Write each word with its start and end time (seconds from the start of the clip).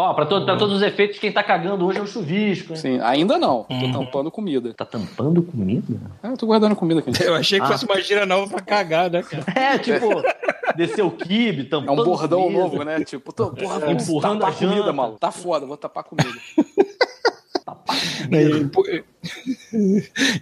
Ó, 0.00 0.14
pra, 0.14 0.24
to- 0.24 0.44
pra 0.46 0.56
todos 0.56 0.76
os 0.76 0.82
efeitos, 0.82 1.18
quem 1.18 1.30
tá 1.30 1.42
cagando 1.42 1.84
hoje 1.86 1.98
é 1.98 2.02
o 2.02 2.06
chuvisco, 2.06 2.72
hein? 2.72 2.76
Sim, 2.78 3.00
ainda 3.02 3.38
não. 3.38 3.64
Tô 3.64 3.92
tampando 3.92 4.30
comida. 4.30 4.72
Tá 4.72 4.84
tampando 4.86 5.42
comida? 5.42 5.94
Ah, 6.22 6.28
eu 6.28 6.36
tô 6.38 6.46
guardando 6.46 6.74
comida 6.74 7.00
aqui. 7.00 7.10
Eu 7.22 7.34
achei 7.34 7.58
que 7.60 7.66
Ah. 7.66 7.68
fosse 7.68 7.84
uma 7.84 8.00
gira 8.00 8.24
nova 8.24 8.48
pra 8.50 8.60
cagar, 8.62 9.10
né, 9.10 9.22
cara? 9.22 9.44
É, 9.54 9.76
tipo, 9.78 10.08
descer 10.74 11.02
o 11.04 11.10
kibe, 11.10 11.62
É 11.62 11.64
tampando 11.64 12.00
um 12.00 12.04
bordão 12.04 12.42
comida. 12.44 12.60
novo, 12.60 12.82
né? 12.82 13.04
Tipo, 13.04 13.30
tô, 13.32 13.50
porra, 13.50 13.78
vamos 13.78 14.02
Empurrando 14.08 14.40
tapar 14.40 14.54
a 14.54 14.56
comida, 14.56 14.76
janta. 14.76 14.92
maluco. 14.94 15.18
Tá 15.18 15.30
foda, 15.30 15.66
vou 15.66 15.76
tapar 15.76 16.04
comida. 16.04 16.28
Empu- 18.30 18.84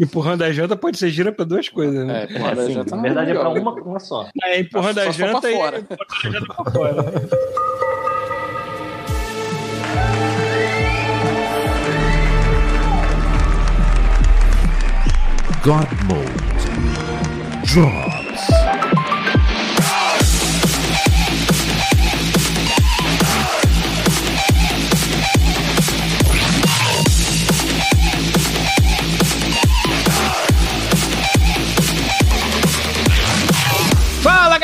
Empurrando 0.00 0.42
a 0.42 0.52
janta 0.52 0.76
pode 0.76 0.98
ser 0.98 1.10
gira 1.10 1.32
pra 1.32 1.44
duas 1.44 1.68
coisas, 1.68 2.06
né? 2.06 2.26
É, 2.30 2.34
É, 2.36 2.70
janta 2.72 2.90
na 2.90 2.96
não 2.96 3.02
verdade 3.02 3.30
é 3.30 3.34
pra 3.34 3.48
melhor. 3.50 3.60
uma, 3.62 3.72
uma 3.82 4.00
só. 4.00 4.28
É, 4.44 4.60
empurrando 4.60 4.98
a 4.98 5.04
Só- 5.06 5.12
só 5.12 5.18
pra 5.18 5.32
janta 5.32 5.50
e 5.50 5.56
fora. 5.56 5.78
empurrando 5.80 6.06
a 6.10 6.30
janta 6.30 6.54
pra 6.54 6.70
fora. 6.72 7.04
God 15.68 15.86
Mode 16.08 16.24
drops. 17.66 18.17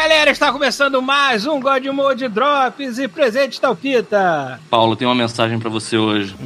Galera, 0.04 0.30
está 0.30 0.52
começando 0.52 1.00
mais 1.00 1.46
um 1.46 1.58
God 1.58 1.82
Mode 1.86 2.28
Drops 2.28 2.98
e 2.98 3.08
presente 3.08 3.58
Talpita. 3.58 4.60
Paulo, 4.68 4.96
tem 4.96 5.08
uma 5.08 5.14
mensagem 5.14 5.58
pra 5.58 5.70
você 5.70 5.96
hoje. 5.96 6.36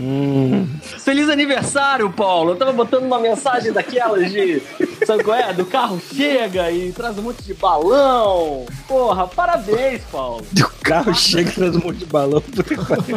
Feliz 1.00 1.28
aniversário, 1.28 2.08
Paulo! 2.08 2.52
Eu 2.52 2.56
tava 2.56 2.72
botando 2.72 3.02
uma 3.02 3.18
mensagem 3.18 3.72
daquelas 3.72 4.30
de. 4.30 4.62
Sabe 5.04 5.24
qual 5.24 5.36
é? 5.36 5.52
Do 5.52 5.66
carro 5.66 6.00
chega 6.14 6.70
e 6.70 6.92
traz 6.92 7.18
um 7.18 7.22
monte 7.22 7.42
de 7.42 7.54
balão. 7.54 8.64
Porra, 8.86 9.26
parabéns, 9.26 10.02
Paulo. 10.04 10.44
O 10.56 10.84
carro 10.84 11.12
chega 11.14 11.50
e 11.50 11.52
traz 11.52 11.74
um 11.74 11.80
monte 11.80 11.98
de 11.98 12.06
balão. 12.06 12.40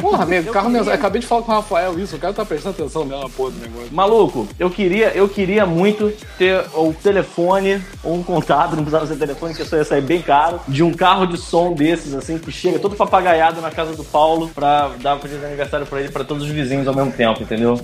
Porra, 0.02 0.24
amigo, 0.24 0.52
carro 0.52 0.70
mensagem. 0.72 0.94
Acabei 0.94 1.22
de 1.22 1.28
falar 1.28 1.44
com 1.44 1.52
o 1.52 1.56
Rafael 1.56 2.00
isso. 2.00 2.16
O 2.16 2.20
cara 2.20 2.34
tá 2.34 2.44
prestando 2.44 2.76
atenção 2.80 3.06
nela, 3.06 3.30
porra 3.30 3.52
do 3.52 3.60
negócio. 3.60 3.90
Maluco, 3.92 4.48
eu 4.58 4.72
queria, 4.72 5.10
eu 5.10 5.30
queria 5.30 5.68
muito 5.68 6.12
ter 6.40 6.66
o 6.74 6.94
telefone 6.94 7.80
ou 8.04 8.16
um 8.16 8.24
contato, 8.24 8.72
não 8.72 8.84
precisava 8.84 9.06
ser 9.06 9.18
telefone, 9.18 9.54
que 9.54 9.62
isso 9.62 9.76
ia 9.76 9.86
sair 9.86 10.02
bem 10.02 10.22
caro, 10.22 10.31
de 10.68 10.84
um 10.84 10.94
carro 10.94 11.26
de 11.26 11.38
som 11.38 11.74
desses, 11.74 12.14
assim, 12.14 12.38
que 12.38 12.52
chega 12.52 12.80
todo 12.80 12.96
papagaiado 12.96 13.62
na 13.62 13.72
casa 13.72 13.94
do 13.96 14.04
Paulo 14.04 14.50
pra 14.54 14.92
dar 15.02 15.18
feliz 15.20 15.40
de 15.40 15.46
aniversário 15.46 15.86
pra 15.86 16.00
ele, 16.00 16.10
pra 16.10 16.24
todos 16.24 16.44
os 16.44 16.50
vizinhos 16.50 16.88
ao 16.88 16.94
mesmo 16.96 17.12
tempo, 17.12 17.42
entendeu? 17.44 17.80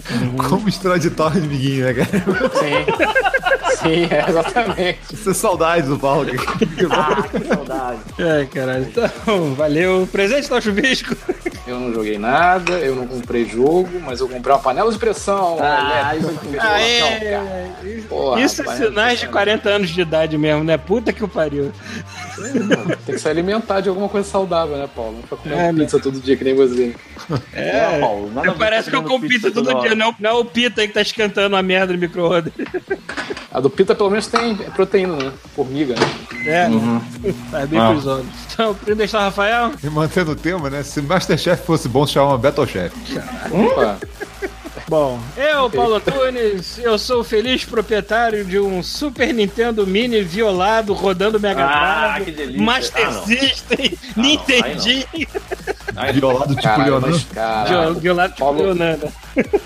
Como 0.50 0.67
extraditório 0.70 1.44
amiguinho, 1.44 1.86
né, 1.86 1.94
cara? 1.94 2.09
Sim. 2.59 3.78
Sim, 3.78 4.08
é, 4.09 4.26
exatamente. 4.30 5.00
Isso 5.14 5.30
é 5.30 5.34
saudade 5.34 5.88
do 5.88 6.00
Paulo. 6.00 6.28
Ah, 6.92 7.23
que 7.28 7.48
saudade. 7.48 8.00
Ai, 8.20 8.45
caralho. 8.48 8.84
Então, 8.84 9.54
valeu. 9.56 10.08
Presente 10.11 10.50
tá 10.50 10.56
o 10.56 10.61
chuvisco. 10.61 11.16
Eu 11.67 11.80
não 11.80 11.94
joguei 11.94 12.17
nada, 12.17 12.73
eu 12.80 12.95
não 12.95 13.06
comprei 13.06 13.45
jogo, 13.45 13.89
mas 14.04 14.20
eu 14.22 14.28
comprei 14.30 14.54
uma 14.56 14.61
panela 14.61 14.92
de 14.92 14.98
pressão. 14.98 15.58
Ah, 15.59 16.14
elétrica, 16.16 16.58
isso- 16.58 16.66
Aê! 16.66 17.30
cara. 17.30 17.67
Porra, 18.09 18.42
Isso 18.42 18.61
é 18.61 18.76
sinais 18.76 19.20
de 19.20 19.26
pressão. 19.28 19.32
40 19.32 19.70
anos 19.70 19.89
de 19.89 20.02
idade 20.02 20.38
mesmo, 20.38 20.64
né? 20.64 20.78
Puta 20.78 21.11
que 21.14 21.23
o 21.23 21.28
pariu. 21.28 21.72
Tem 23.06 23.16
que 23.16 23.20
se 23.20 23.28
alimentar 23.30 23.82
de 23.82 23.90
alguma 23.90 24.08
coisa 24.10 24.28
saudável, 24.30 24.78
né, 24.78 24.88
Paulo? 24.96 25.20
Não 25.30 25.38
comer 25.38 25.56
É, 25.58 25.74
pizza 25.74 26.00
todo 26.00 26.20
dia 26.20 26.36
que 26.38 26.44
nem 26.44 26.56
você. 26.56 26.96
É. 27.54 28.00
Paulo, 28.00 28.32
nada 28.34 28.54
Parece 28.54 28.90
que 28.90 28.96
eu 28.96 29.04
como 29.04 29.28
pizza 29.28 29.52
todo 29.52 29.66
toda 29.66 29.80
dia, 29.82 29.90
hora. 29.92 29.96
não, 29.96 30.16
não 30.20 30.30
é 30.30 30.34
o 30.34 30.46
Pita 30.46 30.82
aí 30.82 30.88
que 30.88 30.94
tá 30.94 31.02
esquentando 31.02 31.56
a 31.56 31.62
merda 31.62 31.94
no 31.94 32.00
micro-ondas. 32.00 32.54
A 33.50 33.60
do 33.62 33.70
pita 33.72 33.96
pelo 33.96 34.10
menos 34.12 34.28
tem 34.28 34.56
proteína, 34.56 35.16
né? 35.16 35.32
Formiga, 35.56 35.95
né? 35.95 36.06
É, 36.45 36.67
Uhum. 36.67 37.02
faz 37.50 37.67
bem 37.67 37.80
Ah. 37.80 37.89
pros 37.92 38.06
olhos. 38.06 38.28
Então, 38.54 38.76
primeiro 38.76 38.98
deixar 39.00 39.20
o 39.20 39.22
Rafael. 39.22 39.72
E 39.84 39.90
mantendo 39.90 40.32
o 40.32 40.36
tema, 40.36 40.70
né? 40.70 40.84
Se 40.84 41.02
Masterchef 41.02 41.66
fosse 41.66 41.88
bom, 41.88 42.06
se 42.06 42.14
chama 42.14 42.38
Battle 42.38 42.67
Chef. 42.67 42.94
Opa. 43.52 43.98
Bom, 44.89 45.20
eu, 45.36 45.70
Paulo 45.70 45.95
Antunes, 45.95 46.77
eu 46.77 46.98
sou 46.98 47.20
o 47.20 47.23
feliz 47.23 47.65
proprietário 47.65 48.45
de 48.45 48.58
um 48.58 48.81
Super 48.81 49.33
Nintendo 49.33 49.86
Mini 49.86 50.21
violado 50.21 50.93
rodando 50.93 51.37
Mega 51.37 51.65
Ah, 51.65 52.08
Drive, 52.14 52.25
que 52.25 52.31
delícia. 52.31 52.61
Master 52.64 53.05
Ah, 53.08 53.11
não. 53.11 53.25
System, 53.25 53.77
aí 53.80 53.98
Nintendinho, 54.15 55.05
Violado 56.14 56.55
tipo 56.55 56.64
Caralho, 56.64 56.92
Leonardo. 56.92 57.09
mas, 57.17 57.25
caralho, 57.33 57.93
violado 57.95 58.30
tipo 58.33 58.39
Paulo- 58.45 58.64
Leonardo. 58.64 59.11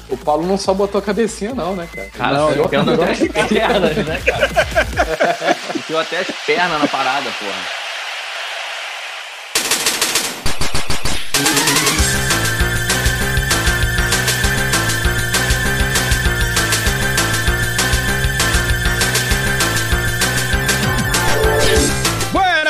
o 0.10 0.18
Paulo 0.18 0.48
não 0.48 0.58
só 0.58 0.74
botou 0.74 0.98
a 0.98 1.02
cabecinha, 1.04 1.54
não, 1.54 1.76
né, 1.76 1.88
cara? 1.94 2.10
Cara, 2.18 2.38
não, 2.40 2.66
enfiando 2.66 2.92
até 2.94 3.12
as 3.12 3.20
pernas, 3.48 3.96
né, 3.98 4.22
cara? 4.26 4.50
Enfiou 5.78 6.00
até 6.00 6.20
as 6.22 6.28
pernas 6.48 6.82
na 6.82 6.88
parada, 6.88 7.30
porra. 7.38 7.82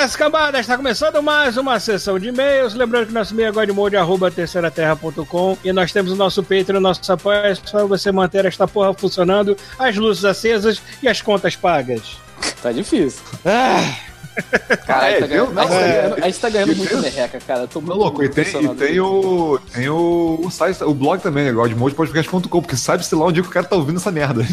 Buenas 0.01 0.16
cambadas, 0.16 0.62
está 0.62 0.75
começando 0.75 1.22
mais 1.22 1.57
uma 1.57 1.79
sessão 1.79 2.17
de 2.17 2.29
e-mails. 2.29 2.73
Lembrando 2.73 3.06
que 3.06 3.13
nosso 3.13 3.35
e-mail 3.35 3.50
é 3.50 4.31
terceiraterra.com 4.31 5.59
e 5.63 5.72
nós 5.72 5.91
temos 5.91 6.12
o 6.12 6.16
nosso 6.16 6.41
Patreon, 6.41 6.79
o 6.79 6.81
nosso 6.81 7.13
apoio, 7.13 7.56
para 7.72 7.85
você 7.85 8.12
manter 8.12 8.45
esta 8.45 8.67
porra 8.67 8.95
funcionando, 8.95 9.56
as 9.78 9.95
luzes 9.95 10.25
acesas 10.25 10.81
e 11.03 11.07
as 11.07 11.22
contas 11.22 11.56
pagas. 11.56 12.17
Tá 12.63 12.72
difícil. 12.72 13.22
Ah, 13.45 13.95
Caralho, 14.86 15.16
é, 15.16 15.19
tá 15.19 15.28
ganhando, 15.28 15.47
viu? 15.47 15.53
Não, 15.53 15.64
a, 15.64 15.68
gente 15.68 15.72
tá 15.72 15.78
é. 15.78 15.92
ganhando, 15.92 16.14
a 16.24 16.28
gente 16.28 16.40
tá 16.40 16.50
ganhando 16.50 16.75
muito 16.75 16.90
tem- 16.90 17.02
merreca, 17.02 17.40
cara. 17.46 17.68
Tô 17.68 17.80
Não, 17.80 17.88
muito 17.88 18.00
louco, 18.00 18.24
e 18.24 18.30
tem, 18.30 18.46
e 18.46 18.69
tem 18.75 19.00
o. 19.00 19.59
Tem 19.74 19.90
o, 19.90 20.42
o 20.44 20.50
site, 20.52 20.84
o 20.84 20.94
blog 20.94 21.22
também, 21.22 21.46
né? 21.46 21.52
Godmodepodcast.com, 21.52 22.62
porque 22.62 22.75
sabe-se 22.78 23.14
lá 23.16 23.25
onde 23.25 23.42
o 23.42 23.44
cara 23.44 23.66
tá 23.66 23.75
ouvindo 23.75 23.97
essa 23.97 24.12
merda. 24.12 24.42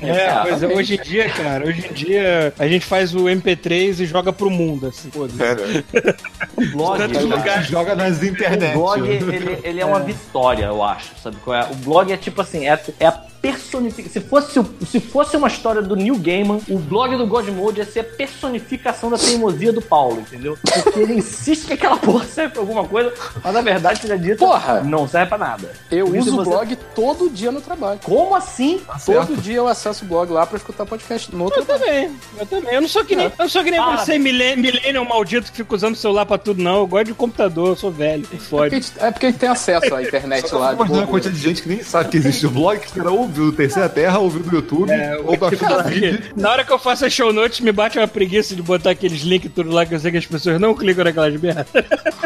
É, 0.00 0.34
pois 0.42 0.62
é, 0.62 0.66
hoje 0.66 0.94
em 0.94 1.02
dia, 1.02 1.28
cara, 1.30 1.66
hoje 1.66 1.86
em 1.88 1.92
dia 1.92 2.52
a 2.58 2.66
gente 2.66 2.84
faz 2.86 3.14
o 3.14 3.24
MP3 3.24 4.00
e 4.00 4.06
joga 4.06 4.32
pro 4.32 4.50
mundo, 4.50 4.86
assim. 4.88 5.10
foda-se. 5.10 5.42
É, 5.42 6.14
O 6.56 6.66
blog, 6.76 6.98
cara, 6.98 7.20
lugares. 7.20 7.66
Joga 7.66 7.94
nas 7.94 8.22
internet. 8.22 8.74
o 8.76 8.78
blog 8.78 9.08
ele, 9.08 9.58
ele 9.62 9.80
é 9.80 9.84
uma 9.84 10.00
vitória, 10.00 10.64
eu 10.66 10.82
acho. 10.82 11.10
Sabe 11.22 11.36
qual 11.44 11.56
é? 11.56 11.64
O 11.70 11.74
blog 11.76 12.10
é 12.12 12.16
tipo 12.16 12.40
assim, 12.40 12.66
é, 12.66 12.80
é 12.98 13.06
a 13.06 13.12
personificação. 13.12 14.12
Se 14.22 14.28
fosse, 14.28 14.60
se 14.86 15.00
fosse 15.00 15.36
uma 15.36 15.48
história 15.48 15.82
do 15.82 15.96
Neil 15.96 16.16
Gaiman, 16.18 16.60
o 16.68 16.78
blog 16.78 17.16
do 17.16 17.26
God 17.26 17.48
Mode 17.48 17.78
ia 17.78 17.86
ser 17.86 18.00
a 18.00 18.04
personificação 18.04 19.09
da 19.10 19.18
teimosia 19.18 19.72
do 19.72 19.82
Paulo, 19.82 20.20
entendeu? 20.20 20.56
Porque 20.82 21.00
ele 21.00 21.14
insiste 21.14 21.66
que 21.66 21.72
aquela 21.74 21.96
porra 21.96 22.24
serve 22.24 22.52
pra 22.52 22.62
alguma 22.62 22.84
coisa, 22.86 23.12
mas 23.42 23.52
na 23.54 23.60
verdade, 23.60 24.00
seja 24.00 24.18
dito, 24.18 24.38
Porra! 24.38 24.80
não 24.82 25.06
serve 25.08 25.26
pra 25.28 25.38
nada. 25.38 25.70
Eu 25.90 26.06
Por 26.06 26.16
uso 26.18 26.32
o 26.32 26.36
você- 26.36 26.50
blog 26.50 26.76
todo 26.94 27.30
dia 27.30 27.50
no 27.52 27.60
trabalho. 27.60 28.00
Como 28.02 28.34
assim? 28.34 28.80
Todo 29.04 29.36
dia 29.36 29.56
eu 29.56 29.68
acesso 29.68 30.04
o 30.04 30.08
blog 30.08 30.30
lá 30.32 30.46
pra 30.46 30.56
escutar 30.56 30.86
podcast 30.86 31.34
no 31.34 31.44
outro 31.44 31.60
Eu 31.60 31.64
também, 31.66 32.10
eu 32.38 32.46
também. 32.46 32.74
Eu 32.74 32.80
não 32.80 32.88
sou 32.88 33.04
que 33.04 33.14
nem, 33.16 33.26
eu 33.26 33.32
não 33.38 33.48
sou 33.48 33.62
que 33.64 33.70
nem 33.70 33.80
você, 33.80 34.18
millennial 34.18 35.04
maldito 35.04 35.50
que 35.50 35.58
fica 35.58 35.74
usando 35.74 35.94
o 35.94 35.98
celular 35.98 36.26
pra 36.26 36.38
tudo, 36.38 36.62
não. 36.62 36.76
Eu 36.78 36.86
gosto 36.86 37.06
de 37.06 37.14
computador, 37.14 37.68
eu 37.70 37.76
sou 37.76 37.90
velho. 37.90 38.22
Porque 38.22 38.36
a 38.36 38.48
Fode. 38.48 38.74
gente- 38.76 38.92
É 38.98 39.10
porque 39.10 39.26
a 39.26 39.30
gente 39.30 39.38
tem 39.40 39.48
acesso 39.48 39.94
à 39.94 40.02
internet 40.02 40.52
lá. 40.54 40.68
tô 40.68 40.74
imaginando 40.74 41.02
a 41.02 41.04
de 41.06 41.10
quantidade 41.10 41.36
de 41.36 41.42
gente 41.42 41.62
que 41.62 41.68
nem 41.68 41.82
sabe 41.82 42.10
que 42.10 42.16
existe 42.16 42.46
o 42.46 42.50
blog, 42.50 42.78
que 42.78 42.92
caras 42.92 43.12
ouviu 43.12 43.46
do 43.46 43.52
Terceira 43.52 43.88
Terra, 43.88 44.18
ouviu 44.18 44.42
do 44.42 44.54
YouTube, 44.56 44.90
ou 45.24 45.36
baixou 45.36 45.68
do 45.68 45.84
vídeo. 45.88 46.22
Na 46.36 46.50
hora 46.50 46.64
que 46.64 46.72
eu 46.72 46.78
faço 46.78 47.04
as 47.06 47.12
show 47.12 47.32
notes, 47.32 47.60
me 47.60 47.72
bate 47.72 47.98
uma 47.98 48.06
preguiça 48.08 48.54
de 48.54 48.62
botar 48.62 48.90
aqueles 49.00 49.22
links 49.22 49.50
tudo 49.54 49.70
lá 49.70 49.86
que 49.86 49.94
eu 49.94 50.00
sei 50.00 50.10
que 50.10 50.18
as 50.18 50.26
pessoas 50.26 50.60
não 50.60 50.74
clicam 50.74 51.04
naquelas 51.04 51.40
merda. 51.40 51.66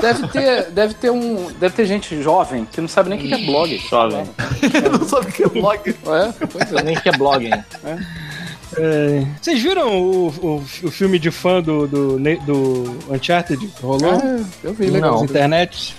Deve 0.01 0.29
ter, 0.29 0.71
deve 0.71 0.95
ter 0.95 1.11
um. 1.11 1.51
Deve 1.53 1.75
ter 1.75 1.87
gente 1.87 2.21
jovem 2.21 2.67
que 2.67 2.81
não 2.81 2.89
sabe 2.89 3.09
nem 3.11 3.19
o 3.19 3.23
que 3.23 3.29
que 3.29 3.35
é 3.35 3.47
blog. 3.47 3.79
Jovem. 3.89 4.25
não 4.91 5.09
sabe 5.09 5.29
o 5.29 5.33
que 5.33 5.45
é 5.45 5.49
blog. 5.49 5.91
É, 5.91 6.47
pois 6.47 6.73
é. 6.73 6.83
Nem 6.83 6.97
que 6.97 7.09
é 7.09 7.13
blog, 7.13 7.47
hein? 7.47 7.65
É. 7.85 7.99
Vocês 9.41 9.63
viram 9.63 9.89
o, 9.89 10.29
o, 10.29 10.57
o 10.83 10.91
filme 10.91 11.19
de 11.19 11.31
fã 11.31 11.61
do, 11.61 11.87
do, 11.87 12.19
do 12.19 12.99
Uncharted 13.09 13.67
que 13.67 13.83
rolou? 13.83 14.11
Ah, 14.13 14.45
eu 14.63 14.75
vi, 14.75 14.87
Nas 14.87 14.95
legal. 14.95 15.25
internet? 15.25 15.97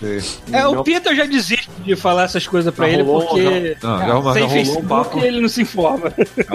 É, 0.51 0.67
o 0.67 0.83
Peter 0.83 1.15
já 1.15 1.25
desiste 1.25 1.69
de 1.83 1.95
falar 1.95 2.23
essas 2.23 2.45
coisas 2.47 2.73
pra 2.73 2.87
Já 2.87 2.93
ele 2.93 3.03
rolou, 3.03 3.27
porque 3.27 3.77
Não, 3.81 4.23
já, 4.23 4.33
sem 4.33 4.43
já 4.43 4.49
Facebook 4.49 4.87
papo. 4.87 5.19
ele 5.19 5.39
não 5.39 5.47
se 5.49 5.61
informa. 5.61 6.11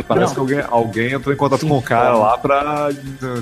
Parece 0.07 0.35
que 0.35 0.41
alguém, 0.41 0.63
alguém 0.69 1.13
entrou 1.13 1.35
em 1.35 1.39
contato 1.39 1.67
com 1.67 1.79
o 1.79 1.83
cara 1.83 2.15
lá 2.15 2.39
pra, 2.39 2.91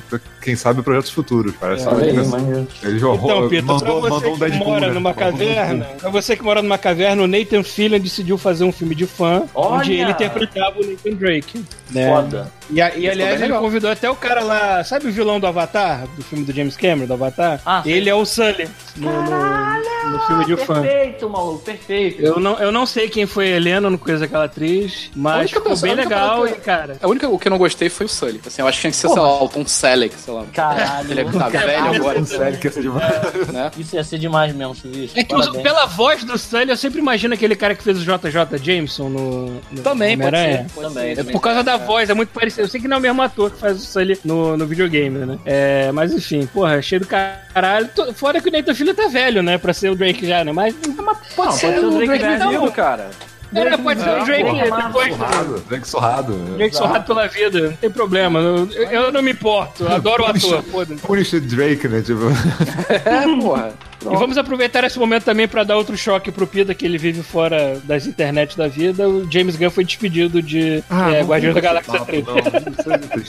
pra, 0.08 0.20
quem 0.40 0.56
sabe, 0.56 0.82
projetos 0.82 1.10
futuros. 1.10 1.54
Parece 1.60 1.86
que 1.86 1.94
Olha 1.94 2.04
aí, 2.04 2.08
ele, 2.10 2.26
Mas- 2.26 2.66
ele 2.82 2.98
jogou, 2.98 3.30
Então, 3.30 3.48
Peter, 3.48 3.64
mandou, 3.64 4.00
pra 4.00 4.10
você 4.10 4.10
mandou 4.10 4.30
um 4.30 4.34
que 4.34 4.40
Deadpool. 4.40 4.66
mora 4.68 4.86
né? 4.88 4.92
numa 4.92 5.10
um 5.10 5.14
caverna, 5.14 5.84
pra 6.00 6.10
você 6.10 6.36
que 6.36 6.42
mora 6.42 6.62
numa 6.62 6.78
caverna, 6.78 7.22
o 7.22 7.26
Nathan 7.26 7.62
Fillion 7.62 7.98
decidiu 8.00 8.38
fazer 8.38 8.64
um 8.64 8.72
filme 8.72 8.94
de 8.94 9.06
fã, 9.06 9.42
onde 9.54 9.92
Olha! 9.92 9.92
ele 10.02 10.10
interpretava 10.10 10.78
o 10.80 10.86
Nathan 10.86 11.10
Drake. 11.16 11.64
Né? 11.90 12.08
Foda. 12.14 12.52
E, 12.70 12.82
a- 12.82 12.94
e, 12.96 13.08
aliás, 13.08 13.34
ele 13.36 13.44
legal. 13.44 13.62
convidou 13.62 13.90
até 13.90 14.10
o 14.10 14.14
cara 14.14 14.42
lá, 14.42 14.84
sabe 14.84 15.06
o 15.08 15.12
vilão 15.12 15.40
do 15.40 15.46
Avatar, 15.46 16.06
do 16.16 16.22
filme 16.22 16.44
do 16.44 16.52
James 16.52 16.76
Cameron, 16.76 17.06
do 17.06 17.14
Avatar? 17.14 17.60
Ah, 17.64 17.82
ele 17.86 18.10
é 18.10 18.14
o 18.14 18.26
Sully 18.26 18.68
no, 18.96 19.10
no, 19.10 20.12
no 20.12 20.20
filme 20.26 20.44
de 20.44 20.56
fã. 20.58 20.82
Perfeito, 20.82 21.30
maluco, 21.30 21.58
perfeito. 21.64 22.20
Eu 22.22 22.38
não, 22.38 22.58
eu 22.58 22.70
não 22.70 22.84
sei 22.84 23.08
quem 23.08 23.24
foi 23.26 23.52
a 23.52 23.56
Helena, 23.56 23.88
não 23.88 23.96
conheço 23.96 24.24
aquela 24.24 24.44
atriz, 24.44 25.10
mas 25.16 25.50
ficou 25.50 25.70
pessoa- 25.70 25.88
bem 25.88 25.96
legal 26.04 26.46
e, 26.46 26.52
que- 26.52 26.60
cara. 26.60 26.98
A 27.02 27.08
única 27.08 27.26
o 27.26 27.38
que 27.38 27.48
eu 27.48 27.50
não 27.50 27.58
gostei 27.58 27.88
foi 27.88 28.04
o 28.04 28.08
Sully. 28.08 28.38
Assim, 28.46 28.60
eu 28.60 28.68
acho 28.68 28.76
que 28.76 28.80
tinha 28.82 28.90
que 28.90 28.96
ser, 28.98 29.08
sei 29.08 29.18
lá, 29.18 29.42
o 29.42 29.48
Tom 29.48 29.66
Selleck, 29.66 30.14
sei 30.28 30.34
lá. 30.34 30.44
Caralho. 30.52 31.10
Ele 31.10 31.24
tá 31.24 31.48
velho 31.48 31.66
Caralho. 31.66 31.96
agora, 31.96 32.24
Sério 32.24 32.58
que 32.58 32.66
ia 32.66 32.72
ser 32.72 32.82
demais. 32.82 33.48
né? 33.52 33.70
Isso 33.78 33.96
ia 33.96 34.04
ser 34.04 34.18
demais 34.18 34.54
mesmo. 34.54 34.76
É 35.14 35.24
que 35.24 35.34
os- 35.34 35.48
pela 35.48 35.86
voz 35.86 36.22
do 36.24 36.36
Sully, 36.36 36.68
eu 36.70 36.76
sempre 36.76 36.98
imagino 37.00 37.32
aquele 37.34 37.56
cara 37.56 37.74
que 37.74 37.82
fez 37.82 37.98
o 37.98 38.02
JJ 38.02 38.58
Jameson 38.62 39.08
no, 39.08 39.46
no 39.70 39.82
Também, 39.82 40.16
pode 40.18 40.28
Homem-Aranha. 40.28 40.66
ser. 40.68 40.74
Pode 40.74 40.88
Também, 40.94 41.14
ser. 41.14 41.20
É 41.20 41.24
por 41.24 41.40
causa 41.40 41.62
da 41.62 41.76
voz, 41.76 42.10
é 42.10 42.14
muito 42.14 42.28
parecido. 42.30 42.62
Eu 42.62 42.68
sei 42.68 42.80
que 42.80 42.88
não 42.88 42.96
é 42.96 42.98
o 42.98 43.02
mesmo 43.02 43.22
ator 43.22 43.50
que 43.50 43.58
faz 43.58 43.76
o 43.76 43.80
Sully 43.86 44.18
no, 44.24 44.56
no 44.56 44.66
videogame, 44.66 45.18
né? 45.24 45.38
É, 45.46 45.90
mas 45.92 46.12
enfim, 46.12 46.46
porra, 46.46 46.76
é 46.76 46.82
cheio 46.82 47.00
do 47.00 47.06
caralho. 47.06 47.88
Tô- 47.94 48.12
Fora 48.12 48.40
que 48.40 48.48
o 48.48 48.52
Nathan 48.52 48.74
Filho 48.74 48.94
tá 48.94 49.08
velho, 49.08 49.42
né? 49.42 49.56
Pra 49.58 49.72
ser 49.72 49.90
o 49.90 49.94
Drake 49.96 50.26
já, 50.26 50.44
né? 50.44 50.52
Mas. 50.52 50.74
Pode 50.74 50.96
Não, 50.96 51.12
ser 51.16 51.34
pode 51.36 51.56
ser 51.58 51.84
o 51.84 51.88
o 51.88 51.90
Drake 51.98 52.18
Drake 52.18 52.38
velho. 52.38 52.50
vivo, 52.50 52.72
cara. 52.72 53.10
É, 53.54 53.76
pode 53.76 54.00
ser 54.00 54.08
o 54.10 54.24
Drake 54.24 54.52
depois. 54.86 55.16
Sorrado, 55.16 55.64
Drake 55.68 55.88
sorrado. 55.88 56.32
Drake 56.56 56.76
sorrado 56.76 57.06
pela 57.06 57.26
vida, 57.26 57.60
não 57.62 57.72
tem 57.76 57.90
problema. 57.90 58.38
Eu, 58.40 58.68
eu 58.90 59.12
não 59.12 59.22
me 59.22 59.32
importo, 59.32 59.84
eu 59.84 59.92
adoro 59.92 60.24
o 60.24 60.26
ator, 60.26 60.62
foda-se. 60.64 61.00
Punished 61.00 61.40
Drake, 61.40 61.88
né? 61.88 62.02
Tipo, 62.02 62.24
É, 63.04 63.40
porra. 63.40 63.72
E 64.02 64.16
vamos 64.16 64.38
aproveitar 64.38 64.84
esse 64.84 64.98
momento 64.98 65.24
também 65.24 65.48
pra 65.48 65.64
dar 65.64 65.76
outro 65.76 65.96
choque 65.96 66.30
pro 66.30 66.46
Pita, 66.46 66.74
que 66.74 66.84
ele 66.84 66.98
vive 66.98 67.22
fora 67.22 67.80
das 67.84 68.06
internet 68.06 68.56
da 68.56 68.68
vida. 68.68 69.08
O 69.08 69.30
James 69.30 69.56
Gunn 69.56 69.70
foi 69.70 69.84
despedido 69.84 70.40
de 70.40 70.82
é, 71.12 71.22
Guardiões 71.24 71.54
da 71.54 71.60
Galáxia 71.60 72.00
3. 72.00 72.24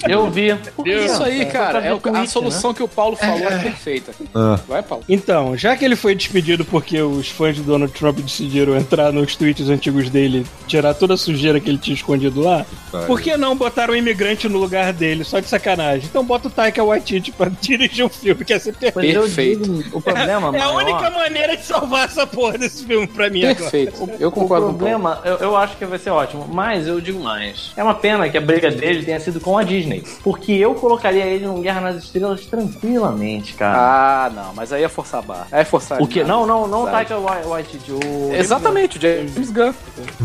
Eu 0.08 0.30
vi. 0.30 0.56
Isso 0.86 1.24
aí, 1.24 1.42
É, 1.42 1.46
cara. 1.46 1.80
É 1.80 1.92
a 1.92 1.98
tweet, 1.98 2.30
solução 2.30 2.74
que 2.74 2.84
o 2.84 2.88
Paulo 2.88 3.16
falou 3.16 3.48
é 3.48 3.58
perfeita. 3.60 4.12
Ah, 4.34 4.60
Vai, 4.68 4.82
Paulo. 4.84 5.04
Então, 5.10 5.56
já 5.58 5.76
que 5.76 5.84
ele 5.84 5.96
foi 5.96 6.14
despedido 6.16 6.64
porque 6.66 7.02
os 7.02 7.30
fãs 7.30 7.56
de 7.56 7.62
Donald 7.62 7.92
Trump 7.94 8.20
decidiram 8.20 8.76
entrar 8.78 9.12
nos 9.12 9.36
tweets 9.36 9.70
antigos 9.70 10.10
dele, 10.10 10.46
tirar 10.68 10.94
toda 10.94 11.14
a 11.14 11.18
sujeira 11.18 11.60
que 11.60 11.70
ele 11.70 11.78
tinha 11.78 11.96
escondido 11.96 12.42
lá, 12.42 12.66
Vai. 12.92 13.06
por 13.06 13.20
que 13.22 13.36
não 13.38 13.56
botar 13.56 13.90
um 13.90 13.96
imigrante 13.96 14.48
no 14.48 14.58
lugar 14.60 14.94
dele, 14.94 15.24
só 15.24 15.40
de 15.40 15.48
sacanagem? 15.48 16.06
Então 16.10 16.24
bota 16.24 16.48
o 16.48 16.52
Taika 16.52 16.84
Waititi 16.84 17.32
pra 17.32 17.50
dirigir 17.62 18.06
um 18.06 18.10
filme, 18.10 18.44
que 18.46 18.54
é 18.54 18.60
ser 18.60 18.74
perfeito. 18.76 18.96
Mas 19.08 19.16
eu 19.16 19.22
Perfeito. 19.24 19.62
digo, 19.84 19.98
o 19.98 20.02
problema, 20.02 20.52
É 20.60 20.64
a 20.64 20.74
maior- 20.74 20.84
única 20.84 21.10
maneira 21.10 21.58
de 21.58 21.64
salvar 21.64 22.06
essa 22.06 22.26
porra 22.28 22.58
desse 22.58 22.86
filme 22.86 23.08
pra 23.08 23.30
mim 23.30 23.44
agora. 23.44 23.56
Perfeito. 23.56 24.10
Eu 24.20 24.30
O 24.30 24.32
concordo 24.32 24.68
com 24.68 24.72
o 24.74 24.76
problema, 24.76 25.22
eu, 25.24 25.38
eu 25.38 25.58
acho 25.58 25.76
que 25.78 25.86
vai 25.86 26.00
ser 26.00 26.10
ótimo, 26.12 26.48
mas 26.52 26.88
eu 26.88 27.00
digo 27.02 27.20
mais. 27.24 27.72
É 27.76 27.84
uma 27.84 27.96
pena 27.96 28.30
que 28.30 28.38
a 28.38 28.42
briga 28.42 28.70
dele 28.72 29.04
tenha 29.04 29.20
sido 29.20 29.40
com 29.40 29.58
a 29.58 29.64
Disney. 29.64 30.04
Porque 30.24 30.52
eu 30.52 30.74
colocaria 30.76 31.24
ele 31.26 31.46
num 31.46 31.62
Guerra 31.62 31.82
nas 31.82 32.04
Estrelas 32.04 32.46
tranquilamente, 32.46 33.54
cara. 33.54 33.78
Ah, 33.78 34.30
não, 34.30 34.54
mas 34.54 34.72
aí 34.74 34.84
é 34.84 34.90
forçar 34.90 35.20
a 35.20 35.24
barra. 35.24 35.48
Aí 35.52 35.62
é 35.62 35.66
forçar 35.66 36.02
o 36.02 36.08
que? 36.08 36.24
Não, 36.24 36.46
não, 36.46 36.68
não 36.68 36.82
o 36.84 36.86
Sabe? 36.86 37.08
Taika 37.08 37.18
Waititi. 37.48 37.92
O... 37.92 38.34
Exatamente, 38.34 38.98
o 38.98 39.02
James 39.02 39.52
Gunn. 39.52 39.74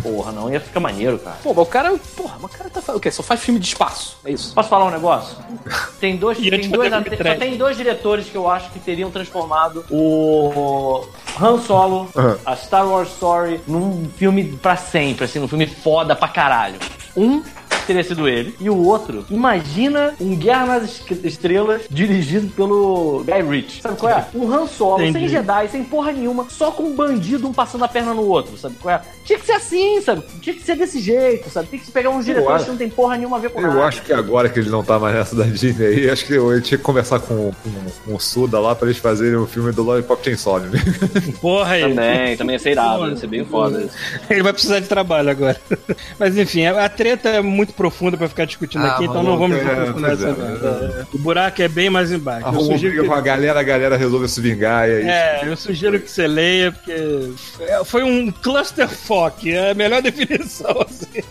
Porra, 0.02 0.32
não 0.32 0.52
ia 0.52 0.60
ficar 0.60 0.80
maneiro, 0.80 1.18
cara. 1.18 1.36
Pô, 1.42 1.52
mas 1.54 1.66
o 1.66 1.70
cara. 1.70 1.94
Porra, 2.16 2.36
mas 2.40 2.52
o 2.52 2.56
cara 2.58 2.70
tá 2.70 2.80
fazendo. 2.80 2.98
O 2.98 3.00
quê? 3.00 3.10
Só 3.10 3.22
faz 3.22 3.40
filme 3.40 3.58
de 3.60 3.66
espaço. 3.66 4.16
É 4.24 4.30
isso. 4.32 4.54
Posso 4.54 4.68
falar 4.68 4.86
um 4.86 4.90
negócio? 4.90 5.36
Tem 6.00 6.16
dois, 6.16 6.36
tem 6.38 6.68
dois, 6.68 6.90
só 6.92 7.34
tem 7.38 7.56
dois 7.56 7.76
diretores 7.76 8.26
que 8.26 8.36
eu 8.36 8.48
acho 8.50 8.70
que 8.70 8.78
teriam 8.78 9.10
transformado 9.10 9.84
o 9.90 10.23
Han 11.40 11.60
Solo, 11.60 12.08
Aham. 12.16 12.38
a 12.46 12.56
Star 12.56 12.86
Wars 12.86 13.08
Story, 13.10 13.60
num 13.66 14.08
filme 14.16 14.44
pra 14.56 14.76
sempre, 14.76 15.24
assim, 15.24 15.38
num 15.38 15.48
filme 15.48 15.66
foda 15.66 16.14
pra 16.14 16.28
caralho. 16.28 16.78
Um 17.16 17.42
teria 17.86 18.02
sido 18.04 18.28
ele, 18.28 18.54
e 18.60 18.68
o 18.70 18.76
outro, 18.84 19.24
imagina 19.30 20.14
um 20.20 20.34
Guerra 20.36 20.66
nas 20.66 20.84
Es- 20.84 21.24
Estrelas 21.24 21.82
dirigido 21.90 22.48
pelo 22.54 23.24
Guy 23.24 23.42
Ritchie. 23.42 23.82
Sabe 23.82 23.96
qual 23.98 24.12
é? 24.12 24.26
Um 24.34 24.52
Han 24.52 24.66
Solo, 24.66 25.02
Entendi. 25.02 25.20
sem 25.20 25.28
Jedi, 25.28 25.68
sem 25.68 25.84
porra 25.84 26.12
nenhuma, 26.12 26.46
só 26.48 26.70
com 26.70 26.84
um 26.84 26.94
bandido 26.94 27.46
um 27.48 27.52
passando 27.52 27.84
a 27.84 27.88
perna 27.88 28.14
no 28.14 28.22
outro, 28.26 28.56
sabe 28.56 28.74
qual 28.80 28.94
é? 28.94 29.00
Tinha 29.24 29.38
que 29.38 29.46
ser 29.46 29.52
assim, 29.52 30.00
sabe? 30.00 30.22
Tinha 30.40 30.54
que 30.54 30.62
ser 30.62 30.76
desse 30.76 31.00
jeito, 31.00 31.48
sabe? 31.50 31.68
Tem 31.68 31.78
que 31.80 31.90
pegar 31.90 32.10
uns 32.10 32.24
diretores 32.24 32.56
acho- 32.56 32.64
que 32.64 32.70
não 32.70 32.78
tem 32.78 32.88
porra 32.88 33.16
nenhuma 33.16 33.36
a 33.36 33.40
ver 33.40 33.50
com 33.50 33.60
nada. 33.60 33.74
Eu 33.74 33.82
acho 33.82 34.02
que 34.02 34.12
agora 34.12 34.48
que 34.48 34.58
ele 34.58 34.70
não 34.70 34.82
tá 34.84 34.98
mais 34.98 35.14
nessa 35.14 35.34
da 35.36 35.44
Disney 35.44 35.86
aí, 35.86 36.10
acho 36.10 36.24
que 36.26 36.32
eu, 36.34 36.52
eu 36.52 36.60
tinha 36.62 36.78
que 36.78 36.84
conversar 36.84 37.20
com, 37.20 37.52
com, 37.52 37.70
com 38.04 38.14
o 38.14 38.20
Suda 38.20 38.58
lá 38.60 38.74
pra 38.74 38.86
eles 38.88 38.98
fazerem 38.98 39.36
o 39.36 39.46
filme 39.46 39.72
do 39.72 39.82
Lollipop 39.82 40.22
Chainsaw, 40.24 40.60
né? 40.60 40.70
Porra 41.40 41.72
aí. 41.74 41.82
Também, 41.82 42.36
também 42.36 42.54
ia 42.54 42.58
ser 42.58 42.70
irado, 42.72 43.08
ia 43.10 43.16
ser 43.16 43.26
bem 43.26 43.44
foda. 43.44 43.88
Ele 44.30 44.42
vai 44.42 44.52
precisar 44.52 44.80
de 44.80 44.86
trabalho 44.88 45.30
agora. 45.30 45.60
Mas 46.18 46.36
enfim, 46.36 46.66
a 46.66 46.88
treta 46.88 47.28
é 47.28 47.40
muito 47.40 47.63
profunda 47.72 48.16
pra 48.16 48.28
ficar 48.28 48.44
discutindo 48.44 48.84
Ah, 48.84 48.94
aqui, 48.94 49.04
então 49.04 49.22
não 49.22 49.38
vamos 49.38 49.56
é, 49.58 49.62
aprofundar 49.62 50.10
pois 50.16 50.22
é, 50.22 50.30
essa 50.30 50.42
merda. 50.42 51.08
O 51.12 51.18
buraco 51.18 51.62
é 51.62 51.68
bem 51.68 51.88
mais 51.90 52.12
embaixo. 52.12 52.46
Eu 52.48 52.60
sugiro, 52.60 53.02
que, 53.02 53.08
com 53.08 53.14
a 53.14 53.20
galera, 53.20 53.60
a 53.60 53.62
galera 53.62 53.96
resolve 53.96 54.28
se 54.28 54.40
vingar 54.40 54.88
é 54.88 55.00
isso. 55.00 55.08
é, 55.08 55.40
eu 55.48 55.56
sugiro 55.56 56.00
que 56.00 56.10
você 56.10 56.26
leia, 56.26 56.72
porque 56.72 56.94
foi 57.84 58.02
um 58.02 58.30
clusterfuck, 58.30 59.50
é 59.52 59.70
a 59.70 59.74
melhor 59.74 60.00
definição. 60.02 60.76
Assim. 60.88 61.22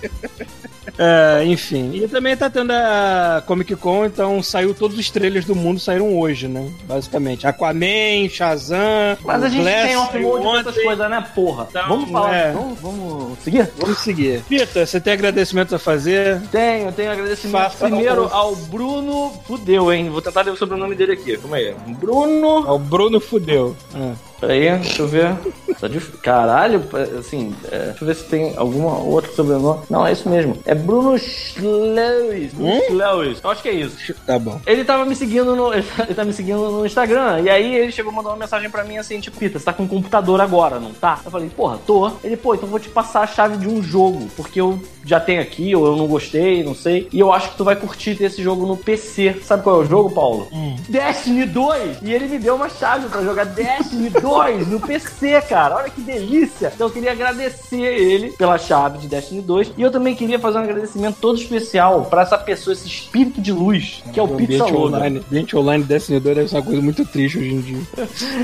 É, 0.97 1.43
enfim, 1.45 1.91
e 1.93 2.07
também 2.07 2.35
tá 2.35 2.49
tendo 2.49 2.71
a 2.71 3.41
Comic 3.45 3.75
Con, 3.75 4.05
então 4.05 4.43
saiu 4.43 4.73
todos 4.73 4.97
os 4.97 5.09
trailers 5.09 5.45
do 5.45 5.55
mundo 5.55 5.79
saíram 5.79 6.17
hoje, 6.17 6.47
né? 6.47 6.69
Basicamente. 6.83 7.47
Aquaman, 7.47 8.29
Shazam, 8.29 9.17
Mas 9.23 9.43
a 9.43 9.49
gente 9.49 9.61
Flash 9.61 10.09
tem 10.11 10.23
com 10.23 10.55
essas 10.57 10.67
ontem. 10.73 10.83
coisas, 10.83 11.09
né, 11.09 11.25
porra? 11.33 11.67
Então, 11.69 11.87
vamos 11.87 12.11
falar, 12.11 12.35
é. 12.35 12.51
vamos, 12.51 12.79
vamos 12.79 13.39
seguir? 13.39 13.69
Vamos 13.77 13.97
seguir. 13.99 14.43
Pita, 14.43 14.85
você 14.85 14.99
tem 14.99 15.13
agradecimentos 15.13 15.73
a 15.73 15.79
fazer? 15.79 16.41
Tenho, 16.51 16.91
tenho 16.91 17.11
agradecimento 17.11 17.63
Faça 17.63 17.85
primeiro 17.85 18.27
ao 18.31 18.55
Bruno 18.55 19.31
Fudeu, 19.45 19.91
hein? 19.91 20.09
Vou 20.09 20.21
tentar 20.21 20.41
ler 20.41 20.51
o 20.51 20.57
sobrenome 20.57 20.95
dele 20.95 21.13
aqui, 21.13 21.37
calma 21.37 21.57
aí. 21.57 21.73
Bruno. 21.99 22.73
O 22.73 22.79
Bruno 22.79 23.19
fudeu. 23.19 23.75
Ah. 23.93 24.13
Peraí, 24.47 24.77
deixa 24.77 25.01
eu 25.01 25.07
ver. 25.07 25.35
Tá 25.79 25.87
dif- 25.87 26.17
Caralho, 26.21 26.83
assim, 27.17 27.55
é, 27.71 27.77
deixa 27.87 28.03
eu 28.03 28.07
ver 28.07 28.15
se 28.15 28.23
tem 28.25 28.53
alguma 28.57 28.97
outro 28.97 29.33
sobrenome. 29.33 29.79
Não, 29.89 30.05
é 30.05 30.11
isso 30.11 30.27
mesmo. 30.27 30.57
É 30.65 30.75
Bruno 30.75 31.17
Schleuis. 31.17 32.53
Bruno 32.53 32.81
Schleuis. 32.87 33.39
Eu 33.41 33.49
acho 33.49 33.61
que 33.61 33.69
é 33.69 33.73
isso. 33.73 34.13
Tá 34.25 34.37
bom. 34.37 34.59
Ele 34.67 34.83
tava 34.83 35.05
me 35.05 35.15
seguindo 35.15 35.55
no. 35.55 35.71
Ele 35.73 35.83
tá, 36.13 36.25
me 36.25 36.33
seguindo 36.33 36.59
no 36.71 36.85
Instagram. 36.85 37.39
E 37.41 37.49
aí 37.49 37.73
ele 37.75 37.91
chegou 37.91 38.11
e 38.11 38.15
mandou 38.15 38.31
uma 38.33 38.37
mensagem 38.37 38.69
pra 38.69 38.83
mim 38.83 38.97
assim, 38.97 39.19
tipo, 39.19 39.37
Pita, 39.37 39.57
você 39.59 39.65
tá 39.65 39.71
com 39.73 39.83
um 39.83 39.87
computador 39.87 40.41
agora, 40.41 40.79
não 40.79 40.91
tá? 40.93 41.19
Eu 41.23 41.31
falei, 41.31 41.49
porra, 41.49 41.79
tô. 41.87 42.11
Ele, 42.23 42.35
pô, 42.35 42.53
então 42.53 42.67
vou 42.67 42.79
te 42.79 42.89
passar 42.89 43.21
a 43.21 43.27
chave 43.27 43.57
de 43.57 43.67
um 43.67 43.81
jogo. 43.81 44.27
Porque 44.35 44.59
eu 44.59 44.77
já 45.05 45.19
tenho 45.19 45.41
aqui, 45.41 45.73
ou 45.75 45.85
eu 45.85 45.95
não 45.95 46.07
gostei, 46.07 46.63
não 46.63 46.75
sei. 46.75 47.07
E 47.13 47.19
eu 47.19 47.31
acho 47.31 47.51
que 47.51 47.57
tu 47.57 47.63
vai 47.63 47.75
curtir 47.75 48.15
ter 48.15 48.25
esse 48.25 48.43
jogo 48.43 48.65
no 48.65 48.75
PC. 48.75 49.37
Sabe 49.43 49.63
qual 49.63 49.81
é 49.81 49.85
o 49.85 49.87
jogo, 49.87 50.11
Paulo? 50.11 50.47
Destiny 50.89 51.45
2! 51.45 51.97
E 52.01 52.13
ele 52.13 52.27
me 52.27 52.39
deu 52.39 52.55
uma 52.55 52.69
chave 52.69 53.07
pra 53.07 53.21
jogar 53.21 53.45
Destiny 53.45 54.09
2 54.09 54.32
no 54.67 54.79
PC, 54.79 55.41
cara. 55.41 55.75
Olha 55.75 55.89
que 55.89 56.01
delícia! 56.01 56.71
Então 56.73 56.87
eu 56.87 56.93
queria 56.93 57.11
agradecer 57.11 57.81
ele 57.81 58.31
pela 58.31 58.57
chave 58.57 58.97
de 58.97 59.07
Destiny 59.07 59.41
2. 59.41 59.73
E 59.77 59.81
eu 59.81 59.91
também 59.91 60.15
queria 60.15 60.39
fazer 60.39 60.57
um 60.57 60.61
agradecimento 60.61 61.17
todo 61.19 61.37
especial 61.37 62.05
pra 62.05 62.23
essa 62.23 62.37
pessoa, 62.37 62.73
esse 62.73 62.87
espírito 62.87 63.41
de 63.41 63.51
luz, 63.51 64.03
que 64.13 64.19
é 64.19 64.23
o 64.23 64.27
Pizza 64.27 64.65
Logan. 64.65 64.97
online, 64.97 65.17
ambiente 65.19 65.55
online 65.55 65.83
Destiny 65.83 66.19
2 66.19 66.35
deve 66.35 66.49
ser 66.49 66.55
uma 66.55 66.63
coisa 66.63 66.81
muito 66.81 67.05
triste 67.05 67.37
hoje 67.37 67.53
em 67.53 67.61
dia. 67.61 67.81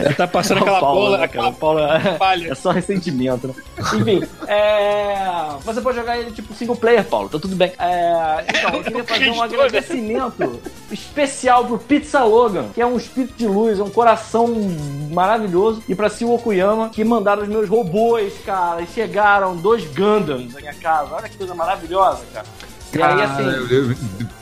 Ele 0.06 0.14
tá 0.14 0.28
passando 0.28 0.60
aquela 0.62 0.80
Paulo, 0.80 1.02
bola, 1.02 1.18
né, 1.18 1.24
aquela 1.26 1.50
é-. 1.50 2.50
É 2.50 2.56
só 2.56 2.72
ressentimento, 2.72 3.48
né? 3.48 3.54
Enfim, 3.80 4.24
é... 4.48 5.16
você 5.64 5.82
pode 5.82 5.98
jogar 5.98 6.18
ele 6.18 6.32
tipo 6.32 6.54
single 6.54 6.76
player, 6.76 7.04
Paulo, 7.04 7.30
tá 7.30 7.40
tudo 7.40 7.56
bem. 7.56 7.72
É... 7.80 8.46
Então, 8.48 8.76
eu 8.76 8.84
queria 8.84 9.04
fazer 9.06 9.30
um 9.30 9.42
agradecimento 9.42 10.60
especial 10.92 11.66
pro 11.66 11.78
Pizza 11.78 12.24
Logan, 12.24 12.70
que 12.74 12.82
é 12.82 12.86
um 12.86 12.98
espírito 12.98 13.34
de 13.36 13.48
luz, 13.48 13.80
é 13.80 13.84
um 13.84 13.90
coração 13.90 14.48
maravilhoso, 15.12 15.79
e 15.88 15.96
pra 15.96 16.10
Sil 16.10 16.32
Okuyama, 16.34 16.90
que 16.90 17.04
mandaram 17.04 17.44
os 17.44 17.48
meus 17.50 17.70
robôs, 17.70 18.34
cara, 18.46 18.82
e 18.82 18.88
chegaram 18.88 19.56
dois 19.56 19.84
Gundams 19.86 20.54
na 20.54 20.60
minha 20.60 20.74
casa. 20.74 21.14
Olha 21.16 21.30
que 21.30 21.38
coisa 21.38 21.54
maravilhosa, 21.56 22.22
cara. 22.34 22.46
E 22.94 23.02
aí, 23.02 23.18
Cara, 23.18 23.24
assim, 23.26 23.44
eu, 23.44 23.68
eu- 23.68 23.96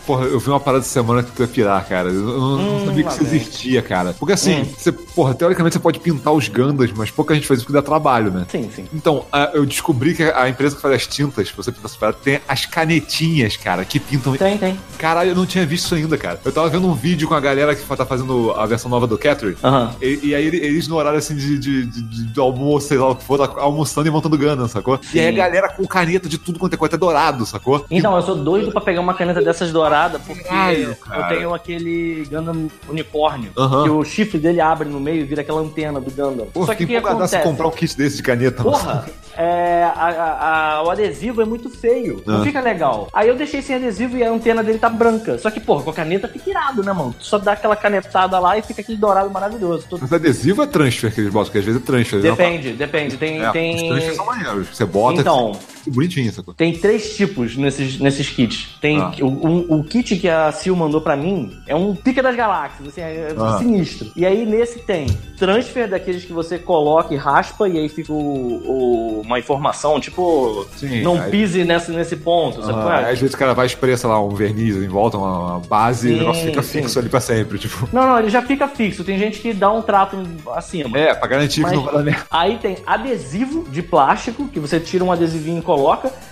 porra, 0.08 0.26
eu 0.26 0.40
vi 0.40 0.50
uma 0.50 0.60
parada 0.60 0.84
essa 0.84 0.90
semana 0.94 1.22
que 1.22 1.32
tu 1.32 1.42
ia 1.44 1.48
pirar, 1.48 1.86
cara. 1.88 2.08
Eu 2.10 2.14
não, 2.24 2.58
não 2.58 2.76
Hum, 2.78 2.86
sabia 2.86 3.04
que 3.04 3.12
isso 3.14 3.24
existia, 3.24 3.82
cara. 3.82 4.16
Porque 4.18 4.34
assim, 4.34 4.62
Hum. 4.62 4.66
você, 4.78 4.92
porra, 4.92 5.34
teoricamente 5.36 5.74
você 5.74 5.80
pode 5.80 6.00
pintar 6.00 6.34
os 6.34 6.48
Gandas, 6.48 6.92
mas 6.96 7.12
pouca 7.12 7.36
gente 7.36 7.46
faz 7.46 7.60
isso 7.60 7.68
porque 7.68 7.78
dá 7.78 7.84
trabalho, 7.84 8.32
né? 8.32 8.46
sim, 8.50 8.70
sim. 8.74 8.86
Então, 8.94 9.26
a- 9.32 9.52
eu 9.54 9.66
descobri 9.66 10.16
que 10.16 10.24
a 10.24 10.48
empresa 10.50 10.76
que 10.78 10.82
faz 10.82 10.96
as 10.96 11.06
tintas, 11.06 11.52
você 11.52 11.72
pinta 11.72 11.88
essa 11.88 11.98
parada, 11.98 12.18
tem 12.24 12.40
as 12.48 12.66
canetinhas, 12.66 13.58
cara, 13.58 13.84
que 13.84 14.00
pintam. 14.00 14.34
Tem, 14.38 14.58
tem. 14.58 14.80
Caralho, 14.98 15.32
eu 15.32 15.36
não 15.36 15.46
tinha 15.46 15.66
visto 15.66 15.86
isso 15.86 15.96
ainda, 15.96 16.18
cara. 16.18 16.40
Eu 16.46 16.52
tava 16.52 16.70
vendo 16.70 16.88
um 16.88 16.94
vídeo 16.94 17.28
com 17.28 17.34
a 17.34 17.40
galera 17.40 17.76
que 17.76 17.84
tá 17.84 18.06
fazendo 18.06 18.52
a 18.52 18.66
versão 18.66 18.90
nova 18.90 19.06
do 19.06 19.18
Catherine. 19.18 19.58
Aham. 19.64 19.94
E, 20.02 20.20
e 20.30 20.36
aí 20.36 20.46
ele- 20.46 20.58
eles 20.58 20.88
no 20.88 20.96
horário 20.96 21.20
assim 21.20 21.36
de, 21.36 21.60
de, 21.60 21.86
de- 21.86 22.02
de- 22.02 22.24
de 22.34 22.40
almoço, 22.40 22.88
sei 22.88 22.98
lá 22.98 23.10
o 23.10 23.16
que 23.16 23.24
for, 23.26 23.38
tá 23.38 23.62
almoçando 23.62 24.08
e 24.08 24.12
montando 24.12 24.38
Gundam, 24.38 24.68
sacou? 24.68 25.00
E 25.14 25.20
aí 25.20 25.28
a 25.28 25.32
Sim. 25.32 25.36
galera 25.38 25.70
com 25.70 25.86
caneta 25.86 26.30
de 26.30 26.38
tudo 26.38 26.58
quanto 26.60 26.74
é 26.74 26.78
coisa, 26.78 26.96
até 26.96 26.98
dourado, 26.98 27.46
sacou? 27.46 27.86
Então, 27.92 28.16
eu 28.16 28.22
sou 28.22 28.36
doido 28.36 28.72
pra 28.72 28.80
pegar 28.82 29.02
uma 29.02 29.14
caneta 29.14 29.42
dessas 29.42 29.72
douradas 29.72 29.97
parada, 29.98 30.20
porque 30.20 30.44
Caralho, 30.44 30.98
eu 31.16 31.24
tenho 31.28 31.54
aquele 31.54 32.28
Gundam 32.30 32.68
unicórnio, 32.88 33.52
que 33.54 33.90
o 33.90 34.04
chifre 34.04 34.38
dele 34.40 34.62
abre 34.62 34.88
no 34.88 35.00
meio 35.00 35.22
e 35.22 35.24
vira 35.24 35.42
aquela 35.42 35.60
antena 35.62 36.00
do 36.00 36.12
Gundam. 36.12 36.48
Pô, 36.54 36.66
Só 36.66 36.74
que 36.76 36.86
que 36.86 36.94
empolgadaço 36.96 37.36
acontece? 37.36 37.44
comprar 37.44 37.68
um 37.68 37.72
kit 37.72 37.98
desse 37.98 38.18
de 38.18 38.24
caneta. 38.24 38.64
Porra, 38.64 39.06
é, 39.36 39.84
a- 39.84 39.90
a- 40.08 40.76
a- 40.78 40.84
o 40.84 40.92
adesivo 40.92 41.42
é 41.42 41.46
muito 41.46 41.70
feio. 41.70 42.22
Não 42.26 42.42
Ah. 42.42 42.44
fica 42.46 42.62
legal. 42.62 43.08
Aí 43.14 43.28
eu 43.28 43.36
deixei 43.36 43.62
sem 43.62 43.76
adesivo 43.76 44.18
e 44.18 44.24
a 44.24 44.30
antena 44.32 44.64
dele 44.64 44.78
tá 44.78 44.90
branca. 44.90 45.38
Só 45.38 45.50
que, 45.50 45.60
porra, 45.60 45.84
com 45.84 45.90
a 45.90 45.94
caneta 45.94 46.28
fica 46.28 46.50
irado, 46.50 46.84
né, 46.84 46.94
mano? 46.94 47.16
Tu 47.18 47.26
só 47.26 47.38
dá 47.38 47.54
aquela 47.54 47.76
canetada 47.76 48.38
lá 48.40 48.58
e 48.58 48.62
fica 48.62 48.82
aquele 48.82 48.98
dourado 48.98 49.30
maravilhoso. 49.32 49.86
Tu- 49.90 49.98
Mas 50.02 50.14
adesivo 50.14 50.62
é 50.64 50.68
transfer 50.68 51.12
que 51.14 51.22
eles 51.22 51.32
botam, 51.32 51.46
porque 51.46 51.60
às 51.60 51.66
vezes 51.66 51.82
é 51.82 51.84
transfer. 51.86 52.18
né? 52.22 52.30
Depende, 52.30 52.74
depende. 52.74 53.18
Tem. 53.18 53.42
É, 53.42 53.48
Os 53.48 53.52
tem... 53.54 53.90
transfers 53.90 54.16
são 54.16 54.26
maneiros. 54.26 54.68
Você 54.76 54.86
bota, 54.86 55.22
Então, 55.22 55.52
fica 55.88 55.96
bonitinho 55.96 56.28
isso. 56.30 56.44
Tem 56.56 56.74
três 56.74 57.16
tipos 57.16 57.56
nesses, 57.58 58.00
nesses 58.00 58.30
kits. 58.30 58.76
Tem 58.82 59.00
Ah. 59.00 59.12
o, 59.22 59.26
um- 59.48 59.80
o 59.80 59.84
kit 59.84 60.16
que 60.18 60.30
a 60.30 60.52
Sil 60.52 60.76
mandou 60.76 61.02
pra 61.02 61.16
mim 61.16 61.52
é 61.68 61.76
um 61.76 61.96
pica 61.96 62.22
das 62.22 62.36
galáxias, 62.36 62.88
assim, 62.90 63.02
é 63.02 63.34
Ah. 63.38 63.58
sinistro. 63.58 64.12
E 64.16 64.26
aí 64.26 64.46
nesse 64.46 64.80
tem 64.80 65.08
transfer 65.38 65.90
daqueles 65.90 66.26
que 66.26 66.34
você 66.34 66.58
coloca 66.58 67.14
e 67.14 67.18
raspa 67.18 67.68
e 67.68 67.78
aí 67.78 67.90
fica 67.90 68.12
o, 68.14 68.18
o- 68.18 69.22
uma 69.22 69.40
informação, 69.40 70.00
tipo, 70.00 70.66
Sim, 70.76 71.02
não 71.02 71.20
aí- 71.22 71.32
pise 71.32 71.64
nesse, 71.64 71.92
nesse 71.92 72.16
ponto, 72.18 72.62
sabe? 72.62 72.74
qual 72.74 72.90
Ah, 72.90 73.02
é? 73.02 73.12
às 73.12 73.20
vezes 73.20 73.34
o 73.34 73.38
cara 73.38 73.54
vai 73.54 73.68
sei 73.98 74.10
lá, 74.10 74.22
um 74.24 74.30
verniz 74.30 74.76
em 74.76 74.88
volta, 74.88 75.18
uma, 75.18 75.40
uma 75.56 75.60
base, 75.60 76.10
e 76.10 76.12
o 76.12 76.14
Sim, 76.14 76.20
negócio 76.20 76.46
fica 76.46 76.64
sim. 76.64 76.82
fixo 76.82 77.00
ali 77.00 77.10
pra 77.10 77.20
sempre, 77.20 77.58
tipo. 77.60 77.88
Não, 77.94 78.06
não, 78.08 78.20
ele 78.20 78.30
já 78.30 78.42
fica 78.42 78.68
fixo. 78.68 79.04
Tem 79.04 79.18
gente 79.18 79.40
que 79.40 79.54
dá 79.54 79.72
um 79.72 79.82
trato 79.82 80.18
acima. 80.56 80.98
É, 80.98 81.14
pra 81.14 81.28
garantir 81.28 81.62
Mas- 81.62 81.72
que 81.72 81.78
não 81.78 81.84
vai 81.86 81.94
dar 81.96 82.04
merda. 82.04 82.26
Aí 82.32 82.58
tem 82.58 82.78
adesivo 82.86 83.66
de 83.70 83.82
plástico, 83.82 84.48
que 84.48 84.60
você 84.60 84.80
tira 84.80 85.04
um 85.04 85.12
adesivinho 85.12 85.60
e 85.60 85.62
coloca. 85.62 85.77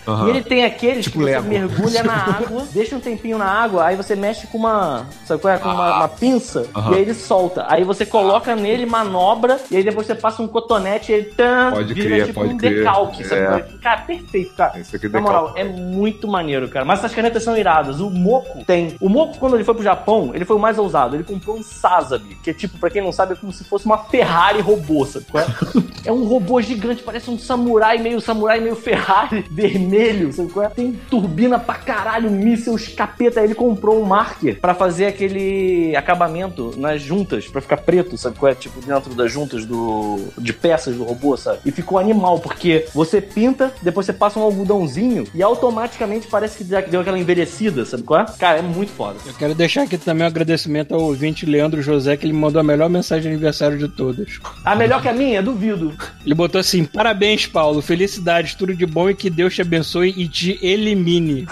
Aham. 0.07 0.27
E 0.27 0.29
ele 0.29 0.41
tem 0.43 0.63
aqueles 0.65 1.05
Tipo 1.05 1.19
que 1.19 1.23
você 1.25 1.31
Lego. 1.31 1.47
mergulha 1.47 2.03
na 2.03 2.13
água, 2.37 2.63
deixa 2.71 2.95
um 2.95 2.99
tempinho 2.99 3.37
na 3.37 3.45
água, 3.45 3.85
aí 3.85 3.95
você 3.95 4.15
mexe 4.15 4.47
com 4.47 4.57
uma. 4.57 5.05
Sabe 5.25 5.41
qual 5.41 5.53
é? 5.53 5.57
Com 5.57 5.69
uma, 5.69 5.97
uma 5.97 6.07
pinça, 6.07 6.65
Aham. 6.75 6.91
e 6.91 6.95
aí 6.95 7.01
ele 7.01 7.13
solta. 7.13 7.65
Aí 7.67 7.83
você 7.83 8.05
coloca 8.05 8.55
nele, 8.55 8.85
manobra, 8.85 9.59
e 9.71 9.77
aí 9.77 9.83
depois 9.83 10.05
você 10.07 10.15
passa 10.15 10.41
um 10.41 10.47
cotonete 10.47 11.11
e 11.11 11.15
ele 11.15 11.25
tan, 11.31 11.71
Pode 11.71 11.93
vira 11.93 12.07
crer, 12.07 12.25
tipo 12.27 12.39
pode 12.39 12.53
um 12.53 12.57
crer. 12.57 12.75
decalque. 12.77 13.23
É. 13.33 13.35
é? 13.37 13.65
Cara, 13.81 14.01
perfeito, 14.01 14.53
cara. 14.55 14.73
Aqui 14.93 15.05
é 15.05 15.09
Na 15.09 15.21
moral, 15.21 15.53
é 15.55 15.63
muito 15.63 16.27
maneiro, 16.27 16.67
cara. 16.69 16.85
Mas 16.85 16.99
essas 16.99 17.13
canetas 17.13 17.43
são 17.43 17.57
iradas. 17.57 17.99
O 17.99 18.09
Moco 18.09 18.63
tem. 18.65 18.95
O 19.01 19.09
Moco, 19.09 19.37
quando 19.39 19.55
ele 19.55 19.63
foi 19.63 19.73
pro 19.73 19.83
Japão, 19.83 20.31
ele 20.33 20.45
foi 20.45 20.55
o 20.55 20.59
mais 20.59 20.77
ousado. 20.77 21.15
Ele 21.15 21.23
comprou 21.23 21.57
um 21.57 21.63
Sazabi, 21.63 22.35
que 22.43 22.51
é 22.51 22.53
tipo, 22.53 22.77
pra 22.77 22.89
quem 22.89 23.01
não 23.01 23.11
sabe, 23.11 23.33
é 23.33 23.35
como 23.35 23.51
se 23.51 23.63
fosse 23.63 23.85
uma 23.85 23.97
Ferrari 23.97 24.61
robô, 24.61 25.05
sabe 25.05 25.25
é? 25.35 25.85
É 26.05 26.11
um 26.11 26.25
robô 26.25 26.61
gigante, 26.61 27.01
parece 27.01 27.31
um 27.31 27.39
samurai, 27.39 27.97
meio 27.97 28.21
samurai, 28.21 28.59
meio 28.59 28.75
Ferrari, 28.75 29.34
vermelho, 29.49 30.31
sabe 30.31 30.51
qual 30.51 30.65
é? 30.65 30.69
Tem 30.69 30.93
turbina 31.09 31.59
pra 31.59 31.75
caralho, 31.75 32.29
mísseis, 32.29 32.87
capeta. 32.89 33.39
Aí 33.39 33.47
ele 33.47 33.55
comprou 33.55 34.01
um 34.01 34.05
marker 34.05 34.59
pra 34.59 34.73
fazer 34.73 35.07
aquele 35.07 35.95
acabamento 35.95 36.73
nas 36.77 37.01
juntas, 37.01 37.47
pra 37.47 37.61
ficar 37.61 37.77
preto, 37.77 38.17
sabe 38.17 38.37
qual 38.37 38.51
é? 38.51 38.55
Tipo, 38.55 38.81
dentro 38.81 39.13
das 39.13 39.31
juntas 39.31 39.65
do, 39.65 40.19
de 40.37 40.53
peças 40.53 40.95
do 40.95 41.03
robô, 41.03 41.35
sabe? 41.37 41.59
E 41.65 41.71
ficou 41.71 41.97
animal, 41.97 42.39
porque 42.39 42.85
você 42.93 43.21
pinta, 43.21 43.73
depois 43.81 44.05
você 44.05 44.13
passa 44.13 44.39
um 44.39 44.43
algodãozinho 44.43 45.25
e 45.33 45.41
automaticamente 45.41 46.27
parece 46.27 46.57
que 46.57 46.63
deu 46.63 47.01
aquela 47.01 47.19
envelhecida, 47.19 47.85
sabe 47.85 48.03
qual 48.03 48.21
é? 48.21 48.25
Cara, 48.37 48.59
é 48.59 48.61
muito 48.61 48.91
foda. 48.91 49.17
Eu 49.25 49.33
quero 49.33 49.55
deixar 49.55 49.83
aqui 49.83 49.97
também 49.97 50.23
um 50.23 50.27
agradecimento 50.27 50.93
ao 50.93 51.01
ouvinte 51.01 51.45
Leandro 51.45 51.81
José, 51.81 52.17
que 52.17 52.25
ele 52.25 52.33
me 52.33 52.39
mandou 52.39 52.59
a 52.59 52.63
melhor 52.63 52.89
mensagem 52.89 53.23
de 53.23 53.29
aniversário 53.29 53.77
de 53.77 53.87
todas. 53.87 54.39
Ah, 54.63 54.75
melhor 54.75 55.01
que 55.01 55.09
a 55.09 55.13
minha? 55.13 55.41
Duvido. 55.41 55.93
Ele 56.25 56.35
botou 56.35 56.59
assim: 56.59 56.85
parabéns, 56.85 57.45
Paulo, 57.45 57.81
felicidades, 57.81 58.55
tudo 58.55 58.75
de 58.75 58.85
bom 58.85 59.09
e 59.09 59.15
que 59.15 59.24
Deus 59.29 59.53
te 59.53 59.61
abençoe 59.61 60.13
e 60.15 60.27
te 60.27 60.59
elimine. 60.61 61.47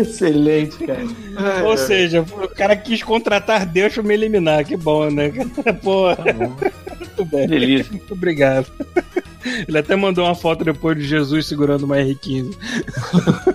Excelente, 0.00 0.76
cara. 0.84 1.04
Ou 1.64 1.76
seja, 1.76 2.22
o 2.22 2.48
cara 2.48 2.76
quis 2.76 3.02
contratar 3.02 3.66
Deus 3.66 3.94
pra 3.94 4.02
me 4.02 4.14
eliminar. 4.14 4.64
Que 4.64 4.76
bom, 4.76 5.10
né? 5.10 5.32
Pô, 5.82 6.08
muito 6.98 7.24
bem. 7.24 7.48
Delícia. 7.48 7.90
Muito 7.92 8.12
obrigado. 8.12 8.66
Ele 9.66 9.78
até 9.78 9.96
mandou 9.96 10.24
uma 10.24 10.34
foto 10.34 10.64
depois 10.64 10.96
de 10.96 11.04
Jesus 11.04 11.46
segurando 11.46 11.84
uma 11.84 11.96
R15. 11.96 12.56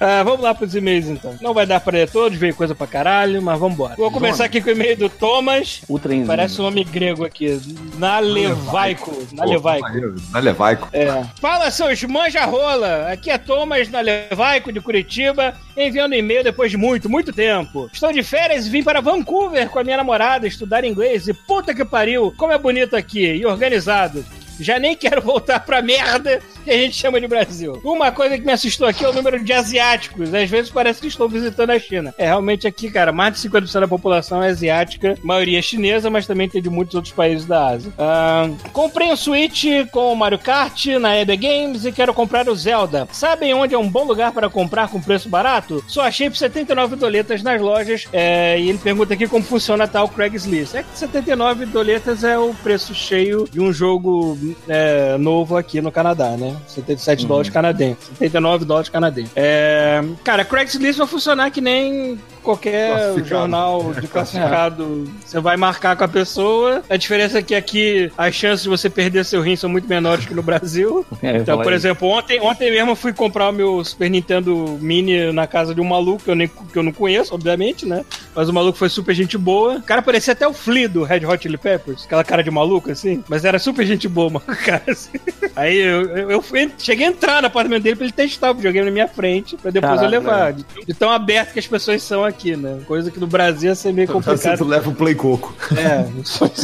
Ah, 0.00 0.22
vamos 0.22 0.40
lá 0.40 0.54
pros 0.54 0.74
e-mails 0.74 1.06
então. 1.06 1.36
Não 1.40 1.54
vai 1.54 1.66
dar 1.66 1.80
pra 1.80 1.92
ler 1.92 2.10
todos, 2.10 2.38
veio 2.38 2.54
coisa 2.54 2.74
pra 2.74 2.86
caralho, 2.86 3.40
mas 3.42 3.58
vamos 3.58 3.74
embora. 3.74 3.94
Vou 3.96 4.10
começar 4.10 4.44
aqui 4.44 4.60
com 4.60 4.68
o 4.68 4.72
e-mail 4.72 4.96
do 4.96 5.08
Thomas. 5.08 5.82
O 5.88 5.98
trenzinho. 5.98 6.26
Parece 6.26 6.60
um 6.60 6.64
nome 6.64 6.84
grego 6.84 7.24
aqui. 7.24 7.60
Nalevaico. 7.98 9.12
Nalevaico. 9.32 9.88
Na 10.30 10.38
Levaico. 10.40 10.88
É. 10.92 11.24
Fala, 11.40 11.70
seus 11.70 12.02
manja-rola! 12.04 13.08
Aqui 13.10 13.30
é 13.30 13.38
Thomas 13.38 13.88
Nalevaico, 13.88 14.72
de 14.72 14.80
Curitiba, 14.80 15.54
enviando 15.76 16.14
e-mail 16.14 16.44
depois 16.44 16.70
de 16.70 16.76
muito, 16.76 17.08
muito 17.08 17.32
tempo. 17.32 17.88
Estou 17.92 18.12
de 18.12 18.22
férias 18.22 18.66
e 18.66 18.70
vim 18.70 18.82
para 18.82 19.00
Vancouver 19.00 19.68
com 19.68 19.78
a 19.78 19.84
minha 19.84 19.96
namorada 19.96 20.46
estudar 20.46 20.84
inglês 20.84 21.28
e 21.28 21.34
puta 21.34 21.74
que 21.74 21.84
pariu, 21.84 22.32
como 22.36 22.52
é 22.52 22.58
bonito 22.58 22.96
aqui 22.96 23.24
e 23.24 23.46
organizado. 23.46 24.24
Já 24.60 24.78
nem 24.78 24.96
quero 24.96 25.20
voltar 25.22 25.60
pra 25.60 25.82
merda 25.82 26.40
que 26.64 26.70
a 26.70 26.76
gente 26.76 26.96
chama 26.96 27.20
de 27.20 27.28
Brasil. 27.28 27.80
Uma 27.84 28.10
coisa 28.10 28.36
que 28.36 28.44
me 28.44 28.52
assustou 28.52 28.88
aqui 28.88 29.04
é 29.04 29.08
o 29.08 29.12
número 29.12 29.42
de 29.42 29.52
asiáticos. 29.52 30.34
Às 30.34 30.50
vezes 30.50 30.70
parece 30.70 31.00
que 31.00 31.06
estou 31.06 31.28
visitando 31.28 31.70
a 31.70 31.78
China. 31.78 32.14
É, 32.18 32.26
realmente 32.26 32.66
aqui, 32.66 32.90
cara, 32.90 33.12
mais 33.12 33.34
de 33.34 33.48
50% 33.48 33.80
da 33.80 33.88
população 33.88 34.42
é 34.42 34.48
asiática. 34.48 35.16
Maioria 35.22 35.58
é 35.58 35.62
chinesa, 35.62 36.10
mas 36.10 36.26
também 36.26 36.48
tem 36.48 36.60
de 36.60 36.70
muitos 36.70 36.94
outros 36.94 37.14
países 37.14 37.46
da 37.46 37.68
Ásia. 37.68 37.92
Ah, 37.98 38.48
comprei 38.72 39.12
um 39.12 39.16
Switch 39.16 39.64
com 39.92 40.12
o 40.12 40.16
Mario 40.16 40.38
Kart 40.38 40.86
na 41.00 41.16
EB 41.18 41.36
Games 41.36 41.84
e 41.84 41.92
quero 41.92 42.12
comprar 42.12 42.48
o 42.48 42.54
Zelda. 42.54 43.06
Sabem 43.12 43.54
onde 43.54 43.74
é 43.74 43.78
um 43.78 43.88
bom 43.88 44.04
lugar 44.04 44.32
para 44.32 44.50
comprar 44.50 44.88
com 44.88 45.00
preço 45.00 45.28
barato? 45.28 45.84
Só 45.86 46.02
achei 46.02 46.28
por 46.28 46.36
79 46.36 46.96
doletas 46.96 47.42
nas 47.42 47.60
lojas. 47.60 48.06
É, 48.12 48.58
e 48.58 48.68
ele 48.68 48.78
pergunta 48.78 49.14
aqui 49.14 49.28
como 49.28 49.44
funciona 49.44 49.86
tal 49.86 50.08
Craigslist. 50.08 50.74
É 50.74 50.82
que 50.82 50.98
79 50.98 51.66
doletas 51.66 52.24
é 52.24 52.38
o 52.38 52.54
preço 52.54 52.94
cheio 52.94 53.48
de 53.50 53.60
um 53.60 53.72
jogo 53.72 54.36
é, 54.68 55.16
novo 55.18 55.56
aqui 55.56 55.80
no 55.80 55.90
Canadá, 55.90 56.30
né? 56.36 56.56
77 56.66 57.26
dólares 57.26 57.50
canadenses. 57.50 58.08
79 58.18 58.64
dólares 58.64 58.88
canadenses. 58.88 59.32
É, 59.34 60.02
cara, 60.22 60.44
Craigslist 60.44 60.98
vai 60.98 61.06
funcionar 61.06 61.50
que 61.50 61.60
nem 61.60 62.18
qualquer 62.42 63.14
jornal 63.24 63.92
de 64.00 64.06
classificado. 64.06 65.10
Você 65.24 65.40
vai 65.40 65.56
marcar 65.56 65.96
com 65.96 66.04
a 66.04 66.08
pessoa. 66.08 66.82
A 66.88 66.96
diferença 66.96 67.38
é 67.38 67.42
que 67.42 67.54
aqui 67.54 68.10
as 68.16 68.34
chances 68.34 68.62
de 68.62 68.68
você 68.68 68.88
perder 68.88 69.24
seu 69.24 69.42
rim 69.42 69.56
são 69.56 69.68
muito 69.68 69.88
menores 69.88 70.24
que 70.26 70.34
no 70.34 70.42
Brasil. 70.42 71.04
É, 71.22 71.38
Então, 71.38 71.60
por 71.60 71.72
exemplo, 71.72 72.08
ontem, 72.08 72.40
ontem 72.40 72.70
mesmo 72.70 72.90
eu 72.90 72.96
fui 72.96 73.12
comprar 73.12 73.48
o 73.48 73.52
meu 73.52 73.82
Super 73.84 74.08
Nintendo 74.08 74.78
Mini 74.80 75.32
na 75.32 75.46
casa 75.46 75.74
de 75.74 75.80
um 75.80 75.84
maluco 75.84 76.22
que 76.22 76.30
eu, 76.30 76.34
nem, 76.34 76.46
que 76.46 76.78
eu 76.78 76.82
não 76.82 76.92
conheço, 76.92 77.34
obviamente, 77.34 77.86
né? 77.86 78.04
Mas 78.34 78.48
o 78.48 78.52
maluco 78.52 78.78
foi 78.78 78.88
super 78.88 79.14
gente 79.14 79.36
boa. 79.38 79.76
O 79.76 79.82
cara 79.82 80.02
parecia 80.02 80.34
até 80.34 80.46
o 80.46 80.52
Flea 80.52 80.88
do 80.88 81.02
Red 81.02 81.24
Hot 81.24 81.42
Chili 81.42 81.56
Peppers, 81.56 82.04
aquela 82.04 82.22
cara 82.22 82.44
de 82.44 82.50
maluco, 82.50 82.90
assim. 82.90 83.24
Mas 83.28 83.44
era 83.44 83.58
super 83.58 83.84
gente 83.86 84.06
boa, 84.06 84.30
cara. 84.64 84.82
assim. 84.88 85.18
Aí 85.54 85.76
eu, 85.78 86.02
eu, 86.16 86.30
eu 86.32 86.42
fui- 86.42 86.70
cheguei 86.78 87.06
a 87.06 87.10
entrar 87.10 87.40
no 87.40 87.46
apartamento 87.48 87.82
dele 87.82 87.96
pra 87.96 88.04
ele 88.04 88.12
testar 88.12 88.50
o 88.50 88.54
videogame 88.54 88.86
na 88.86 88.92
minha 88.92 89.08
frente, 89.08 89.56
pra 89.56 89.70
depois 89.70 89.94
Caraca, 89.94 90.06
eu 90.14 90.20
levar. 90.20 90.52
De, 90.52 90.64
de 90.86 90.94
tão 90.94 91.10
aberto 91.10 91.52
que 91.52 91.58
as 91.58 91.66
pessoas 91.66 92.02
são 92.02 92.24
aqui, 92.24 92.56
né? 92.56 92.80
Coisa 92.86 93.10
que 93.10 93.18
no 93.20 93.26
Brasil 93.26 93.68
ia 93.70 93.74
ser 93.74 93.92
meio 93.92 94.08
complicado. 94.08 94.58
tu 94.58 94.64
leva 94.68 94.90
um 94.90 94.94
Play 94.94 95.14
Coco. 95.14 95.54
É, 95.76 96.06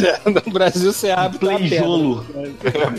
é, 0.07 0.31
no 0.47 0.53
Brasil 0.53 0.93
você 0.93 1.11
abre 1.11 1.39
tá 1.39 1.47
Playjolo. 1.47 2.25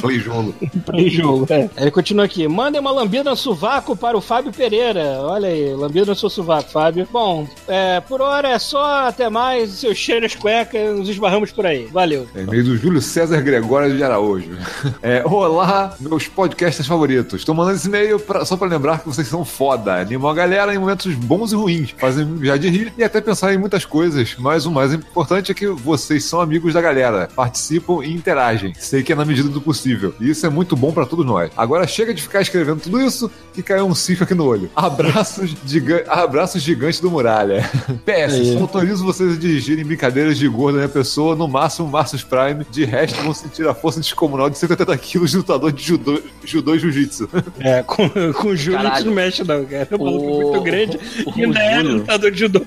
Play 0.01 0.19
Jolo. 0.19 0.55
Play 0.85 1.09
jogo. 1.09 1.47
É. 1.49 1.69
Ele 1.77 1.91
continua 1.91 2.25
aqui. 2.25 2.47
Mandem 2.47 2.79
uma 2.79 2.91
lambida 2.91 3.29
no 3.29 3.35
sovaco 3.35 3.95
para 3.95 4.17
o 4.17 4.21
Fábio 4.21 4.51
Pereira. 4.51 5.17
Olha 5.21 5.47
aí, 5.49 5.73
lambida 5.73 6.05
no 6.05 6.15
seu 6.15 6.29
sovaco, 6.29 6.69
Fábio. 6.69 7.07
Bom, 7.11 7.47
é, 7.67 7.99
por 8.01 8.21
hora 8.21 8.49
é 8.49 8.59
só 8.59 9.07
até 9.07 9.29
mais. 9.29 9.71
Seus 9.71 9.97
cheiros 9.97 10.35
cuecas, 10.35 10.97
nos 10.97 11.09
esbarramos 11.09 11.51
por 11.51 11.65
aí. 11.65 11.85
Valeu. 11.91 12.27
É 12.35 12.41
e-mail 12.41 12.63
do 12.63 12.77
Júlio 12.77 13.01
César 13.01 13.41
Gregório 13.41 13.95
de 13.95 14.03
Araújo. 14.03 14.49
É, 15.01 15.23
Olá, 15.25 15.95
meus 15.99 16.27
podcasters 16.27 16.87
favoritos. 16.87 17.41
Estou 17.41 17.53
mandando 17.55 17.75
esse 17.77 17.87
e-mail 17.87 18.19
pra- 18.19 18.45
só 18.45 18.55
pra 18.55 18.67
lembrar 18.67 18.99
que 18.99 19.07
vocês 19.07 19.27
são 19.27 19.43
foda. 19.43 19.95
Animam 19.99 20.29
a 20.29 20.33
galera 20.33 20.73
em 20.73 20.77
momentos 20.77 21.13
bons 21.15 21.51
e 21.51 21.55
ruins. 21.55 21.93
Fazem 21.97 22.37
já 22.41 22.57
de 22.57 22.69
rir 22.69 22.93
e 22.97 23.03
até 23.03 23.19
pensar 23.21 23.53
em 23.53 23.57
muitas 23.57 23.85
coisas. 23.85 24.35
Mas 24.37 24.65
o 24.65 24.71
mais 24.71 24.93
importante 24.93 25.51
é 25.51 25.55
que 25.55 25.67
vocês 25.67 26.23
são 26.25 26.39
amigos 26.41 26.73
da 26.73 26.81
galera. 26.81 27.29
Participam 27.35 28.03
e 28.03 28.13
interagem. 28.13 28.73
Sei 28.77 29.03
que 29.03 29.11
é 29.11 29.15
na 29.15 29.25
medida 29.25 29.49
do 29.49 29.61
possível. 29.61 30.13
E 30.19 30.29
isso 30.29 30.45
é 30.45 30.49
muito 30.49 30.75
bom 30.75 30.91
pra 30.91 31.05
todos 31.05 31.25
nós. 31.25 31.51
Agora 31.57 31.85
chega 31.87 32.13
de 32.13 32.21
ficar 32.21 32.41
escrevendo 32.41 32.79
tudo 32.81 33.01
isso 33.01 33.29
que 33.53 33.61
caiu 33.63 33.85
um 33.85 33.95
cisco 33.95 34.23
aqui 34.23 34.33
no 34.33 34.45
olho. 34.45 34.69
Abraços, 34.75 35.55
giga 35.65 36.03
abraços 36.07 36.61
gigantes 36.61 36.99
do 36.99 37.09
Muralha. 37.11 37.61
PS, 38.05 38.53
só 38.53 38.59
autorizo 38.59 39.03
vocês 39.05 39.33
a 39.33 39.39
dirigirem 39.39 39.85
brincadeiras 39.85 40.37
de 40.37 40.47
gordo 40.47 40.73
na 40.75 40.81
minha 40.83 40.89
pessoa, 40.89 41.35
no 41.35 41.47
máximo 41.47 41.87
Marcius 41.87 42.23
Prime. 42.23 42.65
De 42.71 42.85
resto, 42.85 43.21
vão 43.23 43.33
sentir 43.33 43.67
a 43.67 43.73
força 43.73 43.99
descomunal 43.99 44.49
de 44.49 44.57
180 44.57 44.97
quilos 44.97 45.31
de 45.31 45.37
lutador 45.37 45.71
de 45.71 45.83
judô, 45.83 46.19
judô 46.43 46.75
e 46.75 46.79
jiu-jitsu. 46.79 47.29
É, 47.59 47.83
com, 47.83 48.09
com 48.33 48.47
o 48.47 48.55
Júlio 48.55 48.79
a 48.79 48.83
gente 48.83 48.89
Caralho. 48.91 49.05
não 49.05 49.13
mexe, 49.13 49.43
não, 49.43 49.65
cara. 49.65 49.87
O 49.91 50.03
maluco 50.03 50.25
é 50.25 50.27
O- 50.27 50.41
muito 50.51 50.61
grande 50.63 50.97
o 51.25 51.39
e 51.39 51.43
ainda 51.45 51.59
é 51.59 51.75
Júlio. 51.81 51.95
lutador 51.97 52.31
de 52.31 52.39
judô. 52.39 52.61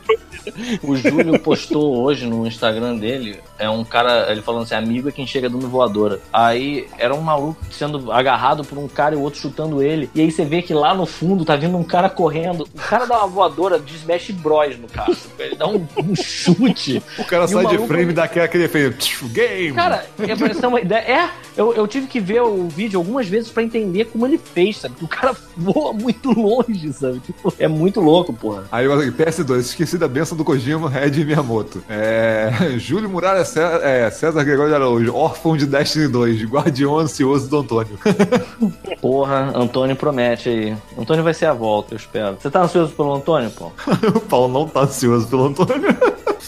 O 0.82 0.96
Júlio 0.96 1.38
postou 1.40 1.96
hoje 2.04 2.26
no 2.26 2.46
Instagram 2.46 2.96
dele, 2.96 3.40
é 3.58 3.68
um 3.68 3.82
cara, 3.84 4.30
ele 4.30 4.42
falando 4.42 4.62
assim, 4.62 4.74
amigo 4.76 5.08
é 5.08 5.12
quem 5.12 5.26
chega 5.26 5.48
dando 5.50 5.68
voadora. 5.68 6.20
Aí 6.32 6.86
era 6.98 7.14
um 7.14 7.20
maluco 7.20 7.56
sendo 7.70 8.12
agarrado 8.12 8.64
por 8.64 8.78
um 8.78 8.86
cara 8.86 9.14
e 9.14 9.18
o 9.18 9.22
outro 9.22 9.40
chutando 9.40 9.82
ele. 9.82 10.08
E 10.14 10.20
aí 10.20 10.30
você 10.30 10.44
vê 10.44 10.62
que 10.62 10.72
lá 10.76 10.94
no 10.94 11.06
fundo 11.06 11.44
tá 11.44 11.56
vindo 11.56 11.76
um 11.76 11.84
cara 11.84 12.08
correndo. 12.08 12.68
O 12.74 12.78
cara 12.78 13.06
dá 13.06 13.18
uma 13.18 13.26
voadora 13.26 13.78
de 13.78 13.94
Smash 13.96 14.30
Bros 14.30 14.78
no 14.78 14.88
cara. 14.88 15.12
Ele 15.38 15.56
dá 15.56 15.66
um, 15.66 15.86
um 15.98 16.14
chute. 16.14 17.02
O 17.18 17.24
cara 17.24 17.44
E 17.44 17.48
sai 17.48 17.64
o 17.64 17.68
de 17.68 17.78
frame 17.86 18.12
daquela 18.12 18.48
que 18.48 18.56
ele 18.56 18.68
fez. 18.68 18.94
Game! 19.32 19.72
Cara, 19.72 20.06
é 20.18 20.66
uma 20.66 20.80
ideia. 20.80 21.00
É, 21.00 21.30
eu, 21.56 21.72
eu 21.74 21.86
tive 21.86 22.06
que 22.06 22.20
ver 22.20 22.42
o 22.42 22.68
vídeo 22.68 22.98
algumas 22.98 23.26
vezes 23.28 23.50
pra 23.50 23.62
entender 23.62 24.06
como 24.06 24.26
ele 24.26 24.38
fez, 24.38 24.78
sabe? 24.78 24.94
O 25.00 25.08
cara 25.08 25.34
voa 25.56 25.92
muito 25.92 26.30
longe, 26.32 26.92
sabe? 26.92 27.20
Tipo, 27.20 27.52
é 27.58 27.66
muito 27.66 28.00
louco, 28.00 28.32
porra. 28.32 28.64
Aí 28.70 28.84
eu 28.84 28.92
PS2, 29.12 29.60
esqueci 29.60 29.96
da 29.98 30.08
benção 30.08 30.36
do 30.36 30.44
Kojima, 30.44 30.92
Ed 31.02 31.24
Miyamoto. 31.24 31.82
É, 31.88 32.52
Júlio 32.78 33.08
Muralha 33.08 33.44
César, 33.44 33.80
é, 33.82 34.10
César 34.10 34.44
Gregório 34.44 34.70
de 34.70 34.76
Araújo, 34.76 35.14
órfão 35.14 35.56
de 35.56 35.66
Destiny 35.66 36.08
2, 36.08 36.44
guardião 36.44 36.98
ansioso 36.98 37.48
do 37.48 37.58
Antônio. 37.58 37.98
Porra, 39.00 39.52
Antônio 39.54 39.96
promete 39.96 40.48
aí. 40.48 40.65
Antônio 40.98 41.22
vai 41.24 41.34
ser 41.34 41.46
a 41.46 41.52
volta, 41.52 41.94
eu 41.94 41.96
espero. 41.96 42.36
Você 42.40 42.50
tá 42.50 42.62
ansioso 42.62 42.92
pelo 42.92 43.14
Antônio, 43.14 43.50
pô? 43.50 43.70
o 44.14 44.20
Paulo 44.20 44.52
não 44.52 44.68
tá 44.68 44.80
ansioso 44.80 45.26
pelo 45.28 45.46
Antônio. 45.46 45.96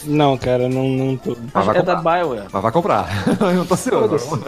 Não, 0.05 0.37
cara, 0.37 0.69
não, 0.69 0.87
não 0.87 1.17
tô. 1.17 1.35
Mas 1.53 1.65
vai 1.65 1.77
é 1.77 1.81
da 1.81 1.95
comprar. 1.97 2.17
Bioware. 2.17 2.47
Mas 2.51 2.61
vai 2.61 2.71
comprar. 2.71 3.27
eu 3.39 3.53
não 3.53 3.65
tô 3.65 3.73
ansioso. 3.73 4.43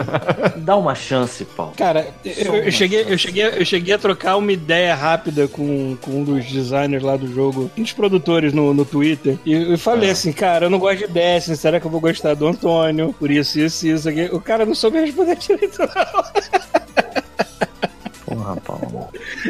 Dá 0.56 0.76
uma 0.76 0.94
chance, 0.94 1.44
Paulo. 1.44 1.72
Cara, 1.76 2.08
eu, 2.24 2.54
eu 2.56 2.72
cheguei, 2.72 3.04
eu, 3.08 3.18
cheguei, 3.18 3.44
eu 3.44 3.64
cheguei 3.64 3.94
a 3.94 3.98
trocar 3.98 4.36
uma 4.36 4.52
ideia 4.52 4.94
rápida 4.94 5.48
com, 5.48 5.96
com 6.00 6.10
um 6.10 6.24
dos 6.24 6.44
designers 6.46 7.02
lá 7.02 7.16
do 7.16 7.26
jogo, 7.26 7.70
um 7.76 7.82
dos 7.82 7.92
produtores 7.92 8.52
no, 8.52 8.72
no 8.72 8.84
Twitter, 8.84 9.38
e 9.44 9.52
eu 9.52 9.78
falei 9.78 10.10
assim, 10.10 10.32
cara, 10.32 10.66
eu 10.66 10.70
não 10.70 10.78
gosto 10.78 11.06
de 11.06 11.12
Destiny, 11.12 11.56
será 11.56 11.80
que 11.80 11.86
eu 11.86 11.90
vou 11.90 12.00
gostar 12.00 12.34
do 12.34 12.46
Antônio? 12.46 13.14
Por 13.18 13.30
isso, 13.30 13.58
isso, 13.58 13.86
isso. 13.86 14.08
aqui. 14.08 14.28
O 14.32 14.40
cara 14.40 14.64
não 14.64 14.74
soube 14.74 14.98
responder 14.98 15.36
direito, 15.36 15.78
não. 15.78 16.71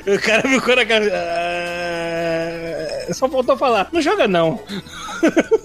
O 0.07 0.19
cara 0.23 0.43
ficou 0.49 0.77
na 0.77 0.87
cara. 0.87 1.05
"Ah", 3.09 3.13
Só 3.13 3.29
faltou 3.29 3.57
falar, 3.57 3.89
não 3.93 4.01
joga 4.01 4.27
não. 4.29 4.59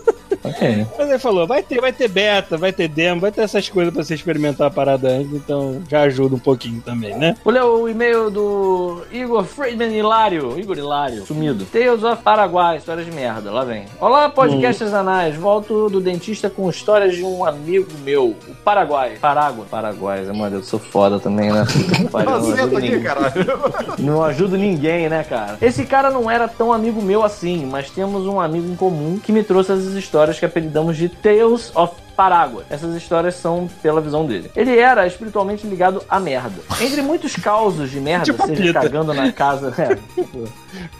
Ok. 0.49 0.87
Mas 0.97 1.09
ele 1.09 1.19
falou, 1.19 1.47
vai 1.47 1.63
ter, 1.63 1.79
vai 1.79 1.93
ter 1.93 2.07
beta, 2.07 2.57
vai 2.57 2.71
ter 2.71 2.87
demo, 2.87 3.21
vai 3.21 3.31
ter 3.31 3.41
essas 3.41 3.69
coisas 3.69 3.93
pra 3.93 4.03
você 4.03 4.15
experimentar 4.15 4.67
a 4.67 4.71
parada 4.71 5.09
antes, 5.09 5.33
então 5.33 5.81
já 5.89 6.01
ajuda 6.01 6.35
um 6.35 6.39
pouquinho 6.39 6.81
também, 6.81 7.15
né? 7.15 7.35
Vou 7.43 7.53
ler 7.53 7.63
o 7.63 7.87
e-mail 7.87 8.29
do 8.29 9.03
Igor 9.11 9.43
Friedman 9.43 9.95
Hilário. 9.95 10.57
Igor 10.59 10.77
Hilário. 10.77 11.25
Sumido. 11.25 11.65
Tales 11.65 12.03
of 12.03 12.21
Paraguai, 12.21 12.77
histórias 12.77 13.05
de 13.05 13.11
merda. 13.11 13.51
Lá 13.51 13.63
vem. 13.63 13.85
Olá, 13.99 14.29
podcasters 14.29 14.93
anais. 14.93 15.35
Volto 15.35 15.89
do 15.89 15.99
dentista 15.99 16.49
com 16.49 16.69
histórias 16.69 17.15
de 17.15 17.23
um 17.23 17.45
amigo 17.45 17.87
meu. 18.03 18.29
O 18.47 18.55
Paraguai. 18.63 19.17
Parágua. 19.19 19.65
Paraguai. 19.69 20.25
Mano, 20.25 20.57
eu 20.57 20.63
sou 20.63 20.79
foda 20.79 21.19
também, 21.19 21.51
né? 21.51 21.65
Não, 22.13 22.35
ajudo 22.35 22.79
ninguém. 22.79 23.03
não 23.99 24.23
ajudo 24.23 24.57
ninguém, 24.57 25.09
né, 25.09 25.23
cara? 25.23 25.57
Esse 25.61 25.85
cara 25.85 26.09
não 26.09 26.29
era 26.29 26.47
tão 26.47 26.71
amigo 26.71 27.01
meu 27.01 27.23
assim, 27.23 27.65
mas 27.65 27.89
temos 27.89 28.25
um 28.25 28.39
amigo 28.39 28.67
em 28.67 28.75
comum 28.75 29.19
que 29.21 29.31
me 29.31 29.43
trouxe 29.43 29.71
essas 29.71 29.93
histórias 29.93 30.36
que 30.39 30.45
apelidamos 30.45 30.97
de 30.97 31.09
Tales 31.09 31.71
of 31.75 31.91
Parágua. 32.17 32.63
Essas 32.69 32.95
histórias 32.95 33.35
são 33.35 33.69
pela 33.81 34.01
visão 34.01 34.25
dele. 34.25 34.49
Ele 34.55 34.77
era 34.77 35.05
espiritualmente 35.05 35.67
ligado 35.67 36.01
à 36.09 36.19
merda. 36.19 36.55
Entre 36.81 37.01
muitos 37.01 37.35
causos 37.35 37.91
de 37.91 37.99
merda, 38.01 38.25
Tipo 38.25 38.45
seja 38.47 38.73
cagando 38.73 39.13
na 39.13 39.31
casa. 39.31 39.73
É, 39.77 39.95
tipo, 40.15 40.49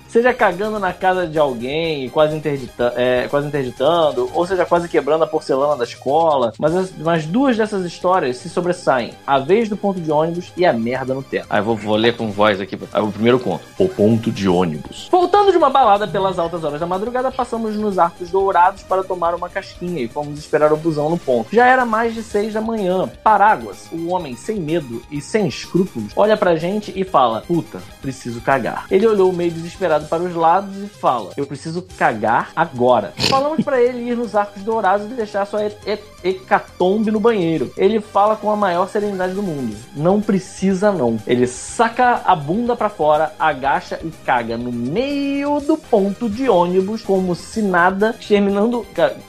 seja 0.07 0.33
cagando 0.33 0.79
na 0.79 0.93
casa 0.93 1.27
de 1.27 1.37
alguém 1.39 2.05
e 2.05 2.09
quase, 2.09 2.35
interdita, 2.35 2.93
é, 2.95 3.27
quase 3.27 3.47
interditando, 3.47 4.29
ou 4.33 4.45
seja, 4.45 4.65
quase 4.65 4.87
quebrando 4.87 5.23
a 5.23 5.27
porcelana 5.27 5.75
da 5.75 5.83
escola. 5.83 6.53
Mas, 6.59 6.75
as- 6.75 6.91
mas 6.97 7.25
duas 7.25 7.57
dessas 7.57 7.83
histórias 7.85 8.37
se 8.37 8.49
sobressaem: 8.49 9.13
a 9.25 9.39
vez 9.39 9.67
do 9.67 9.75
ponto 9.75 9.99
de 9.99 10.11
ônibus 10.11 10.51
e 10.55 10.65
a 10.65 10.71
merda 10.71 11.13
no 11.13 11.23
teto. 11.23 11.47
Aí 11.49 11.59
eu 11.59 11.63
vou, 11.63 11.75
vou 11.75 11.95
ler 11.95 12.15
com 12.15 12.31
voz 12.31 12.61
aqui. 12.61 12.77
Aí 12.93 13.01
o 13.01 13.11
primeiro 13.11 13.39
conto: 13.39 13.63
O 13.79 13.89
ponto 13.89 14.31
de 14.31 14.47
ônibus. 14.47 15.07
Voltando 15.11 15.51
de 15.51 15.57
uma 15.57 15.69
balada 15.69 16.07
pelas 16.07 16.37
altas 16.37 16.63
horas 16.63 16.79
da 16.79 16.85
madrugada, 16.85 17.31
passamos 17.31 17.75
nos 17.75 17.97
arcos 17.97 18.29
dourados 18.29 18.83
para 18.83 19.03
tomar 19.03 19.33
uma 19.33 19.49
casquinha 19.49 20.01
e 20.01 20.07
fomos 20.07 20.37
esperar 20.37 20.71
o 20.71 20.77
busão 20.77 21.06
no 21.09 21.17
ponto. 21.17 21.47
Já 21.53 21.65
era 21.65 21.85
mais 21.85 22.13
de 22.13 22.23
seis 22.23 22.53
da 22.53 22.61
manhã. 22.61 23.09
Paráguas, 23.23 23.87
o 23.91 24.07
homem 24.09 24.35
sem 24.35 24.59
medo 24.59 25.01
e 25.11 25.21
sem 25.21 25.47
escrúpulos, 25.47 26.11
olha 26.15 26.35
pra 26.37 26.55
gente 26.55 26.91
e 26.95 27.03
fala: 27.03 27.41
Puta, 27.47 27.79
preciso 28.01 28.41
cagar. 28.41 28.85
Ele 28.89 29.07
olhou 29.07 29.31
meio 29.33 29.51
desesperado 29.51 30.05
para 30.07 30.23
os 30.23 30.35
lados 30.35 30.75
e 30.77 30.87
fala: 30.87 31.31
Eu 31.37 31.45
preciso 31.45 31.81
cagar 31.97 32.49
agora. 32.55 33.13
Falamos 33.29 33.63
pra 33.63 33.81
ele 33.81 34.09
ir 34.09 34.15
nos 34.17 34.35
arcos 34.35 34.63
dourados 34.63 35.05
e 35.11 35.15
deixar 35.15 35.45
sua 35.45 35.63
he- 35.65 35.77
he- 35.85 36.29
hecatombe 36.29 37.11
no 37.11 37.19
banheiro. 37.19 37.71
Ele 37.77 37.99
fala 37.99 38.35
com 38.35 38.51
a 38.51 38.55
maior 38.55 38.87
serenidade 38.89 39.33
do 39.33 39.43
mundo: 39.43 39.75
Não 39.95 40.21
precisa, 40.21 40.91
não. 40.91 41.17
Ele 41.27 41.47
saca 41.47 42.21
a 42.25 42.35
bunda 42.35 42.75
pra 42.75 42.89
fora, 42.89 43.33
agacha 43.39 43.99
e 44.03 44.09
caga 44.25 44.57
no 44.57 44.71
meio 44.71 45.59
do 45.59 45.77
ponto 45.77 46.29
de 46.29 46.49
ônibus, 46.49 47.01
como 47.01 47.35
se 47.35 47.61
nada, 47.61 48.15
terminando. 48.27 48.85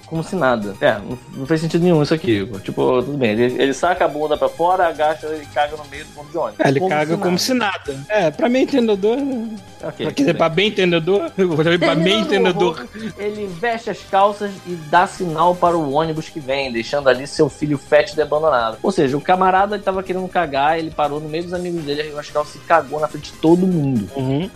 Como 0.09 0.25
se 0.25 0.35
nada. 0.35 0.75
É, 0.81 0.93
não, 0.95 1.19
não 1.35 1.47
fez 1.47 1.61
sentido 1.61 1.83
nenhum 1.83 2.03
isso 2.03 2.15
aqui. 2.15 2.47
Tipo, 2.63 3.03
tudo 3.03 3.19
bem. 3.19 3.31
Ele, 3.33 3.63
ele 3.63 3.75
saca 3.75 4.07
a 4.07 4.09
bunda 4.09 4.37
pra 4.37 4.49
fora, 4.49 4.89
agacha 4.89 5.27
e 5.35 5.45
caga 5.47 5.77
no 5.77 5.85
meio 5.87 6.05
do 6.05 6.13
ponto 6.15 6.31
de 6.31 6.39
ônibus. 6.39 6.61
É, 6.61 6.69
ele 6.69 6.81
Como 6.81 6.91
caga 6.91 7.15
se 7.15 7.23
como 7.23 7.39
se 7.39 7.55
nada. 7.55 8.05
É, 8.09 8.31
pra 8.31 8.49
mim 8.49 8.61
entendedor. 8.61 9.17
né? 9.17 9.57
Ok, 9.83 10.07
Quer 10.07 10.13
dizer, 10.13 10.35
pra 10.35 10.49
bem 10.49 10.69
entendedor, 10.69 11.31
eu 11.39 11.79
pra 11.79 11.95
bem 11.95 12.21
entendedor. 12.21 12.87
Ele 13.19 13.47
veste 13.47 13.91
as 13.91 14.01
calças 14.11 14.51
e 14.67 14.75
dá 14.91 15.07
sinal 15.07 15.55
para 15.55 15.77
o 15.77 15.93
ônibus 15.93 16.29
que 16.29 16.41
vem, 16.41 16.73
deixando 16.73 17.09
ali 17.09 17.27
seu 17.27 17.49
filho 17.49 17.79
fétido 17.79 18.21
e 18.21 18.23
abandonado. 18.23 18.79
Ou 18.83 18.91
seja, 18.91 19.17
o 19.17 19.21
camarada 19.21 19.77
ele 19.77 19.83
tava 19.83 20.03
querendo 20.03 20.27
cagar, 20.29 20.79
ele 20.79 20.91
parou 20.91 21.21
no 21.21 21.29
meio 21.29 21.45
dos 21.45 21.55
amigos 21.55 21.85
dele, 21.85 22.01
arregou 22.01 22.19
as 22.21 22.31
calças 22.31 22.57
e 22.57 22.59
cagou 22.61 22.99
na 22.99 23.09
frente 23.09 23.31
de 23.33 23.39
todo 23.39 23.67
mundo. 23.67 24.09
Uhum. 24.17 24.51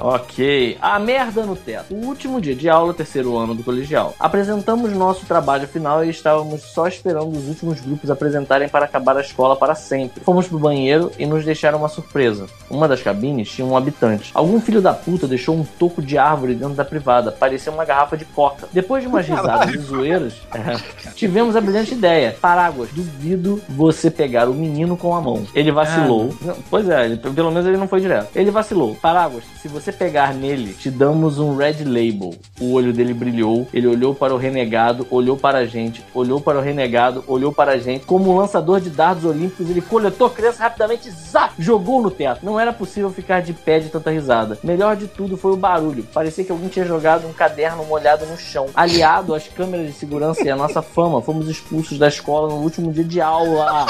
Ok. 0.00 0.76
A 0.80 0.98
merda 0.98 1.44
no 1.44 1.56
teto. 1.56 1.94
O 1.94 2.06
último 2.06 2.40
dia 2.40 2.54
de 2.54 2.68
aula, 2.68 2.92
terceiro 2.92 3.36
ano 3.36 3.54
do 3.54 3.62
colegial. 3.62 4.14
Apresentamos 4.18 4.92
nosso 4.92 5.24
trabalho 5.26 5.66
final 5.68 6.04
e 6.04 6.10
estávamos 6.10 6.62
só 6.62 6.86
esperando 6.86 7.30
os 7.36 7.48
últimos 7.48 7.80
grupos 7.80 8.10
apresentarem 8.10 8.68
para 8.68 8.84
acabar 8.84 9.16
a 9.16 9.20
escola 9.20 9.56
para 9.56 9.74
sempre. 9.74 10.22
Fomos 10.22 10.46
pro 10.46 10.58
banheiro 10.58 11.10
e 11.18 11.26
nos 11.26 11.44
deixaram 11.44 11.78
uma 11.78 11.88
surpresa. 11.88 12.46
Uma 12.68 12.88
das 12.88 13.02
cabines 13.02 13.48
tinha 13.50 13.66
um 13.66 13.76
habitante. 13.76 14.30
Algum 14.34 14.60
filho 14.60 14.82
da 14.82 14.92
puta 14.92 15.26
deixou 15.26 15.54
um 15.54 15.64
toco 15.64 16.02
de 16.02 16.18
árvore 16.18 16.54
dentro 16.54 16.74
da 16.74 16.84
privada. 16.84 17.32
Parecia 17.32 17.72
uma 17.72 17.84
garrafa 17.84 18.16
de 18.16 18.24
coca. 18.24 18.68
Depois 18.72 19.02
de 19.02 19.08
umas 19.08 19.26
risadas 19.26 19.74
e 19.74 19.78
zoeiras, 19.78 20.34
é, 20.54 21.10
tivemos 21.14 21.56
a 21.56 21.60
brilhante 21.60 21.94
ideia. 21.94 22.36
Paráguas, 22.40 22.90
duvido 22.92 23.62
você 23.68 24.10
pegar 24.10 24.48
o 24.48 24.54
menino 24.54 24.96
com 24.96 25.14
a 25.14 25.20
mão. 25.20 25.46
Ele 25.54 25.72
vacilou. 25.72 26.34
Não, 26.40 26.56
pois 26.70 26.88
é, 26.88 27.04
ele- 27.06 27.16
pelo 27.16 27.50
menos 27.50 27.66
ele 27.66 27.76
não 27.76 27.88
foi 27.88 28.00
direto. 28.00 28.28
Ele 28.34 28.50
vacilou. 28.50 28.94
Paráguas, 29.00 29.44
se 29.64 29.68
você 29.68 29.90
pegar 29.90 30.34
nele, 30.34 30.74
te 30.74 30.90
damos 30.90 31.38
um 31.38 31.56
red 31.56 31.84
label. 31.84 32.34
O 32.60 32.74
olho 32.74 32.92
dele 32.92 33.14
brilhou, 33.14 33.66
ele 33.72 33.86
olhou 33.86 34.14
para 34.14 34.34
o 34.34 34.36
renegado, 34.36 35.06
olhou 35.10 35.38
para 35.38 35.60
a 35.60 35.64
gente, 35.64 36.04
olhou 36.12 36.38
para 36.38 36.58
o 36.58 36.60
renegado, 36.60 37.24
olhou 37.26 37.50
para 37.50 37.72
a 37.72 37.78
gente. 37.78 38.04
Como 38.04 38.30
um 38.30 38.36
lançador 38.36 38.78
de 38.78 38.90
dardos 38.90 39.24
olímpicos, 39.24 39.70
ele 39.70 39.80
coletou 39.80 40.26
a 40.26 40.30
criança 40.30 40.64
rapidamente, 40.64 41.10
zap, 41.10 41.54
jogou 41.58 42.02
no 42.02 42.10
teto. 42.10 42.44
Não 42.44 42.60
era 42.60 42.74
possível 42.74 43.10
ficar 43.10 43.40
de 43.40 43.54
pé 43.54 43.78
de 43.80 43.88
tanta 43.88 44.10
risada. 44.10 44.58
Melhor 44.62 44.96
de 44.96 45.06
tudo 45.06 45.34
foi 45.38 45.52
o 45.52 45.56
barulho. 45.56 46.06
Parecia 46.12 46.44
que 46.44 46.52
alguém 46.52 46.68
tinha 46.68 46.84
jogado 46.84 47.26
um 47.26 47.32
caderno 47.32 47.86
molhado 47.86 48.26
no 48.26 48.36
chão. 48.36 48.66
Aliado 48.74 49.34
às 49.34 49.48
câmeras 49.48 49.86
de 49.86 49.94
segurança 49.94 50.44
e 50.44 50.50
à 50.50 50.56
nossa 50.56 50.82
fama, 50.82 51.22
fomos 51.22 51.48
expulsos 51.48 51.98
da 51.98 52.08
escola 52.08 52.50
no 52.50 52.60
último 52.60 52.92
dia 52.92 53.04
de 53.04 53.18
aula. 53.18 53.86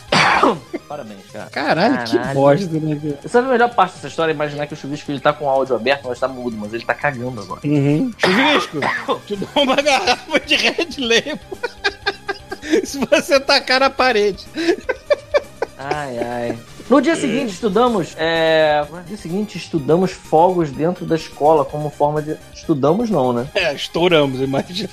Parabéns, 0.88 1.26
cara. 1.32 1.50
Caralho, 1.50 2.04
que 2.04 2.16
Caralho. 2.16 2.34
bosta, 2.34 2.80
né, 2.80 3.00
cara? 3.16 3.28
Sabe 3.28 3.48
a 3.48 3.50
melhor 3.50 3.74
parte 3.74 3.94
dessa 3.94 4.08
história? 4.08 4.32
Imaginar 4.32 4.66
que 4.66 4.74
o 4.74 4.76
chuvisco 4.76 5.10
ele 5.10 5.20
tá 5.20 5.32
com 5.32 5.44
o 5.44 5.48
áudio 5.48 5.76
aberto, 5.76 6.08
mas 6.08 6.18
tá 6.18 6.28
mudo, 6.28 6.56
mas 6.56 6.72
ele 6.72 6.84
tá 6.84 6.94
cagando 6.94 7.40
agora. 7.40 7.60
Uhum. 7.64 8.12
Chuvisco, 8.18 8.80
te 9.26 9.36
dou 9.36 9.62
uma 9.62 9.76
garrafa 9.76 10.40
de 10.40 10.56
Red 10.56 10.96
Label. 10.98 11.38
Se 12.84 12.98
você 12.98 13.40
tacar 13.40 13.80
na 13.80 13.90
parede. 13.90 14.46
Ai, 15.78 16.18
ai. 16.18 16.58
No 16.90 17.02
dia 17.02 17.14
seguinte 17.16 17.52
estudamos. 17.52 18.14
É... 18.16 18.82
No 18.90 19.02
dia 19.02 19.16
seguinte 19.16 19.58
estudamos 19.58 20.10
fogos 20.10 20.70
dentro 20.70 21.04
da 21.04 21.16
escola 21.16 21.62
como 21.62 21.90
forma 21.90 22.22
de. 22.22 22.36
Estudamos 22.54 23.10
não, 23.10 23.32
né? 23.32 23.46
É, 23.54 23.74
estouramos, 23.74 24.40
imagina. 24.40 24.88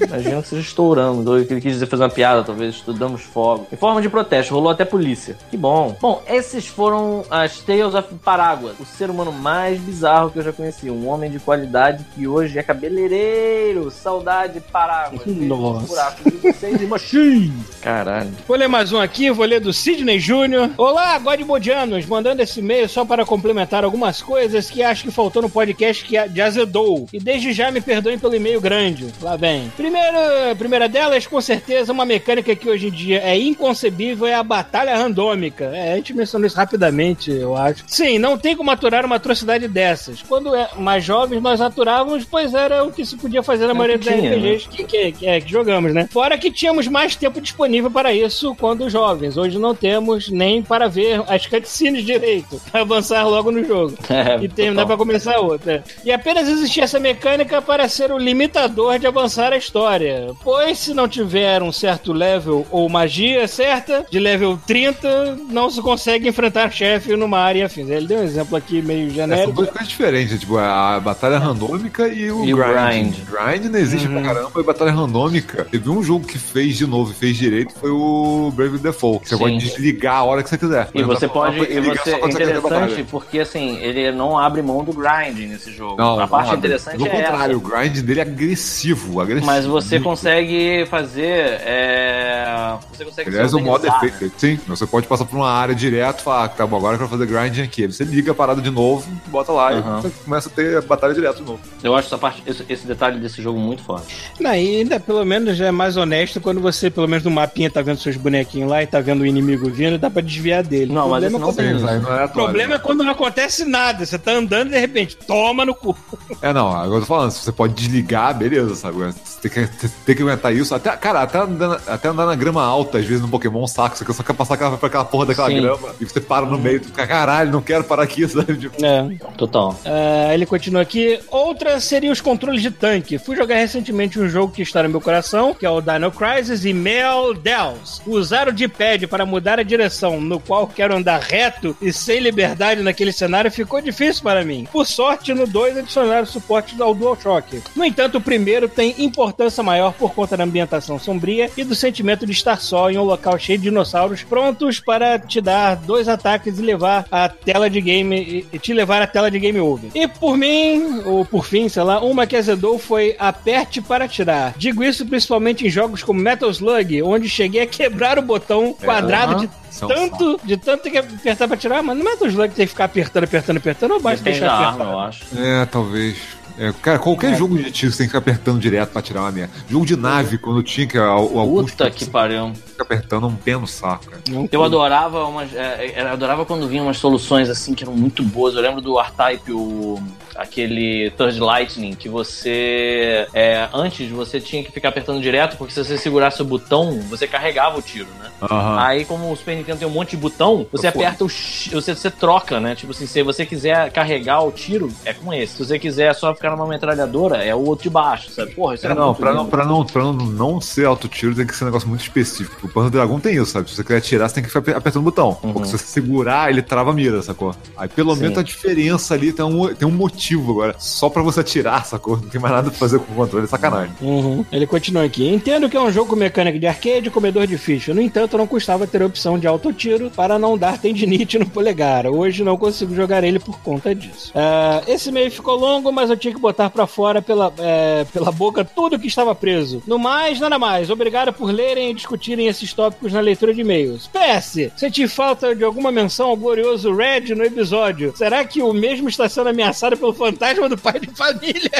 Imagino 0.00 0.42
que 0.42 0.48
seja 0.48 0.62
estouramos. 0.62 1.26
Ou 1.26 1.44
que 1.44 1.52
ele 1.52 1.60
quis 1.60 1.72
dizer 1.72 1.86
fazer 1.86 2.04
uma 2.04 2.08
piada, 2.08 2.44
talvez. 2.44 2.76
Estudamos 2.76 3.22
fogos. 3.22 3.66
Em 3.72 3.76
forma 3.76 4.00
de 4.00 4.08
protesto, 4.08 4.54
rolou 4.54 4.70
até 4.70 4.84
polícia. 4.84 5.36
Que 5.50 5.56
bom. 5.56 5.96
Bom, 6.00 6.22
esses 6.28 6.68
foram 6.68 7.24
as 7.28 7.58
Tales 7.58 7.94
of 7.94 8.14
Parágua. 8.24 8.74
O 8.78 8.84
ser 8.84 9.10
humano 9.10 9.32
mais 9.32 9.80
bizarro 9.80 10.30
que 10.30 10.38
eu 10.38 10.44
já 10.44 10.52
conheci. 10.52 10.88
Um 10.88 11.08
homem 11.08 11.30
de 11.30 11.40
qualidade 11.40 12.04
que 12.14 12.28
hoje 12.28 12.58
é 12.58 12.62
cabeleireiro. 12.62 13.90
Saudade, 13.90 14.60
Parágua. 14.60 15.20
Nossa. 15.26 15.86
buraco 15.86 16.30
de 16.30 16.36
vocês 16.36 16.80
e. 16.80 17.52
Caralho. 17.82 18.30
Vou 18.46 18.56
ler 18.56 18.68
mais 18.68 18.92
um 18.92 19.00
aqui, 19.00 19.30
vou 19.30 19.44
ler 19.44 19.60
do 19.60 19.72
Sidney 19.72 20.20
Júnior. 20.20 20.70
Olá, 20.76 21.18
God 21.18 21.39
Godmodianos, 21.40 22.06
mandando 22.06 22.42
esse 22.42 22.60
e-mail 22.60 22.88
só 22.88 23.04
para 23.04 23.24
complementar 23.24 23.84
algumas 23.84 24.20
coisas 24.22 24.70
que 24.70 24.82
acho 24.82 25.04
que 25.04 25.10
faltou 25.10 25.42
no 25.42 25.50
podcast 25.50 26.04
que 26.04 26.28
de 26.28 26.40
azedou. 26.40 27.06
E 27.12 27.18
desde 27.18 27.52
já 27.52 27.70
me 27.70 27.80
perdoem 27.80 28.18
pelo 28.18 28.34
e-mail 28.34 28.60
grande. 28.60 29.08
Lá 29.22 29.36
vem. 29.36 29.72
Primeiro, 29.76 30.18
primeira 30.58 30.88
delas, 30.88 31.26
com 31.26 31.40
certeza, 31.40 31.92
uma 31.92 32.04
mecânica 32.04 32.54
que 32.54 32.68
hoje 32.68 32.88
em 32.88 32.90
dia 32.90 33.20
é 33.22 33.38
inconcebível 33.38 34.26
é 34.26 34.34
a 34.34 34.42
batalha 34.42 34.96
randômica. 34.96 35.64
É, 35.74 35.94
a 35.94 35.96
gente 35.96 36.14
mencionou 36.14 36.46
isso 36.46 36.56
rapidamente, 36.56 37.30
eu 37.30 37.56
acho. 37.56 37.84
Sim, 37.86 38.18
não 38.18 38.36
tem 38.36 38.56
como 38.56 38.70
aturar 38.70 39.04
uma 39.04 39.16
atrocidade 39.16 39.66
dessas. 39.66 40.22
Quando 40.22 40.54
é 40.54 40.68
mais 40.76 41.04
jovens, 41.04 41.42
nós 41.42 41.60
aturávamos, 41.60 42.24
pois 42.24 42.54
era 42.54 42.84
o 42.84 42.92
que 42.92 43.04
se 43.04 43.16
podia 43.16 43.42
fazer 43.42 43.66
na 43.66 43.72
É 43.72 43.74
maioria 43.74 43.98
dos 43.98 44.06
tinha, 44.06 44.30
RPGs 44.30 44.68
que, 44.68 44.84
que, 44.84 45.12
que, 45.12 45.26
é, 45.26 45.40
que 45.40 45.50
jogamos, 45.50 45.92
né? 45.94 46.08
Fora 46.10 46.36
que 46.38 46.50
tínhamos 46.50 46.86
mais 46.86 47.16
tempo 47.16 47.40
disponível 47.40 47.90
para 47.90 48.12
isso 48.12 48.54
quando 48.54 48.90
jovens. 48.90 49.36
Hoje 49.36 49.58
não 49.58 49.74
temos 49.74 50.28
nem 50.28 50.62
para 50.62 50.88
ver 50.88 51.22
as 51.30 51.46
cutscenes 51.46 52.04
direito, 52.04 52.60
para 52.70 52.80
avançar 52.82 53.24
logo 53.26 53.50
no 53.50 53.64
jogo 53.64 53.94
É, 54.10 54.38
e 54.42 54.48
terminar 54.48 54.86
para 54.86 54.96
começar 54.96 55.38
outra. 55.38 55.84
E 56.04 56.10
apenas 56.12 56.48
existia 56.48 56.84
essa 56.84 56.98
mecânica 56.98 57.62
para 57.62 57.88
ser 57.88 58.10
o 58.12 58.18
limitador 58.18 58.98
de 58.98 59.06
avançar 59.06 59.52
a 59.52 59.56
história. 59.56 60.32
Pois 60.42 60.78
se 60.78 60.92
não 60.94 61.08
tiver 61.08 61.62
um 61.62 61.72
certo 61.72 62.12
level 62.12 62.66
ou 62.70 62.88
magia 62.88 63.46
certa, 63.48 64.04
de 64.10 64.18
level 64.18 64.58
30, 64.66 65.38
não 65.48 65.70
se 65.70 65.80
consegue 65.80 66.28
enfrentar 66.28 66.70
chefe 66.72 67.14
numa 67.16 67.38
área 67.38 67.66
afins. 67.66 67.88
Ele 67.88 68.06
deu 68.06 68.18
um 68.20 68.24
exemplo 68.24 68.56
aqui 68.56 68.82
meio 68.82 69.06
É, 69.06 69.06
são 69.06 69.14
genérico. 69.14 69.52
duas 69.52 69.70
coisas 69.70 69.88
diferentes, 69.88 70.40
tipo, 70.40 70.56
a 70.58 70.98
batalha 71.00 71.38
randômica 71.38 72.08
e 72.08 72.30
o 72.30 72.44
E 72.44 72.52
o 72.54 72.56
grind. 72.56 73.14
grind. 73.30 73.64
Não 73.70 73.78
existe 73.78 74.06
Uhum. 74.08 74.22
pra 74.22 74.34
caramba, 74.34 74.60
e 74.60 74.62
batalha 74.62 74.90
randômica. 74.92 75.66
Teve 75.70 75.88
um 75.90 76.02
jogo 76.02 76.26
que 76.26 76.38
fez 76.38 76.76
de 76.76 76.86
novo 76.86 77.12
e 77.12 77.14
fez 77.14 77.36
direito, 77.36 77.72
foi 77.78 77.90
o 77.90 78.50
Brave 78.54 78.78
Default. 78.78 79.28
Você 79.28 79.36
Sim. 79.36 79.40
pode 79.42 79.58
desligar 79.58 80.16
a 80.16 80.24
hora 80.24 80.42
que 80.42 80.48
você 80.48 80.58
quiser. 80.58 80.88
E 80.94 81.02
Mas 81.02 81.06
você 81.20 81.28
pode. 81.28 81.58
E 81.60 81.80
você 81.80 82.14
é 82.14 82.26
interessante 82.26 83.04
porque 83.04 83.40
assim, 83.40 83.76
ele 83.78 84.10
não 84.12 84.38
abre 84.38 84.62
mão 84.62 84.82
do 84.82 84.92
grind 84.92 85.38
nesse 85.48 85.72
jogo. 85.72 85.96
Não, 85.96 86.18
a 86.18 86.26
parte 86.26 86.48
não, 86.48 86.56
interessante 86.58 86.96
Pelo 86.96 87.06
é 87.08 87.10
contrário, 87.10 87.56
essa. 87.56 87.66
o 87.66 87.70
grind 87.70 87.98
dele 88.00 88.20
é 88.20 88.22
agressivo, 88.22 89.20
agressivo. 89.20 89.46
Mas 89.46 89.66
você 89.66 89.96
muito. 89.96 90.04
consegue 90.08 90.86
fazer. 90.86 91.60
É... 91.64 92.74
Você 92.92 93.04
consegue 93.04 93.30
Aliás, 93.30 93.54
o 93.54 93.60
modo 93.60 93.86
é 93.86 94.00
feito. 94.00 94.32
Sim, 94.36 94.58
você 94.66 94.86
pode 94.86 95.06
passar 95.06 95.24
por 95.24 95.36
uma 95.36 95.50
área 95.50 95.74
direto 95.74 96.20
e 96.20 96.22
falar, 96.22 96.48
tá 96.48 96.66
bom, 96.66 96.76
agora 96.76 96.94
eu 96.94 96.98
quero 96.98 97.10
fazer 97.10 97.26
grinding 97.26 97.62
aqui. 97.62 97.86
Você 97.86 98.04
liga 98.04 98.32
a 98.32 98.34
parada 98.34 98.60
de 98.60 98.70
novo, 98.70 99.10
bota 99.26 99.52
lá 99.52 99.72
Aham. 99.72 99.98
e 99.98 100.02
você 100.02 100.12
começa 100.24 100.48
a 100.48 100.52
ter 100.52 100.78
a 100.78 100.80
batalha 100.80 101.14
direto 101.14 101.36
de 101.36 101.42
novo. 101.42 101.60
Eu 101.82 101.94
acho 101.94 102.08
essa 102.08 102.18
parte, 102.18 102.42
esse, 102.46 102.64
esse 102.68 102.86
detalhe 102.86 103.18
desse 103.18 103.42
jogo 103.42 103.58
muito 103.58 103.82
foda. 103.82 104.02
Não, 104.38 104.54
e 104.54 104.76
ainda 104.76 104.98
pelo 104.98 105.24
menos 105.24 105.56
já 105.56 105.66
é 105.66 105.70
mais 105.70 105.96
honesto 105.96 106.40
quando 106.40 106.60
você, 106.60 106.90
pelo 106.90 107.08
menos 107.08 107.24
no 107.24 107.30
mapinha, 107.30 107.70
tá 107.70 107.82
vendo 107.82 107.98
seus 107.98 108.16
bonequinhos 108.16 108.70
lá 108.70 108.82
e 108.82 108.86
tá 108.86 109.00
vendo 109.00 109.22
o 109.22 109.26
inimigo 109.26 109.68
vindo, 109.70 109.98
dá 109.98 110.10
pra 110.10 110.22
desviar 110.22 110.62
dele. 110.62 110.92
Não, 110.92 111.09
mas 111.10 111.24
é 111.24 111.30
não 111.30 111.40
quando- 111.40 111.56
tem 111.56 111.76
isso. 111.76 111.86
Aí 111.88 111.98
não 112.00 112.16
é 112.18 112.24
o 112.24 112.28
problema 112.28 112.74
é 112.74 112.78
quando 112.78 113.02
não 113.04 113.12
acontece 113.12 113.64
nada. 113.64 114.04
Você 114.06 114.18
tá 114.18 114.32
andando 114.32 114.68
e 114.68 114.70
de 114.70 114.78
repente, 114.78 115.16
toma 115.16 115.64
no 115.64 115.74
cu. 115.74 115.96
É, 116.42 116.52
não, 116.52 116.68
agora 116.68 116.96
eu 116.96 117.00
tô 117.00 117.06
falando, 117.06 117.30
se 117.30 117.44
você 117.44 117.52
pode 117.52 117.74
desligar, 117.74 118.34
beleza, 118.36 118.74
sabe? 118.74 118.98
Você 118.98 119.48
tem 119.48 119.66
que, 119.66 119.88
tem 120.06 120.16
que 120.16 120.22
aguentar 120.22 120.54
isso. 120.54 120.74
Até, 120.74 120.90
cara, 120.96 121.22
até 121.22 121.38
andar, 121.38 121.80
até 121.86 122.08
andar 122.08 122.26
na 122.26 122.34
grama 122.34 122.62
alta, 122.64 122.98
às 122.98 123.04
vezes 123.04 123.20
no 123.22 123.28
Pokémon, 123.28 123.66
saco, 123.66 123.96
você 123.96 124.12
só 124.12 124.22
quer 124.22 124.34
passar 124.34 124.54
aquela, 124.54 124.76
por 124.76 124.86
aquela 124.86 125.04
porra 125.04 125.26
daquela 125.26 125.48
Sim. 125.48 125.60
grama 125.60 125.88
e 126.00 126.04
você 126.04 126.20
para 126.20 126.46
no 126.46 126.58
meio, 126.58 126.80
tu 126.80 126.86
fica, 126.86 127.06
caralho, 127.06 127.50
não 127.50 127.60
quero 127.62 127.84
parar 127.84 128.02
aqui, 128.04 128.26
sabe? 128.28 128.56
Tipo, 128.56 128.84
É. 128.84 129.00
Total. 129.36 129.78
Ah, 129.84 130.32
ele 130.34 130.46
continua 130.46 130.82
aqui. 130.82 131.18
Outra 131.30 131.80
seria 131.80 132.12
os 132.12 132.20
controles 132.20 132.62
de 132.62 132.70
tanque. 132.70 133.18
Fui 133.18 133.36
jogar 133.36 133.56
recentemente 133.56 134.18
um 134.20 134.28
jogo 134.28 134.52
que 134.52 134.62
está 134.62 134.82
no 134.82 134.88
meu 134.88 135.00
coração, 135.00 135.54
que 135.54 135.64
é 135.66 135.70
o 135.70 135.80
Dino 135.80 136.10
Crisis 136.10 136.64
e 136.64 136.72
Mel 136.72 137.34
Dells. 137.34 138.00
Usar 138.06 138.48
o 138.48 138.52
D-pad 138.52 139.06
para 139.06 139.24
mudar 139.26 139.58
a 139.58 139.62
direção 139.62 140.20
no 140.20 140.38
qual 140.40 140.66
quero 140.66 140.94
andar 141.00 141.20
reto 141.20 141.76
e 141.80 141.92
sem 141.92 142.20
liberdade 142.20 142.82
naquele 142.82 143.12
cenário 143.12 143.50
ficou 143.50 143.80
difícil 143.80 144.22
para 144.22 144.44
mim. 144.44 144.66
Por 144.70 144.86
sorte, 144.86 145.34
no 145.34 145.46
2 145.46 145.78
adicionaram 145.78 146.26
suporte 146.26 146.80
ao 146.80 146.94
DualShock. 146.94 147.62
No 147.74 147.84
entanto, 147.84 148.18
o 148.18 148.20
primeiro 148.20 148.68
tem 148.68 148.94
importância 148.98 149.62
maior 149.62 149.92
por 149.92 150.12
conta 150.14 150.36
da 150.36 150.44
ambientação 150.44 150.98
sombria 150.98 151.50
e 151.56 151.64
do 151.64 151.74
sentimento 151.74 152.24
de 152.26 152.32
estar 152.32 152.60
só 152.60 152.90
em 152.90 152.98
um 152.98 153.02
local 153.04 153.38
cheio 153.38 153.58
de 153.58 153.64
dinossauros 153.64 154.22
prontos 154.22 154.80
para 154.80 155.18
te 155.18 155.40
dar 155.40 155.76
dois 155.76 156.08
ataques 156.08 156.58
e 156.58 156.62
levar 156.62 157.06
a 157.10 157.28
tela 157.28 157.68
de 157.68 157.80
game 157.80 158.46
e- 158.52 158.58
te 158.58 158.72
levar 158.72 159.02
à 159.02 159.06
tela 159.06 159.30
de 159.30 159.38
game 159.38 159.58
over. 159.58 159.90
E 159.94 160.06
por 160.06 160.36
mim, 160.36 161.02
ou 161.04 161.24
por 161.24 161.44
fim, 161.46 161.68
sei 161.68 161.82
lá, 161.82 162.00
uma 162.00 162.26
que 162.26 162.36
azedou 162.36 162.78
foi 162.78 163.16
aperte 163.18 163.80
para 163.80 164.04
atirar. 164.04 164.54
Digo 164.56 164.84
isso 164.84 165.06
principalmente 165.06 165.66
em 165.66 165.70
jogos 165.70 166.02
como 166.02 166.20
Metal 166.20 166.50
Slug, 166.50 167.02
onde 167.02 167.28
cheguei 167.28 167.62
a 167.62 167.66
quebrar 167.66 168.18
o 168.18 168.22
botão 168.22 168.72
quadrado 168.74 169.40
de 169.40 169.50
É 169.80 169.84
um 169.84 169.88
tanto, 169.88 170.40
de 170.44 170.56
tanto 170.56 170.90
que 170.90 170.98
apertar 170.98 171.46
pra 171.46 171.56
atirar, 171.56 171.82
mas 171.82 171.96
no 171.96 172.04
Metal 172.04 172.26
Slug 172.28 172.54
tem 172.54 172.66
que 172.66 172.70
ficar 172.72 172.84
apertando, 172.84 173.24
apertando, 173.24 173.56
apertando, 173.58 173.92
ou 173.92 174.00
basta 174.00 174.24
Depende 174.24 174.40
da 174.40 174.46
deixar 174.48 174.66
arma, 174.68 174.84
apertar. 174.84 174.92
eu 174.92 175.00
acho. 175.00 175.24
É, 175.36 175.66
talvez. 175.66 176.16
É, 176.58 176.74
cara, 176.82 176.98
qualquer 176.98 177.34
jogo 177.38 177.56
de 177.56 177.70
tiro 177.70 177.90
você 177.90 177.98
tem 177.98 178.06
que 178.06 178.10
ficar 178.10 178.18
apertando 178.18 178.58
direto 178.60 178.90
pra 178.90 179.00
tirar 179.00 179.20
uma 179.22 179.30
merda. 179.32 179.50
Jogo 179.66 179.86
de 179.86 179.96
nave, 179.96 180.36
quando 180.36 180.62
tinha 180.62 180.86
que 180.86 180.98
a- 180.98 181.16
o 181.16 181.38
alguns 181.38 181.70
Puta 181.70 181.90
que 181.90 182.04
pariu. 182.04 182.52
fica 182.54 182.82
apertando 182.82 183.26
um 183.28 183.34
pé 183.34 183.56
no 183.56 183.66
saco, 183.66 184.10
cara. 184.10 184.22
Eu 184.52 184.62
adorava 184.62 185.24
umas. 185.24 185.54
é, 185.54 185.92
é, 185.96 186.02
eu 186.02 186.08
adorava 186.08 186.44
quando 186.44 186.68
vinham 186.68 186.84
umas 186.86 186.98
soluções 186.98 187.48
assim 187.48 187.72
que 187.72 187.82
eram 187.82 187.94
muito 187.94 188.22
boas. 188.22 188.54
Eu 188.56 188.60
lembro 188.60 188.82
do 188.82 189.00
R-Type, 189.00 189.52
o. 189.52 190.02
Aquele 190.34 191.10
Third 191.16 191.38
Lightning, 191.40 191.94
que 191.94 192.08
você. 192.08 193.26
É, 193.34 193.68
antes 193.72 194.10
você 194.10 194.40
tinha 194.40 194.62
que 194.62 194.72
ficar 194.72 194.88
apertando 194.90 195.20
direto, 195.20 195.56
porque 195.56 195.72
se 195.72 195.84
você 195.84 195.96
segurasse 195.98 196.40
o 196.40 196.44
botão, 196.44 196.98
você 197.08 197.26
carregava 197.26 197.78
o 197.78 197.82
tiro, 197.82 198.08
né? 198.20 198.30
Aham. 198.42 198.78
Aí, 198.80 199.04
como 199.04 199.30
o 199.30 199.36
Super 199.36 199.56
Nintendo 199.56 199.78
tem 199.80 199.88
um 199.88 199.90
monte 199.90 200.10
de 200.10 200.16
botão, 200.16 200.66
você 200.72 200.88
Eu 200.88 200.92
fui. 200.92 201.04
aperta 201.04 201.24
o. 201.24 201.28
X- 201.28 201.70
Você, 201.72 201.94
você 201.94 202.10
troca, 202.10 202.58
né? 202.60 202.74
Tipo 202.74 202.92
assim, 202.92 203.06
se 203.06 203.22
você 203.22 203.44
quiser 203.44 203.90
carregar 203.92 204.42
o 204.42 204.50
tiro, 204.52 204.90
é 205.04 205.12
com 205.12 205.32
esse. 205.32 205.54
Se 205.54 205.64
você 205.64 205.78
quiser 205.78 206.14
só 206.14 206.34
ficar 206.34 206.50
numa 206.50 206.66
metralhadora, 206.66 207.44
é 207.44 207.54
o 207.54 207.64
outro 207.64 207.84
de 207.84 207.90
baixo, 207.90 208.30
sabe? 208.30 208.52
Porra, 208.54 208.74
isso 208.74 208.86
É, 208.86 208.94
não, 208.94 209.14
pra 209.14 209.34
não, 209.34 209.46
pra, 209.46 209.64
não, 209.64 209.84
pra 209.84 210.02
não, 210.04 210.12
não 210.12 210.60
ser 210.60 210.86
auto-tiro 210.86 211.34
tem 211.34 211.46
que 211.46 211.54
ser 211.54 211.64
um 211.64 211.66
negócio 211.68 211.88
muito 211.88 212.02
específico. 212.02 212.66
O 212.66 212.68
Panzer 212.70 212.90
Dragon 212.90 213.18
tem 213.20 213.34
isso, 213.36 213.46
sabe? 213.52 213.68
Se 213.68 213.76
você 213.76 213.84
quer 213.84 213.96
atirar, 213.98 214.28
você 214.28 214.34
tem 214.36 214.42
que 214.42 214.48
ficar 214.48 214.60
aper- 214.60 214.76
apertando 214.76 215.02
o 215.02 215.04
botão. 215.04 215.38
Uhum. 215.42 215.52
Porque 215.52 215.68
se 215.68 215.78
você 215.78 215.84
segurar, 215.86 216.50
ele 216.50 216.62
trava 216.62 216.90
a 216.90 216.92
mira, 216.94 217.22
sacou? 217.22 217.54
Aí 217.76 217.88
pelo 217.88 218.14
Sim. 218.14 218.22
menos 218.22 218.38
a 218.38 218.42
diferença 218.42 219.14
ali 219.14 219.32
tem 219.32 219.44
um, 219.44 219.74
tem 219.74 219.86
um 219.86 219.90
motivo 219.90 220.19
agora. 220.50 220.74
Só 220.78 221.08
pra 221.08 221.22
você 221.22 221.40
atirar, 221.40 221.84
sacou? 221.86 222.16
Não 222.16 222.28
tem 222.28 222.40
mais 222.40 222.54
nada 222.54 222.70
pra 222.70 222.78
fazer 222.78 222.98
com 222.98 223.12
o 223.12 223.16
controle, 223.16 223.44
é 223.44 223.48
sacanagem. 223.48 223.94
Uhum. 224.00 224.44
Ele 224.52 224.66
continua 224.66 225.04
aqui. 225.04 225.28
Entendo 225.28 225.68
que 225.68 225.76
é 225.76 225.80
um 225.80 225.90
jogo 225.90 226.10
com 226.10 226.16
mecânica 226.16 226.58
de 226.58 226.66
arcade 226.66 227.08
e 227.08 227.10
comedor 227.10 227.46
de 227.46 227.56
ficha. 227.56 227.94
No 227.94 228.00
entanto, 228.00 228.36
não 228.36 228.46
custava 228.46 228.86
ter 228.86 229.02
a 229.02 229.06
opção 229.06 229.38
de 229.38 229.46
autotiro 229.46 230.10
para 230.10 230.38
não 230.38 230.56
dar 230.56 230.78
tendinite 230.78 231.38
no 231.38 231.46
polegar. 231.46 232.06
Hoje 232.06 232.44
não 232.44 232.56
consigo 232.56 232.94
jogar 232.94 233.24
ele 233.24 233.38
por 233.38 233.58
conta 233.60 233.94
disso. 233.94 234.32
Ah, 234.34 234.82
esse 234.86 235.10
meio 235.10 235.30
ficou 235.30 235.56
longo, 235.56 235.92
mas 235.92 236.10
eu 236.10 236.16
tinha 236.16 236.34
que 236.34 236.40
botar 236.40 236.70
pra 236.70 236.86
fora 236.86 237.22
pela, 237.22 237.52
é, 237.58 238.04
pela 238.12 238.30
boca 238.30 238.64
tudo 238.64 238.98
que 238.98 239.06
estava 239.06 239.34
preso. 239.34 239.82
No 239.86 239.98
mais, 239.98 240.40
nada 240.40 240.58
mais. 240.58 240.90
Obrigado 240.90 241.32
por 241.32 241.50
lerem 241.50 241.90
e 241.90 241.94
discutirem 241.94 242.46
esses 242.46 242.72
tópicos 242.72 243.12
na 243.12 243.20
leitura 243.20 243.54
de 243.54 243.60
e-mails. 243.60 244.08
PS, 244.08 244.70
senti 244.76 245.06
falta 245.08 245.54
de 245.54 245.64
alguma 245.64 245.90
menção 245.90 246.28
ao 246.28 246.36
glorioso 246.36 246.94
Red 246.94 247.34
no 247.34 247.44
episódio. 247.44 248.12
Será 248.16 248.44
que 248.44 248.62
o 248.62 248.72
mesmo 248.72 249.08
está 249.08 249.28
sendo 249.28 249.48
ameaçado 249.48 249.96
pelo 249.96 250.09
fantasma 250.12 250.68
do 250.68 250.78
pai 250.78 250.98
de 250.98 251.10
família? 251.14 251.70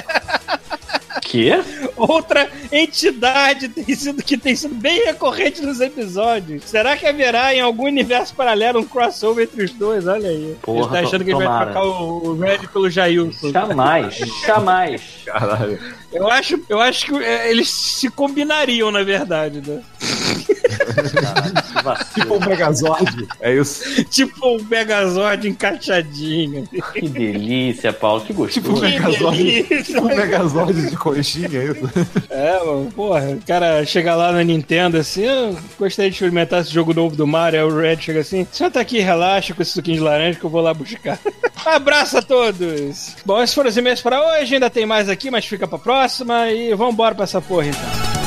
Quê? 1.22 1.62
Outra 1.96 2.50
entidade 2.72 3.68
tem 3.68 3.94
sido, 3.94 4.22
que 4.22 4.36
tem 4.36 4.56
sido 4.56 4.74
bem 4.74 5.04
recorrente 5.04 5.62
nos 5.62 5.80
episódios. 5.80 6.64
Será 6.64 6.96
que 6.96 7.06
haverá 7.06 7.54
em 7.54 7.60
algum 7.60 7.84
universo 7.84 8.34
paralelo 8.34 8.80
um 8.80 8.84
crossover 8.84 9.44
entre 9.44 9.64
os 9.64 9.72
dois? 9.72 10.06
Olha 10.08 10.28
aí. 10.28 10.56
Porra, 10.62 10.80
ele 10.80 10.88
tá 10.88 11.06
achando 11.06 11.24
que 11.24 11.30
ele 11.30 11.38
vai 11.38 11.46
tomara. 11.46 11.70
trocar 11.70 11.86
o, 11.86 12.30
o 12.30 12.38
Red 12.38 12.58
pelo 12.72 12.90
Jailson. 12.90 13.52
Jamais, 13.52 14.18
jamais. 14.44 15.02
Caralho. 15.24 15.78
Eu 16.12 16.28
acho, 16.28 16.60
eu 16.68 16.80
acho 16.80 17.06
que 17.06 17.24
é, 17.24 17.50
eles 17.50 17.70
se 17.70 18.10
combinariam, 18.10 18.90
na 18.90 19.04
verdade, 19.04 19.62
né? 19.64 19.82
Que 21.70 21.82
vacilo. 21.82 22.14
Tipo 22.14 22.34
o 22.34 22.40
Megazord. 22.40 23.28
É 23.40 23.54
isso. 23.54 24.04
tipo 24.10 24.56
o 24.56 24.64
Megazord 24.64 25.48
encaixadinho. 25.48 26.68
Que 26.92 27.08
delícia, 27.08 27.92
Paulo. 27.92 28.22
Que 28.22 28.32
gostoso. 28.32 28.60
Tipo 28.60 28.80
Que 28.80 28.90
Megazord. 28.90 29.62
Tipo 29.84 30.04
Megazord 30.04 30.90
de 30.90 30.96
conchinha, 30.96 31.48
é 31.60 31.64
isso. 31.66 31.90
É, 32.28 32.64
mano, 32.64 32.90
porra, 32.92 33.30
o 33.30 33.46
cara 33.46 33.84
chega 33.84 34.14
lá 34.14 34.32
na 34.32 34.42
Nintendo 34.42 34.98
assim, 34.98 35.24
eu 35.24 35.56
gostaria 35.78 36.10
de 36.10 36.16
experimentar 36.16 36.60
esse 36.60 36.72
jogo 36.72 36.94
novo 36.94 37.16
do 37.16 37.26
Mario, 37.26 37.60
aí 37.60 37.66
o 37.66 37.76
Red 37.76 37.98
chega 37.98 38.20
assim, 38.20 38.46
senta 38.50 38.80
aqui, 38.80 39.00
relaxa 39.00 39.54
com 39.54 39.62
esse 39.62 39.72
suquinho 39.72 39.98
de 39.98 40.02
laranja 40.02 40.38
que 40.38 40.44
eu 40.44 40.50
vou 40.50 40.60
lá 40.60 40.72
buscar. 40.74 41.18
Abraço 41.64 42.18
a 42.18 42.22
todos! 42.22 43.16
Bom, 43.24 43.42
esses 43.42 43.54
foram 43.54 43.68
os 43.68 43.76
e-mails 43.76 44.00
pra 44.00 44.38
hoje, 44.38 44.54
ainda 44.54 44.70
tem 44.70 44.86
mais 44.86 45.08
aqui, 45.08 45.30
mas 45.30 45.44
fica 45.44 45.66
pra 45.66 45.78
próxima 45.78 46.50
e 46.50 46.74
vambora 46.74 47.14
pra 47.14 47.24
essa 47.24 47.40
porra 47.40 47.66
então. 47.66 48.19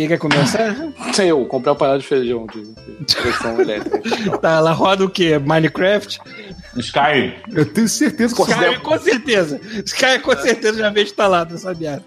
Quem 0.00 0.08
quer 0.08 0.18
começar? 0.18 0.74
Eu 1.22 1.44
comprei 1.44 1.70
uma 1.70 1.76
panela 1.76 1.98
de 1.98 2.06
feijão 2.06 2.46
de, 2.46 2.62
de 3.04 3.16
pressão 3.16 3.60
elétrica. 3.60 4.00
Tá, 4.40 4.52
ela 4.52 4.72
roda 4.72 5.04
o 5.04 5.10
quê? 5.10 5.38
Minecraft? 5.38 6.18
Skyrim. 6.76 7.34
Eu 7.52 7.70
tenho 7.70 7.86
certeza 7.86 8.34
que 8.34 8.40
Sky, 8.40 8.80
com 8.82 8.98
certeza. 8.98 9.60
Sky 9.84 10.18
com 10.22 10.34
certeza 10.36 10.78
já 10.78 10.88
veio 10.88 11.04
instalado 11.04 11.54
essa 11.54 11.74
merda. 11.74 12.02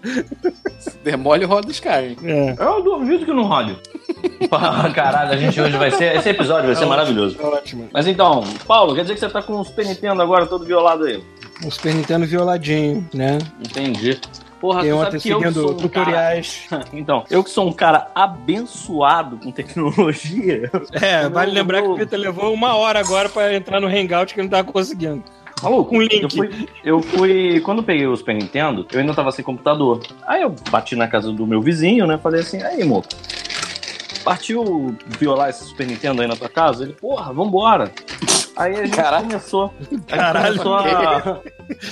Demole 1.04 1.44
roda 1.44 1.70
Skyrim. 1.70 2.16
É. 2.24 2.56
Eu 2.58 2.82
duvido 2.82 3.24
que 3.24 3.32
não 3.32 3.44
rode. 3.44 3.76
Ah, 4.50 4.90
Caralho, 4.90 5.32
a 5.32 5.36
gente 5.36 5.60
hoje 5.60 5.76
vai 5.76 5.90
ser. 5.90 6.16
Esse 6.16 6.30
episódio 6.30 6.66
vai 6.66 6.76
ser 6.76 6.86
maravilhoso. 6.86 7.36
Ótimo. 7.40 7.88
Mas 7.92 8.06
então, 8.06 8.42
Paulo, 8.66 8.94
quer 8.94 9.02
dizer 9.02 9.14
que 9.14 9.20
você 9.20 9.28
tá 9.28 9.42
com 9.42 9.60
o 9.60 9.64
Super 9.64 9.86
Nintendo 9.86 10.22
agora 10.22 10.46
todo 10.46 10.64
violado 10.64 11.04
aí? 11.04 11.22
O 11.64 11.70
Super 11.70 11.94
Nintendo 11.94 12.26
violadinho, 12.26 13.08
né? 13.12 13.38
Entendi. 13.60 14.20
Porra, 14.60 14.80
Tem 14.82 14.90
tu 14.92 14.98
sabe 14.98 15.20
que 15.20 15.28
eu 15.30 15.52
sou 15.52 15.70
um 15.72 15.76
tutoriais. 15.76 16.66
cara... 16.70 16.84
Então, 16.92 17.24
eu 17.30 17.44
que 17.44 17.50
sou 17.50 17.66
um 17.68 17.72
cara 17.72 18.08
abençoado 18.14 19.36
com 19.38 19.50
tecnologia. 19.52 20.70
É, 20.92 21.28
vale 21.28 21.50
não- 21.50 21.58
lembrar 21.58 21.82
que 21.82 21.88
o 21.88 21.96
Peter 21.96 22.18
levou 22.18 22.52
uma 22.52 22.74
hora 22.74 22.98
agora 22.98 23.28
pra 23.28 23.54
entrar 23.54 23.80
no 23.80 23.86
Hangout 23.88 24.32
que 24.32 24.40
ele 24.40 24.48
não 24.48 24.50
tava 24.58 24.70
conseguindo. 24.72 25.22
Maluco, 25.62 25.90
Com 25.90 26.02
link. 26.02 26.22
Eu 26.22 26.30
fui, 26.30 26.68
eu 26.84 27.00
fui. 27.02 27.60
Quando 27.60 27.78
eu 27.78 27.84
peguei 27.84 28.06
o 28.06 28.16
Super 28.16 28.34
Nintendo, 28.34 28.86
eu 28.92 29.00
ainda 29.00 29.14
tava 29.14 29.30
sem 29.32 29.44
computador. 29.44 30.00
Aí 30.26 30.42
eu 30.42 30.54
bati 30.70 30.94
na 30.96 31.08
casa 31.08 31.32
do 31.32 31.46
meu 31.46 31.60
vizinho, 31.62 32.06
né? 32.06 32.18
Falei 32.18 32.40
assim, 32.40 32.60
aí, 32.62 32.84
moço. 32.84 33.08
Partiu 34.24 34.96
violar 35.06 35.50
esse 35.50 35.64
Super 35.64 35.86
Nintendo 35.86 36.22
aí 36.22 36.28
na 36.28 36.36
tua 36.36 36.48
casa? 36.48 36.84
Ele, 36.84 36.92
porra, 36.94 37.32
vambora. 37.32 37.92
Aí 38.56 38.76
a 38.76 38.84
gente 38.84 38.96
Caralho. 38.96 39.26
começou. 39.26 39.74
Caralho. 40.06 40.58
começou 40.58 40.74
a. 40.74 41.40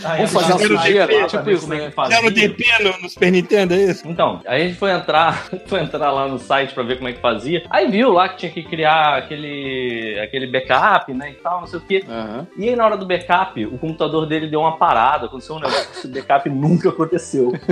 Aí 0.05 0.17
Vamos 0.19 0.33
fazer 0.33 0.53
uma 0.53 0.59
sujeira, 0.59 1.27
tipo 1.27 1.43
ver 1.43 1.53
isso, 1.55 1.63
como 1.63 1.75
é 1.75 1.79
que 1.79 1.85
né? 1.85 1.91
fazia. 1.91 2.17
Era 2.19 2.27
o 2.27 2.31
DP 2.31 2.65
no, 2.83 3.03
no 3.03 3.09
Super 3.09 3.33
Nintendo, 3.33 3.75
é 3.75 3.79
isso? 3.79 4.07
Então, 4.07 4.41
aí 4.47 4.63
a 4.63 4.67
gente 4.67 4.79
foi 4.79 4.91
entrar, 4.93 5.47
foi 5.67 5.81
entrar 5.81 6.11
lá 6.13 6.29
no 6.29 6.39
site 6.39 6.75
pra 6.75 6.83
ver 6.83 6.97
como 6.97 7.09
é 7.09 7.13
que 7.13 7.21
fazia. 7.21 7.65
Aí 7.71 7.91
viu 7.91 8.13
lá 8.13 8.29
que 8.29 8.37
tinha 8.37 8.53
que 8.53 8.63
criar 8.63 9.17
aquele, 9.17 10.21
aquele 10.23 10.47
backup, 10.47 11.13
né, 11.15 11.31
e 11.31 11.35
tal, 11.35 11.61
não 11.61 11.67
sei 11.67 11.79
o 11.79 11.83
quê. 11.83 12.05
Aham. 12.09 12.47
E 12.57 12.69
aí 12.69 12.77
na 12.77 12.85
hora 12.85 12.97
do 12.97 13.07
backup, 13.07 13.65
o 13.67 13.79
computador 13.79 14.27
dele 14.27 14.47
deu 14.47 14.61
uma 14.61 14.77
parada, 14.77 15.27
aconteceu 15.27 15.57
um 15.57 15.61
negócio, 15.61 15.89
esse 15.93 16.09
backup 16.09 16.49
nunca 16.51 16.91
aconteceu. 16.91 17.53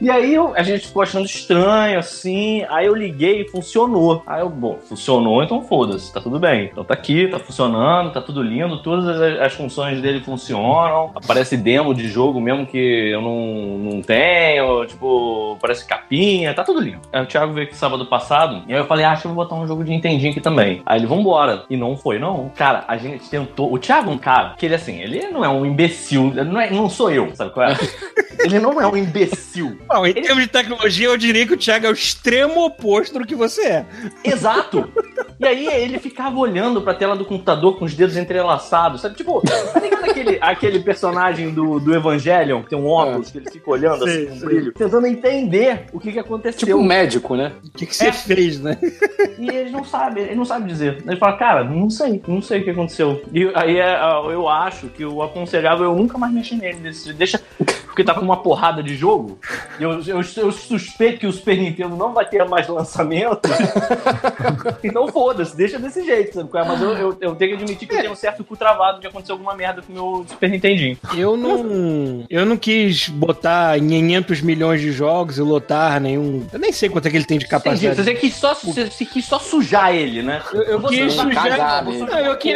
e 0.00 0.08
aí 0.10 0.36
a 0.54 0.62
gente 0.62 0.86
ficou 0.86 1.02
achando 1.02 1.26
estranho, 1.26 1.98
assim, 1.98 2.64
aí 2.68 2.86
eu 2.86 2.94
liguei 2.94 3.42
e 3.42 3.48
funcionou. 3.48 4.22
Aí 4.26 4.40
eu, 4.40 4.48
bom, 4.48 4.78
funcionou, 4.88 5.25
então 5.42 5.62
foda-se, 5.62 6.12
tá 6.12 6.20
tudo 6.20 6.38
bem. 6.38 6.70
Então 6.72 6.84
tá 6.84 6.94
aqui, 6.94 7.28
tá 7.28 7.38
funcionando, 7.38 8.12
tá 8.12 8.20
tudo 8.20 8.42
lindo, 8.42 8.82
todas 8.82 9.08
as, 9.08 9.40
as 9.40 9.52
funções 9.54 10.00
dele 10.00 10.20
funcionam, 10.20 11.10
aparece 11.14 11.56
demo 11.56 11.94
de 11.94 12.08
jogo 12.08 12.40
mesmo 12.40 12.66
que 12.66 12.78
eu 13.10 13.20
não, 13.20 13.78
não 13.78 14.02
tenho, 14.02 14.84
tipo, 14.86 15.54
aparece 15.56 15.86
capinha, 15.86 16.52
tá 16.54 16.62
tudo 16.62 16.80
lindo. 16.80 17.00
Aí 17.12 17.22
o 17.22 17.26
Thiago 17.26 17.52
veio 17.52 17.66
aqui 17.66 17.76
sábado 17.76 18.04
passado, 18.06 18.62
e 18.66 18.72
aí 18.72 18.78
eu 18.78 18.86
falei, 18.86 19.04
ah, 19.04 19.12
acho 19.12 19.22
que 19.22 19.28
eu 19.28 19.34
vou 19.34 19.44
botar 19.44 19.56
um 19.56 19.66
jogo 19.66 19.84
de 19.84 19.90
Nintendinho 19.90 20.30
aqui 20.30 20.40
também. 20.40 20.82
Aí 20.84 20.98
ele, 20.98 21.06
vambora. 21.06 21.64
E 21.70 21.76
não 21.76 21.96
foi, 21.96 22.18
não. 22.18 22.50
Cara, 22.54 22.84
a 22.86 22.96
gente 22.96 23.28
tentou. 23.28 23.72
O 23.72 23.78
Thiago 23.78 24.10
é 24.10 24.14
um 24.14 24.18
cara 24.18 24.54
que 24.56 24.66
ele, 24.66 24.74
assim, 24.74 25.00
ele 25.00 25.28
não 25.28 25.44
é 25.44 25.48
um 25.48 25.64
imbecil, 25.64 26.32
não, 26.34 26.60
é, 26.60 26.70
não 26.70 26.88
sou 26.90 27.10
eu, 27.10 27.34
sabe 27.34 27.50
qual 27.52 27.68
é? 27.68 27.76
ele 28.44 28.58
não 28.58 28.80
é 28.80 28.86
um 28.86 28.96
imbecil. 28.96 29.78
Bom, 29.88 30.06
em 30.06 30.14
termos 30.14 30.42
de 30.42 30.48
tecnologia, 30.48 31.08
eu 31.08 31.16
diria 31.16 31.46
que 31.46 31.54
o 31.54 31.56
Thiago 31.56 31.86
é 31.86 31.88
o 31.88 31.92
extremo 31.92 32.64
oposto 32.64 33.18
do 33.18 33.26
que 33.26 33.34
você 33.34 33.62
é. 33.62 33.86
Exato! 34.24 34.92
E 35.38 35.46
aí 35.46 35.66
ele 35.66 35.98
ficava 35.98 36.38
olhando 36.38 36.80
pra 36.82 36.94
tela 36.94 37.16
do 37.16 37.24
computador 37.24 37.78
com 37.78 37.84
os 37.84 37.94
dedos 37.94 38.16
entrelaçados, 38.16 39.00
sabe? 39.02 39.16
Tipo, 39.16 39.42
tá 39.42 39.80
ligado 39.80 40.04
aquele, 40.04 40.38
aquele 40.40 40.80
personagem 40.80 41.50
do, 41.50 41.78
do 41.78 41.94
Evangelion, 41.94 42.62
que 42.62 42.70
tem 42.70 42.78
um 42.78 42.86
óculos, 42.86 43.30
que 43.30 43.38
ele 43.38 43.50
fica 43.50 43.70
olhando 43.70 44.04
assim 44.04 44.12
Sei, 44.12 44.26
com 44.26 44.34
um 44.34 44.40
brilho, 44.40 44.72
tentando 44.72 45.06
entender 45.06 45.86
o 45.92 46.00
que, 46.00 46.12
que 46.12 46.18
aconteceu. 46.18 46.66
Tipo 46.66 46.78
um 46.78 46.84
médico, 46.84 47.36
né? 47.36 47.52
O 47.64 47.70
que, 47.70 47.86
que 47.86 47.94
você 47.94 48.12
fez, 48.12 48.60
né? 48.60 48.78
E 49.38 49.48
ele 49.48 49.70
não 49.70 49.84
sabe, 49.84 50.20
ele 50.20 50.34
não 50.34 50.44
sabe 50.44 50.66
dizer. 50.66 51.02
Ele 51.06 51.16
fala, 51.16 51.36
cara, 51.36 51.64
não 51.64 51.90
sei, 51.90 52.22
não 52.26 52.40
sei 52.40 52.60
o 52.60 52.64
que 52.64 52.70
aconteceu. 52.70 53.22
E 53.32 53.50
aí 53.54 53.78
é, 53.78 54.00
eu 54.30 54.48
acho 54.48 54.88
que 54.88 55.04
o 55.04 55.22
aconselhável 55.22 55.84
é 55.84 55.88
eu 55.88 55.96
nunca 55.96 56.16
mais 56.16 56.32
mexer 56.32 56.56
nele. 56.56 56.78
Desse, 56.78 57.12
deixa. 57.12 57.40
Porque 57.96 58.04
tá 58.04 58.12
com 58.12 58.20
uma 58.20 58.42
porrada 58.42 58.82
de 58.82 58.94
jogo. 58.94 59.38
Eu, 59.80 60.02
eu, 60.02 60.20
eu 60.36 60.52
suspeito 60.52 61.20
que 61.20 61.26
o 61.26 61.32
Super 61.32 61.56
Nintendo 61.56 61.96
não 61.96 62.12
vai 62.12 62.28
ter 62.28 62.46
mais 62.46 62.68
lançamento. 62.68 63.40
então 64.84 65.08
foda-se, 65.08 65.56
deixa 65.56 65.78
desse 65.78 66.04
jeito, 66.04 66.34
sabe? 66.34 66.50
é? 66.52 66.62
Mas 66.62 66.82
eu, 66.82 66.90
eu, 66.90 67.16
eu 67.18 67.34
tenho 67.34 67.56
que 67.56 67.62
admitir 67.62 67.88
que 67.88 67.94
eu 67.94 68.00
tenho 68.00 68.12
um 68.12 68.16
certo 68.16 68.44
cu 68.44 68.54
travado 68.54 69.00
de 69.00 69.06
acontecer 69.06 69.32
alguma 69.32 69.54
merda 69.54 69.80
com 69.80 69.94
o 69.94 69.94
meu 69.94 70.26
Super 70.28 70.50
Nintendinho. 70.50 70.98
Eu 71.16 71.38
não. 71.38 72.26
Eu 72.28 72.44
não 72.44 72.58
quis 72.58 73.08
botar 73.08 73.78
500 73.78 74.42
milhões 74.42 74.82
de 74.82 74.92
jogos 74.92 75.38
e 75.38 75.40
lotar 75.40 75.98
nenhum. 75.98 76.46
Eu 76.52 76.58
nem 76.58 76.72
sei 76.72 76.90
quanto 76.90 77.08
é 77.08 77.10
que 77.10 77.16
ele 77.16 77.24
tem 77.24 77.38
de 77.38 77.46
Entendi. 77.46 77.62
capacidade. 77.64 78.02
Você 78.02 78.14
quis 78.14 78.34
só, 78.34 78.52
você, 78.52 78.90
você 78.90 79.06
quis 79.06 79.24
só 79.24 79.38
sujar 79.38 79.94
ele, 79.94 80.22
né? 80.22 80.42
Eu, 80.52 80.62
eu 80.64 80.80
Você 80.80 80.98
quis 80.98 81.14
sujar. 81.14 81.82
Não, 81.82 82.18
eu, 82.18 82.36
quis 82.36 82.54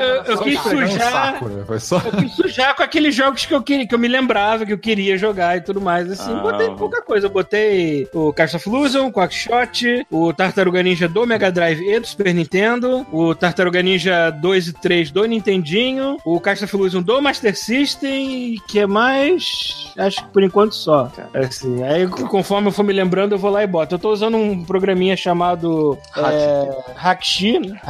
um 0.67 0.69
sujar. 0.69 1.11
saco, 1.11 1.49
né? 1.49 1.79
Só. 1.79 1.97
Eu 2.05 2.13
quis 2.13 2.33
sujar 2.33 2.77
com 2.77 2.83
aqueles 2.83 3.15
jogos 3.15 3.47
que 3.47 3.55
eu, 3.55 3.63
queria, 3.63 3.87
que 3.87 3.95
eu 3.95 3.99
me 3.99 4.07
lembrava, 4.07 4.67
que 4.67 4.73
eu 4.75 4.79
queria 4.79 5.17
jogar 5.17 5.30
e 5.57 5.61
tudo 5.61 5.81
mais. 5.81 6.11
Assim, 6.11 6.33
Ah. 6.33 6.41
botei 6.41 6.71
pouca 6.71 7.03
coisa. 7.03 7.27
Eu 7.27 7.31
botei 7.31 8.09
o 8.13 8.33
Cast 8.33 8.57
of 8.57 8.69
Illusion, 8.69 9.07
o 9.07 9.13
Quackshot, 9.13 10.07
o 10.11 10.33
Tartaruga 10.33 10.83
Ninja 10.83 11.09
do 11.09 11.27
Mega 11.27 11.51
Drive 11.51 11.81
e 11.81 11.99
do 12.01 12.07
Super 12.07 12.35
Nintendo, 12.35 13.07
o 13.13 13.35
Tartaruga 13.35 13.83
Ninja 13.83 14.31
2 14.31 14.69
e 14.69 14.73
3 14.73 15.11
do 15.11 15.25
Nintendinho, 15.25 16.17
o 16.25 16.41
Cast 16.41 16.65
of 16.65 16.77
Illusion 16.77 17.03
do 17.03 17.21
Master 17.23 17.57
System 17.57 18.55
e 18.55 18.61
que 18.61 18.79
é 18.81 18.87
mais? 18.87 19.93
Acho 19.97 20.25
que 20.25 20.31
por 20.31 20.43
enquanto 20.43 20.75
só. 20.75 21.11
Assim, 21.35 21.83
aí 21.83 22.07
conforme 22.09 22.69
eu 22.69 22.73
for 22.73 22.83
me 22.85 22.93
lembrando, 22.93 23.33
eu 23.33 23.39
vou 23.39 23.51
lá 23.51 23.63
e 23.63 23.67
boto. 23.67 23.95
Eu 23.95 23.99
tô 23.99 24.11
usando 24.13 24.37
um 24.37 24.65
programinha 24.65 25.17
chamado 25.17 25.99
é, 26.17 26.93
Hackshi. 26.97 27.59
né? 27.59 27.81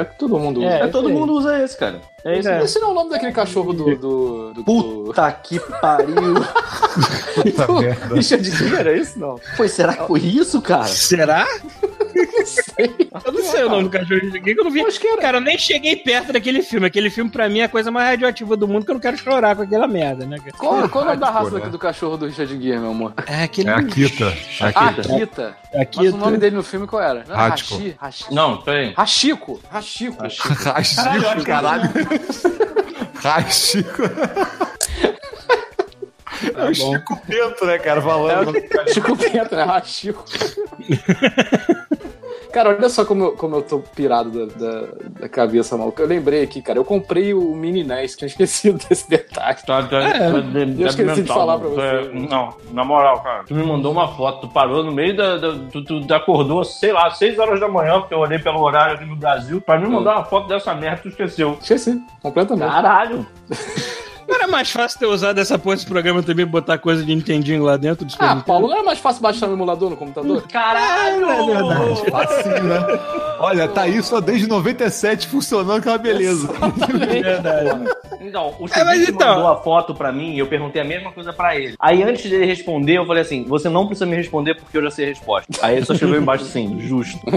É 0.00 0.04
que 0.04 0.18
todo 0.18 0.38
mundo 0.38 0.60
usa. 0.60 0.68
É, 0.68 0.80
É, 0.84 0.86
todo 0.88 1.08
mundo 1.10 1.32
usa 1.34 1.62
esse, 1.62 1.76
cara. 1.78 2.00
É 2.24 2.38
isso. 2.38 2.48
É. 2.48 2.64
Esse 2.64 2.78
não 2.78 2.88
é 2.88 2.90
o 2.90 2.94
nome 2.94 3.10
daquele 3.10 3.32
cachorro 3.32 3.72
do. 3.74 3.84
do, 3.84 3.96
do, 3.96 4.54
do... 4.54 4.64
Puta 4.64 5.30
que 5.30 5.60
pariu. 5.60 6.34
Puta 7.34 7.72
merda. 7.80 8.14
Richard 8.14 8.50
Gere, 8.50 8.76
era 8.76 8.96
isso? 8.96 9.18
Não. 9.18 9.36
Foi, 9.56 9.68
será 9.68 9.94
que 9.94 10.06
foi 10.06 10.20
isso, 10.20 10.62
cara? 10.62 10.86
Será? 10.86 11.46
Eu 13.24 13.32
não 13.32 13.42
sei 13.42 13.64
o 13.64 13.68
nome 13.68 13.84
do 13.84 13.90
cachorro 13.90 14.20
de 14.30 14.40
que 14.40 14.50
eu 14.50 14.64
não 14.64 14.70
vi. 14.70 14.80
Acho 14.84 15.00
que 15.00 15.06
era. 15.06 15.20
Cara, 15.20 15.36
eu 15.38 15.40
nem 15.40 15.58
cheguei 15.58 15.96
perto 15.96 16.32
daquele 16.32 16.62
filme. 16.62 16.86
Aquele 16.86 17.10
filme, 17.10 17.30
pra 17.30 17.48
mim, 17.48 17.60
é 17.60 17.64
a 17.64 17.68
coisa 17.68 17.90
mais 17.90 18.08
radioativa 18.08 18.56
do 18.56 18.66
mundo 18.68 18.84
que 18.84 18.90
eu 18.90 18.94
não 18.94 19.00
quero 19.00 19.16
chorar 19.16 19.56
com 19.56 19.62
aquela 19.62 19.86
merda, 19.86 20.26
né? 20.26 20.38
cara? 20.38 20.52
Qual, 20.56 20.88
qual 20.88 21.04
é 21.04 21.06
o 21.06 21.10
nome 21.10 21.20
da 21.20 21.30
raça 21.30 21.58
né? 21.58 21.68
do 21.68 21.78
cachorro 21.78 22.16
do 22.16 22.26
Richard 22.26 22.52
Gere, 22.62 22.78
meu 22.78 22.90
amor? 22.90 23.12
É 23.26 23.44
aquele. 23.44 23.68
É 23.68 23.72
a 23.74 23.82
Kita. 23.82 24.24
É 24.60 24.64
a 24.64 24.68
Ah, 24.68 24.92
Kita. 24.92 25.14
Akita. 25.14 25.56
Aqui, 25.74 25.98
Mas 26.04 26.12
o 26.14 26.16
nome 26.16 26.36
dele 26.38 26.54
no 26.56 26.62
filme 26.62 26.86
qual 26.86 27.02
era? 27.02 27.24
Não 27.26 27.34
era 27.34 27.52
Hachiko. 27.54 27.74
Hashi? 27.74 27.96
Hashi- 27.98 28.34
Não, 28.34 28.58
peraí. 28.58 28.92
Hachiko. 28.96 29.60
Hachiko. 29.70 30.22
Rachico, 30.22 31.44
caralho. 31.44 31.90
Rachico. 33.14 34.02
É 36.54 36.64
o 36.70 36.74
Chico 36.74 37.20
Bento, 37.26 37.66
né, 37.66 37.78
cara? 37.78 38.02
Falando. 38.02 38.52
Chico 38.92 39.14
Bento, 39.16 39.54
né? 39.54 39.62
Hachiko. 39.62 40.24
Cara, 42.54 42.68
olha 42.68 42.88
só 42.88 43.04
como 43.04 43.24
eu, 43.24 43.32
como 43.32 43.56
eu 43.56 43.62
tô 43.62 43.80
pirado 43.80 44.46
da, 44.46 44.54
da, 44.54 44.86
da 45.22 45.28
cabeça, 45.28 45.76
maluco. 45.76 46.00
Eu 46.00 46.06
lembrei 46.06 46.44
aqui, 46.44 46.62
cara. 46.62 46.78
Eu 46.78 46.84
comprei 46.84 47.34
o 47.34 47.52
Mini 47.52 47.82
NES, 47.82 48.14
tinha 48.14 48.28
esquecido 48.28 48.78
desse 48.88 49.10
detalhe. 49.10 49.56
Tá, 49.66 49.82
tá, 49.82 49.98
É, 49.98 50.30
tá 50.30 50.38
eu 50.78 50.86
esqueci 50.86 51.22
de 51.22 51.28
falar 51.28 51.58
pra 51.58 51.68
você. 51.68 51.80
É, 51.80 52.12
não, 52.12 52.54
na 52.70 52.84
moral, 52.84 53.20
cara. 53.24 53.42
Tu 53.42 53.52
me 53.56 53.66
mandou 53.66 53.90
uma 53.90 54.06
foto, 54.06 54.42
tu 54.46 54.52
parou 54.52 54.84
no 54.84 54.92
meio 54.92 55.16
da. 55.16 55.36
da 55.36 55.52
tu, 55.72 55.82
tu 55.82 56.14
acordou, 56.14 56.62
sei 56.62 56.92
lá, 56.92 57.10
6 57.10 57.40
horas 57.40 57.58
da 57.58 57.66
manhã, 57.66 57.98
porque 57.98 58.14
eu 58.14 58.20
olhei 58.20 58.38
pelo 58.38 58.60
horário 58.60 58.94
aqui 58.94 59.04
no 59.04 59.16
Brasil, 59.16 59.60
pra 59.60 59.76
me 59.76 59.88
mandar 59.88 60.14
uma 60.18 60.24
foto 60.24 60.46
dessa 60.46 60.72
merda, 60.76 61.02
tu 61.02 61.08
esqueceu. 61.08 61.58
Esqueci, 61.60 62.00
completamente. 62.22 62.70
Caralho! 62.70 63.26
Não 64.28 64.34
era 64.36 64.46
mais 64.48 64.70
fácil 64.70 64.98
ter 64.98 65.06
usado 65.06 65.38
essa 65.38 65.58
porra 65.58 65.76
desse 65.76 65.86
programa 65.86 66.22
também, 66.22 66.46
botar 66.46 66.78
coisa 66.78 67.02
de 67.04 67.14
Nintendinho 67.14 67.62
lá 67.62 67.76
dentro 67.76 68.06
Ah, 68.18 68.26
Nintendo? 68.28 68.44
Paulo, 68.44 68.66
não 68.68 68.74
era 68.74 68.82
mais 68.84 68.98
fácil 68.98 69.22
baixar 69.22 69.46
no 69.46 69.54
emulador 69.54 69.90
no 69.90 69.96
computador? 69.96 70.42
Caralho! 70.50 71.28
É 71.30 71.46
verdade. 71.46 72.02
Assim, 72.12 72.48
né? 72.66 73.00
Olha, 73.38 73.68
tá 73.68 73.82
aí 73.82 74.02
só 74.02 74.20
desde 74.20 74.46
97 74.46 75.26
funcionando 75.28 75.78
aquela 75.78 75.98
beleza. 75.98 76.48
É 77.14 77.22
verdade. 77.22 77.90
Então, 78.20 78.54
o 78.58 78.66
É, 78.72 78.82
mas 78.84 79.00
Chiquinho 79.00 79.14
então- 79.16 79.34
mandou 79.34 79.48
a 79.52 79.56
foto 79.62 79.94
pra 79.94 80.10
mim 80.12 80.34
e 80.34 80.38
eu 80.38 80.46
perguntei 80.46 80.80
a 80.80 80.84
mesma 80.84 81.12
coisa 81.12 81.32
pra 81.32 81.56
ele. 81.56 81.74
Aí 81.78 82.02
antes 82.02 82.28
dele 82.30 82.46
responder, 82.46 82.96
eu 82.98 83.06
falei 83.06 83.22
assim: 83.22 83.44
você 83.44 83.68
não 83.68 83.86
precisa 83.86 84.06
me 84.06 84.16
responder 84.16 84.54
porque 84.54 84.76
eu 84.78 84.82
já 84.82 84.90
sei 84.90 85.04
a 85.06 85.08
resposta. 85.08 85.46
Aí 85.62 85.76
ele 85.76 85.84
só 85.86 85.92
escreveu 85.92 86.20
embaixo 86.20 86.44
assim, 86.44 86.80
justo. 86.80 87.18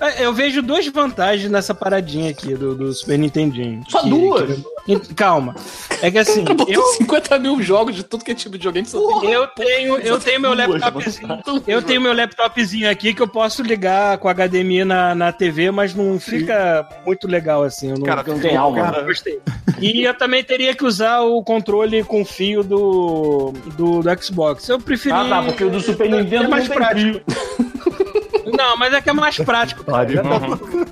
É, 0.00 0.24
Eu 0.24 0.32
vejo 0.32 0.62
duas 0.62 0.86
vantagens 0.88 1.50
nessa 1.50 1.74
paradinha 1.74 2.30
aqui 2.30 2.54
do, 2.54 2.74
do 2.74 2.92
Super 2.92 3.18
Nintendinho. 3.18 3.82
Só 3.88 4.02
Que- 4.02 4.10
duas? 4.10 4.60
que- 4.84 5.14
calma. 5.24 5.54
É 6.02 6.10
que 6.10 6.18
assim, 6.18 6.44
Botou 6.44 6.66
eu, 6.68 6.82
50 6.82 7.38
mil 7.38 7.62
jogos 7.62 7.94
de 7.94 8.02
tudo 8.02 8.24
que 8.24 8.32
é 8.32 8.34
tipo 8.34 8.58
de 8.58 8.68
videogame. 8.68 8.86
Tem... 8.86 9.32
eu 9.32 9.46
tenho, 9.48 9.96
eu 9.98 10.20
tenho 10.20 10.40
meu 10.40 10.54
laptopzinho. 10.54 11.42
Eu 11.66 11.82
tenho 11.82 12.00
meu 12.00 12.12
laptopzinho 12.12 12.90
aqui 12.90 13.14
que 13.14 13.22
eu 13.22 13.28
posso 13.28 13.62
ligar 13.62 14.18
com 14.18 14.28
HDMI 14.28 14.84
na, 14.84 15.14
na 15.14 15.32
TV, 15.32 15.70
mas 15.70 15.94
não 15.94 16.20
fica 16.20 16.86
muito 17.06 17.26
legal 17.26 17.62
assim. 17.62 17.90
Eu 17.90 17.98
não, 17.98 18.04
Cara, 18.04 18.22
eu 18.26 18.34
não 18.34 18.40
tem 18.40 18.56
alma. 18.56 18.82
Cara, 18.82 19.02
gostei. 19.02 19.40
E 19.80 20.04
eu 20.04 20.14
também 20.14 20.44
teria 20.44 20.74
que 20.74 20.84
usar 20.84 21.20
o 21.22 21.42
controle 21.42 22.04
com 22.04 22.24
fio 22.24 22.62
do, 22.62 23.52
do, 23.76 24.00
do 24.00 24.22
Xbox. 24.22 24.68
Eu 24.68 24.78
preferi. 24.78 25.14
Ah, 25.14 25.26
tá, 25.28 25.42
porque 25.42 25.64
o 25.64 25.70
do 25.70 25.80
Super 25.80 26.10
Nintendo 26.10 26.44
é 26.44 26.48
mais 26.48 26.68
prático. 26.68 27.20
Não, 28.56 28.76
mas 28.76 28.92
é 28.92 29.00
que 29.00 29.10
é 29.10 29.12
mais 29.12 29.36
prático. 29.38 29.84
cara. 29.84 30.06
Uhum. 30.22 30.86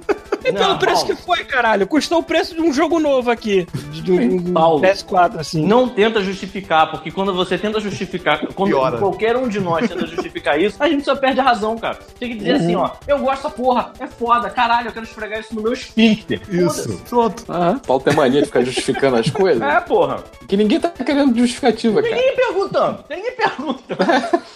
E 0.52 0.58
pelo 0.58 0.68
Não, 0.70 0.78
preço 0.78 1.02
Paulo. 1.02 1.16
que 1.16 1.22
foi, 1.22 1.44
caralho, 1.44 1.86
custou 1.86 2.20
o 2.20 2.22
preço 2.22 2.54
de 2.54 2.60
um 2.62 2.72
jogo 2.72 2.98
novo 2.98 3.30
aqui. 3.30 3.66
De, 3.90 4.02
de 4.02 4.12
um 4.12 4.52
Paulo. 4.52 4.80
PS4, 4.80 5.38
assim. 5.38 5.66
Não 5.66 5.88
tenta 5.88 6.22
justificar, 6.22 6.90
porque 6.90 7.10
quando 7.10 7.34
você 7.34 7.58
tenta 7.58 7.80
justificar, 7.80 8.46
quando 8.54 8.70
Piora. 8.70 8.98
qualquer 8.98 9.36
um 9.36 9.48
de 9.48 9.60
nós 9.60 9.88
tenta 9.88 10.06
justificar 10.06 10.60
isso, 10.60 10.76
a 10.80 10.88
gente 10.88 11.04
só 11.04 11.14
perde 11.14 11.40
a 11.40 11.42
razão, 11.42 11.76
cara. 11.76 11.98
Tem 12.18 12.30
que 12.30 12.36
dizer 12.36 12.52
assim, 12.52 12.74
ó, 12.74 12.90
eu 13.06 13.18
gosto 13.18 13.42
dessa 13.42 13.50
porra, 13.50 13.92
é 13.98 14.06
foda, 14.06 14.48
caralho, 14.48 14.88
eu 14.88 14.92
quero 14.92 15.04
esfregar 15.04 15.40
isso 15.40 15.54
no 15.54 15.62
meu 15.62 15.72
esfíncter. 15.72 16.40
Isso. 16.48 17.02
Pronto. 17.08 17.44
Aham. 17.50 17.78
Paulo 17.78 18.02
tem 18.02 18.14
mania 18.14 18.40
de 18.40 18.46
ficar 18.46 18.62
justificando 18.62 19.16
as 19.16 19.28
coisas. 19.30 19.62
É, 19.62 19.80
porra. 19.80 20.22
Que 20.46 20.56
ninguém 20.56 20.78
tá 20.78 20.88
querendo 20.90 21.36
justificativa, 21.36 22.02
cara. 22.02 22.14
Ninguém 22.14 22.36
perguntando, 22.36 23.04
ninguém 23.10 23.32
pergunta. 23.32 23.96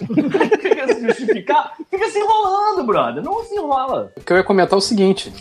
Fica 0.61 0.95
se 0.95 1.01
justificar, 1.07 1.73
fica 1.91 2.11
se 2.11 2.19
enrolando, 2.19 2.85
brother. 2.85 3.23
Não 3.23 3.43
se 3.45 3.55
enrola. 3.55 4.13
O 4.17 4.21
que 4.21 4.33
eu 4.33 4.37
ia 4.37 4.45
comentar 4.45 4.75
é 4.75 4.79
o 4.79 4.81
seguinte: 4.81 5.33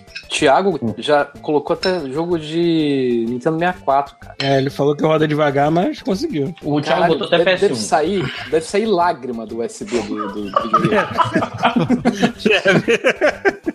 Thiago 0.46 0.80
já 1.00 1.26
colocou 1.26 1.74
até 1.74 2.00
jogo 2.12 2.38
de 2.38 3.26
Nintendo 3.28 3.58
64, 3.58 4.16
cara. 4.18 4.36
É, 4.40 4.60
ele 4.60 4.70
falou 4.70 4.96
que 4.96 5.04
roda 5.04 5.28
devagar, 5.28 5.72
mas 5.72 6.04
conseguiu. 6.04 6.54
O 6.62 6.80
Thiago 6.80 7.02
Caralho, 7.02 7.14
botou 7.14 7.28
até 7.28 7.38
deve, 7.40 7.62
deve 7.62 7.74
PS1. 7.74 7.78
sair, 7.78 8.34
deve 8.52 8.66
sair 8.66 8.86
lágrima 8.86 9.44
do 9.46 9.64
USB 9.64 10.00
do, 10.02 10.28
do 10.28 10.44
videogame. 10.44 11.08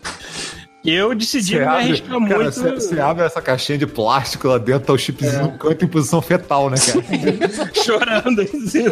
Eu 0.82 1.14
decidi 1.14 1.58
não 1.58 1.66
me 1.66 1.66
arriscar 1.66 2.08
cara, 2.08 2.42
muito. 2.42 2.80
você, 2.80 3.00
abre 3.00 3.24
essa 3.24 3.42
caixinha 3.42 3.76
de 3.76 3.86
plástico 3.86 4.48
lá 4.48 4.56
dentro, 4.56 4.86
tá 4.86 4.92
o 4.94 4.98
chipzinho 4.98 5.42
no 5.42 5.58
canto 5.58 5.84
em 5.84 5.88
posição 5.88 6.22
fetal, 6.22 6.70
né, 6.70 6.76
cara? 6.78 7.74
chorando. 7.84 8.40
assim. 8.64 8.84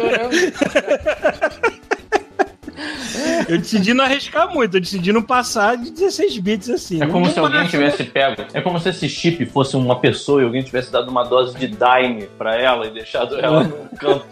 Eu 3.47 3.57
decidi 3.57 3.93
não 3.93 4.03
arriscar 4.05 4.53
muito, 4.53 4.77
eu 4.77 4.81
decidi 4.81 5.11
não 5.11 5.21
passar 5.21 5.77
de 5.77 5.91
16 5.91 6.37
bits 6.39 6.69
assim. 6.69 7.01
É 7.01 7.07
como 7.07 7.25
Não 7.25 7.31
se 7.33 7.39
alguém 7.39 7.53
parece- 7.67 7.71
tivesse 7.71 8.03
pego. 8.03 8.45
É 8.53 8.61
como 8.61 8.79
se 8.79 8.89
esse 8.89 9.07
chip 9.09 9.45
fosse 9.47 9.75
uma 9.75 9.99
pessoa 9.99 10.41
e 10.41 10.45
alguém 10.45 10.61
tivesse 10.63 10.91
dado 10.91 11.09
uma 11.09 11.23
dose 11.23 11.57
de 11.57 11.67
Dime 11.67 12.27
pra 12.37 12.55
ela 12.55 12.85
e 12.87 12.91
deixado 12.91 13.37
ela 13.39 13.63
num 13.63 13.87
canto 13.97 14.25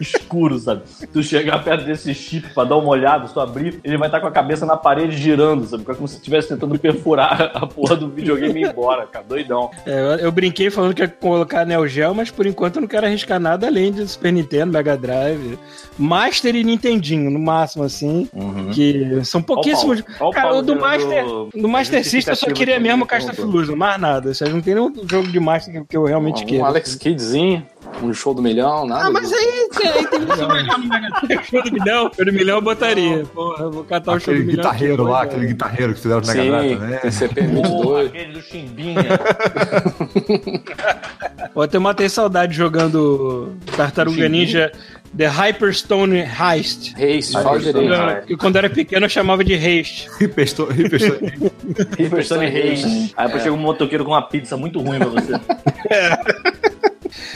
escuro, 0.00 0.58
sabe? 0.58 0.82
Tu 1.12 1.22
chegar 1.22 1.62
perto 1.62 1.84
desse 1.84 2.14
chip 2.14 2.48
pra 2.54 2.64
dar 2.64 2.76
uma 2.76 2.88
olhada, 2.88 3.26
se 3.26 3.34
tu 3.34 3.40
abrir, 3.40 3.80
ele 3.84 3.96
vai 3.96 4.08
estar 4.08 4.20
com 4.20 4.26
a 4.26 4.30
cabeça 4.30 4.64
na 4.66 4.76
parede 4.76 5.16
girando, 5.16 5.66
sabe? 5.66 5.84
É 5.88 5.94
como 5.94 6.08
se 6.08 6.16
estivesse 6.16 6.48
tentando 6.48 6.78
perfurar 6.78 7.50
a 7.54 7.66
porra 7.66 7.96
do 7.96 8.08
videogame 8.08 8.60
e 8.60 8.64
ir 8.64 8.68
embora, 8.70 9.06
cara. 9.06 9.24
Doidão. 9.28 9.70
É, 9.86 9.92
eu, 10.00 10.18
eu 10.26 10.32
brinquei 10.32 10.70
falando 10.70 10.94
que 10.94 11.02
ia 11.02 11.08
colocar 11.08 11.64
Neo 11.64 11.86
Geo, 11.86 12.14
mas 12.14 12.30
por 12.30 12.46
enquanto 12.46 12.76
eu 12.76 12.82
não 12.82 12.88
quero 12.88 13.06
arriscar 13.06 13.38
nada 13.40 13.66
além 13.66 13.92
de 13.92 14.06
Super 14.06 14.32
Nintendo, 14.32 14.72
Mega 14.72 14.96
Drive, 14.96 15.58
Master 15.98 16.54
e 16.56 16.64
Nintendinho, 16.64 17.30
no 17.30 17.38
máximo, 17.38 17.84
assim. 17.84 18.28
Que 18.72 19.24
são 19.24 19.42
pouquíssimos. 19.42 20.02
Ó. 20.20 20.28
Ó 20.28 20.30
Cara, 20.30 20.54
o 20.54 20.62
do 20.62 20.74
do- 20.74 20.80
Master, 20.80 21.24
do- 21.24 21.48
do 21.54 21.68
Master 21.68 22.04
System 22.04 22.32
eu 22.32 22.36
só 22.36 22.46
queria 22.50 22.76
que 22.76 22.80
mesmo 22.82 23.06
perguntou. 23.06 23.34
Fluso, 23.50 23.76
mais 23.76 24.00
nada. 24.00 24.32
Não 24.50 24.60
tem 24.60 24.74
nenhum 24.74 24.92
jogo 25.10 25.28
de 25.28 25.38
Master 25.40 25.84
que- 25.86 25.96
eu 25.96 26.04
realmente 26.04 26.44
um 26.44 26.46
quero. 26.46 26.64
Alex 26.64 26.94
Kidzinho, 26.94 27.66
um 28.02 28.12
show 28.14 28.34
do 28.34 28.42
milhão, 28.42 28.86
nada. 28.86 29.06
Ah, 29.06 29.10
mas 29.10 29.32
aí, 29.32 29.68
aí 29.84 30.06
tem 30.06 30.20
melhor 30.20 30.78
no 30.78 30.88
Mega 30.88 31.08
Drive. 31.22 31.44
Show 31.44 31.62
do 31.62 31.72
milhão, 31.72 32.10
show 32.14 32.24
do 32.24 32.32
milhão 32.32 32.56
eu 32.56 32.62
botaria. 32.62 33.24
Porra, 33.32 33.64
eu 33.64 33.70
vou 33.70 33.84
catar 33.84 34.12
o 34.12 34.20
show 34.20 34.32
Aquele 34.32 34.40
do 34.40 34.46
milhão. 34.46 34.62
guitarreiro 34.64 35.02
lá, 35.04 35.22
aquele 35.22 35.46
guitarreiro 35.46 35.94
que 35.94 36.00
fizeram 36.00 36.20
no 36.20 36.26
Mega 36.26 36.42
Sim, 36.42 36.48
Drive 36.50 36.78
também. 36.78 36.98
TCP 37.00 37.42
Porra, 37.44 37.68
22. 37.68 38.06
aquele 38.08 38.32
do 38.32 38.42
Chimbinha. 38.42 39.04
Pô, 41.54 41.64
eu 41.70 41.80
matei 41.80 42.08
saudade 42.08 42.54
jogando 42.54 43.52
Tartaruga. 43.76 44.28
Ninja 44.28 44.72
The 45.16 45.26
Hyperstone 45.26 46.18
Heist. 46.20 46.94
Reis, 46.96 47.34
Ah, 47.34 47.42
fala 47.42 47.58
Hyperstone 47.58 47.84
direito. 47.86 48.02
Heist. 48.08 48.20
Eu- 48.20 48.26
que 48.26 48.36
quando 48.36 48.56
eu 48.56 48.58
era 48.60 48.70
pequeno 48.70 49.04
eu 49.04 49.10
chamava 49.10 49.44
de 49.44 49.52
Heist. 49.54 50.08
Ripestou, 50.18 50.66
ripestou. 50.68 51.18
Hyperstone 51.98 52.46
Reis. 52.46 52.84
Aí 53.16 53.26
depois 53.26 53.42
chega 53.42 53.54
um 53.54 53.58
motoqueiro 53.58 54.04
com 54.04 54.12
uma 54.12 54.22
pizza 54.22 54.56
muito 54.56 54.80
ruim 54.80 54.98
pra 54.98 55.08
você. 55.08 55.32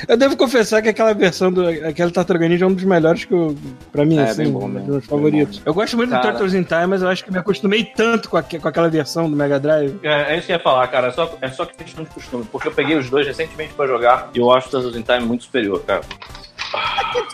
Eu 0.08 0.16
devo 0.16 0.36
confessar 0.36 0.80
que 0.82 0.88
aquela 0.88 1.12
versão 1.12 1.52
do 1.52 1.66
aquela 1.68 2.10
Tartaruga 2.10 2.48
Ninja 2.48 2.64
é 2.64 2.68
um 2.68 2.72
dos 2.74 2.84
melhores 2.84 3.24
que 3.24 3.32
eu, 3.32 3.56
pra 3.92 4.04
mim, 4.04 4.18
É, 4.18 4.22
assim, 4.24 4.44
bem 4.44 4.52
bom 4.52 4.64
um 4.66 4.70
dos 4.72 4.82
meus 4.84 4.98
bem 5.00 5.08
favoritos. 5.08 5.62
Eu 5.64 5.74
gosto 5.74 5.96
muito 5.96 6.10
Cara. 6.10 6.22
do 6.22 6.28
Turtles 6.30 6.54
in 6.54 6.62
Time, 6.62 6.86
mas 6.86 7.02
eu 7.02 7.08
acho 7.08 7.24
que 7.24 7.30
me 7.32 7.38
acostumei 7.38 7.84
tanto 7.84 8.28
com, 8.30 8.36
aque- 8.36 8.58
com 8.58 8.68
aquela 8.68 8.88
versão 8.88 9.28
do 9.30 9.36
Mega 9.36 9.58
Drive. 9.60 9.98
É, 10.02 10.34
é 10.34 10.38
isso 10.38 10.46
que 10.46 10.52
eu 10.52 10.56
ia 10.56 10.62
falar, 10.62 10.86
cara. 10.88 11.08
É 11.08 11.10
só, 11.12 11.36
é 11.40 11.48
só 11.50 11.64
questão 11.66 12.04
de 12.04 12.10
costume. 12.10 12.44
Porque 12.50 12.68
eu 12.68 12.72
peguei 12.72 12.96
os 12.96 13.08
dois 13.10 13.26
recentemente 13.26 13.74
pra 13.74 13.86
jogar 13.86 14.30
e 14.34 14.38
eu 14.38 14.50
acho 14.52 14.68
o 14.68 14.70
Turtles 14.70 14.96
in 14.96 15.02
Time 15.02 15.20
muito 15.26 15.44
superior, 15.44 15.82
cara. 15.82 16.02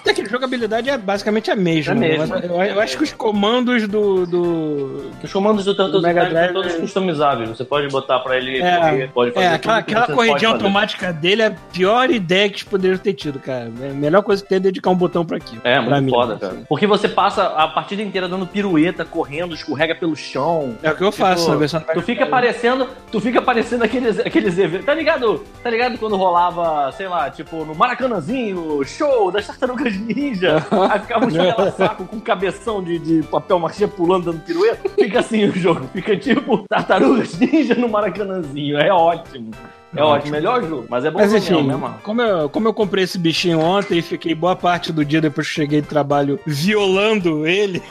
Até 0.01 0.15
que 0.15 0.23
a 0.23 0.25
jogabilidade 0.29 0.91
é 0.91 0.99
basicamente 0.99 1.51
a 1.51 1.57
mesma. 1.57 1.93
É 1.93 1.97
né? 1.97 2.09
mesmo. 2.19 2.35
Eu, 2.37 2.63
eu 2.63 2.81
acho 2.81 2.97
que 2.97 3.05
os 3.05 3.13
comandos 3.13 3.87
do. 3.89 4.27
do... 4.27 5.11
Os 5.23 5.33
comandos 5.33 5.65
do 5.65 5.73
in 5.73 6.03
Mega 6.03 6.21
Time 6.23 6.23
são 6.23 6.31
Drive 6.31 6.53
todos 6.53 6.75
é- 6.75 6.79
customizáveis. 6.79 7.49
Você 7.51 7.65
pode 7.65 7.89
botar 7.89 8.19
pra 8.21 8.37
ele 8.37 8.61
É, 8.61 8.77
correr, 8.79 9.09
pode 9.13 9.31
fazer 9.33 9.47
É, 9.47 9.49
aquela, 9.55 9.83
que 9.83 9.95
aquela 9.95 10.07
corridinha 10.15 10.27
pode 10.33 10.43
fazer. 10.45 10.55
automática 10.55 11.13
dele 11.13 11.43
é 11.43 11.47
a 11.47 11.51
pior 11.73 12.11
ideia 12.11 12.49
que 12.49 12.55
eles 12.57 12.63
poderiam 12.65 12.99
ter 12.99 13.13
tido, 13.15 13.39
cara. 13.39 13.71
É 13.83 13.91
A 13.91 13.95
melhor 13.95 14.23
coisa 14.23 14.43
que 14.43 14.49
tem 14.49 14.57
é 14.57 14.61
dedicar 14.61 14.91
um 14.91 14.95
botão 14.95 15.25
pra 15.25 15.37
aquilo. 15.37 15.61
É, 15.65 15.75
pra 15.81 15.83
muito 16.01 16.05
mim, 16.05 16.11
foda, 16.11 16.33
assim. 16.35 16.41
cara. 16.41 16.57
Porque 16.69 16.87
você 16.87 17.09
passa 17.09 17.45
a 17.47 17.69
partida 17.69 18.03
inteira 18.03 18.29
dando 18.29 18.47
pirueta, 18.47 19.05
correndo, 19.05 19.55
escorrega 19.55 19.95
pelo 19.95 20.15
chão. 20.17 20.77
É 20.83 20.91
o 20.91 20.97
que 20.97 21.05
eu 21.05 21.13
faço 21.13 21.43
Tipo, 21.43 21.53
na 21.53 21.59
versão 21.59 21.81
Tu 21.81 22.03
fica 22.03 22.21
Drive. 22.27 22.31
parecendo, 22.31 22.89
tu 23.11 23.21
fica 23.21 23.41
parecendo 23.43 23.85
aqueles, 23.85 24.19
aqueles 24.21 24.59
eventos. 24.59 24.87
Tá 24.87 24.95
ligado? 24.95 25.45
Tá 25.63 25.71
ligado 25.71 25.99
quando 25.99 26.17
rolava, 26.17 26.91
sei 26.93 27.09
lá, 27.09 27.31
tipo, 27.31 27.65
no 27.65 27.75
Maracanãzinho, 27.75 28.83
show 28.85 29.22
das 29.31 29.47
tartarugas 29.47 29.97
ninja. 29.99 30.57
Aí 30.91 31.01
ficava 31.01 31.27
um 31.27 31.73
saco 31.73 32.05
com 32.05 32.21
cabeção 32.21 32.83
de, 32.83 32.99
de 32.99 33.23
papel 33.29 33.59
machê 33.59 33.87
pulando, 33.87 34.33
dando 34.33 34.41
pirueta. 34.41 34.89
Fica 34.89 35.21
assim 35.21 35.45
o 35.45 35.53
jogo. 35.53 35.89
Fica 35.93 36.17
tipo 36.17 36.67
tartarugas 36.69 37.39
ninja 37.39 37.75
no 37.75 37.89
Maracanãzinho. 37.89 38.79
É 38.79 38.93
ótimo. 38.93 39.51
É 39.95 40.03
ótimo. 40.03 40.33
Melhor 40.33 40.63
jogo. 40.63 40.87
Mas 40.89 41.05
é 41.05 41.11
bom 41.11 41.19
Mas 41.19 41.35
enfim, 41.35 41.63
né, 41.63 41.77
mano? 41.77 41.97
como 42.03 42.23
eu, 42.23 42.49
como 42.49 42.69
eu 42.69 42.75
comprei 42.75 43.05
esse 43.05 43.19
bichinho 43.19 43.61
ontem 43.61 43.99
e 43.99 44.03
fiquei 44.03 44.35
boa 44.35 44.57
parte 44.57 44.93
do 44.93 45.05
dia 45.05 45.21
depois 45.21 45.47
que 45.47 45.55
cheguei 45.55 45.83
do 45.83 45.87
trabalho 45.87 46.41
violando 46.47 47.47
ele 47.47 47.83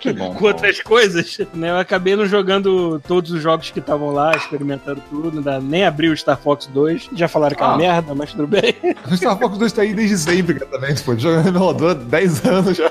Que 0.00 0.12
bom. 0.12 0.34
com 0.34 0.44
outras 0.46 0.80
coisas, 0.80 1.38
né? 1.54 1.70
Eu 1.70 1.76
acabei 1.78 2.14
não 2.16 2.26
jogando 2.26 3.00
todos 3.06 3.30
os 3.30 3.42
jogos 3.42 3.70
que 3.70 3.78
estavam 3.78 4.10
lá, 4.10 4.36
experimentando 4.36 5.02
tudo, 5.10 5.38
ainda 5.38 5.60
nem 5.60 5.84
abri 5.84 6.08
o 6.08 6.16
Star 6.16 6.38
Fox 6.38 6.66
2. 6.66 7.10
Já 7.14 7.28
falaram 7.28 7.56
que 7.56 7.62
é 7.62 7.66
uma 7.66 7.74
Ah. 7.74 7.78
merda, 7.78 8.14
mas 8.14 8.32
tudo 8.32 8.46
bem. 8.46 8.74
O 9.10 9.16
Star 9.16 9.38
Fox 9.38 9.58
2 9.58 9.72
tá 9.72 9.82
aí 9.82 9.94
desde 9.94 10.18
sempre, 10.18 10.54
cara, 10.54 10.70
também. 10.70 10.94
Pô, 10.96 11.16
jogando 11.16 11.58
rodou 11.58 11.90
há 11.90 11.94
10 11.94 12.44
anos 12.46 12.76
já. 12.76 12.90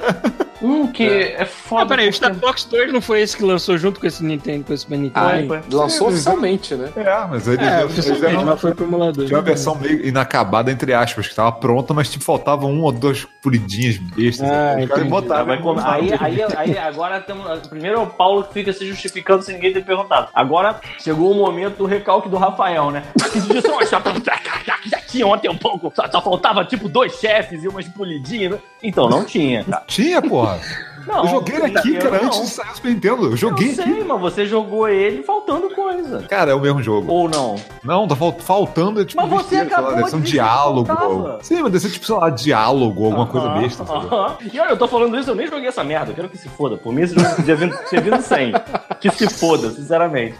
Um 0.62 0.88
que 0.88 1.04
é, 1.08 1.46
foda. 1.46 1.84
Ah, 1.84 1.86
peraí, 1.86 2.08
o 2.10 2.12
porque- 2.12 2.26
Star 2.26 2.36
Fox 2.36 2.64
2 2.66 2.92
não 2.92 3.02
foi 3.02 3.22
esse 3.22 3.38
que 3.38 3.44
lançou 3.44 3.78
junto 3.78 4.00
com 4.00 4.08
esse 4.08 4.24
Nintendo, 4.24 4.64
com 4.66 4.74
esse 4.74 4.90
Nintendo? 4.90 5.54
Ah, 5.56 5.62
lançou 5.72 6.08
oficialmente, 6.10 6.74
né? 6.76 6.90
É, 6.96 7.28
mas 7.30 7.48
eles, 7.48 7.66
É, 7.68 7.86
oficialmente, 7.86 8.44
mas 8.46 8.62
foi 8.62 8.74
pro 8.74 8.86
emulador. 8.86 9.26
Tinha 9.26 9.38
uma 9.38 9.44
versão 9.44 9.76
meio 9.76 10.06
inacabada, 10.06 10.72
entre 10.72 10.94
aspas, 10.94 11.28
que 11.28 11.36
tava 11.36 11.52
pronta, 11.52 11.94
mas 11.94 12.10
tipo, 12.10 12.24
faltavam 12.24 12.72
uma 12.72 12.86
ou 12.86 12.92
duas 12.92 13.24
polidinhas 13.42 13.98
bestas. 13.98 14.50
Ah, 14.50 14.74
caras 14.76 14.84
entendi. 14.84 15.10
botaram. 15.10 15.62
Comer- 15.62 15.84
aí, 15.86 16.12
aí, 16.20 16.42
aí 16.56 16.78
agora 16.78 17.20
tamo, 17.20 17.44
primeiro 17.70 17.98
é 18.00 18.02
o 18.02 18.08
Paulo 18.08 18.44
que 18.44 18.54
fica 18.54 18.74
se 18.74 18.86
justificando 18.88 19.44
sem 19.44 19.56
ninguém 19.56 19.74
ter 19.74 19.84
perguntado. 19.86 20.30
Agora 20.34 20.80
chegou 21.00 21.32
o 21.32 21.36
momento 21.36 21.78
do 21.78 21.86
recalque 21.86 22.30
do 22.30 22.38
Rafael, 22.38 22.90
né? 22.92 23.04
Que 23.32 24.97
diz, 25.08 25.08
"Ó, 25.08 25.08
já, 25.08 25.08
já, 25.08 25.08
já 25.08 25.12
tinha 25.12 25.28
ontem 25.28 25.50
um 25.50 25.58
pouco, 25.58 25.92
só, 25.96 26.10
só 26.10 26.22
faltava 26.22 26.64
tipo 26.66 26.88
dois 26.90 27.14
chefes 27.20 27.64
e 27.64 27.68
umas 27.68 27.88
polidinhas. 27.88 28.60
Então 28.84 29.10
não 29.10 29.24
tinha. 29.26 29.64
cara. 29.64 29.84
Tinha, 29.88 30.22
porra. 30.22 30.60
Não, 31.08 31.24
eu 31.24 31.30
joguei 31.30 31.56
ele 31.56 31.78
aqui, 31.78 31.94
cara, 31.96 32.18
não. 32.18 32.26
antes 32.26 32.42
de 32.42 32.48
sair 32.48 32.70
o 32.70 32.76
Super 32.76 32.90
Nintendo. 32.90 33.26
Eu 33.28 33.38
joguei 33.38 33.68
Eu 33.68 33.72
aqui. 33.72 33.82
sei, 33.82 34.04
mas 34.04 34.20
você 34.22 34.46
jogou 34.46 34.90
ele 34.90 35.24
faltando 35.24 35.70
coisa. 35.74 36.22
Cara, 36.24 36.52
é 36.52 36.54
o 36.54 36.60
mesmo 36.60 36.84
jogo. 36.84 37.10
Ou 37.10 37.30
não? 37.30 37.56
Não, 37.82 38.06
tá 38.06 38.14
fal- 38.14 38.38
faltando, 38.38 39.00
é 39.02 39.06
tipo, 39.06 39.22
Mas 39.22 39.30
você 39.32 39.38
besteira, 39.64 39.66
sei 39.68 39.74
lá, 39.74 39.80
acabou 39.84 39.96
deve 39.96 40.10
ser 40.10 40.16
um 40.18 40.22
diálogo. 40.22 40.86
faltava. 40.86 41.40
Sim, 41.42 41.62
mas 41.62 41.72
deve 41.72 41.80
ser 41.80 41.92
tipo, 41.92 42.06
sei 42.06 42.16
lá, 42.16 42.30
diálogo, 42.30 43.06
alguma 43.06 43.26
coisa 43.26 43.48
Aham, 43.48 43.62
besta. 43.62 43.86
sabe? 43.86 44.06
aham. 44.06 44.36
E 44.54 44.60
olha, 44.60 44.70
eu 44.72 44.78
tô 44.78 44.86
falando 44.86 45.18
isso, 45.18 45.30
eu 45.32 45.36
nem 45.36 45.48
joguei 45.48 45.70
essa 45.70 45.82
merda. 45.84 46.12
Eu 46.12 46.16
quero 46.16 46.28
que 46.30 46.38
se 46.38 46.50
foda. 46.50 46.76
Por 46.76 46.92
mim, 46.92 47.04
esse 47.04 47.16
jogo 47.18 47.36
podia 47.38 47.56
vir, 47.56 47.74
ter 47.90 48.02
vindo 48.02 48.22
sem. 48.22 48.52
Que 49.00 49.10
se 49.10 49.30
foda, 49.30 49.72
sinceramente. 49.72 50.36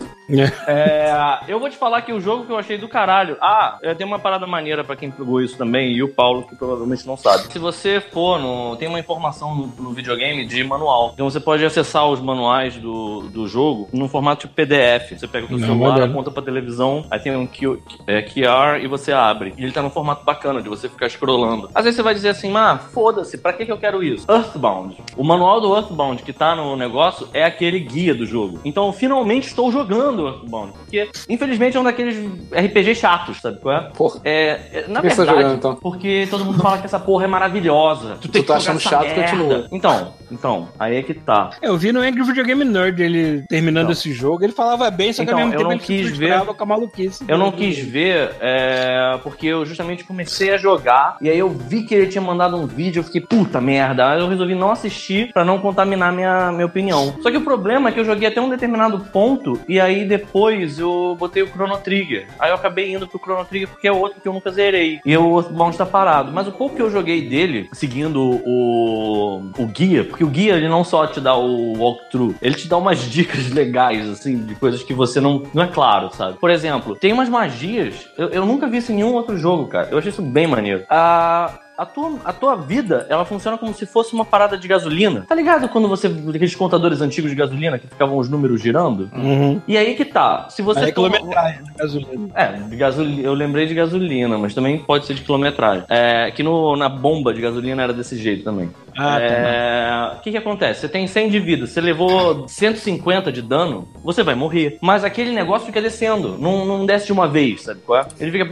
É, 0.68 1.40
eu 1.48 1.60
vou 1.60 1.70
te 1.70 1.78
falar 1.78 2.02
que 2.02 2.12
o 2.14 2.20
jogo 2.20 2.46
que 2.46 2.52
eu 2.52 2.58
achei 2.58 2.78
do 2.78 2.88
caralho. 2.88 3.38
Ah, 3.42 3.78
é, 3.82 3.94
tem 3.94 4.06
uma 4.06 4.20
parada 4.20 4.46
maneira 4.46 4.84
pra 4.84 4.96
quem 4.96 5.10
pegou 5.10 5.42
isso 5.42 5.58
também, 5.58 5.94
e 5.94 6.04
o 6.04 6.10
Paulo, 6.14 6.44
que 6.44 6.56
provavelmente 6.56 7.06
não 7.08 7.18
sabe. 7.18 7.52
Se 7.52 7.60
você 7.60 8.00
for 8.02 8.40
no. 8.40 8.76
Tem 8.76 8.88
uma 8.88 9.00
informação 9.00 9.56
no, 9.56 9.68
no 9.84 9.92
videogame 9.92 10.46
de 10.46 10.64
manual. 10.64 11.12
Então 11.14 11.30
você 11.30 11.40
pode 11.40 11.64
acessar 11.66 12.08
os 12.08 12.20
manuais 12.20 12.76
do, 12.78 13.22
do 13.30 13.48
jogo 13.48 13.88
no 13.94 14.08
formato 14.08 14.42
tipo 14.42 14.54
PDF. 14.54 15.12
Você 15.18 15.28
pega 15.28 15.48
o 15.48 15.52
Não, 15.52 15.60
celular, 15.60 15.90
maneiro. 15.90 16.12
aponta 16.12 16.32
pra 16.32 16.44
televisão, 16.44 17.06
aí 17.10 17.20
tem 17.20 17.36
um 17.36 17.48
Q, 17.48 17.80
é, 18.06 18.22
QR 18.22 18.80
e 18.82 18.88
você 18.88 19.12
abre. 19.12 19.54
E 19.58 19.64
ele 19.64 19.72
tá 19.72 19.82
num 19.82 19.90
formato 19.90 20.24
bacana 20.24 20.62
de 20.62 20.70
você 20.70 20.90
ficar 20.90 21.10
scrollando. 21.10 21.70
Às 21.74 21.84
vezes 21.86 21.96
você 21.96 22.04
vai 22.04 22.14
dizer 22.14 22.30
assim, 22.30 22.56
ah, 22.56 22.78
foda-se, 22.78 23.38
pra 23.38 23.54
que, 23.54 23.66
que 23.66 23.72
eu 23.72 23.78
quero 23.78 24.04
isso? 24.04 24.26
Earthbound. 24.30 24.98
O 25.16 25.24
manual 25.24 25.62
do 25.62 25.76
Earthbound 25.76 26.22
que 26.24 26.34
tá 26.34 26.56
no 26.56 26.76
negócio 26.76 27.28
é 27.34 27.44
aquele 27.44 27.80
guia 27.80 28.14
do 28.14 28.26
jogo. 28.26 28.60
Então 28.66 28.92
finalmente 28.92 29.48
estou 29.48 29.72
jogando 29.72 30.17
jogando 30.18 30.28
Earthbound, 30.28 30.74
porque 30.74 31.10
infelizmente 31.30 31.78
é 31.78 31.80
um 31.80 31.84
daqueles 31.84 32.18
RPG 32.52 32.96
chatos, 32.96 33.38
sabe 33.42 33.60
qual 33.60 33.76
é? 33.76 33.80
Porra. 33.96 34.20
É, 34.24 34.50
é, 34.74 34.86
na 34.88 35.02
Por 35.02 35.10
que 35.10 35.16
você 35.16 35.26
tá 35.26 35.32
verdade, 35.34 35.42
jogando, 35.42 35.58
então? 35.58 35.76
porque 35.76 36.28
todo 36.30 36.46
mundo 36.46 36.60
fala 36.62 36.78
que 36.78 36.86
essa 36.86 37.00
porra 37.00 37.26
é 37.26 37.28
maravilhosa. 37.28 38.18
Tu 38.22 38.28
tem 38.28 38.42
Tu 38.42 38.48
tá 38.48 38.56
que 38.58 38.60
jogar 38.62 38.78
achando 38.78 38.80
chato, 38.80 39.04
merda. 39.06 39.22
continua. 39.24 39.68
Então, 39.72 40.14
então, 40.32 40.70
aí 40.80 40.96
é 40.98 41.04
que 41.04 41.14
tá. 41.14 41.52
Eu 41.62 41.78
vi 41.78 41.92
no 41.92 42.02
Angry 42.02 42.24
Video 42.24 42.44
Game 42.46 42.64
Nerd 42.66 43.02
ele 43.02 43.44
terminando 43.48 43.84
Então. 43.86 43.92
esse 43.94 44.12
jogo, 44.12 44.44
ele 44.44 44.54
falava 44.54 44.90
bem, 44.92 45.14
só 45.14 45.24
que 45.24 45.30
Então, 45.30 45.40
ao 45.42 45.48
mesmo 45.48 45.62
eu 45.62 45.70
não 45.70 45.78
quis 45.78 46.18
ver- 46.18 46.46
com 46.46 46.64
a 46.64 46.66
maluquice. 46.66 47.24
Eu 47.28 47.38
não 47.38 47.52
quis 47.52 47.78
ver, 47.78 48.32
é, 48.42 49.20
porque 49.24 49.48
eu 49.48 49.66
justamente 49.66 50.04
comecei 50.04 50.54
a 50.54 50.58
jogar 50.58 51.18
e 51.22 51.30
aí 51.30 51.38
eu 51.40 51.50
vi 51.50 51.84
que 51.84 51.94
ele 51.94 52.08
tinha 52.08 52.22
mandado 52.22 52.56
um 52.58 52.66
vídeo, 52.66 53.00
eu 53.00 53.04
fiquei, 53.04 53.22
puta 53.22 53.60
merda, 53.62 54.12
aí 54.12 54.20
eu 54.20 54.28
resolvi 54.28 54.56
não 54.56 54.72
assistir 54.72 55.32
pra 55.34 55.44
não 55.46 55.60
contaminar 55.60 56.12
minha, 56.14 56.52
minha 56.52 56.66
opinião. 56.66 57.16
Só 57.22 57.30
que 57.32 57.38
o 57.38 57.42
problema 57.42 57.90
é 57.90 57.92
que 57.92 58.00
eu 58.00 58.06
joguei 58.06 58.28
até 58.28 58.42
um 58.42 58.50
determinado 58.50 59.00
ponto 59.12 59.60
e 59.68 59.80
aí 59.80 60.06
depois 60.08 60.80
eu 60.80 61.16
botei 61.20 61.44
o 61.44 61.48
Chrono 61.48 61.78
Trigger. 61.78 62.28
Aí 62.40 62.50
eu 62.50 62.56
acabei 62.56 62.94
indo 62.94 63.08
pro 63.08 63.20
Chrono 63.20 63.46
Trigger 63.46 63.68
porque 63.68 63.88
é 63.88 63.92
outro 63.92 64.22
que 64.22 64.28
eu 64.28 64.34
nunca 64.34 64.52
zerei. 64.52 65.00
E 65.06 65.18
o 65.18 65.38
Earthbound 65.38 65.78
tá 65.78 65.86
parado. 65.86 66.32
Mas 66.32 66.48
o 66.48 66.52
pouco 66.52 66.76
que 66.76 66.82
eu 66.82 66.90
joguei 66.90 67.28
dele, 67.28 67.70
seguindo 67.74 68.22
o, 68.46 69.52
o 69.58 69.66
guia, 69.68 70.04
porque 70.04 70.24
o 70.24 70.28
guia 70.28 70.56
ele 70.56 70.68
não 70.70 70.84
só 70.84 71.06
te 71.08 71.20
dá 71.20 71.36
o 71.36 71.78
walkthrough, 71.78 72.36
ele 72.42 72.56
te 72.56 72.68
dá 72.68 72.78
umas 72.78 73.00
dicas 73.10 73.52
legais, 73.52 74.08
assim, 74.10 74.38
de 74.38 74.56
coisas 74.56 74.84
que 74.84 74.94
você 74.94 75.20
não, 75.20 75.44
não 75.54 75.64
é 75.64 75.68
claro, 75.68 76.14
sabe? 76.14 76.38
Por 76.40 76.50
exemplo, 76.50 76.96
tem 76.96 77.14
umas 77.14 77.30
magias, 77.30 78.10
eu, 78.18 78.30
eu 78.30 78.46
nunca 78.46 78.68
vi 78.68 78.78
isso 78.78 78.92
em 78.92 78.96
nenhum 78.96 79.14
outro 79.14 79.38
jogo, 79.38 79.68
cara. 79.68 79.90
Eu 79.92 79.98
achei 79.98 80.10
isso 80.10 80.22
bem 80.22 80.48
maneiro. 80.48 80.86
A. 80.90 81.60
A 81.78 81.86
tua, 81.86 82.20
a 82.26 82.34
tua 82.34 82.56
vida, 82.56 83.06
ela 83.08 83.24
funciona 83.24 83.56
como 83.56 83.72
se 83.72 83.86
fosse 83.86 84.12
uma 84.14 84.26
parada 84.26 84.58
de 84.58 84.68
gasolina. 84.68 85.26
Tá 85.28 85.36
ligado 85.36 85.70
quando 85.70 85.88
você. 85.88 86.08
aqueles 86.08 86.56
contadores 86.56 87.02
antigos 87.02 87.30
de 87.30 87.36
gasolina 87.36 87.78
que 87.78 87.88
ficavam 87.88 88.18
os 88.18 88.28
números 88.28 88.60
girando? 88.62 89.10
Uhum. 89.14 89.62
E 89.68 89.78
aí 89.78 89.94
que 89.94 90.04
tá. 90.04 90.48
Se 90.50 90.64
você. 90.64 90.80
É 90.86 90.92
toma- 90.92 91.12
quilometragem 91.12 91.64
de 91.64 91.74
gasolina. 91.74 92.30
é, 92.34 92.48
de 92.54 92.76
gasolina, 92.76 93.22
eu 93.22 93.34
lembrei 93.36 93.68
de 93.68 93.76
gasolina, 93.76 94.38
mas 94.40 94.56
também 94.56 94.80
pode 94.80 95.06
ser 95.06 95.14
de 95.14 95.22
quilometragem. 95.22 95.84
É, 95.88 96.32
que 96.32 96.42
no, 96.42 96.76
na 96.76 96.90
bomba 96.90 97.32
de 97.32 97.42
gasolina 97.42 97.84
era 97.84 97.94
desse 97.94 98.18
jeito 98.18 98.44
também. 98.44 98.72
Ah, 98.98 99.20
tá. 99.20 99.26
É, 99.26 100.18
O 100.18 100.22
que 100.22 100.32
que 100.32 100.38
acontece? 100.38 100.82
Você 100.82 100.90
tem 100.90 101.08
100 101.08 101.30
de 101.30 101.40
vida, 101.40 101.68
você 101.68 101.80
levou 101.82 102.48
150 102.48 103.32
de 103.32 103.42
dano, 103.42 103.88
você 104.04 104.24
vai 104.24 104.36
morrer. 104.36 104.78
Mas 104.82 105.04
aquele 105.04 105.32
negócio 105.32 105.68
fica 105.68 105.82
descendo, 105.82 106.38
não, 106.38 106.66
não 106.66 106.86
desce 106.86 107.08
de 107.08 107.14
uma 107.14 107.28
vez, 107.28 107.64
sabe 107.64 107.82
qual 107.86 108.00
é? 108.02 108.08
Ele 108.20 108.32
fica... 108.32 108.48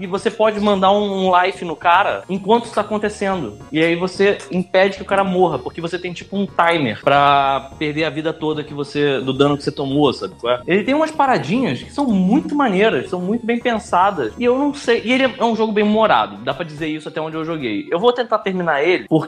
E 0.00 0.06
você 0.06 0.30
pode 0.30 0.60
mandar 0.60 0.92
um 0.92 1.30
life 1.42 1.64
no 1.64 1.76
cara 1.76 2.22
enquanto 2.28 2.64
isso 2.64 2.74
tá 2.74 2.80
acontecendo. 2.80 3.58
E 3.70 3.82
aí 3.82 3.96
você 3.96 4.38
impede 4.50 4.96
que 4.96 5.02
o 5.02 5.06
cara 5.06 5.24
morra, 5.24 5.58
porque 5.58 5.80
você 5.80 5.98
tem 5.98 6.12
tipo 6.12 6.36
um 6.36 6.46
timer 6.46 7.00
pra 7.02 7.70
perder 7.78 8.04
a 8.04 8.10
vida 8.10 8.32
toda 8.32 8.64
que 8.64 8.74
você 8.74 9.20
do 9.20 9.32
dano 9.32 9.56
que 9.56 9.62
você 9.64 9.72
tomou, 9.72 10.12
sabe 10.12 10.34
qual 10.40 10.54
é? 10.54 10.60
Ele 10.66 10.84
tem 10.84 10.94
umas 10.94 11.10
paradinhas 11.10 11.82
que 11.82 11.92
são 11.92 12.06
muito 12.06 12.54
maneiras, 12.54 13.08
são 13.08 13.20
muito 13.20 13.44
bem 13.46 13.58
pensadas. 13.58 14.32
E 14.38 14.44
eu 14.44 14.58
não 14.58 14.72
sei. 14.74 15.02
E 15.04 15.12
ele 15.12 15.24
é 15.38 15.44
um 15.44 15.54
jogo 15.56 15.72
bem 15.72 15.84
humorado, 15.84 16.36
dá 16.38 16.52
pra 16.54 16.64
dizer 16.64 16.88
isso 16.88 17.08
até 17.08 17.20
onde 17.20 17.36
eu 17.36 17.44
joguei. 17.44 17.86
Eu 17.90 17.98
vou 17.98 18.12
tentar 18.12 18.38
terminar 18.38 18.82
ele, 18.82 19.06
porque. 19.08 19.19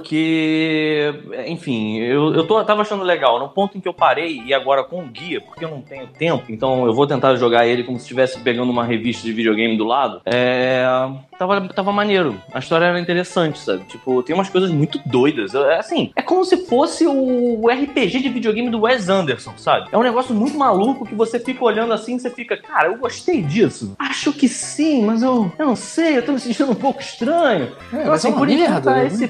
Enfim, 1.46 1.98
eu, 1.98 2.34
eu 2.34 2.46
tô, 2.46 2.62
tava 2.64 2.82
achando 2.82 3.04
legal. 3.04 3.38
No 3.38 3.48
ponto 3.48 3.76
em 3.76 3.80
que 3.80 3.88
eu 3.88 3.94
parei, 3.94 4.42
e 4.44 4.54
agora 4.54 4.84
com 4.84 5.02
o 5.02 5.06
guia, 5.06 5.40
porque 5.40 5.64
eu 5.64 5.70
não 5.70 5.80
tenho 5.80 6.06
tempo, 6.06 6.44
então 6.48 6.86
eu 6.86 6.94
vou 6.94 7.06
tentar 7.06 7.34
jogar 7.36 7.66
ele 7.66 7.84
como 7.84 7.98
se 7.98 8.04
estivesse 8.04 8.38
pegando 8.40 8.70
uma 8.70 8.84
revista 8.84 9.24
de 9.24 9.32
videogame 9.32 9.76
do 9.76 9.84
lado. 9.84 10.20
É. 10.24 10.84
Tava, 11.38 11.60
tava 11.68 11.92
maneiro. 11.92 12.40
A 12.52 12.58
história 12.60 12.84
era 12.86 13.00
interessante, 13.00 13.58
sabe? 13.58 13.84
Tipo, 13.84 14.22
tem 14.22 14.34
umas 14.34 14.48
coisas 14.48 14.70
muito 14.70 15.00
doidas. 15.06 15.54
É, 15.54 15.82
Assim, 15.82 16.12
é 16.14 16.22
como 16.22 16.44
se 16.44 16.66
fosse 16.66 17.06
o 17.06 17.68
RPG 17.68 18.20
de 18.20 18.28
videogame 18.28 18.70
do 18.70 18.82
Wes 18.82 19.08
Anderson, 19.08 19.52
sabe? 19.56 19.88
É 19.90 19.98
um 19.98 20.02
negócio 20.02 20.34
muito 20.34 20.56
maluco 20.56 21.04
que 21.04 21.14
você 21.14 21.40
fica 21.40 21.64
olhando 21.64 21.92
assim 21.92 22.16
e 22.16 22.20
você 22.20 22.30
fica, 22.30 22.56
cara, 22.56 22.88
eu 22.88 22.96
gostei 22.96 23.42
disso. 23.42 23.94
Acho 23.98 24.32
que 24.32 24.48
sim, 24.48 25.04
mas 25.04 25.22
eu, 25.22 25.50
eu 25.58 25.66
não 25.66 25.76
sei, 25.76 26.18
eu 26.18 26.24
tô 26.24 26.32
me 26.32 26.38
sentindo 26.38 26.70
um 26.70 26.76
pouco 26.76 27.00
estranho. 27.00 27.72
É, 27.92 28.02
Então, 28.02 28.12
assim, 28.12 28.28
é 28.28 28.32
por 28.32 28.48
isso 28.48 28.80
tá 28.80 28.94
né? 28.94 29.06
esse 29.06 29.28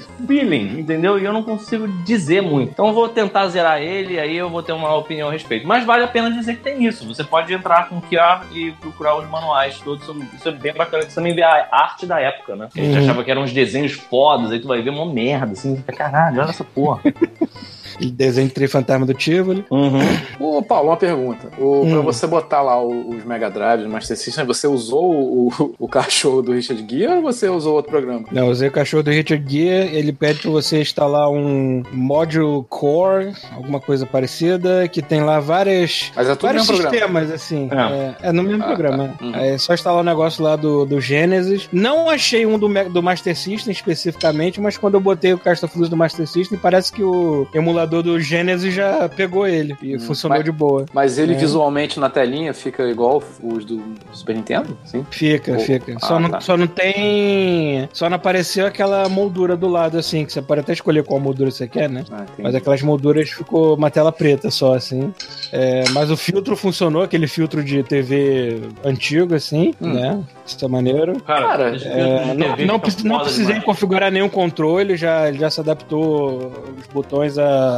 feeling, 0.53 0.81
entendeu? 0.81 1.19
E 1.19 1.25
eu 1.25 1.33
não 1.33 1.43
consigo 1.43 1.89
dizer 2.05 2.43
muito. 2.43 2.71
Então 2.73 2.89
eu 2.89 2.93
vou 2.93 3.09
tentar 3.09 3.49
zerar 3.49 3.81
ele, 3.81 4.19
aí 4.21 4.37
eu 4.37 4.51
vou 4.51 4.63
ter 4.63 4.73
uma 4.73 4.95
opinião 4.95 5.29
a 5.29 5.33
respeito. 5.33 5.67
Mas 5.67 5.85
vale 5.85 6.05
a 6.05 6.09
pena 6.09 6.31
dizer 6.31 6.57
que 6.57 6.63
tem 6.63 6.85
isso. 6.87 7.07
Você 7.07 7.25
pode 7.25 7.53
entrar 7.53 7.89
com 7.89 7.97
o 7.97 8.03
QR 8.03 8.45
e 8.53 8.73
procurar 8.73 9.17
os 9.19 9.29
manuais 9.29 9.79
todos. 9.81 10.07
Isso 10.35 10.49
é 10.49 10.53
bem 10.53 10.75
bacana. 10.75 11.03
Você 11.05 11.15
também 11.15 11.35
vê 11.35 11.43
a 11.43 11.69
arte 11.71 12.07
da 12.07 12.21
época, 12.21 12.55
né? 12.57 12.69
A 12.75 12.79
gente 12.81 12.93
Uhum. 12.97 13.03
achava 13.03 13.25
que 13.25 13.31
eram 13.31 13.43
uns 13.43 13.53
desenhos 13.53 13.93
fodas, 13.93 14.51
aí 14.53 14.61
tu 14.61 14.69
vai 14.69 14.83
ver 14.83 14.91
uma 14.91 15.07
merda, 15.07 15.53
assim. 15.53 15.83
Caralho, 15.97 16.41
olha 16.41 16.51
essa 16.51 16.65
porra. 16.65 17.01
Desenho 18.01 18.49
de 18.55 18.69
Fantasma 18.69 19.07
do 19.07 19.15
Tivoli. 19.15 19.65
Uhum. 19.71 20.01
Ô, 20.39 20.63
Paulo, 20.63 20.89
uma 20.91 20.97
pergunta. 20.97 21.49
O, 21.59 21.83
Pra 21.93 21.99
Hum. 22.01 22.03
você 22.03 22.27
botar 22.27 22.63
lá 22.63 22.83
os 22.83 23.25
Mega 23.25 23.51
Drives, 23.51 23.87
Master 23.91 24.17
System, 24.17 24.45
você 24.47 24.67
usou 24.67 25.11
o, 25.13 25.75
o 25.79 25.89
cachorro 25.89 26.43
do 26.43 26.53
Richard 26.53 26.85
Gere 26.89 27.15
ou 27.15 27.23
você 27.23 27.49
usou 27.49 27.75
outro 27.75 27.91
programa? 27.91 28.25
Não, 28.31 28.45
eu 28.47 28.51
usei 28.51 28.69
o 28.69 28.73
cachorro 28.73 29.03
do 29.03 29.11
Richard 29.11 29.45
Gere, 29.51 29.95
ele 29.97 30.13
pede 30.13 30.41
pra 30.41 30.51
você 30.51 30.81
instalar 30.81 31.29
um 31.31 31.83
Module 31.93 32.65
Core, 32.69 33.33
alguma 33.55 33.81
coisa 33.81 34.07
parecida, 34.07 34.89
que 34.89 35.03
tem 35.03 35.23
lá 35.23 35.41
várias, 35.41 36.11
Mas 36.15 36.29
é 36.29 36.35
tudo 36.35 36.43
vários 36.49 36.69
mesmo 36.69 36.83
programa. 36.83 37.21
sistemas, 37.21 37.31
assim. 37.43 37.69
É. 37.71 38.27
É, 38.27 38.29
é 38.29 38.33
no 38.33 38.43
mesmo 38.43 38.63
Ah, 38.63 38.67
programa. 38.67 39.15
tá. 39.19 39.25
Uhum. 39.25 39.35
É 39.35 39.59
só 39.59 39.75
instalar 39.75 40.01
o 40.01 40.05
negócio 40.05 40.43
lá 40.43 40.57
do, 40.57 40.85
do 40.85 41.01
Genesis. 41.01 41.69
Não 41.73 42.09
achei 42.09 42.47
um 42.47 42.59
do, 42.59 42.69
do 42.91 43.03
Master 43.03 43.37
System 43.37 43.73
especificamente, 43.73 44.61
mas 44.61 44.77
quando 44.77 44.95
eu 44.95 45.01
botei 45.01 45.33
o 45.33 45.39
Cast 45.39 45.65
of 45.65 45.77
Luz 45.79 45.89
do 45.89 45.97
Master 45.97 46.27
System, 46.27 46.59
parece 46.59 46.93
que 46.93 47.03
o 47.03 47.47
emulador 47.55 47.82
do 47.87 48.19
Genesis 48.21 48.73
já 48.75 49.09
pegou 49.09 49.47
ele 49.47 49.77
e 49.83 49.99
funcionou 49.99 50.39
mas- 50.39 50.45
de 50.45 50.53
boa. 50.53 50.87
Mas 50.93 51.19
ele 51.19 51.35
É. 51.35 51.37
visualmente 51.37 51.99
na 52.01 52.09
telinha 52.11 52.53
fica 52.55 52.83
igual 52.89 53.23
os 53.43 53.65
do 53.65 53.83
Super 54.13 54.35
Nintendo? 54.37 54.77
Sim. 54.85 55.05
Fica, 55.11 55.55
Oh, 55.57 55.61
fica. 55.61 55.95
ah, 56.01 56.07
Só, 56.07 56.19
não, 56.21 56.31
tá. 56.31 56.41
só 56.41 56.57
não 56.57 56.67
tem. 56.67 57.89
Só 57.93 58.09
não 58.09 58.17
apareceu 58.17 58.67
aquela 58.67 59.09
moldura 59.09 59.57
do 59.57 59.69
lado, 59.69 59.99
assim, 59.99 60.25
que 60.25 60.33
você 60.33 60.43
pode 60.43 60.61
até 60.61 60.73
escolher 60.73 61.05
qual 61.05 61.21
moldura 61.21 61.51
você 61.51 61.67
quer, 61.69 61.89
né? 61.89 62.05
Ah. 62.11 62.25
Mas 62.39 62.55
aquelas 62.55 62.83
molduras 62.83 63.31
ficou 63.31 63.75
uma 63.77 63.91
tela 63.91 64.13
preta 64.13 64.51
só, 64.51 64.75
assim. 64.75 65.13
É, 65.53 65.85
mas 65.93 66.11
o 66.11 66.17
filtro 66.17 66.57
funcionou, 66.57 67.03
aquele 67.03 67.27
filtro 67.27 67.63
de 67.63 67.83
TV 67.83 68.61
antigo, 68.85 69.35
assim, 69.35 69.75
Hum. 69.81 69.93
né? 69.95 70.21
Isso 70.47 70.65
é 70.65 70.69
maneiro. 70.69 71.21
Cara, 71.23 71.43
Cara, 71.47 71.77
É, 71.85 72.35
não, 72.35 72.57
não, 72.57 72.81
não 73.05 73.21
precisei 73.21 73.61
configurar 73.61 74.11
nenhum 74.11 74.29
controle, 74.29 74.97
já, 74.97 75.29
ele 75.29 75.39
já 75.39 75.51
se 75.51 75.61
adaptou 75.61 76.53
os 76.79 76.87
botões 76.93 77.39
a, 77.39 77.72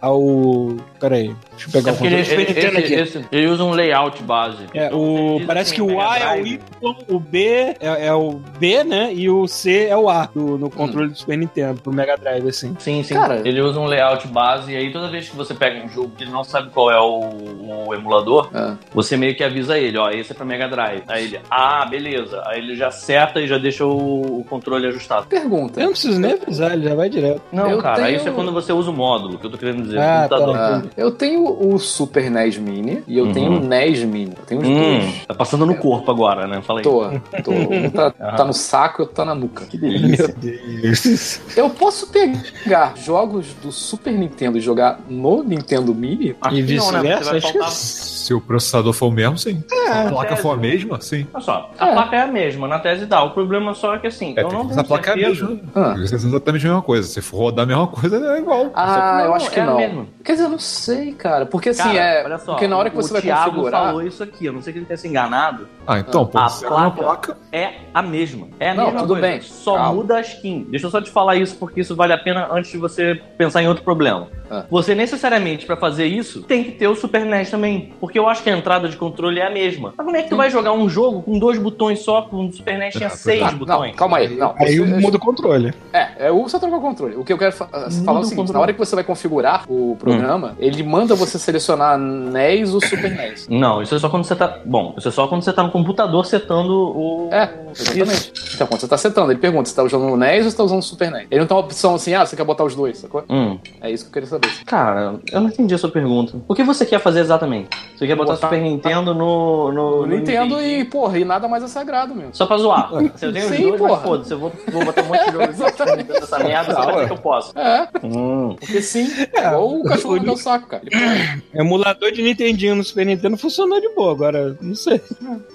ao. 0.00 0.76
Peraí, 1.00 1.34
deixa 1.52 1.68
eu 1.68 1.72
pegar 1.72 1.90
É 1.90 1.94
o 1.94 2.06
ele, 2.06 2.24
Super 2.24 2.50
ele- 2.58 2.78
aqui. 2.78 2.94
esse- 2.94 3.24
ele 3.30 3.46
usa 3.46 3.62
um 3.64 3.70
layout 3.70 4.22
base. 4.22 4.64
É, 4.74 4.86
Então, 4.86 4.98
o, 5.00 5.38
diz 5.38 5.46
parece 5.46 5.72
assim, 5.72 5.86
que 5.86 5.92
o 5.94 6.00
A 6.00 6.18
é 6.18 6.40
o. 6.42 6.46
Y, 6.46 6.60
o 7.08 7.20
B 7.20 7.46
é, 7.80 8.06
é 8.06 8.12
o 8.12 8.32
B, 8.58 8.82
né? 8.84 9.12
E 9.14 9.30
o 9.30 9.46
C 9.46 9.86
é 9.86 9.96
o 9.96 10.08
A 10.08 10.26
do- 10.26 10.58
no 10.58 10.68
controle 10.70 11.10
do 11.10 11.16
Super 11.16 11.38
Nintendo, 11.38 11.80
pro 11.80 11.92
Mega 11.92 12.16
Drive, 12.16 12.48
assim. 12.48 12.74
Sim, 12.78 13.02
sim. 13.02 13.14
Cara- 13.14 13.42
ele 13.44 13.60
usa 13.60 13.78
um 13.78 13.86
layout 13.86 14.26
base 14.28 14.72
e 14.72 14.76
aí 14.76 14.92
toda 14.92 15.08
vez 15.08 15.28
que 15.28 15.36
você 15.36 15.54
pega 15.54 15.84
um 15.84 15.88
jogo 15.88 16.12
que 16.16 16.24
ele 16.24 16.30
não 16.32 16.42
sabe 16.42 16.70
qual 16.70 16.90
é 16.90 17.00
o, 17.00 17.86
o 17.88 17.94
emulador, 17.94 18.50
Ah. 18.54 18.74
você 18.92 19.16
meio 19.16 19.36
que 19.36 19.44
avisa 19.44 19.78
ele, 19.78 19.96
ó, 19.98 20.10
esse 20.10 20.32
é 20.32 20.34
pra 20.34 20.44
Mega 20.44 20.68
Drive. 20.68 21.02
Aí 21.06 21.24
ele, 21.26 21.40
ah, 21.50 21.86
beleza. 21.86 22.42
Aí 22.46 22.58
ele 22.58 22.74
já 22.74 22.90
seta 22.90 23.40
e 23.40 23.46
já 23.46 23.58
deixa 23.58 23.84
o, 23.84 24.40
o 24.40 24.44
controle 24.48 24.86
ajustado. 24.88 25.26
Pergunta. 25.26 25.78
Eu 25.80 25.84
não 25.84 25.90
preciso 25.92 26.20
nem 26.20 26.32
avisar, 26.32 26.72
ele 26.72 26.88
já 26.88 26.94
vai 26.94 27.08
direto. 27.08 27.42
Não, 27.52 27.70
Eu 27.70 27.78
cara, 27.82 28.02
tenho- 28.04 28.16
isso 28.16 28.28
é 28.28 28.32
quando 28.32 28.52
você 28.52 28.72
usa 28.72 28.90
o 28.90 28.94
módulo, 28.94 29.38
que 29.38 29.46
eu 29.46 29.50
tô 29.50 29.58
querendo 29.58 29.82
dizer, 29.82 29.98
Ah, 30.00 30.22
computador. 30.28 30.56
tá. 30.56 30.82
Eu 30.96 31.10
tenho 31.10 31.44
o 31.46 31.78
Super 31.78 32.30
NES 32.30 32.56
Mini 32.58 33.02
e 33.06 33.18
eu 33.18 33.26
Uhum. 33.26 33.32
tenho 33.32 33.52
o 33.52 33.60
NES 33.60 34.04
Mini. 34.04 34.32
Eu 34.38 34.44
tenho 34.46 34.60
os 34.62 34.68
Hum, 34.68 34.98
dois. 35.00 35.26
tá 35.26 35.34
passando 35.34 35.66
no 35.66 35.74
corpo 35.76 36.10
agora, 36.10 36.46
né? 36.46 36.60
Fala 36.62 36.80
aí. 36.80 36.84
Tô, 36.84 37.02
tô. 37.44 37.52
Um 37.68 37.90
tá, 37.90 38.10
tá 38.10 38.44
no 38.44 38.52
saco 38.52 39.00
e 39.00 39.02
outro 39.02 39.16
tá 39.16 39.24
na 39.24 39.34
nuca. 39.34 39.64
Que 39.66 39.76
delícia. 39.78 40.28
Deus. 40.28 41.40
Eu 41.56 41.70
posso 41.70 42.08
pegar 42.08 42.94
jogos 42.96 43.54
do 43.62 43.70
Super 43.72 44.12
Nintendo 44.12 44.58
e 44.58 44.60
jogar 44.60 45.00
no 45.08 45.42
Nintendo 45.42 45.94
Mini? 45.94 46.34
Acho 46.40 46.56
E 46.56 46.60
né? 46.60 46.66
Vice-versa, 46.66 47.34
que 47.34 47.40
faltar- 47.52 47.70
Se 47.70 48.34
o 48.34 48.40
processador 48.40 48.92
for 48.92 49.06
o 49.06 49.10
mesmo, 49.10 49.38
sim. 49.38 49.62
Se 49.66 49.74
a 49.88 50.08
placa 50.10 50.28
tese. 50.30 50.42
for 50.42 50.50
a 50.52 50.56
mesma, 50.56 51.00
sim. 51.00 51.26
Olha 51.32 51.42
só, 51.42 51.70
a 51.78 51.88
É. 51.88 51.92
placa 51.94 52.16
é 52.16 52.22
a 52.22 52.26
mesma, 52.26 52.68
na 52.68 52.78
tese 52.78 53.06
dá. 53.06 53.22
O 53.22 53.30
problema 53.30 53.74
só 53.74 53.94
é 53.94 53.98
que 53.98 54.06
assim, 54.06 54.34
É, 54.36 54.40
eu 54.42 54.50
não 54.50 54.60
tenho 54.60 54.70
essa 54.72 54.84
placa 54.84 55.10
é 55.10 55.12
a 55.14 55.16
certeza. 55.34 55.46
mesma. 55.48 55.62
Ah. 55.74 55.94
Exatamente 55.98 56.66
a 56.66 56.68
mesma 56.68 56.82
coisa. 56.82 57.08
Se 57.08 57.20
for 57.22 57.38
rodar 57.38 57.62
a 57.64 57.66
mesma 57.66 57.86
coisa, 57.86 58.16
é 58.34 58.38
igual. 58.38 58.70
Ah, 58.74 59.22
eu 59.24 59.34
acho 59.34 59.50
que 59.50 59.58
é 59.58 59.62
a 59.62 59.66
não. 59.66 59.76
mesma. 59.76 60.06
Quer 60.24 60.32
dizer, 60.32 60.44
eu 60.44 60.50
não 60.50 60.58
sei, 60.58 60.77
cara. 61.18 61.46
Porque 61.46 61.70
assim, 61.70 61.82
Cara, 61.82 61.98
é. 61.98 62.24
olha 62.24 62.38
só, 62.38 62.52
porque 62.52 62.66
na 62.68 62.76
hora 62.76 62.90
que 62.90 62.96
você 62.96 63.10
o 63.10 63.12
vai 63.12 63.22
Thiago 63.22 63.50
configurar. 63.50 63.84
falou 63.86 64.02
isso 64.02 64.22
aqui, 64.22 64.46
eu 64.46 64.52
não 64.52 64.62
sei 64.62 64.72
que 64.72 64.78
ele 64.78 64.86
tenha 64.86 64.96
se 64.96 65.08
enganado. 65.08 65.68
Ah, 65.86 65.98
então, 65.98 66.26
pô, 66.26 66.38
A 66.38 66.46
é 66.46 66.66
placa- 66.68 66.90
placa. 67.02 67.36
É 67.52 67.70
a 67.94 68.02
mesma. 68.02 68.48
É 68.60 68.70
a 68.70 68.74
Não, 68.74 68.84
mesma 68.86 69.00
tudo 69.00 69.14
coisa. 69.14 69.26
bem. 69.26 69.40
Só 69.40 69.74
Calma. 69.76 69.92
muda 69.94 70.16
a 70.16 70.20
skin. 70.20 70.66
Deixa 70.70 70.86
eu 70.86 70.90
só 70.90 71.00
te 71.00 71.10
falar 71.10 71.36
isso, 71.36 71.56
porque 71.56 71.80
isso 71.80 71.96
vale 71.96 72.12
a 72.12 72.18
pena 72.18 72.48
antes 72.52 72.70
de 72.70 72.76
você 72.78 73.20
pensar 73.38 73.62
em 73.62 73.68
outro 73.68 73.82
problema. 73.82 74.28
Ah. 74.50 74.64
Você 74.70 74.94
necessariamente, 74.94 75.66
pra 75.66 75.76
fazer 75.76 76.06
isso, 76.06 76.42
tem 76.42 76.64
que 76.64 76.70
ter 76.72 76.86
o 76.88 76.94
Super 76.94 77.24
NES 77.24 77.50
também. 77.50 77.92
Porque 78.00 78.18
eu 78.18 78.28
acho 78.28 78.42
que 78.42 78.50
a 78.50 78.56
entrada 78.56 78.88
de 78.88 78.96
controle 78.96 79.40
é 79.40 79.46
a 79.46 79.50
mesma. 79.50 79.92
Mas 79.96 80.04
como 80.04 80.16
é 80.16 80.22
que 80.22 80.28
tu 80.30 80.36
vai 80.36 80.50
jogar 80.50 80.72
um 80.72 80.88
jogo 80.88 81.22
com 81.22 81.38
dois 81.38 81.58
botões 81.58 82.00
só? 82.00 82.22
Com 82.22 82.46
o 82.46 82.52
Super 82.52 82.78
NES 82.78 82.94
tinha 82.94 83.06
Ah, 83.08 83.10
seis 83.10 83.42
Ah, 83.42 83.50
botões. 83.52 83.90
não, 83.90 83.96
calma 83.96 84.18
aí. 84.18 84.36
Não, 84.36 84.54
Aí 84.58 84.78
muda 84.80 85.16
o 85.16 85.20
controle. 85.20 85.72
É, 85.92 86.28
é 86.28 86.30
o 86.32 86.48
só 86.48 86.58
trocar 86.58 86.76
o 86.76 86.80
controle. 86.80 87.16
O 87.16 87.24
que 87.24 87.32
eu 87.32 87.38
quero 87.38 87.52
fa- 87.52 87.66
falar 87.66 87.84
é 87.84 87.86
o 87.88 87.90
seguinte: 87.90 88.36
controle. 88.36 88.52
na 88.52 88.60
hora 88.60 88.72
que 88.72 88.78
você 88.78 88.94
vai 88.94 89.04
configurar 89.04 89.64
o 89.68 89.96
programa 89.98 90.18
programa, 90.18 90.56
ele 90.68 90.82
manda 90.82 91.14
você 91.14 91.38
selecionar 91.38 91.98
NES 91.98 92.72
ou 92.74 92.80
Super 92.80 93.10
NES. 93.10 93.46
Não, 93.48 93.82
isso 93.82 93.94
é 93.94 93.98
só 93.98 94.08
quando 94.08 94.24
você 94.24 94.36
tá. 94.36 94.58
Bom, 94.64 94.94
isso 94.96 95.08
é 95.08 95.10
só 95.10 95.26
quando 95.26 95.42
você 95.42 95.52
tá 95.52 95.62
no 95.62 95.70
computador 95.70 96.24
setando 96.26 96.72
o. 96.72 97.28
É, 97.32 97.50
exatamente. 97.74 98.32
Então, 98.54 98.66
quando 98.66 98.80
você 98.80 98.88
tá 98.88 98.96
setando, 98.98 99.30
ele 99.32 99.38
pergunta 99.40 99.68
se 99.68 99.74
tá 99.74 99.82
usando 99.82 100.04
o 100.06 100.16
NES 100.16 100.44
ou 100.44 100.50
se 100.50 100.56
tá 100.56 100.62
usando 100.64 100.78
o 100.80 100.82
Super 100.82 101.10
NES. 101.10 101.26
Ele 101.30 101.40
não 101.40 101.46
tem 101.46 101.56
uma 101.56 101.62
opção 101.64 101.94
assim, 101.94 102.14
ah, 102.14 102.24
você 102.24 102.36
quer 102.36 102.44
botar 102.44 102.64
os 102.64 102.74
dois, 102.74 102.98
sacou? 102.98 103.24
Hum. 103.28 103.58
É 103.80 103.90
isso 103.90 104.04
que 104.04 104.10
eu 104.10 104.12
queria 104.14 104.28
saber. 104.28 104.48
Cara, 104.66 105.14
eu 105.32 105.40
não 105.40 105.48
entendi 105.48 105.74
a 105.74 105.78
sua 105.78 105.90
pergunta. 105.90 106.36
O 106.46 106.54
que 106.54 106.62
você 106.62 106.84
quer 106.86 107.00
fazer 107.00 107.20
exatamente? 107.20 107.68
Você 107.96 108.06
quer 108.06 108.14
botar 108.16 108.32
Botar- 108.34 108.48
Super 108.48 108.60
Nintendo 108.60 109.14
no. 109.14 109.72
no 109.72 110.06
não 110.06 110.16
entendo 110.16 110.56
Nintendinho? 110.56 110.80
e, 110.80 110.84
porra, 110.84 111.18
e 111.18 111.24
nada 111.24 111.48
mais 111.48 111.62
é 111.64 111.68
sagrado 111.68 112.14
mesmo. 112.14 112.34
Só 112.34 112.46
pra 112.46 112.58
zoar. 112.58 112.90
Se 113.16 113.26
eu 113.26 113.32
tenho 113.32 113.46
os 113.50 113.56
Sim, 113.56 113.62
dois, 113.68 113.80
mas 113.80 113.90
porra. 113.90 114.02
foda-se. 114.02 114.32
Eu 114.32 114.38
vou, 114.38 114.52
vou 114.72 114.84
botar 114.84 115.02
um 115.02 115.06
monte 115.06 115.24
de 115.26 115.32
jogo 115.32 115.48
de 115.48 115.56
Super 115.56 115.96
Nintendo 115.96 116.20
nessa 116.20 116.38
merda, 116.38 116.74
só 116.74 116.86
pra 116.92 117.06
que 117.06 117.12
eu 117.12 117.18
posso. 117.18 117.58
É, 117.58 117.88
Hum. 118.04 118.56
porque 118.58 118.82
sim. 118.82 119.08
É, 119.34 119.46
igual 119.48 119.68
o 119.78 119.84
cachorro 119.84 120.18
do 120.18 120.24
meu 120.26 120.36
saco, 120.36 120.57
cara. 120.66 120.82
Ele- 120.90 121.42
Emulador 121.54 122.10
de 122.12 122.22
Nintendinho 122.22 122.74
no 122.76 122.84
Super 122.84 123.06
Nintendo 123.06 123.36
funcionou 123.36 123.80
de 123.80 123.88
boa, 123.90 124.12
agora 124.12 124.56
não 124.60 124.74
sei. 124.74 125.00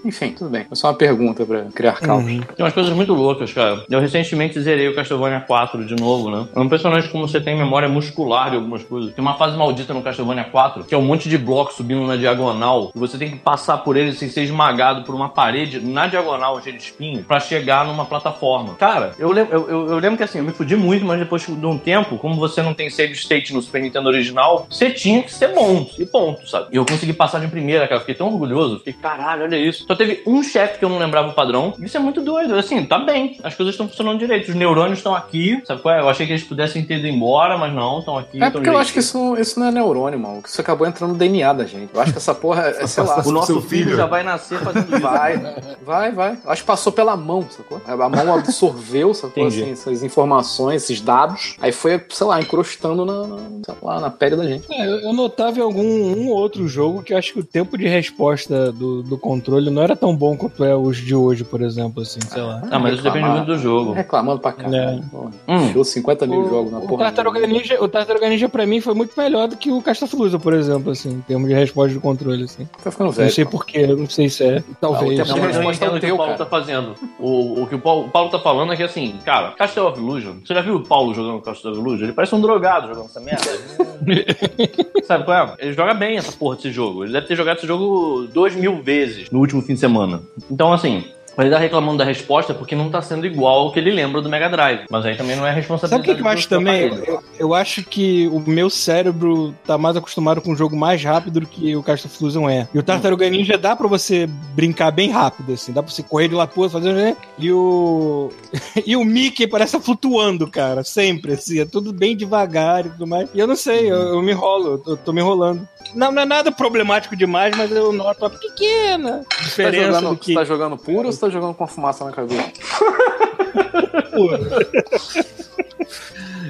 Enfim, 0.05 0.31
tudo 0.31 0.49
bem. 0.49 0.65
É 0.71 0.75
só 0.75 0.87
uma 0.87 0.93
pergunta 0.95 1.45
pra 1.45 1.63
criar 1.73 1.93
caos. 1.99 2.23
Uhum. 2.23 2.41
Tem 2.41 2.63
umas 2.65 2.73
coisas 2.73 2.93
muito 2.93 3.13
loucas, 3.13 3.51
cara. 3.53 3.83
Eu 3.89 3.99
recentemente 3.99 4.59
zerei 4.61 4.87
o 4.87 4.95
Castlevania 4.95 5.41
4 5.41 5.85
de 5.85 5.95
novo, 5.95 6.29
né? 6.29 6.47
É 6.55 6.61
impressionante 6.61 7.09
como 7.09 7.27
você 7.27 7.39
tem 7.39 7.57
memória 7.57 7.87
muscular 7.89 8.49
de 8.49 8.55
algumas 8.57 8.83
coisas. 8.83 9.13
Tem 9.13 9.21
uma 9.23 9.35
fase 9.35 9.57
maldita 9.57 9.93
no 9.93 10.01
Castlevania 10.01 10.43
4, 10.45 10.83
que 10.83 10.93
é 10.93 10.97
um 10.97 11.01
monte 11.01 11.29
de 11.29 11.37
blocos 11.37 11.75
subindo 11.75 12.05
na 12.05 12.15
diagonal, 12.15 12.91
e 12.95 12.99
você 12.99 13.17
tem 13.17 13.29
que 13.31 13.37
passar 13.37 13.77
por 13.79 13.97
eles 13.97 14.17
sem 14.17 14.29
ser 14.29 14.43
esmagado 14.43 15.03
por 15.03 15.15
uma 15.15 15.29
parede 15.29 15.79
na 15.79 16.07
diagonal 16.07 16.61
cheia 16.61 16.75
de 16.77 16.83
espinho 16.83 17.23
pra 17.23 17.39
chegar 17.39 17.85
numa 17.85 18.05
plataforma. 18.05 18.75
Cara, 18.75 19.13
eu, 19.17 19.31
lem- 19.31 19.47
eu, 19.49 19.69
eu, 19.69 19.87
eu 19.89 19.97
lembro 19.99 20.17
que 20.17 20.23
assim, 20.23 20.39
eu 20.39 20.43
me 20.43 20.51
fudi 20.51 20.75
muito, 20.75 21.05
mas 21.05 21.19
depois 21.19 21.45
de 21.45 21.65
um 21.65 21.77
tempo, 21.77 22.17
como 22.17 22.35
você 22.35 22.61
não 22.61 22.73
tem 22.73 22.89
save 22.89 23.13
state 23.13 23.53
no 23.53 23.61
Super 23.61 23.81
Nintendo 23.81 24.07
original, 24.09 24.67
você 24.69 24.89
tinha 24.93 25.23
que 25.23 25.33
ser 25.33 25.49
bom, 25.53 25.87
e 25.97 26.05
ponto, 26.05 26.47
sabe? 26.47 26.67
E 26.71 26.75
eu 26.77 26.85
consegui 26.85 27.13
passar 27.13 27.39
de 27.39 27.47
primeira, 27.47 27.85
cara. 27.87 27.95
Eu 27.95 27.99
Fiquei 28.01 28.15
tão 28.15 28.27
orgulhoso. 28.27 28.77
Fiquei, 28.79 28.93
caralho, 28.93 29.43
olha 29.43 29.55
isso. 29.57 29.85
Só 29.87 29.95
teve 29.95 30.21
um 30.25 30.43
chefe 30.43 30.79
que 30.79 30.85
eu 30.85 30.89
não 30.89 30.97
lembrava 30.97 31.29
o 31.29 31.33
padrão. 31.33 31.73
Isso 31.79 31.95
é 31.97 31.99
muito 31.99 32.21
doido. 32.21 32.55
Assim, 32.55 32.83
tá 32.85 32.99
bem. 32.99 33.39
As 33.43 33.55
coisas 33.55 33.73
estão 33.73 33.87
funcionando 33.87 34.19
direito. 34.19 34.49
Os 34.49 34.55
neurônios 34.55 34.99
estão 34.99 35.15
aqui. 35.15 35.61
Sabe 35.65 35.81
qual 35.81 35.95
é? 35.95 35.99
Eu 36.01 36.09
achei 36.09 36.25
que 36.25 36.33
eles 36.33 36.43
pudessem 36.43 36.83
ter 36.83 36.97
ido 36.97 37.07
embora, 37.07 37.57
mas 37.57 37.73
não, 37.73 37.99
estão 37.99 38.17
aqui. 38.17 38.41
É 38.43 38.49
porque 38.49 38.69
eu 38.69 38.77
acho 38.77 38.91
que 38.93 38.99
isso, 38.99 39.35
isso 39.37 39.59
não 39.59 39.67
é 39.67 39.71
neurônio, 39.71 40.19
mano. 40.19 40.41
Isso 40.45 40.59
acabou 40.59 40.85
entrando 40.87 41.11
no 41.13 41.17
DNA 41.17 41.53
da 41.53 41.65
gente. 41.65 41.89
Eu 41.93 42.01
acho 42.01 42.11
que 42.11 42.17
essa 42.17 42.35
porra 42.35 42.67
é, 42.67 42.87
sei 42.87 43.03
lá. 43.03 43.23
O 43.25 43.31
nosso 43.31 43.61
filho. 43.61 43.85
filho. 43.85 43.95
já 43.97 44.05
vai 44.05 44.23
nascer 44.23 44.59
fazendo 44.59 44.89
isso. 44.91 44.99
Vai, 44.99 45.37
vai, 45.83 46.11
vai. 46.11 46.37
Acho 46.45 46.61
que 46.61 46.67
passou 46.67 46.91
pela 46.91 47.15
mão, 47.15 47.45
sacou? 47.49 47.81
A 47.85 47.95
mão 48.09 48.35
absorveu, 48.35 49.13
sacou? 49.13 49.47
Assim, 49.47 49.71
essas 49.71 50.03
informações, 50.03 50.83
esses 50.83 50.99
dados. 51.01 51.55
Aí 51.61 51.71
foi, 51.71 52.01
sei 52.09 52.27
lá, 52.27 52.39
encrostando 52.41 53.05
na, 53.05 53.27
na- 53.27 53.37
sei 53.65 53.75
lá, 53.81 53.99
na 53.99 54.09
pele 54.09 54.35
da 54.35 54.45
gente. 54.45 54.65
É, 54.73 54.82
eu, 54.85 54.99
eu 54.99 55.13
notava 55.13 55.59
em 55.59 55.61
algum 55.61 55.83
um 55.83 56.29
outro 56.29 56.67
jogo 56.67 57.01
que 57.03 57.13
eu 57.13 57.17
acho 57.17 57.33
que 57.33 57.39
o 57.39 57.43
tempo 57.43 57.77
de 57.77 57.87
resposta 57.87 58.71
do, 58.71 59.01
do 59.03 59.17
controle 59.17 59.69
não 59.69 59.81
era 59.81 59.95
tão 59.95 60.15
bom 60.15 60.35
quanto 60.37 60.63
é 60.63 60.75
os 60.75 60.97
de 60.97 61.15
hoje, 61.15 61.43
por 61.43 61.61
exemplo, 61.61 62.01
assim, 62.01 62.19
sei 62.27 62.41
lá. 62.41 62.61
Ah, 62.71 62.79
mas 62.79 62.95
isso 62.95 63.03
depende 63.03 63.27
muito 63.27 63.45
do 63.45 63.57
jogo. 63.57 63.91
Reclamando 63.93 64.39
pra 64.39 64.51
cá. 64.51 64.63
É. 64.73 64.99
Hum. 65.47 65.65
Enfiou 65.65 65.83
50 65.83 66.25
mil 66.27 66.41
O, 66.41 66.49
jogos 66.49 66.71
na 66.71 66.79
o 66.79 66.87
porra. 66.87 67.05
Tartaruga 67.05 67.45
Ninja, 67.47 67.81
o 67.83 67.87
Tartaruga 67.87 68.29
Ninja 68.29 68.47
pra 68.49 68.65
mim 68.65 68.81
foi 68.81 68.93
muito 68.93 69.13
melhor 69.17 69.47
do 69.47 69.57
que 69.57 69.71
o 69.71 69.81
Castaflusa, 69.81 70.37
por 70.39 70.53
exemplo, 70.53 70.91
assim, 70.91 71.09
em 71.11 71.21
termos 71.21 71.47
de 71.49 71.53
resposta 71.55 71.93
de 71.93 71.99
controle, 71.99 72.43
assim. 72.43 72.67
Tá 72.83 72.91
ficando 72.91 73.11
velho. 73.11 73.25
não 73.27 73.33
sei 73.33 73.45
porquê, 73.45 73.87
não 73.87 74.09
sei 74.09 74.29
se 74.29 74.43
é. 74.43 74.63
Talvez. 74.79 75.19
Ah, 75.19 75.23
o 75.23 75.25
tempo 75.25 75.29
Não, 75.29 75.35
de 75.35 75.41
mas 75.41 75.55
eu 75.55 75.61
resposta 75.61 75.85
é 75.85 75.87
entendo 75.87 75.97
o 75.97 75.99
que 75.99 76.05
teu, 76.07 76.15
o 76.15 76.17
Paulo 76.17 76.31
cara. 76.33 76.43
tá 76.45 76.49
fazendo. 76.49 76.95
O, 77.19 77.61
o 77.61 77.67
que 77.67 77.75
o 77.75 77.79
Paulo, 77.79 78.05
o 78.07 78.09
Paulo 78.09 78.29
tá 78.29 78.39
falando 78.39 78.73
é 78.73 78.75
que 78.75 78.83
assim, 78.83 79.15
cara, 79.25 79.51
Castle 79.51 79.87
of 79.87 79.99
Illusion. 79.99 80.33
Você 80.45 80.53
já 80.53 80.61
viu 80.61 80.75
o 80.75 80.83
Paulo 80.83 81.13
jogando 81.13 81.41
Castle 81.41 81.71
of 81.71 81.79
Illusion? 81.79 82.05
Ele 82.05 82.13
parece 82.13 82.33
um 82.35 82.41
drogado 82.41 82.87
jogando 82.87 83.05
essa 83.05 83.19
merda. 83.19 83.43
Sabe 85.03 85.25
qual 85.25 85.55
é? 85.59 85.65
Ele 85.65 85.73
joga 85.73 85.93
bem 85.93 86.17
essa 86.17 86.31
porra 86.31 86.55
desse 86.55 86.71
jogo. 86.71 87.03
Ele 87.03 87.13
deve 87.13 87.27
ter 87.27 87.35
jogado 87.35 87.57
esse 87.57 87.67
jogo 87.67 88.27
dois 88.33 88.55
mil 88.55 88.81
vezes 88.81 89.29
no 89.29 89.39
último 89.39 89.61
fim 89.61 89.73
de 89.73 89.79
semana. 89.79 90.21
Então, 90.49 90.71
assim. 90.73 91.05
Ele 91.37 91.49
tá 91.49 91.57
reclamando 91.57 91.97
da 91.97 92.03
resposta 92.03 92.53
porque 92.53 92.75
não 92.75 92.89
tá 92.89 93.01
sendo 93.01 93.25
igual 93.25 93.61
ao 93.61 93.71
que 93.71 93.79
ele 93.79 93.91
lembra 93.91 94.21
do 94.21 94.29
Mega 94.29 94.49
Drive. 94.49 94.85
Mas 94.89 95.05
aí 95.05 95.15
também 95.15 95.35
não 95.35 95.45
é 95.45 95.49
Sabe 95.49 95.61
responsabilidade 95.61 96.01
o 96.01 96.15
que, 96.15 96.21
que 96.21 96.27
eu 96.27 96.31
acho 96.31 96.49
também? 96.49 96.81
Eu, 97.05 97.23
eu 97.39 97.53
acho 97.53 97.83
que 97.83 98.27
o 98.27 98.39
meu 98.39 98.69
cérebro 98.69 99.53
tá 99.65 99.77
mais 99.77 99.95
acostumado 99.95 100.41
com 100.41 100.51
um 100.51 100.55
jogo 100.55 100.75
mais 100.75 101.03
rápido 101.03 101.41
do 101.41 101.47
que 101.47 101.75
o 101.75 101.83
Cast 101.83 102.07
of 102.07 102.17
Illusion 102.19 102.49
é. 102.49 102.67
E 102.73 102.79
o 102.79 102.83
Tartaruga 102.83 103.29
Ninja 103.29 103.57
dá 103.57 103.75
pra 103.75 103.87
você 103.87 104.27
brincar 104.53 104.91
bem 104.91 105.09
rápido, 105.09 105.53
assim. 105.53 105.71
Dá 105.71 105.81
pra 105.81 105.91
você 105.91 106.03
correr 106.03 106.27
de 106.27 106.35
lá 106.35 106.45
pro 106.45 106.61
outro, 106.61 106.79
fazer... 106.79 106.93
né? 106.93 107.17
E 107.37 107.51
o... 107.51 108.29
e 108.85 108.95
o 108.95 109.03
Mickey 109.03 109.47
parece 109.47 109.79
flutuando, 109.79 110.47
cara. 110.47 110.83
Sempre, 110.83 111.33
assim. 111.33 111.59
É 111.59 111.65
tudo 111.65 111.91
bem 111.91 112.15
devagar 112.15 112.85
e 112.85 112.89
tudo 112.89 113.07
mais. 113.07 113.29
E 113.33 113.39
eu 113.39 113.47
não 113.47 113.55
sei, 113.55 113.91
eu, 113.91 113.95
eu 113.95 114.21
me 114.21 114.31
enrolo. 114.31 114.81
Eu 114.85 114.97
tô 114.97 115.11
me 115.11 115.21
enrolando. 115.21 115.67
Não, 115.95 116.11
não 116.11 116.21
é 116.21 116.25
nada 116.25 116.51
problemático 116.51 117.15
demais, 117.15 117.55
mas 117.55 117.71
eu 117.71 117.91
noto 117.91 118.23
uma 118.23 118.29
pequena 118.29 119.23
Você 119.29 119.37
tá, 119.37 119.43
diferença 119.43 119.85
jogando, 119.85 120.09
do 120.09 120.17
que... 120.17 120.33
você 120.33 120.39
tá 120.39 120.43
jogando 120.43 120.77
puro 120.77 121.07
ou 121.07 121.11
você 121.11 121.19
tá 121.25 121.29
jogando 121.29 121.53
com 121.53 121.63
a 121.63 121.67
fumaça 121.67 122.05
na 122.05 122.11
cabeça? 122.11 122.43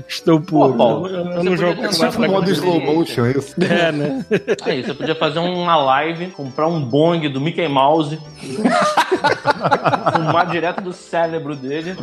Estou 0.08 0.40
puro. 0.40 0.72
Pô, 0.72 0.78
Paulo, 0.78 1.08
eu, 1.08 1.32
eu 1.32 1.44
não 1.44 1.58
jogo 1.58 1.82
com 1.82 1.92
fumaça 1.92 2.20
na 2.20 2.28
Modo 2.28 2.52
slow 2.52 2.82
motion, 2.82 3.26
é 3.26 3.32
isso? 3.32 3.56
É, 3.64 3.92
né? 3.92 4.26
Aí, 4.64 4.84
você 4.84 4.94
podia 4.94 5.16
fazer 5.16 5.40
uma 5.40 5.76
live, 5.76 6.28
comprar 6.28 6.68
um 6.68 6.82
bong 6.82 7.28
do 7.30 7.42
Mickey 7.42 7.68
Mouse, 7.68 8.20
fumar 10.14 10.50
direto 10.50 10.82
do 10.82 10.94
cérebro 10.94 11.56
dele 11.56 11.96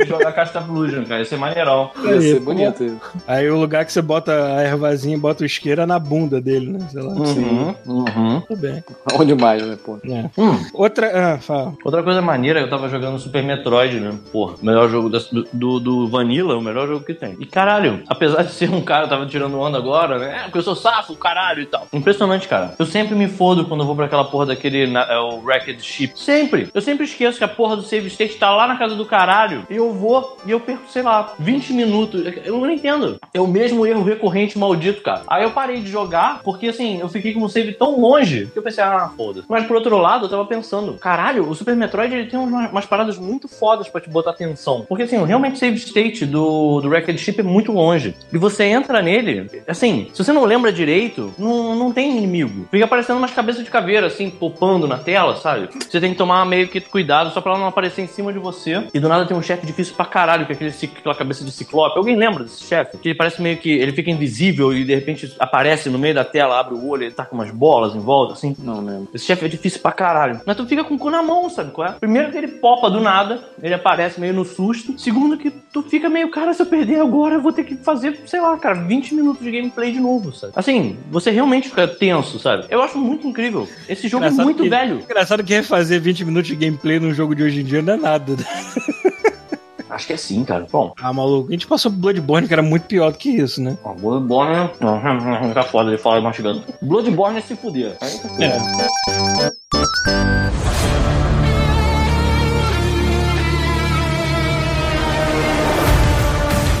e 0.00 0.06
jogar 0.06 0.32
Casta 0.32 0.60
Illusion, 0.60 1.04
cara. 1.04 1.20
Ia 1.20 1.24
ser 1.24 1.36
maneirão. 1.36 1.90
Ia 2.04 2.14
Aí, 2.14 2.22
ser 2.22 2.40
bonito. 2.40 3.00
Aí 3.26 3.50
o 3.50 3.58
lugar 3.58 3.84
que 3.84 3.92
você 3.92 4.02
bota 4.02 4.32
a 4.56 4.62
ervazinha, 4.62 5.18
bota 5.18 5.42
o 5.42 5.46
isqueiro 5.46 5.82
é 5.82 5.86
na 5.86 5.98
bunda 5.98 6.40
dele, 6.40 6.72
né? 6.72 6.86
Sei 6.90 7.02
lá. 7.02 7.12
Uhum, 7.12 7.74
uhum. 7.86 8.40
Tudo 8.42 8.60
bem. 8.60 8.84
Onde 9.14 9.34
mais, 9.34 9.66
né, 9.66 9.76
pô? 9.84 9.98
É. 10.04 10.30
Hum. 10.38 10.64
Outra. 10.74 11.34
Ah, 11.34 11.38
fala. 11.38 11.74
Outra 11.84 12.01
coisa 12.02 12.20
maneira, 12.22 12.60
eu 12.60 12.68
tava 12.70 12.88
jogando 12.88 13.18
Super 13.18 13.42
Metroid, 13.42 14.00
né? 14.00 14.12
Porra, 14.32 14.54
melhor 14.62 14.88
jogo 14.88 15.08
das- 15.08 15.28
do, 15.52 15.78
do, 15.80 16.06
Vanilla, 16.08 16.56
o 16.56 16.60
melhor 16.62 16.86
jogo 16.88 17.04
que 17.04 17.14
tem. 17.14 17.36
E 17.40 17.46
caralho, 17.46 18.02
apesar 18.08 18.42
de 18.42 18.52
ser 18.52 18.70
um 18.70 18.80
cara, 18.80 19.06
tava 19.08 19.26
tirando 19.26 19.58
onda 19.58 19.78
agora, 19.78 20.18
né? 20.18 20.36
É, 20.38 20.42
porque 20.44 20.58
eu 20.58 20.62
sou 20.62 20.74
safo, 20.76 21.14
caralho 21.16 21.62
e 21.62 21.66
tal. 21.66 21.86
Impressionante, 21.92 22.48
cara. 22.48 22.74
Eu 22.78 22.86
sempre 22.86 23.14
me 23.14 23.28
fodo 23.28 23.64
quando 23.64 23.80
eu 23.80 23.86
vou 23.86 23.94
pra 23.96 24.06
aquela 24.06 24.24
porra 24.24 24.46
daquele 24.46 24.86
na- 24.86 25.04
é, 25.10 25.18
o 25.18 25.40
Wrecked 25.42 25.82
Ship. 25.82 26.12
Sempre. 26.18 26.68
Eu 26.74 26.80
sempre 26.80 27.04
esqueço 27.04 27.38
que 27.38 27.44
a 27.44 27.48
porra 27.48 27.76
do 27.76 27.82
save 27.82 28.06
state 28.08 28.36
tá 28.36 28.50
lá 28.54 28.66
na 28.66 28.76
casa 28.76 28.94
do 28.94 29.04
caralho. 29.06 29.66
E 29.70 29.76
eu 29.76 29.92
vou 29.92 30.36
e 30.46 30.50
eu 30.50 30.60
perco, 30.60 30.82
sei 30.88 31.02
lá, 31.02 31.32
20 31.38 31.72
minutos. 31.72 32.22
Eu 32.44 32.58
não 32.58 32.70
entendo. 32.70 33.18
É 33.32 33.40
o 33.40 33.46
mesmo 33.46 33.86
erro 33.86 34.02
recorrente 34.02 34.58
maldito, 34.58 35.02
cara. 35.02 35.22
Aí 35.28 35.42
eu 35.44 35.50
parei 35.50 35.80
de 35.80 35.90
jogar 35.90 36.40
porque 36.42 36.68
assim, 36.68 36.98
eu 37.00 37.08
fiquei 37.08 37.32
com 37.32 37.42
o 37.42 37.48
save 37.48 37.72
tão 37.72 38.00
longe 38.00 38.46
que 38.52 38.58
eu 38.58 38.62
pensei, 38.62 38.82
ah, 38.82 39.10
foda-se. 39.16 39.46
Mas 39.48 39.66
por 39.66 39.76
outro 39.76 39.96
lado, 39.98 40.26
eu 40.26 40.28
tava 40.30 40.44
pensando, 40.44 40.94
caralho, 40.94 41.48
o 41.48 41.54
Super 41.54 41.76
Metroid 41.76 41.91
ele 42.00 42.26
tem 42.26 42.38
umas, 42.38 42.70
umas 42.70 42.86
paradas 42.86 43.18
muito 43.18 43.48
fodas 43.48 43.88
pra 43.88 44.00
te 44.00 44.10
botar 44.10 44.30
atenção. 44.30 44.84
Porque 44.88 45.04
assim, 45.04 45.22
realmente 45.24 45.54
o 45.54 45.58
save 45.58 45.76
state 45.76 46.26
do, 46.26 46.80
do 46.80 46.88
Wrecked 46.88 47.18
Ship 47.18 47.38
é 47.38 47.42
muito 47.42 47.72
longe. 47.72 48.14
E 48.32 48.38
você 48.38 48.64
entra 48.64 49.02
nele, 49.02 49.50
assim, 49.66 50.08
se 50.12 50.22
você 50.22 50.32
não 50.32 50.44
lembra 50.44 50.72
direito, 50.72 51.32
não, 51.38 51.74
não 51.74 51.92
tem 51.92 52.16
inimigo. 52.16 52.66
Fica 52.70 52.84
aparecendo 52.84 53.18
umas 53.18 53.32
cabeças 53.32 53.64
de 53.64 53.70
caveira, 53.70 54.06
assim, 54.06 54.30
popando 54.30 54.86
na 54.86 54.98
tela, 54.98 55.36
sabe? 55.36 55.68
Você 55.88 56.00
tem 56.00 56.12
que 56.12 56.18
tomar 56.18 56.44
meio 56.46 56.68
que 56.68 56.80
cuidado 56.80 57.32
só 57.32 57.40
pra 57.40 57.52
ela 57.52 57.60
não 57.60 57.68
aparecer 57.68 58.02
em 58.02 58.06
cima 58.06 58.32
de 58.32 58.38
você. 58.38 58.86
E 58.92 59.00
do 59.00 59.08
nada 59.08 59.26
tem 59.26 59.36
um 59.36 59.42
chefe 59.42 59.66
difícil 59.66 59.94
pra 59.94 60.04
caralho, 60.04 60.46
que 60.46 60.52
é 60.52 60.54
aquele, 60.54 60.74
aquela 60.98 61.14
cabeça 61.14 61.44
de 61.44 61.50
ciclope. 61.50 61.98
Alguém 61.98 62.16
lembra 62.16 62.44
desse 62.44 62.64
chefe? 62.64 62.98
Que 62.98 63.10
ele 63.10 63.14
parece 63.14 63.40
meio 63.40 63.56
que 63.56 63.70
ele 63.70 63.92
fica 63.92 64.10
invisível 64.10 64.72
e 64.72 64.84
de 64.84 64.94
repente 64.94 65.34
aparece 65.38 65.88
no 65.90 65.98
meio 65.98 66.14
da 66.14 66.24
tela, 66.24 66.58
abre 66.58 66.74
o 66.74 66.88
olho, 66.88 67.04
ele 67.04 67.14
tá 67.14 67.24
com 67.24 67.36
umas 67.36 67.50
bolas 67.50 67.94
em 67.94 68.00
volta, 68.00 68.34
assim. 68.34 68.56
Não 68.58 68.80
lembro. 68.84 69.08
Esse 69.14 69.24
chefe 69.24 69.44
é 69.44 69.48
difícil 69.48 69.80
pra 69.80 69.92
caralho. 69.92 70.40
Mas 70.46 70.56
tu 70.56 70.66
fica 70.66 70.84
com 70.84 70.94
o 70.94 70.98
cu 70.98 71.10
na 71.10 71.22
mão, 71.22 71.48
sabe 71.50 71.70
é? 71.84 71.92
Primeiro 71.92 72.30
que 72.30 72.36
ele 72.38 72.48
popa 72.48 72.90
do 72.90 73.00
nada, 73.00 73.42
ele 73.62 73.74
aparece 73.74 74.20
meio 74.20 74.32
no 74.34 74.44
susto. 74.44 74.98
Segundo 74.98 75.36
que 75.36 75.50
tu 75.50 75.82
fica 75.82 76.08
meio, 76.08 76.30
cara, 76.30 76.52
se 76.54 76.62
eu 76.62 76.66
perder 76.66 77.00
agora, 77.00 77.34
eu 77.36 77.42
vou 77.42 77.52
ter 77.52 77.64
que 77.64 77.76
fazer, 77.76 78.20
sei 78.26 78.40
lá, 78.40 78.56
cara, 78.58 78.74
20 78.74 79.14
minutos 79.14 79.42
de 79.42 79.50
gameplay 79.50 79.92
de 79.92 80.00
novo, 80.00 80.32
sabe? 80.32 80.52
Assim, 80.56 80.96
você 81.10 81.30
realmente 81.30 81.68
fica 81.68 81.86
tenso, 81.88 82.38
sabe? 82.38 82.64
Eu 82.70 82.82
acho 82.82 82.98
muito 82.98 83.26
incrível. 83.26 83.68
Esse 83.88 84.08
jogo 84.08 84.24
é 84.24 84.28
Engraçado 84.28 84.44
muito 84.46 84.62
que- 84.62 84.68
velho. 84.68 84.98
Engraçado 85.00 85.44
que 85.44 85.52
refazer 85.54 86.00
20 86.00 86.24
minutos 86.24 86.48
de 86.48 86.56
gameplay 86.56 86.98
num 87.00 87.12
jogo 87.14 87.34
de 87.34 87.42
hoje 87.42 87.60
em 87.60 87.64
dia 87.64 87.82
não 87.82 87.94
é 87.94 87.96
nada. 87.96 88.32
né? 88.36 88.44
Acho 89.90 90.06
que 90.06 90.14
é 90.14 90.16
sim, 90.16 90.42
cara. 90.42 90.66
Bom, 90.72 90.94
Ah, 91.02 91.12
maluco. 91.12 91.50
A 91.50 91.52
gente 91.52 91.66
passou 91.66 91.90
por 91.92 91.98
Bloodborne, 91.98 92.48
que 92.48 92.52
era 92.54 92.62
muito 92.62 92.84
pior 92.84 93.12
do 93.12 93.18
que 93.18 93.28
isso, 93.28 93.62
né? 93.62 93.76
ó, 93.84 93.92
Bloodborne. 93.92 94.70
Tá 95.52 95.62
foda 95.64 95.90
ele 95.90 95.98
fala 95.98 96.18
mastigando. 96.22 96.62
Bloodborne 96.80 97.36
é 97.36 97.42
se 97.42 97.54
fuder. 97.54 97.98
Tá 97.98 98.06
foda. 98.06 98.42
É. 98.42 99.52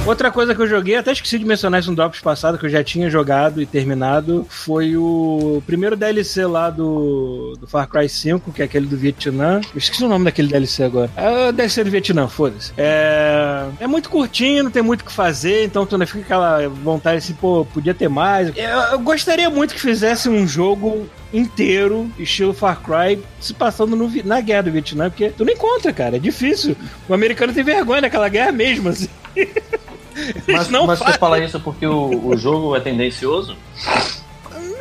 Outra 0.04 0.32
coisa 0.32 0.52
que 0.52 0.60
eu 0.60 0.66
joguei, 0.66 0.96
até 0.96 1.12
esqueci 1.12 1.38
de 1.38 1.44
mencionar 1.44 1.78
isso 1.80 1.88
no 1.88 1.94
Drops 1.94 2.20
passado, 2.20 2.58
que 2.58 2.66
eu 2.66 2.70
já 2.70 2.82
tinha 2.82 3.08
jogado 3.08 3.62
e 3.62 3.66
terminado, 3.66 4.44
foi 4.48 4.96
o 4.96 5.62
primeiro 5.64 5.94
DLC 5.94 6.44
lá 6.44 6.70
do, 6.70 7.56
do 7.58 7.68
Far 7.68 7.86
Cry 7.88 8.08
5, 8.08 8.50
que 8.52 8.62
é 8.62 8.64
aquele 8.64 8.86
do 8.86 8.96
Vietnã. 8.96 9.60
Eu 9.72 9.78
esqueci 9.78 10.04
o 10.04 10.08
nome 10.08 10.24
daquele 10.24 10.48
DLC 10.48 10.82
agora. 10.82 11.08
É 11.16 11.48
o 11.48 11.52
DLC 11.52 11.84
do 11.84 11.90
Vietnã, 11.90 12.26
foda-se. 12.26 12.72
É, 12.76 13.64
é 13.78 13.86
muito 13.86 14.10
curtinho, 14.10 14.64
não 14.64 14.72
tem 14.72 14.82
muito 14.82 15.02
o 15.02 15.04
que 15.04 15.12
fazer, 15.12 15.64
então 15.64 15.86
tu 15.86 15.96
não 15.96 16.04
fica 16.04 16.24
aquela 16.24 16.68
vontade 16.68 17.18
assim, 17.18 17.34
pô, 17.34 17.64
podia 17.64 17.94
ter 17.94 18.08
mais. 18.08 18.48
Eu, 18.56 18.80
eu 18.92 18.98
gostaria 18.98 19.48
muito 19.50 19.72
que 19.72 19.80
fizesse 19.80 20.28
um 20.28 20.48
jogo 20.48 21.08
inteiro, 21.32 22.10
estilo 22.18 22.52
Far 22.52 22.80
Cry, 22.82 23.22
se 23.40 23.54
passando 23.54 23.94
no 23.94 24.10
na 24.24 24.40
guerra 24.40 24.64
do 24.64 24.72
Vietnã, 24.72 25.08
porque 25.08 25.30
tu 25.30 25.44
não 25.44 25.52
encontra, 25.52 25.92
cara, 25.92 26.16
é 26.16 26.18
difícil. 26.18 26.76
O 27.08 27.14
americano 27.14 27.52
tem 27.52 27.62
vergonha 27.62 28.00
daquela 28.00 28.28
guerra 28.28 28.50
mesmo, 28.50 28.88
assim. 28.88 29.08
Mas, 30.48 30.68
não 30.68 30.86
mas 30.86 30.98
você 30.98 31.12
fala 31.14 31.38
isso 31.38 31.58
porque 31.60 31.86
o, 31.86 32.28
o 32.28 32.36
jogo 32.36 32.76
é 32.76 32.80
tendencioso? 32.80 33.56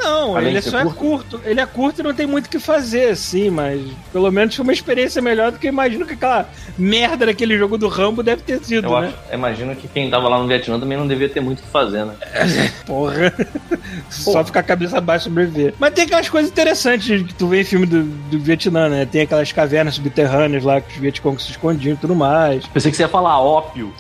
Não, 0.04 0.36
Além 0.36 0.50
ele 0.50 0.58
é 0.58 0.62
só 0.62 0.82
curto? 0.84 0.90
é 0.90 0.98
curto. 1.00 1.42
Ele 1.46 1.60
é 1.60 1.66
curto 1.66 2.00
e 2.00 2.04
não 2.04 2.14
tem 2.14 2.26
muito 2.26 2.48
o 2.48 2.50
que 2.50 2.60
fazer, 2.60 3.10
assim, 3.10 3.50
mas 3.50 3.82
pelo 4.12 4.32
menos 4.32 4.56
foi 4.56 4.64
uma 4.64 4.74
experiência 4.74 5.22
melhor 5.22 5.52
do 5.52 5.60
que 5.60 5.68
eu 5.68 5.72
imagino 5.72 6.06
que 6.06 6.14
aquela 6.14 6.50
merda 6.78 7.26
daquele 7.26 7.58
jogo 7.58 7.78
do 7.78 7.88
Rambo 7.88 8.24
deve 8.24 8.42
ter 8.42 8.64
sido, 8.64 8.88
Eu 8.88 9.00
né? 9.02 9.08
acho, 9.08 9.34
imagino 9.36 9.76
que 9.76 9.88
quem 9.88 10.10
tava 10.10 10.28
lá 10.28 10.40
no 10.40 10.48
Vietnã 10.48 10.80
também 10.80 10.98
não 10.98 11.08
devia 11.08 11.30
ter 11.30 11.40
muito 11.42 11.60
o 11.60 11.64
que 11.64 11.70
fazer, 11.70 12.06
né? 12.06 12.16
Porra. 12.86 13.34
Só 14.10 14.44
ficar 14.44 14.62
a 14.62 14.64
cabeça 14.64 15.00
baixa 15.02 15.24
e 15.26 15.30
sobreviver. 15.30 15.74
Mas 15.80 15.94
tem 15.94 16.06
aquelas 16.06 16.30
coisas 16.30 16.52
interessantes 16.52 17.22
que 17.28 17.34
tu 17.34 17.48
vê 17.48 17.62
em 17.62 17.66
filme 17.66 17.86
do, 17.86 18.04
do 18.04 18.40
Vietnã, 18.40 18.90
né? 18.90 19.06
Tem 19.06 19.22
aquelas 19.22 19.52
cavernas 19.52 19.96
subterrâneas 19.96 20.64
lá 20.64 20.82
que 20.82 20.94
os 20.94 20.98
Vietcong 20.98 21.42
se 21.42 21.52
escondiam 21.52 21.94
e 21.94 21.98
tudo 21.98 22.16
mais. 22.16 22.66
Pensei 22.68 22.92
que 22.92 22.98
você 22.98 23.04
ia 23.04 23.10
falar 23.10 23.40
ópio. 23.40 23.94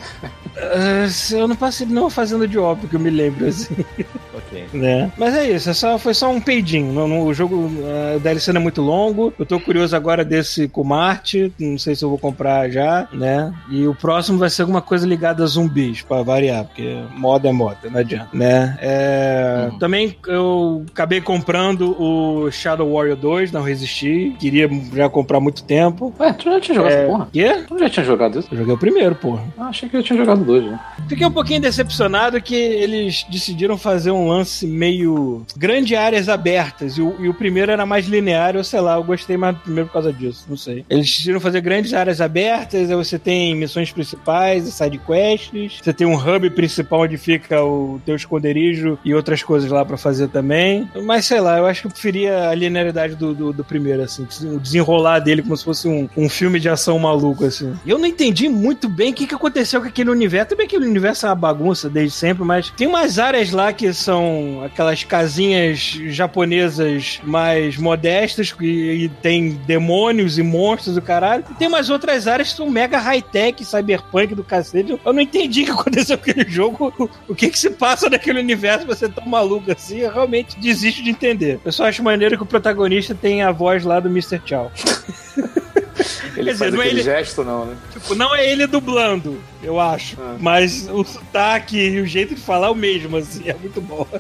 Ah, 0.58 1.08
eu 1.32 1.47
não 1.47 1.56
passei 1.56 1.86
nenhuma 1.88 2.10
fazenda 2.10 2.47
de 2.47 2.58
ópio 2.58 2.88
que 2.89 2.95
eu 2.95 2.99
me 2.99 3.10
lembro, 3.10 3.47
assim. 3.47 3.76
Né? 4.74 5.12
Mas 5.18 5.36
é 5.36 5.49
isso, 5.49 5.70
é 5.70 5.74
só, 5.74 5.97
foi 5.97 6.14
só 6.14 6.30
um 6.32 6.39
peidinho. 6.41 6.91
Não, 6.93 7.08
não- 7.08 7.22
o 7.26 7.34
jogo, 7.34 7.56
uh, 7.56 8.18
o 8.18 8.20
DLC 8.20 8.52
não 8.54 8.60
é 8.62 8.64
muito 8.64 8.82
longo. 8.82 9.34
Eu 9.39 9.45
tô 9.45 9.60
curioso 9.60 9.95
agora 9.95 10.24
desse 10.26 10.68
com 10.68 10.84
Marte, 10.84 11.52
não 11.60 11.78
sei 11.78 11.95
se 11.95 12.04
eu 12.04 12.10
vou 12.10 12.18
comprar 12.18 12.70
já, 12.70 13.08
né? 13.14 13.54
E 13.70 13.88
o 13.88 13.95
próximo 13.95 14.38
vai 14.38 14.49
ser 14.49 14.64
alguma 14.64 14.82
coisa 14.82 15.06
ligada 15.08 15.43
a 15.43 15.47
zumbis, 15.47 16.02
pra 16.02 16.22
variar, 16.24 16.66
porque 16.66 16.97
moda 17.16 17.49
é 17.49 17.52
moda, 17.52 17.78
não 17.89 17.99
adianta, 17.99 18.30
né? 18.34 18.78
É, 18.82 19.70
Uhum. 19.72 19.78
Também 19.80 20.16
eu 20.28 20.86
acabei 20.91 21.22
comprando 21.22 21.95
o 22.02 22.49
Shadow 22.52 22.91
Warrior 22.93 23.16
2, 23.18 23.52
não 23.52 23.62
resisti, 23.62 24.36
queria 24.39 24.70
já 24.93 25.10
comprar 25.10 25.38
há 25.38 25.41
muito 25.41 25.64
tempo. 25.64 26.14
Ué, 26.20 26.34
tu 26.34 26.45
já 26.45 26.60
tinha 26.60 26.76
jogado 26.76 26.91
essa 26.93 27.08
porra? 27.08 27.30
Quê? 27.32 27.64
Tu 27.68 27.80
já 27.80 27.89
tinha 27.89 28.06
jogado 28.06 28.39
isso? 28.39 28.47
Eu 28.52 28.58
joguei 28.58 28.74
o 28.74 28.78
primeiro, 28.78 29.16
porra. 29.16 29.43
Ah, 29.58 29.66
achei 29.68 29.88
que 29.89 29.97
eu 29.97 30.04
tinha 30.04 30.18
jogado 30.18 30.43
dois, 30.43 30.64
né? 30.66 30.80
Fiquei 31.08 31.26
um 31.26 31.32
pouquinho 31.32 31.62
decepcionado 31.62 32.41
que 32.41 32.56
eles 32.56 33.26
decidiram 33.30 33.78
fazer 33.78 34.12
um 34.12 34.28
lance 34.28 34.41
meio 34.64 35.46
grande 35.56 35.96
áreas 35.96 36.30
abertas 36.30 36.98
e 36.98 37.02
o, 37.02 37.16
e 37.20 37.30
o 37.30 37.34
primeiro 37.34 37.72
era 37.72 37.86
mais 37.86 38.08
linear, 38.08 38.56
ou 38.56 38.64
sei 38.64 38.80
lá, 38.80 38.96
eu 38.96 39.04
gostei 39.04 39.38
mais 39.38 39.56
do 39.56 39.62
primeiro 39.62 39.88
por 39.88 39.94
causa 39.94 40.14
disso, 40.14 40.46
não 40.50 40.58
sei. 40.58 40.86
Eles 40.89 41.08
decidiram 41.08 41.39
fazer 41.39 41.62
grandes 41.62 41.94
áreas 41.94 42.22
abertas, 42.22 42.89
aí 42.89 42.96
você 42.96 43.18
tem 43.18 43.56
missões 43.56 43.92
principais 43.92 44.68
e 44.68 44.72
side 44.72 45.00
quests, 45.00 45.80
você 45.82 45.94
tem 45.94 46.08
um 46.08 46.16
hub 46.16 46.50
principal 46.52 47.02
onde 47.02 47.18
fica 47.18 47.64
o 47.64 48.02
teu 48.06 48.16
esconderijo 48.16 48.98
e 49.04 49.14
outras 49.14 49.44
coisas 49.44 49.70
lá 49.70 49.84
pra 49.86 49.98
fazer 49.98 50.28
também. 50.30 50.89
Mas 51.04 51.26
sei 51.26 51.39
lá, 51.39 51.58
eu 51.58 51.66
acho 51.66 51.82
que 51.82 51.88
eu 51.88 51.92
preferia 51.92 52.50
a 52.50 52.56
linearidade 52.56 53.16
do, 53.16 53.34
do, 53.34 53.54
do 53.54 53.64
primeiro, 53.64 54.02
assim, 54.02 54.28
o 54.44 54.60
desenrolar 54.60 55.20
dele 55.20 55.42
como 55.42 55.56
se 55.56 55.64
fosse 55.64 55.88
um, 55.88 56.08
um 56.16 56.30
filme 56.30 56.60
de 56.60 56.70
ação 56.70 56.98
maluco, 57.00 57.46
assim. 57.46 57.74
Eu 57.86 57.98
não 57.98 58.06
entendi 58.06 58.48
muito 58.50 58.88
bem 58.88 59.12
o 59.12 59.14
que, 59.14 59.28
que 59.28 59.36
aconteceu 59.36 59.82
com 59.82 59.88
aquele 59.88 60.10
universo. 60.10 60.50
Também 60.50 60.68
que 60.68 60.78
o 60.78 60.82
universo 60.82 61.26
é 61.26 61.30
uma 61.30 61.36
bagunça 61.36 61.89
desde 61.89 62.16
sempre, 62.16 62.44
mas 62.44 62.72
tem 62.72 62.88
umas 62.88 63.20
áreas 63.20 63.52
lá 63.52 63.74
que 63.74 63.94
são 63.94 64.30
aquelas 64.63 65.03
casinhas 65.03 65.79
japonesas 66.07 67.19
mais 67.23 67.77
modestas 67.77 68.53
e, 68.59 68.65
e 69.05 69.09
tem 69.09 69.51
demônios 69.65 70.38
e 70.38 70.43
monstros 70.43 70.95
do 70.95 71.01
caralho. 71.01 71.43
E 71.49 71.53
tem 71.55 71.67
umas 71.67 71.89
outras 71.89 72.27
áreas 72.27 72.51
que 72.51 72.57
são 72.57 72.69
mega 72.69 72.97
high-tech, 72.97 73.63
cyberpunk 73.63 74.36
do 74.36 74.43
cacete. 74.43 74.99
Eu 75.03 75.13
não 75.13 75.21
entendi 75.21 75.63
o 75.63 75.65
que 75.65 75.71
aconteceu 75.71 76.17
com 76.17 76.29
aquele 76.29 76.49
jogo, 76.49 76.93
o, 76.97 77.09
o 77.29 77.36
que 77.36 77.49
que 77.49 77.59
se 77.59 77.69
passa 77.69 78.09
naquele 78.09 78.39
universo 78.39 78.86
pra 78.86 78.95
ser 78.95 79.11
tão 79.11 79.25
maluco 79.25 79.71
assim. 79.71 79.99
Eu 79.99 80.11
realmente 80.11 80.59
desisto 80.59 81.03
de 81.03 81.09
entender. 81.09 81.59
Eu 81.63 81.71
só 81.71 81.86
acho 81.86 82.03
maneiro 82.03 82.38
que 82.38 82.43
o 82.43 82.47
protagonista 82.47 83.15
tem 83.15 83.41
a 83.41 83.51
voz 83.51 83.84
lá 83.84 83.99
do 83.99 84.09
Mr. 84.09 84.41
Chow. 84.45 84.71
Ele 86.36 86.52
Quer 86.52 86.58
faz 86.58 86.74
não 86.74 86.82
é 86.82 86.86
aquele 86.86 86.99
ele- 86.99 87.04
gesto, 87.04 87.43
não, 87.43 87.66
né? 87.66 87.76
Tipo, 87.93 88.16
não 88.16 88.34
é 88.36 88.49
ele 88.49 88.66
dublando, 88.68 89.38
eu 89.62 89.80
acho. 89.80 90.18
Ah. 90.20 90.36
Mas 90.39 90.88
o 90.89 91.04
sotaque 91.04 91.78
e 91.78 91.99
o 92.02 92.06
jeito 92.06 92.36
de 92.36 92.41
falar 92.41 92.68
é 92.68 92.70
o 92.72 92.76
mesmo, 92.76 93.18
assim, 93.18 93.43
é 93.47 93.54
muito 93.54 93.82
bom. 93.82 94.08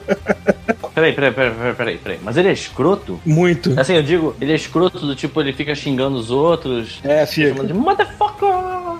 Peraí, 0.93 1.13
peraí, 1.13 1.31
peraí, 1.31 1.51
peraí, 1.53 1.73
peraí, 1.73 1.97
peraí. 1.97 2.19
Mas 2.21 2.35
ele 2.35 2.49
é 2.49 2.51
escroto? 2.53 3.19
Muito. 3.25 3.79
Assim, 3.79 3.93
eu 3.95 4.03
digo, 4.03 4.35
ele 4.41 4.51
é 4.51 4.55
escroto 4.55 4.99
do 4.99 5.15
tipo, 5.15 5.39
ele 5.39 5.53
fica 5.53 5.73
xingando 5.73 6.17
os 6.17 6.29
outros. 6.29 6.99
É, 7.03 7.25
fica. 7.25 7.63
De 7.63 7.73
motherfucker! 7.73 8.49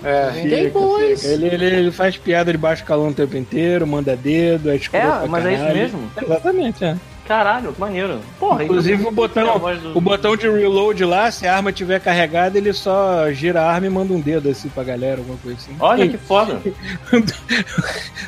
É, 0.04 0.32
Fica, 0.32 0.56
fica. 0.56 1.28
Ele, 1.28 1.48
ele, 1.48 1.66
ele 1.66 1.92
faz 1.92 2.16
piada 2.18 2.52
de 2.52 2.58
baixo 2.58 2.84
calão 2.86 3.10
o 3.10 3.14
tempo 3.14 3.36
inteiro, 3.38 3.86
manda 3.86 4.16
dedo, 4.16 4.72
é 4.72 4.76
escroto 4.78 5.06
É, 5.06 5.10
pra 5.20 5.28
mas 5.28 5.46
é 5.46 5.50
isso 5.54 5.60
caralho. 5.62 5.78
mesmo? 5.80 6.12
Exatamente, 6.24 6.84
é. 6.86 6.96
Maneiro, 7.32 7.76
maneiro. 7.78 8.20
Porra, 8.40 8.64
Inclusive 8.64 9.06
o 9.06 9.12
botão, 9.12 9.58
do- 9.60 9.98
o 9.98 10.02
botão 10.02 10.36
de 10.36 10.50
reload 10.50 11.04
lá, 11.06 11.32
se 11.32 11.48
a 11.48 11.56
arma 11.56 11.72
tiver 11.72 12.00
carregada, 12.00 12.58
ele 12.58 12.74
só 12.74 13.32
gira 13.32 13.62
a 13.62 13.72
arma 13.72 13.88
e 13.88 13.90
manda 13.90 14.14
um 14.14 14.20
dedo 14.20 14.50
assim 14.50 14.70
pra 14.70 14.84
galera, 14.84 15.20
alguma 15.20 15.38
coisa 15.38 15.58
assim. 15.58 15.76
Olha 15.80 16.08
que 16.08 16.18
foda. 16.20 16.60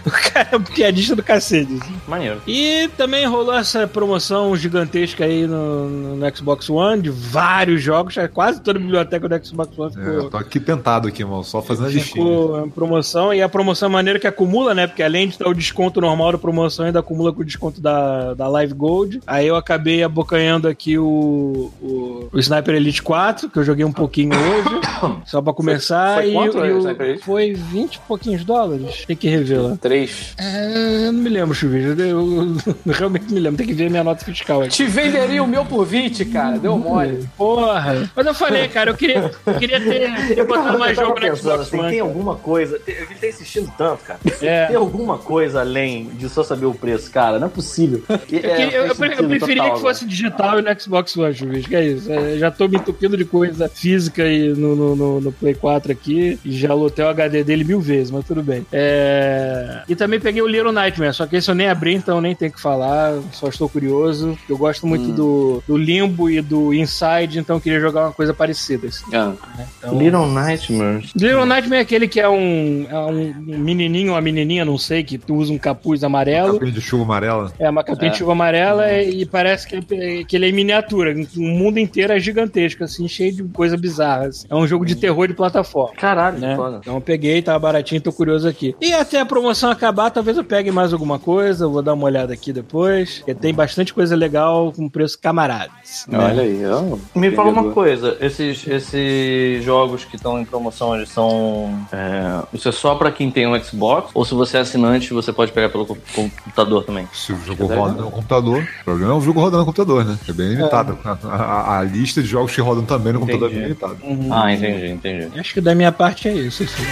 o 0.06 0.12
cara 0.12 0.49
é 0.51 0.56
um 0.58 0.62
piadista 0.64 1.16
do 1.16 1.24
cacete. 1.24 1.74
assim. 1.82 1.93
Maneiro. 2.08 2.41
E 2.47 2.89
também 2.97 3.26
rolou 3.26 3.54
essa 3.54 3.88
promoção 3.88 4.56
gigantesca 4.56 5.26
aí 5.26 5.47
no, 5.47 6.16
no 6.16 6.36
Xbox 6.36 6.70
One, 6.70 7.01
de 7.01 7.10
vários 7.10 7.82
jogos, 7.82 8.16
quase 8.34 8.62
toda 8.62 8.80
a 8.80 8.82
biblioteca 8.82 9.28
do 9.28 9.45
Xbox 9.45 9.78
One 9.78 9.91
É, 9.91 9.99
ficou, 9.99 10.14
eu 10.14 10.30
tô 10.30 10.38
aqui 10.38 10.60
tentado 10.60 11.08
aqui, 11.08 11.22
irmão, 11.24 11.43
só 11.43 11.62
fazendo 11.62 11.88
a 11.88 11.89
listinha. 11.89 12.68
promoção. 12.74 13.34
E 13.34 13.41
a 13.41 13.49
promoção 13.49 13.89
é 13.89 13.91
maneira 13.91 14.20
que 14.20 14.28
acumula, 14.28 14.74
né? 14.74 14.88
Porque 14.88 15.04
além 15.04 15.28
de 15.28 15.38
ter 15.38 15.47
o 15.47 15.54
desconto 15.54 16.01
normal 16.01 16.32
da 16.34 16.38
promoção, 16.38 16.86
ainda 16.86 16.99
acumula 16.99 17.32
com 17.34 17.41
o 17.41 17.45
desconto 17.45 17.82
da, 17.82 18.34
da 18.34 18.47
Live 18.47 18.74
Gold. 18.94 19.20
Aí 19.26 19.48
eu 19.48 19.56
acabei 19.56 20.04
abocanhando 20.04 20.68
aqui 20.68 20.98
o, 20.98 21.72
o, 21.82 22.30
o 22.32 22.39
Sniper 22.39 22.76
Elite 22.76 23.02
4, 23.02 23.50
que 23.50 23.58
eu 23.58 23.64
joguei 23.64 23.84
um 23.86 23.91
pouquinho 23.91 24.32
hoje, 24.36 24.82
só 25.26 25.41
pra 25.41 25.54
começar. 25.54 26.16
Foi 26.16 26.30
e, 26.30 26.34
quanto, 26.34 26.58
e 26.66 26.72
o 26.72 26.76
o- 26.76 26.80
Sniper 26.80 27.08
Elite? 27.08 27.24
Foi 27.26 27.54
20 27.54 27.96
e 27.96 28.00
pouquinhos 28.02 28.44
dólares. 28.46 29.04
Tem 29.08 29.16
que 29.16 29.28
rever 29.28 29.62
lá. 29.62 29.78
Três. 29.82 30.34
É, 30.38 31.08
eu 31.08 31.12
não 31.14 31.20
me 31.22 31.30
lembro, 31.30 31.54
Chuveiro. 31.56 32.00
Eu, 32.02 32.56
eu 32.86 32.94
realmente 32.94 33.26
não 33.28 33.34
me 33.34 33.39
lembro. 33.39 33.58
Tem 33.58 33.68
que 33.68 33.74
ver 33.74 33.89
minha 33.89 34.04
nota 34.04 34.24
fiscal 34.24 34.62
aqui. 34.62 34.70
Te 34.70 34.86
venderia 34.86 35.44
o 35.44 35.48
meu 35.48 35.66
por 35.66 35.86
20, 35.86 36.26
cara. 36.26 36.58
Deu 36.60 36.78
mole. 36.78 37.28
Porra! 37.38 38.10
Mas 38.16 38.26
eu 38.26 38.34
falei, 38.34 38.68
cara, 38.68 38.91
eu 38.91 38.96
queria, 38.96 39.32
eu 39.46 39.54
queria 39.56 39.80
ter. 39.82 40.10
Eu 40.10 40.16
queria 40.28 40.46
botar 40.46 40.78
mais 40.78 40.96
jogo 40.96 41.16
pensando 41.16 41.38
Xbox 41.38 41.62
assim, 41.62 41.80
One. 41.80 41.89
tem 41.89 42.00
alguma 42.00 42.36
coisa. 42.36 42.80
Ele 42.86 43.16
tá 43.20 43.28
insistindo 43.28 43.72
tanto, 43.78 44.04
cara. 44.04 44.20
É. 44.41 44.68
Tem 44.68 44.76
alguma 44.76 45.18
coisa 45.18 45.62
além 45.62 46.06
de 46.14 46.30
só 46.30 46.44
saber 46.44 46.66
o 46.66 46.74
preço, 46.74 47.10
cara. 47.12 47.39
Não 47.39 47.48
é 47.48 47.50
possível. 47.50 48.04
Eu, 48.10 48.20
queria- 48.20 48.72
eu- 48.72 48.82
eu 48.88 49.23
eu 49.23 49.29
preferia 49.29 49.71
que 49.71 49.79
fosse 49.79 50.05
digital 50.05 50.59
e 50.59 50.61
no 50.61 50.79
Xbox 50.81 51.15
One, 51.17 51.34
Chuveiro. 51.34 51.67
Que 51.67 51.75
é 51.75 51.86
isso. 51.86 52.11
É, 52.11 52.38
já 52.38 52.51
tô 52.51 52.67
me 52.67 52.77
entupindo 52.77 53.15
de 53.17 53.25
coisa 53.25 53.67
física 53.69 54.23
aí 54.23 54.49
no, 54.49 54.75
no, 54.75 54.95
no- 54.95 55.21
no 55.21 55.31
Play 55.31 55.53
4 55.53 55.91
aqui. 55.91 56.39
E 56.43 56.51
já 56.51 56.73
lotei 56.73 57.03
o 57.03 57.09
HD 57.09 57.43
dele 57.43 57.63
mil 57.63 57.79
vezes, 57.79 58.11
mas 58.11 58.25
tudo 58.25 58.41
bem. 58.43 58.65
É, 58.71 59.84
E 59.88 59.95
também 59.95 60.19
peguei 60.19 60.41
o 60.41 60.47
Little 60.47 60.71
Nightmare, 60.71 61.13
só 61.13 61.25
que 61.25 61.36
esse 61.36 61.49
eu 61.49 61.55
nem 61.55 61.67
abri, 61.67 61.93
então 61.95 62.19
nem 62.21 62.36
tenho 62.36 62.51
que 62.51 62.61
falar. 62.61 63.13
Só 63.31 63.47
estou 63.47 63.67
curioso. 63.69 64.38
Eu 64.49 64.57
gosto 64.57 64.86
muito 64.88 65.11
do, 65.11 65.63
do 65.67 65.77
Limbo 65.77 66.29
e 66.29 66.41
do 66.41 66.73
Inside, 66.73 67.39
então 67.39 67.57
eu 67.57 67.61
queria 67.61 67.79
jogar 67.79 68.05
uma 68.05 68.11
coisa 68.11 68.34
parecida. 68.34 68.88
Assim, 68.88 69.03
Ah, 69.15 69.34
né? 69.57 69.67
Então- 69.77 69.97
Little 69.97 70.27
Nightmares. 70.27 71.11
Little 71.15 71.45
Nightmare 71.45 71.79
é 71.79 71.81
aquele 71.81 72.07
que 72.07 72.19
é 72.19 72.29
um, 72.29 72.86
é 72.89 72.97
um 72.99 73.34
menininho 73.38 74.09
ou 74.09 74.15
uma 74.15 74.21
menininha, 74.21 74.65
não 74.65 74.77
sei, 74.77 75.03
que 75.03 75.17
tu 75.17 75.36
usa 75.36 75.51
um 75.53 75.57
capuz 75.57 76.03
amarelo. 76.03 76.53
Capinha 76.53 76.71
de 76.71 76.81
chuva 76.81 77.03
amarela. 77.03 77.53
É 77.59 77.69
uma 77.69 77.84
capinha 77.84 78.11
de 78.11 78.17
chuva 78.17 78.31
amarela 78.31 78.72
e 78.82 79.26
parece 79.26 79.67
que, 79.67 80.26
que 80.26 80.36
ele 80.36 80.45
é 80.45 80.49
em 80.49 80.53
miniatura. 80.53 81.13
O 81.38 81.41
mundo 81.41 81.78
inteiro 81.80 82.13
é 82.13 82.19
gigantesco, 82.19 82.84
assim, 82.84 83.07
cheio 83.07 83.34
de 83.34 83.43
coisa 83.43 83.78
bizarra. 83.78 84.28
assim. 84.28 84.45
É 84.49 84.55
um 84.55 84.65
jogo 84.67 84.86
de 84.86 84.95
terror 84.95 85.28
de 85.28 85.34
plataforma. 85.34 85.95
Caralho, 85.95 86.38
Né? 86.39 86.55
foda. 86.55 86.78
Então 86.82 86.95
eu 86.95 87.01
peguei, 87.01 87.41
tava 87.41 87.59
baratinho, 87.59 88.01
tô 88.01 88.11
curioso 88.11 88.47
aqui. 88.47 88.76
E 88.82 88.93
até 88.93 89.19
a 89.19 89.26
promoção 89.26 89.69
acabar, 89.69 90.09
talvez 90.09 90.38
eu 90.38 90.43
pegue 90.43 90.71
mais 90.71 90.93
alguma 90.93 91.19
coisa, 91.19 91.65
eu 91.65 91.71
vou 91.71 91.82
dar 91.82 91.93
uma 91.93 92.05
olhada 92.05 92.34
aqui 92.34 92.51
depois. 92.53 93.19
Porque 93.19 93.34
tem 93.34 93.53
bastante 93.53 93.93
coisa 93.93 94.15
legal 94.15 94.71
com 94.71 94.89
preço 94.89 95.17
camaradas. 95.19 96.05
né? 96.07 96.17
olha 96.17 96.43
aí. 96.43 96.61
ó, 96.65 96.97
Me 97.17 97.32
fala 97.32 97.49
uma 97.49 97.71
coisa, 97.71 98.17
esses, 98.21 98.65
esses 98.67 99.63
jogos 99.63 100.05
que 100.05 100.15
estão 100.15 100.39
em 100.39 100.45
promoção, 100.45 100.95
eles 100.95 101.09
são. 101.09 101.78
É, 101.91 102.43
isso 102.53 102.67
é 102.69 102.71
só 102.71 102.95
pra 102.95 103.11
quem 103.11 103.30
tem 103.32 103.47
um 103.47 103.61
Xbox? 103.63 104.11
Ou 104.13 104.24
se 104.26 104.34
você 104.34 104.57
é 104.57 104.59
assinante, 104.61 105.13
você 105.13 105.32
pode 105.34 105.51
pegar 105.51 105.69
pelo 105.69 105.86
co- 105.86 105.97
computador 106.15 106.84
também? 106.84 107.07
Se 107.13 107.34
o 107.34 107.38
jogo 107.45 107.65
roda 107.65 108.01
no 108.01 108.11
computador, 108.11 108.53
o 108.62 108.84
problema 108.86 109.12
é 109.14 109.16
o 109.16 109.22
jogo 109.22 109.39
rodando 109.39 109.60
no 109.60 109.66
computador, 109.66 110.04
né? 110.06 110.18
É 110.28 110.34
bem 110.34 110.49
limitado. 110.49 110.97
A, 111.04 111.18
a- 111.28 111.80
a 111.80 111.84
lista 111.84 112.22
de 112.22 112.28
jogos 112.28 112.54
que 112.54 112.62
rodam 112.62 112.84
também 112.86 113.14
no 113.14 113.20
computador 113.20 113.49
é 113.49 113.54
bem 113.54 113.72
Entendi. 113.72 113.80
limitada. 113.82 114.36
Ah, 114.36 114.54
entendi, 114.54 114.88
entendi. 114.88 115.39
Acho 115.39 115.54
que 115.54 115.62
da 115.62 115.74
minha 115.76 115.91
parte 115.91 116.28
é 116.28 116.34
isso. 116.34 116.64
Assim. 116.64 116.84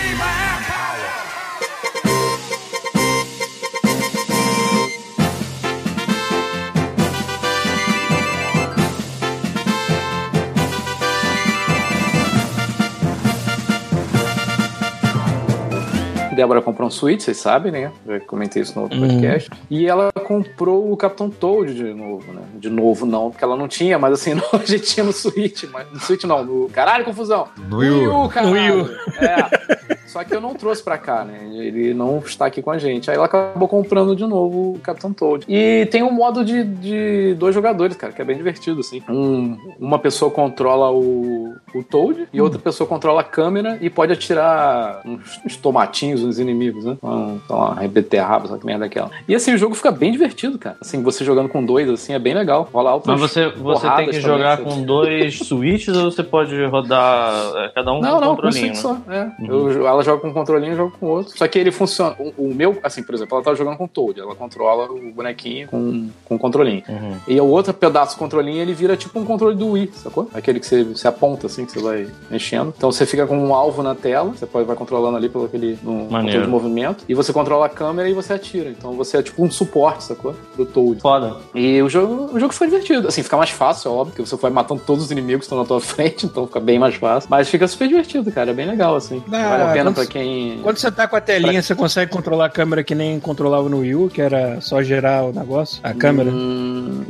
Débora 16.41 16.59
comprou 16.61 16.87
um 16.87 16.91
Switch, 16.91 17.21
vocês 17.21 17.37
sabem, 17.37 17.71
né? 17.71 17.91
Já 18.07 18.19
comentei 18.21 18.63
isso 18.63 18.73
no 18.75 18.83
outro 18.83 18.97
Hum. 18.97 19.07
podcast. 19.07 19.49
E 19.69 19.85
ela 19.87 20.11
comprou 20.11 20.91
o 20.91 20.97
Capitão 20.97 21.29
Toad 21.29 21.71
de 21.73 21.93
novo, 21.93 22.33
né? 22.33 22.41
De 22.55 22.67
novo, 22.67 23.05
não, 23.05 23.29
porque 23.29 23.43
ela 23.43 23.55
não 23.55 23.67
tinha, 23.67 23.99
mas 23.99 24.13
assim, 24.13 24.33
não, 24.35 24.43
a 24.53 24.57
gente 24.65 24.81
tinha 24.85 25.03
no 25.03 25.13
Switch. 25.13 25.65
Mas, 25.71 25.91
no 25.91 25.99
Switch 25.99 26.23
não, 26.23 26.43
no. 26.43 26.67
Caralho, 26.69 27.05
confusão! 27.05 27.47
No 27.69 27.77
Wii 27.77 28.07
U. 28.07 28.27
caralho! 28.29 28.49
No 28.49 28.59
Wii 28.59 28.71
U. 28.71 28.89
É. 29.23 30.00
Só 30.11 30.23
que 30.23 30.35
eu 30.35 30.41
não 30.41 30.53
trouxe 30.53 30.83
pra 30.83 30.97
cá, 30.97 31.23
né? 31.23 31.39
Ele 31.53 31.93
não 31.93 32.17
está 32.19 32.45
aqui 32.47 32.61
com 32.61 32.69
a 32.71 32.77
gente. 32.77 33.09
Aí 33.09 33.15
ela 33.15 33.25
acabou 33.25 33.67
comprando 33.67 34.15
de 34.15 34.25
novo 34.25 34.73
o 34.73 34.79
Capitão 34.79 35.13
Toad. 35.13 35.45
E 35.47 35.87
tem 35.89 36.03
um 36.03 36.11
modo 36.11 36.43
de, 36.43 36.63
de 36.63 37.33
dois 37.35 37.55
jogadores, 37.55 37.95
cara, 37.95 38.11
que 38.11 38.21
é 38.21 38.25
bem 38.25 38.35
divertido, 38.35 38.81
assim. 38.81 39.01
Um- 39.09 39.57
uma 39.79 39.97
pessoa 39.99 40.29
controla 40.29 40.91
o, 40.91 41.53
o 41.73 41.83
Toad 41.83 42.27
e 42.33 42.41
outra 42.41 42.59
pessoa 42.59 42.87
controla 42.87 43.21
a 43.21 43.23
câmera 43.23 43.77
e 43.81 43.89
pode 43.89 44.11
atirar 44.11 45.01
uns, 45.05 45.39
uns 45.45 45.55
tomatinhos 45.55 46.21
nos 46.23 46.39
inimigos, 46.39 46.83
né? 46.83 46.97
Um, 47.01 47.39
sei 47.47 47.55
lá, 47.55 47.75
beterraba, 47.87 48.47
sabe 48.47 48.59
que 48.59 48.65
merda 48.65 48.85
é 48.85 48.87
aquela. 48.87 49.11
E 49.27 49.33
assim, 49.35 49.53
o 49.53 49.57
jogo 49.57 49.75
fica 49.75 49.91
bem 49.91 50.11
divertido, 50.11 50.57
cara. 50.57 50.75
Assim, 50.81 51.01
você 51.01 51.23
jogando 51.23 51.47
com 51.49 51.63
dois, 51.65 51.89
assim, 51.89 52.13
é 52.13 52.19
bem 52.19 52.33
legal. 52.33 52.67
Rola 52.73 52.89
altas 52.91 53.07
Mas 53.19 53.21
você, 53.31 53.47
você 53.49 53.87
tem 53.91 54.05
que 54.07 54.19
também, 54.19 54.21
jogar 54.21 54.57
você- 54.57 54.63
com 54.63 54.83
dois 54.83 55.39
switches 55.47 55.95
ou 55.95 56.11
você 56.11 56.23
pode 56.23 56.65
rodar 56.65 57.33
é, 57.55 57.69
cada 57.69 57.93
um 57.93 58.01
Não, 58.01 58.11
com 58.11 58.17
um 58.17 58.21
não, 58.21 58.29
controlinho? 58.35 58.75
switch 58.75 58.99
né? 59.07 59.07
só. 59.07 59.11
É. 59.11 59.31
Eu- 59.47 59.87
ela 59.87 60.00
joga 60.03 60.21
com 60.21 60.29
um 60.29 60.33
controlinho, 60.33 60.73
eu 60.73 60.77
jogo 60.77 60.97
com 60.99 61.07
outro. 61.07 61.37
Só 61.37 61.47
que 61.47 61.59
ele 61.59 61.71
funciona. 61.71 62.15
O, 62.19 62.49
o 62.49 62.53
meu, 62.53 62.77
assim, 62.83 63.03
por 63.03 63.13
exemplo, 63.13 63.35
ela 63.35 63.43
tá 63.43 63.53
jogando 63.53 63.77
com 63.77 63.85
o 63.85 63.87
Toad. 63.87 64.19
Ela 64.19 64.35
controla 64.35 64.91
o 64.91 65.11
bonequinho 65.11 65.67
com, 65.67 66.09
com 66.25 66.35
o 66.35 66.39
controlinho. 66.39 66.83
Uhum. 66.87 67.17
E 67.27 67.39
o 67.39 67.47
outro 67.47 67.73
pedaço 67.73 68.15
do 68.15 68.19
controlinho, 68.19 68.61
ele 68.61 68.73
vira 68.73 68.95
tipo 68.97 69.19
um 69.19 69.25
controle 69.25 69.55
do 69.55 69.71
Wii, 69.71 69.91
sacou? 69.93 70.29
Aquele 70.33 70.59
que 70.59 70.65
você, 70.65 70.83
você 70.83 71.07
aponta, 71.07 71.47
assim, 71.47 71.65
que 71.65 71.71
você 71.71 71.79
vai 71.79 72.07
mexendo. 72.29 72.73
Então 72.75 72.91
você 72.91 73.05
fica 73.05 73.27
com 73.27 73.37
um 73.37 73.53
alvo 73.53 73.83
na 73.83 73.95
tela, 73.95 74.29
você 74.31 74.45
pode 74.45 74.65
vai 74.65 74.75
controlando 74.75 75.17
ali 75.17 75.29
pelo 75.29 75.45
aquele 75.45 75.77
no 75.83 76.05
controle 76.05 76.41
de 76.41 76.47
movimento. 76.47 77.03
E 77.07 77.13
você 77.13 77.33
controla 77.33 77.65
a 77.65 77.69
câmera 77.69 78.09
e 78.09 78.13
você 78.13 78.33
atira. 78.33 78.69
Então 78.69 78.93
você 78.93 79.17
é 79.17 79.23
tipo 79.23 79.43
um 79.43 79.51
suporte, 79.51 80.03
sacou? 80.03 80.35
Do 80.55 80.65
Toad. 80.65 81.01
Foda. 81.01 81.35
E 81.53 81.81
o 81.81 81.89
jogo, 81.89 82.29
o 82.33 82.39
jogo 82.39 82.53
fica 82.53 82.65
divertido. 82.65 83.07
Assim, 83.07 83.23
fica 83.23 83.37
mais 83.37 83.49
fácil, 83.49 83.89
é 83.89 83.93
óbvio, 83.93 84.15
que 84.15 84.21
você 84.21 84.35
vai 84.35 84.51
matando 84.51 84.81
todos 84.85 85.05
os 85.05 85.11
inimigos 85.11 85.41
que 85.41 85.45
estão 85.45 85.57
na 85.57 85.65
tua 85.65 85.79
frente, 85.81 86.25
então 86.25 86.47
fica 86.47 86.59
bem 86.59 86.79
mais 86.79 86.95
fácil. 86.95 87.29
Mas 87.29 87.49
fica 87.49 87.67
super 87.67 87.87
divertido, 87.87 88.31
cara. 88.31 88.51
É 88.51 88.53
bem 88.53 88.65
legal, 88.65 88.95
assim. 88.95 89.23
Ah, 89.27 89.49
vale 89.49 89.63
a 89.63 89.71
pena 89.71 89.80
quando- 89.83 89.95
pra 89.95 90.05
quem. 90.05 90.59
Quando 90.61 90.77
você 90.77 90.91
tá 90.91 91.07
com 91.07 91.15
a 91.15 91.21
telinha, 91.21 91.61
você 91.61 91.75
consegue 91.75 92.11
controlar 92.11 92.45
a 92.45 92.49
câmera 92.49 92.83
que 92.83 92.95
nem 92.95 93.19
controlava 93.19 93.67
no 93.69 93.79
Wii 93.79 93.95
U, 93.95 94.09
que 94.09 94.21
era 94.21 94.59
só 94.61 94.81
girar 94.81 95.23
o 95.25 95.33
negócio, 95.33 95.79
a 95.83 95.93
câmera. 95.93 96.29
Hum, 96.31 97.03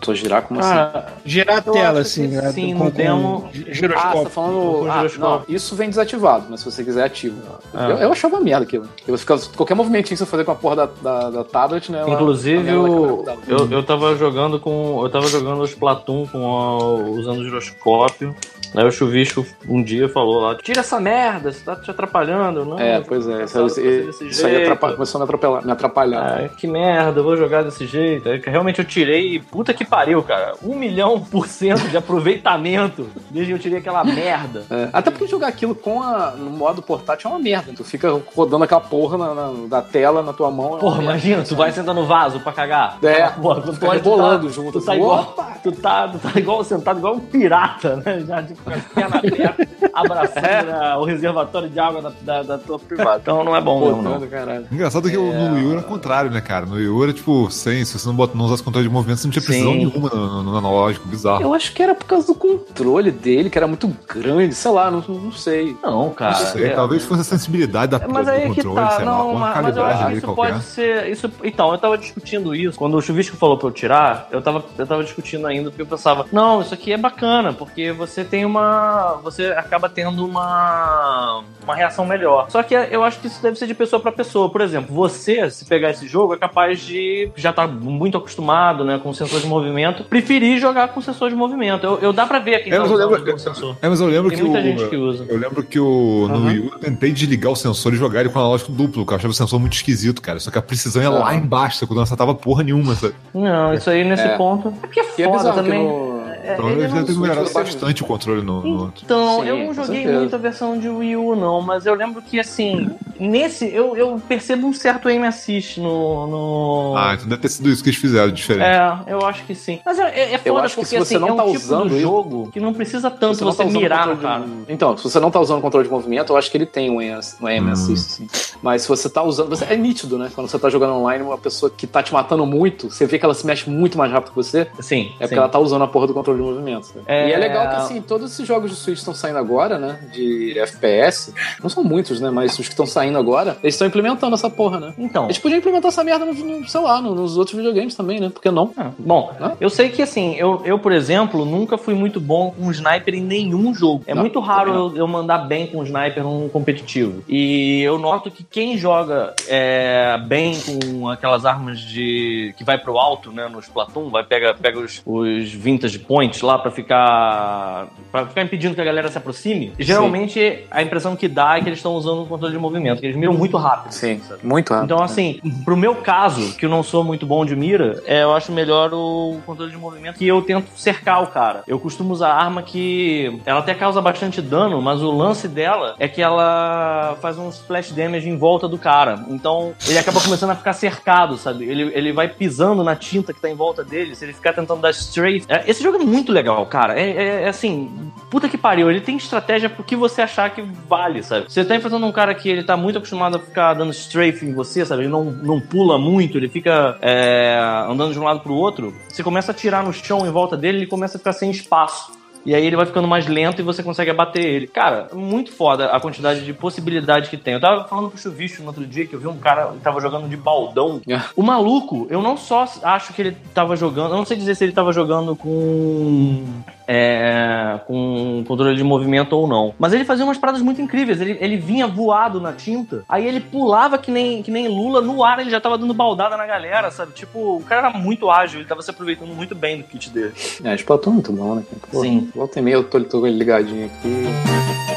tô 0.00 0.14
girar 0.14 0.42
como 0.42 0.60
assim? 0.60 0.70
Cara, 0.70 1.12
Girar 1.26 1.56
a 1.58 1.62
eu 1.68 1.72
tela, 1.74 2.00
assim, 2.00 2.26
né, 2.28 2.50
sim, 2.52 2.72
com, 2.72 2.84
no 2.84 2.90
com 2.90 2.96
demo- 2.96 3.44
Ah, 3.46 3.50
você 3.58 3.74
giroscópio. 3.74 4.22
tá 4.24 4.30
falando. 4.30 4.90
Ah, 4.90 5.04
não, 5.18 5.42
isso 5.48 5.76
vem 5.76 5.90
desativado, 5.90 6.46
mas 6.48 6.60
se 6.60 6.66
você 6.70 6.82
quiser 6.82 7.04
ativo. 7.04 7.36
Ah. 7.74 7.90
Eu, 7.90 7.96
eu 7.98 8.12
achava 8.12 8.36
uma 8.36 8.42
merda 8.42 8.64
aquilo. 8.64 8.88
Eu 9.06 9.18
ficava, 9.18 9.40
qualquer 9.56 9.74
movimentinho 9.74 10.16
que 10.16 10.24
você 10.24 10.26
fazer 10.26 10.44
com 10.44 10.52
a 10.52 10.54
porra 10.54 10.76
da, 10.76 10.86
da, 11.02 11.30
da 11.30 11.44
tablet, 11.44 11.92
né? 11.92 12.02
Inclusive, 12.08 12.66
ela- 12.68 12.88
ela- 12.88 13.36
eu, 13.46 13.70
eu 13.70 13.82
tava 13.82 14.16
jogando 14.16 14.58
com. 14.58 15.00
Eu 15.02 15.10
tava 15.10 15.26
jogando 15.28 15.60
os 15.62 15.74
Platum 15.74 16.26
com 16.26 16.46
a- 16.58 16.94
usando 17.10 17.40
o 17.40 17.44
giroscópio. 17.44 18.34
Aí 18.76 18.84
o 18.86 18.90
chuvisco 18.90 19.44
um 19.68 19.82
dia 19.82 20.08
falou 20.08 20.40
lá: 20.40 20.54
tira 20.56 20.80
essa 20.80 21.00
merda, 21.00 21.52
você 21.52 21.60
tá 21.64 21.76
te 21.76 21.90
atrapalhando. 21.90 22.64
Não, 22.64 22.78
É, 22.78 23.00
pois 23.00 23.26
é. 23.28 23.44
Isso, 23.44 24.24
isso, 24.24 24.46
aí 24.46 24.62
atrapalha- 24.62 24.94
começou 24.94 25.18
a 25.20 25.24
me 25.24 25.24
atrapalhar. 25.24 25.64
Me 25.66 25.72
atrapalhar. 25.72 26.40
Ah, 26.44 26.48
que 26.48 26.66
merda, 26.66 27.20
eu 27.20 27.24
vou 27.24 27.36
jogar 27.36 27.62
desse 27.62 27.86
jeito. 27.86 28.28
Aí, 28.28 28.40
realmente 28.44 28.78
eu 28.78 28.84
tirei, 28.84 29.40
puta 29.40 29.74
que 29.74 29.84
pariu, 29.84 30.22
cara. 30.22 30.52
Um 30.62 30.74
milhão 30.76 31.20
por 31.20 31.46
cento 31.46 31.88
de 31.88 31.96
aproveitamento 31.96 33.06
desde 33.30 33.52
que 33.52 33.56
eu 33.56 33.62
tirei 33.62 33.78
aquela 33.78 34.04
merda. 34.04 34.64
É, 34.70 34.88
Até 34.92 35.10
porque 35.10 35.26
jogar 35.26 35.48
aquilo 35.48 35.74
com 35.74 36.02
a, 36.02 36.30
no 36.32 36.50
modo 36.50 36.80
portátil 36.82 37.30
é 37.30 37.32
uma 37.34 37.38
merda. 37.40 37.72
Tu 37.76 37.84
fica 37.84 38.10
rodando 38.34 38.64
aquela 38.64 38.80
porra 38.80 39.18
na, 39.18 39.34
na- 39.34 39.50
da 39.68 39.82
tela 39.82 40.22
na 40.22 40.32
tua 40.32 40.50
mão. 40.50 40.76
é 40.76 40.80
Porra, 40.80 40.96
merda. 40.98 41.12
imagina, 41.12 41.42
tu 41.42 41.56
vai 41.56 41.72
sentar 41.72 41.94
no 41.94 42.06
vaso 42.06 42.40
pra 42.40 42.52
cagar. 42.52 42.98
É, 43.02 43.28
porra, 43.28 43.62
tu 43.62 43.72
rebolando 43.86 44.46
tu 44.46 44.48
tá, 44.48 44.52
junto, 44.54 44.80
Tu 44.80 44.84
tá, 44.84 44.92
assim, 44.92 45.00
igual, 45.00 45.34
tu, 45.62 45.72
tá, 45.72 46.08
tu 46.08 46.18
tá 46.18 46.38
igual 46.38 46.64
sentado 46.64 46.98
igual 46.98 47.14
um 47.14 47.20
pirata, 47.20 47.96
né? 47.96 48.20
Já 48.26 48.42
com 48.64 48.70
as 48.70 48.82
pernas 48.84 49.14
abertas, 49.24 49.68
abraçando 49.92 50.70
É. 50.70 50.96
o 50.96 51.04
reservatório 51.04 51.68
de 51.68 51.78
água 51.78 52.02
da, 52.02 52.12
da, 52.22 52.42
da 52.42 52.58
tua 52.58 52.78
privada. 52.78 53.18
Então 53.22 53.42
não 53.44 53.54
é 53.56 53.60
bom 53.60 53.80
mesmo, 53.86 54.02
não. 54.02 54.20
Caralho. 54.28 54.66
Engraçado 54.70 55.08
que 55.10 55.16
o- 55.16 55.32
no 55.32 55.54
Wii 55.54 55.64
U 55.66 55.70
era 55.72 55.80
o 55.80 55.84
contrário, 55.84 56.30
né, 56.30 56.40
cara? 56.40 56.66
No 56.66 56.74
Wii 56.76 56.88
U 56.88 57.02
era 57.04 57.12
tipo, 57.12 57.50
sem, 57.50 57.84
se 57.84 57.98
você 57.98 58.06
não, 58.08 58.14
bota, 58.14 58.36
não 58.36 58.44
usasse 58.44 58.62
controle 58.62 58.86
de 58.86 58.92
movimento, 58.92 59.18
você 59.18 59.26
não 59.26 59.32
tinha 59.32 59.42
precisão 59.42 59.72
Sim. 59.72 59.78
nenhuma 59.78 60.08
no, 60.10 60.42
no 60.42 60.56
analógico, 60.56 61.08
bizarro. 61.08 61.42
Eu 61.42 61.54
acho 61.54 61.72
que 61.72 61.82
era 61.82 61.94
por 61.94 62.04
causa 62.06 62.26
do 62.26 62.34
controle 62.34 63.10
dele, 63.10 63.50
que 63.50 63.58
era 63.58 63.66
muito 63.66 63.88
grande, 64.08 64.54
sei 64.54 64.70
lá, 64.70 64.90
não, 64.90 65.00
não 65.00 65.32
sei. 65.32 65.76
Não, 65.82 66.10
cara. 66.10 66.38
Não 66.38 66.46
sei, 66.46 66.64
é- 66.66 66.70
talvez 66.74 67.04
fosse 67.04 67.20
a 67.22 67.24
sensibilidade 67.24 67.90
da, 67.92 67.96
É, 67.98 68.06
Mas 68.08 68.26
do 68.26 68.32
aí 68.32 68.38
é 68.38 68.48
que 68.48 68.54
controle, 68.56 68.76
tá, 68.76 68.90
sei 68.92 69.04
lá, 69.04 69.12
não, 69.12 69.30
uma 69.32 69.40
mas, 69.40 69.62
mas 69.62 69.76
eu 69.76 69.84
acho 69.84 70.06
que 70.06 70.12
isso 70.14 70.26
qualquer. 70.26 70.52
pode 70.52 70.64
ser. 70.64 71.10
Isso, 71.10 71.30
então, 71.44 71.72
eu 71.72 71.78
tava 71.78 71.98
discutindo 71.98 72.54
isso. 72.54 72.78
Quando 72.78 72.96
o 72.96 73.02
Chuvisco 73.02 73.36
falou 73.36 73.56
pra 73.58 73.68
eu 73.68 73.72
tirar, 73.72 74.28
eu 74.30 74.40
tava, 74.42 74.64
eu 74.78 74.86
tava 74.86 75.02
discutindo 75.04 75.46
ainda, 75.46 75.70
porque 75.70 75.82
eu 75.82 75.86
pensava, 75.86 76.26
não, 76.32 76.60
isso 76.60 76.72
aqui 76.74 76.92
é 76.92 76.96
bacana, 76.96 77.52
porque 77.52 77.92
você 77.92 78.24
tem 78.24 78.44
uma. 78.50 79.20
Você 79.22 79.46
acaba 79.46 79.88
tendo 79.88 80.24
uma. 80.26 81.42
uma 81.62 81.74
reação 81.74 82.04
melhor. 82.04 82.46
Só 82.50 82.62
que 82.62 82.74
eu 82.74 83.02
acho 83.04 83.18
que 83.20 83.26
isso 83.28 83.42
deve 83.42 83.56
ser 83.58 83.66
de 83.66 83.74
pessoa 83.74 84.00
pra 84.00 84.12
pessoa. 84.12 84.50
Por 84.50 84.60
exemplo, 84.60 84.94
você, 84.94 85.48
se 85.50 85.64
pegar 85.64 85.90
esse 85.90 86.06
jogo, 86.06 86.34
é 86.34 86.36
capaz 86.38 86.80
de 86.80 87.30
já 87.36 87.52
tá 87.52 87.66
muito 87.66 88.16
acostumado, 88.18 88.84
né, 88.84 88.98
com 89.02 89.12
sensor 89.12 89.40
de 89.40 89.46
movimento, 89.46 90.04
preferir 90.04 90.58
jogar 90.58 90.88
com 90.88 91.00
sensor 91.00 91.30
de 91.30 91.36
movimento. 91.36 91.84
Eu, 91.86 91.98
eu 92.00 92.12
dá 92.12 92.26
pra 92.26 92.38
ver 92.38 92.58
quem 92.64 92.72
É, 92.72 92.76
tá 92.76 92.82
mas 92.82 92.90
eu 92.90 92.96
usando 92.96 93.10
lembro- 93.16 93.32
com 93.32 93.38
sensor. 93.38 93.76
É, 93.80 93.88
mas 93.88 94.00
eu 94.00 94.06
lembro 94.06 94.28
Tem 94.30 94.38
que 94.38 94.44
muita 94.44 94.58
o. 94.58 94.62
gente 94.62 94.88
que 94.88 94.96
usa. 94.96 95.24
Eu 95.28 95.38
lembro 95.38 95.62
que 95.62 95.78
o, 95.78 96.26
no 96.28 96.34
Uhum. 96.36 96.46
Wii 96.46 96.58
U 96.60 96.70
eu 96.72 96.78
tentei 96.78 97.12
desligar 97.12 97.52
o 97.52 97.56
sensor 97.56 97.92
e 97.92 97.96
jogar 97.96 98.20
ele 98.20 98.28
com 98.28 98.38
analógico 98.38 98.72
duplo, 98.72 99.04
cara. 99.04 99.16
Eu 99.16 99.18
achava 99.20 99.30
o 99.32 99.34
sensor 99.34 99.60
muito 99.60 99.74
esquisito, 99.74 100.20
cara. 100.20 100.38
Só 100.40 100.50
que 100.50 100.58
a 100.58 100.62
precisão 100.62 101.02
ia 101.02 101.10
lá 101.10 101.28
Ah. 101.30 101.34
embaixo, 101.34 101.86
quando 101.86 101.96
não 101.98 102.02
acertava 102.04 102.34
porra 102.34 102.62
nenhuma, 102.64 102.94
sabe? 102.94 103.14
Não, 103.34 103.72
isso 103.74 103.88
aí 103.90 104.04
nesse 104.04 104.22
É. 104.24 104.36
ponto. 104.36 104.68
É 104.82 104.86
porque 104.86 105.00
é 105.00 105.02
é 105.02 105.24
foda 105.24 105.36
bizarro 105.38 105.56
também. 105.56 105.72
que 105.80 105.86
no... 105.86 106.19
É, 106.42 106.54
Então 106.54 106.68
ele 106.70 106.80
eles 106.80 106.88
não- 106.92 106.98
devem 107.00 107.04
ter 107.06 107.12
Switch 107.12 107.20
melhorado 107.22 107.46
você- 107.48 107.54
bastante 107.54 108.02
o 108.02 108.06
controle 108.06 108.42
no, 108.42 108.62
no 108.62 108.80
outro. 108.82 109.02
Então, 109.04 109.40
Sim, 109.42 109.48
eu 109.48 109.58
não 109.58 109.74
joguei 109.74 110.06
muito 110.06 110.34
a 110.34 110.38
versão 110.38 110.78
de 110.78 110.88
Wii 110.88 111.16
U, 111.16 111.36
não, 111.36 111.60
mas 111.60 111.86
eu 111.86 111.94
lembro 111.94 112.22
que, 112.22 112.38
assim, 112.40 112.88
nesse, 113.18 113.66
eu, 113.72 113.96
eu 113.96 114.20
percebo 114.28 114.66
um 114.66 114.72
certo 114.72 115.08
aim 115.08 115.24
assist 115.24 115.78
no. 115.80 116.26
no... 116.26 116.94
Ah, 116.96 117.14
então 117.14 117.28
deve 117.28 117.42
ter 117.42 117.48
sido 117.48 117.68
isso 117.68 117.82
que 117.82 117.90
eles 117.90 118.00
fizeram 118.00 118.30
diferente. 118.32 118.64
É, 118.66 119.12
eu 119.12 119.24
acho 119.26 119.44
que 119.44 119.54
sim. 119.54 119.80
Mas 119.84 119.98
é, 119.98 120.02
é, 120.08 120.32
é 120.32 120.40
Eu 120.44 120.54
foda 120.54 120.64
acho 120.66 120.74
que 120.74 120.80
porque, 120.82 120.96
se 120.96 121.04
você 121.04 121.16
assim, 121.16 121.18
não 121.18 121.28
é 121.28 121.32
um 121.32 121.36
tá 121.36 121.44
tipo 121.44 121.56
usando 121.56 121.88
de 121.88 121.94
isso- 121.94 122.02
jogo 122.02 122.50
que 122.52 122.60
não 122.60 122.72
precisa 122.72 123.10
tanto 123.10 123.34
Você 123.36 123.44
você, 123.44 123.64
tá 123.64 123.70
mirar 123.70 124.16
cara. 124.16 124.40
de- 124.44 124.72
Então, 124.72 124.96
se 124.96 125.04
você 125.04 125.20
não 125.20 125.30
tá 125.30 125.40
usando 125.40 125.60
controle 125.60 125.86
de 125.86 125.92
movimento, 125.92 126.32
eu 126.32 126.36
acho 126.36 126.50
que 126.50 126.56
ele 126.56 126.66
tem 126.66 126.90
um 126.90 126.98
aim, 126.98 127.10
um 127.40 127.46
aim 127.46 127.60
Hum. 127.60 127.72
assist, 127.72 128.12
sim. 128.12 128.26
Mas 128.62 128.82
se 128.82 128.88
você 128.88 129.08
tá 129.08 129.22
usando. 129.22 129.48
Você, 129.50 129.64
é 129.64 129.76
nítido, 129.76 130.18
né? 130.18 130.30
Quando 130.34 130.48
você 130.48 130.58
tá 130.58 130.68
jogando 130.68 130.94
online, 130.94 131.24
uma 131.24 131.38
pessoa 131.38 131.70
que 131.70 131.86
tá 131.86 132.02
te 132.02 132.12
matando 132.12 132.44
muito, 132.46 132.90
você 132.90 133.06
vê 133.06 133.18
que 133.18 133.24
ela 133.24 133.34
se 133.34 133.46
mexe 133.46 133.68
muito 133.68 133.96
mais 133.98 134.12
rápido 134.12 134.30
que 134.30 134.36
você, 134.36 134.66
Sim, 134.80 135.12
é 135.18 135.24
sim. 135.24 135.28
porque 135.28 135.34
ela 135.34 135.48
tá 135.48 135.58
usando 135.58 135.82
a 135.82 135.88
porra 135.88 136.06
do 136.06 136.14
controle 136.14 136.29
de 136.36 136.42
movimento. 136.42 136.86
sabe? 136.86 137.00
É- 137.06 137.28
E 137.28 137.32
é 137.32 137.36
legal 137.38 137.68
que, 137.68 137.74
assim, 137.76 138.00
todos 138.02 138.32
esses 138.32 138.46
jogos 138.46 138.70
de 138.70 138.76
Switch 138.76 138.98
estão 138.98 139.14
saindo 139.14 139.38
agora, 139.38 139.78
né? 139.78 139.98
De 140.12 140.58
FPS. 140.58 141.32
Não 141.62 141.68
são 141.68 141.82
muitos, 141.84 142.20
né? 142.20 142.30
Mas 142.30 142.52
os 142.58 142.66
que 142.66 142.72
estão 142.72 142.86
saindo 142.86 143.18
agora, 143.18 143.56
eles 143.62 143.74
estão 143.74 143.86
implementando 143.86 144.34
essa 144.34 144.48
porra, 144.50 144.78
né? 144.80 144.94
Então. 144.98 145.24
Eles 145.24 145.38
podiam 145.38 145.58
implementar 145.58 145.88
essa 145.88 146.02
merda, 146.04 146.24
no, 146.24 146.32
no, 146.34 146.68
sei 146.68 146.80
lá, 146.80 147.00
no- 147.00 147.14
nos 147.14 147.36
outros 147.36 147.56
videogames 147.56 147.94
também, 147.94 148.20
né? 148.20 148.28
Por 148.30 148.40
que 148.42 148.50
não? 148.50 148.72
Ah, 148.76 148.90
Bom, 148.98 149.32
Hã? 149.40 149.52
eu 149.60 149.70
sei 149.70 149.88
que 149.88 150.02
assim, 150.02 150.34
eu, 150.36 150.62
eu, 150.64 150.78
por 150.78 150.92
exemplo, 150.92 151.44
nunca 151.44 151.76
fui 151.78 151.94
muito 151.94 152.20
bom 152.20 152.50
com 152.50 152.70
sniper 152.70 153.14
em 153.14 153.20
nenhum 153.22 153.74
jogo. 153.74 154.02
É 154.06 154.14
Não, 154.14 154.22
muito 154.22 154.40
raro 154.40 154.72
eu, 154.72 154.96
eu 154.96 155.06
mandar 155.08 155.38
bem 155.38 155.66
com 155.66 155.82
sniper 155.84 156.22
num 156.22 156.48
competitivo. 156.48 157.22
E 157.28 157.82
eu 157.82 157.98
noto 157.98 158.30
que 158.30 158.44
quem 158.44 158.76
joga 158.78 159.34
é, 159.48 160.18
bem 160.26 160.54
com 160.60 161.08
aquelas 161.08 161.44
armas 161.44 161.80
de 161.80 162.54
que 162.56 162.64
vai 162.64 162.78
pro 162.78 162.98
alto, 162.98 163.30
né, 163.32 163.48
nos 163.48 163.66
Platum, 163.68 164.10
vai 164.10 164.24
pega, 164.24 164.54
pega 164.54 164.78
os, 164.78 165.00
os 165.04 165.52
vintage 165.52 165.98
points 165.98 166.19
lá 166.42 166.58
pra 166.58 166.70
ficar 166.70 167.88
para 168.10 168.26
ficar 168.26 168.42
impedindo 168.42 168.74
que 168.74 168.80
a 168.80 168.84
galera 168.84 169.08
se 169.08 169.18
aproxime. 169.18 169.72
Geralmente 169.78 170.64
a 170.70 170.82
impressão 170.82 171.16
que 171.16 171.28
dá 171.28 171.56
é 171.56 171.60
que 171.60 171.68
eles 171.68 171.78
estão 171.78 171.94
usando 171.94 172.22
o 172.22 172.26
controle 172.26 172.52
de 172.52 172.58
movimento, 172.58 173.00
que 173.00 173.06
eles 173.06 173.16
miram 173.16 173.32
muito 173.32 173.56
rápido. 173.56 173.92
Sim, 173.92 174.20
sabe? 174.26 174.40
muito 174.44 174.72
rápido. 174.72 174.84
Então, 174.86 175.02
assim, 175.02 175.40
pro 175.64 175.76
meu 175.76 175.96
caso, 175.96 176.56
que 176.56 176.66
eu 176.66 176.70
não 176.70 176.82
sou 176.82 177.02
muito 177.04 177.26
bom 177.26 177.44
de 177.44 177.54
mira, 177.56 178.02
é, 178.06 178.22
eu 178.22 178.34
acho 178.34 178.52
melhor 178.52 178.92
o 178.92 179.38
controle 179.46 179.70
de 179.70 179.76
movimento 179.76 180.18
que 180.18 180.26
eu 180.26 180.42
tento 180.42 180.68
cercar 180.76 181.22
o 181.22 181.28
cara. 181.28 181.62
Eu 181.66 181.78
costumo 181.78 182.12
usar 182.12 182.32
arma 182.32 182.62
que 182.62 183.40
ela 183.46 183.60
até 183.60 183.74
causa 183.74 184.00
bastante 184.00 184.42
dano, 184.42 184.80
mas 184.82 185.02
o 185.02 185.10
lance 185.10 185.48
dela 185.48 185.94
é 185.98 186.08
que 186.08 186.20
ela 186.20 187.16
faz 187.20 187.38
um 187.38 187.48
splash 187.48 187.92
damage 187.92 188.28
em 188.28 188.36
volta 188.36 188.68
do 188.68 188.78
cara. 188.78 189.24
Então, 189.28 189.72
ele 189.88 189.98
acaba 189.98 190.20
começando 190.20 190.50
a 190.50 190.56
ficar 190.56 190.72
cercado, 190.72 191.36
sabe? 191.36 191.64
Ele, 191.64 191.90
ele 191.94 192.12
vai 192.12 192.28
pisando 192.28 192.82
na 192.82 192.96
tinta 192.96 193.32
que 193.32 193.40
tá 193.40 193.48
em 193.48 193.54
volta 193.54 193.84
dele, 193.84 194.14
se 194.14 194.24
ele 194.24 194.32
ficar 194.32 194.52
tentando 194.52 194.80
dar 194.80 194.90
strafe. 194.90 195.44
É, 195.48 195.64
esse 195.70 195.82
jogo 195.82 195.98
é 195.98 196.04
muito 196.10 196.32
legal, 196.32 196.64
cara. 196.66 196.98
É, 196.98 197.10
é- 197.10 197.42
é 197.44 197.48
assim, 197.48 198.10
puta 198.30 198.48
que 198.48 198.58
pariu. 198.58 198.90
Ele 198.90 199.00
tem 199.00 199.16
estratégia 199.16 199.70
pro 199.70 199.82
que 199.84 199.96
você 199.96 200.22
achar 200.22 200.50
que 200.50 200.62
vale, 200.88 201.22
sabe? 201.22 201.46
Você 201.48 201.64
tá 201.64 201.74
enfrentando 201.76 202.04
um 202.06 202.12
cara 202.12 202.34
que 202.34 202.48
ele 202.48 202.62
tá 202.62 202.76
muito 202.76 202.98
acostumado 202.98 203.36
a 203.36 203.40
ficar 203.40 203.74
dando 203.74 203.92
strafe 203.92 204.44
em 204.44 204.52
você, 204.52 204.84
sabe? 204.84 205.02
Ele 205.02 205.10
não, 205.10 205.24
não 205.24 205.60
pula 205.60 205.98
muito, 205.98 206.36
ele 206.38 206.48
fica 206.48 206.98
é, 207.00 207.58
andando 207.88 208.12
de 208.12 208.18
um 208.18 208.24
lado 208.24 208.40
pro 208.40 208.54
outro. 208.54 208.94
Você 209.08 209.22
começa 209.22 209.52
a 209.52 209.54
tirar 209.54 209.82
no 209.82 209.92
chão 209.92 210.26
em 210.26 210.30
volta 210.30 210.56
dele, 210.56 210.78
ele 210.78 210.86
começa 210.86 211.16
a 211.16 211.18
ficar 211.18 211.32
sem 211.32 211.50
espaço. 211.50 212.12
E 212.44 212.54
aí 212.54 212.66
ele 212.66 212.76
vai 212.76 212.86
ficando 212.86 213.06
mais 213.06 213.26
lento 213.26 213.60
e 213.60 213.64
você 213.64 213.82
consegue 213.82 214.10
abater 214.10 214.44
ele. 214.44 214.66
Cara, 214.66 215.08
muito 215.12 215.52
foda 215.52 215.86
a 215.86 216.00
quantidade 216.00 216.44
de 216.44 216.52
possibilidades 216.52 217.28
que 217.28 217.36
tem. 217.36 217.54
Eu 217.54 217.60
tava 217.60 217.84
falando 217.84 218.10
pro 218.10 218.18
Chuvicho 218.18 218.62
no 218.62 218.68
outro 218.68 218.86
dia 218.86 219.06
que 219.06 219.14
eu 219.14 219.20
vi 219.20 219.26
um 219.26 219.38
cara 219.38 219.68
que 219.68 219.80
tava 219.80 220.00
jogando 220.00 220.28
de 220.28 220.36
baldão. 220.36 221.00
O 221.36 221.42
maluco, 221.42 222.06
eu 222.10 222.22
não 222.22 222.36
só 222.36 222.66
acho 222.82 223.12
que 223.12 223.22
ele 223.22 223.36
tava 223.54 223.76
jogando, 223.76 224.12
eu 224.12 224.18
não 224.18 224.24
sei 224.24 224.36
dizer 224.36 224.54
se 224.54 224.64
ele 224.64 224.72
tava 224.72 224.92
jogando 224.92 225.36
com 225.36 226.44
é, 226.92 227.78
com 227.86 228.42
controle 228.48 228.76
de 228.76 228.82
movimento 228.82 229.34
ou 229.34 229.46
não. 229.46 229.72
Mas 229.78 229.92
ele 229.92 230.04
fazia 230.04 230.24
umas 230.24 230.38
paradas 230.38 230.60
muito 230.60 230.82
incríveis. 230.82 231.20
Ele, 231.20 231.38
ele 231.40 231.56
vinha 231.56 231.86
voado 231.86 232.40
na 232.40 232.52
tinta, 232.52 233.04
aí 233.08 233.24
ele 233.24 233.38
pulava 233.38 233.96
que 233.96 234.10
nem, 234.10 234.42
que 234.42 234.50
nem 234.50 234.66
Lula 234.66 235.00
no 235.00 235.22
ar, 235.22 235.38
ele 235.38 235.50
já 235.50 235.60
tava 235.60 235.78
dando 235.78 235.94
baldada 235.94 236.36
na 236.36 236.44
galera, 236.44 236.90
sabe? 236.90 237.12
Tipo, 237.12 237.58
o 237.58 237.62
cara 237.62 237.88
era 237.88 237.96
muito 237.96 238.28
ágil, 238.28 238.58
ele 238.58 238.68
tava 238.68 238.82
se 238.82 238.90
aproveitando 238.90 239.32
muito 239.32 239.54
bem 239.54 239.78
do 239.78 239.84
kit 239.84 240.10
dele. 240.10 240.32
É, 240.64 240.74
Splatoon 240.74 241.10
é 241.10 241.14
muito 241.14 241.32
bom, 241.32 241.54
né? 241.54 241.62
Pô, 241.92 242.02
Sim. 242.02 242.28
Volta 242.34 242.58
e 242.58 242.62
meia 242.62 242.74
eu 242.74 242.82
tô, 242.82 243.00
tô 243.04 243.24
ligadinho 243.24 243.86
aqui. 243.86 244.89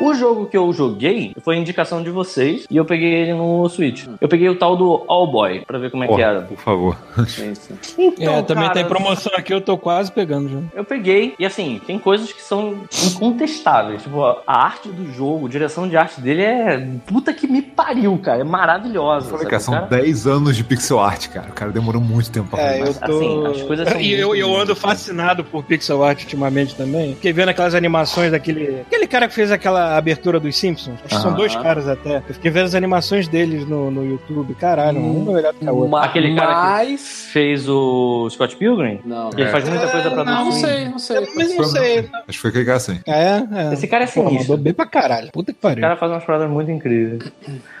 O 0.00 0.14
jogo 0.14 0.46
que 0.46 0.56
eu 0.56 0.72
joguei 0.72 1.34
foi 1.42 1.56
indicação 1.56 2.02
de 2.02 2.10
vocês 2.10 2.64
e 2.70 2.76
eu 2.76 2.84
peguei 2.84 3.12
ele 3.12 3.34
no 3.34 3.68
Switch. 3.68 4.06
Eu 4.20 4.28
peguei 4.28 4.48
o 4.48 4.54
tal 4.54 4.76
do 4.76 5.02
All 5.08 5.26
Boy 5.30 5.62
pra 5.66 5.76
ver 5.78 5.90
como 5.90 6.04
é 6.04 6.06
que 6.06 6.12
Porra, 6.12 6.22
era. 6.24 6.40
por 6.42 6.56
favor. 6.58 6.96
Sim. 7.26 7.52
Então, 7.98 8.34
é, 8.36 8.42
também 8.42 8.64
cara, 8.64 8.74
tem 8.74 8.84
promoção 8.84 9.32
aqui, 9.36 9.52
eu 9.52 9.60
tô 9.60 9.76
quase 9.76 10.12
pegando 10.12 10.48
já. 10.48 10.58
Eu 10.72 10.84
peguei, 10.84 11.34
e 11.38 11.44
assim, 11.44 11.80
tem 11.84 11.98
coisas 11.98 12.32
que 12.32 12.40
são 12.40 12.78
incontestáveis. 13.06 14.02
Tipo, 14.02 14.22
a 14.24 14.36
arte 14.46 14.88
do 14.88 15.12
jogo, 15.12 15.46
a 15.46 15.50
direção 15.50 15.88
de 15.88 15.96
arte 15.96 16.20
dele 16.20 16.42
é. 16.42 16.88
Puta 17.06 17.32
que 17.32 17.48
me 17.48 17.60
pariu, 17.60 18.16
cara. 18.18 18.40
É 18.40 18.44
maravilhosa. 18.44 19.26
Falei, 19.26 19.38
sabe? 19.40 19.50
cara, 19.50 19.60
são 19.60 19.74
Cara, 19.74 19.86
10 19.86 20.26
anos 20.28 20.56
de 20.56 20.62
pixel 20.62 21.00
art, 21.00 21.28
cara. 21.28 21.48
O 21.48 21.52
cara 21.52 21.72
demorou 21.72 22.00
muito 22.00 22.30
tempo 22.30 22.48
pra 22.50 22.60
É, 22.62 22.78
fazer. 22.78 22.90
eu 22.90 23.08
tô. 23.08 23.16
assim, 23.16 23.46
as 23.48 23.62
coisas 23.66 23.88
são 23.88 24.00
e 24.00 24.12
eu, 24.12 24.34
eu 24.36 24.56
ando 24.56 24.76
fascinado 24.76 25.42
por 25.44 25.64
pixel 25.64 26.04
art 26.04 26.22
ultimamente 26.22 26.76
também. 26.76 27.14
Fiquei 27.16 27.32
vendo 27.32 27.48
aquelas 27.48 27.74
animações 27.74 28.30
daquele. 28.30 28.82
Aquele 28.86 29.06
cara 29.08 29.26
que 29.26 29.34
fez 29.34 29.50
aquela 29.50 29.87
abertura 29.96 30.38
dos 30.40 30.56
Simpsons. 30.56 30.98
Acho 31.04 31.16
que 31.16 31.22
são 31.22 31.34
dois 31.34 31.54
caras 31.56 31.88
até. 31.88 32.16
Eu 32.28 32.34
fiquei 32.34 32.50
vendo 32.50 32.66
as 32.66 32.74
animações 32.74 33.26
deles 33.28 33.66
no, 33.66 33.90
no 33.90 34.04
YouTube. 34.04 34.54
Caralho, 34.54 34.98
Hum. 35.00 35.24
um 35.26 35.30
é 35.30 35.34
melhor 35.34 35.52
do 35.52 35.58
que 35.60 35.68
a 35.68 35.72
outra. 35.72 35.88
Ma- 35.88 36.04
Aquele 36.04 36.34
cara 36.34 36.48
que- 36.48 36.60
Mas... 36.92 37.28
Fez 37.32 37.68
o 37.68 38.28
Scott 38.30 38.56
Pilgrim. 38.56 39.00
Não, 39.04 39.30
Ele 39.32 39.42
É. 39.42 39.46
faz 39.48 39.68
muita 39.68 39.86
coisa 39.88 40.10
pra 40.10 40.24
não, 40.24 40.44
não 40.46 40.52
você. 40.52 40.66
sei, 40.66 40.88
não 40.88 40.98
sei. 40.98 41.28
Mas 41.36 41.56
não 41.56 41.64
sei. 41.64 41.98
Acho 41.98 42.26
que 42.26 42.38
foi 42.38 42.50
aquele 42.50 42.64
cara 42.64 42.76
assim. 42.76 43.00
É, 43.06 43.70
é. 43.70 43.74
Esse 43.74 43.86
cara 43.86 44.04
é 44.04 44.06
Porra, 44.06 44.28
sinistro. 44.28 44.50
mandou 44.52 44.64
bem 44.64 44.72
pra 44.72 44.86
caralho. 44.86 45.30
Puta 45.32 45.52
que 45.52 45.58
O 45.58 45.62
pariu. 45.62 45.80
cara 45.82 45.96
faz 45.96 46.10
umas 46.12 46.24
paradas 46.24 46.48
muito 46.50 46.70
incríveis. 46.70 47.30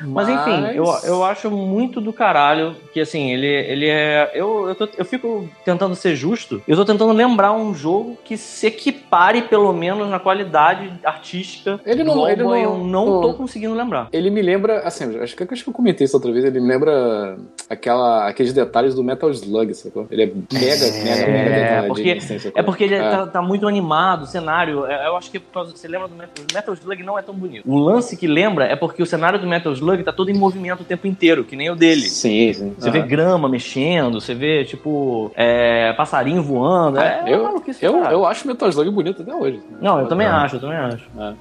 Mas 0.02 0.28
enfim, 0.28 0.66
eu, 0.74 0.84
eu 1.04 1.24
acho 1.24 1.50
muito 1.50 2.00
do 2.00 2.12
caralho 2.12 2.76
que 2.92 3.00
assim, 3.00 3.30
ele, 3.30 3.46
ele 3.46 3.86
é. 3.88 4.30
Eu, 4.34 4.68
eu, 4.68 4.74
tô- 4.74 4.88
eu 4.96 5.04
fico 5.04 5.48
tentando 5.64 5.94
ser 5.94 6.14
justo. 6.14 6.62
Eu 6.68 6.76
tô 6.76 6.84
tentando 6.84 7.12
lembrar 7.12 7.52
um 7.52 7.74
jogo 7.74 8.16
que 8.24 8.36
se 8.36 8.66
equipare, 8.66 9.42
pelo 9.42 9.72
menos, 9.72 10.08
na 10.08 10.18
qualidade 10.18 10.92
artística. 11.04 11.80
Ele 11.84 11.97
não- 12.04 12.14
do 12.14 12.20
All 12.20 12.28
ele 12.30 12.42
não- 12.42 12.56
Eu 12.56 12.78
não 12.78 13.06
não- 13.06 13.20
tô 13.20 13.34
conseguindo 13.34 13.74
lembrar. 13.74 14.08
Ele 14.12 14.30
me 14.30 14.42
lembra, 14.42 14.80
assim, 14.80 15.18
acho 15.20 15.36
que, 15.36 15.42
acho 15.52 15.62
que 15.64 15.70
eu 15.70 15.74
comentei 15.74 16.04
isso 16.04 16.16
outra 16.16 16.32
vez, 16.32 16.44
ele 16.44 16.60
me 16.60 16.68
lembra 16.68 17.36
aquela, 17.68 18.26
aqueles 18.28 18.52
detalhes 18.52 18.94
do 18.94 19.02
Metal 19.04 19.30
Slug, 19.30 19.72
sacou? 19.74 20.06
Ele 20.10 20.22
é 20.22 20.26
mega, 20.26 20.44
mega, 20.52 21.26
mega 21.32 21.50
detalhadinho, 21.50 21.88
porque- 21.88 22.10
assim? 22.12 22.52
É 22.54 22.62
porque 22.62 22.84
ele 22.84 22.94
É. 22.94 23.08
Tá, 23.10 23.26
tá 23.26 23.42
muito 23.42 23.66
animado, 23.68 24.22
o 24.22 24.26
cenário. 24.26 24.84
é- 24.86 25.06
Eu 25.08 25.16
acho 25.16 25.30
que 25.30 25.38
por 25.38 25.52
causa 25.52 25.72
que 25.72 25.78
você 25.78 25.88
lembra 25.88 26.08
do 26.08 26.14
Metal, 26.14 26.44
Metal 26.52 26.74
Slug 26.74 27.02
não 27.02 27.18
é 27.18 27.22
tão 27.22 27.34
bonito. 27.34 27.62
O 27.70 27.78
lance 27.78 28.16
que 28.16 28.26
lembra 28.26 28.64
é 28.66 28.74
porque 28.76 29.02
o 29.02 29.06
cenário 29.06 29.38
do 29.38 29.46
Metal 29.46 29.72
Slug 29.72 30.02
tá 30.02 30.12
todo 30.12 30.30
em 30.30 30.34
movimento 30.34 30.80
o 30.80 30.84
tempo 30.84 31.06
inteiro, 31.06 31.44
que 31.44 31.56
nem 31.56 31.70
o 31.70 31.76
dele. 31.76 32.02
Sim, 32.02 32.52
sim. 32.52 32.74
Você 32.78 32.88
Ah. 32.88 32.92
vê 32.92 33.00
grama 33.02 33.48
mexendo, 33.48 34.20
você 34.20 34.34
vê, 34.34 34.64
tipo, 34.64 35.30
é, 35.36 35.92
passarinho 35.94 36.42
voando. 36.42 36.98
É, 36.98 37.22
eu, 37.26 37.62
eu, 37.80 37.96
eu 38.10 38.26
acho 38.26 38.44
o 38.44 38.48
Metal 38.48 38.68
Slug 38.68 38.90
bonito 38.90 39.22
até 39.22 39.34
hoje. 39.34 39.60
Não, 39.80 40.00
eu 40.00 40.06
também 40.06 40.26
É. 40.26 40.30
acho, 40.30 40.56
eu 40.56 40.60
também 40.60 40.76
acho. 40.76 41.04
É. 41.18 41.32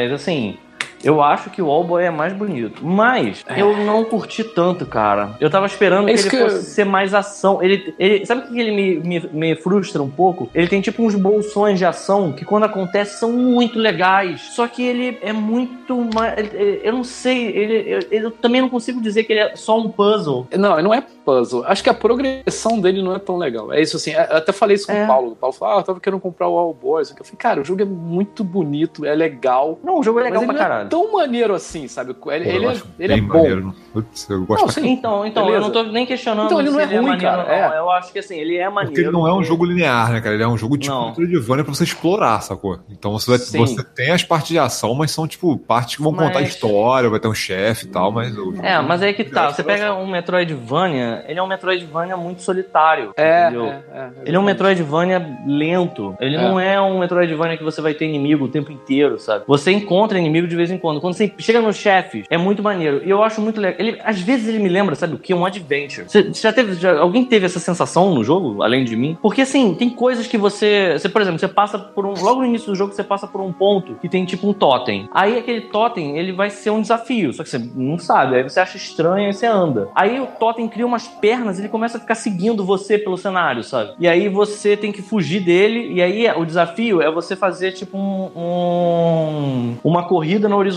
Mas, 0.00 0.12
assim, 0.12 0.56
eu 1.02 1.22
acho 1.22 1.50
que 1.50 1.60
o 1.62 1.70
All 1.70 1.84
Boy 1.84 2.04
é 2.04 2.10
mais 2.10 2.32
bonito. 2.32 2.84
Mas 2.84 3.44
eu 3.56 3.76
não 3.78 4.04
curti 4.04 4.44
tanto, 4.44 4.84
cara. 4.86 5.36
Eu 5.40 5.50
tava 5.50 5.66
esperando 5.66 6.08
É 6.08 6.14
que 6.14 6.20
ele 6.20 6.30
que 6.30 6.38
fosse 6.38 6.64
ser 6.64 6.84
mais 6.84 7.14
ação. 7.14 7.62
Ele, 7.62 7.94
ele, 7.98 8.24
sabe 8.26 8.42
o 8.42 8.48
que 8.48 8.58
ele 8.60 8.70
me, 8.72 8.96
me, 9.00 9.28
me 9.32 9.56
frustra 9.56 10.02
um 10.02 10.10
pouco? 10.10 10.48
Ele 10.54 10.68
tem, 10.68 10.80
tipo, 10.80 11.02
uns 11.02 11.14
bolsões 11.14 11.78
de 11.78 11.84
ação 11.84 12.32
que, 12.32 12.44
quando 12.44 12.64
acontece, 12.64 13.18
são 13.18 13.32
muito 13.32 13.78
legais. 13.78 14.40
Só 14.52 14.66
que 14.66 14.82
ele 14.82 15.18
é 15.22 15.32
muito 15.32 16.08
mais... 16.14 16.34
eu 16.82 16.92
não 16.92 17.04
sei, 17.04 17.48
ele, 17.48 18.06
eu, 18.10 18.22
eu 18.24 18.30
também 18.30 18.60
não 18.60 18.68
consigo 18.68 19.00
dizer 19.00 19.24
que 19.24 19.32
ele 19.32 19.40
é 19.40 19.56
só 19.56 19.78
um 19.78 19.88
puzzle. 19.90 20.46
Não, 20.56 20.80
não 20.82 20.94
é 20.94 21.02
puzzle. 21.24 21.64
Acho 21.66 21.82
que 21.82 21.90
a 21.90 21.94
progressão 21.94 22.80
dele 22.80 23.02
não 23.02 23.14
é 23.14 23.18
tão 23.18 23.36
legal. 23.36 23.72
É 23.72 23.80
isso 23.80 23.96
assim. 23.96 24.12
Eu 24.12 24.36
até 24.36 24.52
falei 24.52 24.76
isso 24.76 24.86
com 24.86 24.92
É. 24.92 25.04
o 25.04 25.06
Paulo. 25.06 25.32
O 25.32 25.36
Paulo 25.36 25.54
falou: 25.56 25.74
Ah, 25.76 25.80
eu 25.80 25.84
tava 25.84 26.00
querendo 26.00 26.20
comprar 26.20 26.48
o 26.48 26.58
All 26.58 26.74
Boys. 26.74 27.10
Eu 27.10 27.16
falei, 27.16 27.32
cara, 27.38 27.60
o 27.60 27.64
jogo 27.64 27.82
é 27.82 27.84
muito 27.84 28.42
bonito, 28.44 29.04
é 29.04 29.14
legal. 29.14 29.78
Não, 29.82 29.98
o 29.98 30.02
jogo 30.02 30.20
é 30.20 30.24
legal 30.24 30.42
pra 30.42 30.52
não 30.52 30.58
caralho. 30.58 30.86
é 30.86 30.89
tão 30.90 31.12
maneiro 31.12 31.54
assim, 31.54 31.88
sabe? 31.88 32.10
Ele, 32.10 32.18
Pô, 32.20 32.30
ele 32.32 32.48
é, 32.66 32.72
ele 32.98 33.12
é 33.12 33.16
bem 33.16 33.22
bom. 33.24 33.34
maneiro. 33.38 33.74
Putz, 33.92 34.28
eu 34.28 34.44
gosto 34.44 34.62
Não, 34.62 34.68
sim. 34.68 34.88
Então, 34.90 35.24
então 35.26 35.48
eu 35.48 35.60
não 35.60 35.70
tô 35.70 35.82
nem 35.84 36.04
questionando 36.04 36.46
Então, 36.46 36.60
ele 36.60 36.70
não 36.70 36.80
é 36.80 36.86
se 36.86 36.92
ele 36.92 36.98
ruim, 36.98 37.10
maneiro 37.10 37.30
cara, 37.36 37.42
não. 37.68 37.74
é. 37.74 37.78
Eu 37.78 37.90
acho 37.90 38.12
que 38.12 38.18
assim, 38.18 38.36
ele 38.38 38.56
é 38.56 38.68
maneiro. 38.68 38.88
Porque 38.90 39.00
ele 39.00 39.10
não 39.10 39.26
é 39.26 39.30
um 39.30 39.36
porque- 39.36 39.48
jogo 39.48 39.64
linear, 39.64 40.12
né, 40.12 40.20
cara? 40.20 40.34
Ele 40.34 40.42
é 40.44 40.48
um 40.48 40.58
jogo 40.58 40.76
tipo 40.76 40.92
Não. 40.94 41.08
Metroidvania 41.08 41.64
pra 41.64 41.74
você 41.74 41.84
explorar, 41.84 42.40
sacou? 42.42 42.78
Então 42.90 43.12
você, 43.12 43.38
Sim. 43.38 43.58
você 43.58 43.82
tem 43.82 44.10
as 44.10 44.22
partes 44.22 44.48
de 44.48 44.58
ação, 44.58 44.94
mas 44.94 45.10
são 45.10 45.26
tipo 45.26 45.56
partes 45.58 45.96
que 45.96 46.02
vão 46.02 46.12
contar 46.12 46.38
a 46.38 46.40
Mas- 46.42 46.48
história, 46.50 47.08
vai 47.08 47.18
ter 47.20 47.28
um 47.28 47.34
chefe 47.34 47.86
e 47.86 47.88
tal, 47.88 48.10
mas. 48.12 48.34
É, 48.62 48.80
mas 48.80 49.02
aí 49.02 49.14
que 49.14 49.24
tá. 49.24 49.46
É, 49.46 49.52
Você 49.52 49.62
pega 49.64 49.94
um 49.94 50.06
Metroidvania, 50.06 51.24
ele 51.28 51.38
é 51.38 51.42
um 51.42 51.46
Metroidvania 51.46 52.16
muito 52.16 52.42
solitário. 52.42 53.12
É, 53.16 53.44
entendeu? 53.48 53.66
é, 53.66 53.82
é, 53.92 54.10
Ele 54.26 54.36
é 54.36 54.38
um 54.38 54.42
Metroidvania 54.42 55.38
lento. 55.46 56.16
Ele 56.20 56.36
É. 56.36 56.42
não 56.42 56.58
é 56.58 56.80
um 56.80 56.98
Metroidvania 56.98 57.56
que 57.56 57.64
você 57.64 57.80
vai 57.80 57.94
ter 57.94 58.06
inimigo 58.06 58.44
o 58.44 58.48
tempo 58.48 58.72
inteiro, 58.72 59.18
sabe? 59.18 59.44
Você 59.46 59.70
encontra 59.72 60.18
inimigo 60.18 60.46
de 60.46 60.56
vez 60.56 60.70
em 60.70 60.78
quando. 60.80 61.00
Quando 61.00 61.14
você 61.14 61.32
chega 61.38 61.60
nos 61.60 61.76
chefes, 61.76 62.26
é 62.30 62.36
muito 62.36 62.62
maneiro. 62.62 63.02
E 63.04 63.10
eu 63.10 63.22
acho 63.22 63.40
muito 63.40 63.60
legal. 63.60 63.78
Ele, 63.78 63.98
às 64.04 64.20
vezes 64.20 64.48
ele 64.48 64.58
me 64.58 64.68
lembra, 64.68 64.94
sabe 64.94 65.14
o 65.14 65.18
que? 65.18 65.32
Um 65.34 65.44
adventure. 65.44 66.06
Você 66.08 66.32
já 66.32 66.52
teve. 66.52 66.74
já- 66.74 66.98
alguém 66.98 67.24
teve 67.24 67.46
essa 67.46 67.60
sensação 67.60 68.14
no 68.14 68.24
jogo, 68.24 68.62
além 68.62 68.84
de 68.84 68.96
mim? 68.96 69.16
Porque 69.22 69.42
assim, 69.42 69.74
tem 69.74 69.90
coisas 69.90 70.26
que 70.26 70.36
você. 70.38 70.94
Você, 70.98 71.08
por 71.08 71.20
exemplo, 71.22 71.38
você 71.38 71.48
passa 71.48 71.78
por 71.78 72.04
um. 72.06 72.14
Logo 72.20 72.40
no 72.40 72.46
início 72.46 72.68
do 72.68 72.74
jogo, 72.74 72.92
você 72.92 73.04
passa 73.04 73.26
por 73.26 73.40
um 73.40 73.52
ponto 73.52 73.94
que 74.00 74.08
tem 74.08 74.24
tipo 74.24 74.48
um 74.48 74.52
totem. 74.52 75.08
Aí 75.12 75.38
aquele 75.38 75.60
totem, 75.62 76.18
ele 76.18 76.32
vai 76.32 76.50
ser 76.50 76.70
um 76.70 76.80
desafio. 76.80 77.32
Só 77.32 77.42
que 77.42 77.48
você 77.50 77.58
não 77.74 77.98
sabe. 77.98 78.36
Aí 78.36 78.42
você 78.42 78.58
acha 78.60 78.76
estranho 78.76 79.30
e 79.30 79.32
você 79.34 79.46
anda. 79.46 79.88
Aí 79.94 80.18
o 80.20 80.26
totem 80.26 80.66
cria 80.68 80.86
umas 80.86 81.06
pernas 81.08 81.58
ele 81.58 81.68
começa 81.68 81.98
a 81.98 82.00
ficar 82.00 82.14
seguindo 82.14 82.64
você 82.64 82.98
pelo 82.98 83.16
cenário, 83.16 83.62
sabe? 83.62 83.92
E 83.98 84.08
aí 84.08 84.28
você 84.28 84.76
tem 84.76 84.90
que 84.92 85.02
fugir 85.02 85.40
dele. 85.40 85.92
E 85.92 86.00
aí 86.02 86.26
o 86.36 86.44
desafio 86.44 87.00
é 87.02 87.10
você 87.10 87.36
fazer 87.36 87.72
tipo 87.72 87.98
um, 87.98 88.30
um- 88.36 89.76
uma 89.84 90.06
corrida 90.06 90.48
na 90.48 90.56
horizontal, 90.56 90.69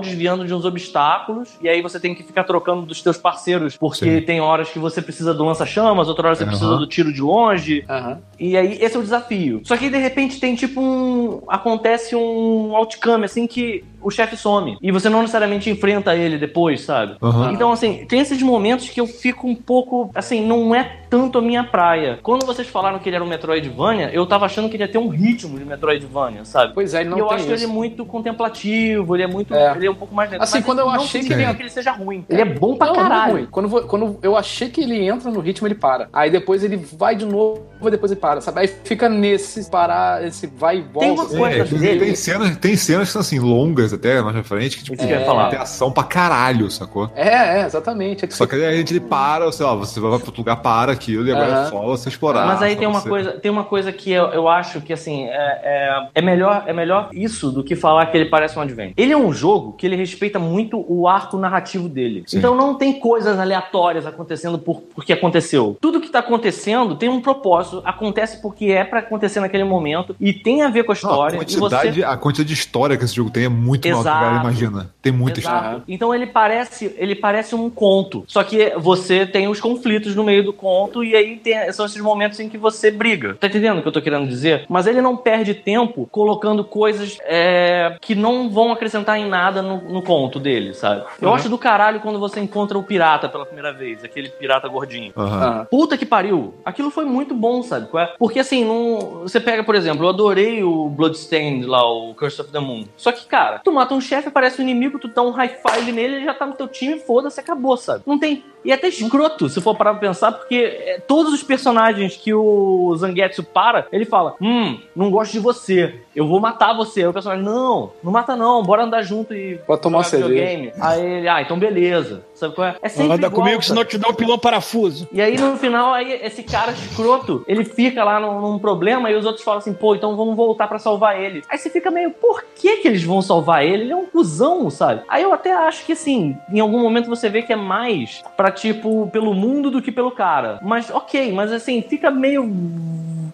desviando 0.00 0.46
de 0.46 0.54
uns 0.54 0.64
obstáculos. 0.64 1.56
E 1.60 1.68
aí 1.68 1.82
você 1.82 1.98
tem 2.00 2.14
que 2.14 2.22
ficar 2.22 2.44
trocando 2.44 2.82
dos 2.82 3.02
teus 3.02 3.16
parceiros, 3.16 3.76
porque 3.76 4.20
Sim. 4.20 4.26
tem 4.26 4.40
horas 4.40 4.68
que 4.70 4.78
você 4.78 5.00
precisa 5.02 5.34
do 5.34 5.44
lança-chamas, 5.44 6.08
outra 6.08 6.28
hora 6.28 6.36
você 6.36 6.42
Aham. 6.44 6.50
precisa 6.50 6.76
do 6.76 6.86
tiro 6.86 7.12
de 7.12 7.20
longe. 7.20 7.84
Aham. 7.88 8.18
E 8.38 8.56
aí, 8.56 8.78
esse 8.80 8.96
é 8.96 8.98
o 8.98 9.02
desafio. 9.02 9.62
Só 9.64 9.76
que 9.76 9.88
de 9.88 9.96
repente 9.96 10.38
tem 10.38 10.54
tipo 10.54 10.80
um. 10.80 11.42
Acontece 11.48 12.14
um 12.14 12.76
outcome, 12.76 13.24
assim, 13.24 13.46
que 13.46 13.82
o 14.00 14.10
chefe 14.10 14.36
some. 14.36 14.76
E 14.82 14.92
você 14.92 15.08
não 15.08 15.20
necessariamente 15.20 15.70
enfrenta 15.70 16.14
ele 16.14 16.38
depois, 16.38 16.82
sabe? 16.82 17.16
Aham. 17.22 17.52
Então, 17.52 17.72
assim, 17.72 18.04
tem 18.06 18.20
esses 18.20 18.40
momentos 18.42 18.88
que 18.88 19.00
eu 19.00 19.06
fico 19.06 19.48
um 19.48 19.54
pouco. 19.54 20.10
Assim, 20.14 20.46
não 20.46 20.74
é 20.74 20.84
tanto 21.08 21.38
a 21.38 21.42
minha 21.42 21.64
praia. 21.64 22.18
Quando 22.22 22.44
vocês 22.46 22.68
falaram 22.68 22.98
que 22.98 23.08
ele 23.08 23.16
era 23.16 23.24
um 23.24 23.28
Metroidvania, 23.28 24.10
eu 24.12 24.26
tava 24.26 24.46
achando 24.46 24.68
que 24.68 24.76
ele 24.76 24.82
ia 24.84 24.88
ter 24.88 24.98
um 24.98 25.08
ritmo 25.08 25.58
de 25.58 25.64
Metroidvania, 25.64 26.44
sabe? 26.44 26.72
Pois 26.74 26.94
é, 26.94 27.00
ele 27.00 27.10
não 27.10 27.18
e 27.18 27.20
eu 27.20 27.26
tem 27.26 27.36
acho 27.36 27.46
que 27.46 27.52
isso. 27.54 27.64
ele 27.64 27.70
é 27.70 27.74
muito 27.74 28.04
contemplativo, 28.46 29.16
ele 29.16 29.22
é 29.22 29.26
muito. 29.26 29.54
É. 29.54 29.72
Ele 29.76 29.86
é 29.86 29.90
um 29.90 29.94
pouco 29.94 30.14
mais 30.14 30.30
lento. 30.30 30.42
Assim, 30.42 30.58
Mas 30.58 30.64
quando 30.64 30.78
eu 30.80 30.86
não 30.86 30.92
achei 30.94 31.22
que 31.22 31.32
ele- 31.32 31.54
que 31.54 31.62
ele 31.62 31.70
seja 31.70 31.92
ruim. 31.92 32.24
Ele 32.28 32.40
é 32.40 32.44
bom 32.44 32.76
pra 32.76 32.88
Não, 32.88 32.94
não 32.94 33.00
é 33.00 33.08
caralho. 33.08 33.32
ruim. 33.34 33.46
Quando, 33.50 33.82
quando 33.86 34.18
eu 34.22 34.36
achei 34.36 34.68
que 34.68 34.80
ele 34.80 35.06
entra 35.06 35.30
no 35.30 35.40
ritmo, 35.40 35.66
ele 35.66 35.74
para. 35.74 36.08
Aí 36.12 36.30
depois 36.30 36.62
ele 36.64 36.76
vai 36.76 37.14
de 37.16 37.24
novo, 37.24 37.62
depois 37.90 38.10
ele 38.12 38.20
para, 38.20 38.40
sabe? 38.40 38.60
Aí 38.60 38.68
fica 38.84 39.08
nesse 39.08 39.70
parar, 39.70 40.24
esse 40.24 40.46
vai 40.46 40.78
e 40.78 40.82
volta. 40.82 41.00
Tem 41.00 41.10
uma 41.10 41.26
coisa 41.26 41.46
É, 41.62 41.64
tem- 41.64 41.78
dele- 41.78 42.04
tem, 42.06 42.14
cenas, 42.14 42.56
tem 42.56 42.76
cenas 42.76 43.08
que 43.08 43.12
são 43.12 43.20
assim, 43.20 43.38
longas 43.38 43.92
até 43.92 44.20
mais 44.22 44.34
pra 44.34 44.44
frente, 44.44 44.76
que 44.78 44.84
tipo, 44.84 44.96
que 44.96 45.04
ia 45.04 45.24
falar. 45.24 45.50
tem 45.50 45.58
ação 45.58 45.90
pra 45.92 46.04
caralho, 46.04 46.70
sacou? 46.70 47.10
É, 47.14 47.60
é, 47.60 47.66
exatamente. 47.66 48.24
É 48.24 48.28
que 48.28 48.34
Só 48.34 48.46
que 48.46 48.54
aí 48.56 48.64
a 48.64 48.72
gente 48.76 48.92
ele 48.92 49.00
para, 49.00 49.50
sei 49.52 49.64
lá, 49.66 49.74
você 49.74 50.00
vai 50.00 50.10
pro 50.18 50.26
outro 50.28 50.34
lugar, 50.38 50.56
para, 50.56 50.95
e 51.26 51.30
agora 51.32 51.46
Aham. 51.52 51.66
é 51.66 51.70
só 51.70 51.82
você 51.82 52.08
explorar. 52.08 52.46
Mas 52.46 52.62
aí 52.62 52.76
tem 52.76 52.86
uma 52.86 53.00
você- 53.00 53.08
coisa, 53.08 53.32
tem 53.32 53.50
uma 53.50 53.64
coisa 53.64 53.92
que 53.92 54.10
eu, 54.10 54.26
eu 54.28 54.48
acho 54.48 54.80
que 54.80 54.92
assim 54.92 55.24
é, 55.26 55.30
é, 55.62 56.06
é 56.14 56.22
melhor 56.22 56.64
é 56.66 56.72
melhor 56.72 57.08
isso 57.12 57.50
do 57.50 57.62
que 57.62 57.74
falar 57.76 58.06
que 58.06 58.16
ele 58.16 58.26
parece 58.30 58.58
um 58.58 58.62
advent. 58.62 58.92
Ele 58.96 59.12
é 59.12 59.16
um 59.16 59.32
jogo 59.32 59.72
que 59.72 59.86
ele 59.86 59.96
respeita 59.96 60.38
muito 60.38 60.84
o 60.88 61.06
arco 61.08 61.36
narrativo 61.36 61.88
dele. 61.88 62.24
Sim. 62.26 62.38
Então 62.38 62.54
não 62.54 62.74
tem 62.74 62.98
coisas 62.98 63.38
aleatórias 63.38 64.06
acontecendo 64.06 64.58
por 64.58 64.82
porque 64.94 65.12
aconteceu. 65.12 65.76
Tudo 65.80 66.00
que 66.00 66.08
tá 66.08 66.18
acontecendo 66.20 66.96
tem 66.96 67.08
um 67.08 67.20
propósito, 67.20 67.82
acontece 67.84 68.40
porque 68.40 68.66
é 68.66 68.84
pra 68.84 69.00
acontecer 69.00 69.40
naquele 69.40 69.64
momento 69.64 70.14
e 70.20 70.32
tem 70.32 70.62
a 70.62 70.68
ver 70.68 70.84
com 70.84 70.92
a 70.92 70.94
Não, 70.94 71.10
a, 71.10 71.12
história. 71.12 71.38
quantidade, 71.38 72.00
você 72.00 72.04
a 72.04 72.16
quantidade 72.16 72.48
de 72.48 72.54
história 72.54 72.96
que 72.96 73.04
esse 73.04 73.14
jogo 73.14 73.30
tem 73.30 73.44
é 73.44 73.48
muito 73.48 73.86
maior 73.88 73.98
do 73.98 74.02
que 74.04 74.08
a 74.08 74.20
Exato. 74.20 74.40
imagina. 74.40 74.90
Tem 75.02 75.12
muita 75.12 75.40
Exato. 75.40 75.56
história. 75.56 75.82
Então 75.88 76.14
ele 76.14 76.26
parece, 76.26 76.94
ele 76.98 77.14
parece 77.14 77.54
um 77.54 77.68
conto. 77.70 78.24
Só 78.26 78.42
que 78.42 78.72
você 78.78 79.26
tem 79.26 79.48
os 79.48 79.60
conflitos 79.60 80.14
no 80.14 80.24
meio 80.24 80.44
do 80.44 80.52
conto 80.52 80.85
e 81.04 81.14
aí 81.16 81.36
tem- 81.36 81.72
são 81.72 81.86
esses 81.86 82.00
momentos 82.00 82.38
em 82.40 82.48
que 82.48 82.58
você 82.58 82.90
briga. 82.90 83.34
Tá 83.34 83.46
entendendo 83.46 83.78
o 83.78 83.82
que 83.82 83.88
eu 83.88 83.92
tô 83.92 84.02
querendo 84.02 84.26
dizer? 84.26 84.64
Mas 84.68 84.86
ele 84.86 85.00
não 85.00 85.16
perde 85.16 85.54
tempo 85.54 86.08
colocando 86.10 86.64
coisas 86.64 87.18
é, 87.24 87.96
que 88.00 88.14
não 88.14 88.48
vão 88.50 88.72
acrescentar 88.72 89.18
em 89.18 89.28
nada 89.28 89.62
no, 89.62 89.78
no 89.82 90.02
conto 90.02 90.38
dele, 90.38 90.74
sabe? 90.74 91.04
Eu 91.20 91.34
acho 91.34 91.48
do 91.48 91.58
caralho 91.58 92.00
quando 92.00 92.18
você 92.18 92.40
encontra 92.40 92.78
o 92.78 92.82
pirata 92.82 93.28
pela 93.28 93.44
primeira 93.46 93.72
vez, 93.72 94.04
aquele 94.04 94.28
pirata 94.28 94.68
gordinho. 94.68 95.12
Aham. 95.16 95.66
Puta 95.70 95.96
que 95.96 96.06
pariu. 96.06 96.54
Aquilo 96.64 96.90
foi 96.90 97.04
muito 97.04 97.34
bom, 97.34 97.62
sabe? 97.62 97.88
é? 97.98 98.14
Porque 98.18 98.38
assim, 98.40 98.64
não... 98.64 99.20
você 99.22 99.40
pega, 99.40 99.62
por 99.62 99.74
exemplo, 99.74 100.04
eu 100.04 100.08
adorei 100.08 100.62
o 100.62 100.88
Bloodstained 100.88 101.66
lá, 101.66 101.82
o 101.88 102.14
Curse 102.14 102.40
of 102.40 102.50
the 102.50 102.60
Moon. 102.60 102.84
Só 102.96 103.12
que, 103.12 103.26
cara, 103.26 103.60
tu 103.62 103.72
mata 103.72 103.94
um 103.94 104.00
chefe, 104.00 104.28
aparece 104.28 104.60
um 104.60 104.64
inimigo, 104.64 104.98
tu 104.98 105.08
dá 105.08 105.22
um 105.22 105.30
high 105.30 105.48
five 105.66 105.92
nele, 105.92 106.16
ele 106.16 106.24
já 106.24 106.34
tá 106.34 106.46
no 106.46 106.54
teu 106.54 106.68
time, 106.68 106.98
foda-se, 106.98 107.40
acabou, 107.40 107.76
sabe? 107.76 108.02
Não 108.06 108.18
tem. 108.18 108.44
E 108.64 108.72
é 108.72 108.74
até 108.74 108.88
escroto, 108.88 109.48
se 109.48 109.60
for 109.60 109.76
parar 109.76 109.92
pra 109.92 110.08
pensar, 110.08 110.32
porque 110.32 110.56
é, 110.76 110.98
todos 110.98 111.32
os 111.32 111.42
personagens 111.42 112.16
que 112.16 112.32
o 112.32 112.94
Zangetsu 112.96 113.42
para, 113.42 113.86
ele 113.92 114.04
fala: 114.04 114.34
Hum, 114.40 114.78
não 114.94 115.10
gosto 115.10 115.32
de 115.32 115.38
você, 115.38 116.00
eu 116.14 116.26
vou 116.26 116.40
matar 116.40 116.74
você. 116.74 117.02
Aí 117.02 117.06
o 117.06 117.12
personagem, 117.12 117.44
não, 117.44 117.92
não 118.02 118.12
mata 118.12 118.36
não, 118.36 118.62
bora 118.62 118.84
andar 118.84 119.02
junto 119.02 119.34
e. 119.34 119.58
Pode 119.66 119.82
tomar 119.82 120.02
videogame. 120.02 120.72
Aí 120.80 121.04
ele, 121.04 121.28
ah, 121.28 121.42
então 121.42 121.58
beleza. 121.58 122.24
Sabe 122.36 122.54
qual 122.54 122.68
é? 122.68 122.76
É 122.82 122.88
sempre 122.88 123.14
Anda 123.14 123.26
igual, 123.26 123.32
comigo, 123.32 123.56
sabe? 123.56 123.64
senão 123.64 123.82
eu 123.82 123.86
te 123.86 123.98
dou 123.98 124.12
um 124.12 124.14
pilão 124.14 124.38
parafuso. 124.38 125.08
E 125.10 125.22
aí, 125.22 125.38
no 125.38 125.56
final, 125.56 125.94
aí, 125.94 126.12
esse 126.22 126.42
cara 126.42 126.72
escroto, 126.72 127.42
ele 127.48 127.64
fica 127.64 128.04
lá 128.04 128.20
num, 128.20 128.40
num 128.40 128.58
problema 128.58 129.10
e 129.10 129.14
os 129.14 129.24
outros 129.24 129.42
falam 129.42 129.58
assim, 129.58 129.72
pô, 129.72 129.94
então 129.94 130.14
vamos 130.14 130.36
voltar 130.36 130.68
pra 130.68 130.78
salvar 130.78 131.18
ele. 131.18 131.42
Aí 131.48 131.56
você 131.56 131.70
fica 131.70 131.90
meio, 131.90 132.10
por 132.10 132.44
que 132.54 132.76
que 132.76 132.88
eles 132.88 133.02
vão 133.02 133.22
salvar 133.22 133.64
ele? 133.64 133.84
Ele 133.84 133.92
é 133.92 133.96
um 133.96 134.06
cuzão, 134.06 134.68
sabe? 134.68 135.02
Aí 135.08 135.22
eu 135.22 135.32
até 135.32 135.52
acho 135.54 135.84
que, 135.86 135.92
assim, 135.92 136.36
em 136.52 136.60
algum 136.60 136.78
momento 136.78 137.08
você 137.08 137.30
vê 137.30 137.40
que 137.40 137.52
é 137.54 137.56
mais 137.56 138.22
pra, 138.36 138.50
tipo, 138.50 139.08
pelo 139.10 139.32
mundo 139.32 139.70
do 139.70 139.80
que 139.80 139.90
pelo 139.90 140.10
cara. 140.10 140.60
Mas, 140.62 140.90
ok, 140.90 141.32
mas 141.32 141.50
assim, 141.50 141.80
fica 141.80 142.10
meio... 142.10 142.44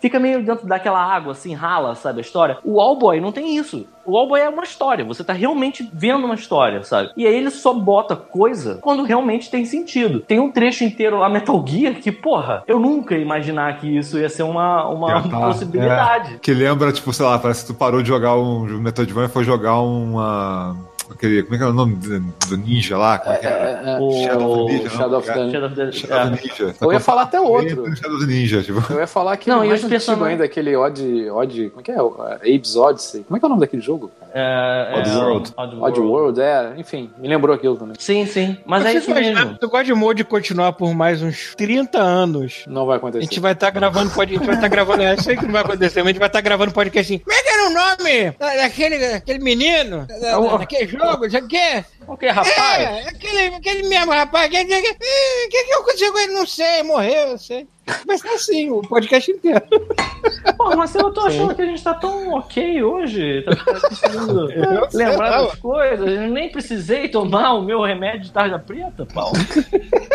Fica 0.02 0.18
meio 0.18 0.42
dentro 0.42 0.66
daquela 0.66 1.00
água, 1.00 1.30
assim, 1.30 1.54
rala, 1.54 1.94
sabe, 1.94 2.18
a 2.18 2.22
história. 2.22 2.58
O 2.64 2.80
Allboy 2.80 3.20
não 3.20 3.30
tem 3.30 3.56
isso. 3.56 3.86
O 4.04 4.16
Allboy 4.16 4.40
é 4.40 4.48
uma 4.48 4.64
história, 4.64 5.04
você 5.04 5.22
tá 5.22 5.32
realmente 5.32 5.88
vendo 5.92 6.24
uma 6.24 6.34
história, 6.34 6.82
sabe? 6.82 7.10
E 7.16 7.24
aí 7.24 7.32
ele 7.32 7.50
só 7.50 7.72
bota 7.72 8.16
coisa 8.16 8.78
quando 8.80 9.04
realmente 9.04 9.48
tem 9.48 9.64
sentido. 9.64 10.18
Tem 10.18 10.40
um 10.40 10.50
trecho 10.50 10.82
inteiro 10.82 11.18
lá, 11.18 11.28
Metal 11.28 11.64
Gear, 11.64 11.94
que, 11.94 12.10
porra, 12.10 12.64
eu 12.66 12.80
nunca 12.80 13.14
ia 13.14 13.22
imaginar 13.22 13.78
que 13.78 13.96
isso 13.96 14.18
ia 14.18 14.28
ser 14.28 14.42
uma, 14.42 14.88
uma 14.88 15.22
tá, 15.22 15.38
possibilidade. 15.38 16.34
é. 16.34 16.38
Que 16.38 16.52
lembra, 16.52 16.92
tipo, 16.92 17.12
sei 17.12 17.24
lá, 17.24 17.38
parece 17.38 17.64
que 17.64 17.72
tu 17.72 17.78
parou 17.78 18.02
de 18.02 18.08
jogar 18.08 18.36
um 18.36 18.64
Metroidvania 18.80 19.28
e 19.28 19.32
foi 19.32 19.44
jogar 19.44 19.78
uma. 19.78 20.76
Aquele, 21.14 21.42
como 21.42 21.54
é 21.54 21.58
que 21.58 21.62
era 21.64 21.72
o 21.72 21.74
nome 21.74 21.94
do 21.96 22.20
do 22.20 22.56
ninja 22.56 22.96
lá? 22.98 23.18
Como 23.18 23.34
é 23.34 23.38
que 23.38 23.46
era? 23.46 23.54
É, 23.84 23.90
é, 23.94 23.98
O 24.00 24.12
Shadow 24.24 24.52
of 24.64 24.66
the 24.66 24.72
Ninja? 24.78 24.90
Shadow 24.90 25.18
of 25.18 25.26
the- 25.26 25.50
Shadow 25.50 25.70
the- 25.70 25.92
Shadow 25.92 26.18
é. 26.18 26.30
Ninja. 26.30 26.74
Eu 26.80 26.92
ia 26.92 27.00
falar 27.00 27.22
até 27.22 27.40
outro. 27.40 27.96
Shadow 27.96 28.16
of 28.16 28.26
the 28.26 28.32
Ninja, 28.32 28.62
tipo. 28.62 28.92
Eu 28.92 29.00
ia 29.00 29.06
falar 29.06 29.36
que 29.36 29.48
Não, 29.48 29.58
não, 29.58 29.64
e 29.64 29.68
mais 29.68 29.82
os 29.82 29.88
personagens- 29.88 30.30
ainda, 30.32 30.44
aquele 30.44 30.76
Odd, 30.76 31.30
Odd. 31.30 31.68
Como 31.70 31.80
é 31.80 31.84
que 31.84 31.90
é? 31.92 32.02
O, 32.02 32.16
é, 32.28 32.34
Abe's 32.54 32.76
Odyssey. 32.76 33.24
Como 33.24 33.36
é 33.36 33.40
que 33.40 33.44
é 33.44 33.46
o 33.46 33.50
nome 33.50 33.60
daquele 33.60 33.82
jogo? 33.82 34.10
É, 34.34 34.92
é, 34.94 34.98
Oddworld. 34.98 35.52
Odd 35.56 36.00
World, 36.00 36.40
é. 36.40 36.72
Enfim, 36.78 37.10
me 37.18 37.28
lembrou 37.28 37.54
aquilo 37.54 37.76
também. 37.76 37.94
Sim, 37.98 38.24
sim. 38.26 38.56
Mas 38.64 38.84
é 38.86 38.92
Você 38.92 38.98
isso 38.98 39.10
imagina, 39.10 39.44
mesmo. 39.44 39.58
Se 39.60 39.66
o 39.66 39.68
Godmode 39.68 40.24
continuar 40.24 40.72
por 40.72 40.94
mais 40.94 41.22
uns 41.22 41.54
30 41.54 41.98
anos, 42.00 42.64
Não 42.66 42.86
vai 42.86 42.94
a 42.94 42.98
acontecer. 42.98 43.22
gente 43.24 43.40
vai 43.40 43.52
estar 43.52 43.70
gravando 43.70 44.10
podcast. 44.10 44.32
A 44.32 44.38
gente 44.38 44.46
vai 44.46 44.54
estar 44.56 44.68
gravando. 44.68 45.02
Eu 45.02 45.20
sei 45.22 45.36
que 45.36 45.44
não 45.44 45.52
vai 45.52 45.62
acontecer, 45.62 46.00
mas 46.00 46.06
a 46.06 46.10
gente 46.12 46.18
vai 46.18 46.28
estar 46.28 46.40
gravando 46.40 46.72
podcast 46.72 47.12
assim. 47.14 47.22
Como 47.22 47.36
é 47.36 47.42
que 47.42 47.48
era 47.48 47.66
o 47.66 47.70
nome 47.72 48.30
da- 48.38 48.56
daquele, 48.62 48.98
daquele 48.98 49.38
menino? 49.40 50.06
Da, 50.06 50.38
da, 50.38 50.56
daquele 50.56 50.88
jogo? 50.88 51.01
Já 51.28 51.42
que 51.42 51.56
é? 51.56 51.84
Ok, 52.06 52.28
rapaz. 52.28 52.54
É, 52.56 53.08
aquele, 53.08 53.54
aquele 53.54 53.88
mesmo 53.88 54.12
rapaz. 54.12 54.46
O 54.46 54.50
que, 54.50 54.64
que, 54.64 54.82
que, 54.82 54.94
que 55.50 55.64
que 55.64 55.74
eu 55.74 55.82
consigo? 55.82 56.18
Ele 56.18 56.32
não 56.32 56.46
sei, 56.46 56.82
morreu, 56.82 57.28
eu 57.28 57.38
sei. 57.38 57.66
Vai 58.06 58.16
ser 58.16 58.28
assim, 58.28 58.70
o 58.70 58.80
podcast 58.80 59.30
inteiro. 59.30 59.60
Pô, 60.56 60.76
mas 60.76 60.94
eu 60.94 61.12
tô 61.12 61.22
achando 61.22 61.54
que 61.54 61.62
a 61.62 61.66
gente 61.66 61.82
tá 61.82 61.94
tão 61.94 62.34
ok 62.34 62.82
hoje. 62.82 63.42
Tá 63.42 63.56
tá 63.56 63.88
conseguindo 63.88 64.48
lembrar 64.92 65.30
das 65.42 65.54
coisas. 65.56 66.06
Eu 66.06 66.28
nem 66.28 66.50
precisei 66.50 67.08
tomar 67.08 67.54
o 67.54 67.62
meu 67.62 67.82
remédio 67.82 68.20
de 68.20 68.32
tarja 68.32 68.58
preta, 68.58 69.04
Paulo. 69.06 69.34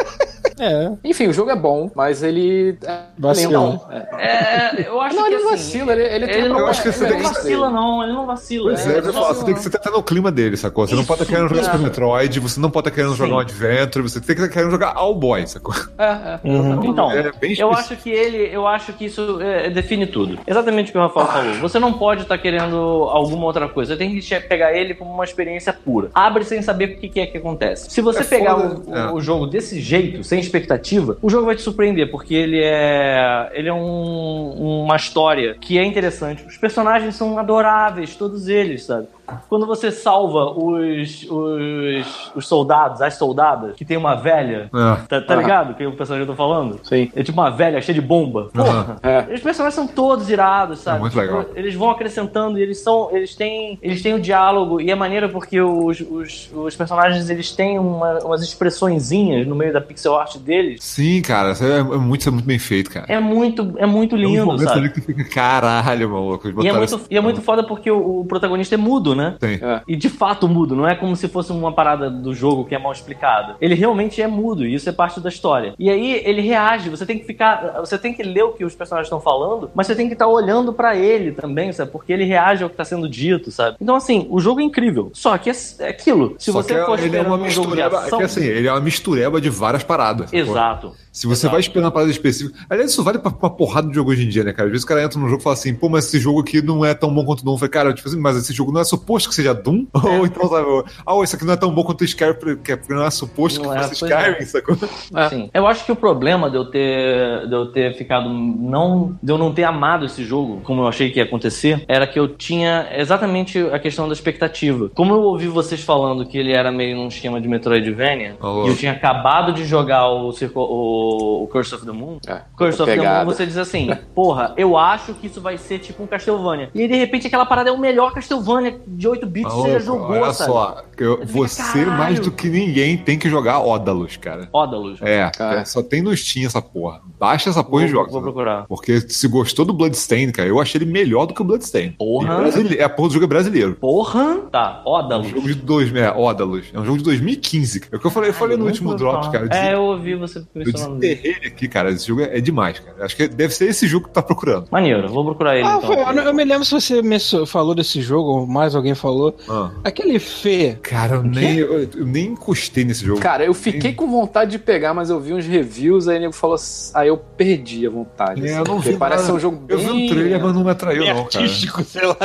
É. 0.59 0.91
Enfim, 1.03 1.27
o 1.27 1.33
jogo 1.33 1.49
é 1.51 1.55
bom, 1.55 1.89
mas 1.95 2.23
ele. 2.23 2.77
É 2.83 2.97
Vacila. 3.17 3.69
lento. 3.69 3.85
É. 3.91 4.77
É, 4.77 4.87
eu 4.87 4.99
acho 5.01 5.15
Não, 5.15 5.23
que 5.23 5.33
ele 5.33 5.43
não 5.43 5.53
assim, 5.53 5.79
vacila, 5.79 5.93
ele, 5.93 6.03
ele 6.03 6.25
tem 6.27 6.35
Ele 6.37 6.49
não, 6.49 6.59
Eu 6.59 6.67
acho 6.67 6.81
que 6.81 6.91
você 6.91 7.03
ele 7.05 7.13
tem 7.13 7.23
não 7.23 7.29
que- 7.29 7.35
vacila, 7.35 7.69
não. 7.69 8.03
Ele 8.03 8.13
não 8.13 8.25
vacila. 8.25 8.73
Pois 8.73 8.87
é, 8.87 9.01
falo, 9.01 9.33
você 9.33 9.45
tem 9.45 9.53
que 9.55 9.59
estar 9.67 9.91
no 9.91 10.03
clima 10.03 10.31
dele, 10.31 10.57
sacou? 10.57 10.87
Você 10.87 10.95
não 10.95 11.05
pode 11.05 11.21
estar 11.21 11.33
querendo 11.33 11.49
jogar 11.49 11.63
Super 11.63 11.79
Metroid, 11.79 12.39
você 12.39 12.59
não 12.59 12.69
pode 12.71 12.87
estar 12.87 12.95
querendo 12.95 13.15
jogar 13.15 13.35
um 13.35 13.39
Adventure, 13.39 14.01
você 14.03 14.19
tem 14.19 14.35
que 14.35 14.41
estar 14.41 14.53
querendo 14.53 14.71
jogar 14.71 14.93
All 14.95 15.13
Boy, 15.15 15.45
sacou? 15.47 15.73
É, 15.97 16.05
é. 16.05 16.39
Então, 16.85 17.11
É 17.11 17.31
bem 17.39 17.55
eu 17.57 17.71
acho 17.71 17.95
que 17.95 18.09
ele, 18.09 18.49
eu 18.53 18.67
acho 18.67 18.93
que 18.93 19.05
isso 19.05 19.39
é, 19.41 19.69
define 19.69 20.05
tudo. 20.07 20.39
Exatamente 20.47 20.89
o 20.89 20.91
que 20.91 20.97
o 20.97 21.01
Rafael 21.01 21.27
falou. 21.27 21.53
Você 21.55 21.79
não 21.79 21.93
pode 21.93 22.23
estar 22.23 22.37
querendo 22.37 22.75
alguma 23.11 23.45
outra 23.45 23.67
coisa. 23.69 23.93
Você 23.93 23.97
tem 23.99 24.19
que 24.19 24.39
pegar 24.41 24.73
ele 24.73 24.93
como 24.93 25.11
uma 25.13 25.23
experiência 25.23 25.71
pura. 25.73 26.09
Abre 26.13 26.43
sem 26.43 26.61
saber 26.61 26.85
o 26.85 26.97
que 26.99 27.09
que 27.09 27.19
é 27.19 27.25
que 27.27 27.37
acontece. 27.37 27.89
Se 27.89 28.01
você 28.01 28.21
É 28.21 28.23
pegar 28.23 28.55
foda, 28.55 28.81
o, 28.87 28.95
é. 28.95 29.11
o 29.13 29.21
jogo 29.21 29.45
desse 29.47 29.79
jeito, 29.79 30.23
sem 30.23 30.39
expectativa, 30.47 31.17
o 31.21 31.29
jogo 31.29 31.45
vai 31.45 31.55
te 31.55 31.61
surpreender, 31.61 32.09
porque 32.09 32.33
ele 32.33 32.61
é, 32.63 33.49
ele 33.53 33.69
é 33.69 33.73
um- 33.73 34.83
uma 34.83 34.95
história 34.95 35.55
que 35.59 35.77
é 35.77 35.83
interessante. 35.83 36.45
Os 36.47 36.57
personagens 36.57 37.15
são 37.15 37.37
adoráveis, 37.37 38.15
todos 38.15 38.47
eles, 38.47 38.83
sabe? 38.85 39.07
Quando 39.49 39.65
você 39.65 39.91
salva 39.91 40.51
os, 40.51 41.25
os, 41.29 42.31
os 42.35 42.47
soldados, 42.47 43.01
as 43.01 43.15
soldadas, 43.15 43.75
que 43.75 43.83
tem 43.85 43.97
uma 43.97 44.15
velha, 44.15 44.69
É. 44.73 44.95
tá, 45.07 45.21
tá 45.21 45.33
Aham. 45.33 45.41
ligado? 45.41 45.73
Que 45.75 45.85
o 45.85 45.91
personagem 45.93 46.25
que 46.25 46.31
eu 46.31 46.35
tô 46.35 46.41
falando? 46.41 46.79
Sim. 46.83 47.11
É 47.15 47.23
tipo 47.23 47.39
uma 47.39 47.49
velha 47.51 47.81
cheia 47.81 47.93
de 47.99 48.01
bomba. 48.05 48.49
Porra. 48.53 48.97
É. 49.03 49.33
Os 49.33 49.41
personagens 49.41 49.73
são 49.75 49.87
todos 49.87 50.29
irados, 50.29 50.79
sabe? 50.79 50.97
É 50.97 50.99
muito 51.01 51.13
Tipo, 51.13 51.25
legal. 51.25 51.45
Eles 51.55 51.73
vão 51.75 51.89
acrescentando 51.89 52.57
e 52.59 52.61
eles 52.61 52.79
são. 52.79 53.09
Eles 53.11 53.35
têm. 53.35 53.77
Eles 53.81 54.01
têm 54.01 54.13
o 54.13 54.19
diálogo 54.19 54.79
e 54.81 54.89
é 54.91 54.95
maneiro 54.95 55.29
porque 55.29 55.59
os, 55.61 55.99
os, 56.01 56.51
os 56.53 56.75
personagens 56.75 57.29
eles 57.29 57.51
têm 57.51 57.77
uma- 57.79 58.19
umas 58.23 58.41
expressõezinhas 58.41 59.45
no 59.47 59.55
meio 59.55 59.73
da 59.73 59.81
pixel 59.81 60.15
art 60.15 60.37
deles. 60.37 60.83
Sim, 60.83 61.21
cara, 61.21 61.51
isso 61.51 61.63
é, 61.63 61.79
é 61.79 61.83
muito, 61.83 62.21
isso 62.21 62.29
é 62.29 62.31
muito 62.31 62.45
bem 62.45 62.59
feito, 62.59 62.89
cara. 62.91 63.05
É 63.09 63.19
muito, 63.19 63.73
é 63.77 63.85
muito 63.85 64.15
lindo, 64.15 64.45
momentos 64.45 64.67
ali 64.67 64.87
sabe? 64.87 64.89
que 64.93 65.01
tu 65.01 65.05
fica, 65.05 65.23
caralho, 65.25 66.09
maluco. 66.09 66.47
E 66.47 66.67
é, 66.67 66.71
muito, 66.73 66.83
esse- 66.95 67.05
e 67.09 67.17
é 67.17 67.21
muito 67.21 67.41
foda 67.41 67.63
porque 67.65 67.89
o, 67.89 68.21
o 68.21 68.25
protagonista 68.25 68.75
é 68.75 68.77
mudo, 68.77 69.15
né? 69.17 69.35
Tem. 69.39 69.55
É. 69.55 69.81
E 69.87 69.95
de 69.95 70.09
fato 70.09 70.47
mudo, 70.47 70.75
não 70.75 70.87
é 70.87 70.95
como 70.95 71.15
se 71.15 71.27
fosse 71.27 71.51
uma 71.51 71.73
parada 71.73 72.09
do 72.09 72.33
jogo 72.33 72.63
que 72.63 72.75
é 72.75 72.79
mal 72.79 72.91
explicada. 72.91 73.55
Ele 73.59 73.75
realmente 73.75 74.21
é 74.21 74.27
mudo, 74.27 74.65
e 74.65 74.73
isso 74.73 74.87
é 74.87 74.91
parte 74.91 75.19
da 75.19 75.29
história. 75.29 75.73
E 75.77 75.89
aí 75.89 76.21
ele 76.23 76.41
reage, 76.41 76.89
você 76.89 77.05
tem 77.05 77.17
que 77.17 77.25
ficar. 77.25 77.79
Você 77.79 77.97
tem 77.97 78.13
que 78.13 78.23
ler 78.23 78.43
o 78.43 78.53
que 78.53 78.63
os 78.63 78.75
personagens 78.75 79.07
estão 79.07 79.19
falando, 79.19 79.69
mas 79.73 79.87
você 79.87 79.95
tem 79.95 80.07
que 80.07 80.13
estar 80.13 80.27
olhando 80.27 80.71
pra 80.71 80.95
ele 80.95 81.31
também, 81.31 81.73
sabe? 81.73 81.91
Porque 81.91 82.13
ele 82.13 82.23
reage 82.23 82.63
ao 82.63 82.69
que 82.69 82.75
tá 82.75 82.85
sendo 82.85 83.09
dito, 83.09 83.51
sabe? 83.51 83.77
Então, 83.81 83.95
assim, 83.95 84.27
o 84.29 84.39
jogo 84.39 84.61
é 84.61 84.63
incrível. 84.63 85.09
Só 85.13 85.37
que 85.37 85.49
é, 85.49 85.53
é 85.79 85.89
aquilo. 85.89 86.35
Se 86.37 86.51
Só 86.51 86.61
você 86.61 86.75
que 86.75 86.85
for 86.85 86.99
ele 86.99 87.17
é 87.17 87.21
uma 87.21 87.35
um 87.35 87.49
jogo 87.49 87.75
de 87.75 87.81
mistureba. 87.81 87.97
É 87.97 88.05
ação. 88.05 88.19
que 88.19 88.25
assim, 88.25 88.43
ele 88.43 88.67
é 88.67 88.71
uma 88.71 88.81
mistureba 88.81 89.41
de 89.41 89.49
várias 89.49 89.83
paradas. 89.83 90.31
Exato. 90.31 90.93
Se 91.17 91.25
você 91.25 91.47
Exato. 91.47 91.51
vai 91.51 91.61
esperando 91.61 91.85
uma 91.85 91.91
parada 91.91 92.11
específica. 92.11 92.55
Aliás, 92.69 92.91
isso 92.91 93.03
vale 93.03 93.17
pra, 93.17 93.31
pra 93.31 93.49
porrada 93.49 93.87
de 93.87 93.95
jogo 93.95 94.11
hoje 94.11 94.23
em 94.23 94.29
dia, 94.29 94.43
né, 94.43 94.53
cara? 94.53 94.67
Às 94.67 94.71
vezes 94.71 94.83
o 94.83 94.87
cara 94.87 95.01
entra 95.01 95.19
num 95.19 95.27
jogo 95.27 95.41
e 95.41 95.43
fala 95.43 95.55
assim, 95.55 95.73
pô, 95.73 95.89
mas 95.89 96.05
esse 96.05 96.19
jogo 96.19 96.41
aqui 96.41 96.61
não 96.61 96.85
é 96.85 96.93
tão 96.93 97.11
bom 97.11 97.25
quanto 97.25 97.39
o 97.39 97.43
Doom. 97.43 97.53
Eu 97.53 97.57
falei, 97.57 97.71
cara, 97.71 97.91
tipo 97.91 98.07
assim, 98.07 98.19
mas 98.19 98.37
esse 98.37 98.53
jogo 98.53 98.71
não 98.71 98.81
é 98.81 98.83
suposto 98.83 99.27
que 99.27 99.33
seja 99.33 99.51
Doom? 99.51 99.87
Ou 99.97 100.27
então, 100.27 100.47
sabe, 100.47 100.67
ah, 101.03 101.15
ô, 101.15 101.23
isso 101.23 101.35
aqui 101.35 101.43
não 101.43 101.53
é 101.53 101.57
tão 101.57 101.73
bom 101.73 101.83
quanto 101.83 102.01
o 102.01 102.03
Skyrim, 102.03 102.35
porque 102.35 102.77
não 102.89 103.03
é 103.03 103.09
suposto 103.09 103.63
Não 103.63 103.71
que 103.71 103.77
é, 103.77 103.81
fosse 103.81 103.99
pois 103.99 104.11
Skyrim, 104.11 104.37
é. 104.37 104.45
sacou? 104.45 104.77
É. 105.15 105.29
Sim. 105.29 105.49
Eu 105.55 105.65
acho 105.65 105.85
que 105.85 105.91
o 105.91 105.95
problema 105.95 106.51
de 106.51 106.57
eu 106.57 106.65
ter, 106.65 107.47
de 107.47 107.55
eu 107.55 107.65
ter 107.71 107.95
ficado 107.95 108.29
não, 108.29 109.17
de 109.23 109.31
eu 109.31 109.39
não 109.39 109.51
ter 109.51 109.63
amado 109.63 110.05
esse 110.05 110.23
jogo, 110.23 110.61
como 110.63 110.83
eu 110.83 110.87
achei 110.87 111.09
que 111.09 111.17
ia 111.17 111.23
acontecer, 111.23 111.83
era 111.87 112.05
que 112.05 112.19
eu 112.19 112.27
tinha 112.27 112.89
exatamente 112.91 113.57
a 113.57 113.79
questão 113.79 114.07
da 114.07 114.13
expectativa. 114.13 114.91
Como 114.93 115.15
eu 115.15 115.21
ouvi 115.21 115.47
vocês 115.47 115.81
falando 115.81 116.27
que 116.27 116.37
ele 116.37 116.53
era 116.53 116.71
meio 116.71 116.95
num 116.95 117.07
esquema 117.07 117.41
de 117.41 117.47
Metroidvania, 117.47 118.35
Alô. 118.39 118.67
e 118.67 118.69
eu 118.69 118.77
tinha 118.77 118.91
acabado 118.91 119.51
de 119.51 119.65
jogar 119.65 120.07
o, 120.09 120.31
Circo, 120.31 120.59
o, 121.07 121.43
o 121.43 121.47
Curse 121.47 121.75
of 121.75 121.85
the 121.85 121.91
Moon, 121.91 122.17
É, 122.27 122.41
Curse 122.55 122.81
of 122.81 122.91
the. 122.91 122.97
Moon, 122.97 123.25
você 123.25 123.45
diz 123.45 123.57
assim, 123.57 123.89
porra, 124.13 124.53
eu 124.57 124.77
acho 124.77 125.13
que 125.13 125.27
isso 125.27 125.39
vai 125.41 125.57
ser 125.57 125.79
tipo 125.79 126.03
um 126.03 126.07
Castlevania. 126.07 126.69
E 126.73 126.81
aí, 126.81 126.87
de 126.87 126.95
repente, 126.95 127.27
aquela 127.27 127.45
parada 127.45 127.69
é 127.69 127.73
o 127.73 127.77
melhor 127.79 128.13
Castlevania 128.13 128.79
de 128.87 129.07
8 129.07 129.25
bits 129.25 129.51
que 129.51 129.57
você 129.57 129.67
já 129.67 129.73
Olha 129.73 129.79
jogou, 129.79 130.33
sabe? 130.33 130.51
só, 130.51 130.83
eu- 130.97 131.25
você 131.25 131.61
"Caralho." 131.85 131.91
mais 131.97 132.19
do 132.19 132.31
que 132.31 132.49
ninguém 132.49 132.97
tem 132.97 133.17
que 133.17 133.29
jogar 133.29 133.59
Ódalos, 133.59 134.17
cara. 134.17 134.49
Ódalos. 134.51 134.99
É, 135.01 135.29
Cara. 135.35 135.61
é, 135.61 135.65
só 135.65 135.81
tem 135.83 136.01
no 136.01 136.15
Steam 136.15 136.45
essa 136.45 136.61
porra. 136.61 137.01
Baixa 137.19 137.49
essa 137.49 137.63
porra 137.63 137.83
e 137.83 137.87
Vou, 137.87 137.95
joga. 138.01 138.11
vou 138.11 138.21
procurar. 138.21 138.65
Porque 138.67 139.01
se 139.01 139.27
gostou 139.27 139.65
do 139.65 139.73
Bloodstain, 139.73 140.31
cara, 140.31 140.47
eu 140.47 140.59
achei 140.59 140.79
ele 140.79 140.89
melhor 140.91 141.25
do 141.25 141.33
que 141.33 141.41
o 141.41 141.45
Bloodstain. 141.45 141.91
Porra. 141.97 142.33
E 142.33 142.37
brasile- 142.37 142.77
É, 142.77 142.83
a 142.83 142.89
porra 142.89 143.07
do 143.09 143.13
jogo 143.13 143.25
é 143.25 143.27
brasileiro. 143.27 143.75
Porra! 143.75 144.37
Tá, 144.51 144.81
É 144.85 145.15
um 145.15 145.23
jogo 145.23 145.47
de 145.47 145.55
dois, 145.55 145.93
é, 145.95 146.09
Ódalos. 146.11 146.65
É 146.73 146.79
um 146.79 146.85
jogo 146.85 146.97
de 146.99 147.03
2015. 147.03 147.79
cara. 147.79 147.89
É 147.93 147.97
o 147.97 147.99
que 147.99 148.05
eu 148.07 148.11
falei, 148.11 148.29
eu 148.29 148.33
falei 148.33 148.57
no 148.57 148.65
último 148.65 148.95
Drops, 148.95 149.27
falar. 149.27 149.31
cara. 149.31 149.45
Eu, 149.45 149.51
É, 149.51 149.73
eu 149.75 149.81
ouvi 149.83 150.15
você 150.15 150.43
mencionando. 150.53 150.96
Ele 151.05 151.47
aqui, 151.47 151.67
cara. 151.67 151.91
Esse 151.91 152.07
jogo 152.07 152.21
é, 152.21 152.37
é 152.37 152.41
demais, 152.41 152.79
cara. 152.79 153.05
Acho 153.05 153.15
que 153.15 153.27
deve 153.27 153.53
ser 153.53 153.65
esse 153.69 153.87
jogo 153.87 154.05
que 154.05 154.11
tu 154.11 154.13
tá 154.15 154.21
procurando. 154.21 154.67
Maneiro, 154.71 155.07
vou 155.09 155.23
procurar 155.25 155.55
ele 155.57 155.67
Ah, 155.67 155.77
então. 155.77 155.87
foi- 156.05 156.27
eu, 156.27 156.33
me 156.33 156.43
lembro 156.43 156.65
se 156.65 156.71
você 156.71 157.01
falou 157.45 157.73
desse 157.75 158.01
jogo, 158.01 158.29
ou 158.29 158.47
mais 158.47 158.75
alguém 158.75 158.95
falou. 158.95 159.35
Ah. 159.49 159.71
Aquele 159.83 160.19
Fê. 160.19 160.77
Cara, 160.81 161.15
eu 161.15 161.23
nem, 161.23 161.57
eu, 161.57 161.83
eu 161.83 162.05
nem 162.05 162.27
encostei 162.27 162.83
nesse 162.83 163.05
jogo. 163.05 163.19
Cara, 163.19 163.43
eu 163.45 163.53
fiquei 163.53 163.93
com 163.93 164.07
vontade 164.07 164.51
de 164.51 164.59
pegar, 164.59 164.93
mas 164.93 165.09
eu 165.09 165.19
vi 165.19 165.33
uns 165.33 165.45
reviews, 165.45 166.07
aí 166.07 166.17
o 166.17 166.21
nego 166.21 166.33
falou 166.33 166.55
assim, 166.55 166.91
aí 166.95 167.07
eu 167.07 167.17
perdi 167.17 167.85
a 167.85 167.89
vontade. 167.89 168.41
É, 168.45 168.49
assim, 168.51 168.57
eu 168.57 168.63
não 168.65 168.79
vi 168.79 168.97
parece 168.97 169.23
nada. 169.23 169.31
ser 169.31 169.37
um 169.37 169.39
jogo 169.39 169.57
bem... 169.57 169.77
Eu 169.77 169.83
vi 169.83 169.89
um 169.91 170.07
trailer, 170.09 170.41
mas 170.43 170.53
não 170.55 170.63
me 170.63 170.69
atraiu, 170.71 170.99
não, 171.05 171.25
cara. 171.25 171.43
artístico, 171.45 171.83
sei 171.83 172.05
lá. 172.05 172.17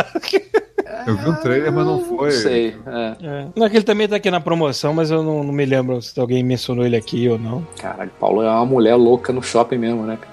Eu 1.07 1.17
vi 1.17 1.29
um 1.31 1.35
trailer, 1.35 1.73
mas 1.73 1.87
não 1.87 2.01
foi. 2.05 2.31
Não 2.31 2.31
sei, 2.31 2.77
é. 2.87 3.17
É. 3.27 3.47
Não, 3.57 3.69
que 3.69 3.77
ele 3.77 3.85
também 3.85 4.09
tá 4.09 4.17
aqui 4.17 4.31
na 4.31 4.41
promoção, 4.41 4.93
mas 4.95 5.11
eu 5.11 5.23
não, 5.23 5.43
não 5.43 5.53
me 5.53 5.65
lembro 5.65 6.01
se 6.01 6.19
alguém 6.21 6.43
mencionou 6.43 6.85
ele 6.85 6.97
aqui 6.97 7.29
ou 7.29 7.39
não. 7.39 7.67
Caralho, 7.81 8.11
Paulo 8.21 8.43
é 8.43 8.49
uma 8.57 8.67
mulher 8.67 8.95
louca 8.95 9.33
no 9.33 9.43
shopping 9.43 9.79
mesmo, 9.79 10.03
né? 10.05 10.19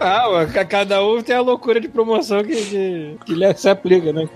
Ah, 0.00 0.46
cada 0.68 1.04
um 1.04 1.20
tem 1.20 1.34
a 1.34 1.40
loucura 1.40 1.80
de 1.80 1.88
promoção 1.88 2.42
que, 2.44 2.54
que, 2.54 3.18
que 3.26 3.54
se 3.54 3.68
aplica, 3.68 4.12
né? 4.12 4.28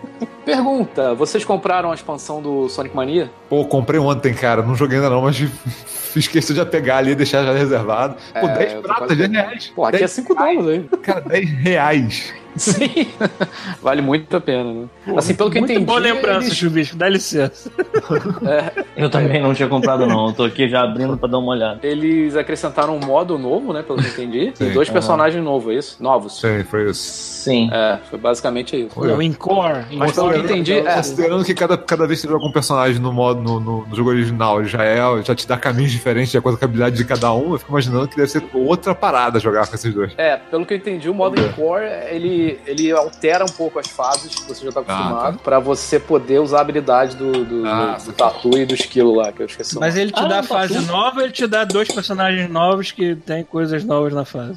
Pergunta, 0.44 1.14
vocês 1.14 1.44
compraram 1.44 1.92
a 1.92 1.94
expansão 1.94 2.42
do 2.42 2.68
Sonic 2.68 2.96
Mania? 2.96 3.30
Pô, 3.48 3.64
comprei 3.64 4.00
ontem, 4.00 4.34
cara. 4.34 4.60
Não 4.62 4.74
joguei 4.74 4.98
ainda 4.98 5.08
não, 5.10 5.22
mas 5.22 5.38
questão 6.28 6.56
de 6.56 6.64
pegar 6.66 6.96
ali 6.96 7.12
e 7.12 7.14
deixar 7.14 7.44
já 7.44 7.52
reservado. 7.52 8.16
Pô, 8.40 8.48
É, 8.48 8.58
10 8.58 8.72
eu 8.72 8.82
tô 8.82 8.88
pratas, 8.88 9.06
quase 9.06 9.16
10 9.16 9.30
pegando. 9.30 9.46
reais. 9.46 9.72
Pô, 9.74 9.84
aqui 9.84 9.96
é 9.96 9.98
10 10.00 10.10
5 10.10 10.34
dólares 10.34 10.66
aí. 10.66 10.98
Cara, 10.98 11.20
10 11.20 11.50
reais. 11.50 12.34
Sim. 12.56 13.08
vale 13.82 14.02
muito 14.02 14.36
a 14.36 14.40
pena, 14.40 14.64
né? 14.72 14.86
assim, 15.16 15.34
pelo 15.34 15.50
que 15.50 15.58
eu 15.58 15.62
Muito 15.62 15.72
entendi. 15.72 15.86
boa 15.86 15.98
lembrança, 15.98 16.46
eles- 16.46 16.56
Chubisco, 16.56 16.96
dá 16.96 17.08
licença. 17.08 17.70
Eu 18.96 19.08
também 19.10 19.40
não 19.40 19.54
tinha 19.54 19.68
comprado, 19.68 20.06
não. 20.06 20.28
Eu 20.28 20.32
tô 20.32 20.44
aqui 20.44 20.68
já 20.68 20.82
abrindo 20.82 21.16
pra 21.16 21.28
dar 21.28 21.38
uma 21.38 21.52
olhada. 21.52 21.80
Eles 21.82 22.36
acrescentaram 22.36 22.96
um 22.96 23.00
modo 23.00 23.38
novo, 23.38 23.72
né? 23.72 23.82
Pelo 23.82 23.98
que 23.98 24.06
eu 24.06 24.10
entendi. 24.12 24.52
Sim. 24.54 24.68
e 24.68 24.70
dois 24.70 24.88
personagens 24.90 25.42
novos, 25.42 25.74
é 25.74 25.78
isso? 25.78 26.02
Novos. 26.02 26.40
Sim, 26.40 26.64
foi 26.64 26.90
isso. 26.90 27.02
Sim. 27.02 27.68
É, 27.72 27.98
foi 28.08 28.18
basicamente 28.18 28.76
isso. 28.76 28.90
Olha. 28.96 29.12
É 29.12 29.14
o 29.16 29.22
Encore. 29.22 29.84
Mas 29.92 30.12
pelo 30.12 30.30
que 30.30 30.36
eu 30.38 30.44
entendi, 30.44 30.72
é, 30.74 30.94
Considerando 30.94 31.44
que 31.44 31.54
cada, 31.54 31.76
cada 31.76 32.06
vez 32.06 32.20
que 32.20 32.26
você 32.26 32.32
joga 32.32 32.46
um 32.46 32.52
personagem 32.52 33.00
no 33.00 33.12
modo 33.12 33.40
no, 33.40 33.58
no- 33.60 33.86
no 33.86 33.96
jogo 33.96 34.10
original 34.10 34.60
ele 34.60 34.68
já 34.68 34.84
é, 34.84 34.98
já 35.22 35.34
te 35.34 35.46
dá 35.46 35.56
caminhos 35.56 35.90
diferentes 35.90 36.30
de 36.30 36.38
acordo 36.38 36.58
com 36.58 36.64
a 36.64 36.68
habilidade 36.68 36.96
de 36.96 37.04
cada 37.04 37.32
um, 37.32 37.52
eu 37.52 37.58
fico 37.58 37.70
imaginando 37.72 38.06
que 38.08 38.16
deve 38.16 38.28
ser 38.30 38.42
outra 38.54 38.94
parada 38.94 39.40
jogar 39.40 39.66
com 39.66 39.74
esses 39.74 39.92
dois. 39.92 40.12
É, 40.16 40.36
pelo 40.36 40.64
que 40.64 40.74
eu 40.74 40.78
entendi, 40.78 41.08
o 41.10 41.14
modo 41.14 41.40
Encore, 41.40 41.84
ele, 42.10 42.41
ele 42.66 42.90
altera 42.92 43.44
um 43.44 43.48
pouco 43.52 43.78
as 43.78 43.88
fases 43.88 44.34
que 44.34 44.48
você 44.48 44.64
já 44.64 44.72
tá 44.72 44.80
acostumado, 44.80 45.38
pra 45.38 45.58
você 45.58 45.98
poder 45.98 46.40
usar 46.40 46.58
a 46.58 46.60
habilidade 46.62 47.16
do, 47.16 47.44
do, 47.44 47.66
Ah, 47.66 47.96
do, 47.98 48.04
do 48.06 48.12
Tatu 48.12 48.56
e 48.58 48.64
do 48.66 48.74
esquilo 48.74 49.14
lá, 49.14 49.32
que 49.32 49.42
eu 49.42 49.46
esqueci. 49.46 49.76
o 49.76 49.80
Mas 49.80 49.96
ele 49.96 50.10
te 50.12 50.20
Ah, 50.20 50.26
dá 50.26 50.36
não, 50.36 50.44
fase 50.44 50.74
tá 50.74 50.80
tudo. 50.80 50.92
nova, 50.92 51.22
ele 51.22 51.32
te 51.32 51.46
dá 51.46 51.64
dois 51.64 51.88
personagens 51.88 52.48
novos 52.50 52.90
que 52.92 53.14
tem 53.16 53.42
coisas 53.44 53.84
novas 53.84 54.12
na 54.12 54.24
fase. 54.24 54.54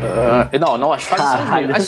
Ah, 0.00 0.48
não, 0.60 0.78
não, 0.78 0.92
as 0.92 1.02
fases 1.02 1.24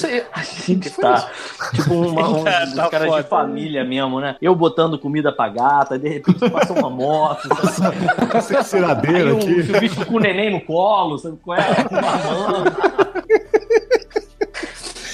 são 0.01 0.11
A 0.33 0.43
gente 0.43 0.81
Que 0.81 0.91
foi 0.91 1.05
tá 1.05 1.31
tipo 1.73 1.95
uma, 1.95 2.29
um, 2.29 2.43
Tá- 2.45 2.65
dos 2.65 2.75
tá 2.75 2.89
caras 2.89 3.09
foda. 3.09 3.23
de 3.23 3.29
família 3.29 3.85
mesmo, 3.85 4.21
né? 4.21 4.35
Eu 4.43 4.53
botando 4.55 4.99
comida 4.99 5.31
pra 5.33 5.49
gata, 5.49 5.97
de 5.99 6.09
repente 6.09 6.51
passa 6.51 6.73
uma 6.73 6.91
moto? 6.91 7.49
Essa 8.35 8.55
aí 8.57 8.61
enceradeira 8.61 9.35
um 9.35 9.39
aqui. 9.39 9.63
bicho 9.79 10.05
com 10.07 10.15
o 10.17 10.19
neném 10.21 10.51
no 10.53 10.61
colo, 10.61 11.19
sabe 11.19 11.37
qual 11.43 11.57
é? 11.57 11.67
Mamando. 11.91 12.73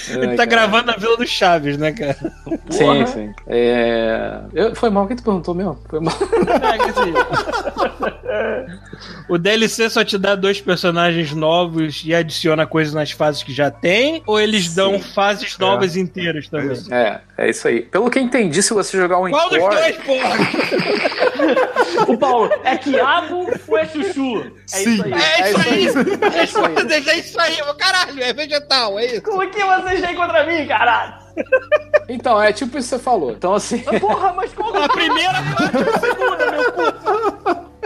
Ele 0.09 0.29
tá 0.37 0.47
cara. 0.47 0.47
gravando 0.47 0.87
na 0.87 0.97
Vila 0.97 1.17
do 1.17 1.27
Chaves, 1.27 1.77
né, 1.79 1.93
cara? 1.93 2.17
Sim, 2.71 2.79
Porra. 2.85 3.07
sim. 3.07 3.35
É... 3.47 4.41
eu- 4.55 4.75
Foi 4.75 4.91
mal, 4.91 5.07
quem 5.07 5.17
tu 5.17 5.23
perguntou 5.23 5.55
mesmo? 5.55 5.79
Foi 5.89 6.01
mal. 6.01 6.15
É, 6.17 6.79
que 6.79 6.91
assim, 6.91 7.13
o 9.29 9.39
DLC 9.39 9.89
só 9.91 10.05
te 10.05 10.17
dá 10.19 10.35
dois 10.35 10.61
personagens 10.61 11.33
novos 11.33 12.03
e 12.05 12.15
adiciona 12.15 12.67
coisas 12.67 12.95
nas 12.95 13.11
fases 13.11 13.43
que 13.43 13.53
já 13.53 13.71
tem? 13.71 14.23
Ou 14.27 14.39
eles 14.41 14.75
dão 14.75 14.99
fases 15.01 15.57
novas 15.59 15.97
inteiras 15.97 16.49
também? 16.49 16.77
É, 16.91 17.21
é 17.39 17.51
isso 17.51 17.67
aí. 17.69 17.83
Pelo 17.83 18.11
que 18.11 18.19
eu 18.19 18.23
entendi, 18.23 18.63
se 18.63 18.73
você 18.73 18.97
jogar 18.97 19.19
um 19.19 19.31
Qual 19.31 19.49
dos 19.49 19.59
Encore... 19.59 19.75
dois, 19.77 19.97
porra? 19.99 20.37
O 22.09 22.19
Paulo, 22.19 22.51
é 22.65 22.77
quiabo 22.77 23.51
ou 23.67 23.79
é 23.79 23.87
chuchu? 23.87 24.39
É 24.39 24.77
Sim. 24.77 24.95
isso 24.95 25.05
aí. 25.05 25.13
É 25.13 25.51
isso 25.51 25.59
aí! 25.59 25.87
É 26.35 26.45
isso 26.45 26.59
aí. 26.59 27.09
É 27.09 27.19
isso 27.19 27.41
aí, 27.41 27.57
caralho, 27.79 28.23
é 28.23 28.33
vegetal, 28.33 28.99
é 28.99 29.07
isso. 29.07 29.23
Como 29.23 29.49
que 29.51 29.65
você 29.65 30.01
tem 30.01 30.15
contra 30.15 30.45
mim, 30.45 30.67
caralho? 30.67 31.15
Então, 32.09 32.41
é 32.41 32.53
tipo 32.53 32.79
isso 32.79 32.89
que 32.89 32.97
você 32.97 33.03
falou. 33.03 33.33
Então, 33.33 33.55
assim... 33.55 33.79
Porra, 34.01 34.33
mas 34.33 34.53
como 34.53 34.77
A 34.77 34.89
primeira 34.89 35.43
parte 35.55 35.77
a 35.77 35.99
segunda, 35.99 36.51
meu 36.51 36.73
cu. 36.73 37.67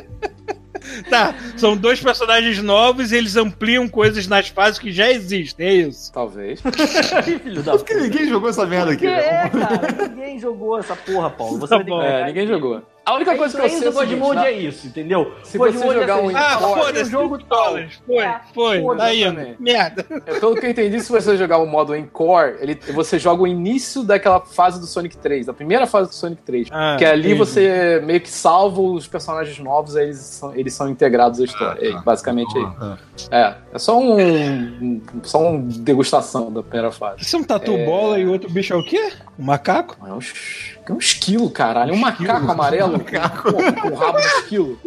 Tá, 1.09 1.35
são 1.57 1.77
dois 1.77 2.01
personagens 2.01 2.61
novos 2.63 3.13
e 3.13 3.17
eles 3.17 3.37
ampliam 3.37 3.89
coisas 3.89 4.27
nas 4.27 4.49
fases 4.49 4.79
que 4.79 4.91
já 4.91 5.11
existem, 5.11 5.67
é 5.67 5.75
isso. 5.75 6.13
Talvez. 6.13 6.61
filho 7.43 7.63
da 7.63 7.73
Porque 7.73 7.95
ninguém 7.95 8.27
jogou 8.29 8.51
essa 8.51 8.67
merda 8.67 8.93
aqui. 8.93 9.01
Que 9.01 9.07
é, 9.07 9.49
cara? 9.49 10.09
Ninguém 10.09 10.39
jogou 10.39 10.79
essa 10.79 10.97
porra, 10.97 11.31
Paulo. 11.31 11.59
Você 11.59 11.79
que 11.79 11.85
bom. 11.85 12.03
É, 12.03 12.27
ninguém 12.27 12.47
jogou. 12.47 12.83
A 13.11 13.15
única 13.17 13.37
coisa 13.37 13.59
que 13.59 13.65
eu 13.65 13.69
sei 13.69 13.79
é 13.79 13.81
do 13.83 13.89
o 13.91 13.93
seguinte, 13.93 14.15
God 14.15 14.29
Mode 14.29 14.41
na- 14.41 14.47
é 14.47 14.53
isso, 14.53 14.87
entendeu? 14.87 15.33
Se 15.43 15.59
God 15.59 15.73
você 15.75 15.85
é 15.89 15.93
jogar 15.95 16.15
assim, 16.19 16.27
um 16.33 16.37
Ah, 16.37 16.59
foda-se, 16.59 17.03
um 17.03 17.11
jogo 17.11 17.39
dólares. 17.39 18.01
Foi, 18.07 18.17
É, 18.19 18.41
foi, 18.55 18.81
foda-se 18.81 19.21
tá 19.25 19.27
também. 19.31 19.57
Merda. 19.59 20.07
É, 20.27 20.39
pelo 20.39 20.55
que 20.55 20.67
eu 20.67 20.71
entendi, 20.71 21.01
se 21.01 21.11
você 21.11 21.37
jogar 21.37 21.59
o 21.59 21.67
modo 21.67 21.95
Encore, 21.97 22.57
ele, 22.61 22.79
você 22.95 23.19
joga 23.19 23.43
o 23.43 23.47
início 23.47 24.03
daquela 24.05 24.41
fase 24.41 24.79
do 24.79 24.87
Sonic 24.87 25.17
3, 25.17 25.47
da 25.47 25.53
primeira 25.53 25.87
fase 25.87 26.11
do 26.11 26.15
Sonic 26.15 26.43
3. 26.43 26.69
Ah, 26.71 26.97
que 26.99 27.05
ali 27.05 27.21
entendi. 27.33 27.35
você 27.35 28.01
meio 28.05 28.21
que 28.21 28.31
salva 28.31 28.81
os 28.81 29.07
personagens 29.09 29.59
novos, 29.59 29.97
aí 29.97 30.05
eles 30.07 30.19
são, 30.19 30.55
eles 30.55 30.73
são 30.75 30.89
integrados 30.89 31.41
à 31.41 31.45
história. 31.45 31.89
É, 31.89 32.01
basicamente 32.03 32.57
é 32.57 32.61
isso. 32.61 33.29
É, 33.31 33.55
é 33.75 33.79
só 33.79 33.99
um, 33.99 34.21
um- 34.21 35.03
só 35.23 35.41
uma 35.41 35.59
degustação 35.81 36.53
da 36.53 36.63
primeira 36.63 36.93
fase. 36.93 37.23
Isso 37.23 37.37
é 37.37 37.39
um 37.41 37.45
tatu 37.45 37.77
bola 37.85 38.19
e 38.19 38.27
o 38.27 38.31
outro 38.33 38.49
bicho 38.51 38.73
é 38.73 38.77
o 38.77 38.85
quê? 38.85 39.13
Um 39.41 39.45
macaco? 39.45 39.97
É 40.07 40.13
um, 40.13 40.19
es- 40.19 40.77
é 40.87 40.93
um 40.93 40.99
esquilo, 40.99 41.49
caralho. 41.51 41.93
É 41.93 41.95
um 41.95 41.99
macaco 41.99 42.51
amarelo 42.51 43.01
com, 43.01 43.53
com, 43.53 43.73
com 43.91 43.95
rabo 43.95 44.19
de 44.19 44.27
esquilo. 44.27 44.79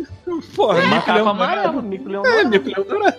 Porra, 0.56 0.76
mico 0.82 0.90
Macaco 0.90 1.12
leão 1.14 1.30
amarelo, 1.30 1.82
mico 1.82 2.10
leão 2.10 2.24
É, 2.26 2.28
amarelo. 2.30 2.50
mico 2.50 2.70
leão 2.70 2.88
dourado. 2.88 3.18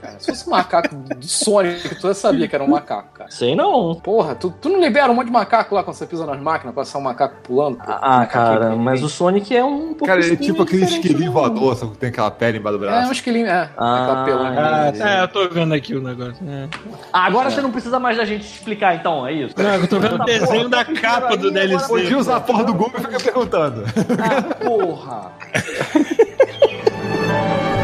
Cara, 0.00 0.18
se 0.18 0.26
fosse 0.26 0.46
um 0.48 0.50
macaco 0.50 0.94
do 0.94 1.26
Sonic, 1.26 1.94
tu 1.96 2.08
já 2.08 2.14
sabia 2.14 2.48
que 2.48 2.54
era 2.54 2.64
um 2.64 2.68
macaco, 2.68 3.08
cara. 3.14 3.30
Sei 3.30 3.54
não. 3.54 3.94
Porra, 3.94 4.34
tu, 4.34 4.50
tu 4.50 4.68
não 4.68 4.80
libera 4.80 5.10
um 5.10 5.14
monte 5.14 5.26
de 5.26 5.32
macaco 5.32 5.74
lá 5.74 5.82
quando 5.82 5.96
você 5.96 6.06
pisa 6.06 6.26
nas 6.26 6.40
máquinas 6.40 6.74
pra 6.74 6.84
ser 6.84 6.98
um 6.98 7.02
macaco 7.02 7.36
pulando? 7.42 7.76
pô? 7.78 7.84
Ah, 7.86 8.26
cara, 8.26 8.74
mas 8.76 9.02
o 9.02 9.08
Sonic 9.08 9.54
é 9.56 9.64
um 9.64 9.88
pouco 9.88 10.06
Cara, 10.06 10.20
ele 10.20 10.34
é 10.34 10.36
tipo 10.36 10.62
aquele 10.62 10.84
esquilinho 10.84 11.32
voador, 11.32 11.76
só 11.76 11.86
que 11.86 11.96
tem 11.98 12.08
aquela 12.08 12.30
pele 12.30 12.58
embaixo 12.58 12.78
do 12.78 12.84
É, 12.84 12.88
braço. 12.88 13.08
um 13.08 13.12
esquilinho, 13.12 13.46
é. 13.46 13.70
Ah, 13.76 14.02
aquela 14.02 14.24
pelona. 14.24 14.60
Ah, 14.60 14.92
é, 15.20 15.22
eu 15.22 15.28
tô 15.28 15.48
vendo 15.48 15.74
aqui 15.74 15.94
o 15.94 16.02
negócio. 16.02 16.36
É. 16.48 16.68
Ah, 17.12 17.26
agora 17.26 17.50
você 17.50 17.60
não 17.60 17.70
precisa 17.70 17.98
mais 17.98 18.16
da 18.16 18.24
gente 18.24 18.44
explicar, 18.44 18.94
então, 18.96 19.26
é 19.26 19.32
isso? 19.32 19.54
Não, 19.56 19.74
eu 19.74 19.88
tô 19.88 19.98
vendo 19.98 20.16
o 20.20 20.24
desenho 20.24 20.68
da 20.68 20.84
capa 20.84 21.36
do 21.36 21.50
DLC. 21.50 21.88
Podia 21.88 22.18
usar 22.18 22.36
a 22.36 22.40
porra 22.40 22.64
do 22.64 22.74
Google 22.74 22.98
e 22.98 23.02
fica 23.02 23.18
perguntando. 23.20 23.84
Ah, 24.22 24.54
porra! 24.64 25.32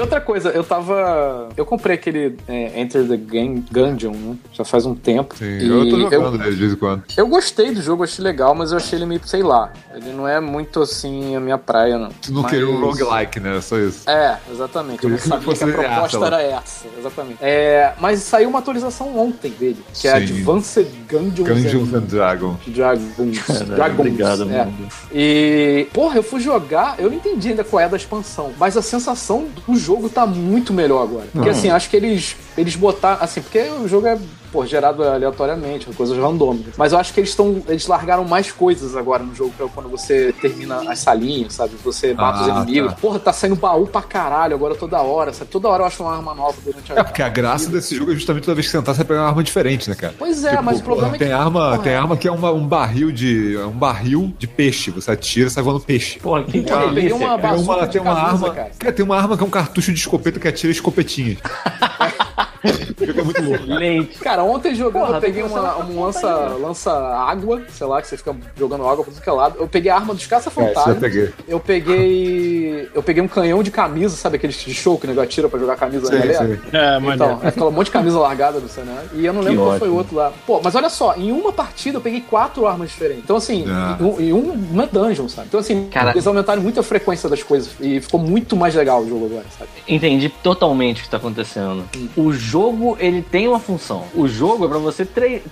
E 0.00 0.02
outra 0.02 0.18
coisa, 0.18 0.48
eu 0.48 0.64
tava. 0.64 1.50
Eu 1.54 1.66
comprei 1.66 1.94
aquele 1.94 2.34
é, 2.48 2.80
Enter 2.80 3.06
the 3.06 3.18
Game 3.18 3.62
Gungeon, 3.70 4.12
né? 4.12 4.36
Já 4.50 4.64
faz 4.64 4.86
um 4.86 4.94
tempo. 4.94 5.36
Sim, 5.36 5.58
E 5.58 5.68
eu 5.68 5.90
tô 5.90 6.00
jogando 6.00 6.42
ele 6.42 6.54
de 6.54 6.60
vez 6.60 6.72
em 6.72 6.76
quando. 6.76 7.02
Eu 7.14 7.26
gostei 7.28 7.70
do 7.70 7.82
jogo, 7.82 8.02
achei 8.02 8.24
legal, 8.24 8.54
mas 8.54 8.70
eu 8.72 8.78
achei 8.78 8.98
ele 8.98 9.04
meio, 9.04 9.20
sei 9.26 9.42
lá. 9.42 9.70
Ele 9.94 10.10
não 10.14 10.26
é 10.26 10.40
muito 10.40 10.80
assim 10.80 11.36
a 11.36 11.40
minha 11.40 11.58
praia, 11.58 11.98
não. 11.98 12.08
Tu 12.08 12.32
não 12.32 12.40
Mas- 12.40 12.50
queria 12.50 12.66
um 12.66 12.80
roguelike, 12.80 13.40
né? 13.40 13.60
Só 13.60 13.78
isso. 13.78 14.08
É, 14.08 14.38
exatamente. 14.50 15.04
Eu 15.04 15.10
não 15.10 15.18
sabia 15.18 15.54
que 15.54 15.64
a 15.64 15.66
proposta 15.66 16.16
essa, 16.16 16.26
era 16.26 16.42
essa. 16.44 16.86
Exatamente. 16.98 17.38
É, 17.42 17.92
mas 18.00 18.20
saiu 18.20 18.48
uma 18.48 18.60
atualização 18.60 19.18
ontem 19.18 19.50
dele, 19.50 19.84
que 19.92 20.08
é 20.08 20.12
Sim. 20.26 20.38
Advanced 20.38 20.86
Gungeons, 21.10 21.46
Dungeons 21.46 21.92
and 21.92 21.98
and 21.98 22.00
Dragons. 22.06 22.56
Dragons. 22.68 23.38
Dragons. 23.68 23.98
Obrigado, 23.98 24.50
é. 24.50 24.66
E, 25.12 25.88
porra, 25.92 26.16
eu 26.16 26.22
fui 26.22 26.40
jogar, 26.40 26.94
eu 26.98 27.10
não 27.10 27.18
entendi 27.18 27.50
ainda 27.50 27.62
qual 27.62 27.80
é 27.80 27.86
da 27.86 27.98
expansão, 27.98 28.52
mas 28.58 28.78
a 28.78 28.82
sensação 28.82 29.46
do 29.66 29.76
jogo 29.76 29.89
tá 30.08 30.26
muito 30.26 30.72
melhor 30.72 31.02
agora. 31.02 31.26
Porque 31.32 31.48
Uhum. 31.48 31.54
assim, 31.54 31.70
acho 31.70 31.88
que 31.90 31.96
eles, 31.96 32.36
eles 32.56 32.76
botaram. 32.76 33.22
Assim, 33.22 33.40
porque 33.42 33.60
o 33.60 33.88
jogo 33.88 34.06
é 34.06 34.18
pô, 34.52 34.66
gerado 34.66 35.02
aleatoriamente, 35.02 35.86
coisas 35.94 36.16
randômicas. 36.18 36.74
Mas 36.76 36.92
eu 36.92 36.98
acho 36.98 37.12
que 37.14 37.20
eles 37.20 37.30
estão. 37.30 37.62
Eles 37.68 37.86
largaram 37.86 38.24
mais 38.24 38.50
coisas 38.52 38.96
agora 38.96 39.22
no 39.22 39.34
jogo 39.34 39.52
pra 39.56 39.66
quando 39.68 39.88
você 39.88 40.32
termina 40.40 40.90
as 40.90 40.98
salinhas, 41.00 41.54
sabe? 41.54 41.74
Você 41.84 42.14
mata 42.14 42.42
os 42.42 42.48
Ah, 42.48 42.62
inimigos. 42.62 42.92
tá. 42.92 42.98
Porra, 43.00 43.18
tá 43.18 43.32
saindo 43.32 43.56
baú 43.56 43.86
pra 43.86 44.02
caralho 44.02 44.54
agora 44.54 44.74
toda 44.74 45.00
hora, 45.00 45.32
sabe? 45.32 45.50
Toda 45.50 45.68
hora 45.68 45.82
eu 45.82 45.86
acho 45.86 46.02
uma 46.02 46.14
arma 46.16 46.34
nova 46.34 46.56
durante 46.64 46.92
a. 46.92 46.96
É, 46.96 47.02
porque 47.02 47.22
a 47.22 47.28
graça 47.28 47.70
desse 47.70 47.94
jogo 47.96 48.12
é 48.12 48.14
justamente 48.14 48.44
toda 48.44 48.54
vez 48.54 48.66
que 48.66 48.72
você 48.72 48.78
tentar, 48.78 48.94
você 48.94 49.04
pegar 49.04 49.20
uma 49.22 49.28
arma 49.28 49.42
diferente, 49.42 49.88
né, 49.88 49.94
cara? 49.96 50.14
Pois 50.18 50.44
é, 50.44 50.50
Tipo, 50.50 50.62
mas 50.62 50.80
o 50.80 50.82
problema 50.82 51.08
porra, 51.10 51.16
é 51.16 51.18
que. 51.18 51.24
tem 51.24 51.32
arma, 51.32 51.70
porra, 51.70 51.78
tem 51.82 51.94
arma 51.94 52.16
que 52.16 52.28
é 52.28 52.32
uma- 52.32 52.52
um 52.52 52.66
barril 52.66 53.10
de 53.12 53.56
é 53.56 53.64
um 53.66 53.70
barril 53.70 54.32
de 54.38 54.46
peixe. 54.46 54.90
Você 54.90 55.10
atira, 55.10 55.48
e 55.48 55.50
sai 55.50 55.62
voando 55.62 55.80
peixe. 55.80 56.18
Porra, 56.18 56.42
que 56.44 56.60
peguei 56.62 56.88
delícia, 56.90 57.16
uma 57.16 57.26
cara. 57.38 57.40
Tem 57.40 57.50
uma, 57.50 57.56
bazuca 57.76 57.86
de 57.86 57.92
tem 57.92 58.00
uma 58.02 58.14
camisa, 58.14 58.32
arma, 58.46 58.50
cara. 58.54 58.70
cara, 58.78 58.92
tem 58.92 59.04
uma 59.04 59.16
arma 59.16 59.36
que 59.36 59.42
é 59.42 59.46
um 59.46 59.50
cartucho 59.50 59.92
de 59.92 59.98
escopeta 59.98 60.38
que 60.40 60.48
atira 60.48 60.72
escopetinhas. 60.72 61.38
O 63.00 63.06
jogo 63.06 63.20
é 63.20 63.24
muito 63.24 63.42
louco. 63.42 63.64
Leite. 63.66 64.18
Cara, 64.18 64.42
ontem 64.44 64.74
jogando 64.74 65.04
Porra, 65.06 65.16
eu 65.16 65.20
peguei 65.20 65.42
uma, 65.42 65.78
um 65.84 66.00
lança, 66.04 66.28
lança 66.60 66.92
água, 66.92 67.62
sei 67.72 67.86
lá, 67.86 68.00
que 68.02 68.08
você 68.08 68.16
fica 68.16 68.34
jogando 68.56 68.86
água 68.86 69.04
pra 69.04 69.12
tudo 69.12 69.22
que 69.22 69.28
é 69.28 69.32
lado. 69.32 69.56
Eu 69.58 69.66
peguei 69.68 69.90
a 69.90 69.96
arma 69.96 70.14
dos 70.14 70.24
É, 70.24 70.28
caça-fantasmas. 70.28 70.98
peguei. 70.98 71.30
eu 71.48 71.58
peguei. 71.60 72.88
Eu 72.94 73.02
peguei 73.02 73.22
um 73.22 73.28
canhão 73.28 73.62
de 73.62 73.70
camisa, 73.70 74.16
sabe 74.16 74.36
aqueles 74.36 74.56
de 74.56 74.74
show 74.74 74.98
que 74.98 75.06
o 75.06 75.08
negócio 75.08 75.28
atira 75.28 75.48
pra 75.48 75.58
jogar 75.58 75.76
camisa 75.76 76.04
na 76.04 76.08
Sei, 76.08 76.18
galera? 76.32 76.60
sei. 76.70 76.80
É, 76.80 76.98
maneiro. 76.98 77.14
Então, 77.38 77.50
ficou 77.50 77.68
um 77.68 77.72
monte 77.72 77.86
de 77.86 77.92
camisa 77.92 78.18
largada 78.18 78.58
no 78.60 78.68
cenário. 78.68 79.08
E 79.14 79.24
eu 79.24 79.32
não 79.32 79.40
lembro 79.40 79.60
Que 79.60 79.66
qual 79.68 79.78
foi 79.78 79.88
o 79.88 79.92
ótimo. 79.92 79.98
outro 79.98 80.16
lá. 80.16 80.32
Pô, 80.46 80.60
mas 80.62 80.74
olha 80.74 80.88
só, 80.90 81.14
em 81.16 81.32
uma 81.32 81.52
partida 81.52 81.98
eu 81.98 82.00
peguei 82.00 82.20
quatro 82.20 82.66
armas 82.66 82.90
diferentes. 82.90 83.24
Então, 83.24 83.36
assim, 83.36 83.64
Ah. 83.68 83.96
em, 84.00 84.04
um- 84.04 84.20
em 84.20 84.32
um, 84.32 84.52
uma 84.72 84.86
dungeon, 84.86 85.28
sabe? 85.28 85.48
Então, 85.48 85.60
assim, 85.60 85.88
Cara- 85.90 86.10
eles 86.10 86.26
aumentaram 86.26 86.62
muito 86.62 86.80
a 86.80 86.82
frequência 86.82 87.28
das 87.28 87.42
coisas. 87.42 87.70
E 87.80 88.00
ficou 88.00 88.20
muito 88.20 88.56
mais 88.56 88.74
legal 88.74 89.02
o 89.02 89.08
jogo 89.08 89.26
agora, 89.26 89.44
sabe? 89.58 89.70
Entendi 89.88 90.28
totalmente 90.28 91.00
o 91.00 91.04
que 91.04 91.10
tá 91.10 91.16
acontecendo. 91.16 91.84
O 92.16 92.32
jogo, 92.32 92.89
ele 92.98 93.22
tem 93.22 93.48
uma 93.48 93.58
função. 93.58 94.04
O 94.14 94.26
jogo 94.26 94.64
é 94.64 94.68
pra 94.68 94.78
você 94.78 95.04
tre... 95.04 95.42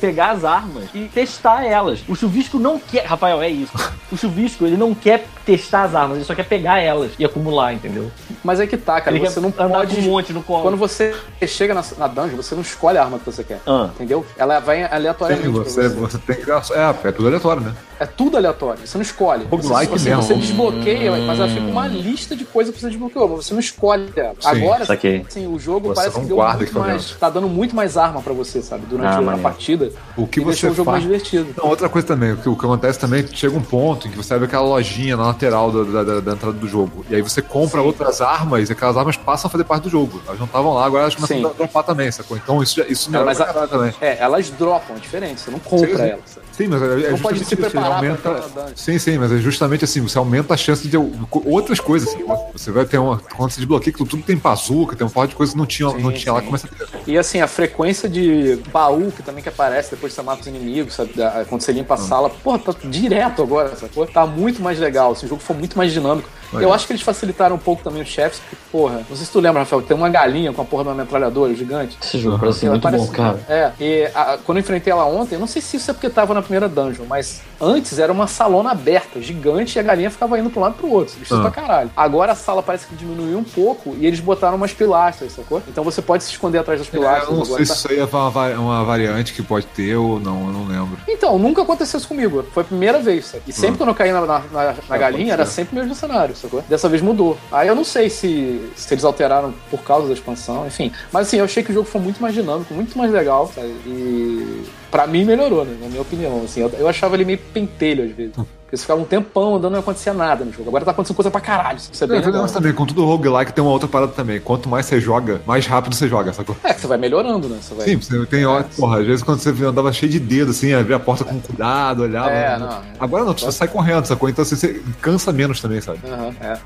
pegar 0.00 0.30
as 0.32 0.44
armas 0.44 0.84
e 0.94 1.04
testar 1.06 1.64
elas. 1.64 2.00
O 2.08 2.14
chuvisco 2.14 2.58
não 2.58 2.78
quer. 2.78 3.04
Rafael, 3.04 3.42
é 3.42 3.48
isso. 3.48 3.72
O 4.12 4.16
chuvisco, 4.16 4.64
ele 4.64 4.76
não 4.76 4.94
quer 4.94 5.26
testar 5.44 5.84
as 5.84 5.94
armas, 5.94 6.18
ele 6.18 6.24
só 6.24 6.36
quer 6.36 6.44
pegar 6.44 6.78
elas 6.78 7.10
e 7.18 7.24
acumular, 7.24 7.72
entendeu? 7.72 8.12
Mas 8.44 8.60
é 8.60 8.66
que 8.66 8.76
tá, 8.76 9.00
cara. 9.00 9.16
ele 9.16 9.26
Você 9.28 9.40
não 9.40 9.48
andar 9.48 9.78
pode. 9.78 9.96
com 9.96 10.02
um 10.02 10.04
monte 10.04 10.32
no 10.32 10.40
colo. 10.40 10.62
Quando 10.62 10.76
você 10.76 11.16
chega 11.48 11.74
na, 11.74 11.82
na 11.98 12.06
dungeon, 12.06 12.36
você 12.36 12.54
não 12.54 12.62
escolhe 12.62 12.96
a 12.96 13.02
arma 13.02 13.18
que 13.18 13.24
você 13.24 13.42
quer. 13.42 13.60
Ah. 13.66 13.90
Entendeu? 13.94 14.24
Ela 14.36 14.60
vai 14.60 14.84
Sim, 14.84 14.88
aleatoriamente. 14.90 15.50
pra 15.50 15.62
você, 15.64 15.88
você 15.88 16.18
tem 16.18 16.36
que. 16.36 16.50
É, 16.50 17.08
é 17.08 17.12
tudo 17.12 17.26
aleatório, 17.26 17.62
né? 17.62 17.74
É 17.98 18.06
tudo 18.06 18.36
aleatório, 18.36 18.86
você 18.86 18.98
não 18.98 19.02
escolhe. 19.02 19.44
Você, 19.44 19.68
Roguelike 19.68 19.92
você, 19.92 20.08
mesmo. 20.10 20.22
você 20.22 20.34
desbloqueia, 20.34 21.10
mas 21.12 21.38
ela 21.38 21.48
fica 21.48 21.66
uma 21.66 21.86
lista 21.86 22.36
de 22.36 22.44
coisas 22.44 22.74
que 22.74 22.80
você 22.80 22.88
desbloqueou, 22.88 23.28
mas 23.28 23.46
você 23.46 23.54
não 23.54 23.60
escolhe 23.60 24.12
ela. 24.16 24.34
Sim, 24.38 24.48
Agora, 24.48 24.84
assim, 24.84 25.46
o 25.46 25.58
jogo 25.58 25.88
Você 25.88 25.94
parece 25.94 26.16
não 26.16 26.22
que 26.22 26.28
deu 26.28 26.36
guarda 26.36 26.58
muito. 26.58 26.72
Mais. 26.92 27.10
Tá 27.12 27.30
dando 27.30 27.48
muito 27.48 27.74
mais 27.74 27.96
arma 27.96 28.20
pra 28.22 28.32
você, 28.32 28.62
sabe? 28.62 28.86
Durante 28.86 29.06
Ah, 29.08 29.18
a 29.18 29.20
maneiro. 29.22 29.42
partida. 29.42 29.90
O 30.16 30.26
que 30.26 30.40
e 30.40 30.42
você 30.44 30.50
deixou 30.50 30.70
o 30.70 30.74
jogo 30.74 30.90
faz- 30.90 31.04
mais 31.04 31.22
divertido. 31.22 31.54
Não, 31.56 31.68
outra 31.70 31.88
coisa 31.88 32.06
também, 32.06 32.32
o 32.32 32.36
que, 32.36 32.48
o 32.48 32.56
que 32.56 32.64
acontece 32.64 32.98
também 32.98 33.20
é 33.20 33.22
que 33.22 33.36
chega 33.36 33.56
um 33.56 33.62
ponto 33.62 34.06
em 34.06 34.10
que 34.10 34.16
você 34.16 34.34
abre 34.34 34.46
aquela 34.46 34.64
lojinha 34.66 35.16
na 35.16 35.26
lateral 35.26 35.70
da, 35.70 35.82
da- 35.82 36.02
da- 36.14 36.20
da 36.20 36.32
entrada 36.32 36.56
do 36.56 36.68
jogo. 36.68 37.04
E 37.10 37.14
aí 37.14 37.22
você 37.22 37.40
compra 37.42 37.80
outras 37.82 38.20
armas 38.20 38.68
e 38.68 38.72
aquelas 38.72 38.96
armas 38.96 39.16
passam 39.16 39.48
a 39.48 39.50
fazer 39.50 39.64
parte 39.64 39.84
do 39.84 39.90
jogo. 39.90 40.20
Elas 40.26 40.38
não 40.38 40.46
estavam 40.46 40.74
lá, 40.74 40.84
agora 40.86 41.02
elas 41.04 41.14
começam 41.14 41.36
Sim. 41.38 41.44
a 41.46 41.48
dropar 41.50 41.82
também, 41.84 42.10
sacou? 42.10 42.36
Então 42.36 42.62
isso, 42.62 42.80
isso 42.88 43.08
É, 43.08 43.12
melhora 43.12 43.26
mas 43.26 43.40
a- 43.40 43.66
também. 43.66 43.92
É, 44.00 44.18
elas 44.22 44.50
dropam, 44.50 44.96
é 44.96 44.98
diferente, 45.00 45.40
você 45.40 45.50
não 45.50 45.58
compra 45.58 45.88
Sim, 45.88 45.96
sim. 45.96 46.02
elas. 46.02 46.43
Sim, 46.56 46.68
mas 46.68 46.82
é, 46.82 46.84
é 46.84 47.10
Não 47.10 47.18
pode 47.18 47.38
justamente 47.38 47.44
se 47.44 47.56
preparar 47.56 47.96
aumenta. 47.96 48.44
Sim, 48.76 48.98
sim, 48.98 49.18
mas 49.18 49.32
é 49.32 49.38
justamente 49.38 49.84
assim, 49.84 50.00
você 50.00 50.16
aumenta 50.16 50.54
a 50.54 50.56
chance 50.56 50.86
de 50.86 50.96
outras 51.44 51.80
coisas. 51.80 52.08
Assim. 52.08 52.24
Você 52.52 52.70
vai 52.70 52.84
ter 52.84 52.98
uma. 52.98 53.18
Quando 53.18 53.50
você 53.50 53.56
desbloqueia, 53.56 53.92
que 53.92 54.04
tudo 54.04 54.22
tem 54.22 54.36
bazuca, 54.36 54.94
tem 54.94 55.04
um 55.04 55.10
par 55.10 55.26
de 55.26 55.34
coisas 55.34 55.52
que 55.52 55.58
não 55.58 55.66
tinha, 55.66 55.88
não 55.88 56.10
Sim, 56.10 56.16
tinha 56.16 56.32
lá, 56.32 56.42
começa 56.42 56.68
a 56.68 56.86
ter. 56.86 56.88
E 57.06 57.18
assim, 57.18 57.40
a 57.40 57.48
frequência 57.48 58.08
de 58.08 58.58
baú 58.72 59.10
que 59.10 59.22
também 59.22 59.42
que 59.42 59.48
aparece 59.48 59.90
depois 59.90 60.12
que 60.12 60.16
você 60.16 60.22
mata 60.22 60.42
os 60.42 60.46
inimigos, 60.46 60.94
sabe? 60.94 61.12
Quando 61.48 61.62
você 61.62 61.72
limpa 61.72 61.94
a 61.94 61.98
sala, 61.98 62.30
porra, 62.30 62.58
tá 62.60 62.74
direto 62.84 63.42
agora, 63.42 63.74
sacou? 63.74 64.06
Tá 64.06 64.24
muito 64.24 64.62
mais 64.62 64.78
legal, 64.78 65.12
esse 65.12 65.26
jogo 65.26 65.40
foi 65.42 65.56
muito 65.56 65.76
mais 65.76 65.92
dinâmico. 65.92 66.28
Eu 66.62 66.72
acho 66.72 66.86
que 66.86 66.92
eles 66.92 67.02
facilitaram 67.02 67.56
um 67.56 67.58
pouco 67.58 67.82
também 67.82 68.02
os 68.02 68.08
chefes, 68.08 68.38
porque, 68.40 68.56
porra, 68.70 69.02
não 69.08 69.16
sei 69.16 69.26
se 69.26 69.32
tu 69.32 69.40
lembra, 69.40 69.60
Rafael, 69.60 69.82
tem 69.82 69.96
uma 69.96 70.08
galinha 70.08 70.52
com 70.52 70.62
a 70.62 70.64
porra 70.64 70.84
de 70.84 70.88
uma 70.90 70.94
metralhadora 70.96 71.54
gigante. 71.54 71.96
Esse 72.02 72.18
jogo 72.18 72.38
parece 72.38 72.66
muito 72.66 72.82
parece- 72.82 73.06
bom, 73.06 73.12
cara. 73.12 73.40
É, 73.48 73.70
e 73.80 74.10
a- 74.14 74.38
quando 74.44 74.58
eu 74.58 74.62
enfrentei 74.62 74.92
ela 74.92 75.04
ontem, 75.06 75.34
eu 75.34 75.40
não 75.40 75.46
sei 75.46 75.60
se 75.62 75.76
isso 75.76 75.90
é 75.90 75.94
porque 75.94 76.08
tava 76.10 76.34
na 76.34 76.42
primeira 76.42 76.68
dungeon, 76.68 77.04
mas 77.08 77.42
antes 77.60 77.98
era 77.98 78.12
uma 78.12 78.26
salona 78.26 78.70
aberta, 78.70 79.20
gigante, 79.20 79.76
e 79.76 79.80
a 79.80 79.82
galinha 79.82 80.10
ficava 80.10 80.38
indo 80.38 80.50
pra 80.50 80.60
um 80.60 80.62
lado 80.62 80.74
e 80.76 80.78
pro 80.78 80.90
outro. 80.90 81.14
Isso 81.22 81.34
Ah. 81.34 81.40
pra 81.40 81.50
caralho. 81.50 81.90
Agora 81.96 82.32
a 82.32 82.34
sala 82.34 82.62
parece 82.62 82.86
que 82.86 82.94
diminuiu 82.94 83.38
um 83.38 83.44
pouco 83.44 83.94
e 83.98 84.06
eles 84.06 84.20
botaram 84.20 84.56
umas 84.56 84.72
pilastras, 84.72 85.32
sacou? 85.32 85.62
Então 85.68 85.82
você 85.84 86.00
pode 86.02 86.24
se 86.24 86.30
esconder 86.30 86.58
atrás 86.58 86.78
das 86.80 86.88
É, 86.88 86.90
pilastras. 86.90 87.28
eu 87.28 87.34
não 87.34 87.42
agora 87.42 87.56
sei 87.56 87.64
se 87.66 87.72
tá- 87.72 87.78
isso 87.78 87.88
aí 87.92 87.98
é 87.98 88.04
uma, 88.04 88.30
va- 88.30 88.48
uma 88.50 88.84
variante 88.84 89.32
que 89.32 89.42
pode 89.42 89.66
ter 89.66 89.96
ou 89.96 90.20
não, 90.20 90.46
eu 90.46 90.52
não 90.52 90.66
lembro. 90.66 90.98
Então, 91.08 91.38
nunca 91.38 91.62
aconteceu 91.62 91.98
isso 91.98 92.08
comigo. 92.08 92.44
Foi 92.52 92.62
a 92.62 92.66
primeira 92.66 92.98
vez, 93.00 93.26
sabe? 93.26 93.42
E 93.46 93.52
sempre 93.52 93.74
Hum. 93.74 93.76
quando 93.78 93.88
eu 93.90 93.94
caí 93.94 94.12
na, 94.12 94.20
na, 94.22 94.38
na- 94.52 94.74
na 94.88 94.98
galinha, 94.98 95.32
era 95.32 95.46
sempre 95.46 95.76
o 95.76 95.80
mesmo 95.80 95.94
cenário, 95.94 96.34
sacou? 96.44 96.62
Dessa 96.68 96.88
vez 96.88 97.02
mudou. 97.02 97.36
Aí 97.50 97.68
eu 97.68 97.74
não 97.74 97.84
sei 97.84 98.08
se, 98.08 98.70
se 98.76 98.94
eles 98.94 99.04
alteraram 99.04 99.52
por 99.70 99.82
causa 99.82 100.06
da 100.06 100.14
expansão, 100.14 100.66
enfim. 100.66 100.92
Mas 101.12 101.26
assim, 101.26 101.38
eu 101.38 101.44
achei 101.44 101.62
que 101.62 101.70
o 101.70 101.74
jogo 101.74 101.86
foi 101.86 102.00
muito 102.00 102.20
mais 102.20 102.34
dinâmico, 102.34 102.72
muito 102.74 102.96
mais 102.96 103.10
legal, 103.10 103.50
sabe? 103.54 103.68
E 103.86 104.64
pra 104.90 105.06
mim 105.06 105.24
melhorou, 105.24 105.64
né? 105.64 105.76
Na 105.80 105.88
minha 105.88 106.02
opinião. 106.02 106.42
Assim, 106.44 106.60
eu, 106.60 106.70
eu 106.70 106.88
achava 106.88 107.16
ele 107.16 107.24
meio 107.24 107.38
pentelho 107.38 108.04
às 108.04 108.10
vezes. 108.12 108.34
Você 108.76 108.82
ficava 108.82 109.00
um 109.00 109.04
tempão 109.04 109.56
andando 109.56 109.72
e 109.72 109.74
não 109.74 109.80
acontecia 109.80 110.12
nada 110.12 110.44
no 110.44 110.52
jogo. 110.52 110.68
Agora 110.68 110.84
tá 110.84 110.90
acontecendo 110.90 111.16
coisa 111.16 111.30
pra 111.30 111.40
caralho. 111.40 111.78
Isso 111.78 111.90
é 112.02 112.04
É, 112.04 112.08
bem 112.08 112.20
um 112.20 112.24
legal. 112.26 112.46
também, 112.48 112.72
com 112.72 112.86
tudo 112.86 113.04
roguelike 113.04 113.52
tem 113.52 113.62
uma 113.62 113.72
outra 113.72 113.88
parada 113.88 114.12
também. 114.12 114.40
Quanto 114.40 114.68
mais 114.68 114.86
você 114.86 115.00
joga, 115.00 115.40
mais 115.46 115.66
rápido 115.66 115.94
você 115.94 116.08
joga, 116.08 116.32
sacou? 116.32 116.56
É, 116.64 116.72
que 116.74 116.80
você 116.80 116.86
vai 116.86 116.98
melhorando, 116.98 117.48
né? 117.48 117.58
Você 117.60 117.74
vai... 117.74 117.84
Sim, 117.86 117.96
você 117.96 118.26
tem 118.26 118.44
hora, 118.46 118.64
porra, 118.76 119.00
às 119.00 119.06
vezes 119.06 119.22
quando 119.22 119.38
você 119.38 119.50
andava 119.64 119.92
cheio 119.92 120.10
de 120.10 120.18
dedo, 120.20 120.50
assim, 120.50 120.72
abria 120.72 120.96
a 120.96 121.00
porta 121.00 121.24
com 121.24 121.38
cuidado, 121.40 122.02
olhava. 122.02 122.30
É, 122.30 122.58
não. 122.58 122.80
Agora 122.98 123.24
não, 123.24 123.32
você 123.32 123.50
sai 123.52 123.68
correndo, 123.68 124.04
sacou? 124.06 124.28
Então 124.28 124.42
assim, 124.42 124.56
você 124.56 124.82
cansa 125.00 125.32
menos 125.32 125.60
também, 125.60 125.80
sabe? 125.80 125.98
Aham, 126.06 126.34
é. 126.40 126.56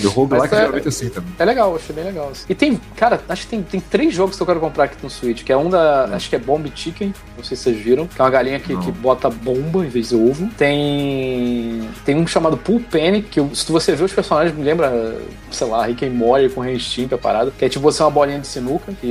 E 0.00 0.06
o 0.06 0.10
roguelike 0.10 0.54
é- 0.54 0.58
geralmente 0.58 0.84
é 0.86 0.88
assim 0.88 1.08
também. 1.08 1.30
É 1.38 1.44
legal, 1.44 1.74
achei 1.76 1.94
bem 1.94 2.04
legal. 2.04 2.28
assim. 2.32 2.44
E 2.48 2.54
tem, 2.54 2.80
cara, 2.96 3.20
acho 3.28 3.42
que 3.42 3.48
tem, 3.48 3.62
tem 3.62 3.80
três 3.80 4.14
jogos 4.14 4.36
que 4.36 4.42
eu 4.42 4.46
quero 4.46 4.60
comprar 4.60 4.84
aqui 4.84 4.96
no 5.02 5.10
Switch, 5.10 5.42
que 5.44 5.52
é 5.52 5.56
um 5.56 5.68
da. 5.70 6.04
Acho 6.12 6.28
que 6.30 6.36
é 6.36 6.38
Bomb 6.38 6.70
Chicken, 6.74 7.12
não 7.36 7.44
sei 7.44 7.56
se 7.56 7.64
vocês 7.64 7.76
viram, 7.76 8.06
que 8.06 8.20
é 8.20 8.24
uma 8.24 8.30
galinha 8.30 8.60
que, 8.60 8.72
Não. 8.72 8.80
que 8.80 8.90
bota 8.92 9.28
bomba 9.30 9.84
em 9.84 9.88
vez 9.88 10.08
de 10.10 10.14
ovo. 10.16 10.48
Tem. 10.56 11.55
Tem 12.04 12.16
um 12.16 12.26
chamado 12.26 12.56
Pool 12.56 12.80
Panic, 12.80 13.28
que 13.28 13.56
se 13.56 13.70
você 13.70 13.94
vê 13.94 14.04
os 14.04 14.12
personagens, 14.12 14.56
me 14.56 14.64
lembra, 14.64 15.16
sei 15.50 15.66
lá, 15.66 15.84
Rick 15.86 16.04
and 16.04 16.10
Morty 16.10 16.48
com 16.48 16.60
Ren 16.60 16.78
Stimp, 16.78 17.12
a 17.12 17.18
parada, 17.18 17.52
que 17.56 17.64
é 17.64 17.68
tipo 17.68 17.82
você 17.82 18.02
é 18.02 18.04
uma 18.04 18.10
bolinha 18.10 18.38
de 18.38 18.46
sinuca, 18.46 18.92
que 19.00 19.06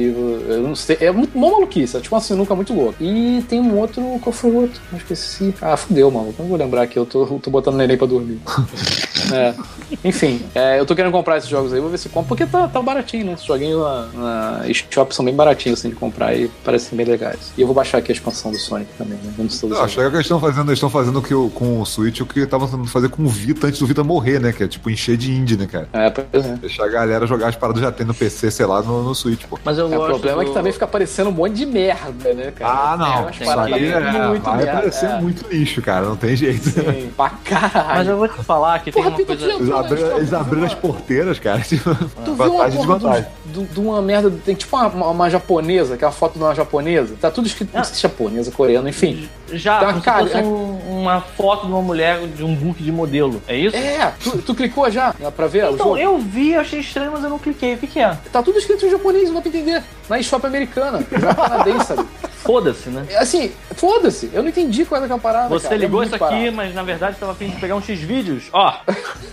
eu 0.47 0.61
não 0.61 0.76
sei, 0.76 0.97
é 1.01 1.11
muito 1.11 1.38
mó 1.38 1.51
maluquice, 1.51 1.97
é 1.97 1.99
tipo 1.99 2.15
uma 2.15 2.22
sinuca 2.22 2.55
muito 2.55 2.73
louca. 2.73 2.95
E 3.01 3.43
tem 3.49 3.59
um 3.59 3.77
outro, 3.77 4.01
qual 4.22 4.34
foi 4.34 4.51
o 4.51 4.55
outro? 4.61 4.81
Eu 4.91 4.97
esqueci. 4.97 5.53
Ah, 5.61 5.77
fudeu, 5.77 6.09
mano, 6.11 6.34
não 6.38 6.45
vou 6.47 6.57
lembrar 6.57 6.84
aqui, 6.84 6.97
eu 6.97 7.05
tô, 7.05 7.26
tô 7.41 7.49
botando 7.49 7.76
neném 7.76 7.97
pra 7.97 8.07
dormir. 8.07 8.39
É. 9.34 9.55
Enfim, 10.03 10.41
é, 10.53 10.80
eu 10.80 10.85
tô 10.85 10.95
querendo 10.95 11.11
comprar 11.11 11.38
esses 11.38 11.49
jogos 11.49 11.73
aí, 11.73 11.80
vou 11.80 11.89
ver 11.89 11.97
se 11.97 12.09
compro, 12.09 12.30
porque 12.30 12.45
tá, 12.45 12.67
tá 12.67 12.81
baratinho, 12.81 13.26
né? 13.26 13.34
Esses 13.34 13.45
joguinhos 13.45 13.81
na, 13.81 14.61
na 14.61 14.61
são 15.09 15.26
bem 15.26 15.34
baratinhos 15.34 15.80
assim 15.80 15.89
de 15.89 15.95
comprar 15.95 16.35
e 16.38 16.47
parecem 16.63 16.95
bem 16.97 17.05
legais. 17.05 17.51
E 17.57 17.61
eu 17.61 17.67
vou 17.67 17.76
baixar 17.76 17.99
aqui 17.99 18.11
a 18.11 18.15
expansão 18.15 18.51
do 18.51 18.57
Sonic 18.59 18.91
também, 18.97 19.17
né? 19.23 19.34
Vamos 19.38 19.59
todos 19.59 19.77
Eu 19.77 19.84
acho 19.84 19.97
legal 19.97 20.11
que 20.11 20.17
eles 20.17 20.26
estão 20.26 20.39
fazendo, 20.39 20.67
eles 20.69 20.77
estão 20.77 20.89
fazendo 20.89 21.22
que 21.22 21.34
o- 21.34 21.49
com 21.49 21.80
o 21.81 21.85
Switch 21.85 22.22
o 22.26 22.34
que 22.34 22.39
estavam 22.41 22.68
tentando 22.68 22.88
fazer 22.88 23.10
com 23.10 23.23
o 23.23 23.27
Vita 23.30 23.68
antes 23.68 23.80
do 23.80 23.88
Vita 23.88 24.03
morrer, 24.03 24.39
né? 24.39 24.52
Que 24.52 24.64
é 24.64 24.68
tipo 24.68 24.89
encher 24.89 25.15
de 25.18 25.31
indie, 25.31 25.56
né, 25.57 25.65
cara? 25.65 25.88
É, 25.93 26.10
pois 26.10 26.45
é. 26.45 26.56
Deixar 26.56 26.85
a 26.85 26.89
galera 26.89 27.26
jogar 27.26 27.47
as 27.47 27.56
paradas 27.56 27.81
já 27.81 27.91
tem 27.91 28.06
no 28.06 28.14
PC, 28.14 28.52
sei 28.52 28.65
lá, 28.65 28.81
no, 28.81 29.03
no 29.03 29.15
Switch, 29.15 29.43
pô. 29.45 29.57
Mas 29.64 29.77
eu 29.77 29.91
É, 29.93 29.97
o 29.97 30.06
problema 30.06 30.41
é 30.41 30.45
que 30.45 30.52
do- 30.52 30.53
também 30.53 30.73
fica 30.73 30.85
aparecendo 30.85 31.30
um 31.30 31.34
monte 31.34 31.53
de 31.53 31.65
merda, 31.65 32.34
né, 32.34 32.52
cara? 32.52 32.72
Ah, 32.93 32.97
não. 32.97 33.30
É, 33.30 33.45
paradas 33.45 33.80
que- 33.80 33.85
é, 33.85 34.27
muito 34.27 34.43
vai 34.43 34.57
merda. 34.57 34.72
parecer 34.73 35.06
é. 35.10 35.22
muito 35.22 35.47
lixo, 35.49 35.81
cara, 35.81 36.06
não 36.06 36.15
tem 36.15 36.35
jeito. 36.35 36.69
Sim, 36.69 37.11
pra 37.15 37.30
caralho. 37.30 37.88
Mas 37.95 38.07
eu 38.07 38.18
vou 38.18 38.27
te 38.27 38.43
falar 38.43 38.80
que 38.80 38.91
Porra, 38.91 39.11
tem 39.11 39.26
uma 39.26 39.35
coisa. 39.35 39.45
Eles 39.53 39.69
abriram, 39.72 40.18
eles 40.18 40.34
abriram 40.34 40.65
as 40.65 40.73
porteiras, 40.73 41.39
cara. 41.39 41.60
Tipo, 41.76 41.93
Tu 41.95 42.34
viu 42.34 42.34
uma 42.34 42.47
vantagem 42.47 42.81
e 42.81 42.85
porra 42.85 42.97
desvantagem. 42.99 43.26
do- 43.45 43.61
do- 43.61 43.73
de 43.73 43.80
uma 43.80 44.02
merda, 44.02 44.31
tem 44.45 44.56
tipo 44.56 44.76
uma, 44.76 44.88
uma- 44.88 45.07
uma 45.10 45.30
japonesa, 45.30 45.95
que 45.97 46.03
é 46.03 46.07
uma 46.07 46.14
foto 46.14 46.34
de 46.34 46.43
uma 46.43 46.53
japonesa, 46.56 47.15
tá 47.19 47.30
tudo 47.31 47.47
escrito, 47.47 47.69
não 47.73 47.84
sei 47.84 47.93
se 47.95 47.99
é 48.06 48.10
japonesa, 48.10 48.52
coreano, 48.52 48.88
enfim. 48.89 49.30
Já, 49.51 49.80
Tá, 49.80 49.85
como 49.88 49.99
se 49.99 50.05
cara, 50.05 50.19
fosse 50.26 50.38
é- 50.38 50.41
um- 50.41 51.01
uma 51.01 51.22
foto 51.22 51.65
de 51.67 51.72
uma 51.72 51.81
mulher 51.81 52.19
de 52.27 52.43
um 52.43 52.55
book 52.55 52.81
de 52.81 52.91
modelo. 52.91 53.41
É 53.47 53.55
isso? 53.55 53.76
É, 53.76 54.11
tu, 54.23 54.38
tu 54.39 54.55
clicou 54.55 54.89
já 54.89 55.13
Dá 55.19 55.31
pra 55.31 55.47
ver 55.47 55.65
o 55.65 55.73
Então, 55.73 55.88
jogo? 55.89 55.97
eu 55.97 56.17
vi, 56.17 56.55
achei 56.55 56.80
estranho, 56.80 57.11
mas 57.11 57.23
eu 57.23 57.30
não 57.30 57.38
cliquei. 57.39 57.76
O 57.76 57.77
que, 57.77 57.88
que 57.88 57.99
é? 57.99 58.17
Tá 58.31 58.41
tudo 58.41 58.57
escrito 58.57 58.85
em 58.85 58.89
japonês, 58.89 59.27
não 59.27 59.35
dá 59.35 59.41
pra 59.41 59.49
entender. 59.49 59.84
Na 60.09 60.19
eShop 60.19 60.45
americana, 60.45 61.03
já 61.11 61.34
canadense, 61.34 61.85
sabe? 61.85 62.05
foda-se, 62.45 62.89
né? 62.89 63.05
Assim, 63.17 63.51
foda-se. 63.76 64.30
Eu 64.31 64.43
não 64.43 64.49
entendi 64.49 64.85
qual 64.85 65.01
era 65.03 65.13
a 65.13 65.17
parada. 65.17 65.49
Você 65.49 65.63
cara. 65.63 65.76
É 65.76 65.77
ligou 65.80 65.99
muito 66.01 66.13
isso 66.15 66.23
aqui, 66.23 66.35
barato. 66.35 66.53
mas 66.55 66.73
na 66.76 66.84
verdade 66.84 67.17
tava 67.19 67.31
a 67.31 67.35
fim 67.35 67.49
de 67.49 67.55
pegar 67.55 67.76
um 67.76 67.81
X-Vídeos. 67.81 68.43
Ó, 68.53 68.72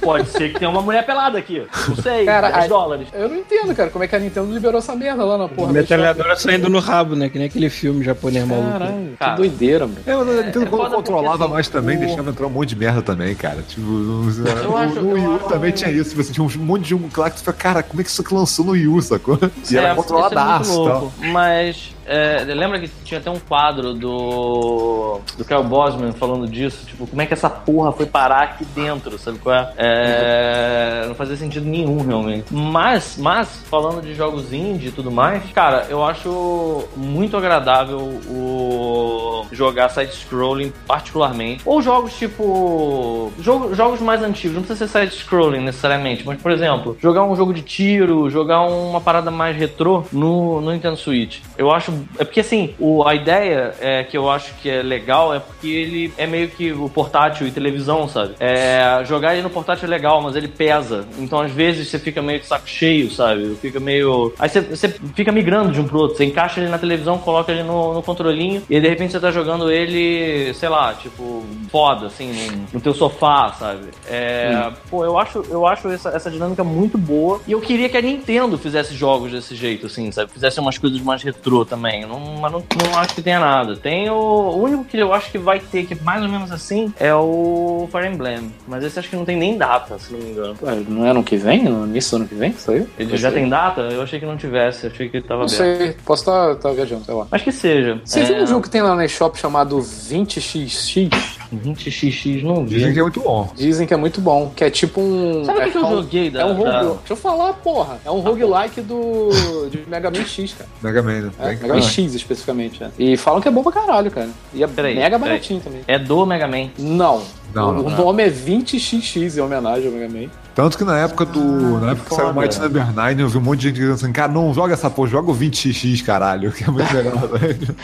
pode 0.01 0.29
ser 0.31 0.51
que 0.53 0.59
tenha 0.59 0.71
uma 0.71 0.81
mulher 0.81 1.05
pelada 1.05 1.37
aqui. 1.39 1.67
Não 1.89 1.97
sei, 1.97 2.25
Cara, 2.25 2.51
10 2.51 2.65
a- 2.65 2.69
dólares. 2.69 3.09
Eu 3.13 3.29
não 3.29 3.37
entendo, 3.37 3.75
cara, 3.75 3.91
como 3.91 4.03
é 4.03 4.09
que 4.09 4.17
a 4.17 4.19
Nintendo 4.19 4.53
liberou 4.53 4.79
essa 4.79 4.97
merda 4.97 5.25
lá 5.25 5.37
na 5.37 5.47
porra. 5.49 5.69
da 5.69 5.73
Metralhadora 5.75 6.37
saindo 6.37 6.71
no 6.71 6.79
rabo, 6.79 7.15
né? 7.15 7.29
Que 7.29 7.37
nem 7.39 7.47
aquele 7.49 7.69
filme 7.69 8.03
japonês 8.03 8.47
maluco. 8.47 8.71
Caralho, 8.71 9.17
Cara. 9.19 9.31
que 9.33 9.37
doideira, 9.37 9.87
mano. 9.87 10.01
É, 10.07 10.15
mas 10.17 10.29
a 10.29 10.43
Nintendo 10.43 10.67
é 10.67 10.69
quando 10.69 10.95
controlava 10.95 11.45
assim, 11.45 11.53
mais 11.53 11.69
também, 11.69 11.97
o- 11.97 12.01
deixava 12.01 12.31
entrar 12.31 12.47
um 12.47 12.51
monte 12.51 12.69
de 12.71 12.77
merda 12.77 13.03
também, 13.03 13.35
cara. 13.35 13.63
Tipo, 13.63 13.83
no, 13.83 14.25
no, 14.25 14.77
acho- 14.77 15.01
no 15.03 15.13
Wii 15.13 15.27
U 15.27 15.31
eu 15.31 15.37
acho- 15.37 15.49
também 15.49 15.73
tinha 15.73 15.91
isso. 15.91 16.17
Você 16.17 16.33
tinha 16.33 16.45
um 16.45 16.51
monte 16.65 16.83
de 16.83 16.91
jogo 16.91 17.09
lá 17.17 17.31
que 17.31 17.39
você 17.39 17.45
fala, 17.45 17.57
cara, 17.57 17.83
como 17.83 18.01
é 18.01 18.05
que 18.05 18.11
isso 18.11 18.25
lançou 18.33 18.65
no 18.65 18.73
Wii 18.73 18.89
U, 18.89 19.01
sacou? 19.03 19.39
E 19.71 19.77
era 19.77 19.89
É, 19.89 19.95
controladaço 19.95 20.63
isso 20.71 20.73
é 20.73 20.77
muito 20.77 20.91
tal. 20.91 21.01
louco. 21.03 21.15
Mas 21.33 21.93
é, 22.13 22.45
lembra 22.45 22.79
que 22.79 22.89
tinha 23.05 23.21
até 23.21 23.31
um 23.31 23.39
quadro 23.39 23.95
do 23.95 25.21
do 25.37 25.45
Kyle 25.45 25.63
Bosman 25.63 26.13
falando 26.13 26.47
disso, 26.47 26.87
tipo, 26.87 27.07
como 27.07 27.23
é 27.23 27.27
que 27.27 27.35
essa 27.35 27.49
porra 27.49 27.93
foi 27.93 28.07
parar 28.07 28.43
aqui 28.43 28.65
dentro, 28.65 29.19
sabe 29.19 29.39
qual 29.39 29.55
é? 29.55 29.73
É, 29.77 31.05
não 31.07 31.15
fazia 31.15 31.37
sentido 31.37 31.67
nenhum 31.67 32.05
realmente. 32.05 32.53
Mas, 32.53 33.17
mas 33.19 33.63
falando 33.69 34.03
de 34.03 34.15
jogos 34.15 34.53
indie 34.53 34.89
e 34.89 34.93
tudo 34.93 35.11
mais, 35.11 35.43
cara, 35.53 35.87
eu 35.89 36.05
acho 36.05 36.89
muito 36.97 37.37
agradável 37.37 37.99
o 38.29 39.47
jogar 39.51 39.89
side 39.89 40.13
scrolling 40.15 40.73
particularmente, 40.87 41.63
ou 41.65 41.83
jogos 41.83 42.15
tipo 42.15 43.33
jogo, 43.39 43.75
jogos 43.75 44.01
mais 44.01 44.23
antigos, 44.23 44.57
não 44.57 44.63
precisa 44.63 44.87
ser 44.87 45.01
side 45.01 45.15
scrolling 45.15 45.61
necessariamente, 45.61 46.25
mas 46.27 46.41
por 46.41 46.51
exemplo, 46.51 46.97
jogar 47.01 47.25
um 47.25 47.37
jogo 47.37 47.53
de 47.53 47.63
tiro, 47.63 48.29
jogar 48.31 48.63
uma 48.63 49.01
parada 49.01 49.31
mais 49.31 49.57
retrô 49.57 50.05
no, 50.13 50.61
no 50.61 50.73
Nintendo 50.73 50.97
Switch. 50.97 51.41
Eu 51.57 51.71
acho. 51.71 51.93
É 52.19 52.25
porque 52.25 52.41
assim, 52.41 52.75
o, 52.79 53.07
a 53.07 53.15
ideia 53.15 53.75
é 53.81 54.05
que 54.05 54.17
eu 54.17 54.31
acho 54.31 54.55
que 54.55 54.69
é 54.69 54.83
legal 54.83 55.35
é 55.35 55.41
porque 55.41 55.69
ele 55.69 56.13
é 56.17 56.27
meio 56.27 56.49
que 56.49 56.73
o 56.73 56.89
portátil 56.89 57.47
e 57.47 57.51
televisão, 57.51 58.09
sabe? 58.09 58.35
É, 58.41 59.03
jogar 59.05 59.33
ele 59.33 59.43
no 59.43 59.51
portátil 59.51 59.87
é 59.87 59.91
legal, 59.91 60.21
mas 60.21 60.37
ele 60.37 60.49
pesa. 60.49 61.07
Então 61.19 61.41
às 61.41 61.51
vezes 61.51 61.89
você 61.89 61.99
fica 61.99 62.23
meio 62.23 62.41
de 62.41 62.47
saco 62.47 62.69
cheio, 62.69 63.11
sabe? 63.11 63.57
Fica 63.61 63.81
meio. 63.81 64.33
Aí 64.39 64.49
você, 64.49 64.61
você 64.61 64.89
fica 65.15 65.33
migrando 65.33 65.73
de 65.73 65.81
um 65.81 65.85
pro 65.85 66.01
outro. 66.01 66.17
Você 66.17 66.25
encaixa 66.25 66.61
ele 66.61 66.71
na 66.71 66.79
televisão, 66.79 67.19
coloca 67.19 67.51
ele 67.53 67.63
no, 67.63 67.95
no 67.95 68.03
controlinho 68.03 68.63
e 68.69 68.81
de 68.81 68.89
repente 68.89 69.13
você 69.13 69.21
tá 69.21 69.31
jogando 69.31 69.71
ele, 69.71 70.53
sei 70.55 70.69
lá, 70.69 70.95
tipo, 70.95 71.45
foda, 71.71 72.07
assim, 72.07 72.33
no, 72.33 72.67
no 72.75 72.81
teu 72.81 72.95
sofá, 72.95 73.53
sabe? 73.59 73.89
É, 74.09 74.71
Pô, 74.91 75.05
eu 75.05 75.19
acho, 75.19 75.45
eu 75.49 75.67
acho 75.67 75.89
essa, 75.89 76.11
essa 76.11 76.31
dinâmica 76.31 76.63
muito 76.63 76.99
boa. 76.99 77.41
E 77.47 77.53
eu 77.53 77.61
queria 77.61 77.89
que 77.89 77.97
a 77.97 78.03
Nintendo 78.03 78.59
fizesse 78.59 78.95
jogos 78.95 79.33
desse 79.33 79.55
jeito, 79.55 79.87
assim, 79.87 80.11
sabe? 80.11 80.31
Fizesse 80.33 80.61
umas 80.61 80.79
coisas 80.79 81.01
mais 81.01 81.23
retrô 81.23 81.65
também. 81.65 81.82
Não, 82.07 82.19
mas 82.41 82.53
não, 82.53 82.63
não 82.85 82.99
acho 82.99 83.15
que 83.15 83.23
tenha 83.23 83.41
nada. 83.41 83.77
Tem 83.77 84.09
o, 84.11 84.15
o 84.15 84.63
único 84.63 84.85
que 84.85 84.99
eu 84.99 85.13
acho 85.13 85.31
que 85.31 85.39
vai 85.39 85.59
ter, 85.59 85.85
que 85.87 85.95
é 85.95 85.97
mais 86.03 86.23
ou 86.23 86.29
menos 86.29 86.51
assim, 86.53 86.93
é 86.99 87.15
o 87.15 87.89
Fire 87.91 88.07
Emblem. 88.07 88.53
Mas 88.67 88.85
esse 88.85 88.99
acho 88.99 89.09
que 89.09 89.17
não 89.17 89.25
tem 89.25 89.37
nem 89.37 89.57
data, 89.57 89.99
se 89.99 90.13
não 90.13 90.21
me 90.21 90.31
engano. 90.31 90.57
Ué, 90.63 90.83
não 90.89 91.07
é 91.07 91.11
ano 91.11 91.23
que 91.23 91.37
vem? 91.37 91.65
No 91.65 91.87
início 91.87 92.13
do 92.13 92.21
ano 92.23 92.29
que 92.29 92.35
vem? 92.35 92.53
Saiu? 92.53 92.89
Ele 92.99 93.17
já 93.17 93.31
sei. 93.31 93.41
tem 93.41 93.49
data? 93.49 93.81
Eu 93.83 94.03
achei 94.03 94.21
que 94.21 94.27
não 94.27 94.37
tivesse, 94.37 94.87
achei 94.87 95.09
que 95.09 95.17
ele 95.19 95.27
tava 95.27 95.47
Não 95.47 95.55
aberto. 95.55 95.79
sei, 95.79 95.97
posso 96.05 96.31
estar 96.53 96.73
viajando, 96.73 97.05
sei 97.05 97.15
lá. 97.15 97.27
Mas 97.31 97.43
que 97.43 97.53
seja. 97.53 98.01
Você 98.05 98.21
é, 98.21 98.25
viu 98.25 98.37
um 98.43 98.47
jogo 98.47 98.63
que 98.63 98.71
tem 98.71 98.83
lá 98.83 98.95
na 98.95 99.05
eShop 99.05 99.39
chamado 99.39 99.79
20XX? 99.79 101.42
20xx 101.59 102.43
não 102.43 102.65
vi. 102.65 102.77
Dizem 102.77 102.93
que 102.93 102.99
é 102.99 103.03
muito 103.03 103.21
bom. 103.21 103.53
Dizem 103.55 103.87
que 103.87 103.95
é 103.95 103.97
muito 103.97 104.21
bom, 104.21 104.53
que 104.55 104.65
é 104.65 104.71
tipo 104.71 105.01
um... 105.01 105.45
Sabe 105.45 105.59
o 105.59 105.63
é, 105.63 105.65
que, 105.67 105.71
que 105.73 105.79
eu 105.79 105.87
um- 105.87 105.91
joguei 105.91 106.31
da. 106.31 106.41
É 106.43 106.45
um 106.45 106.55
rogue... 106.55 106.71
da- 106.71 106.81
Deixa 106.83 106.99
eu 107.11 107.17
falar, 107.17 107.53
porra. 107.55 107.99
É 108.05 108.11
um 108.11 108.21
roguelike 108.21 108.81
do... 108.81 109.31
de 109.71 109.85
Mega 109.89 110.11
Man 110.11 110.25
X, 110.25 110.55
cara. 110.55 110.71
Mega 110.83 111.03
Man, 111.03 111.21
né? 111.21 111.31
É, 111.39 111.47
Mega 111.49 111.69
Man 111.69 111.83
X, 111.83 112.15
especificamente. 112.15 112.83
é. 112.83 112.91
E 112.99 113.17
falam 113.17 113.41
que 113.41 113.49
é 113.49 113.51
bom 113.51 113.63
pra 113.63 113.73
caralho, 113.73 114.11
cara. 114.11 114.29
E 114.55 114.63
é 114.63 114.67
Peraí, 114.67 114.95
mega 114.95 115.19
peraí. 115.19 115.35
baratinho 115.35 115.61
também. 115.61 115.81
É 115.87 115.99
do 115.99 116.25
Mega 116.27 116.47
Man. 116.49 116.69
Não. 116.79 117.23
Não, 117.55 117.69
o 117.81 117.91
não, 117.91 117.97
nome 117.99 118.23
é 118.23 118.31
20XX 118.31 119.37
em 119.37 119.41
homenagem 119.41 119.87
ao 119.87 119.93
Mega 119.93 120.09
Man. 120.13 120.29
Tanto 120.55 120.77
que 120.79 120.85
na 120.85 120.99
época 120.99 121.25
do. 121.27 121.81
na 121.81 121.93
época 121.93 122.09
que 122.11 122.15
saiu 122.15 122.29
o. 122.31 122.35
Mighty 122.35 122.61
Number 122.61 122.93
9, 122.95 123.23
eu 123.23 123.29
vi 123.29 123.39
um 123.39 123.41
monte 123.43 123.59
de 123.61 123.69
gente 123.69 123.75
dizendo 123.77 123.95
assim, 123.95 124.13
cara, 124.13 124.33
não 124.33 124.53
joga 124.55 124.73
essa 124.75 124.89
porra, 124.91 125.09
joga 125.09 125.31
o 125.31 125.35
20x, 125.37 126.03
caralho, 126.05 126.51
que 126.53 126.65
é 126.65 126.67
muito 126.69 126.93
legal. 126.95 127.15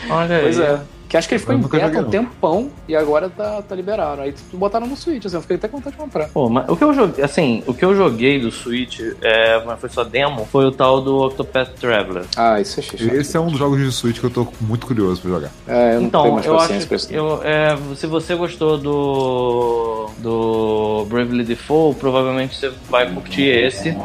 Olha 0.09 0.35
aí. 0.37 0.41
Pois 0.43 0.59
é. 0.59 0.79
Que 1.09 1.17
acho 1.17 1.27
que 1.27 1.33
ele 1.33 1.39
ficou 1.39 1.55
em 1.55 1.59
beta 1.59 2.01
um 2.01 2.03
tempão 2.03 2.69
e 2.87 2.95
agora 2.95 3.29
tá, 3.29 3.63
tá 3.63 3.75
liberado. 3.75 4.21
Aí 4.21 4.31
tu 4.31 4.55
botaram 4.55 4.85
no 4.85 4.95
Switch, 4.95 5.25
assim, 5.25 5.37
eu 5.37 5.41
fiquei 5.41 5.57
até 5.57 5.67
com 5.67 5.77
vontade 5.77 5.95
de 5.95 6.01
comprar. 6.01 6.29
Pô, 6.29 6.47
mas 6.47 6.69
o 6.69 6.75
que 6.77 6.83
eu 6.83 6.93
joguei, 6.93 7.23
assim, 7.23 7.63
o 7.65 7.73
que 7.73 7.83
eu 7.83 7.95
joguei 7.95 8.39
do 8.39 8.51
Switch, 8.51 8.99
é, 9.19 9.63
mas 9.65 9.79
foi 9.79 9.89
só 9.89 10.03
demo, 10.03 10.45
foi 10.45 10.65
o 10.65 10.71
tal 10.71 11.01
do 11.01 11.17
Octopath 11.25 11.69
Traveler. 11.79 12.25
Ah, 12.37 12.61
isso 12.61 12.79
é 12.79 12.83
xixi. 12.83 13.09
Esse 13.09 13.35
é 13.35 13.39
um 13.39 13.47
dos 13.47 13.57
jogos 13.57 13.79
de 13.79 13.91
Switch 13.91 14.19
que 14.19 14.25
eu 14.25 14.29
tô 14.29 14.47
muito 14.61 14.85
curioso 14.85 15.19
pra 15.19 15.31
jogar. 15.31 15.51
É, 15.67 15.95
eu 15.95 16.01
não 16.01 16.09
tenho 16.09 16.21
Então, 16.21 16.31
mais 16.33 16.45
eu 16.45 16.55
paciência 16.55 16.95
acho 16.95 17.07
pra 17.07 17.17
não. 17.17 17.27
eu, 17.27 17.43
é, 17.43 17.77
se 17.95 18.05
você 18.05 18.35
gostou 18.35 18.77
do 18.77 20.09
do 20.19 21.05
Bravely 21.09 21.43
Default, 21.43 21.99
provavelmente 21.99 22.55
você 22.55 22.71
vai 22.89 23.11
curtir 23.11 23.47
esse. 23.47 23.95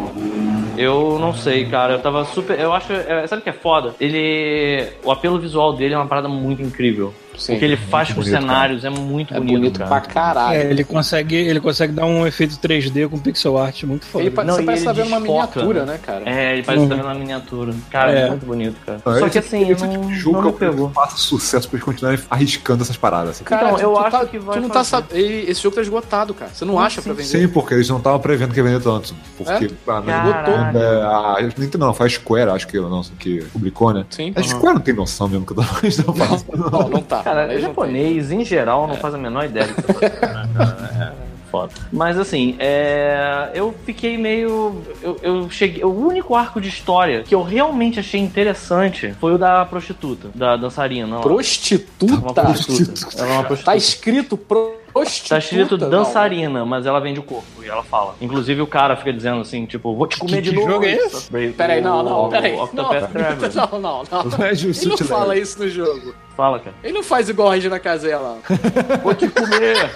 Eu 0.77 1.19
não 1.21 1.33
sei, 1.33 1.67
cara. 1.67 1.95
Eu 1.95 1.99
tava 2.01 2.25
super. 2.25 2.59
Eu 2.59 2.73
acho. 2.73 2.93
é, 2.93 3.27
sabe 3.27 3.41
o 3.41 3.43
que 3.45 3.51
é 3.51 3.53
foda? 3.53 3.95
Ele. 4.01 4.87
O 5.05 5.11
apelo 5.11 5.39
visual 5.39 5.73
dele 5.75 5.95
é 5.95 5.97
uma 5.97 6.07
parada 6.07 6.29
muito 6.29 6.63
incrível. 6.63 6.94
Go. 6.97 7.24
Sim. 7.37 7.57
o 7.57 7.59
que 7.59 7.65
ele 7.65 7.77
faz 7.77 8.13
com 8.13 8.21
os 8.21 8.27
bonito, 8.27 8.41
cenários 8.41 8.85
é 8.85 8.91
muito 8.91 9.35
É 9.35 9.39
bonito, 9.39 9.57
bonito 9.57 9.79
cara. 9.79 9.91
pra 9.91 10.01
caralho. 10.01 10.57
É, 10.61 10.65
ele 10.71 10.85
consegue, 10.85 11.35
ele 11.37 11.61
consegue 11.61 11.93
dar 11.93 12.07
um 12.07 12.27
efeito 12.27 12.57
3D 12.57 13.09
com 13.09 13.19
pixel 13.19 13.59
art 13.59 13.83
muito 13.85 14.07
foda. 14.07 14.25
Ele 14.25 14.35
Não, 14.35 14.55
você 14.55 14.63
parece 14.63 14.83
ele 14.85 14.91
estar 14.91 14.93
vendo 14.93 15.07
uma 15.09 15.21
miniatura, 15.21 15.85
né? 15.87 15.93
né, 15.93 15.99
cara? 16.03 16.23
É, 16.29 16.53
ele 16.55 16.63
parece 16.63 16.79
Uhum. 16.85 16.85
estar 16.91 16.97
vendo 16.97 17.07
uma 17.07 17.15
miniatura. 17.15 17.75
Cara, 17.91 18.13
é, 18.13 18.21
É. 18.23 18.29
muito 18.31 18.47
bonito, 18.47 18.77
cara. 18.85 18.99
Ah, 19.05 19.15
Só 19.19 19.29
que 19.29 19.41
tipo- 19.41 19.47
assim, 19.47 19.71
esse 19.71 19.83
não, 19.85 19.91
tipo 19.91 20.03
não 20.03 20.09
que 20.09 20.47
me 20.47 20.49
eu 20.49 20.53
quero 20.53 20.73
pegou. 20.73 20.91
faça 20.91 21.17
sucesso 21.17 21.69
pra 21.69 21.77
eles 21.77 21.85
continuarem 21.85 22.21
arriscando 22.31 22.83
essas 22.83 22.97
paradas. 22.97 23.31
assim. 23.31 23.45
Cara, 23.45 23.71
Então, 23.73 23.79
eu 23.81 23.93
tu 23.95 23.99
acho 24.01 24.11
tá- 24.11 24.27
que 24.27 24.39
vai 24.39 24.57
Tu 24.57 24.63
não 24.63 24.69
tá 24.69 24.85
sabendo. 24.85 25.15
Esse 25.19 25.63
jogo 25.63 25.77
tá 25.77 25.83
esgotado, 25.83 26.35
cara. 26.35 26.51
Você 26.55 26.65
não 26.65 26.79
acha 26.79 27.01
pra 27.03 27.13
vender? 27.13 27.29
Sim, 27.29 27.49
porque 27.49 27.75
eles 27.75 27.89
não 27.89 27.99
estavam 27.99 28.19
prevendo 28.21 28.53
que 28.53 28.59
ia 28.61 28.65
vender 28.65 28.81
tanto. 28.83 29.15
Porque 29.37 29.71
ah, 29.89 30.01
não 30.01 30.05
Caralho. 30.33 30.79
é, 30.79 31.03
a 31.03 31.43
Nintendo 31.59 31.79
não, 31.87 31.95
foi 31.95 32.07
a 32.07 32.11
Square, 32.11 32.51
acho 32.51 32.67
que, 32.69 32.79
não, 32.79 33.03
que 33.19 33.43
publicou, 33.53 33.93
né? 33.93 34.05
Sim. 34.11 34.33
A 34.37 34.43
Square 34.43 34.75
não 34.75 34.81
tem 34.83 34.95
noção 34.95 35.29
mesmo 35.29 35.45
que 35.47 35.53
eu 35.53 35.57
tão 35.57 35.65
falando. 36.15 36.45
Não, 36.75 36.89
não 36.89 37.03
tá. 37.03 37.23
Cara, 37.25 37.45
Eles 37.45 37.63
não 37.63 37.71
japonês, 37.71 38.31
em 38.31 38.45
geral, 38.45 38.87
não 38.87 38.97
faz 38.97 39.15
a 39.15 39.19
menor 39.19 39.47
ideia 39.47 39.67
do 39.67 39.75
que 39.75 39.83
tá 39.83 39.95
fazendo. 39.95 40.21
né? 40.21 41.13
É 41.21 41.35
foda. 41.55 41.73
Mas 41.93 42.19
assim, 42.19 42.57
é, 42.59 43.51
eu 43.55 43.73
fiquei 43.87 44.19
meio. 44.19 44.83
Eu, 45.01 45.17
eu 45.23 45.51
cheguei. 45.51 45.85
O 45.85 45.89
único 46.07 46.35
arco 46.35 46.61
de 46.61 46.69
história 46.69 47.23
que 47.23 47.33
eu 47.35 47.43
realmente 47.43 48.01
achei 48.01 48.21
interessante 48.21 49.15
foi 49.21 49.35
o 49.35 49.39
da 49.39 49.65
prostituta, 49.65 50.29
da 50.35 50.57
dançarina. 50.57 51.07
têm. 51.07 51.17
lá. 51.17 51.23
Prostituta? 51.23 52.15
Uma 52.15 52.35
prostituta. 52.35 53.17
Ela 53.17 53.29
é 53.29 53.33
uma 53.33 53.45
prostituta. 53.45 53.71
Tá 53.71 53.77
escrito 53.77 54.37
prostituta. 54.95 55.29
Tá 55.35 55.39
escrito 55.39 55.77
não. 55.77 55.91
dançarina, 55.91 56.65
mas 56.65 56.87
ela 56.87 57.01
vende 57.01 57.21
o 57.21 57.23
corpo 57.23 57.45
e 57.63 57.69
ela 57.69 57.83
fala. 57.83 58.15
Inclusive 58.21 58.63
o 58.63 58.67
cara 58.67 58.97
fica 58.97 59.13
dizendo 59.13 59.41
assim, 59.43 59.67
tipo, 59.67 59.95
vou 59.95 60.07
te 60.07 60.19
comer 60.19 60.37
Que- 60.37 60.43
de 60.43 60.51
que 60.51 60.57
novo. 60.57 60.71
jogo 60.71 60.85
é 60.87 60.93
esse? 60.93 61.31
Peraí, 61.57 61.81
não, 61.83 62.03
não, 62.03 62.29
peraí. 62.31 62.57
Não, 62.57 62.69
não, 62.73 63.81
não, 63.81 64.03
não. 64.11 64.25
Não 64.39 64.45
é 64.45 64.49
Ele 64.49 64.57
justo 64.57 64.89
não 64.89 64.97
te 64.97 65.05
fala 65.05 65.37
isso 65.37 65.59
no 65.59 65.69
jogo. 65.69 66.15
Fala, 66.37 66.59
cara. 66.59 66.75
Ele 66.83 66.93
não 66.95 67.03
faz 67.03 67.29
igual 67.29 67.49
a 67.51 67.55
Regina 67.55 67.79
Casella. 67.79 68.39
Vou 69.03 69.15
te 69.15 69.29
comer. 69.29 69.91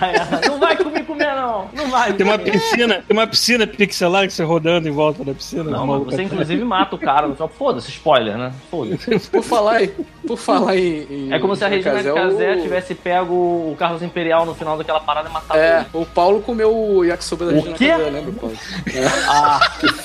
Ela, 0.00 0.40
não 0.46 0.58
vai 0.58 0.76
comer, 0.76 1.04
comer 1.04 1.34
não. 1.34 1.68
Não 1.72 1.90
vai. 1.90 2.12
Tem 2.12 2.26
uma 2.26 2.38
comer. 2.38 2.52
piscina, 2.52 3.02
tem 3.06 3.16
uma 3.16 3.26
piscina 3.26 3.66
pixelar 3.66 4.26
que 4.26 4.32
você 4.32 4.44
rodando 4.44 4.88
em 4.88 4.92
volta 4.92 5.24
da 5.24 5.32
piscina. 5.34 5.64
Não, 5.64 5.78
mas 5.80 5.86
maluco 5.88 6.10
você 6.10 6.22
inclusive 6.22 6.64
mata 6.64 6.94
o 6.94 6.98
cara. 6.98 7.34
Só 7.36 7.48
foda-se, 7.48 7.90
spoiler, 7.90 8.36
né? 8.36 8.52
Foda-se. 8.70 9.18
Por 9.30 9.42
falar 9.42 9.82
em. 9.84 9.90
Por 10.26 10.36
falar 10.36 10.76
em. 10.76 11.06
em 11.10 11.32
É 11.32 11.38
como 11.38 11.56
se 11.56 11.64
a 11.64 11.68
Regina 11.68 11.94
Casé, 11.96 12.12
Casé 12.12 12.52
o- 12.54 12.62
tivesse 12.62 12.94
pego 12.94 13.34
o 13.34 13.76
Carlos 13.78 14.02
Imperial 14.02 14.44
no 14.46 14.54
final 14.54 14.76
daquela 14.76 15.00
parada 15.00 15.28
e 15.28 15.32
matado 15.32 15.58
É, 15.58 15.78
ele. 15.78 15.86
o 15.94 16.06
Paulo 16.06 16.40
comeu 16.42 16.74
o 16.76 17.04
yakisoba 17.04 17.46
da 17.46 17.52
O 17.52 17.54
Regina 17.56 17.76
quê? 17.76 17.88
Casé, 17.88 18.10
lembra, 18.10 18.32
Paulo? 18.40 18.56
Ah, 19.28 19.60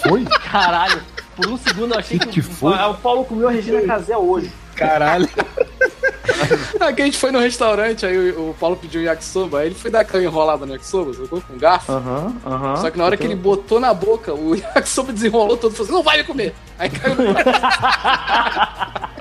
Foi? 0.07 0.23
caralho. 0.51 1.01
Por 1.35 1.47
um 1.47 1.57
segundo 1.57 1.93
eu 1.95 1.99
achei 1.99 2.19
que, 2.19 2.27
Que 2.27 2.41
foi? 2.41 2.73
o 2.75 2.93
Paulo 2.95 3.25
comeu 3.25 3.47
a 3.47 3.51
Regina 3.51 3.81
Casé 3.81 4.15
hoje. 4.17 4.51
Caralho. 4.75 5.27
Que 6.95 7.01
a 7.01 7.05
gente 7.05 7.17
foi 7.17 7.31
no 7.31 7.39
restaurante, 7.39 8.05
aí 8.05 8.31
o, 8.31 8.49
o 8.49 8.53
Paulo 8.59 8.75
pediu 8.75 9.01
um 9.01 9.03
yakisoba, 9.05 9.59
aí 9.59 9.67
ele 9.67 9.75
foi 9.75 9.89
dar 9.89 10.01
aquela 10.01 10.21
enrolada 10.23 10.65
no 10.65 10.73
yakisoba, 10.73 11.13
sacou? 11.13 11.41
Com 11.41 11.53
um 11.53 11.57
garfo. 11.57 11.91
Aham, 11.91 12.35
aham. 12.45 12.75
Só 12.77 12.91
que 12.91 12.97
na 12.97 13.05
hora 13.05 13.15
que 13.17 13.23
ele 13.23 13.35
botou 13.35 13.79
na 13.79 13.93
boca, 13.93 14.33
o 14.33 14.53
yakisoba 14.75 15.11
desenrolou 15.13 15.55
todo 15.57 15.71
e 15.71 15.75
falou 15.75 15.85
assim, 15.87 15.93
não 15.97 16.03
vai 16.03 16.17
me 16.17 16.23
comer! 16.23 16.53
Aí 16.77 16.89
caiu 16.89 17.15
no 17.15 17.23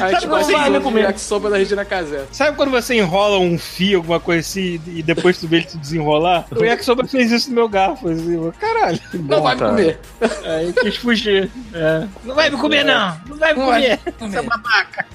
Aí 0.00 0.16
tipo, 0.16 0.32
Não 0.32 0.38
assim, 0.38 0.52
vai 0.52 0.68
me 0.68 0.78
o 0.78 0.82
comer. 0.82 1.02
yakisoba 1.02 1.48
da 1.48 1.56
Regina 1.56 1.84
Casé. 1.84 2.24
Sabe 2.32 2.56
quando 2.56 2.70
você 2.70 2.94
enrola 2.96 3.38
um 3.38 3.56
fio, 3.56 3.98
alguma 3.98 4.18
coisa 4.18 4.40
assim, 4.40 4.80
e 4.86 5.00
depois 5.02 5.38
tu 5.38 5.46
vê 5.46 5.58
ele 5.58 5.68
se 5.68 5.78
desenrolar? 5.78 6.44
O 6.50 6.64
Yakisoba 6.64 7.06
fez 7.06 7.30
isso 7.30 7.48
no 7.50 7.54
meu 7.54 7.68
garfo, 7.68 8.08
assim, 8.08 8.50
caralho. 8.58 8.98
Não 9.14 9.40
vai 9.42 9.54
me 9.54 9.60
cara. 9.60 9.70
comer. 9.72 10.00
Aí 10.44 10.66
eu 10.66 10.74
quis 10.74 10.96
fugir. 10.96 11.48
É. 11.72 12.06
Não 12.24 12.34
vai 12.34 12.50
me 12.50 12.56
comer, 12.56 12.84
não! 12.84 13.16
Não 13.28 13.36
vai 13.36 13.52
me 13.52 13.60
Não 13.60 13.66
vai 13.66 13.80
comer! 13.80 14.00
me 14.20 14.26
Essa 14.26 14.42
babaca! 14.42 15.06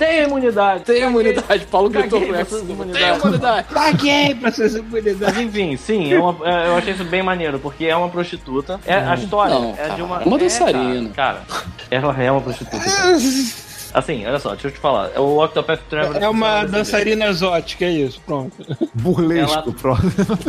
Tem 0.00 0.22
imunidade. 0.24 0.84
Tem 0.84 1.02
imunidade. 1.02 1.66
Paulo 1.66 1.90
gritou 1.90 2.20
yakisoba. 2.22 2.64
Tem 2.64 2.74
imunidades. 2.74 3.20
imunidade. 3.22 3.66
Paguei 3.72 4.34
pra 4.34 4.50
suas 4.50 4.74
imunidades! 4.74 5.20
Mas 5.20 5.38
enfim, 5.38 5.76
sim, 5.76 6.12
é 6.14 6.18
uma- 6.18 6.48
é, 6.48 6.68
eu 6.68 6.76
achei 6.76 6.94
isso 6.94 7.04
bem 7.04 7.22
maneiro, 7.22 7.58
porque 7.58 7.84
é 7.84 7.94
uma 7.94 8.08
prostituta. 8.08 8.80
É, 8.86 8.94
a 8.94 9.14
história 9.14 9.54
Não, 9.54 9.74
é 9.76 9.90
de 9.90 10.00
uma. 10.00 10.18
cara, 10.18 10.24
é 10.24 10.26
uma 10.26 10.36
é, 10.36 10.38
dançarina. 10.40 11.10
Cara, 11.10 11.40
cara, 11.46 11.64
ela 11.90 12.22
é 12.22 12.32
uma 12.32 12.40
prostituta. 12.40 12.78
cara. 12.82 13.18
Assim, 13.92 14.24
olha 14.26 14.38
só, 14.38 14.50
deixa 14.50 14.68
eu 14.68 14.72
te 14.72 14.78
falar. 14.78 15.10
O 15.18 15.42
Octopath 15.42 15.80
Traveler 15.88 16.22
É 16.22 16.28
uma 16.28 16.64
dançarina 16.64 17.26
exótica, 17.26 17.84
é 17.84 17.90
isso, 17.90 18.20
pronto. 18.26 18.52
Burlesco, 18.94 19.72
pronto. 19.72 20.02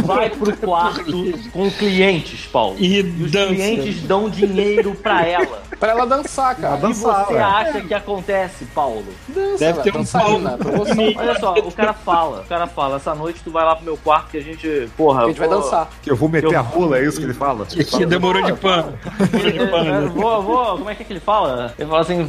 vai 0.05 0.29
pro 0.29 0.55
quarto 0.57 1.03
com 1.51 1.71
clientes, 1.71 2.45
Paulo. 2.47 2.75
E 2.79 2.99
os 3.01 3.31
dança. 3.31 3.47
clientes 3.53 4.01
dão 4.03 4.29
dinheiro 4.29 4.95
pra 4.95 5.25
ela. 5.25 5.61
Pra 5.79 5.91
ela 5.91 6.05
dançar, 6.05 6.55
cara. 6.55 6.77
E 6.89 6.93
você 6.93 7.37
acha 7.37 7.81
que 7.81 7.93
acontece, 7.93 8.65
Paulo? 8.65 9.03
Dança, 9.27 9.57
Deve 9.57 9.81
ter 9.81 9.89
um 9.95 9.99
dançarina, 9.99 10.49
pau. 10.51 10.57
promoção. 10.57 11.13
Olha 11.17 11.39
só, 11.39 11.53
o 11.55 11.71
cara 11.71 11.93
fala, 11.93 12.41
o 12.41 12.45
cara 12.45 12.67
fala, 12.67 12.95
essa 12.97 13.15
noite 13.15 13.41
tu 13.43 13.49
vai 13.51 13.65
lá 13.65 13.75
pro 13.75 13.85
meu 13.85 13.97
quarto 13.97 14.29
que 14.31 14.37
a 14.37 14.41
gente, 14.41 14.87
porra, 14.95 15.23
A 15.23 15.27
gente 15.27 15.39
vai 15.39 15.47
vou- 15.47 15.61
dançar. 15.61 15.89
Que 16.03 16.11
eu 16.11 16.15
vou 16.15 16.29
meter 16.29 16.51
Eu- 16.53 16.59
a 16.59 16.61
rola, 16.61 16.99
é 16.99 17.05
isso 17.05 17.17
que 17.17 17.23
ele 17.25 17.33
fala? 17.33 17.65
Que 17.65 18.05
demorou 18.05 18.43
de 18.43 18.53
pano. 18.53 18.93
Demorou 19.31 19.51
de 19.51 19.57
Eu- 19.57 19.65
eu 19.65 19.71
pano. 19.71 20.09
vou, 20.11 20.41
vou, 20.43 20.65
como 20.77 20.89
é 20.89 20.95
que, 20.95 21.03
que 21.03 21.13
ele 21.13 21.19
fala? 21.19 21.73
Ele 21.79 21.89
fala 21.89 22.01
assim, 22.01 22.27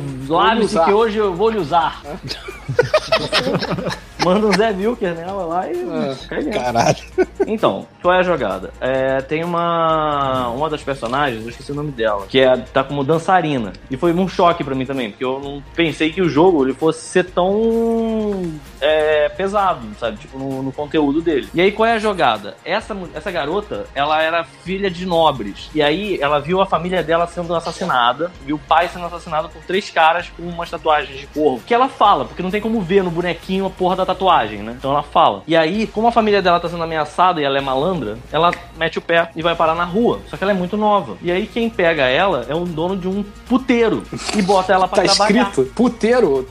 usar. 0.63 0.85
que 0.85 0.93
hoje 1.03 1.19
eu 1.19 1.35
vou 1.35 1.51
lhe 1.51 1.59
usar. 1.59 2.01
Manda 4.25 4.47
um 4.47 4.53
Zé 4.53 4.71
Wilker 4.71 5.15
nela 5.15 5.45
lá 5.45 5.71
e 5.71 6.27
cai 6.29 6.43
dentro. 6.43 6.61
Caralho. 6.61 6.99
Então, 7.47 7.87
qual 8.01 8.15
é 8.15 8.19
a 8.21 8.23
jogada? 8.23 8.71
É, 8.81 9.21
tem 9.21 9.45
uma 9.45 10.49
uma 10.49 10.71
das 10.71 10.83
personagens, 10.83 11.43
eu 11.43 11.51
esqueci 11.51 11.73
o 11.73 11.75
nome 11.75 11.91
dela, 11.93 12.27
que 12.29 12.41
é, 12.41 12.57
tá 12.57 12.85
como 12.85 13.05
dançarina. 13.05 13.73
E 13.91 13.97
foi 13.97 14.13
um 14.13 14.29
choque 14.29 14.63
pra 14.63 14.75
mim 14.75 14.87
também, 14.87 15.11
porque 15.11 15.25
eu 15.25 15.41
não 15.41 15.63
pensei 15.75 16.13
que 16.13 16.23
o 16.23 16.29
jogo 16.29 16.65
ele 16.65 16.75
fosse 16.75 17.01
ser 17.01 17.25
tão 17.25 18.53
é, 18.81 19.29
pesado, 19.31 19.87
sabe? 19.99 20.19
Tipo, 20.19 20.39
no, 20.39 20.63
no 20.63 20.73
conteúdo 20.73 21.21
dele. 21.21 21.49
E 21.55 21.61
aí, 21.61 21.73
qual 21.73 21.87
é 21.87 21.95
a 21.95 21.99
jogada? 21.99 22.57
Essa, 22.65 22.97
essa 23.15 23.31
garota, 23.31 23.87
ela 23.95 24.23
era 24.23 24.45
filha 24.45 24.91
de 24.91 25.07
nobres. 25.07 25.71
E 25.75 25.83
aí, 25.83 26.19
ela 26.21 26.39
viu 26.39 26.61
a 26.61 26.67
família 26.67 27.03
dela 27.03 27.27
sendo 27.27 27.55
assassinada, 27.55 28.31
viu 28.45 28.57
o 28.57 28.59
pai 28.59 28.89
sendo 28.89 29.07
assassinado 29.07 29.49
por 29.49 29.63
três 29.63 29.91
caras 29.91 30.31
com 30.37 30.43
umas 30.43 30.71
tatuagens 30.71 31.19
de 31.19 31.27
corvo. 31.27 31.63
Que 31.67 31.75
ela 31.75 31.89
fala, 31.89 32.25
porque 32.25 32.43
não 32.43 32.51
tem 32.51 32.61
como 32.61 32.81
ver 32.81 33.03
no 33.03 33.11
bonequinho 33.11 33.67
a 33.67 33.71
porra 33.71 33.97
da 33.97 34.07
tatuagem, 34.15 34.59
né? 34.63 34.75
Então 34.79 34.91
ela 34.91 35.03
fala. 35.03 35.43
E 35.47 35.57
aí, 35.57 35.87
como 35.87 36.07
a 36.09 36.13
família 36.13 36.41
dela 36.43 36.61
tá 36.61 36.69
sendo 36.69 36.83
ameaçada 36.83 37.41
e 37.41 37.45
ela 37.45 37.59
é 37.59 37.61
malandra, 37.61 38.17
ela 38.33 38.51
mete 38.77 38.99
o 38.99 39.03
pé 39.03 39.31
e 39.37 39.43
vai 39.43 39.55
parar 39.55 39.75
na 39.75 39.85
rua. 39.85 40.21
Só 40.29 40.37
que 40.37 40.45
ela 40.45 40.53
é 40.53 40.55
muito 40.57 40.77
nova. 40.77 41.17
E 41.23 41.31
aí, 41.31 41.47
quem 41.47 41.69
pega 41.71 42.05
ela 42.05 42.47
é 42.49 42.55
um 42.55 42.65
dono 42.65 42.97
de 42.97 43.09
um 43.09 43.23
puteiro 43.49 44.03
e 44.37 44.43
bota 44.43 44.73
ela 44.73 44.89
pra 44.89 45.03
Tá 45.05 45.15
trabalhar. 45.15 45.49
escrito 45.49 45.73
puteiro. 45.75 46.49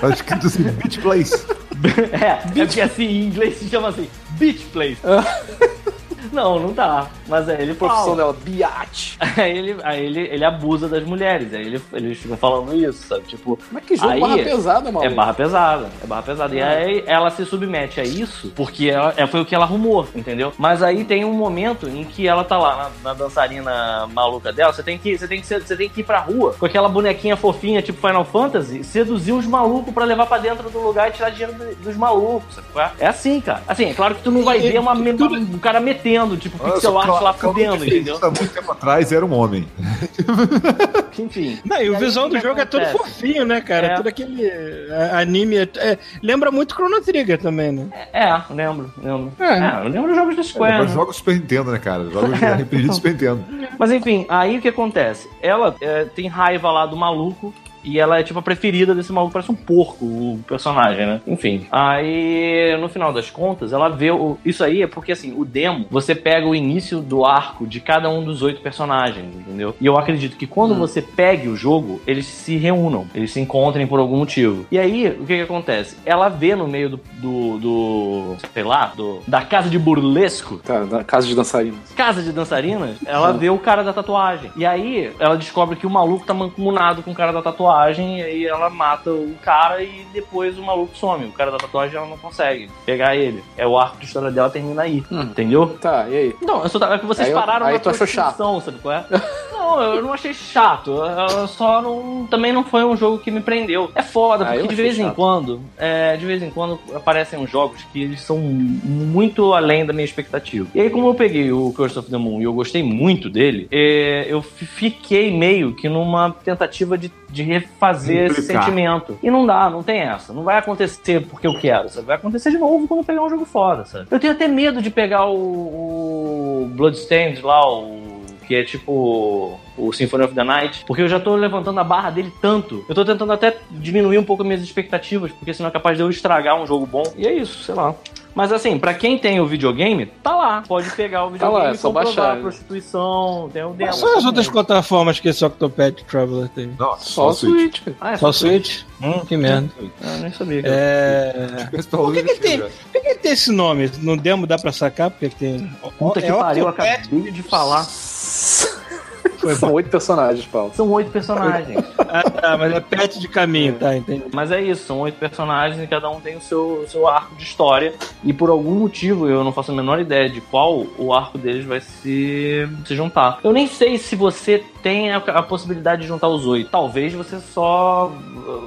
Tá 0.00 0.08
escrito 0.10 0.46
assim, 0.46 0.62
Beach 0.64 0.98
Place. 1.00 1.46
É, 2.12 2.60
é 2.60 2.64
porque 2.66 2.78
assim, 2.82 3.04
em 3.06 3.24
inglês 3.24 3.56
se 3.56 3.66
chama 3.70 3.88
assim, 3.88 4.06
beach 4.32 4.66
place. 4.66 4.98
não, 6.32 6.58
não 6.58 6.72
tá. 6.74 7.08
Mas 7.28 7.48
aí 7.48 7.62
ele 7.62 7.74
Profissão 7.74 8.04
fala. 8.04 8.16
dela, 8.16 8.36
biate. 8.42 9.18
Aí 9.36 9.56
ele, 9.56 9.76
aí 9.84 10.04
ele, 10.04 10.20
ele 10.20 10.44
abusa 10.44 10.88
das 10.88 11.04
mulheres. 11.04 11.52
Aí 11.54 11.62
ele, 11.62 11.80
eles 11.92 12.18
ficam 12.18 12.36
falando 12.36 12.74
isso, 12.74 13.06
sabe? 13.06 13.22
Tipo, 13.22 13.58
Mas 13.70 13.84
que 13.84 13.96
jogo 13.96 14.08
Aí, 14.10 14.20
barra 14.20 14.38
pesada, 14.38 14.92
maluco. 14.92 15.04
é 15.04 15.14
barra 15.14 15.34
pesada, 15.34 15.88
é 16.02 16.06
barra 16.06 16.22
pesada. 16.22 16.54
E 16.54 16.60
aí 16.62 17.04
ela 17.06 17.30
se 17.30 17.44
submete 17.46 18.00
a 18.00 18.04
isso 18.04 18.52
porque 18.56 18.88
ela, 18.88 19.14
é, 19.16 19.26
foi 19.26 19.40
o 19.40 19.44
que 19.44 19.54
ela 19.54 19.64
arrumou, 19.64 20.06
entendeu? 20.14 20.52
Mas 20.58 20.82
aí 20.82 21.04
tem 21.04 21.24
um 21.24 21.32
momento 21.32 21.88
em 21.88 22.04
que 22.04 22.26
ela 22.26 22.44
tá 22.44 22.58
lá 22.58 22.90
na, 23.02 23.10
na 23.10 23.14
dançarina 23.14 24.06
maluca 24.12 24.52
dela, 24.52 24.72
você 24.72 24.82
tem 24.82 24.98
que 24.98 25.16
você 25.16 25.26
tem 25.28 25.40
que 25.40 25.46
ser- 25.46 25.62
você 25.62 25.76
tem 25.76 25.88
que 25.88 26.00
ir 26.00 26.04
pra 26.04 26.18
rua 26.20 26.54
com 26.58 26.66
aquela 26.66 26.88
bonequinha 26.88 27.36
fofinha 27.36 27.80
tipo 27.82 28.06
Final 28.06 28.24
Fantasy, 28.24 28.82
seduzir 28.84 29.32
uns 29.32 29.46
malucos 29.46 29.92
pra 29.94 30.04
levar 30.04 30.26
pra 30.26 30.38
dentro 30.38 30.68
do 30.70 30.80
lugar 30.80 31.08
e 31.08 31.12
tirar 31.12 31.30
dinheiro 31.30 31.52
do- 31.54 31.74
dos 31.76 31.96
malucos, 31.96 32.54
sabe? 32.54 32.66
é? 32.76 33.04
É 33.04 33.06
assim, 33.08 33.40
cara. 33.40 33.62
Assim, 33.66 33.86
é 33.90 33.94
claro 33.94 34.14
que 34.14 34.22
tu 34.22 34.30
não 34.30 34.42
vai 34.42 34.58
ver 34.60 34.78
uma, 34.78 34.94
me- 34.94 35.12
um 35.12 35.58
cara 35.58 35.80
metendo, 35.80 36.19
tipo 36.36 36.58
pixel 36.58 36.98
art 36.98 37.22
lá 37.22 37.32
fudendo, 37.32 37.84
entendeu? 37.84 38.18
Há 38.20 38.26
muito 38.26 38.48
tempo 38.48 38.72
atrás 38.72 39.12
era 39.12 39.24
um 39.24 39.32
homem. 39.32 39.66
Enfim. 41.18 41.58
Não, 41.64 41.82
e 41.82 41.90
o 41.90 41.94
E 41.94 41.98
visual 41.98 42.28
do 42.28 42.38
jogo 42.38 42.60
é 42.60 42.64
todo 42.64 42.82
acontece? 42.82 43.14
fofinho, 43.14 43.44
né, 43.44 43.60
cara? 43.60 43.88
É. 43.88 43.96
Todo 43.96 44.06
aquele 44.06 44.44
é, 44.46 45.10
anime. 45.14 45.56
é- 45.56 45.68
é, 45.76 45.98
lembra 46.22 46.50
muito 46.50 46.74
Chrono 46.74 47.00
Trigger 47.00 47.38
também, 47.38 47.72
né? 47.72 47.88
É, 48.12 48.32
lembro, 48.52 48.92
lembro. 49.02 49.32
É. 49.38 49.44
É, 49.44 49.80
eu 49.84 49.88
lembro 49.88 50.08
dos 50.08 50.16
jogos 50.16 50.36
da 50.36 50.42
Square. 50.42 50.72
Agora 50.74 50.88
né? 50.88 50.94
joga 50.94 51.10
o 51.10 51.14
Super 51.14 51.34
Nintendo, 51.34 51.72
né, 51.72 51.78
cara? 51.78 52.04
Joga 52.10 52.28
os 52.28 52.40
RPG 52.40 52.82
do 52.86 52.94
Super 52.94 53.12
Nintendo. 53.12 53.44
Mas 53.78 53.92
enfim, 53.92 54.26
aí 54.28 54.58
o 54.58 54.60
que 54.62 54.68
acontece? 54.68 55.28
Ela 55.42 55.74
é, 55.80 56.04
tem 56.04 56.26
raiva 56.28 56.70
lá 56.70 56.86
do 56.86 56.96
maluco. 56.96 57.52
E 57.84 57.98
ela 57.98 58.18
é 58.18 58.22
tipo 58.22 58.38
a 58.38 58.42
preferida 58.42 58.94
desse 58.94 59.12
maluco, 59.12 59.32
parece 59.32 59.50
um 59.50 59.54
porco 59.54 60.04
o 60.04 60.40
personagem, 60.46 61.06
né? 61.06 61.20
Enfim. 61.26 61.66
Aí, 61.70 62.76
no 62.80 62.88
final 62.88 63.12
das 63.12 63.30
contas, 63.30 63.72
ela 63.72 63.88
vê 63.88 64.10
o. 64.10 64.36
Isso 64.44 64.62
aí 64.64 64.82
é 64.82 64.86
porque 64.86 65.12
assim, 65.12 65.34
o 65.36 65.44
demo, 65.44 65.86
você 65.90 66.14
pega 66.14 66.46
o 66.46 66.54
início 66.54 67.00
do 67.00 67.24
arco 67.24 67.66
de 67.66 67.80
cada 67.80 68.08
um 68.08 68.22
dos 68.24 68.42
oito 68.42 68.60
personagens, 68.60 69.26
entendeu? 69.34 69.74
E 69.80 69.86
eu 69.86 69.98
acredito 69.98 70.36
que 70.36 70.46
quando 70.46 70.74
você 70.74 71.00
pegue 71.02 71.48
o 71.48 71.56
jogo, 71.56 72.00
eles 72.06 72.26
se 72.26 72.56
reúnam, 72.56 73.06
eles 73.14 73.32
se 73.32 73.40
encontrem 73.40 73.86
por 73.86 73.98
algum 73.98 74.16
motivo. 74.18 74.66
E 74.70 74.78
aí, 74.78 75.08
o 75.08 75.26
que 75.26 75.36
que 75.36 75.42
acontece? 75.42 75.96
Ela 76.04 76.28
vê 76.28 76.54
no 76.54 76.66
meio 76.68 76.90
do. 76.90 77.00
do, 77.20 77.58
do 77.58 78.36
sei 78.52 78.62
lá, 78.62 78.92
do, 78.96 79.20
da 79.26 79.42
casa 79.42 79.68
de 79.68 79.78
burlesco, 79.78 80.58
Tá, 80.64 80.80
na 80.84 81.04
casa 81.04 81.26
de 81.26 81.34
dançarinas. 81.34 81.78
casa 81.96 82.22
de 82.22 82.32
dançarinas, 82.32 82.96
ela 83.06 83.32
vê 83.32 83.50
o 83.50 83.58
cara 83.58 83.82
da 83.82 83.92
tatuagem. 83.92 84.50
E 84.56 84.64
aí 84.66 85.10
ela 85.18 85.36
descobre 85.36 85.76
que 85.76 85.86
o 85.86 85.90
maluco 85.90 86.26
tá 86.26 86.34
mancomunado 86.34 87.02
com 87.02 87.10
o 87.10 87.14
cara 87.14 87.32
da 87.32 87.42
tatuagem, 87.42 87.69
e 88.18 88.22
aí 88.22 88.46
ela 88.46 88.68
mata 88.70 89.10
o 89.10 89.34
cara 89.42 89.82
e 89.82 90.04
depois 90.12 90.58
o 90.58 90.62
maluco 90.62 90.96
some. 90.96 91.26
O 91.26 91.32
cara 91.32 91.50
da 91.50 91.58
tatuagem 91.58 91.96
ela 91.96 92.06
não 92.06 92.18
consegue 92.18 92.68
pegar 92.84 93.16
ele. 93.16 93.42
É 93.56 93.66
o 93.66 93.78
arco 93.78 93.98
de 93.98 94.06
história 94.06 94.30
dela 94.30 94.50
termina 94.50 94.82
aí. 94.82 95.02
Entendeu? 95.10 95.76
Tá, 95.80 96.06
e 96.08 96.16
aí? 96.16 96.36
Não, 96.42 96.62
eu 96.62 96.68
só 96.68 96.78
tava, 96.78 96.94
é 96.94 96.98
que 96.98 97.06
vocês 97.06 97.28
Aí 97.28 97.32
eu- 97.32 97.38
pararam 97.38 97.66
aí 97.66 97.74
na 97.74 97.78
tu 97.78 97.90
achou 97.90 98.06
chato. 98.06 98.36
sabe 98.60 98.78
qual 98.80 98.94
é? 98.94 99.04
não, 99.52 99.82
eu 99.82 100.02
não 100.02 100.12
achei 100.12 100.32
chato. 100.34 100.90
Eu 101.30 101.46
só 101.48 101.80
não. 101.80 102.26
Também 102.30 102.52
não 102.52 102.64
foi 102.64 102.84
um 102.84 102.96
jogo 102.96 103.18
que 103.18 103.30
me 103.30 103.40
prendeu. 103.40 103.90
É 103.94 104.02
foda, 104.02 104.44
Ah, 104.44 104.52
porque 104.52 104.68
de 104.68 104.74
vez 104.74 104.98
em 104.98 105.04
chato. 105.04 105.14
quando. 105.14 105.60
é, 105.78 106.16
de 106.16 106.26
vez 106.26 106.42
em 106.42 106.50
quando 106.50 106.78
aparecem 106.94 107.38
uns 107.38 107.50
jogos 107.50 107.82
que 107.92 108.02
eles 108.02 108.20
são 108.20 108.38
muito 108.38 109.52
além 109.54 109.84
da 109.84 109.92
minha 109.92 110.04
expectativa. 110.04 110.66
E 110.74 110.80
aí, 110.80 110.90
como 110.90 111.08
eu 111.08 111.14
peguei 111.14 111.52
o 111.52 111.72
Curse 111.74 111.98
of 111.98 112.10
the 112.10 112.16
Moon 112.16 112.40
e 112.40 112.44
eu 112.44 112.52
gostei 112.52 112.82
muito 112.82 113.28
dele, 113.30 113.68
é, 113.70 114.26
eu 114.28 114.42
fi- 114.42 114.66
fiquei 114.66 115.36
meio 115.36 115.74
que 115.74 115.88
numa 115.88 116.30
tentativa 116.30 116.96
de, 116.98 117.10
de 117.28 117.42
esse 117.60 118.40
Implicar. 118.40 118.64
sentimento. 118.64 119.18
E 119.22 119.30
não 119.30 119.46
dá, 119.46 119.68
não 119.70 119.82
tem 119.82 120.00
essa. 120.00 120.32
Não 120.32 120.42
vai 120.42 120.58
acontecer 120.58 121.26
porque 121.26 121.46
eu 121.46 121.58
quero, 121.58 121.88
sabe? 121.88 122.06
Vai 122.06 122.16
acontecer 122.16 122.50
de 122.50 122.58
novo 122.58 122.86
quando 122.86 123.00
eu 123.00 123.04
pegar 123.04 123.22
um 123.22 123.30
jogo 123.30 123.44
foda, 123.44 123.84
sabe? 123.84 124.06
Eu 124.10 124.18
tenho 124.20 124.32
até 124.32 124.48
medo 124.48 124.80
de 124.82 124.90
pegar 124.90 125.26
o, 125.26 126.64
o 126.64 126.70
Bloodstained 126.74 127.42
lá, 127.42 127.60
o 127.68 128.10
que 128.46 128.54
é 128.56 128.64
tipo 128.64 129.60
o 129.78 129.92
Symphony 129.92 130.24
of 130.24 130.34
the 130.34 130.42
Night, 130.42 130.84
porque 130.84 131.02
eu 131.02 131.08
já 131.08 131.20
tô 131.20 131.36
levantando 131.36 131.78
a 131.78 131.84
barra 131.84 132.10
dele 132.10 132.32
tanto. 132.42 132.84
Eu 132.88 132.94
tô 132.94 133.04
tentando 133.04 133.32
até 133.32 133.56
diminuir 133.70 134.18
um 134.18 134.24
pouco 134.24 134.42
minhas 134.42 134.60
expectativas, 134.60 135.30
porque 135.30 135.54
senão 135.54 135.68
é 135.68 135.72
capaz 135.72 135.96
de 135.96 136.02
eu 136.02 136.10
estragar 136.10 136.60
um 136.60 136.66
jogo 136.66 136.84
bom. 136.84 137.04
E 137.16 137.26
é 137.26 137.32
isso, 137.32 137.62
sei 137.62 137.74
lá. 137.74 137.94
Mas 138.34 138.52
assim, 138.52 138.78
pra 138.78 138.94
quem 138.94 139.18
tem 139.18 139.40
o 139.40 139.46
videogame, 139.46 140.06
tá 140.06 140.34
lá. 140.36 140.62
Pode 140.66 140.88
pegar 140.92 141.24
o 141.24 141.26
Tá 141.26 141.32
videogame 141.32 141.62
lá, 141.64 141.70
é 141.70 141.74
e 141.74 141.78
só 141.78 141.88
comprovar 141.88 142.04
baixar, 142.14 142.30
a 142.32 142.34
né? 142.36 142.40
prostituição, 142.42 143.50
tem 143.52 143.62
o 143.64 143.70
demo. 143.70 143.90
Quais 143.90 143.96
são 143.96 144.08
as 144.08 144.14
também. 144.14 144.26
outras 144.28 144.48
plataformas 144.48 145.18
que 145.20 145.28
esse 145.28 145.44
Octopath 145.44 146.02
Traveler 146.08 146.48
tem? 146.50 146.72
Não, 146.78 146.96
Só 146.98 147.28
o 147.28 147.32
Switch. 147.32 147.80
cara. 147.82 147.96
Ah, 148.00 148.12
é 148.12 148.16
Só 148.16 148.28
o 148.28 148.32
só 148.32 148.46
Switch? 148.46 148.66
Switch? 148.78 148.84
Hum, 149.02 149.24
que 149.26 149.36
merda. 149.36 149.68
Ah, 150.02 150.16
nem 150.18 150.32
sabia. 150.32 150.62
É. 150.64 151.68
Por 151.90 152.12
que, 152.14 152.22
que 152.22 152.34
tem, 152.36 152.58
né? 152.58 152.70
por 152.92 153.02
que, 153.02 153.08
que 153.08 153.14
tem 153.16 153.32
esse 153.32 153.50
nome? 153.50 153.90
No 153.98 154.16
demo 154.16 154.46
dá 154.46 154.56
pra 154.58 154.70
sacar? 154.72 155.10
Porque 155.10 155.28
tem. 155.28 155.70
Puta 155.98 156.20
que 156.20 156.28
é 156.28 156.32
pariu, 156.32 156.64
eu 156.64 156.70
Octopath? 156.70 157.00
acabei 157.06 157.32
de 157.32 157.42
falar. 157.42 157.86
Foi 159.40 159.54
São 159.54 159.72
oito 159.72 159.88
personagens, 159.88 160.46
Paulo. 160.46 160.72
São 160.74 160.90
oito 160.90 161.10
personagens. 161.10 161.78
Ah, 162.12 162.28
tá, 162.28 162.58
mas 162.58 162.72
é 162.72 162.80
pet 162.80 163.20
de 163.20 163.28
caminho, 163.28 163.74
tá, 163.74 163.96
entendi. 163.96 164.24
Mas 164.32 164.50
é 164.50 164.60
isso, 164.60 164.84
são 164.84 164.98
oito 164.98 165.16
personagens 165.16 165.80
e 165.80 165.86
cada 165.86 166.10
um 166.10 166.20
tem 166.20 166.36
o 166.36 166.40
seu, 166.40 166.84
seu 166.88 167.06
arco 167.06 167.36
de 167.36 167.44
história. 167.44 167.94
E 168.24 168.32
por 168.32 168.50
algum 168.50 168.72
motivo, 168.72 169.28
eu 169.28 169.44
não 169.44 169.52
faço 169.52 169.70
a 169.70 169.74
menor 169.76 170.00
ideia 170.00 170.28
de 170.28 170.40
qual 170.40 170.84
o 170.98 171.14
arco 171.14 171.38
deles 171.38 171.64
vai 171.64 171.80
se, 171.80 172.68
se 172.84 172.96
juntar. 172.96 173.38
Eu 173.44 173.52
nem 173.52 173.68
sei 173.68 173.96
se 173.96 174.16
você 174.16 174.64
tem 174.82 175.12
a, 175.12 175.18
a 175.18 175.42
possibilidade 175.42 176.02
de 176.02 176.08
juntar 176.08 176.28
os 176.28 176.46
oito. 176.46 176.70
Talvez 176.70 177.12
você 177.12 177.38
só. 177.38 178.12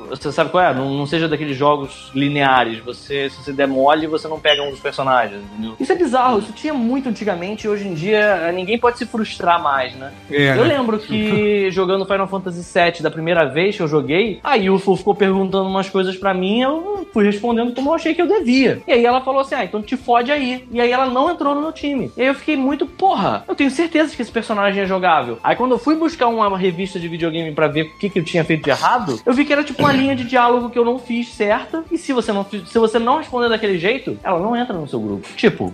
Você 0.10 0.32
sabe 0.32 0.50
qual 0.50 0.64
é? 0.64 0.74
Não, 0.74 0.90
não 0.92 1.06
seja 1.06 1.28
daqueles 1.28 1.58
jogos 1.58 2.12
lineares. 2.14 2.80
Você, 2.80 3.30
se 3.30 3.44
você 3.44 3.52
demole, 3.52 4.08
você 4.08 4.28
não 4.28 4.40
pega 4.40 4.64
um 4.64 4.72
dos 4.72 4.80
personagens, 4.80 5.42
entendeu? 5.42 5.76
Isso 5.80 5.92
é 5.92 5.96
bizarro, 5.96 6.40
isso 6.40 6.54
tinha 6.54 6.74
muito 6.74 7.10
antigamente 7.10 7.66
e 7.66 7.70
hoje 7.70 7.88
em 7.88 7.94
dia 7.94 8.52
ninguém 8.52 8.78
pode 8.78 8.98
se 8.98 9.06
frustrar 9.06 9.62
mais, 9.62 9.94
né? 9.96 10.12
É, 10.32 10.58
Eu 10.58 10.63
né? 10.64 10.78
lembro 10.78 11.00
que 11.00 11.70
jogando 11.72 12.06
Final 12.06 12.28
Fantasy 12.28 12.62
VII 12.62 13.02
da 13.02 13.12
primeira 13.12 13.46
vez 13.46 13.76
que 13.76 13.82
eu 13.82 13.88
joguei, 13.88 14.40
a 14.44 14.56
Yuffie 14.56 14.98
ficou 14.98 15.16
perguntando 15.16 15.70
umas 15.70 15.90
coisas 15.90 16.16
pra 16.16 16.34
mim, 16.34 16.62
eu 16.62 17.08
fui 17.14 17.24
respondendo 17.26 17.74
como 17.74 17.90
eu 17.90 17.94
achei 17.94 18.14
que 18.14 18.22
eu 18.22 18.28
devia. 18.28 18.82
E 18.88 18.92
aí 18.92 19.06
ela 19.06 19.22
falou 19.22 19.42
assim: 19.42 19.56
ah, 19.56 19.64
então 19.64 19.82
te 19.82 19.96
fode 19.96 20.32
aí. 20.32 20.68
E 20.72 20.82
aí 20.82 20.92
ela 20.92 21.06
não 21.06 21.30
entrou 21.30 21.56
no 21.56 21.62
meu 21.62 21.72
time. 21.72 22.12
E 22.18 22.22
aí 22.22 22.28
eu 22.28 22.36
fiquei 22.36 22.56
muito, 22.56 22.86
porra, 22.86 23.44
eu 23.48 23.56
tenho 23.56 23.72
certeza 23.72 24.16
que 24.16 24.22
esse 24.22 24.32
personagem 24.32 24.84
é 24.84 24.86
jogável. 24.86 25.38
Aí 25.44 25.56
quando 25.56 25.72
eu 25.72 25.80
fui 25.80 25.96
buscar 25.96 26.28
uma 26.28 26.58
revista 26.58 27.00
de 27.00 27.08
videogame 27.08 27.52
pra 27.52 27.68
ver 27.68 27.84
o 27.84 27.98
que, 27.98 28.10
que 28.10 28.20
eu 28.20 28.24
tinha 28.24 28.44
feito 28.44 28.64
de 28.64 28.70
errado, 28.70 29.20
eu 29.26 29.34
vi 29.34 29.46
que 29.46 29.54
era 29.54 29.64
tipo 29.64 29.82
uma 29.82 29.92
linha 29.92 30.16
de 30.16 30.24
diálogo 30.24 30.70
que 30.70 30.80
eu 30.80 30.86
não 30.86 31.00
fiz 31.00 31.30
certa. 31.30 31.84
E 31.92 31.98
se 31.98 32.14
você 32.14 32.32
não, 32.32 32.46
se 32.46 32.80
você 32.80 33.00
não 33.00 33.18
responder 33.18 33.50
daquele 33.50 33.78
jeito, 33.78 34.18
ela 34.24 34.40
não 34.40 34.56
entra 34.56 34.76
no 34.76 34.88
seu 34.88 35.00
grupo. 35.00 35.28
Tipo. 35.36 35.74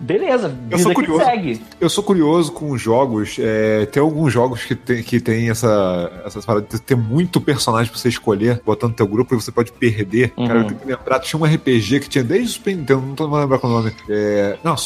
Beleza, 0.00 0.54
Eu 0.70 0.78
sou 0.78 0.92
curioso. 0.94 1.24
segue. 1.24 1.62
Eu 1.80 1.88
sou 1.90 2.04
curioso 2.04 2.52
com 2.52 2.76
jogos. 2.76 3.36
é, 3.38 3.86
tem 3.86 4.02
alguns 4.02 4.32
jogos 4.32 4.64
que 4.64 4.74
tem, 4.74 5.02
que 5.02 5.20
tem 5.20 5.50
essa, 5.50 6.22
essa 6.24 6.40
parada 6.42 6.66
de 6.70 6.80
ter 6.80 6.96
muito 6.96 7.40
personagem 7.40 7.90
pra 7.90 8.00
você 8.00 8.08
escolher, 8.08 8.60
botando 8.64 8.90
no 8.90 8.96
teu 8.96 9.06
grupo, 9.06 9.34
e 9.34 9.40
você 9.40 9.50
pode 9.52 9.72
perder. 9.72 10.32
Uhum. 10.36 10.46
Cara, 10.46 10.58
eu 10.60 10.64
tenho 10.66 10.80
que 10.80 10.86
lembrar, 10.86 11.20
tinha 11.20 11.40
um 11.40 11.44
RPG 11.44 12.00
que 12.00 12.08
tinha 12.08 12.24
desde 12.24 12.46
o 12.48 12.52
Super 12.52 12.76
Nintendo, 12.76 13.00
não 13.02 13.14
tô 13.14 13.24
lembrar 13.26 13.58
qual 13.58 13.72
é 13.72 13.76
o 13.76 13.78
nome. 13.78 13.92
É, 14.08 14.58
não? 14.64 14.76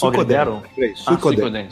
Lembrei, 0.77 0.93
Ah, 0.93 0.97
Suicoden. 0.97 1.69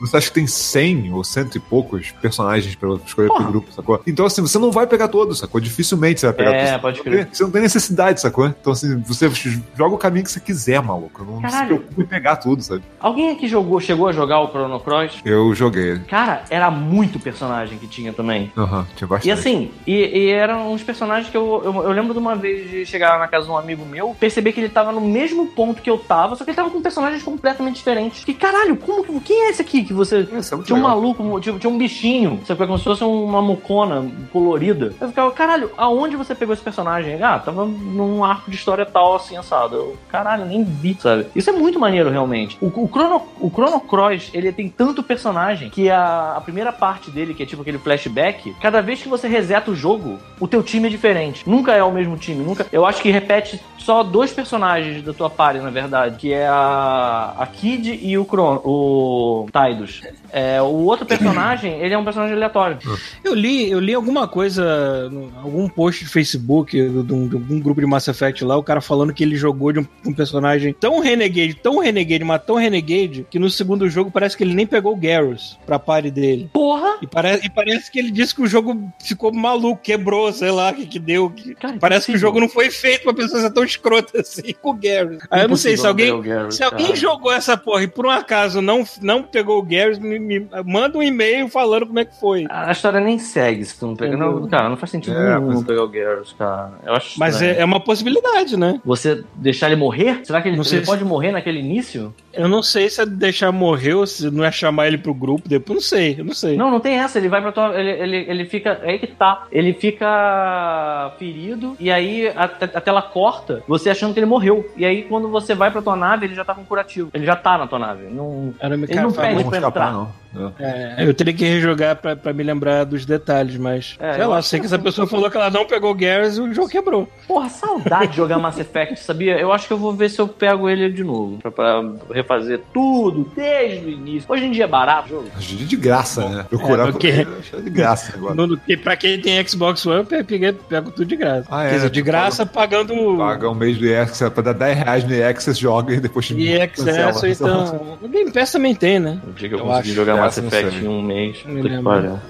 Você 0.00 0.16
acha 0.16 0.28
que 0.28 0.34
tem 0.34 0.46
100 0.46 1.12
ou 1.12 1.22
cento 1.24 1.56
e 1.56 1.60
poucos 1.60 2.10
personagens 2.22 2.74
pra 2.74 2.94
escolher 3.06 3.28
Porra. 3.28 3.42
pro 3.42 3.50
grupo, 3.52 3.72
sacou? 3.72 4.02
Então, 4.06 4.24
assim, 4.26 4.40
você 4.42 4.58
não 4.58 4.70
vai 4.72 4.86
pegar 4.86 5.08
todos, 5.08 5.38
sacou? 5.38 5.60
Dificilmente 5.60 6.20
você 6.20 6.26
vai 6.26 6.34
pegar 6.34 6.52
É, 6.52 6.66
todos. 6.66 6.80
pode 6.82 6.98
Você 6.98 7.02
crer. 7.04 7.28
Você 7.32 7.42
não 7.42 7.50
tem 7.50 7.62
necessidade, 7.62 8.20
sacou? 8.20 8.46
Então, 8.46 8.72
assim, 8.72 8.98
você 9.00 9.28
joga 9.76 9.94
o 9.94 9.98
caminho 9.98 10.24
que 10.24 10.30
você 10.30 10.40
quiser, 10.40 10.80
maluco. 10.82 11.24
Não 11.24 11.36
se 11.36 11.42
Caralho. 11.42 11.66
preocupe 11.78 12.02
em 12.02 12.06
pegar 12.06 12.37
tudo, 12.40 12.62
sabe? 12.62 12.82
Alguém 13.00 13.30
aqui 13.30 13.46
jogou, 13.46 13.80
chegou 13.80 14.08
a 14.08 14.12
jogar 14.12 14.40
o 14.40 14.48
Chrono 14.48 14.80
Cross? 14.80 15.20
Eu 15.24 15.54
joguei. 15.54 15.98
Cara, 16.08 16.42
era 16.50 16.70
muito 16.70 17.18
personagem 17.18 17.78
que 17.78 17.86
tinha 17.86 18.12
também. 18.12 18.52
Aham, 18.56 18.86
tinha 18.96 19.06
bastante. 19.08 19.28
E 19.28 19.30
assim, 19.32 19.70
e, 19.86 19.92
e 19.94 20.30
eram 20.30 20.72
uns 20.72 20.82
personagens 20.82 21.30
que 21.30 21.36
eu, 21.36 21.62
eu, 21.64 21.74
eu 21.84 21.90
lembro 21.92 22.12
de 22.12 22.18
uma 22.18 22.34
vez 22.34 22.70
de 22.70 22.86
chegar 22.86 23.18
na 23.18 23.28
casa 23.28 23.46
de 23.46 23.52
um 23.52 23.56
amigo 23.56 23.84
meu, 23.84 24.16
perceber 24.18 24.52
que 24.52 24.60
ele 24.60 24.68
tava 24.68 24.92
no 24.92 25.00
mesmo 25.00 25.46
ponto 25.48 25.82
que 25.82 25.90
eu 25.90 25.98
tava, 25.98 26.36
só 26.36 26.44
que 26.44 26.50
ele 26.50 26.56
tava 26.56 26.70
com 26.70 26.80
personagens 26.80 27.22
completamente 27.22 27.76
diferentes. 27.76 28.24
Que 28.24 28.34
caralho, 28.34 28.76
como 28.76 29.04
que. 29.04 29.18
Quem 29.20 29.46
é 29.46 29.50
esse 29.50 29.62
aqui 29.62 29.84
que 29.84 29.92
você. 29.92 30.20
Isso 30.38 30.54
é 30.54 30.62
Tinha 30.62 30.76
um 30.76 30.82
legal. 30.82 30.96
maluco, 30.96 31.40
tinha, 31.40 31.58
tinha 31.58 31.72
um 31.72 31.78
bichinho, 31.78 32.40
sabe? 32.44 32.66
Como 32.66 32.78
se 32.78 32.84
fosse 32.84 33.04
uma 33.04 33.42
mucona 33.42 34.06
colorida. 34.32 34.92
Eu 35.00 35.08
ficava, 35.08 35.30
caralho, 35.32 35.70
aonde 35.76 36.16
você 36.16 36.34
pegou 36.34 36.52
esse 36.54 36.62
personagem? 36.62 37.22
Ah, 37.22 37.38
tava 37.38 37.64
num 37.64 38.24
arco 38.24 38.50
de 38.50 38.56
história 38.56 38.84
tal, 38.86 39.16
assim, 39.16 39.36
assado. 39.36 39.76
Eu, 39.76 39.96
caralho, 40.08 40.44
nem 40.44 40.64
vi, 40.64 40.96
sabe? 41.00 41.26
Isso 41.34 41.50
é 41.50 41.52
muito 41.52 41.78
maneiro, 41.78 42.10
realmente. 42.10 42.27
O, 42.60 42.66
o, 42.66 42.88
Chrono, 42.88 43.22
o 43.40 43.50
Chrono 43.50 43.80
Cross, 43.80 44.30
ele 44.32 44.52
tem 44.52 44.68
tanto 44.68 45.02
personagem 45.02 45.70
que 45.70 45.90
a, 45.90 46.34
a 46.36 46.40
primeira 46.40 46.72
parte 46.72 47.10
dele, 47.10 47.34
que 47.34 47.42
é 47.42 47.46
tipo 47.46 47.62
aquele 47.62 47.78
flashback, 47.78 48.54
cada 48.60 48.80
vez 48.80 49.02
que 49.02 49.08
você 49.08 49.28
reseta 49.28 49.70
o 49.70 49.76
jogo, 49.76 50.18
o 50.40 50.46
teu 50.46 50.62
time 50.62 50.88
é 50.88 50.90
diferente. 50.90 51.48
Nunca 51.48 51.72
é 51.72 51.82
o 51.82 51.92
mesmo 51.92 52.16
time, 52.16 52.44
nunca. 52.44 52.66
Eu 52.72 52.86
acho 52.86 53.02
que 53.02 53.10
repete 53.10 53.60
só 53.78 54.02
dois 54.02 54.32
personagens 54.32 55.02
da 55.02 55.14
tua 55.14 55.30
party, 55.30 55.60
na 55.60 55.70
verdade, 55.70 56.16
que 56.16 56.32
é 56.32 56.46
a, 56.46 57.34
a 57.38 57.46
Kid 57.46 57.98
e 58.02 58.18
o 58.18 58.24
Chrono, 58.24 58.60
o 58.64 59.46
Tidus. 59.50 60.02
É, 60.30 60.60
o 60.60 60.84
outro 60.84 61.06
personagem, 61.08 61.72
ele 61.80 61.94
é 61.94 61.98
um 61.98 62.04
personagem 62.04 62.36
aleatório. 62.36 62.78
Eu 63.24 63.34
li, 63.34 63.70
eu 63.70 63.80
li 63.80 63.94
alguma 63.94 64.28
coisa, 64.28 65.10
algum 65.42 65.68
post 65.68 66.04
de 66.04 66.10
Facebook 66.10 66.72
de, 66.76 67.12
um, 67.14 67.28
de 67.28 67.36
algum 67.36 67.58
grupo 67.60 67.80
de 67.80 67.86
Mass 67.86 68.08
Effect 68.08 68.44
lá, 68.44 68.56
o 68.56 68.62
cara 68.62 68.80
falando 68.80 69.14
que 69.14 69.24
ele 69.24 69.36
jogou 69.36 69.72
de 69.72 69.80
um, 69.80 69.86
um 70.04 70.12
personagem 70.12 70.72
tão 70.72 71.00
renegade, 71.00 71.54
tão 71.54 71.78
renegade, 71.78 72.17
mas 72.24 72.42
tão 72.44 72.56
renegade, 72.56 73.26
que 73.30 73.38
no 73.38 73.50
segundo 73.50 73.88
jogo 73.88 74.10
parece 74.10 74.36
que 74.36 74.44
ele 74.44 74.54
nem 74.54 74.66
pegou 74.66 74.92
o 74.92 74.96
Garrus 74.96 75.58
pra 75.66 75.78
party 75.78 76.10
dele. 76.10 76.50
Porra! 76.52 76.96
E, 77.02 77.06
pare, 77.06 77.40
e 77.44 77.50
parece 77.50 77.90
que 77.90 77.98
ele 77.98 78.10
disse 78.10 78.34
que 78.34 78.42
o 78.42 78.46
jogo 78.46 78.90
ficou 79.02 79.32
maluco, 79.32 79.80
quebrou, 79.82 80.32
sei 80.32 80.50
lá, 80.50 80.70
o 80.70 80.74
que 80.74 80.86
que 80.86 80.98
deu. 80.98 81.30
que- 81.30 81.54
Cara, 81.54 81.76
parece 81.78 82.06
que 82.06 82.12
o 82.12 82.14
impossível. 82.14 82.18
jogo 82.28 82.40
não 82.40 82.48
foi 82.48 82.70
feito 82.70 83.02
pra 83.04 83.14
pessoa 83.14 83.40
ser 83.40 83.50
tão 83.52 83.64
escrota 83.64 84.20
assim 84.20 84.54
com 84.60 84.70
o 84.70 84.74
Garrus. 84.74 85.18
Aí 85.30 85.42
eu 85.42 85.48
não 85.48 85.56
sei, 85.56 85.76
se 85.76 85.86
alguém, 85.86 86.10
o 86.12 86.20
Garrus, 86.22 86.56
se 86.56 86.62
alguém 86.62 86.86
cara. 86.86 86.96
jogou 86.96 87.32
essa 87.32 87.56
porra 87.56 87.82
e 87.82 87.88
por 87.88 88.06
um 88.06 88.10
acaso 88.10 88.60
não, 88.60 88.84
não 89.00 89.22
pegou 89.22 89.58
o 89.58 89.62
Garrus, 89.62 89.98
me, 89.98 90.18
me- 90.18 90.46
manda 90.64 90.96
um 90.98 91.02
e-mail 91.02 91.48
falando 91.48 91.86
como 91.86 91.98
é 91.98 92.04
que 92.04 92.18
foi. 92.18 92.46
A 92.50 92.70
história 92.72 93.00
nem 93.00 93.18
segue 93.18 93.64
se 93.64 93.78
tu 93.78 93.86
não 93.86 93.96
pegar. 93.96 94.16
Não, 94.16 94.46
cara, 94.48 94.68
não 94.68 94.76
faz 94.76 94.90
sentido 94.90 95.16
É, 95.16 95.38
nenhum 95.38 95.52
não 95.52 95.62
pegar 95.64 95.82
o 95.84 95.88
Garrus, 95.88 96.34
cara. 96.38 96.72
Eu 96.84 96.94
acho 96.94 97.18
Mas 97.18 97.40
é, 97.42 97.60
é 97.60 97.64
uma 97.64 97.80
possibilidade, 97.80 98.56
né? 98.56 98.80
Você 98.84 99.22
deixar 99.34 99.66
ele 99.68 99.76
morrer? 99.76 100.20
Será 100.24 100.40
que 100.42 100.48
ele, 100.48 100.56
Não 100.56 100.64
sei 100.64 100.78
ele 100.78 100.84
se- 100.84 100.90
pode 100.90 101.04
morrer 101.04 101.32
naquele 101.32 101.58
início? 101.60 101.97
Eu 102.32 102.48
não 102.48 102.62
sei 102.62 102.88
se 102.88 103.00
é 103.02 103.06
deixar 103.06 103.50
morrer 103.50 103.94
ou 103.94 104.06
se 104.06 104.30
não 104.30 104.44
é 104.44 104.52
chamar 104.52 104.86
ele 104.86 104.98
pro 104.98 105.12
grupo 105.12 105.48
depois. 105.48 105.76
Não 105.76 105.82
sei, 105.82 106.16
eu 106.18 106.24
não 106.24 106.34
sei. 106.34 106.56
Não, 106.56 106.70
não 106.70 106.80
tem 106.80 106.96
essa. 106.98 107.18
Ele 107.18 107.28
vai 107.28 107.40
pra 107.42 107.50
tua. 107.52 107.78
Ele, 107.78 107.90
ele, 107.90 108.16
ele 108.28 108.44
fica. 108.44 108.80
É 108.82 108.90
aí 108.90 108.98
que 108.98 109.06
tá. 109.08 109.46
Ele 109.50 109.72
fica 109.72 111.12
ferido 111.18 111.76
e 111.80 111.90
aí 111.90 112.28
a, 112.28 112.44
a 112.44 112.80
tela 112.80 113.02
corta, 113.02 113.62
você 113.66 113.90
achando 113.90 114.12
que 114.12 114.20
ele 114.20 114.26
morreu. 114.26 114.70
E 114.76 114.84
aí 114.84 115.02
quando 115.02 115.28
você 115.28 115.54
vai 115.54 115.70
pra 115.70 115.82
tua 115.82 115.96
nave, 115.96 116.26
ele 116.26 116.34
já 116.34 116.44
tá 116.44 116.54
com 116.54 116.64
curativo. 116.64 117.10
Ele 117.12 117.24
já 117.26 117.36
tá 117.36 117.58
na 117.58 117.66
tua 117.66 117.78
nave. 117.78 118.04
Não. 118.10 118.54
Era, 118.60 118.74
Ele 118.74 118.86
cara, 118.86 119.02
não 119.02 119.12
pede 119.12 119.44
pra 119.44 119.58
escapar, 119.58 119.68
entrar. 119.68 119.92
não. 119.92 120.12
É. 120.58 120.94
É, 120.98 121.04
eu 121.08 121.14
teria 121.14 121.32
que 121.32 121.44
rejogar 121.44 121.96
pra, 121.96 122.14
pra 122.14 122.32
me 122.32 122.42
lembrar 122.42 122.84
dos 122.84 123.04
detalhes, 123.06 123.56
mas. 123.56 123.96
É, 123.98 124.14
sei 124.14 124.22
eu 124.24 124.28
lá, 124.30 124.42
sei 124.42 124.58
que 124.58 124.66
que 124.68 124.74
essa 124.74 124.78
pessoa 124.82 125.06
falou 125.06 125.30
que 125.30 125.36
ela 125.36 125.50
não 125.50 125.64
pegou 125.66 125.90
o 125.90 125.94
Garrus 125.94 126.36
e 126.36 126.40
o 126.40 126.52
jogo 126.54 126.68
quebrou. 126.68 127.08
Porra, 127.26 127.48
saudade 127.48 128.08
de 128.12 128.16
jogar 128.16 128.38
Mass 128.38 128.58
Effect, 128.58 129.00
sabia? 129.00 129.38
Eu 129.38 129.52
acho 129.52 129.66
que 129.66 129.72
eu 129.72 129.78
vou 129.78 129.92
ver 129.92 130.10
se 130.10 130.20
eu 130.20 130.28
pego 130.28 130.68
ele 130.68 130.90
de 130.90 131.02
novo. 131.02 131.38
Pra, 131.38 131.50
pra 131.50 131.82
refazer 132.12 132.60
tudo 132.72 133.30
desde 133.34 133.86
o 133.86 133.90
início. 133.90 134.30
Hoje 134.32 134.44
em 134.44 134.50
dia 134.50 134.64
é 134.64 134.68
barato 134.68 135.06
o 135.06 135.08
jogo. 135.08 135.28
Hoje 135.36 135.54
em 135.54 135.56
dia 135.58 135.66
de 135.66 135.76
graça, 135.76 136.28
né? 136.28 136.46
Procurar 136.48 136.88
É, 136.88 136.92
porque- 136.92 137.26
por... 137.50 137.62
de 137.62 137.70
graça 137.70 138.12
agora. 138.16 138.34
No, 138.34 138.56
que, 138.58 138.76
pra 138.76 138.96
quem 138.96 139.20
tem 139.20 139.46
Xbox 139.46 139.84
One, 139.86 140.06
eu 140.10 140.24
peguei, 140.24 140.52
pego 140.52 140.90
tudo 140.90 141.06
de 141.06 141.16
graça. 141.16 141.46
Ah, 141.50 141.64
é, 141.64 141.68
Quer 141.70 141.74
dizer, 141.76 141.90
de 141.90 142.02
graça 142.02 142.44
pagando. 142.46 142.94
Paga 143.16 143.50
um 143.50 143.54
mês 143.54 143.78
do 143.78 143.86
EX, 143.86 144.18
pra 144.34 144.42
dar 144.42 144.52
10 144.54 144.76
reais 144.76 145.04
no 145.04 145.14
EX, 145.14 145.44
você 145.44 145.54
joga 145.54 145.94
e 145.94 146.00
depois 146.00 146.28
E 146.30 146.60
Access, 146.60 147.26
então. 147.42 147.98
O 148.02 148.08
Game 148.08 148.30
Pass 148.30 148.52
também 148.52 148.74
tem, 148.74 148.98
né? 148.98 149.20
O 149.26 149.32
dia 149.32 149.48
que 149.48 149.54
eu, 149.54 149.58
Eu 149.58 149.64
consegui 149.64 149.88
acho. 149.88 149.94
jogar 149.96 150.17
Mass 150.20 150.38
Effect 150.38 150.76
em 150.76 150.88
um 150.88 151.02
mês. 151.02 151.44
Me 151.44 151.62
puta 151.62 151.76
que 151.76 151.82
pariu. 151.82 152.20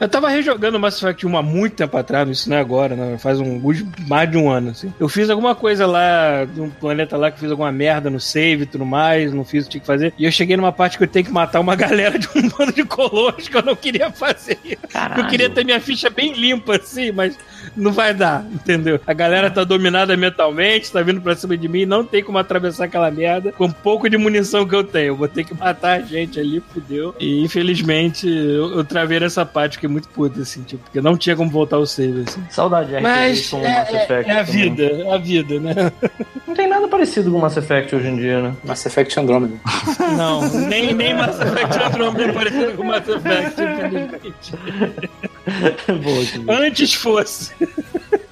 Eu 0.00 0.08
tava 0.08 0.28
rejogando 0.28 0.78
Mass 0.78 0.98
Effect 0.98 1.26
1 1.26 1.36
há 1.36 1.42
muito 1.42 1.76
tempo 1.76 1.96
atrás, 1.96 2.28
isso 2.28 2.48
não 2.48 2.56
é 2.56 2.60
agora, 2.60 2.94
né? 2.94 3.18
Faz 3.18 3.40
um, 3.40 3.60
mais 4.06 4.30
de 4.30 4.36
um 4.36 4.48
ano, 4.48 4.70
assim. 4.70 4.92
Eu 4.98 5.08
fiz 5.08 5.28
alguma 5.28 5.54
coisa 5.54 5.86
lá, 5.86 6.44
de 6.44 6.60
um 6.60 6.70
planeta 6.70 7.16
lá 7.16 7.30
que 7.30 7.40
fiz 7.40 7.50
alguma 7.50 7.72
merda 7.72 8.08
no 8.08 8.20
save 8.20 8.62
e 8.62 8.66
tudo 8.66 8.86
mais, 8.86 9.32
não 9.32 9.44
fiz 9.44 9.64
o 9.64 9.66
que 9.66 9.72
tinha 9.72 9.80
que 9.80 9.86
fazer. 9.86 10.14
E 10.16 10.24
eu 10.24 10.30
cheguei 10.30 10.56
numa 10.56 10.72
parte 10.72 10.98
que 10.98 11.04
eu 11.04 11.08
tenho 11.08 11.24
que 11.24 11.32
matar 11.32 11.60
uma 11.60 11.74
galera 11.76 12.18
de 12.18 12.28
um 12.36 12.48
bando 12.48 12.72
de 12.72 12.84
colonos 12.84 13.48
que 13.48 13.56
eu 13.56 13.62
não 13.62 13.74
queria 13.74 14.10
fazer. 14.10 14.58
Caralho. 14.88 15.22
Eu 15.22 15.26
queria 15.26 15.50
ter 15.50 15.64
minha 15.64 15.80
ficha 15.80 16.08
bem 16.08 16.32
limpa, 16.32 16.76
assim, 16.76 17.10
mas 17.10 17.36
não 17.76 17.92
vai 17.92 18.14
dar, 18.14 18.46
entendeu? 18.52 19.00
A 19.06 19.12
galera 19.12 19.50
tá 19.50 19.64
dominada 19.64 20.16
mentalmente, 20.16 20.92
tá 20.92 21.02
vindo 21.02 21.20
pra 21.20 21.34
cima 21.34 21.56
de 21.56 21.68
mim, 21.68 21.84
não 21.84 22.04
tem 22.04 22.22
como 22.22 22.38
atravessar 22.38 22.84
aquela 22.84 23.10
merda 23.10 23.52
com 23.52 23.70
pouco 23.70 24.08
de 24.08 24.16
munição 24.16 24.66
que 24.66 24.74
eu 24.74 24.84
tenho. 24.84 25.08
Eu 25.08 25.16
vou 25.16 25.28
ter 25.28 25.44
que 25.44 25.54
matar 25.54 25.98
a 25.98 26.02
gente 26.02 26.38
ali, 26.38 26.62
fudeu. 26.72 27.14
E 27.18 27.42
infelizmente 27.42 28.28
eu, 28.28 28.76
eu 28.76 28.84
travei 28.84 29.20
nessa 29.20 29.44
parte, 29.44 29.78
fiquei 29.88 29.92
muito 29.92 30.08
puto, 30.10 30.40
assim, 30.40 30.62
tipo, 30.62 30.82
porque 30.84 31.00
não 31.00 31.16
tinha 31.16 31.34
como 31.34 31.50
voltar 31.50 31.78
o 31.78 31.86
save, 31.86 32.24
assim. 32.28 32.42
Saudade 32.50 32.90
de 32.90 32.96
RPG 32.96 33.02
Mas 33.02 33.48
com 33.50 33.64
é, 33.64 33.78
Mass 33.78 33.88
é- 33.88 34.04
Effect. 34.04 34.30
é 34.30 34.32
a 34.40 34.44
também. 34.44 34.62
vida, 34.62 34.82
é 34.84 35.12
a 35.14 35.18
vida, 35.18 35.60
né? 35.60 35.74
Não 36.46 36.54
tem 36.54 36.66
nada 36.68 36.88
parecido 36.88 37.30
com 37.30 37.38
Mass 37.38 37.56
Effect 37.56 37.94
hoje 37.94 38.08
em 38.08 38.16
dia, 38.16 38.40
né? 38.42 38.54
Mass 38.64 38.84
Effect 38.86 39.18
Andromeda. 39.20 39.54
Não, 40.16 40.40
nem, 40.66 40.92
nem 40.94 41.14
Mass 41.14 41.38
Effect 41.40 41.78
Andromeda 41.84 42.24
é 42.24 42.32
parecido 42.32 42.72
com 42.72 42.84
Mass 42.84 43.08
Effect, 43.08 43.60
infelizmente. 43.62 45.28
Boa, 46.02 46.24
que 46.24 46.50
Antes 46.66 46.94
fosse. 46.94 47.52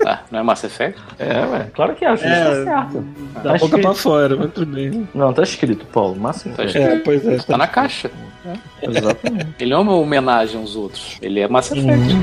Tá, 0.02 0.22
não 0.30 0.38
é 0.40 0.42
Mass 0.42 0.62
Effect? 0.64 1.00
É, 1.18 1.44
ué. 1.46 1.66
Claro 1.74 1.94
que 1.94 2.04
acho. 2.04 2.24
É, 2.24 2.52
isso 2.52 2.64
tá 2.64 2.88
certo. 2.88 3.00
Da 3.42 3.52
Tá 3.52 3.58
boca 3.58 3.78
pra 3.78 3.94
fora, 3.94 4.36
mas 4.36 4.52
tudo 4.52 4.72
bem. 4.72 5.08
Não, 5.14 5.32
tá 5.32 5.42
escrito, 5.42 5.84
Paulo. 5.86 6.14
Mass 6.16 6.42
Tá 6.44 6.50
Effect. 6.50 6.66
escrito. 6.78 6.92
É, 6.92 6.98
pois 7.00 7.26
é. 7.26 7.36
Tá 7.38 7.58
na 7.58 7.66
caixa. 7.66 8.10
Exatamente. 8.82 9.48
Ele 9.58 9.70
não 9.70 9.78
é 9.78 9.80
uma 9.82 9.94
homenagem 9.96 10.60
aos 10.60 10.76
outros. 10.76 11.18
Ele 11.20 11.40
é 11.40 11.48
Mass 11.48 11.72
Effect. 11.72 12.14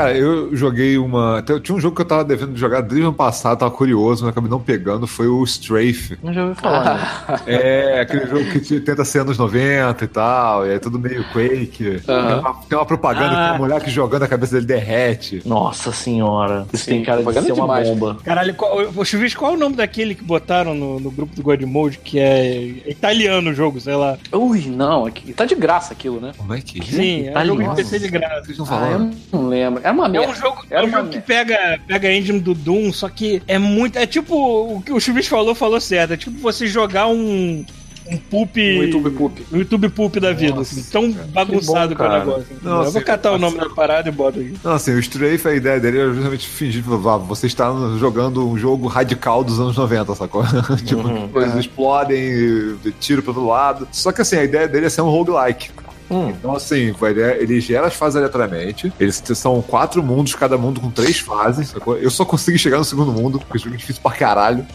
Cara, 0.00 0.16
eu 0.16 0.54
joguei 0.56 0.96
uma. 0.98 1.38
até- 1.38 1.58
Tinha 1.60 1.76
um 1.76 1.80
jogo 1.80 1.94
que 1.94 2.02
eu 2.02 2.06
tava 2.06 2.24
devendo 2.24 2.56
jogar 2.56 2.80
desde 2.80 3.02
o 3.02 3.08
ano 3.08 3.14
passado, 3.14 3.58
tava 3.58 3.70
curioso, 3.70 4.22
mas 4.24 4.30
acabei 4.32 4.50
não 4.50 4.60
pegando, 4.60 5.06
foi 5.06 5.26
o 5.28 5.42
Strafe. 5.44 6.16
Não 6.22 6.32
já 6.32 6.42
ouviu 6.42 6.54
falar, 6.56 6.96
né? 7.28 7.40
É, 7.46 8.00
aquele 8.00 8.26
jogo 8.26 8.44
que 8.50 8.60
te- 8.60 8.80
tenta 8.80 9.04
ser 9.04 9.20
anos 9.20 9.36
90 9.36 10.04
e 10.04 10.08
tal, 10.08 10.66
e 10.66 10.70
é 10.74 10.78
tudo 10.78 10.98
meio 10.98 11.24
Quake. 11.32 12.00
Tem, 12.00 12.14
uma, 12.16 12.54
tem 12.68 12.78
uma 12.78 12.86
propaganda 12.86 13.26
Ah. 13.26 13.30
que 13.30 13.36
tem 13.36 13.50
uma 13.52 13.58
mulher 13.58 13.80
que 13.82 13.90
jogando 13.90 14.22
a 14.22 14.28
cabeça 14.28 14.54
dele 14.54 14.66
derrete. 14.66 15.42
Nossa 15.44 15.92
senhora. 15.92 16.66
Isso 16.72 16.84
Sim, 16.84 16.90
tem 16.92 17.02
cara 17.04 17.22
de 17.22 17.32
ser 17.32 17.52
uma 17.52 17.62
demais. 17.62 17.88
bomba. 17.88 18.16
Caralho, 18.24 18.54
qual, 18.54 19.04
Chuvis, 19.04 19.34
qual 19.34 19.52
é 19.52 19.54
o 19.54 19.58
nome 19.58 19.76
daquele 19.76 20.14
que 20.14 20.24
botaram 20.24 20.74
no, 20.74 20.98
no 21.00 21.10
grupo 21.10 21.34
do 21.36 21.42
God 21.42 21.60
Mode 21.62 21.98
que 21.98 22.18
é 22.18 22.54
italiano 22.86 23.50
o 23.50 23.54
jogo, 23.54 23.80
sei 23.80 23.94
lá? 23.94 24.16
Ui, 24.32 24.66
não. 24.66 25.06
aqui- 25.06 25.32
Tá 25.32 25.44
de 25.44 25.54
graça 25.54 25.92
aquilo, 25.92 26.20
né? 26.20 26.32
Como 26.36 26.54
é 26.54 26.60
que 26.60 26.80
é? 26.80 26.84
Sim, 26.84 27.20
é 27.22 27.26
um 27.26 27.30
italiano? 27.30 27.60
jogo 27.62 27.70
de 27.70 27.76
PC 27.82 27.98
de 27.98 28.08
graça. 28.08 28.44
Vocês 28.44 28.50
estão 28.58 28.64
Ah, 28.64 28.68
falando? 28.80 29.14
eu 29.32 29.38
não 29.40 29.48
lembro. 29.48 29.80
Era 29.90 29.92
uma 29.98 30.06
É 30.06 30.08
merda. 30.08 30.28
um 30.32 30.34
jogo, 30.34 30.62
é 30.70 30.74
Era 30.76 30.84
um 30.84 30.88
uma 30.88 30.98
jogo 30.98 31.10
que 31.10 31.20
pega, 31.20 31.80
pega 31.86 32.08
a 32.08 32.14
engine 32.14 32.40
do 32.40 32.54
Doom, 32.54 32.92
só 32.92 33.08
que 33.08 33.42
é 33.48 33.58
muito. 33.58 33.96
É 33.98 34.06
tipo 34.06 34.34
o 34.76 34.80
que 34.80 34.92
o 34.92 35.00
Chuvis 35.00 35.26
falou, 35.26 35.54
falou 35.54 35.80
certo. 35.80 36.12
É 36.12 36.16
tipo 36.16 36.38
você 36.40 36.66
jogar 36.66 37.06
um. 37.08 37.64
Um 38.12 38.16
poop. 38.16 38.60
No 38.60 38.82
YouTube 38.82 39.10
Poop. 39.12 39.46
um 39.52 39.56
YouTube 39.58 39.88
poop 39.90 40.18
da 40.18 40.32
vida, 40.32 40.60
assim, 40.62 40.82
tão 40.90 41.12
bagunçado 41.12 41.94
bom, 41.94 42.02
é 42.04 42.08
o 42.08 42.18
negócio. 42.18 42.46
Não, 42.60 42.70
eu 42.70 42.76
vou 42.78 42.88
assim, 42.88 43.00
catar 43.02 43.30
o 43.32 43.38
nome 43.38 43.56
assim- 43.58 43.68
da 43.68 43.74
parada 43.74 44.08
e 44.08 44.12
boto 44.12 44.40
aqui. 44.40 44.54
Não, 44.64 44.72
assim, 44.72 44.92
o 44.94 44.98
Strafe, 44.98 45.46
a 45.46 45.54
ideia 45.54 45.78
dele 45.78 45.98
era 46.00 46.12
justamente 46.12 46.48
fingir 46.48 46.82
ah, 46.88 47.16
você 47.18 47.46
está 47.46 47.70
jogando 48.00 48.48
um 48.48 48.58
jogo 48.58 48.88
radical 48.88 49.44
dos 49.44 49.60
anos 49.60 49.76
90, 49.76 50.12
sacou? 50.16 50.42
tipo, 50.84 51.06
Uhum. 51.06 51.28
coisas 51.28 51.54
explodem, 51.54 52.76
tiro 52.98 53.22
pro 53.22 53.30
outro 53.32 53.46
lado. 53.46 53.86
Só 53.92 54.10
que 54.10 54.22
assim, 54.22 54.36
a 54.38 54.44
ideia 54.44 54.66
dele 54.66 54.86
é 54.86 54.90
ser 54.90 55.02
um 55.02 55.08
roguelike. 55.10 55.70
Hum. 56.10 56.30
Então, 56.30 56.54
assim, 56.54 56.94
ele, 57.02 57.22
ele 57.22 57.60
gera 57.60 57.86
as 57.86 57.94
fases 57.94 58.16
aleatoriamente. 58.16 58.92
Eles 58.98 59.22
são 59.34 59.62
quatro 59.62 60.02
mundos, 60.02 60.34
cada 60.34 60.58
mundo 60.58 60.80
com 60.80 60.90
três 60.90 61.18
fases. 61.18 61.74
Eu 62.00 62.10
só 62.10 62.24
consegui 62.24 62.58
chegar 62.58 62.78
no 62.78 62.84
segundo 62.84 63.12
mundo, 63.12 63.38
porque 63.38 63.56
o 63.56 63.60
jogo 63.60 63.74
é 63.74 63.78
difícil 63.78 64.02
pra 64.02 64.12
caralho. 64.12 64.66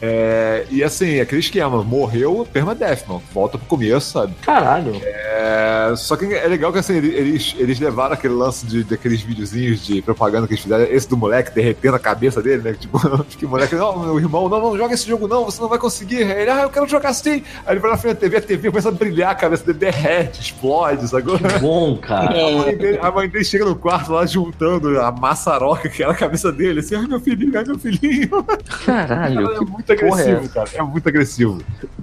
É, 0.00 0.64
e 0.70 0.82
assim, 0.82 1.20
aquele 1.20 1.40
esquema, 1.40 1.82
morreu, 1.82 2.46
permadeath, 2.52 3.06
mano. 3.06 3.22
Volta 3.32 3.58
pro 3.58 3.66
começo, 3.66 4.12
sabe? 4.12 4.32
Caralho. 4.42 4.92
É, 5.02 5.92
só 5.96 6.16
que 6.16 6.24
é 6.32 6.46
legal 6.46 6.72
que 6.72 6.78
assim, 6.78 6.94
ele- 6.96 7.14
eles, 7.14 7.54
eles 7.58 7.78
levaram 7.80 8.14
aquele 8.14 8.34
lance 8.34 8.64
de, 8.66 8.84
daqueles 8.84 9.20
videozinhos 9.22 9.84
de 9.84 10.00
propaganda 10.02 10.46
que 10.46 10.54
eles 10.54 10.62
fizeram, 10.62 10.84
esse 10.84 11.08
do 11.08 11.16
moleque 11.16 11.50
derretendo 11.54 11.96
a 11.96 11.98
cabeça 11.98 12.40
dele, 12.42 12.62
né? 12.62 12.72
Tipo, 12.86 13.24
que 13.24 13.44
o 13.44 13.48
moleque, 13.48 13.74
não, 13.74 13.98
meu 13.98 14.18
irmão, 14.18 14.48
não, 14.48 14.60
não 14.60 14.76
joga 14.76 14.94
esse 14.94 15.06
jogo, 15.06 15.26
não, 15.26 15.44
você 15.44 15.60
não 15.60 15.68
vai 15.68 15.78
conseguir. 15.78 16.20
Ele, 16.22 16.48
ah, 16.50 16.62
eu 16.62 16.70
quero 16.70 16.86
jogar 16.88 17.10
assim. 17.10 17.42
Aí 17.66 17.72
ele 17.74 17.80
vai 17.80 17.90
na 17.90 17.96
frente 17.96 18.14
da 18.14 18.20
TV, 18.20 18.36
a 18.36 18.40
TV 18.40 18.70
começa 18.70 18.88
a 18.88 18.92
brilhar, 18.92 19.30
a 19.30 19.34
cabeça 19.34 19.64
dele 19.64 19.78
derrete, 19.78 20.40
explode, 20.40 20.75
sacou? 21.08 21.38
Bom, 21.60 21.96
cara. 21.96 22.30
A 22.46 22.50
mãe, 22.50 22.76
dele, 22.76 22.98
a 23.02 23.10
mãe 23.10 23.28
dele 23.28 23.44
chega 23.44 23.64
no 23.64 23.76
quarto 23.76 24.12
lá 24.12 24.26
juntando 24.26 25.00
a 25.00 25.10
maçaroca 25.10 25.88
que 25.88 26.02
era 26.02 26.12
a 26.12 26.14
cabeça 26.14 26.50
dele, 26.52 26.80
assim, 26.80 26.94
ai 26.96 27.06
meu 27.06 27.20
filhinho, 27.20 27.56
ai 27.58 27.64
meu 27.64 27.78
filhinho. 27.78 28.44
Caralho. 28.84 29.52
é 29.52 29.58
que 29.58 29.64
muito 29.64 29.90
é 29.90 29.94
agressivo, 29.94 30.36
essa? 30.38 30.48
cara. 30.48 30.68
É 30.74 30.82
muito 30.82 31.08
agressivo. 31.08 31.58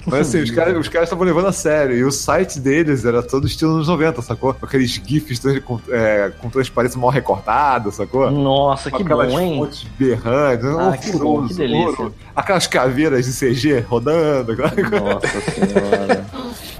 Mas 0.05 0.27
assim, 0.27 0.41
os 0.41 0.51
caras 0.51 0.77
os 0.77 0.87
caras 0.87 1.07
estavam 1.07 1.25
levando 1.25 1.47
a 1.47 1.51
sério. 1.51 1.95
E 1.95 2.03
o 2.03 2.11
site 2.11 2.59
deles 2.59 3.05
era 3.05 3.21
todo 3.23 3.47
estilo 3.47 3.75
anos 3.75 3.87
90, 3.87 4.21
sacou? 4.21 4.53
Com 4.53 4.65
aqueles 4.65 4.89
GIFs 4.91 5.41
com, 5.63 5.79
é, 5.89 6.31
com 6.39 6.49
transparência 6.49 6.99
mal 6.99 7.09
recortada, 7.09 7.91
sacou? 7.91 8.29
Nossa, 8.31 8.89
Com 8.89 8.97
que 8.97 9.03
aquelas 9.03 9.31
bom, 9.31 9.39
hein? 9.39 9.57
fontes 9.59 9.83
berrantes. 9.97 10.65
Ah, 10.65 10.97
que 10.97 11.11
bom, 11.11 11.17
horroroso, 11.25 11.47
que 11.49 11.53
delícia. 11.55 11.87
horroroso. 11.89 12.15
Aquelas 12.35 12.67
caveiras 12.67 13.25
de 13.25 13.31
CG 13.53 13.79
rodando. 13.79 14.53
Nossa 14.57 15.41
senhora. 15.51 16.25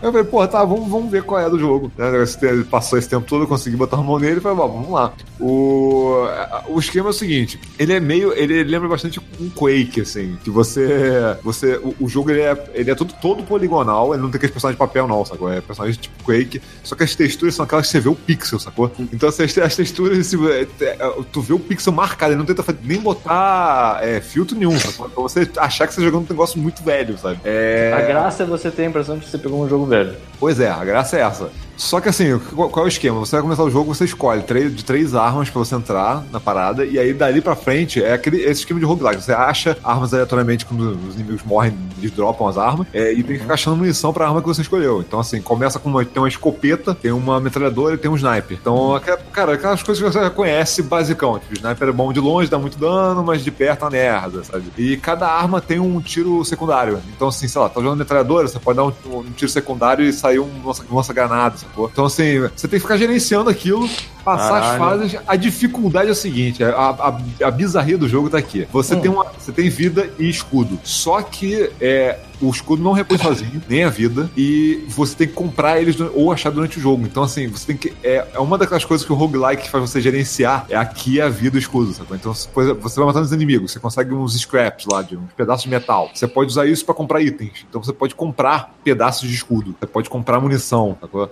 Eu 0.03 0.11
falei, 0.11 0.27
pô, 0.27 0.47
tá, 0.47 0.63
vamos, 0.65 0.89
vamos 0.89 1.09
ver 1.09 1.23
qual 1.23 1.39
é 1.39 1.49
do 1.49 1.57
jogo. 1.57 1.91
Né, 1.97 2.25
te- 2.25 2.63
Passou 2.65 2.99
esse 2.99 3.07
tempo 3.09 3.25
todo, 3.25 3.43
eu 3.43 3.47
consegui 3.47 3.75
botar 3.77 3.97
a 3.97 4.01
mão 4.01 4.19
nele 4.19 4.38
e 4.38 4.41
falei, 4.41 4.57
bom, 4.57 4.67
vamos 4.69 4.91
lá. 4.91 5.13
O, 5.39 6.25
o 6.67 6.80
esquema 6.80 7.07
é 7.07 7.11
o 7.11 7.13
seguinte: 7.13 7.59
ele 7.77 7.93
é 7.93 7.99
meio. 7.99 8.34
Ele 8.34 8.63
lembra 8.63 8.88
bastante 8.88 9.19
um 9.39 9.49
Quake, 9.49 10.01
assim. 10.01 10.38
Que 10.43 10.49
você. 10.49 11.38
você 11.43 11.75
o, 11.77 11.95
o 12.01 12.09
jogo 12.09 12.31
ele 12.31 12.41
é, 12.41 12.71
ele 12.73 12.91
é 12.91 12.95
todo, 12.95 13.13
todo 13.21 13.43
poligonal, 13.43 14.13
ele 14.13 14.21
não 14.21 14.30
tem 14.30 14.38
aqueles 14.38 14.53
personagens 14.53 14.77
de 14.77 14.85
papel, 14.85 15.07
não, 15.07 15.23
sacou? 15.25 15.51
É 15.51 15.61
personagem 15.61 15.99
tipo 15.99 16.23
Quake. 16.23 16.61
Só 16.84 16.95
que 16.95 17.03
as 17.03 17.15
texturas 17.15 17.55
são 17.55 17.65
aquelas 17.65 17.85
que 17.88 17.91
você 17.93 17.99
vê 17.99 18.09
o 18.09 18.15
pixel, 18.15 18.59
sacou? 18.59 18.91
Então 19.11 19.30
assim, 19.30 19.43
as, 19.43 19.57
as 19.57 19.75
texturas, 19.75 20.17
assim, 20.17 20.38
é, 20.47 20.67
é, 20.81 20.95
tu 21.31 21.41
vê 21.41 21.53
o 21.53 21.59
pixel 21.59 21.93
marcado, 21.93 22.34
ele 22.34 22.39
não 22.39 22.45
tenta 22.45 22.63
nem 22.84 22.99
botar 22.99 23.99
é, 24.01 24.19
filtro 24.21 24.57
nenhum, 24.57 24.77
sacou? 24.80 25.09
Pra 25.09 25.21
você 25.23 25.49
achar 25.57 25.88
que 25.88 25.93
você 25.93 26.01
tá 26.01 26.05
jogando 26.05 26.25
um 26.25 26.30
negócio 26.30 26.59
muito 26.59 26.84
velho, 26.84 27.17
sabe? 27.17 27.39
É... 27.43 27.93
A 27.95 28.01
graça 28.01 28.43
é 28.43 28.45
você 28.45 28.69
ter 28.71 28.84
a 28.84 28.85
impressão 28.85 29.17
de 29.17 29.25
que 29.25 29.31
você 29.31 29.38
pegou 29.38 29.63
um 29.63 29.69
jogo 29.69 29.85
velho. 29.85 29.93
Pois 30.40 30.60
é, 30.60 30.70
a 30.70 30.84
graça 30.84 31.18
é 31.18 31.22
essa. 31.22 31.49
Só 31.75 31.99
que 31.99 32.09
assim, 32.09 32.37
qual, 32.37 32.71
é 32.75 32.81
o 32.81 32.87
esquema? 32.87 33.19
Você 33.19 33.35
vai 33.35 33.41
começar 33.41 33.63
o 33.63 33.69
jogo, 33.69 33.93
você 33.93 34.05
escolhe 34.05 34.43
três, 34.43 34.75
de 34.75 34.83
três 34.83 35.15
armas 35.15 35.49
pra 35.49 35.59
você 35.59 35.75
entrar 35.75 36.23
na 36.31 36.39
parada, 36.39 36.85
e 36.85 36.99
aí 36.99 37.13
dali 37.13 37.41
pra 37.41 37.55
frente 37.55 38.03
é 38.03 38.13
aquele 38.13 38.41
esse 38.43 38.61
esquema 38.61 38.79
de 38.79 38.85
roguelike. 38.85 39.21
Você 39.21 39.33
acha 39.33 39.77
armas 39.83 40.13
aleatoriamente 40.13 40.65
quando 40.65 40.97
os 41.07 41.15
inimigos 41.15 41.43
morrem, 41.43 41.77
eles 41.97 42.11
dropam 42.11 42.47
as 42.47 42.57
armas, 42.57 42.87
é, 42.93 43.11
e 43.11 43.23
tem 43.23 43.35
que 43.35 43.41
ficar 43.41 43.55
achando 43.55 43.77
munição 43.77 44.13
pra 44.13 44.27
arma 44.27 44.41
que 44.41 44.47
você 44.47 44.61
escolheu. 44.61 45.01
Então, 45.01 45.19
assim, 45.19 45.41
começa 45.41 45.79
com 45.79 45.89
uma, 45.89 46.05
tem 46.05 46.21
uma 46.21 46.27
escopeta, 46.27 46.93
tem 46.93 47.11
uma 47.11 47.39
metralhadora 47.39 47.95
e 47.95 47.97
tem 47.97 48.09
um 48.09 48.15
sniper. 48.15 48.57
Então, 48.59 48.99
cara, 49.31 49.53
aquelas 49.53 49.81
coisas 49.81 50.03
que 50.03 50.11
você 50.11 50.19
já 50.19 50.29
conhece 50.29 50.83
basicão. 50.83 51.39
Tipo, 51.39 51.53
o 51.53 51.57
sniper 51.57 51.89
é 51.89 51.91
bom 51.91 52.13
de 52.13 52.19
longe, 52.19 52.49
dá 52.49 52.59
muito 52.59 52.77
dano, 52.77 53.23
mas 53.23 53.43
de 53.43 53.51
perto 53.51 53.81
é 53.81 53.85
uma 53.85 53.91
merda, 53.91 54.43
sabe? 54.43 54.65
E 54.77 54.97
cada 54.97 55.27
arma 55.27 55.59
tem 55.59 55.79
um 55.79 55.99
tiro 55.99 56.43
secundário. 56.45 57.01
Então, 57.15 57.29
assim, 57.29 57.47
sei 57.47 57.59
lá, 57.59 57.69
tá 57.69 57.81
jogando 57.81 57.99
metralhadora, 57.99 58.47
você 58.47 58.59
pode 58.59 58.77
dar 58.77 58.85
um, 58.85 58.93
um 59.17 59.31
tiro 59.35 59.49
secundário 59.49 60.05
e 60.05 60.13
sair 60.13 60.39
um 60.39 60.49
lança-granada, 60.91 61.57
sacou? 61.64 61.90
Então, 61.91 62.06
assim, 62.06 62.40
você 62.56 62.68
tem 62.68 62.80
que 62.80 62.85
ficar 62.85 62.98
gerenciando 62.98 63.49
aquilo, 63.49 63.90
passar 64.23 64.57
as 64.60 64.77
Caralho. 64.77 64.80
fases. 65.10 65.19
A 65.27 65.35
dificuldade 65.35 66.10
é 66.10 66.11
o 66.11 66.15
seguinte: 66.15 66.64
a, 66.64 66.69
a, 66.69 67.18
a 67.48 67.52
bizarria 67.52 67.98
do 67.98 68.07
jogo 68.07 68.30
tá 68.30 68.38
aqui. 68.38 68.68
Você, 68.72 68.95
Hum. 68.95 68.99
tem 69.02 69.11
uma, 69.11 69.26
você 69.38 69.52
tem 69.52 69.69
vida 69.69 70.10
e 70.19 70.30
escudo. 70.30 70.80
Só 70.84 71.22
que 71.22 71.69
é, 71.81 72.19
o 72.44 72.49
escudo 72.49 72.84
não 72.84 72.91
repõe 72.91 73.18
sozinho, 73.18 73.61
nem 73.68 73.84
a 73.84 73.90
vida, 73.90 74.30
e 74.36 74.84
você 74.88 75.15
tem 75.15 75.28
que 75.28 75.34
comprar 75.34 75.82
eles 75.82 75.99
ou 75.99 76.32
achar 76.32 76.49
durante 76.49 76.78
o 76.78 76.82
jogo. 76.82 77.06
Então, 77.06 77.24
assim, 77.24 77.48
você 77.48 77.68
tem 77.68 77.78
que. 77.78 77.94
É, 78.03 78.28
é 78.34 78.40
uma 78.40 78.57
daquelas 78.57 78.86
coisas 78.86 79.06
que 79.06 79.11
o 79.11 79.15
roguelike 79.15 79.70
faz 79.70 79.90
você 79.90 80.02
gerenciar. 80.02 80.65
É 80.70 80.76
aqui 80.76 81.22
a 81.22 81.30
vida 81.30 81.57
e 81.57 81.60
o 81.60 81.61
escudo, 81.61 81.94
sacou? 81.94 82.15
Então, 82.15 82.34
você 82.34 82.99
vai 82.99 83.06
matando 83.06 83.26
os 83.26 83.32
inimigos, 83.32 83.72
você 83.72 83.80
consegue 83.80 84.14
uns 84.14 84.40
scraps 84.40 84.86
lá, 84.86 85.02
de 85.02 85.15
uns 85.15 85.32
pedaços 85.36 85.64
de 85.64 85.70
metal. 85.70 86.10
Você 86.14 86.28
pode 86.28 86.49
usar 86.49 86.65
isso 86.65 86.86
pra 86.86 86.94
comprar 86.94 87.22
itens. 87.22 87.65
Então, 87.70 87.82
você 87.82 87.94
pode 87.94 88.15
comprar 88.15 88.74
pedaços 88.84 89.28
de 89.28 89.36
escudo. 89.36 89.76
Você 89.80 89.88
pode 89.88 90.10
comprar 90.10 90.40
munição, 90.40 90.98
sacou? 90.99 91.32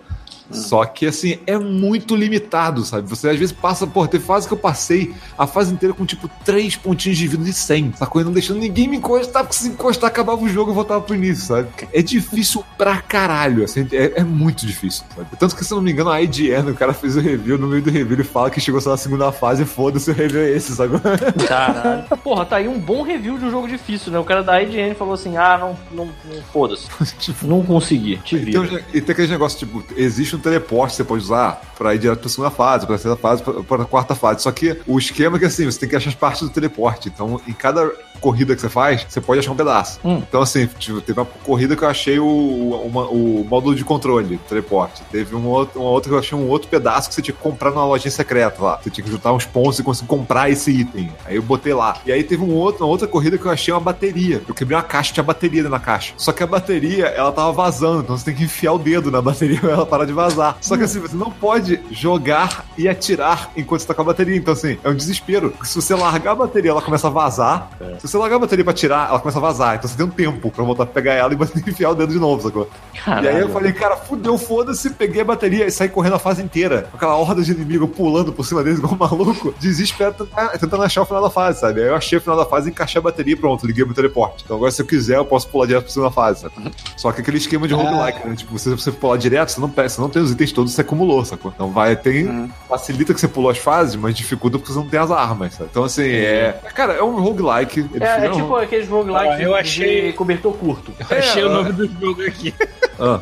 Só 0.58 0.86
que, 0.86 1.06
assim, 1.06 1.40
é 1.46 1.58
muito 1.58 2.16
limitado, 2.16 2.84
sabe? 2.84 3.08
Você 3.10 3.30
às 3.30 3.38
vezes 3.38 3.52
passa, 3.52 3.86
pô, 3.86 4.08
teve 4.08 4.24
fase 4.24 4.48
que 4.48 4.54
eu 4.54 4.58
passei 4.58 5.14
a 5.38 5.48
fase 5.48 5.74
inteira 5.74 5.94
com, 5.94 6.06
tipo, 6.06 6.30
três 6.44 6.76
pontinhos 6.76 7.18
de 7.18 7.28
vida 7.28 7.44
de 7.44 7.54
100, 7.54 7.94
sacou? 7.98 8.22
E 8.22 8.26
não 8.26 8.32
deixando 8.32 8.60
ninguém 8.60 8.88
me 8.88 8.98
encostar, 8.98 9.44
porque 9.44 9.56
se 9.56 9.68
encostar 9.68 10.10
acabava 10.10 10.44
o 10.44 10.50
jogo 10.50 10.72
e 10.72 10.76
voltava 10.76 11.02
pro 11.02 11.16
início, 11.16 11.46
sabe? 11.46 11.70
É 11.94 12.02
difícil 12.02 12.64
pra 12.78 12.98
caralho, 13.02 13.64
assim, 13.64 13.88
é, 13.92 14.22
é 14.22 14.24
muito 14.24 14.66
difícil, 14.66 15.04
sabe? 15.16 15.30
Tanto 15.38 15.56
que, 15.56 15.64
se 15.64 15.74
eu 15.74 15.78
não 15.78 15.84
me 15.84 15.92
engano, 15.92 16.10
a 16.10 16.22
IGN, 16.22 16.72
o 16.72 16.76
cara 16.76 16.94
fez 16.94 17.16
o 17.16 17.20
review, 17.20 17.58
no 17.58 17.68
meio 17.68 17.82
do 17.82 17.90
review 17.90 18.18
ele 18.18 18.24
fala 18.24 18.50
que 18.50 18.60
chegou 18.60 18.80
só 18.82 18.92
na 18.92 18.98
segunda 18.98 19.32
fase, 19.32 19.66
foda-se, 19.66 20.12
o 20.12 20.14
review 20.14 20.42
é 20.42 20.50
esse, 20.52 20.76
sacou? 20.76 21.00
Caralho. 21.48 22.04
Porra, 22.24 22.46
tá 22.46 22.58
aí 22.58 22.68
um 22.68 22.80
bom 22.80 23.04
review 23.04 23.38
de 23.38 23.46
um 23.46 23.52
jogo 23.52 23.68
difícil, 23.68 24.12
né? 24.12 24.20
O 24.20 24.24
cara 24.24 24.44
da 24.44 24.62
IGN 24.62 24.94
falou 24.96 25.14
assim: 25.14 25.38
ah, 25.38 25.58
não, 25.58 25.78
não, 25.92 26.06
não 26.06 26.42
foda-se. 26.54 26.88
tipo, 27.20 27.48
Não 27.48 27.64
consegui. 27.64 28.18
Te 28.18 28.36
E 28.36 28.52
tem, 28.52 28.80
e 28.94 29.02
tem 29.02 29.14
aqueles 29.14 29.30
negócios, 29.30 29.60
tipo, 29.60 29.84
existe 29.96 30.36
um 30.36 30.40
teleporte 30.42 30.96
você 30.96 31.04
pode 31.04 31.24
usar 31.24 31.62
pra 31.78 31.96
ir 31.96 32.00
direto 32.00 32.20
pra 32.20 32.30
segunda 32.30 32.52
fase, 32.52 32.86
pra 32.86 32.96
terceira 32.96 33.18
fase, 33.18 33.44
pra 33.44 33.86
quarta 33.86 34.16
fase. 34.16 34.44
Só 34.44 34.52
que 34.52 34.80
o 34.88 34.98
esquema 34.98 35.38
é 35.38 35.40
que 35.40 35.46
assim, 35.46 35.66
você 35.66 35.80
tem 35.80 35.90
que 35.90 35.96
achar 35.96 36.10
as 36.10 36.16
partes 36.16 36.42
do 36.42 36.50
teleporte. 36.50 37.10
Então, 37.10 37.40
em 37.48 37.54
cada 37.54 37.92
corrida 38.22 38.56
que 38.56 38.62
você 38.62 38.70
faz, 38.70 39.06
você 39.10 39.20
pode 39.20 39.40
achar 39.40 39.52
um 39.52 39.56
pedaço. 39.56 40.00
Hum. 40.06 40.22
Então, 40.28 40.42
assim, 40.42 40.68
tipo, 40.80 41.02
teve 41.02 41.20
uma 41.20 41.26
corrida 41.26 41.76
que 41.76 41.84
eu 41.84 41.90
achei 41.90 42.20
o, 42.20 42.82
uma- 42.86 43.08
o 43.10 43.46
módulo 43.50 43.76
de 43.76 43.84
controle, 43.84 44.38
do 44.38 44.44
teleporte. 44.44 45.02
Teve 45.12 45.36
uma 45.36 45.50
outra, 45.50 45.80
uma 45.80 45.90
outra 45.90 46.10
que 46.10 46.16
eu 46.16 46.20
achei 46.20 46.38
um 46.38 46.48
outro 46.48 46.68
pedaço 46.70 47.10
que 47.10 47.16
você 47.16 47.22
tinha 47.22 47.36
que 47.36 47.42
comprar 47.42 47.72
numa 47.72 47.86
lojinha 47.86 48.12
secreta 48.12 48.62
lá. 48.62 48.80
Você 48.82 48.90
tinha 48.90 49.04
que 49.04 49.12
juntar 49.12 49.34
uns 49.34 49.46
pontos 49.46 49.80
e 49.80 49.84
conseguir 49.84 50.08
comprar 50.08 50.50
esse 50.50 50.72
item. 50.72 51.12
Aí 51.26 51.36
eu 51.36 51.42
botei 51.42 51.74
lá. 51.74 51.98
E 52.06 52.12
aí 52.12 52.24
teve 52.24 52.44
um 52.44 52.54
outro, 52.54 52.84
uma 52.86 52.90
outra 52.92 53.08
corrida 53.08 53.38
que 53.38 53.46
eu 53.46 53.52
achei 53.52 53.74
uma 53.74 53.80
bateria. 53.80 54.42
Eu 54.48 54.54
quebrei 54.54 54.78
uma 54.78 54.84
caixa, 54.84 55.14
tinha 55.14 55.24
bateria 55.24 55.64
da 55.64 55.80
caixa. 55.80 56.14
Só 56.18 56.32
que 56.32 56.44
a 56.44 56.48
bateria, 56.48 57.08
ela 57.08 57.32
tava 57.32 57.52
vazando, 57.52 58.02
então 58.02 58.18
você 58.18 58.26
tem 58.26 58.36
que 58.36 58.44
enfiar 58.44 58.74
o 58.74 58.80
dedo 58.80 59.10
na 59.12 59.22
bateria 59.22 59.60
pra 59.60 59.72
ela 59.72 59.86
parar 59.86 60.06
de 60.06 60.14
vazar. 60.14 60.58
Só 60.62 60.78
que 60.78 60.84
assim, 60.84 61.00
você 61.00 61.16
não 61.16 61.32
pode 61.32 61.80
jogar 61.92 62.66
e 62.78 62.88
atirar 62.88 63.50
enquanto 63.56 63.82
você 63.82 63.88
tá 63.88 63.94
com 63.94 64.02
a 64.02 64.06
bateria. 64.06 64.36
Então, 64.36 64.54
assim, 64.54 64.78
é 64.84 64.90
um 64.90 64.96
desespero. 64.96 65.54
Se 65.64 65.76
você 65.76 65.96
largar 65.96 66.32
a 66.32 66.36
bateria, 66.36 66.72
ela 66.72 66.82
começa 66.82 67.08
a 67.08 67.10
vazar. 67.10 67.70
Se 68.00 68.08
você 68.12 68.18
largar 68.18 68.36
a 68.36 68.40
bateria 68.40 68.64
pra 68.64 68.72
atirar, 68.72 69.10
ela 69.10 69.20
começa 69.20 69.38
a 69.38 69.42
vazar. 69.42 69.76
Então 69.76 69.90
você 69.90 69.96
tem 69.96 70.06
um 70.06 70.10
tempo 70.10 70.52
pra 70.52 70.64
voltar 70.64 70.84
a 70.84 70.86
pegar 70.86 71.14
ela 71.14 71.34
e 71.34 71.36
você 71.38 71.58
enfiar 71.60 71.92
o 71.92 71.96
dedo 71.96 72.12
de 72.12 72.20
novo, 72.20 72.42
sacou? 72.44 72.70
Caralho. 73.04 73.26
E 73.26 73.30
aí 73.30 73.40
eu 73.40 73.50
falei, 73.50 73.72
cara, 73.72 73.96
fudeu, 73.96 74.38
foda-se, 74.38 74.90
peguei 74.92 75.22
a 75.22 75.26
bateria 75.26 75.66
e 75.66 75.72
saí 75.72 75.90
correndo 75.90 76.16
a 76.16 76.20
fase 76.20 76.42
inteira. 76.44 76.88
Com 76.92 76.98
aquela 76.98 77.16
horda 77.16 77.42
de 77.42 77.52
inimigo 77.52 77.88
pulando 77.88 78.34
por 78.34 78.46
cima 78.46 78.64
deles 78.64 78.80
igual 78.80 78.94
um 78.94 78.98
maluco, 78.98 79.54
desesperado 79.60 80.28
tentando, 80.60 80.84
achar 80.84 81.02
o 81.02 81.06
final 81.06 81.22
da 81.22 81.30
fase, 81.30 81.60
sabe? 81.60 81.82
Aí 81.82 81.88
eu 81.88 81.96
achei 81.96 82.18
o 82.18 82.22
final 82.22 82.38
da 82.38 82.46
fase, 82.46 82.70
encaixei 82.70 83.00
a 83.00 83.02
bateria 83.02 83.34
e 83.34 83.38
pronto, 83.38 83.66
liguei 83.66 83.86
meu 83.86 83.94
teleporte. 83.94 84.44
Então 84.44 84.58
agora 84.58 84.72
se 84.72 84.82
eu 84.82 84.86
quiser, 84.86 85.18
eu 85.18 85.26
posso 85.26 85.48
pular 85.48 85.66
direto 85.66 85.86
por 85.86 85.92
cima 85.92 86.06
da 86.06 86.12
fase, 86.12 86.42
sabe? 86.42 86.72
Só 86.98 87.12
que 87.12 87.22
aquele 87.22 87.38
esquema 87.38 87.68
de 87.68 87.74
roguelike, 87.74 88.28
né? 88.28 88.36
Tipo, 88.36 88.58
se 88.58 88.70
você 88.70 88.92
pular 88.92 89.18
direto, 89.18 89.50
você 89.50 89.62
não, 89.62 89.68
você 89.68 90.02
não 90.02 90.10
tem 90.10 90.22
os 90.22 90.32
itens 90.32 90.52
todos 90.52 90.72
você 90.72 90.82
acumulou, 90.82 91.24
sacou? 91.26 91.52
Então 91.54 91.72
vai, 91.72 91.96
tem. 91.96 92.52
Facilita 92.68 93.14
que 93.14 93.20
você 93.20 93.28
pulou 93.28 93.52
as 93.52 93.58
fases, 93.58 93.96
mas 93.96 94.16
dificulta 94.16 94.58
porque 94.58 94.72
você 94.72 94.80
não 94.80 94.88
tem 94.88 95.00
as 95.00 95.12
armas, 95.12 95.54
sabe? 95.54 95.70
Então 95.72 95.84
assim, 95.84 96.04
é. 96.04 96.60
Cara, 96.74 96.94
é 96.94 97.04
um 97.04 97.20
roguelike. 97.22 97.90
É, 98.02 98.26
é 98.26 98.30
tipo 98.30 98.56
aqueles 98.56 98.88
roguelikes 98.90 99.28
Ah, 99.32 99.42
eu 99.42 99.56
achei- 99.56 100.08
de 100.08 100.14
cobertor 100.14 100.54
curto. 100.54 100.94
Eu 101.10 101.18
achei 101.18 101.42
É, 101.42 101.46
o 101.46 101.50
ó. 101.50 101.54
nome 101.54 101.72
do 101.74 101.88
jogo 102.00 102.22
aqui. 102.26 102.54
Ah, 103.00 103.20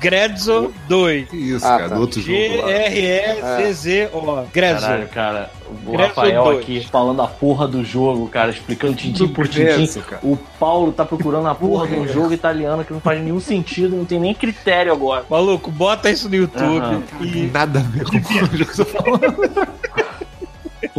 Grezzo 0.00 0.72
2. 0.88 1.28
que 1.28 1.36
isso, 1.36 1.64
Ah, 1.64 1.76
cara, 1.78 1.88
tá. 1.90 1.94
do 1.94 2.00
outro 2.00 2.20
jogo 2.20 2.32
lá. 2.32 2.66
G-R-E-Z-Z-O. 2.68 4.46
Grezzo. 4.52 4.80
Caralho, 4.80 5.08
cara. 5.08 5.50
O 5.86 5.92
Grezzo 5.92 6.08
Rafael 6.08 6.44
dois. 6.44 6.58
aqui 6.58 6.88
falando 6.90 7.22
a 7.22 7.26
porra 7.26 7.68
do 7.68 7.84
jogo, 7.84 8.26
cara, 8.28 8.50
explicando 8.50 8.94
tintim 8.94 9.28
por 9.28 9.46
tintim. 9.46 9.88
O 10.22 10.36
Paulo 10.58 10.92
tá 10.92 11.04
procurando 11.04 11.46
a 11.48 11.54
porra 11.54 11.86
de 11.86 11.94
um 11.94 12.08
jogo 12.08 12.32
italiano 12.32 12.84
que 12.84 12.92
não 12.92 13.00
faz 13.00 13.20
nenhum 13.22 13.40
sentido, 13.40 13.94
não 13.96 14.04
tem 14.04 14.18
nem 14.18 14.34
critério 14.34 14.92
agora. 14.92 15.24
Maluco, 15.30 15.70
bota 15.70 16.10
isso 16.10 16.28
no 16.28 16.34
YouTube 16.34 16.78
Aham. 16.78 17.02
e. 17.20 17.50
Nada 17.52 17.78
a 17.80 17.82
ver 17.82 18.04
com 18.04 18.16
o 18.16 18.22
jogo 18.22 18.48
que 18.66 18.76
você 18.76 18.84
falou. 18.84 19.20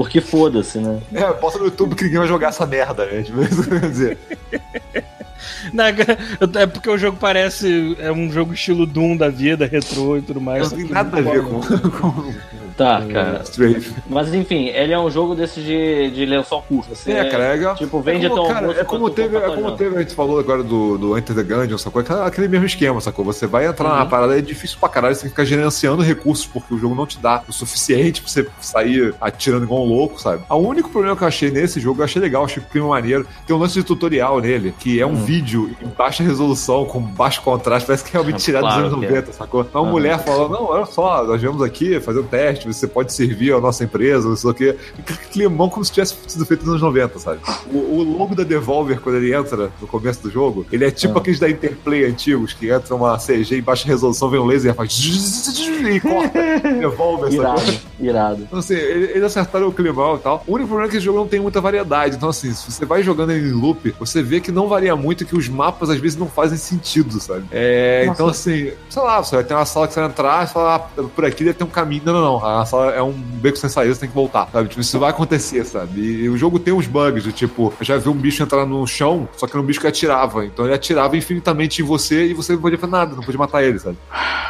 Porque 0.02 0.20
foda-se, 0.22 0.80
né? 0.80 1.00
É, 1.14 1.32
bota 1.34 1.60
no 1.60 1.66
YouTube 1.66 1.96
que 1.96 2.04
ninguém 2.06 2.20
vai 2.20 2.28
jogar 2.28 2.48
essa 2.50 2.66
merda, 2.66 3.06
né? 3.06 3.22
Tipo, 3.22 3.40
dizer. 3.88 4.18
Na- 5.74 5.90
É 6.60 6.66
porque 6.66 6.90
o 6.90 6.98
jogo 6.98 7.18
parece. 7.20 7.96
É 8.00 8.12
um 8.12 8.32
jogo 8.32 8.54
estilo 8.54 8.86
Doom 8.86 9.16
da 9.16 9.30
vida, 9.30 9.66
retrô 9.66 10.18
e 10.18 10.22
tudo 10.22 10.42
mais. 10.42 10.72
Não 10.72 10.78
tem 10.78 10.88
nada 10.90 11.18
a 11.18 11.22
ver 11.22 11.44
com. 11.44 11.62
com- 11.62 12.34
Tá, 12.82 13.02
cara. 13.12 13.42
Strafe. 13.44 13.94
Mas 14.10 14.34
enfim, 14.34 14.66
ele 14.68 14.92
é 14.94 15.00
um 15.00 15.10
jogo 15.12 15.36
desses 15.36 15.64
de, 15.64 16.10
de 16.12 16.26
lençol 16.26 16.64
curto. 16.68 16.96
Você, 16.96 17.12
É, 17.12 17.26
cara, 17.26 17.44
é 17.44 17.52
legal. 17.54 17.76
Tipo, 17.76 18.02
vende 18.02 18.26
é 18.26 18.30
como, 18.30 18.44
teu 18.46 18.54
cara, 18.54 18.72
é 18.72 18.84
como 18.84 19.10
teve, 19.10 19.38
é 19.38 19.42
como 19.52 19.72
teve, 19.74 19.96
a 19.98 20.00
gente 20.00 20.16
falou 20.16 20.40
agora 20.40 20.64
do, 20.64 20.98
do 20.98 21.18
Enter 21.18 21.36
the 21.36 21.44
Gungeon, 21.44 21.78
sacou? 21.78 22.02
Aquele 22.26 22.48
mesmo 22.48 22.66
esquema, 22.66 23.00
sacou? 23.02 23.24
Você 23.26 23.46
vai 23.46 23.68
entrar 23.68 23.90
Uhum. 23.92 23.98
na 24.00 24.06
parada, 24.06 24.38
é 24.38 24.42
difícil 24.42 24.78
pra 24.80 24.90
caralho, 24.90 25.14
você 25.16 25.22
tem 25.22 25.30
que 25.30 25.36
ficar 25.36 25.46
gerenciando 25.46 26.02
recursos, 26.02 26.46
porque 26.46 26.74
o 26.74 26.78
jogo 26.78 26.96
não 26.96 27.06
te 27.06 27.20
dá 27.20 27.44
o 27.48 27.54
suficiente 27.54 28.22
pra 28.22 28.30
você 28.32 28.48
sair 28.60 29.14
atirando 29.22 29.64
igual 29.66 29.84
um 29.84 29.88
louco, 29.88 30.20
sabe? 30.20 30.44
O 30.50 30.56
único 30.58 30.90
problema 30.90 31.16
que 31.16 31.24
eu 31.24 31.28
achei 31.28 31.52
nesse 31.52 31.80
jogo, 31.80 32.02
eu 32.02 32.06
achei 32.06 32.22
legal, 32.22 32.46
achei 32.46 32.62
que 32.64 32.68
o 32.70 32.72
clima 32.72 32.88
maneiro. 32.88 33.28
Tem 33.46 33.56
um 33.56 33.60
lance 33.60 33.74
de 33.76 33.84
tutorial 33.84 34.40
nele, 34.40 34.74
que 34.80 35.00
é 35.00 35.06
um 35.06 35.12
Hum. 35.12 35.16
vídeo 35.16 35.76
em 35.82 35.88
baixa 35.88 36.24
resolução, 36.24 36.86
com 36.86 37.00
baixo 37.00 37.42
contraste, 37.42 37.86
parece 37.86 38.04
que 38.04 38.10
é 38.10 38.14
realmente 38.14 38.42
tirado 38.44 38.62
Claro 38.64 38.84
dos 38.84 38.94
anos 38.94 39.00
que 39.06 39.06
é. 39.14 39.18
90, 39.18 39.34
sacou? 39.34 39.68
Uma 39.74 39.82
Aham. 39.82 39.92
mulher 39.92 40.20
falando, 40.24 40.52
não, 40.52 40.64
olha 40.66 40.86
só, 40.86 41.24
nós 41.26 41.40
viemos 41.42 41.62
aqui 41.62 42.00
fazer 42.00 42.20
um 42.22 42.24
teste, 42.24 42.68
você 42.74 42.88
pode 42.88 43.14
servir 43.14 43.54
a 43.54 43.60
nossa 43.60 43.84
empresa, 43.84 44.28
não 44.30 44.36
sei 44.36 44.50
o 44.50 44.54
quê. 44.54 44.76
Climão 45.32 45.70
como 45.70 45.84
se 45.86 45.92
tivesse 45.92 46.16
sido 46.28 46.46
feito 46.46 46.62
nos 46.62 46.70
anos 46.70 46.82
90, 46.82 47.20
sabe? 47.20 47.40
O, 47.72 47.78
o 47.78 48.18
logo 48.18 48.36
da 48.36 48.44
Devolver, 48.44 49.00
quando 49.00 49.16
ele 49.16 49.34
entra 49.34 49.72
no 49.82 49.88
começo 49.88 50.22
do 50.22 50.30
jogo, 50.30 50.66
ele 50.72 50.86
é 50.86 50.92
tipo 50.92 51.18
Ah. 51.18 51.22
aqueles 51.22 51.40
da 51.40 51.50
Interplay 51.50 52.06
antigos, 52.06 52.54
que 52.54 52.70
entra 52.70 52.96
uma 52.96 53.18
CG 53.18 53.58
em 53.58 53.62
baixa 53.62 53.88
resolução, 53.88 54.30
vem 54.30 54.40
um 54.40 54.46
laser 54.46 54.72
e 54.72 54.76
faz 54.76 54.92
e 55.92 56.00
corta. 56.00 56.40
Devolver, 56.80 57.32
Irado, 57.34 57.60
sacou? 57.60 57.74
irado. 58.00 58.42
Então, 58.44 58.60
assim, 58.60 58.74
ele- 58.76 59.12
eles 59.12 59.24
acertaram 59.24 59.68
o 59.68 59.72
climão 59.74 60.16
e 60.16 60.20
tal. 60.20 60.44
O 60.48 60.54
único 60.54 60.68
problema 60.70 60.88
é 60.88 60.92
que 60.92 60.98
esse 60.98 61.06
jogo 61.06 61.20
não 61.20 61.28
tem 61.28 61.40
muita 61.40 61.60
variedade. 61.62 62.16
Então, 62.16 62.30
assim, 62.30 62.54
se 62.54 62.72
você 62.72 62.86
vai 62.86 63.04
jogando 63.04 63.32
ele 63.32 63.50
em 63.50 63.52
loop, 63.52 63.94
você 64.00 64.22
vê 64.22 64.40
que 64.40 64.52
não 64.52 64.68
varia 64.68 64.96
muito 64.96 65.24
e 65.24 65.26
que 65.26 65.36
os 65.36 65.48
mapas 65.48 65.90
às 65.90 66.00
vezes 66.00 66.18
não 66.18 66.28
fazem 66.28 66.58
sentido, 66.58 67.20
sabe? 67.20 67.46
É, 67.52 68.06
então, 68.10 68.28
assim, 68.28 68.72
sei 68.90 69.02
lá, 69.02 69.24
você 69.24 69.36
vai 69.36 69.44
ter 69.44 69.54
uma 69.54 69.66
sala 69.66 69.88
que 69.88 69.94
você 69.94 70.00
vai 70.00 70.10
entrar 70.10 70.46
e 70.46 70.48
falar, 70.48 70.76
ah, 70.98 71.04
por 71.16 71.26
aqui 71.26 71.44
deve 71.44 71.58
ter 71.58 71.64
um 71.64 71.68
caminho. 71.68 72.02
Não, 72.06 72.14
não, 72.14 72.22
não. 72.22 72.46
A 72.46 72.61
sala 72.66 72.92
é 72.92 73.02
um 73.02 73.12
beco 73.12 73.58
sem 73.58 73.70
saída, 73.70 73.94
você 73.94 74.02
tem 74.02 74.10
que 74.10 74.16
voltar, 74.16 74.48
sabe? 74.52 74.70
Tipo, 74.70 74.82
isso 74.82 75.00
vai 75.00 75.10
acontecer, 75.10 75.64
sabe? 75.66 76.00
E 76.02 76.30
o 76.30 76.38
jogo 76.38 76.60
tem 76.60 76.74
uns 76.74 76.88
bugs, 76.88 77.24
do 77.24 77.32
tipo, 77.32 77.74
eu 77.80 77.86
já 77.86 77.98
vi 77.98 78.10
um 78.10 78.14
bicho 78.14 78.42
entrar 78.44 78.66
no 78.66 78.86
chão, 78.88 79.28
só 79.38 79.46
que 79.48 79.54
era 79.54 79.62
um 79.62 79.66
bicho 79.66 79.80
que 79.80 79.88
atirava. 79.88 80.46
Então 80.46 80.66
ele 80.66 80.74
atirava 80.74 81.16
infinitamente 81.18 81.82
em 81.82 81.86
você 81.86 82.28
e 82.28 82.34
você 82.34 82.54
não 82.54 82.62
podia 82.62 82.78
fazer 82.78 82.92
nada, 82.92 83.16
não 83.16 83.24
podia 83.24 83.40
matar 83.40 83.64
ele, 83.64 83.80
sabe? 83.80 83.98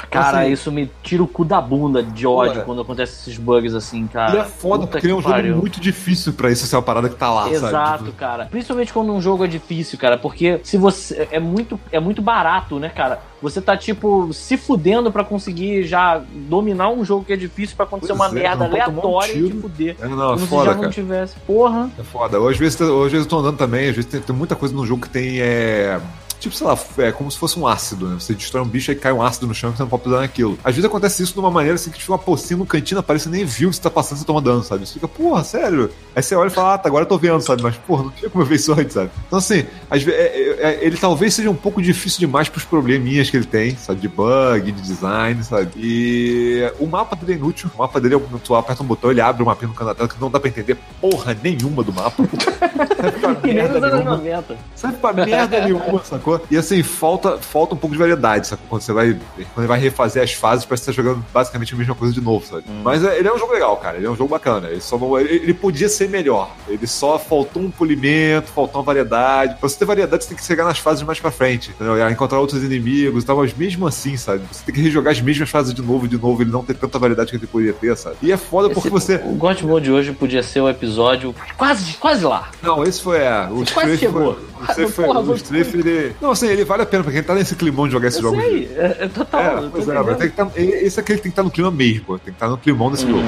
Cara, 0.09 0.41
Assim, 0.41 0.51
isso 0.51 0.71
me 0.71 0.89
tira 1.03 1.23
o 1.23 1.27
cu 1.27 1.45
da 1.45 1.61
bunda 1.61 2.03
de 2.03 2.27
ódio 2.27 2.63
quando 2.63 2.81
acontece 2.81 3.13
esses 3.21 3.37
bugs 3.37 3.73
assim, 3.73 4.07
cara. 4.07 4.31
Ele 4.31 4.39
é 4.41 4.43
foda, 4.45 4.79
Puta 4.81 4.91
porque 4.93 5.07
ele 5.07 5.13
é 5.13 5.15
um 5.15 5.21
pariu. 5.21 5.49
jogo 5.49 5.61
muito 5.61 5.79
difícil 5.79 6.33
pra 6.33 6.51
isso 6.51 6.65
ser 6.67 6.75
uma 6.75 6.81
parada 6.81 7.07
que 7.09 7.15
tá 7.15 7.31
lá, 7.31 7.43
sabe? 7.43 7.55
Exato, 7.55 8.03
Tipo, 8.05 8.17
cara. 8.17 8.45
Principalmente 8.45 8.91
quando 8.93 9.13
um 9.13 9.21
jogo 9.21 9.43
é 9.45 9.47
difícil, 9.47 9.97
cara, 9.97 10.17
porque 10.17 10.59
se 10.63 10.77
você 10.77 11.27
é 11.31 11.39
muito 11.39 11.79
é 11.91 11.99
muito 11.99 12.21
barato, 12.21 12.77
né, 12.79 12.89
cara? 12.89 13.19
Você 13.41 13.59
tá 13.61 13.75
tipo 13.75 14.31
se 14.33 14.55
fudendo 14.57 15.11
pra 15.11 15.23
conseguir 15.23 15.83
já 15.83 16.21
dominar 16.47 16.89
um 16.89 17.03
jogo 17.03 17.25
que 17.25 17.33
é 17.33 17.37
difícil 17.37 17.75
pra 17.75 17.85
acontecer 17.91 18.13
Pois 18.15 18.29
uma 18.31 18.39
é, 18.39 18.41
merda 18.41 18.67
não 18.67 18.71
tomar 18.71 18.87
um 18.87 19.19
aleatória 19.19 19.33
e 19.33 19.51
te 19.51 19.61
fuder. 19.61 19.95
É, 19.99 20.07
não, 20.07 20.15
é 20.15 20.33
Como 20.33 20.39
se 20.39 20.47
foda, 20.47 20.65
já 20.65 20.73
não 20.73 20.81
cara. 20.81 20.93
tivesse. 20.93 21.35
Porra. 21.45 21.89
É 21.99 22.03
foda. 22.03 22.39
Ou 22.39 22.47
às 22.49 22.57
vezes, 22.57 22.81
ou 22.81 23.05
às 23.05 23.11
vezes 23.11 23.25
eu 23.25 23.29
tô 23.29 23.39
andando 23.39 23.57
também, 23.57 23.89
às 23.89 23.95
vezes 23.95 24.09
tem, 24.09 24.21
tem 24.21 24.35
muita 24.35 24.55
coisa 24.55 24.73
no 24.73 24.85
jogo 24.85 25.01
que 25.01 25.09
tem. 25.09 25.41
É... 25.41 25.99
Tipo, 26.41 26.55
sei 26.55 26.65
lá, 26.65 26.75
é 26.97 27.11
como 27.11 27.29
se 27.29 27.37
fosse 27.37 27.57
um 27.59 27.67
ácido, 27.67 28.07
né? 28.07 28.15
Você 28.19 28.33
destrói 28.33 28.63
um 28.63 28.67
bicho 28.67 28.91
e 28.91 28.95
cai 28.95 29.13
um 29.13 29.21
ácido 29.21 29.45
no 29.45 29.53
chão 29.53 29.71
que 29.71 29.77
você 29.77 29.83
não 29.83 29.89
pode 29.89 30.01
pisar 30.03 30.21
naquilo. 30.21 30.57
Às 30.63 30.73
vezes 30.73 30.85
acontece 30.89 31.21
isso 31.21 31.33
de 31.33 31.39
uma 31.39 31.51
maneira 31.51 31.75
assim 31.75 31.91
que 31.91 31.99
fica 32.01 32.11
uma 32.11 32.17
pocinha 32.17 32.57
no 32.57 32.65
cantinho, 32.65 32.99
aparece 32.99 33.29
nem 33.29 33.45
viu 33.45 33.69
que 33.69 33.75
você 33.75 33.81
tá 33.81 33.91
passando, 33.91 34.17
você 34.17 34.25
toma 34.25 34.41
dano, 34.41 34.63
sabe? 34.63 34.87
Você 34.87 34.95
fica, 34.95 35.07
porra, 35.07 35.43
sério? 35.43 35.91
Aí 36.15 36.23
você 36.23 36.33
olha 36.35 36.47
e 36.47 36.51
fala, 36.51 36.73
ah, 36.73 36.77
tá, 36.79 36.89
agora 36.89 37.03
eu 37.03 37.07
tô 37.07 37.15
vendo, 37.17 37.39
sabe? 37.41 37.61
Mas, 37.61 37.75
porra, 37.77 38.03
não 38.05 38.09
tinha 38.09 38.27
como 38.27 38.43
eu 38.43 38.47
ver 38.47 38.55
isso 38.55 38.73
antes, 38.73 38.91
sabe? 38.93 39.11
Então, 39.27 39.37
assim, 39.37 39.65
às 39.87 40.01
vezes, 40.01 40.19
é- 40.19 40.25
é- 40.25 40.71
é- 40.73 40.79
ele 40.85 40.97
talvez 40.97 41.31
seja 41.35 41.49
um 41.51 41.55
pouco 41.55 41.79
difícil 41.79 42.19
demais 42.19 42.49
pros 42.49 42.63
probleminhas 42.65 43.29
que 43.29 43.37
ele 43.37 43.45
tem, 43.45 43.75
sabe? 43.75 43.99
De 44.01 44.07
bug, 44.07 44.71
de 44.71 44.81
design, 44.81 45.43
sabe? 45.43 45.69
E 45.77 46.71
o 46.79 46.87
mapa 46.87 47.15
dele 47.15 47.33
é 47.33 47.35
inútil. 47.35 47.69
O 47.75 47.77
mapa 47.79 48.01
dele, 48.01 48.15
é, 48.15 48.19
tu 48.43 48.55
aperta 48.55 48.81
um 48.81 48.87
botão, 48.87 49.11
ele 49.11 49.21
abre 49.21 49.43
uma 49.43 49.55
pino 49.55 49.69
no 49.73 49.77
canto 49.77 49.89
da 49.89 49.93
tela 49.95 50.09
que 50.09 50.19
não 50.19 50.31
dá 50.31 50.39
pra 50.39 50.49
entender 50.49 50.75
porra 50.99 51.37
nenhuma 51.43 51.83
do 51.83 51.93
mapa. 51.93 52.23
Serve 53.01 53.19
pra 53.19 53.33
nem 53.43 53.53
merda 53.53 53.79
nenhuma. 53.91 54.17
90. 54.17 54.57
Serve 54.75 54.97
pra 54.97 55.13
merda 55.13 55.61
nenhuma, 55.61 56.03
sacou? 56.03 56.30
E 56.49 56.57
assim, 56.57 56.83
falta, 56.83 57.37
falta 57.37 57.73
um 57.75 57.77
pouco 57.77 57.93
de 57.95 57.99
variedade, 57.99 58.47
sacou? 58.47 58.65
Quando 58.69 58.81
você 58.81 58.93
vai, 58.93 59.17
quando 59.53 59.67
vai 59.67 59.79
refazer 59.79 60.23
as 60.23 60.33
fases, 60.33 60.65
parece 60.65 60.85
que 60.85 60.91
você 60.91 60.95
tá 60.97 61.03
jogando 61.03 61.25
basicamente 61.33 61.73
a 61.73 61.77
mesma 61.77 61.95
coisa 61.95 62.13
de 62.13 62.21
novo, 62.21 62.45
sabe? 62.45 62.63
Mas 62.83 63.03
é, 63.03 63.17
ele 63.17 63.27
é 63.27 63.33
um 63.33 63.37
jogo 63.37 63.53
legal, 63.53 63.75
cara. 63.77 63.97
Ele 63.97 64.05
é 64.05 64.09
um 64.09 64.15
jogo 64.15 64.29
bacana. 64.29 64.67
Ele, 64.69 64.81
só 64.81 64.97
não, 64.97 65.19
ele, 65.19 65.35
ele 65.35 65.53
podia 65.53 65.89
ser 65.89 66.09
melhor. 66.09 66.51
Ele 66.67 66.85
só 66.87 67.17
faltou 67.19 67.61
um 67.61 67.71
polimento, 67.71 68.47
faltou 68.51 68.79
uma 68.79 68.85
variedade. 68.85 69.55
Pra 69.59 69.67
você 69.69 69.77
ter 69.77 69.85
variedade, 69.85 70.23
você 70.23 70.29
tem 70.29 70.37
que 70.37 70.43
chegar 70.45 70.63
nas 70.65 70.77
fases 70.79 71.03
mais 71.03 71.19
pra 71.19 71.31
frente, 71.31 71.71
entendeu? 71.71 71.97
E 71.97 72.11
encontrar 72.11 72.39
outros 72.39 72.63
inimigos 72.63 73.23
e 73.23 73.25
tal, 73.25 73.37
mas 73.37 73.53
mesmo 73.53 73.87
assim, 73.87 74.17
sabe? 74.17 74.43
Você 74.51 74.63
tem 74.65 74.73
que 74.75 74.81
rejogar 74.81 75.11
as 75.11 75.21
mesmas 75.21 75.49
fases 75.49 75.73
de 75.73 75.81
novo, 75.81 76.07
de 76.07 76.17
novo, 76.17 76.41
ele 76.41 76.51
não 76.51 76.63
ter 76.63 76.75
tanta 76.75 76.97
variedade 76.99 77.29
que 77.31 77.37
ele 77.37 77.47
poderia 77.47 77.73
ter, 77.73 77.95
sabe? 77.97 78.15
E 78.21 78.31
é 78.31 78.37
foda 78.37 78.69
porque 78.69 78.87
Esse- 78.87 78.89
você. 78.89 79.15
O 79.25 79.33
God 79.35 79.61
Mode 79.61 79.91
hoje 79.91 80.11
podia 80.11 80.43
ser 80.43 80.61
o 80.61 80.69
episódio 80.69 81.33
quase, 81.57 81.93
quase 81.93 82.23
lá. 82.23 82.49
Não, 82.61 82.83
esse 82.83 83.01
foi 83.01 83.19
é, 83.19 83.47
o 83.49 83.63
Quase 83.73 83.97
chegou. 83.97 84.33
Foi, 84.35 84.43
o 84.43 84.63
Strafe 84.71 84.91
foi, 84.93 85.05
Porra, 85.05 85.19
o 85.19 85.23
você- 85.23 85.43
Strafe, 85.43 85.77
ele. 85.77 86.15
Não, 86.21 86.31
assim, 86.31 86.47
ele 86.47 86.63
vale 86.63 86.83
a 86.83 86.85
pena 86.85 87.03
pra 87.03 87.11
quem 87.11 87.23
tá 87.23 87.33
nesse 87.33 87.55
climão 87.55 87.87
de 87.87 87.93
jogar 87.93 88.07
esse 88.09 88.21
jogo. 88.21 88.39
sei, 88.39 88.69
é, 88.77 88.97
é 88.99 89.07
total. 89.07 89.41
É, 89.65 89.69
pois 89.71 89.87
é, 89.89 89.93
mas 90.01 90.17
tem 90.17 90.29
que 90.29 90.35
tá, 90.35 90.47
esse 90.55 90.99
aqui 90.99 91.13
tem 91.13 91.21
que 91.23 91.27
estar 91.29 91.43
no 91.43 91.49
clima 91.51 91.71
mesmo, 91.71 92.05
tem 92.19 92.25
que 92.25 92.29
estar 92.31 92.47
no 92.47 92.57
climão 92.57 92.91
desse 92.91 93.05
Hum. 93.05 93.09
jogo. 93.17 93.23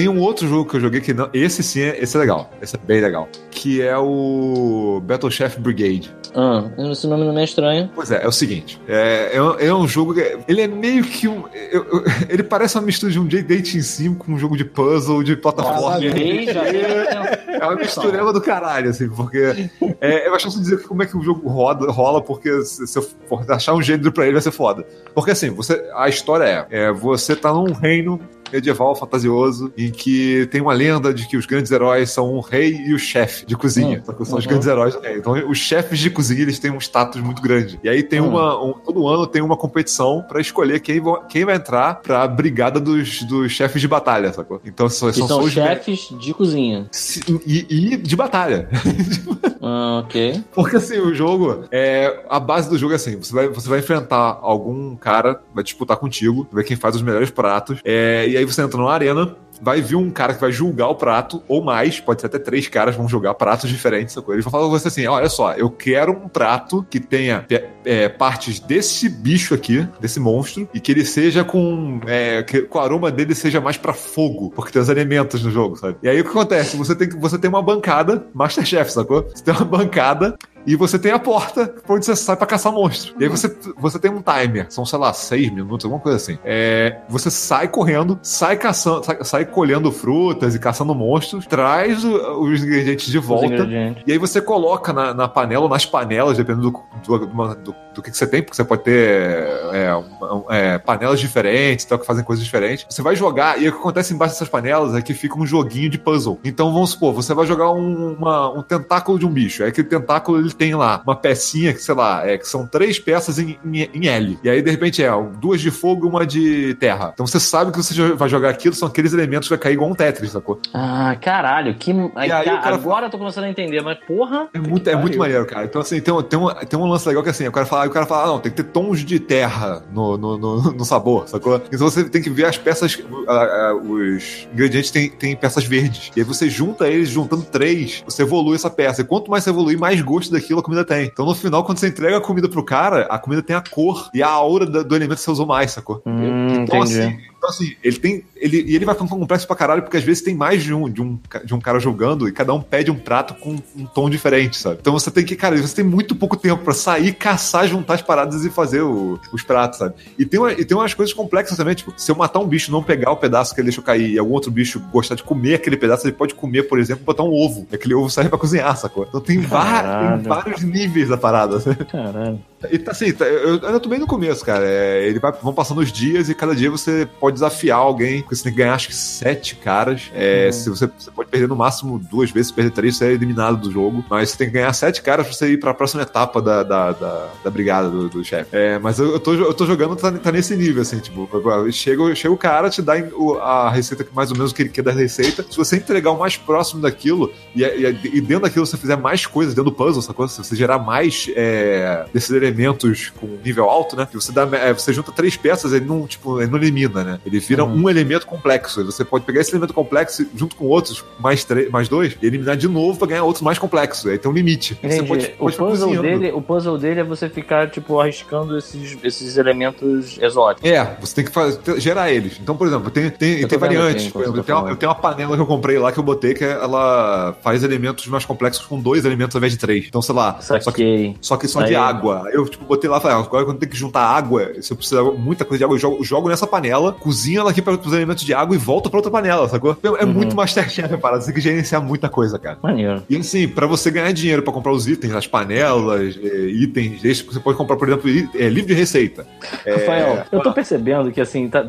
Tem 0.00 0.08
um 0.08 0.18
outro 0.18 0.48
jogo 0.48 0.64
que 0.70 0.76
eu 0.76 0.80
joguei 0.80 0.98
que 1.02 1.12
não. 1.12 1.28
Esse 1.34 1.62
sim, 1.62 1.82
é, 1.82 2.02
esse 2.02 2.16
é 2.16 2.20
legal. 2.20 2.50
Esse 2.62 2.74
é 2.74 2.78
bem 2.78 3.02
legal. 3.02 3.28
Que 3.50 3.82
é 3.82 3.98
o 3.98 4.98
Battle 5.04 5.30
Chef 5.30 5.60
Brigade. 5.60 6.10
Ah, 6.34 6.64
esse 6.90 7.06
nome 7.06 7.26
não 7.26 7.36
é 7.38 7.44
estranho. 7.44 7.90
Pois 7.94 8.10
é, 8.10 8.24
é 8.24 8.26
o 8.26 8.32
seguinte. 8.32 8.80
É, 8.88 9.32
é, 9.34 9.42
um- 9.42 9.58
é 9.58 9.74
um 9.74 9.86
jogo. 9.86 10.14
que- 10.14 10.38
Ele 10.48 10.62
é 10.62 10.66
meio 10.68 11.04
que 11.04 11.28
um. 11.28 11.44
eu- 11.70 11.84
eu- 11.92 12.04
ele 12.30 12.42
parece 12.42 12.76
uma 12.78 12.82
mistura 12.82 13.12
de 13.12 13.18
um 13.20 13.26
J-Dating 13.26 13.82
Sim 13.82 14.14
com 14.14 14.32
um 14.32 14.38
jogo 14.38 14.56
de 14.56 14.64
puzzle, 14.64 15.22
de 15.22 15.36
plataforma. 15.36 16.00
Já 16.00 16.64
É 16.64 17.58
uma 17.66 17.74
mistureba 17.76 18.32
do 18.32 18.40
caralho, 18.40 18.88
assim, 18.88 19.06
porque. 19.10 19.68
É, 20.00 20.26
é 20.26 20.30
mais 20.30 20.42
fácil 20.42 20.60
dizer 20.60 20.82
como 20.84 21.02
é 21.02 21.06
que 21.06 21.16
o 21.16 21.22
jogo 21.22 21.46
roda, 21.46 21.90
rola, 21.92 22.22
porque 22.22 22.62
se, 22.62 22.86
se 22.86 22.98
eu 22.98 23.02
for 23.28 23.44
achar 23.50 23.74
um 23.74 23.82
gênero 23.82 24.10
pra 24.12 24.24
ele 24.24 24.32
vai 24.32 24.40
ser 24.42 24.50
foda. 24.52 24.86
Porque 25.14 25.32
assim, 25.32 25.50
você, 25.50 25.84
a 25.94 26.08
história 26.08 26.66
é, 26.70 26.84
é: 26.84 26.92
você 26.92 27.36
tá 27.36 27.52
num 27.52 27.72
reino 27.72 28.18
medieval 28.52 28.94
fantasioso 28.94 29.72
em 29.76 29.90
que 29.90 30.46
tem 30.50 30.60
uma 30.60 30.72
lenda 30.72 31.12
de 31.12 31.26
que 31.26 31.36
os 31.36 31.46
grandes 31.46 31.70
heróis 31.70 32.10
são 32.10 32.34
o 32.34 32.40
rei 32.40 32.74
e 32.86 32.94
o 32.94 32.98
chefe 32.98 33.44
de 33.46 33.56
cozinha. 33.56 34.02
Hum, 34.08 34.12
que 34.12 34.24
são 34.24 34.38
os 34.38 34.44
uhum. 34.44 34.50
grandes 34.50 34.66
heróis 34.68 34.94
do 34.94 35.00
rei. 35.00 35.16
Então, 35.18 35.32
os 35.48 35.58
chefes 35.58 35.98
de 35.98 36.10
cozinha 36.10 36.42
eles 36.42 36.58
têm 36.58 36.70
um 36.70 36.78
status 36.78 37.20
muito 37.20 37.40
grande. 37.42 37.78
E 37.82 37.88
aí 37.88 38.02
tem 38.02 38.20
Hum. 38.20 38.28
uma. 38.28 38.62
um- 38.64 38.72
todo 38.72 39.06
ano 39.08 39.26
tem 39.26 39.42
uma 39.42 39.56
competição 39.56 40.24
pra 40.28 40.40
escolher 40.40 40.80
quem, 40.80 41.00
quem 41.28 41.44
vai 41.44 41.56
entrar 41.56 41.96
pra 42.00 42.26
brigada 42.26 42.80
dos, 42.80 43.22
dos 43.22 43.52
chefes 43.52 43.80
de 43.80 43.88
batalha, 43.88 44.32
sacou? 44.32 44.60
Então 44.64 44.88
são, 44.88 45.12
são, 45.12 45.26
são 45.28 45.40
os 45.42 45.52
chefes 45.52 46.08
de 46.18 46.32
cozinha. 46.34 46.86
se- 46.90 47.20
E, 47.46 47.66
e 47.92 47.96
de 47.96 48.16
batalha. 48.16 48.68
Ah, 49.62 50.00
ok. 50.02 50.42
Porque 50.54 50.76
assim, 50.76 50.98
o 50.98 51.14
jogo, 51.14 51.64
é, 51.70 52.24
a 52.30 52.40
base 52.40 52.68
do 52.70 52.78
jogo 52.78 52.94
é 52.94 52.96
assim: 52.96 53.16
você 53.16 53.32
vai, 53.32 53.48
você 53.48 53.68
vai 53.68 53.78
enfrentar 53.80 54.38
algum 54.40 54.96
cara, 54.96 55.38
vai 55.54 55.62
disputar 55.62 55.98
contigo, 55.98 56.48
ver 56.50 56.64
quem 56.64 56.76
faz 56.78 56.96
os 56.96 57.02
melhores 57.02 57.30
pratos, 57.30 57.78
é, 57.84 58.26
e 58.26 58.36
aí 58.40 58.44
você 58.44 58.62
entra 58.62 58.78
numa 58.78 58.92
arena. 58.92 59.36
Vai 59.62 59.82
vir 59.82 59.96
um 59.96 60.10
cara 60.10 60.32
que 60.32 60.40
vai 60.40 60.50
julgar 60.50 60.88
o 60.88 60.94
prato, 60.94 61.42
ou 61.46 61.62
mais, 61.62 62.00
pode 62.00 62.22
ser 62.22 62.28
até 62.28 62.38
três 62.38 62.66
caras 62.66 62.96
vão 62.96 63.06
julgar 63.06 63.34
pratos 63.34 63.68
diferentes. 63.68 64.14
Sacou? 64.14 64.34
Eles 64.34 64.42
vão 64.42 64.50
falar 64.50 64.70
pra 64.70 64.78
você 64.78 64.88
assim: 64.88 65.06
olha 65.06 65.28
só, 65.28 65.52
eu 65.52 65.68
quero 65.68 66.12
um 66.12 66.28
prato 66.28 66.84
que 66.88 66.98
tenha 66.98 67.44
é, 67.50 67.68
é, 67.84 68.08
partes 68.08 68.58
desse 68.58 69.06
bicho 69.06 69.52
aqui, 69.52 69.86
desse 70.00 70.18
monstro, 70.18 70.66
e 70.72 70.80
que 70.80 70.90
ele 70.90 71.04
seja 71.04 71.44
com. 71.44 72.00
é, 72.06 72.42
que, 72.42 72.66
o 72.70 72.78
aroma 72.78 73.10
dele 73.10 73.34
seja 73.34 73.60
mais 73.60 73.76
pra 73.76 73.92
fogo, 73.92 74.50
porque 74.56 74.72
tem 74.72 74.80
os 74.80 74.88
elementos 74.88 75.42
no 75.44 75.50
jogo, 75.50 75.76
sabe? 75.76 75.98
E 76.02 76.08
aí 76.08 76.18
o 76.18 76.24
que 76.24 76.30
acontece? 76.30 76.78
Você 76.78 76.94
tem, 76.94 77.10
você 77.10 77.38
tem 77.38 77.50
uma 77.50 77.62
bancada, 77.62 78.26
Masterchef, 78.32 78.90
sacou? 78.90 79.28
Você 79.28 79.44
tem 79.44 79.52
uma 79.52 79.66
bancada 79.66 80.38
e 80.66 80.76
você 80.76 80.98
tem 80.98 81.12
a 81.12 81.18
porta 81.18 81.66
pra 81.66 81.94
onde 81.96 82.04
você 82.04 82.14
sai 82.16 82.36
pra 82.36 82.46
caçar 82.46 82.72
monstro. 82.72 83.14
E 83.18 83.24
aí 83.24 83.28
você, 83.30 83.54
você 83.78 83.98
tem 83.98 84.10
um 84.10 84.22
timer, 84.22 84.66
são, 84.68 84.84
sei 84.84 84.98
lá, 84.98 85.12
seis 85.12 85.50
minutos, 85.52 85.84
alguma 85.84 86.00
coisa 86.02 86.16
assim. 86.16 86.38
É, 86.44 86.98
você 87.08 87.30
sai 87.30 87.68
correndo, 87.68 88.18
sai 88.22 88.56
caçando, 88.56 89.04
sai, 89.04 89.18
sai 89.24 89.44
colhendo 89.44 89.90
frutas 89.90 90.54
e 90.54 90.58
caçando 90.58 90.94
monstros, 90.94 91.46
traz 91.46 92.04
o- 92.04 92.42
os 92.42 92.62
ingredientes 92.62 93.06
de 93.10 93.18
volta. 93.18 93.46
ingredientes. 93.46 94.02
E 94.06 94.12
aí 94.12 94.18
você 94.18 94.40
coloca 94.40 94.92
na, 94.92 95.14
na 95.14 95.28
panela 95.28 95.64
ou 95.64 95.68
nas 95.68 95.86
panelas, 95.86 96.36
dependendo 96.36 96.70
do, 96.70 97.18
do, 97.18 97.26
do, 97.26 97.54
do- 97.56 97.74
do 97.94 98.02
que, 98.02 98.10
que 98.10 98.16
você 98.16 98.26
tem, 98.26 98.40
porque 98.42 98.54
você 98.56 98.62
pode 98.64 98.82
ter 98.84 99.48
é, 99.72 99.94
um- 99.96 100.19
é, 100.50 100.78
panelas 100.78 101.20
diferentes, 101.20 101.84
tal, 101.84 101.98
que 101.98 102.06
fazem 102.06 102.24
coisas 102.24 102.44
diferentes. 102.44 102.86
Você 102.88 103.02
vai 103.02 103.14
jogar, 103.16 103.60
e 103.60 103.68
o 103.68 103.72
que 103.72 103.78
acontece 103.78 104.12
embaixo 104.14 104.34
dessas 104.34 104.48
panelas 104.48 104.94
é 104.94 105.02
que 105.02 105.14
fica 105.14 105.38
um 105.38 105.46
joguinho 105.46 105.88
de 105.90 105.98
puzzle. 105.98 106.38
Então 106.44 106.72
vamos 106.72 106.90
supor, 106.90 107.12
você 107.14 107.34
vai 107.34 107.46
jogar 107.46 107.70
um, 107.72 108.12
uma- 108.14 108.50
um 108.52 108.62
tentáculo 108.62 109.18
de 109.18 109.26
um 109.26 109.30
bicho. 109.30 109.62
Aí 109.62 109.68
aquele 109.70 109.88
tentáculo 109.88 110.38
ele 110.38 110.52
tem 110.52 110.74
lá 110.74 111.02
uma 111.04 111.16
pecinha 111.16 111.72
que, 111.72 111.80
sei 111.82 111.94
lá, 111.94 112.26
é, 112.26 112.36
que 112.38 112.46
são 112.46 112.66
três 112.66 112.98
peças 112.98 113.38
em, 113.38 113.58
em, 113.64 113.88
em 113.94 114.06
L. 114.08 114.38
E 114.42 114.50
aí, 114.50 114.62
de 114.62 114.70
repente, 114.70 115.02
é 115.02 115.10
duas 115.40 115.60
de 115.60 115.70
fogo 115.70 116.06
e 116.06 116.08
uma 116.08 116.26
de 116.26 116.74
terra. 116.74 117.10
Então 117.14 117.26
você 117.26 117.40
sabe 117.40 117.70
que 117.72 117.78
você 117.78 118.12
vai 118.14 118.28
jogar 118.28 118.50
aquilo, 118.50 118.74
são 118.74 118.88
aqueles 118.88 119.12
elementos 119.12 119.48
que 119.48 119.54
vai 119.54 119.58
cair 119.58 119.74
igual 119.74 119.90
um 119.90 119.94
Tetris, 119.94 120.32
sacou? 120.32 120.60
Ah, 120.74 121.16
caralho, 121.20 121.74
que. 121.74 121.90
aí 122.14 122.28
o 122.28 122.60
cara- 122.60 122.74
Agora 122.80 123.06
eu 123.06 123.10
tô 123.10 123.18
começando 123.18 123.44
a 123.44 123.50
entender, 123.50 123.82
mas 123.82 123.98
porra. 124.06 124.48
É 124.54 124.58
muito, 124.58 124.88
é 124.88 124.96
muito 124.96 125.18
maneiro, 125.18 125.44
cara. 125.46 125.64
Então, 125.64 125.80
assim, 125.80 126.00
tem, 126.00 126.12
um- 126.12 126.22
tem, 126.22 126.38
um, 126.38 126.48
tem 126.48 126.78
um 126.78 126.86
lance 126.86 127.06
legal 127.08 127.22
que 127.22 127.28
assim, 127.30 127.46
o 127.46 127.52
cara 127.52 127.66
fala, 127.66 127.86
o 127.86 127.90
cara 127.90 128.06
fala, 128.06 128.24
ah, 128.24 128.26
não, 128.28 128.38
tem 128.38 128.50
que 128.50 128.62
ter 128.62 128.70
tons 128.70 129.00
de 129.04 129.18
terra 129.20 129.82
no, 129.92 130.09
no, 130.18 130.38
no, 130.38 130.72
no 130.72 130.84
sabor, 130.84 131.28
sacou? 131.28 131.56
Então 131.72 131.90
você 131.90 132.04
tem 132.08 132.22
que 132.22 132.30
ver 132.30 132.44
as 132.46 132.56
peças, 132.58 132.98
ah, 133.28 133.32
ah, 133.32 133.74
os 133.74 134.46
ingredientes 134.52 134.90
têm, 134.90 135.10
têm 135.10 135.36
peças 135.36 135.64
verdes. 135.64 136.10
E 136.16 136.20
aí 136.20 136.24
você 136.24 136.48
junta 136.48 136.88
eles, 136.88 137.08
juntando 137.08 137.42
três, 137.42 138.02
você 138.04 138.22
evolui 138.22 138.54
essa 138.56 138.70
peça. 138.70 139.02
E 139.02 139.04
quanto 139.04 139.30
mais 139.30 139.44
você 139.44 139.50
evoluir, 139.50 139.78
mais 139.78 140.00
gosto 140.00 140.30
daquilo 140.32 140.60
a 140.60 140.62
comida 140.62 140.84
tem. 140.84 141.06
Então 141.06 141.24
no 141.26 141.34
final, 141.34 141.64
quando 141.64 141.78
você 141.78 141.88
entrega 141.88 142.16
a 142.16 142.20
comida 142.20 142.48
pro 142.48 142.64
cara, 142.64 143.02
a 143.10 143.18
comida 143.18 143.42
tem 143.42 143.56
a 143.56 143.60
cor 143.62 144.08
e 144.14 144.22
a 144.22 144.28
aura 144.28 144.66
do 144.66 144.94
elemento 144.96 145.18
que 145.18 145.24
você 145.24 145.30
usou 145.30 145.46
mais, 145.46 145.70
sacou? 145.72 146.02
Hum, 146.06 146.48
Então, 146.62 146.78
entendi. 146.80 147.00
assim, 147.00 147.18
então, 147.40 147.48
assim, 147.48 147.74
ele 147.82 147.96
tem. 147.98 148.22
Ele, 148.36 148.62
e 148.68 148.76
ele 148.76 148.84
vai 148.84 148.94
ficando 148.94 149.08
complexo 149.10 149.46
pra 149.46 149.56
caralho, 149.56 149.82
porque 149.82 149.96
às 149.96 150.04
vezes 150.04 150.22
tem 150.22 150.34
mais 150.34 150.62
de 150.62 150.74
um, 150.74 150.88
de 150.90 151.00
um, 151.00 151.18
de 151.44 151.54
um 151.54 151.58
cara 151.60 151.78
jogando 151.80 152.28
e 152.28 152.32
cada 152.32 152.52
um 152.52 152.60
pede 152.60 152.90
um 152.90 152.96
prato 152.98 153.34
com 153.34 153.56
um 153.76 153.86
tom 153.86 154.08
diferente, 154.10 154.56
sabe? 154.58 154.76
Então 154.80 154.92
você 154.92 155.10
tem 155.10 155.24
que, 155.24 155.34
cara, 155.34 155.56
você 155.56 155.74
tem 155.74 155.84
muito 155.84 156.14
pouco 156.14 156.36
tempo 156.36 156.62
pra 156.62 156.74
sair, 156.74 157.14
caçar, 157.14 157.66
juntar 157.66 157.94
as 157.94 158.02
paradas 158.02 158.44
e 158.44 158.50
fazer 158.50 158.82
o- 158.82 159.18
os 159.32 159.42
pratos, 159.42 159.78
sabe? 159.78 159.94
E 160.18 160.24
tem, 160.26 160.38
uma- 160.38 160.52
e 160.52 160.64
tem 160.64 160.76
umas 160.76 160.92
coisas 160.94 161.14
complexas 161.14 161.56
também, 161.56 161.74
tipo, 161.74 161.92
se 161.96 162.10
eu 162.10 162.14
matar 162.16 162.40
um 162.40 162.46
bicho 162.46 162.70
e 162.70 162.72
não 162.72 162.82
pegar 162.82 163.10
o 163.12 163.16
pedaço 163.16 163.54
que 163.54 163.60
ele 163.60 163.68
deixou 163.68 163.82
cair 163.84 164.10
e 164.10 164.18
algum 164.18 164.32
outro 164.34 164.50
bicho 164.50 164.78
gostar 164.92 165.14
de 165.14 165.22
comer 165.22 165.54
aquele 165.54 165.76
pedaço, 165.76 166.06
ele 166.06 166.12
pode 166.16 166.34
comer, 166.34 166.64
por 166.64 166.78
exemplo, 166.78 167.04
botar 167.04 167.22
um 167.22 167.32
ovo. 167.32 167.66
E 167.70 167.74
aquele 167.74 167.94
ovo 167.94 168.10
serve 168.10 168.28
pra 168.30 168.38
cozinhar, 168.38 168.76
sacou? 168.76 169.06
Então 169.08 169.20
tem, 169.20 169.40
va- 169.40 169.64
Caralho. 169.82 170.18
tem 170.22 170.28
vários 170.28 170.62
níveis 170.62 171.08
da 171.08 171.16
parada. 171.16 171.58
Caralho. 171.90 172.38
E 172.70 172.78
tá 172.78 172.90
assim, 172.90 173.10
tá- 173.12 173.24
eu 173.24 173.56
eu 173.56 173.66
ainda 173.66 173.80
tô 173.80 173.88
bem 173.88 173.98
no 173.98 174.06
começo, 174.06 174.44
cara. 174.44 174.64
É, 174.66 175.06
ele 175.08 175.18
vai, 175.18 175.32
vão 175.42 175.52
passando 175.54 175.78
os 175.80 175.90
dias 175.90 176.28
e 176.28 176.34
cada 176.34 176.54
dia 176.54 176.70
você 176.70 177.08
pode 177.18 177.29
desafiar 177.32 177.78
alguém, 177.78 178.20
porque 178.22 178.36
você 178.36 178.44
tem 178.44 178.52
que 178.52 178.58
ganhar 178.58 178.74
acho 178.74 178.88
que 178.88 178.94
sete 178.94 179.56
caras. 179.56 180.10
É, 180.14 180.50
se 180.52 180.68
você, 180.68 180.86
você 180.86 181.10
pode 181.10 181.28
perder 181.28 181.48
no 181.48 181.56
máximo 181.56 181.98
duas 181.98 182.30
vezes, 182.30 182.48
se 182.48 182.54
perder 182.54 182.70
três, 182.70 182.96
você 182.96 183.06
é 183.06 183.12
eliminado 183.12 183.56
do 183.56 183.70
jogo. 183.70 184.04
Mas 184.08 184.30
você 184.30 184.38
tem 184.38 184.46
que 184.48 184.54
ganhar 184.54 184.72
sete 184.72 185.02
caras 185.02 185.26
pra 185.26 185.34
você 185.34 185.52
ir 185.52 185.60
pra 185.60 185.74
próxima 185.74 186.02
etapa 186.02 186.40
da, 186.40 186.62
da, 186.62 186.92
da, 186.92 187.28
da 187.44 187.50
brigada 187.50 187.88
do, 187.88 188.08
do 188.08 188.24
chefe. 188.24 188.48
É, 188.52 188.78
mas 188.78 188.98
eu, 188.98 189.12
eu, 189.12 189.20
tô, 189.20 189.34
eu 189.34 189.54
tô 189.54 189.66
jogando, 189.66 189.96
tá, 189.96 190.10
tá 190.12 190.32
nesse 190.32 190.56
nível, 190.56 190.82
assim, 190.82 190.98
tipo, 190.98 191.28
chega, 191.72 192.14
chega 192.14 192.34
o 192.34 192.38
cara, 192.38 192.70
te 192.70 192.82
dá 192.82 192.94
a 193.42 193.70
receita 193.70 194.04
que 194.04 194.14
mais 194.14 194.30
ou 194.30 194.36
menos 194.36 194.52
o 194.52 194.54
que 194.54 194.62
ele 194.62 194.68
quer 194.68 194.82
da 194.82 194.92
receita. 194.92 195.44
Se 195.50 195.56
você 195.56 195.76
entregar 195.76 196.10
o 196.10 196.18
mais 196.18 196.36
próximo 196.36 196.80
daquilo 196.82 197.32
e, 197.54 197.62
e, 197.62 198.16
e 198.16 198.20
dentro 198.20 198.44
daquilo 198.44 198.66
você 198.66 198.76
fizer 198.76 198.96
mais 198.96 199.26
coisas 199.26 199.54
dentro 199.54 199.70
do 199.70 199.76
puzzle, 199.76 200.02
sacou? 200.02 200.28
Se 200.28 200.38
você 200.38 200.56
gerar 200.56 200.78
mais 200.78 201.30
é, 201.34 202.06
desses 202.12 202.30
elementos 202.30 203.10
com 203.20 203.26
nível 203.44 203.68
alto, 203.68 203.96
né? 203.96 204.06
Que 204.06 204.14
você, 204.14 204.32
dá, 204.32 204.48
é, 204.52 204.72
você 204.72 204.92
junta 204.92 205.12
três 205.12 205.36
peças, 205.36 205.72
ele 205.72 205.84
não, 205.84 206.06
tipo, 206.06 206.40
ele 206.40 206.50
não 206.50 206.58
elimina, 206.58 207.04
né? 207.04 207.19
Ele 207.24 207.38
vira 207.38 207.64
Uhum. 207.64 207.82
um 207.84 207.90
elemento 207.90 208.26
complexo. 208.26 208.84
Você 208.84 209.04
pode 209.04 209.24
pegar 209.24 209.40
esse 209.40 209.50
elemento 209.52 209.74
complexo 209.74 210.26
junto 210.34 210.56
com 210.56 210.66
outros, 210.66 211.04
mais, 211.18 211.46
mais 211.70 211.88
dois, 211.88 212.16
e 212.20 212.26
eliminar 212.26 212.56
de 212.56 212.68
novo 212.68 212.98
pra 212.98 213.08
ganhar 213.08 213.24
outro 213.24 213.44
mais 213.44 213.58
complexo. 213.58 214.08
Aí 214.08 214.18
tem 214.18 214.30
um 214.30 214.34
limite. 214.34 214.78
Você 214.82 215.02
pode, 215.02 215.26
o, 215.26 215.38
pode 215.38 215.52
ficar 215.52 215.66
puzzle 215.66 216.02
dele, 216.02 216.32
o 216.32 216.40
puzzle 216.42 216.78
dele 216.78 217.00
é 217.00 217.04
você 217.04 217.28
ficar, 217.28 217.70
tipo, 217.70 218.00
arriscando 218.00 218.56
esses, 218.56 218.96
esses 219.02 219.36
elementos 219.36 220.18
exóticos. 220.20 220.68
É, 220.70 220.96
você 221.00 221.14
tem 221.16 221.24
que 221.24 221.30
fazer, 221.30 221.58
gerar 221.80 222.10
eles. 222.10 222.38
Então, 222.40 222.56
por 222.56 222.66
exemplo, 222.66 222.90
tem, 222.90 223.10
tem, 223.10 223.46
tem 223.46 223.58
variantes. 223.58 224.04
aqui 224.04 224.12
Por 224.12 224.22
exemplo, 224.22 224.40
eu 224.40 224.44
tenho, 224.44 224.58
uma- 224.58 224.70
eu 224.70 224.76
tenho 224.76 224.90
uma 224.92 224.98
panela 224.98 225.36
que 225.36 225.42
eu 225.42 225.46
comprei 225.46 225.78
lá 225.78 225.92
que 225.92 225.98
eu 225.98 226.02
botei 226.04 226.34
que 226.34 226.44
ela 226.44 227.36
faz 227.42 227.62
elementos 227.62 228.06
mais 228.06 228.24
complexos 228.24 228.64
com 228.66 228.80
dois 228.80 229.04
elementos 229.04 229.34
ao 229.36 229.40
invés 229.40 229.52
de 229.52 229.58
três. 229.58 229.84
Então, 229.86 230.00
sei 230.02 230.14
lá, 230.14 230.40
só 230.40 230.58
que 230.58 230.64
Saquei. 230.64 231.16
só 231.20 231.36
que 231.36 231.48
só 231.48 231.60
de 231.62 231.68
Aí- 231.70 231.74
água. 231.76 232.24
Eu, 232.32 232.46
tipo, 232.46 232.64
botei 232.64 232.88
lá 232.88 232.98
e 232.98 233.00
falei, 233.00 233.16
ah, 233.16 233.20
agora 233.20 233.44
quando 233.44 233.58
tem 233.58 233.68
que 233.68 233.76
juntar 233.76 234.00
água, 234.02 234.52
se 234.60 234.72
eu 234.72 234.76
precisar 234.76 235.02
de 235.02 235.10
muita 235.18 235.44
coisa 235.44 235.58
de 235.58 235.64
água, 235.64 235.74
eu 235.74 235.78
jogo, 235.78 236.04
jogo 236.04 236.28
nessa 236.28 236.46
panela, 236.46 236.92
cozinho 237.10 237.40
ela 237.40 237.50
aqui 237.50 237.60
para 237.60 237.74
os 237.74 237.92
elementos 237.92 238.24
de 238.24 238.32
água 238.32 238.54
e 238.54 238.58
volto 238.58 238.88
pra 238.88 238.98
outra 238.98 239.10
panela, 239.10 239.48
sacou? 239.48 239.76
É 239.98 240.04
Uhum. 240.04 240.12
muito 240.12 240.36
Masterchef 240.36 240.94
a 240.94 240.98
parada, 240.98 241.20
você 241.22 241.26
tem 241.26 241.34
que 241.34 241.40
gerenciar 241.40 241.82
muita 241.82 242.08
coisa, 242.08 242.38
cara. 242.38 242.56
Maneiro. 242.62 243.02
E 243.10 243.16
assim, 243.16 243.48
pra 243.48 243.66
você 243.66 243.90
ganhar 243.90 244.12
dinheiro 244.12 244.42
pra 244.42 244.52
comprar 244.52 244.72
os 244.72 244.86
itens, 244.86 245.12
as 245.14 245.26
panelas, 245.26 246.16
eh, 246.22 246.46
itens, 246.50 247.02
você 247.24 247.40
pode 247.40 247.58
comprar, 247.58 247.76
por 247.76 247.88
exemplo, 247.88 248.08
eh, 248.34 248.48
livro 248.48 248.68
de 248.68 248.74
receita. 248.74 249.26
É, 249.66 249.72
Rafael, 249.74 250.24
eu 250.30 250.40
tô 250.40 250.52
percebendo 250.52 251.10
que, 251.10 251.20
assim, 251.20 251.48
tá- 251.48 251.64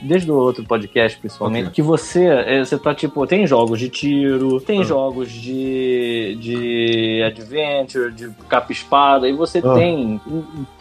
desde 0.00 0.30
o 0.30 0.34
outro 0.36 0.64
podcast, 0.64 1.18
principalmente, 1.18 1.64
Ok. 1.64 1.74
que 1.74 1.82
você, 1.82 2.24
é, 2.26 2.64
você 2.64 2.78
tá, 2.78 2.94
tipo, 2.94 3.26
tem 3.26 3.46
jogos 3.46 3.80
de 3.80 3.88
tiro, 3.88 4.60
tem 4.60 4.80
Ah. 4.80 4.84
jogos 4.84 5.30
de, 5.32 6.38
de 6.40 7.22
adventure, 7.26 8.12
de 8.12 8.30
capa-espada, 8.48 9.28
e 9.28 9.32
você 9.32 9.58
Ah. 9.64 9.74
tem, 9.74 10.20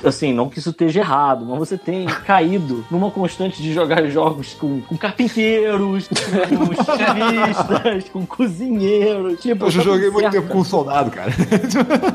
assim, 0.04 0.34
não 0.34 0.50
que 0.50 0.60
isso 0.60 0.70
esteja 0.70 1.00
errado, 1.00 1.46
mas 1.46 1.58
você 1.58 1.78
tem 1.78 2.06
caído 2.06 2.86
numa 2.92 3.10
constante 3.10 3.62
de 3.62 3.74
jogar 3.88 4.06
jogos 4.10 4.54
com, 4.54 4.82
com 4.82 4.98
carpinteiros, 4.98 6.08
com 6.50 6.74
estilistas, 6.74 8.10
com 8.10 8.26
cozinheiros, 8.26 9.40
tipo... 9.40 9.66
Eu 9.66 9.72
já 9.72 9.80
tá 9.80 9.86
joguei 9.86 10.10
muito 10.10 10.20
certo. 10.22 10.34
tempo 10.34 10.48
com 10.50 10.60
um 10.60 10.64
soldado, 10.64 11.12
cara. 11.12 11.32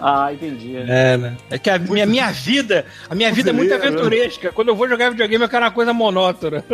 Ah, 0.03 0.33
entendi. 0.33 0.77
É, 0.77 1.17
né? 1.17 1.37
É 1.51 1.59
que 1.59 1.71
a 1.71 1.79
minha, 1.79 2.05
minha 2.07 2.31
vida, 2.31 2.85
a 3.09 3.15
minha 3.15 3.33
vida 3.33 3.51
é 3.51 3.53
muito 3.53 3.73
aventuresca. 3.73 4.53
Quando 4.53 4.69
eu 4.69 4.77
vou 4.77 4.89
jogar 4.89 5.11
videogame, 5.11 5.45
eu 5.45 5.49
quero 5.49 5.65
uma 5.65 5.71
coisa 5.71 5.93
monótona. 5.93 6.65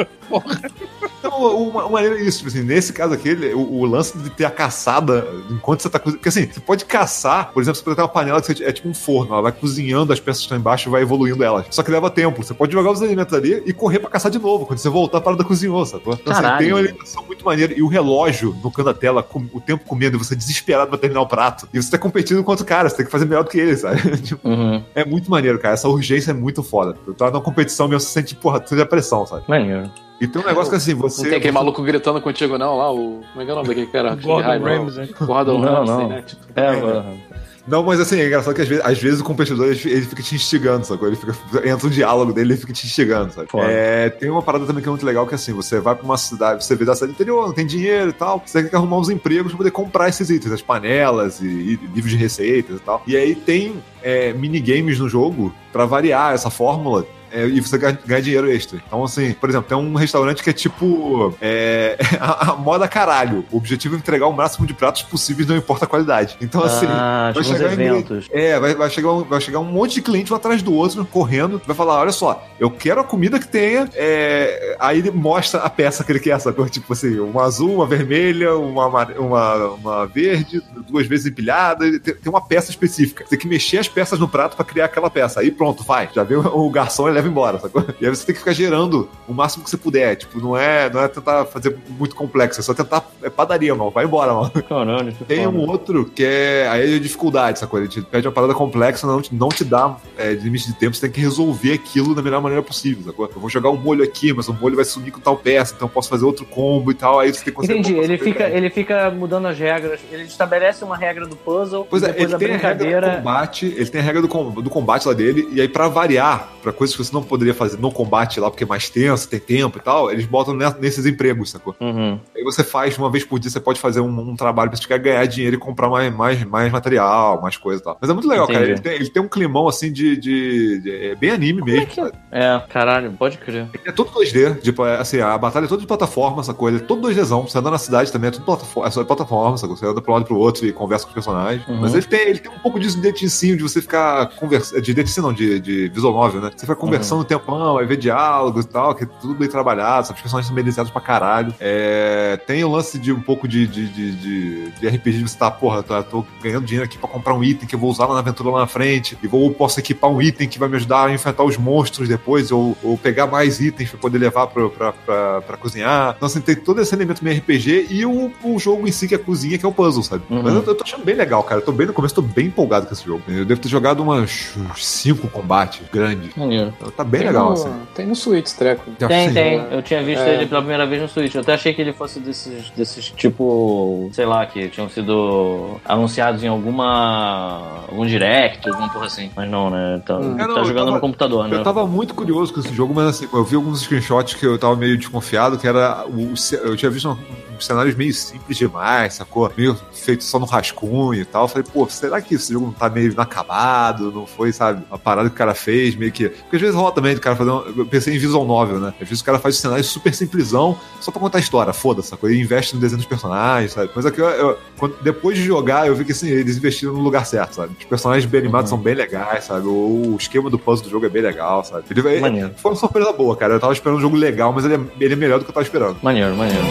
Então, 1.18 1.32
o, 1.32 1.68
o 1.70 1.90
maneiro 1.92 2.16
é 2.16 2.22
isso, 2.22 2.38
tipo 2.38 2.48
assim, 2.48 2.62
nesse 2.62 2.92
caso 2.92 3.12
aqui, 3.12 3.32
o, 3.52 3.80
o 3.80 3.84
lance 3.84 4.16
de 4.16 4.30
ter 4.30 4.44
a 4.44 4.50
caçada 4.50 5.26
enquanto 5.50 5.80
você 5.82 5.90
tá 5.90 5.98
cozinhando. 5.98 6.18
Porque 6.18 6.28
assim, 6.28 6.46
você 6.46 6.60
pode 6.60 6.84
caçar, 6.84 7.50
por 7.52 7.60
exemplo, 7.60 7.76
você 7.76 7.84
pode 7.84 7.96
ter 7.96 8.02
uma 8.02 8.08
panela 8.08 8.40
que 8.40 8.46
você- 8.54 8.62
é 8.64 8.70
tipo 8.72 8.88
um 8.88 8.94
forno, 8.94 9.32
ela 9.32 9.42
vai 9.42 9.50
cozinhando 9.52 10.12
as 10.12 10.20
peças 10.20 10.38
que 10.42 10.44
estão 10.44 10.56
embaixo 10.56 10.88
e 10.88 10.92
vai 10.92 11.02
evoluindo 11.02 11.42
elas. 11.42 11.66
Só 11.70 11.82
que 11.82 11.90
leva 11.90 12.08
tempo. 12.08 12.42
Você 12.44 12.54
pode 12.54 12.72
jogar 12.72 12.92
os 12.92 13.02
alimentos 13.02 13.34
ali 13.34 13.62
e 13.66 13.72
correr 13.72 13.98
pra 13.98 14.08
caçar 14.10 14.30
de 14.30 14.38
novo. 14.38 14.64
Quando 14.64 14.78
você 14.78 14.87
voltar, 14.88 15.18
a 15.18 15.20
parada 15.20 15.44
cozinhou, 15.44 15.84
sacou? 15.86 16.14
Então, 16.14 16.32
assim, 16.32 16.58
tem 16.58 16.72
uma 16.72 16.78
alimentação 16.80 17.24
muito 17.24 17.44
maneira. 17.44 17.72
E 17.76 17.82
o 17.82 17.88
relógio 17.88 18.56
no 18.62 18.70
canto 18.70 18.86
da 18.86 18.94
tela, 18.94 19.22
com- 19.22 19.46
o 19.52 19.60
tempo 19.60 19.84
comendo, 19.84 20.16
e 20.16 20.18
você 20.18 20.34
desesperado 20.36 20.88
pra 20.90 20.98
terminar 20.98 21.20
o 21.22 21.26
prato. 21.26 21.68
E 21.72 21.80
você 21.82 21.90
tá 21.90 21.98
competindo 21.98 22.42
com 22.44 22.50
outro 22.50 22.64
cara, 22.66 22.88
você 22.88 22.96
tem 22.96 23.06
que 23.06 23.12
fazer 23.12 23.24
melhor 23.26 23.44
do 23.44 23.50
que 23.50 23.58
ele, 23.58 23.76
sabe? 23.76 23.98
Tipo, 24.22 24.48
Uhum. 24.48 24.82
é 24.94 25.04
muito 25.04 25.30
maneiro, 25.30 25.58
cara. 25.58 25.74
Essa 25.74 25.88
urgência 25.88 26.30
é 26.30 26.34
muito 26.34 26.62
foda. 26.62 26.94
Tu 27.04 27.14
tá 27.14 27.30
numa 27.30 27.40
competição 27.40 27.86
mesmo, 27.88 28.00
você 28.00 28.08
sente, 28.12 28.34
porra, 28.34 28.60
tu 28.60 28.78
a 28.80 28.86
pressão, 28.86 29.26
sabe? 29.26 29.44
Maneiro. 29.48 29.90
E 30.20 30.26
tem 30.26 30.42
um 30.42 30.44
negócio 30.46 30.68
que 30.70 30.76
assim, 30.76 30.94
você. 30.94 31.22
Não 31.22 31.28
tem 31.28 31.38
aquele 31.38 31.52
maluco 31.52 31.80
gritando 31.82 32.20
contigo, 32.20 32.58
não, 32.58 32.76
lá, 32.76 32.90
o. 32.92 33.20
Como 33.32 33.40
é 33.40 33.44
que 33.44 33.50
é 33.50 33.52
o 33.52 33.56
nome 33.56 33.68
daquele 33.68 33.86
cara? 33.86 34.16
Gordon 34.16 34.58
Ramsay. 34.64 35.14
não. 35.20 35.26
Gordon 35.26 35.58
Não, 35.60 35.74
Ramsay, 35.74 35.96
não. 35.96 36.08
né? 36.08 36.22
Tipo, 36.22 36.42
É, 36.56 36.66
É. 36.66 36.80
mano. 36.80 37.18
Não, 37.68 37.82
mas 37.82 38.00
assim, 38.00 38.18
é 38.18 38.26
engraçado 38.26 38.54
que 38.54 38.62
às 38.62 38.68
vezes, 38.68 38.84
às 38.84 38.98
vezes 38.98 39.20
o 39.20 39.24
competidor 39.24 39.66
ele, 39.66 39.80
ele 39.84 40.02
fica 40.02 40.22
te 40.22 40.34
instigando, 40.34 40.86
sacou? 40.86 41.06
Ele 41.06 41.16
fica, 41.16 41.34
entra 41.68 41.86
um 41.86 41.90
diálogo 41.90 42.32
dele 42.32 42.54
ele 42.54 42.60
fica 42.60 42.72
te 42.72 42.86
instigando, 42.86 43.32
sabe? 43.32 43.48
É, 43.70 44.08
tem 44.08 44.30
uma 44.30 44.42
parada 44.42 44.64
também 44.64 44.82
que 44.82 44.88
é 44.88 44.90
muito 44.90 45.04
legal 45.04 45.26
que 45.26 45.34
assim, 45.34 45.52
você 45.52 45.78
vai 45.78 45.94
pra 45.94 46.04
uma 46.04 46.16
cidade, 46.16 46.64
você 46.64 46.74
vê 46.74 46.86
da 46.86 46.94
cidade 46.94 47.12
interior, 47.12 47.46
não 47.46 47.54
tem 47.54 47.66
dinheiro 47.66 48.08
e 48.08 48.12
tal, 48.14 48.42
você 48.44 48.62
tem 48.62 48.70
que 48.70 48.76
arrumar 48.76 48.96
uns 48.96 49.10
empregos 49.10 49.52
pra 49.52 49.58
poder 49.58 49.70
comprar 49.70 50.08
esses 50.08 50.30
itens, 50.30 50.50
as 50.50 50.62
panelas 50.62 51.40
e, 51.40 51.46
e 51.46 51.76
livros 51.94 52.10
de 52.10 52.16
receitas 52.16 52.76
e 52.76 52.80
tal. 52.80 53.02
E 53.06 53.14
aí 53.14 53.34
tem 53.34 53.82
é, 54.02 54.32
minigames 54.32 54.98
no 54.98 55.08
jogo 55.08 55.54
pra 55.70 55.84
variar 55.84 56.32
essa 56.32 56.48
fórmula. 56.48 57.06
É, 57.32 57.46
e 57.46 57.60
você 57.60 57.76
ganha, 57.78 57.98
ganha 58.06 58.22
dinheiro 58.22 58.50
extra. 58.50 58.80
Então, 58.86 59.02
assim, 59.04 59.32
por 59.34 59.48
exemplo, 59.48 59.68
tem 59.68 59.76
um 59.78 59.94
restaurante 59.94 60.42
que 60.42 60.50
é 60.50 60.52
tipo 60.52 61.34
é, 61.40 61.96
a, 62.20 62.50
a 62.52 62.56
moda 62.56 62.86
caralho. 62.88 63.44
O 63.50 63.56
objetivo 63.56 63.94
é 63.94 63.98
entregar 63.98 64.26
o 64.26 64.32
máximo 64.32 64.66
de 64.66 64.74
pratos 64.74 65.02
possíveis, 65.02 65.48
não 65.48 65.56
importa 65.56 65.84
a 65.84 65.88
qualidade. 65.88 66.36
Então, 66.40 66.62
assim, 66.62 66.86
ah, 66.88 67.32
vai 67.34 67.44
chegar 67.44 67.70
em- 67.70 67.72
eventos. 67.72 68.26
é, 68.32 68.58
vai, 68.58 68.74
vai, 68.74 68.90
chegar 68.90 69.12
um, 69.12 69.24
vai 69.24 69.40
chegar 69.40 69.58
um 69.60 69.64
monte 69.64 69.94
de 69.94 70.02
cliente 70.02 70.32
um 70.32 70.36
atrás 70.36 70.62
do 70.62 70.72
outro, 70.72 71.04
correndo, 71.04 71.60
vai 71.66 71.74
falar: 71.76 72.00
olha 72.00 72.12
só, 72.12 72.46
eu 72.58 72.70
quero 72.70 73.00
a 73.00 73.04
comida 73.04 73.38
que 73.38 73.46
tenha. 73.48 73.88
é, 73.94 74.76
Aí 74.78 74.98
ele 74.98 75.10
mostra 75.10 75.60
a 75.60 75.70
peça 75.70 76.04
que 76.04 76.12
ele 76.12 76.20
quer, 76.20 76.38
sacou? 76.40 76.68
Tipo 76.68 76.92
assim, 76.92 77.18
uma 77.18 77.44
azul, 77.44 77.74
uma 77.76 77.86
vermelha, 77.86 78.54
uma, 78.56 78.86
uma, 78.86 79.54
uma 79.70 80.06
verde, 80.06 80.62
duas 80.88 81.06
vezes 81.06 81.26
empilhada. 81.26 81.84
Tem, 82.00 82.14
tem 82.14 82.30
uma 82.30 82.40
peça 82.40 82.70
específica. 82.70 83.24
Você 83.24 83.30
tem 83.30 83.38
que 83.38 83.48
mexer 83.48 83.78
as 83.78 83.88
peças 83.88 84.18
no 84.18 84.28
prato 84.28 84.56
pra 84.56 84.64
criar 84.64 84.84
aquela 84.86 85.10
peça. 85.10 85.40
Aí 85.40 85.50
pronto, 85.50 85.82
vai. 85.82 86.08
Já 86.14 86.22
viu 86.22 86.40
o 86.40 86.70
garçom 86.70 87.08
e 87.08 87.12
leva 87.18 87.28
embora, 87.28 87.58
sacou? 87.58 87.84
E 88.00 88.04
aí 88.06 88.14
você 88.14 88.24
tem 88.26 88.34
que 88.34 88.38
ficar 88.40 88.52
gerando 88.52 89.08
o 89.26 89.32
máximo 89.34 89.64
que 89.64 89.70
você 89.70 89.76
puder. 89.76 90.16
Tipo, 90.16 90.40
não 90.40 90.56
é, 90.56 90.88
não 90.90 91.00
é 91.02 91.08
tentar 91.08 91.44
fazer 91.46 91.76
muito 91.88 92.14
complexo, 92.16 92.60
é 92.60 92.62
só 92.62 92.72
tentar. 92.74 93.04
É 93.22 93.28
padaria, 93.30 93.74
mano. 93.74 93.90
Vai 93.90 94.04
embora, 94.04 94.32
mano. 94.32 94.50
Caralho, 94.68 95.12
Tem 95.26 95.44
foda. 95.44 95.56
um 95.56 95.68
outro 95.68 96.04
que 96.06 96.24
é 96.24 96.68
aí 96.68 96.96
é 96.96 96.98
dificuldade, 96.98 97.58
sacou? 97.58 97.78
Ele 97.78 97.88
te 97.88 98.00
pede 98.02 98.26
uma 98.26 98.32
parada 98.32 98.54
complexa, 98.54 99.06
não 99.06 99.20
te, 99.20 99.34
não 99.34 99.48
te 99.48 99.64
dá 99.64 99.96
é, 100.16 100.32
limite 100.32 100.66
de 100.68 100.74
tempo, 100.74 100.94
você 100.94 101.02
tem 101.02 101.10
que 101.10 101.20
resolver 101.20 101.72
aquilo 101.72 102.14
da 102.14 102.22
melhor 102.22 102.40
maneira 102.40 102.62
possível, 102.62 103.04
sacou? 103.04 103.26
Eu 103.34 103.40
vou 103.40 103.50
jogar 103.50 103.70
um 103.70 103.76
molho 103.76 104.02
aqui, 104.04 104.32
mas 104.32 104.48
o 104.48 104.54
molho 104.54 104.76
vai 104.76 104.84
sumir 104.84 105.10
com 105.12 105.20
tal 105.20 105.36
peça, 105.36 105.74
então 105.76 105.86
eu 105.88 105.92
posso 105.92 106.08
fazer 106.08 106.24
outro 106.24 106.44
combo 106.44 106.90
e 106.90 106.94
tal, 106.94 107.18
aí 107.20 107.32
você 107.32 107.38
tem 107.44 107.44
que 107.46 107.52
conseguir 107.52 107.78
Entendi, 107.80 107.96
ele 107.98 108.18
fica, 108.18 108.44
ele 108.48 108.70
fica 108.70 109.10
mudando 109.10 109.46
as 109.46 109.58
regras, 109.58 110.00
ele 110.12 110.24
estabelece 110.24 110.84
uma 110.84 110.96
regra 110.96 111.26
do 111.26 111.36
puzzle, 111.36 111.86
Pois 111.88 112.02
é, 112.02 112.08
depois 112.08 112.24
ele 112.26 112.34
a 112.34 112.38
tem 112.38 112.48
a 112.48 112.52
regra 112.52 112.74
do 112.74 112.78
brincadeira. 112.78 113.16
combate, 113.16 113.66
ele 113.66 113.86
tem 113.86 114.00
a 114.00 114.04
regra 114.04 114.22
do, 114.22 114.28
com- 114.28 114.50
do 114.50 114.70
combate 114.70 115.06
lá 115.08 115.14
dele, 115.14 115.48
e 115.52 115.60
aí 115.60 115.68
pra 115.68 115.88
variar, 115.88 116.48
pra 116.62 116.72
coisas 116.72 116.94
que 116.96 117.04
você 117.04 117.07
não 117.14 117.22
poderia 117.22 117.54
fazer 117.54 117.78
no 117.78 117.90
combate 117.90 118.40
lá, 118.40 118.50
porque 118.50 118.64
é 118.64 118.66
mais 118.66 118.88
tenso, 118.88 119.28
tem 119.28 119.40
tempo 119.40 119.78
e 119.78 119.80
tal, 119.80 120.10
eles 120.10 120.26
botam 120.26 120.54
ne- 120.54 120.74
nesses 120.80 121.06
empregos, 121.06 121.50
sacou? 121.50 121.74
Uhum. 121.80 122.18
Aí 122.36 122.42
você 122.44 122.62
faz 122.64 122.96
uma 122.98 123.10
vez 123.10 123.24
por 123.24 123.38
dia, 123.38 123.50
você 123.50 123.60
pode 123.60 123.78
fazer 123.80 124.00
um, 124.00 124.08
um 124.30 124.36
trabalho 124.36 124.70
pra 124.70 124.78
você 124.80 124.86
quer 124.86 124.98
ganhar 124.98 125.24
dinheiro 125.26 125.56
e 125.56 125.58
comprar 125.58 125.88
mais, 125.88 126.14
mais, 126.14 126.42
mais 126.44 126.70
material, 126.72 127.40
mais 127.42 127.56
coisa 127.56 127.80
e 127.80 127.84
tal. 127.84 127.98
Mas 128.00 128.10
é 128.10 128.12
muito 128.12 128.28
legal, 128.28 128.46
cara. 128.46 128.58
Entendi. 128.58 128.72
Ele 128.72 128.80
tem, 128.80 128.92
ele 128.94 129.10
tem 129.10 129.22
um 129.22 129.28
climão 129.28 129.68
assim 129.68 129.92
de. 129.92 130.16
de, 130.16 130.78
de- 130.80 131.06
é 131.08 131.14
bem 131.14 131.30
anime 131.30 131.62
mesmo. 131.62 131.92
sabe? 131.94 132.12
É, 132.30 132.60
caralho, 132.68 133.12
pode 133.12 133.38
crer. 133.38 133.66
É 133.84 133.92
todo 133.92 134.10
2D, 134.10 134.60
tipo, 134.60 134.84
é, 134.84 134.96
assim, 134.98 135.20
a 135.20 135.36
batalha 135.38 135.64
é 135.64 135.68
toda 135.68 135.80
de 135.80 135.86
plataforma, 135.86 136.42
sacou? 136.42 136.68
Ele 136.68 136.78
é 136.78 136.80
todo 136.80 137.08
2Dzão. 137.08 137.48
Você 137.48 137.58
anda 137.58 137.70
na 137.70 137.78
cidade 137.78 138.10
também, 138.12 138.28
é 138.28 138.30
tudo 138.30 138.44
plataforma, 138.44 138.88
é 138.88 138.90
só 138.90 139.04
plataforma, 139.04 139.56
sacou? 139.56 139.76
Você 139.76 139.86
anda 139.86 140.00
pra 140.00 140.10
um 140.12 140.14
lado 140.14 140.24
e 140.24 140.26
pro 140.26 140.36
outro 140.38 140.66
e 140.66 140.72
conversa 140.72 141.04
com 141.04 141.10
os 141.10 141.14
personagens. 141.14 141.66
Uhum. 141.68 141.80
Mas 141.80 141.94
ele 141.94 142.02
tem, 142.06 142.20
ele 142.28 142.38
tem 142.38 142.50
um 142.50 142.58
pouco 142.58 142.78
disso 142.78 142.96
de 142.96 143.02
deticinho, 143.02 143.56
de 143.56 143.62
você 143.62 143.80
ficar 143.80 144.26
conversando. 144.36 144.80
De 144.82 144.94
deticinho, 144.94 145.26
não, 145.26 145.32
de, 145.32 145.58
de 145.60 145.88
visual 145.88 146.12
novel, 146.12 146.40
né? 146.40 146.50
Você 146.54 146.66
fica 146.66 146.76
conversando 146.76 146.97
um 147.20 147.24
tempão, 147.24 147.78
aí 147.78 147.86
vê 147.86 147.96
diálogos 147.96 148.64
e 148.64 148.68
tal, 148.68 148.94
que 148.94 149.04
é 149.04 149.06
tudo 149.20 149.34
bem 149.34 149.48
trabalhado, 149.48 150.06
sabe? 150.06 150.16
Os 150.16 150.22
personagens 150.22 150.52
são 150.52 150.64
desenhados 150.64 150.92
pra 150.92 151.00
caralho. 151.00 151.54
É, 151.60 152.38
tem 152.46 152.62
o 152.64 152.70
lance 152.70 152.98
de 152.98 153.12
um 153.12 153.20
pouco 153.20 153.46
de, 153.46 153.66
de, 153.66 153.88
de, 153.88 154.12
de, 154.12 154.70
de 154.70 154.88
RPG, 154.88 155.18
de 155.18 155.28
você 155.28 155.38
tá, 155.38 155.50
porra, 155.50 155.82
tô, 155.82 156.02
tô 156.02 156.26
ganhando 156.42 156.64
dinheiro 156.64 156.84
aqui 156.84 156.98
pra 156.98 157.08
comprar 157.08 157.34
um 157.34 157.42
item 157.42 157.68
que 157.68 157.74
eu 157.74 157.78
vou 157.78 157.90
usar 157.90 158.06
lá 158.06 158.14
na 158.14 158.20
aventura 158.20 158.50
lá 158.50 158.60
na 158.60 158.66
frente, 158.66 159.16
e 159.22 159.26
vou, 159.26 159.50
posso 159.50 159.78
equipar 159.80 160.10
um 160.10 160.20
item 160.20 160.48
que 160.48 160.58
vai 160.58 160.68
me 160.68 160.76
ajudar 160.76 161.06
a 161.06 161.12
enfrentar 161.12 161.44
os 161.44 161.56
monstros 161.56 162.08
depois, 162.08 162.50
ou, 162.50 162.76
ou 162.82 162.96
pegar 162.96 163.26
mais 163.26 163.60
itens 163.60 163.90
pra 163.90 163.98
poder 163.98 164.18
levar 164.18 164.46
pra, 164.46 164.68
pra, 164.68 164.92
pra, 164.92 165.40
pra 165.42 165.56
cozinhar. 165.56 166.14
Então, 166.16 166.26
assim, 166.26 166.40
tem 166.40 166.56
todo 166.56 166.80
esse 166.80 166.94
elemento 166.94 167.24
meio 167.24 167.38
RPG 167.38 167.88
e 167.90 168.04
o, 168.04 168.32
o 168.42 168.58
jogo 168.58 168.86
em 168.86 168.92
si, 168.92 169.08
que 169.08 169.14
é 169.14 169.18
a 169.18 169.20
cozinha, 169.20 169.58
que 169.58 169.64
é 169.64 169.68
o 169.68 169.72
puzzle, 169.72 170.02
sabe? 170.02 170.24
Uhum. 170.30 170.42
Mas 170.42 170.54
eu, 170.54 170.62
eu 170.62 170.74
tô 170.74 170.84
achando 170.84 171.04
bem 171.04 171.14
legal, 171.14 171.42
cara. 171.42 171.60
Eu 171.60 171.64
tô 171.64 171.72
bem 171.72 171.86
no 171.86 171.92
começo, 171.92 172.14
tô 172.14 172.22
bem 172.22 172.46
empolgado 172.46 172.86
com 172.86 172.92
esse 172.92 173.04
jogo. 173.04 173.22
Eu 173.28 173.44
devo 173.44 173.60
ter 173.60 173.68
jogado 173.68 174.02
umas 174.02 174.52
cinco 174.76 175.28
combates 175.28 175.80
grandes. 175.92 176.34
Maneiro. 176.36 176.72
Então, 176.76 176.87
Tá 176.96 177.04
bem 177.04 177.20
tem 177.20 177.28
legal, 177.28 177.46
no, 177.46 177.52
assim. 177.52 177.72
Tem 177.94 178.06
no 178.06 178.14
Switch, 178.16 178.52
treco. 178.52 178.90
Tem, 179.06 179.32
tem. 179.32 179.64
Eu 179.70 179.82
tinha 179.82 180.02
visto 180.02 180.20
É. 180.22 180.34
ele 180.34 180.46
pela 180.46 180.60
primeira 180.60 180.86
vez 180.86 181.02
no 181.02 181.08
Switch. 181.08 181.34
Eu 181.34 181.40
até 181.42 181.54
achei 181.54 181.72
que 181.74 181.80
ele 181.80 181.92
fosse 181.92 182.18
desses, 182.20 182.70
desses 182.70 183.10
tipo, 183.10 184.10
sei 184.12 184.24
lá, 184.26 184.44
que 184.46 184.68
tinham 184.68 184.88
sido 184.88 185.80
anunciados 185.84 186.42
em 186.42 186.48
alguma. 186.48 187.84
algum 187.88 188.06
direct, 188.06 188.68
alguma 188.68 188.88
porra 188.88 189.06
assim. 189.06 189.30
Mas 189.34 189.48
não, 189.50 189.70
né? 189.70 190.00
Tá, 190.04 190.16
Hum. 190.18 190.36
tá 190.36 190.44
É, 190.44 190.46
não, 190.46 190.64
jogando 190.64 190.84
tava- 190.86 190.90
no 190.92 191.00
computador, 191.00 191.48
né? 191.48 191.56
Eu 191.56 191.62
tava 191.62 191.86
muito 191.86 192.14
curioso 192.14 192.52
com 192.52 192.60
esse 192.60 192.74
jogo, 192.74 192.92
mas 192.94 193.06
assim, 193.06 193.28
eu 193.32 193.44
vi 193.44 193.56
alguns 193.56 193.80
screenshots 193.82 194.34
que 194.34 194.44
eu 194.46 194.58
tava 194.58 194.76
meio 194.76 194.96
desconfiado, 194.96 195.58
que 195.58 195.66
era. 195.66 196.04
O, 196.06 196.34
eu 196.64 196.76
tinha 196.76 196.90
visto 196.90 197.08
um- 197.08 197.16
uns 197.58 197.66
cenários 197.66 197.94
meio 197.94 198.12
simples 198.14 198.56
demais, 198.56 199.14
sacou? 199.14 199.50
Meio 199.56 199.76
feito 199.92 200.24
só 200.24 200.38
no 200.38 200.46
rascunho 200.46 201.14
e 201.20 201.24
tal. 201.24 201.44
Eu 201.44 201.48
falei, 201.48 201.66
pô, 201.72 201.86
será 201.88 202.20
que 202.20 202.34
esse 202.34 202.52
jogo 202.52 202.66
não 202.66 202.72
tá 202.72 202.88
meio 202.88 203.12
inacabado? 203.12 204.10
Não 204.12 204.26
foi, 204.26 204.52
sabe, 204.52 204.82
a 204.90 204.98
parada 204.98 205.28
que 205.28 205.34
o 205.34 205.38
cara 205.38 205.54
fez, 205.54 205.94
meio 205.94 206.12
que. 206.12 206.28
Porque 206.28 206.56
às 206.56 206.62
vezes 206.62 206.76
rola 206.76 206.92
também 206.92 207.14
do 207.14 207.20
cara 207.20 207.36
fazer. 207.36 207.50
Um... 207.50 207.62
Eu 207.78 207.86
pensei 207.86 208.14
em 208.14 208.18
visual 208.18 208.44
novel, 208.44 208.78
né? 208.80 208.94
Às 209.00 209.08
vezes 209.08 209.20
o 209.20 209.24
cara 209.24 209.38
faz 209.38 209.56
um 209.56 209.60
cenário 209.60 209.84
super 209.84 210.14
simplesão 210.14 210.78
só 211.00 211.10
pra 211.10 211.20
contar 211.20 211.38
a 211.38 211.40
história, 211.40 211.72
foda-se, 211.72 212.08
sacou? 212.08 212.30
E 212.30 212.40
investe 212.40 212.74
no 212.74 212.80
desenho 212.80 212.98
dos 212.98 213.06
personagens, 213.06 213.72
sabe? 213.72 213.90
Mas 213.94 214.06
aqui, 214.06 214.20
eu, 214.20 214.26
eu- 214.28 214.58
quando- 214.76 214.96
depois 215.02 215.36
de 215.36 215.44
jogar, 215.44 215.86
eu 215.86 215.94
vi 215.94 216.04
que 216.04 216.12
assim, 216.12 216.28
eles 216.28 216.56
investiram 216.56 216.92
no 216.94 217.00
lugar 217.00 217.26
certo, 217.26 217.54
sabe? 217.54 217.74
Os 217.78 217.84
personagens 217.84 218.24
bem 218.30 218.40
animados 218.40 218.68
são 218.70 218.78
bem 218.78 218.94
legais, 218.94 219.44
sabe? 219.44 219.66
O, 219.66 220.14
o 220.14 220.16
esquema 220.18 220.48
do 220.50 220.58
puzzle 220.58 220.84
do 220.84 220.90
jogo 220.90 221.06
é 221.06 221.08
bem 221.08 221.22
legal, 221.22 221.64
sabe? 221.64 221.84
Ele, 221.90 222.00
ele- 222.08 222.20
foi 222.56 222.70
uma 222.72 222.76
surpresa 222.76 223.12
boa, 223.12 223.36
cara. 223.36 223.54
Eu 223.54 223.60
tava 223.60 223.72
esperando 223.72 223.98
um 223.98 224.00
jogo 224.00 224.16
legal, 224.16 224.52
mas 224.52 224.64
ele 224.64 224.74
é, 224.74 224.80
ele 225.00 225.12
é 225.14 225.16
melhor 225.16 225.38
do 225.38 225.44
que 225.44 225.50
eu 225.50 225.54
tava 225.54 225.64
esperando. 225.64 225.96
Maneiro, 226.02 226.34
maneiro. 226.36 226.62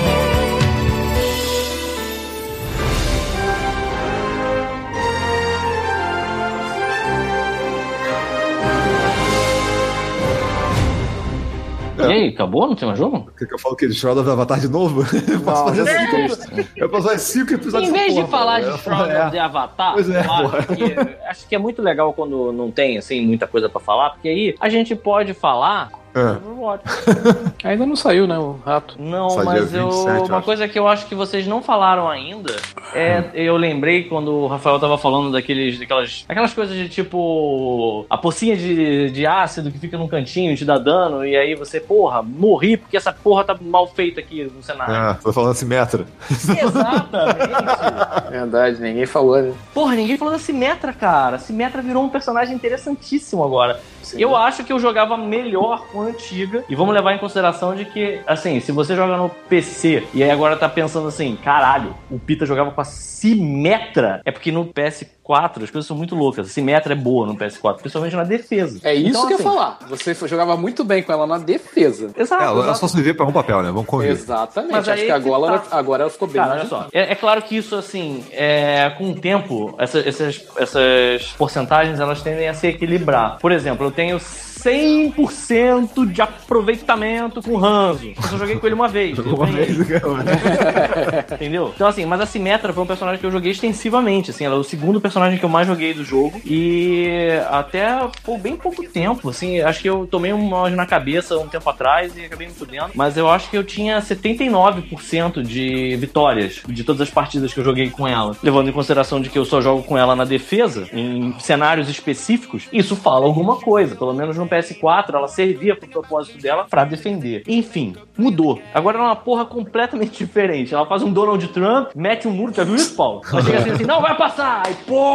Aí, 12.18 12.28
acabou? 12.30 12.68
Não 12.68 12.76
tem 12.76 12.88
mais 12.88 13.00
jogo? 13.00 13.30
Quer 13.38 13.46
que 13.48 13.54
eu 13.54 13.60
falo 13.60 13.76
que 13.76 13.86
ele 13.86 13.94
Shroud 13.94 14.20
of 14.20 14.30
Avatar 14.30 14.60
de 14.60 14.68
novo? 14.68 15.02
Eu 15.32 15.40
posso 15.42 15.66
Não, 15.66 15.76
fazer 15.76 15.86
cinco, 15.88 16.56
fiz. 16.56 16.68
eu 16.76 16.90
posso 16.90 17.04
fazer 17.08 17.20
cinco 17.20 17.54
episódios 17.54 17.90
Em 17.90 17.94
vez 17.94 18.14
de 18.14 18.22
porra, 18.22 18.28
falar 18.32 18.62
mano. 18.62 18.74
de 18.74 18.80
Shroud 18.84 19.10
É. 19.12 19.22
of 19.24 19.32
the 19.32 19.40
Avatar, 19.40 19.94
Pois 19.94 20.10
é, 20.10 20.20
acho, 20.20 20.68
que, 20.76 21.18
acho 21.30 21.48
que 21.48 21.56
é 21.56 21.58
muito 21.60 21.82
legal 21.82 22.14
quando 22.14 22.52
não 22.52 22.72
tem 22.72 22.98
assim 22.98 23.26
muita 23.26 23.48
coisa 23.48 23.70
pra 23.70 23.80
falar, 23.80 24.12
porque 24.12 24.28
aí 24.30 24.56
a 24.60 24.70
gente 24.70 24.96
pode 24.96 25.34
falar 25.34 25.90
É. 26.18 26.32
Overwatch. 26.32 26.84
Ainda 27.64 27.86
não 27.86 27.96
saiu, 27.96 28.28
né, 28.28 28.38
o 28.38 28.60
rato. 28.66 28.96
Não, 29.00 29.36
mas 29.44 29.74
eu, 29.74 29.90
27, 29.90 30.08
eu 30.08 30.26
uma 30.26 30.38
acho. 30.38 30.46
coisa 30.46 30.68
que 30.68 30.80
eu 30.80 30.88
acho 30.88 31.06
que 31.06 31.16
vocês 31.16 31.46
não 31.46 31.62
falaram 31.62 32.10
ainda 32.10 32.56
é. 32.94 33.30
Eu 33.34 33.58
lembrei 33.58 34.04
quando 34.04 34.32
o 34.32 34.48
Rafael 34.48 34.80
tava 34.80 34.98
falando 34.98 35.32
daqueles, 35.32 35.80
daquelas, 35.80 36.26
aquelas 36.28 36.54
coisas 36.54 36.76
de 36.76 36.90
tipo. 36.90 38.06
A 38.10 38.18
pocinha 38.18 38.56
de, 38.56 39.12
de 39.12 39.26
ácido 39.26 39.72
que 39.72 39.80
fica 39.80 39.98
num 39.98 40.08
cantinho 40.08 40.52
e 40.52 40.56
te 40.56 40.66
dá 40.66 40.78
dano, 40.78 41.26
e 41.26 41.36
aí 41.36 41.56
você, 41.56 41.80
porra, 41.80 42.22
morri 42.22 42.78
porque 42.78 42.98
essa 42.98 43.12
porra 43.12 43.44
tá 43.44 43.56
mal 43.60 43.88
feita 43.88 44.20
aqui 44.20 44.44
no 44.44 44.64
cenário. 44.64 44.94
Ah, 44.94 45.18
tô 45.22 45.32
falando 45.32 45.52
assim, 45.52 45.66
Metra. 45.66 46.06
Exatamente! 46.30 48.30
Verdade, 48.32 48.82
ninguém 48.82 49.06
falou, 49.06 49.42
né? 49.42 49.54
Porra, 49.74 49.96
ninguém 49.96 50.18
falou 50.18 50.34
da 50.34 50.40
Simetra, 50.40 50.94
cara. 50.94 51.38
Simetra 51.38 51.82
virou 51.82 52.04
um 52.04 52.10
personagem 52.10 52.56
interessantíssimo 52.56 53.44
agora. 53.44 53.80
Eu 54.16 54.36
acho 54.36 54.64
que 54.64 54.72
eu 54.72 54.80
jogava 54.80 55.18
melhor 55.18 55.88
com 55.88 56.02
a 56.02 56.06
antiga. 56.06 56.64
E 56.70 56.76
vamos 56.76 56.94
levar 56.94 57.14
em 57.14 57.18
consideração 57.18 57.76
de 57.76 57.86
que, 57.86 58.22
assim, 58.26 58.60
se 58.60 58.72
você 58.72 58.96
joga 58.96 59.18
no 59.18 59.30
PC 59.30 60.08
e 60.14 60.24
aí 60.24 60.30
agora 60.30 60.56
tá 60.56 60.70
pensando 60.70 61.08
assim, 61.08 61.36
caralho, 61.36 61.96
o 62.10 62.20
Pita 62.20 62.46
jogava 62.46 62.72
com 62.72 62.82
a 62.82 62.86
Simetra, 62.86 64.22
é 64.24 64.32
porque 64.32 64.52
no 64.52 64.68
PS4 64.68 65.08
as 65.34 65.70
coisas 65.72 65.86
são 65.86 65.96
muito 65.98 66.16
loucas. 66.16 66.48
A 66.48 66.50
Simetra 66.50 66.94
é 66.94 66.96
boa 66.96 67.26
no 67.28 67.36
PS4, 67.36 67.78
principalmente 67.78 68.16
na 68.16 68.24
defesa. 68.24 68.80
É 68.84 68.94
isso 68.94 69.10
Então, 69.10 69.28
que 69.28 69.34
eu 69.34 69.38
ia 69.40 69.46
assim, 69.46 69.56
falar. 69.56 69.80
Você 69.90 70.14
jogava 70.28 70.56
muito 70.58 70.84
bem 70.84 71.02
com 71.04 71.12
ela 71.12 71.26
na 71.28 71.38
defesa. 71.38 72.12
Exato. 72.18 72.44
É, 72.44 72.46
ela 72.46 72.64
exato. 72.64 72.80
só 72.80 72.88
servia 72.88 73.14
pra 73.16 73.26
um 73.26 73.32
papel, 73.32 73.62
né? 73.62 73.70
Vamos 73.72 73.86
convir. 73.88 74.10
Exatamente. 74.12 74.72
Mas 74.72 74.88
Acho 74.88 75.04
que 75.06 75.12
agora, 75.12 75.60
tá. 75.60 75.68
ela, 75.72 75.80
agora 75.80 76.04
ela 76.04 76.12
ficou 76.12 76.28
bem 76.28 76.42
Cara, 76.42 76.54
olha 76.60 76.66
só. 76.66 76.88
É, 76.94 77.12
é 77.12 77.16
claro 77.16 77.42
que 77.42 77.56
isso, 77.58 77.76
assim, 77.76 78.24
é, 78.32 78.90
com 78.98 79.12
o 79.12 79.16
tempo, 79.16 79.74
essa- 79.78 80.00
essas, 80.00 80.46
essas 80.58 81.34
porcentagens 81.38 82.00
elas 82.00 82.22
tendem 82.22 82.48
a 82.48 82.54
se 82.54 82.68
equilibrar. 82.68 83.38
Por 83.40 83.52
exemplo, 83.52 83.86
eu 83.86 83.92
tenho 83.92 84.18
100% 84.20 86.06
de 86.12 86.22
aproveitamento 86.22 87.42
com 87.42 87.52
o 87.52 87.64
Hanzo. 87.66 88.08
Eu 88.16 88.24
só 88.24 88.38
joguei 88.38 88.56
com 88.58 88.66
ele 88.66 88.76
uma 88.76 88.88
vez. 88.88 89.18
Uma 89.28 89.46
vez, 89.46 89.78
Entendeu? 91.34 91.72
Então, 91.76 91.88
assim, 91.88 92.06
mas 92.06 92.20
a 92.22 92.26
Simetra 92.26 92.74
foi 92.74 92.84
um 92.84 92.88
personagem 92.88 93.20
que 93.20 93.26
eu 93.26 93.32
joguei 93.32 93.52
extensivamente, 93.52 94.32
assim, 94.32 94.46
ela 94.46 94.56
é 94.56 94.58
o 94.58 94.64
segundo 94.64 95.00
personagem 95.00 95.17
que 95.38 95.46
eu 95.46 95.50
mais 95.50 95.68
joguei 95.68 95.94
do 95.94 96.04
jogo 96.04 96.42
e 96.46 97.30
até 97.50 98.08
por 98.24 98.38
bem 98.40 98.56
pouco 98.56 98.84
tempo, 98.88 99.30
assim, 99.30 99.60
acho 99.62 99.82
que 99.82 99.90
eu 99.90 100.08
tomei 100.08 100.34
um 100.34 100.48
mal 100.48 100.70
na 100.70 100.86
cabeça 100.86 101.38
um 101.38 101.48
tempo 101.48 101.70
atrás 101.70 102.18
e 102.18 102.26
acabei 102.26 102.48
me 102.48 102.54
fudendo, 102.54 102.92
mas 102.96 103.18
eu 103.18 103.30
acho 103.30 103.50
que 103.50 103.58
eu 103.58 103.64
tinha 103.64 104.00
79% 104.00 105.42
de 105.42 105.96
vitórias 105.98 106.62
de 106.68 106.84
todas 106.84 107.02
as 107.02 107.10
partidas 107.10 107.54
que 107.54 107.60
eu 107.60 107.64
joguei 107.64 107.90
com 107.90 108.08
ela, 108.08 108.36
levando 108.42 108.70
em 108.70 108.74
consideração 108.74 109.20
de 109.20 109.30
que 109.30 109.38
eu 109.38 109.46
só 109.46 109.62
jogo 109.62 109.84
com 109.84 109.98
ela 109.98 110.16
na 110.16 110.26
defesa, 110.26 110.88
em 110.94 111.38
cenários 111.40 111.90
específicos, 111.90 112.68
isso 112.72 112.96
fala 112.96 113.26
alguma 113.26 113.58
coisa, 113.58 113.96
pelo 113.96 114.14
menos 114.14 114.38
no 114.38 114.48
PS4 114.48 115.14
ela 115.14 115.28
servia 115.28 115.76
pro 115.76 115.88
propósito 115.90 116.42
dela 116.42 116.66
pra 116.70 116.86
defender. 116.86 117.44
Enfim, 117.48 117.96
mudou. 118.18 118.62
Agora 118.74 118.98
ela 118.98 119.08
é 119.08 119.10
uma 119.10 119.16
porra 119.16 119.46
completamente 119.46 120.18
diferente. 120.24 120.74
Ela 120.74 120.86
faz 120.86 121.02
um 121.02 121.12
Donald 121.12 121.46
Trump, 121.50 121.90
mete 121.96 122.28
um 122.28 122.32
muro, 122.32 122.54
já 122.54 122.64
viu 122.64 122.76
isso, 122.76 122.96
Paulo? 122.96 123.22
Ela 123.32 123.42
chega 123.42 123.58
assim, 123.60 123.70
assim, 123.72 123.86
não 123.86 124.02
vai 124.02 124.16
passar! 124.16 124.64
E 124.70 124.74
pô, 124.86 125.07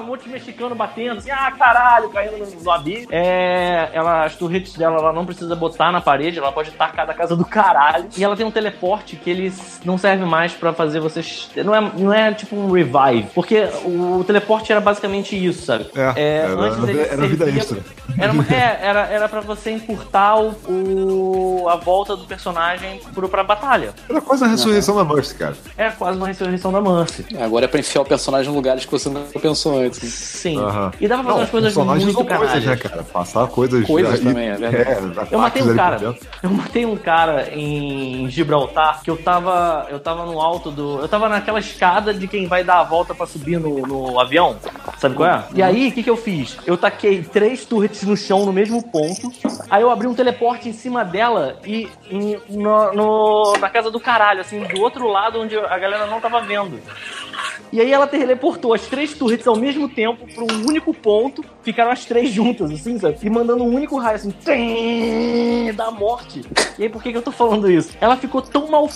um 0.00 0.04
monte 0.06 0.24
de 0.24 0.30
mexicano 0.30 0.74
batendo, 0.74 1.18
assim, 1.18 1.30
ah, 1.30 1.50
caralho, 1.56 2.08
caindo 2.10 2.38
no, 2.38 2.46
no 2.62 2.70
abismo. 2.70 3.08
É, 3.10 3.90
ela, 3.92 4.24
as 4.24 4.34
turrets 4.36 4.74
dela, 4.74 4.96
ela 4.98 5.12
não 5.12 5.24
precisa 5.24 5.54
botar 5.54 5.90
na 5.92 6.00
parede, 6.00 6.38
ela 6.38 6.52
pode 6.52 6.70
tacar 6.72 7.06
da 7.06 7.14
casa 7.14 7.36
do 7.36 7.44
caralho. 7.44 8.06
E 8.16 8.24
ela 8.24 8.36
tem 8.36 8.44
um 8.46 8.50
teleporte 8.50 9.16
que 9.16 9.30
ele 9.30 9.52
não 9.84 9.96
serve 9.98 10.24
mais 10.24 10.52
pra 10.52 10.72
fazer 10.72 11.00
vocês. 11.00 11.50
Não 11.64 11.74
é, 11.74 11.80
não 11.96 12.12
é 12.12 12.32
tipo 12.34 12.56
um 12.56 12.70
revive, 12.70 13.28
porque 13.34 13.68
o 13.84 14.22
teleporte 14.26 14.70
era 14.72 14.80
basicamente 14.80 15.34
isso, 15.36 15.64
sabe? 15.66 15.86
É, 15.94 16.38
era- 16.44 16.52
antes 16.54 16.88
ele 16.88 17.00
era 17.00 17.26
vida 17.26 17.48
extra. 17.50 17.78
Era, 18.18 18.32
uma- 18.32 18.44
é, 18.44 18.78
era, 18.82 19.00
era 19.06 19.28
pra 19.28 19.40
você 19.40 19.70
encurtar 19.70 20.36
o, 20.38 20.54
o- 20.68 21.68
a 21.68 21.76
volta 21.76 22.16
do 22.16 22.24
personagem 22.24 23.00
pro, 23.14 23.28
pra 23.28 23.42
batalha. 23.42 23.94
Era 24.08 24.20
quase 24.20 24.44
a 24.44 24.46
ressurreição 24.48 24.96
da 24.96 25.04
Mercy, 25.04 25.34
cara. 25.34 25.54
Era 25.76 25.92
quase 25.92 26.16
uma 26.18 26.26
ressurreição 26.28 26.72
da 26.72 26.80
Mercy. 26.80 27.24
É, 27.34 27.42
Agora 27.44 27.64
é 27.66 27.68
pra 27.68 27.80
enfiar 27.80 28.02
o 28.02 28.04
personagem 28.04 28.50
em 28.50 28.54
lugares 28.54 28.84
que 28.84 28.90
você 28.90 29.08
não 29.08 29.22
pensou 29.40 29.78
antes. 29.78 30.02
né? 30.02 30.08
Sim. 30.08 30.58
Aham. 30.58 30.92
E 31.00 31.08
dava 31.08 31.22
pra 31.22 31.32
fazer 31.32 31.40
umas 31.40 31.50
coisas 31.50 31.74
muito 31.76 32.12
são 32.12 32.24
coisas, 32.24 32.38
canalhas. 32.48 32.64
né, 32.64 32.76
cara? 32.76 33.02
Passar 33.02 33.46
coisas... 33.48 33.86
Coisas 33.86 34.20
também, 34.20 34.48
é 34.48 34.56
verdade. 34.56 35.28
Eu 35.30 35.38
matei 35.38 35.62
um 35.62 35.74
cara. 35.76 36.16
Eu 36.42 36.50
matei 36.50 36.86
um 36.86 36.96
cara 36.96 37.48
em 37.54 38.28
Gibraltar 38.28 39.02
que 39.02 39.10
eu 39.10 39.16
tava. 39.16 39.86
Eu 39.90 39.98
tava 40.00 40.24
no 40.26 40.40
alto 40.40 40.70
do. 40.70 41.00
Eu 41.00 41.08
tava 41.08 41.28
naquela 41.28 41.58
escada 41.58 42.12
de 42.14 42.26
quem 42.28 42.46
vai 42.46 42.62
dar 42.64 42.80
a 42.80 42.84
volta 42.84 43.14
pra 43.14 43.26
subir 43.26 43.58
no, 43.58 43.78
no 43.86 44.20
avião. 44.20 44.56
Sabe 44.98 45.14
qual 45.14 45.28
é? 45.28 45.44
E 45.54 45.62
aí, 45.62 45.88
o 45.88 45.92
que, 45.92 46.02
que 46.02 46.10
eu 46.10 46.16
fiz? 46.16 46.56
Eu 46.66 46.76
taquei 46.76 47.22
três 47.22 47.64
turrets 47.64 48.02
no 48.04 48.16
chão 48.16 48.44
no 48.44 48.52
mesmo 48.52 48.82
ponto. 48.82 49.32
Aí 49.70 49.82
eu 49.82 49.90
abri 49.90 50.06
um 50.06 50.14
teleporte 50.14 50.68
em 50.68 50.72
cima 50.72 51.04
dela 51.04 51.56
e 51.64 51.88
em- 52.10 52.38
no, 52.50 52.92
no- 52.92 53.52
na 53.58 53.68
casa 53.70 53.90
do 53.90 53.98
caralho, 54.00 54.40
assim, 54.40 54.60
do 54.64 54.80
outro 54.80 55.08
lado 55.08 55.40
onde 55.40 55.56
a 55.56 55.78
galera 55.78 56.06
não 56.06 56.20
tava 56.20 56.40
vendo. 56.40 56.78
E 57.72 57.80
aí 57.80 57.92
ela 57.92 58.06
teleportou 58.06 58.72
as 58.72 58.82
três 58.82 59.12
turrets 59.14 59.23
ao 59.46 59.56
mesmo 59.56 59.88
tempo 59.88 60.26
para 60.32 60.44
um 60.44 60.66
único 60.66 60.92
ponto, 60.92 61.44
ficaram 61.62 61.90
as 61.90 62.04
três 62.04 62.30
juntas, 62.30 62.70
assim, 62.70 62.98
sabe? 62.98 63.16
E 63.22 63.30
mandando 63.30 63.64
um 63.64 63.74
único 63.74 63.98
raio, 63.98 64.16
assim, 64.16 65.72
da 65.72 65.90
morte. 65.90 66.42
E 66.78 66.84
aí 66.84 66.88
por 66.88 67.02
que, 67.02 67.12
que 67.12 67.18
eu 67.18 67.22
tô 67.22 67.32
falando 67.32 67.70
isso? 67.70 67.96
Ela 68.00 68.16
ficou 68.16 68.42
tão 68.42 68.68
mal, 68.68 68.88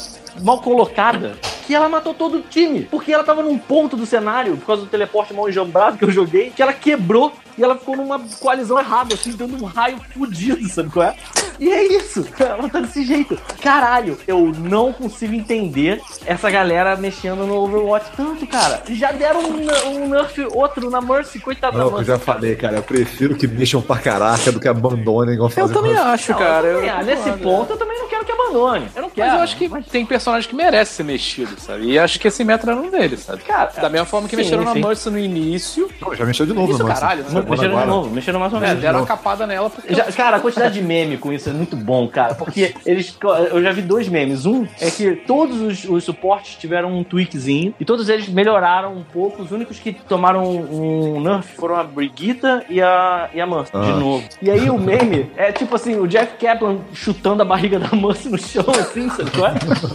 mal 0.43 0.61
colocada 0.61 1.37
que 1.67 1.75
ela 1.75 1.89
matou 1.89 2.15
todo 2.15 2.39
o 2.39 2.43
time. 2.43 2.85
Porque 2.91 3.13
ela 3.13 3.25
tava 3.25 3.43
num 3.43 3.59
ponto 3.59 3.97
do 3.97 4.07
cenário, 4.07 4.57
por 4.57 4.67
causa 4.67 4.83
do 4.83 4.89
teleporte 4.89 5.35
mal 5.35 5.49
enjambrado 5.49 5.99
que 5.99 6.05
eu 6.05 6.11
joguei, 6.11 6.51
que 6.51 6.63
ela 6.63 6.73
quebrou 6.73 7.33
e 7.59 7.65
ela 7.65 7.77
ficou 7.77 7.97
numa 7.97 8.21
coalizão 8.41 8.79
errada, 8.79 9.15
assim, 9.15 9.33
dando 9.33 9.63
um 9.63 9.67
raio 9.67 9.99
fudido, 10.15 10.67
sabe 10.69 10.91
qual 10.91 11.07
é? 11.07 11.17
E 11.59 11.69
é 11.71 11.83
isso, 11.97 12.25
ela 12.39 12.69
tá 12.69 12.81
desse 12.81 13.05
jeito. 13.05 13.37
Caralho, 13.61 14.17
eu 14.29 14.53
não 14.53 14.93
consigo 14.93 15.35
entender 15.35 16.01
essa 16.25 16.49
galera 16.49 16.97
mexendo 16.97 17.45
no 17.45 17.57
Overwatch 17.57 18.13
tanto, 18.17 18.47
cara. 18.47 18.83
Já 18.91 19.11
deram 19.11 19.41
um, 19.41 20.05
um 20.05 20.09
nerf 20.23 20.39
outro 20.53 20.91
na 20.91 21.01
Mercy, 21.01 21.39
coitado 21.39 21.77
da 21.77 21.85
Não, 21.85 21.91
eu 21.91 21.97
Mercy. 21.97 22.07
já 22.09 22.19
falei, 22.19 22.57
cara. 22.57 22.77
Eu 22.77 22.83
prefiro 22.83 23.35
que 23.35 23.47
mexam 23.47 23.81
pra 23.81 23.97
caraca 23.99 24.51
do 24.53 24.61
que 24.61 24.69
abandonem 24.69 25.35
igual 25.35 25.51
Eu 25.57 25.69
também 25.73 25.97
acho, 25.97 26.33
Não, 26.33 26.39
cara. 26.39 26.67
eu 26.67 26.83
Eu, 26.83 26.89
também 26.91 27.05
nesse 27.17 27.31
ponto 27.39 27.73
eu 27.73 27.77
também 27.77 27.99
não 27.99 28.09
quero 28.09 28.25
que 28.25 28.33
abandone. 28.33 28.89
Eu 28.95 29.03
não 29.03 29.11
quero. 29.11 29.29
Mas 29.29 29.37
eu 29.39 29.43
acho 29.45 29.57
que 29.57 29.69
tem 29.91 30.05
personagem 30.07 30.49
que 30.49 30.55
merece 30.57 30.93
ser 30.95 31.03
mexido, 31.05 31.59
sabe? 31.61 31.85
E 31.91 31.99
acho 31.99 32.19
que 32.19 32.29
esse 32.29 32.45
Metra 32.45 32.73
era 32.73 32.81
um 32.81 32.91
deles, 32.91 33.21
sabe? 33.21 33.43
Cara, 33.43 33.71
Da 33.81 33.89
mesma 33.89 34.07
forma 34.07 34.29
que 34.29 34.35
sim, 34.37 34.43
mexeram 34.43 34.67
sim. 34.73 34.81
na 34.81 34.89
Mercy 34.89 35.11
no 35.11 35.19
início, 35.19 35.89
Não, 36.01 36.15
já 36.15 36.25
mexeu 36.25 36.47
de 36.47 36.53
novo, 36.53 36.73
Isso, 36.73 36.85
caralho, 36.85 37.23
né? 37.25 37.31
Mexeram 37.49 37.57
de 37.57 37.65
agora. 37.67 37.87
novo, 37.87 38.11
mexeram 38.11 38.41
mais 38.41 38.53
uma 38.53 38.65
é, 38.65 38.69
vez. 38.71 38.81
deram 38.81 39.01
uma 39.01 39.07
capada 39.07 39.47
nela 39.47 39.69
porque. 39.71 39.95
Já- 39.95 40.05
cara, 40.13 40.37
a 40.37 40.41
quantidade 40.41 40.75
de 40.75 40.83
meme 40.83 41.17
com 41.19 41.33
isso 41.33 41.49
é 41.49 41.53
muito 41.53 41.77
bom, 41.77 42.09
cara. 42.09 42.35
Porque 42.35 42.75
eles. 42.87 43.17
Eu 43.51 43.63
já 43.63 43.73
vi 43.73 43.83
dois 43.83 44.09
memes. 44.09 44.47
Um 44.47 44.67
é 44.81 44.91
que 44.91 45.13
todos 45.27 45.61
os, 45.61 45.85
os 45.85 46.05
suportes 46.05 46.57
tiveram 46.57 46.93
um 46.97 47.05
tweakzinho 47.05 47.75
e 47.79 47.85
todos 47.85 48.09
eles 48.09 48.29
melhoraram 48.29 48.95
um 48.95 49.03
pouco. 49.05 49.43
Os 49.43 49.51
únicos 49.51 49.79
que 49.79 49.97
tomaram 50.09 50.45
um 50.49 51.21
nerf 51.21 51.55
foram 51.57 51.77
a 51.77 51.85
Brigitta 51.85 52.65
e 52.69 52.81
a, 52.81 53.29
e 53.35 53.41
a 53.41 53.47
de 53.47 53.53
Ah. 53.73 53.97
novo. 53.97 54.25
E 54.43 54.51
aí 54.51 54.69
o 54.71 54.79
meme 54.79 55.31
é 55.37 55.51
tipo 55.53 55.75
assim: 55.75 55.97
o 55.97 56.07
Jeff 56.07 56.35
Kaplan 56.37 56.79
chutando 56.93 57.43
a 57.43 57.45
barriga 57.45 57.79
da 57.79 57.95
Mercy 57.97 58.29
no 58.29 58.39
chão, 58.39 58.65
assim, 58.79 59.09
sabe 59.11 59.31
qual 59.31 59.49
é? 59.49 59.55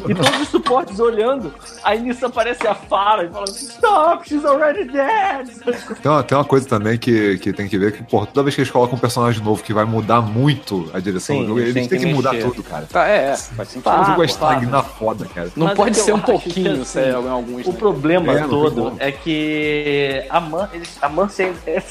E 0.10 0.16
todos 0.16 0.42
os 0.42 0.48
suportes 0.50 1.00
olhando. 1.00 1.54
Aí 1.84 2.00
nisso 2.02 2.26
aparece 2.26 2.68
a 2.68 2.74
Fara 2.76 3.24
e 3.26 3.30
fala: 3.30 3.46
Stop, 3.46 4.28
she's 4.28 4.44
already 4.46 4.86
dead. 4.86 5.48
Tem 6.02 6.12
uma, 6.12 6.24
tem 6.24 6.38
uma 6.38 6.46
coisa 6.46 6.68
também 6.68 6.98
que, 6.98 7.38
que 7.38 7.54
tem 7.54 7.68
que 7.68 7.78
ver 7.78 7.92
que, 7.94 8.04
porra, 8.04 8.26
toda 8.28 8.44
vez 8.44 8.56
que 8.56 8.62
eles 8.62 8.72
colocam 8.72 8.96
um 8.96 9.00
personagem 9.00 9.44
novo 9.44 9.64
que 9.64 9.74
vai 9.74 9.86
mudar 9.86 10.22
muito 10.22 10.90
a 10.94 11.00
direção 11.00 11.36
Sim, 11.36 11.42
do 11.44 11.48
jogo, 11.50 11.60
eles 11.60 11.74
têm 11.74 11.88
que, 11.88 11.98
que 12.00 12.06
mudar 12.14 12.36
tudo, 12.40 12.64
cara. 12.64 12.88
Tá, 12.92 13.08
é, 13.08 13.32
é, 13.32 13.36
faz 13.38 13.70
sentido. 13.70 13.84
Tá. 13.84 14.02
o 14.02 14.06
jogo 14.06 14.18
vai 14.18 14.26
Ah, 14.26 14.30
estagnar 14.30 14.84
foda, 14.84 15.26
cara. 15.34 15.50
Não 15.56 15.68
Mas 15.68 15.76
pode 15.76 16.00
é 16.00 16.04
ser 16.04 16.14
um 16.14 16.20
pouquinho, 16.20 16.74
assim, 16.74 16.86
sei, 16.86 17.10
em 17.12 17.30
alguns. 17.30 17.66
O 17.68 17.72
né? 17.72 17.78
problema 17.78 18.34
É, 18.34 18.48
todo 18.48 18.94
é 19.00 19.12
que 19.12 19.30
a 20.30 20.40
Man, 20.40 20.70
eles, 20.74 20.98
a 21.02 21.10
Mercy 21.10 21.44
é, 21.44 21.50
é, 21.76 21.82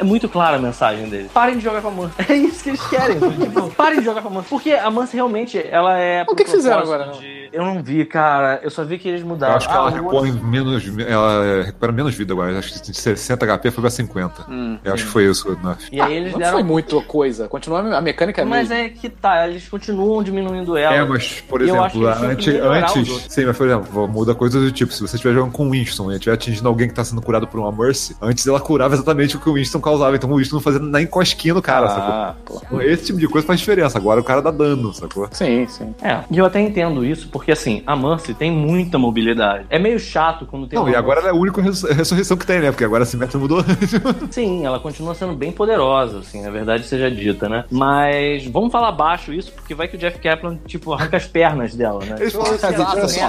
é- 0.00 0.04
muito 0.04 0.28
clara 0.28 0.56
a 0.56 0.60
mensagem 0.60 1.08
deles. 1.08 1.30
Parem 1.32 1.56
de 1.58 1.64
jogar 1.64 1.82
com 1.82 1.88
a 1.88 1.90
Mercy. 1.90 2.14
É 2.28 2.34
isso 2.34 2.62
que 2.62 2.70
eles 2.70 2.86
querem. 2.88 3.18
tipo, 3.40 3.70
parem 3.70 3.98
de 4.00 4.04
jogar 4.04 4.22
com 4.22 4.28
a 4.28 4.30
Mercy. 4.32 4.48
Porque 4.48 4.72
a 4.72 4.90
Mercy 4.90 5.14
realmente, 5.16 5.64
ela 5.70 5.98
é. 5.98 6.22
O 6.28 6.34
que 6.34 6.44
que 6.44 6.50
fizeram 6.50 6.80
agora? 6.82 7.12
de- 7.12 7.41
Eu 7.52 7.64
não 7.64 7.82
vi, 7.82 8.04
cara. 8.04 8.60
Eu 8.62 8.70
só 8.70 8.84
vi 8.84 8.98
que 8.98 9.08
eles 9.08 9.20
Eu 9.20 9.26
mudaram. 9.26 9.56
acho 9.56 9.68
que 9.68 9.74
ela 9.74 9.88
Ah, 9.88 9.92
o 9.92 9.94
repõe 9.94 10.32
menos. 10.32 10.84
Ela 11.06 11.62
recupera 11.64 11.92
menos 11.92 12.14
vida 12.14 12.32
agora. 12.32 12.58
Acho 12.58 12.72
que 12.72 12.90
de 12.90 12.96
60 12.96 13.46
HP 13.46 13.70
foi 13.70 13.80
pra 13.82 13.90
50. 13.90 14.46
Hum. 14.50 14.78
Eu 14.84 14.94
acho 14.94 15.04
que 15.04 15.10
foi 15.10 15.24
isso, 15.28 15.56
né? 15.62 15.76
E 15.90 16.00
aí 16.00 16.14
eles 16.16 16.32
Não 16.32 16.38
deram. 16.38 16.52
foi 16.52 16.62
muito 16.62 17.00
coisa. 17.02 17.48
Continua 17.48 17.96
a 17.96 18.00
mecânica 18.00 18.42
é 18.42 18.44
Mas 18.44 18.68
mesmo. 18.68 18.84
é 18.84 18.88
que 18.88 19.08
tá, 19.08 19.46
eles 19.48 19.68
continuam 19.68 20.22
diminuindo 20.22 20.76
ela. 20.76 20.94
É, 20.94 21.04
mas, 21.04 21.40
por 21.48 21.60
eu 21.60 21.68
exemplo, 21.68 22.06
antes, 22.08 22.48
antes 22.48 23.26
sim, 23.28 23.44
mas 23.44 23.56
por 23.56 23.66
exemplo, 23.66 24.08
muda 24.08 24.34
coisa 24.34 24.58
do 24.60 24.70
tipo, 24.72 24.92
se 24.92 25.00
você 25.00 25.16
estiver 25.16 25.34
jogando 25.34 25.52
com 25.52 25.66
o 25.66 25.70
Winston 25.70 26.10
e 26.12 26.14
estiver 26.14 26.34
atingindo 26.34 26.68
alguém 26.68 26.88
que 26.88 26.94
tá 26.94 27.04
sendo 27.04 27.20
curado 27.20 27.46
por 27.46 27.58
uma 27.60 27.72
Mercy, 27.72 28.16
antes 28.22 28.46
ela 28.46 28.60
curava 28.60 28.94
exatamente 28.94 29.36
o 29.36 29.40
que 29.40 29.48
o 29.48 29.54
Winston 29.54 29.80
causava, 29.80 30.14
então 30.16 30.30
o 30.30 30.36
Winston 30.38 30.56
não 30.56 30.62
fazia 30.62 30.80
nem 30.80 31.06
cosquinha 31.06 31.54
no 31.54 31.62
cara, 31.62 31.86
Ah, 31.88 32.34
pô. 32.44 32.58
sacou? 32.58 32.80
Esse 32.82 33.06
tipo 33.06 33.18
de 33.18 33.28
coisa 33.28 33.46
faz 33.46 33.58
diferença, 33.60 33.98
agora 33.98 34.20
o 34.20 34.24
cara 34.24 34.40
dá 34.40 34.50
dano, 34.50 34.92
sacou? 34.94 35.28
Sim, 35.32 35.66
sim. 35.68 35.94
É, 36.02 36.20
e 36.30 36.38
eu 36.38 36.46
até 36.46 36.60
entendo 36.60 37.04
isso, 37.04 37.28
porque 37.28 37.41
assim, 37.50 37.82
a 37.86 37.96
Mercy 37.96 38.34
tem 38.34 38.50
muita 38.52 38.98
mobilidade. 38.98 39.64
É 39.70 39.78
meio 39.78 39.98
chato 39.98 40.46
quando 40.46 40.66
tem 40.68 40.78
Não, 40.78 40.88
e 40.88 40.94
agora 40.94 41.20
ela 41.20 41.28
é 41.30 41.32
a 41.32 41.34
única 41.34 41.60
res- 41.60 41.82
ressurreição 41.82 42.36
que 42.36 42.46
tem, 42.46 42.60
né? 42.60 42.70
Porque 42.70 42.84
agora 42.84 43.02
a 43.02 43.06
Simetra 43.06 43.38
mudou. 43.38 43.64
Sim, 44.30 44.64
ela 44.64 44.78
continua 44.78 45.14
sendo 45.14 45.32
bem 45.34 45.50
poderosa, 45.50 46.18
assim, 46.20 46.46
a 46.46 46.50
verdade 46.50 46.84
seja 46.84 47.10
dita, 47.10 47.48
né? 47.48 47.64
Mas 47.70 48.46
vamos 48.46 48.70
falar 48.70 48.92
baixo 48.92 49.32
isso, 49.32 49.50
porque 49.52 49.74
vai 49.74 49.88
que 49.88 49.96
o 49.96 49.98
Jeff 49.98 50.18
Kaplan, 50.18 50.58
tipo, 50.66 50.92
arranca 50.92 51.16
as 51.16 51.26
pernas 51.26 51.74
dela, 51.74 52.04
né? 52.04 52.16
Eles 52.20 52.32
falaram 52.32 52.54
assim, 52.54 52.66
olha 52.66 53.08
só? 53.08 53.20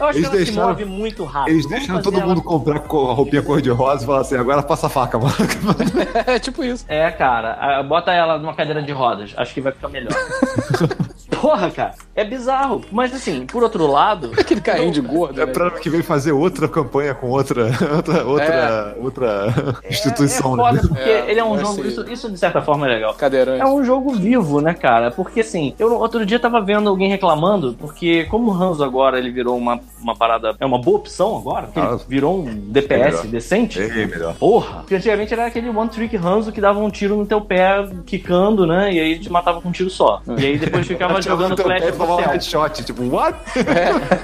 Eu 0.00 0.06
acho 0.06 0.18
que 0.20 0.26
eles 0.26 0.34
ela 0.34 0.44
se 0.46 0.52
move 0.52 0.84
muito 0.84 1.24
rápido. 1.24 1.52
Eles 1.54 1.66
deixaram 1.68 2.02
fazer 2.02 2.16
todo 2.16 2.26
mundo 2.28 2.42
comprar 2.42 2.80
co- 2.80 3.10
a 3.10 3.14
roupinha 3.14 3.42
cor-de-rosa 3.42 4.02
e 4.02 4.06
falar 4.06 4.20
assim, 4.20 4.36
agora 4.36 4.62
passa 4.62 4.86
a 4.86 4.90
faca, 4.90 5.18
mano. 5.18 5.32
É 6.26 6.38
tipo 6.38 6.64
isso. 6.64 6.84
É, 6.88 7.10
cara, 7.10 7.82
bota 7.82 8.12
ela 8.12 8.38
numa 8.38 8.54
cadeira 8.54 8.82
de 8.82 8.92
rodas, 8.92 9.32
acho 9.36 9.54
que 9.54 9.60
vai 9.60 9.72
ficar 9.72 9.88
melhor. 9.88 10.12
Porra, 11.42 11.72
cara, 11.72 11.94
é 12.14 12.24
bizarro. 12.24 12.82
Mas 12.92 13.12
assim, 13.12 13.44
por 13.46 13.64
outro 13.64 13.84
lado, 13.88 14.30
Aquele 14.38 14.60
carrinho 14.60 14.92
de 14.92 15.00
gordo. 15.00 15.42
É 15.42 15.44
né? 15.44 15.52
pra 15.52 15.72
que 15.72 15.90
vem 15.90 16.00
fazer 16.00 16.30
outra 16.30 16.68
campanha 16.68 17.14
com 17.14 17.30
outra, 17.30 17.64
outra, 17.96 18.24
outra, 18.24 18.96
outra 19.02 19.54
instituição, 19.90 20.50
é, 20.50 20.54
é 20.54 20.56
foda 20.56 20.82
né? 20.82 20.88
porque 20.88 21.10
É, 21.10 21.30
ele 21.32 21.40
é 21.40 21.44
um 21.44 21.56
vai 21.56 21.64
jogo, 21.64 21.82
ser. 21.82 21.88
isso, 21.88 22.12
isso 22.12 22.30
de 22.30 22.38
certa 22.38 22.62
forma 22.62 22.86
é 22.86 22.94
legal. 22.94 23.12
Cadeirante. 23.14 23.60
É 23.60 23.66
um 23.66 23.84
jogo 23.84 24.12
vivo, 24.14 24.60
né, 24.60 24.72
cara? 24.72 25.10
Porque 25.10 25.40
assim, 25.40 25.74
eu 25.80 25.92
outro 25.98 26.24
dia 26.24 26.38
tava 26.38 26.60
vendo 26.60 26.88
alguém 26.88 27.08
reclamando, 27.08 27.74
porque 27.76 28.22
como 28.26 28.52
o 28.52 28.54
Hanzo 28.54 28.84
agora 28.84 29.18
ele 29.18 29.32
virou 29.32 29.58
uma, 29.58 29.80
uma 30.00 30.14
parada. 30.14 30.54
É 30.60 30.64
uma 30.64 30.78
boa 30.78 30.98
opção 30.98 31.36
agora, 31.38 31.68
Ah, 31.74 31.98
virou 32.08 32.38
um 32.38 32.54
DPS 32.70 33.16
melhor. 33.16 33.26
decente. 33.26 33.80
Bem 33.80 34.06
melhor. 34.06 34.34
Porra! 34.34 34.80
Porque 34.82 34.94
antigamente 34.94 35.32
era 35.34 35.46
aquele 35.46 35.68
one 35.70 35.90
trick 35.90 36.16
Hanzo 36.16 36.52
que 36.52 36.60
dava 36.60 36.78
um 36.78 36.88
tiro 36.88 37.16
no 37.16 37.26
teu 37.26 37.40
pé, 37.40 37.84
quicando, 38.06 38.64
né? 38.64 38.92
E 38.92 39.00
aí 39.00 39.18
te 39.18 39.28
matava 39.30 39.60
com 39.60 39.70
um 39.70 39.72
tiro 39.72 39.90
só. 39.90 40.22
E 40.38 40.46
aí 40.46 40.56
depois 40.58 40.86
ficava 40.86 41.20
jogando 41.32 41.62
flash 41.62 41.80
pé, 41.80 41.90
no 41.90 41.96
tomava 41.96 42.22
um 42.22 42.30
headshot, 42.30 42.84
tipo, 42.84 43.02
what? 43.10 43.38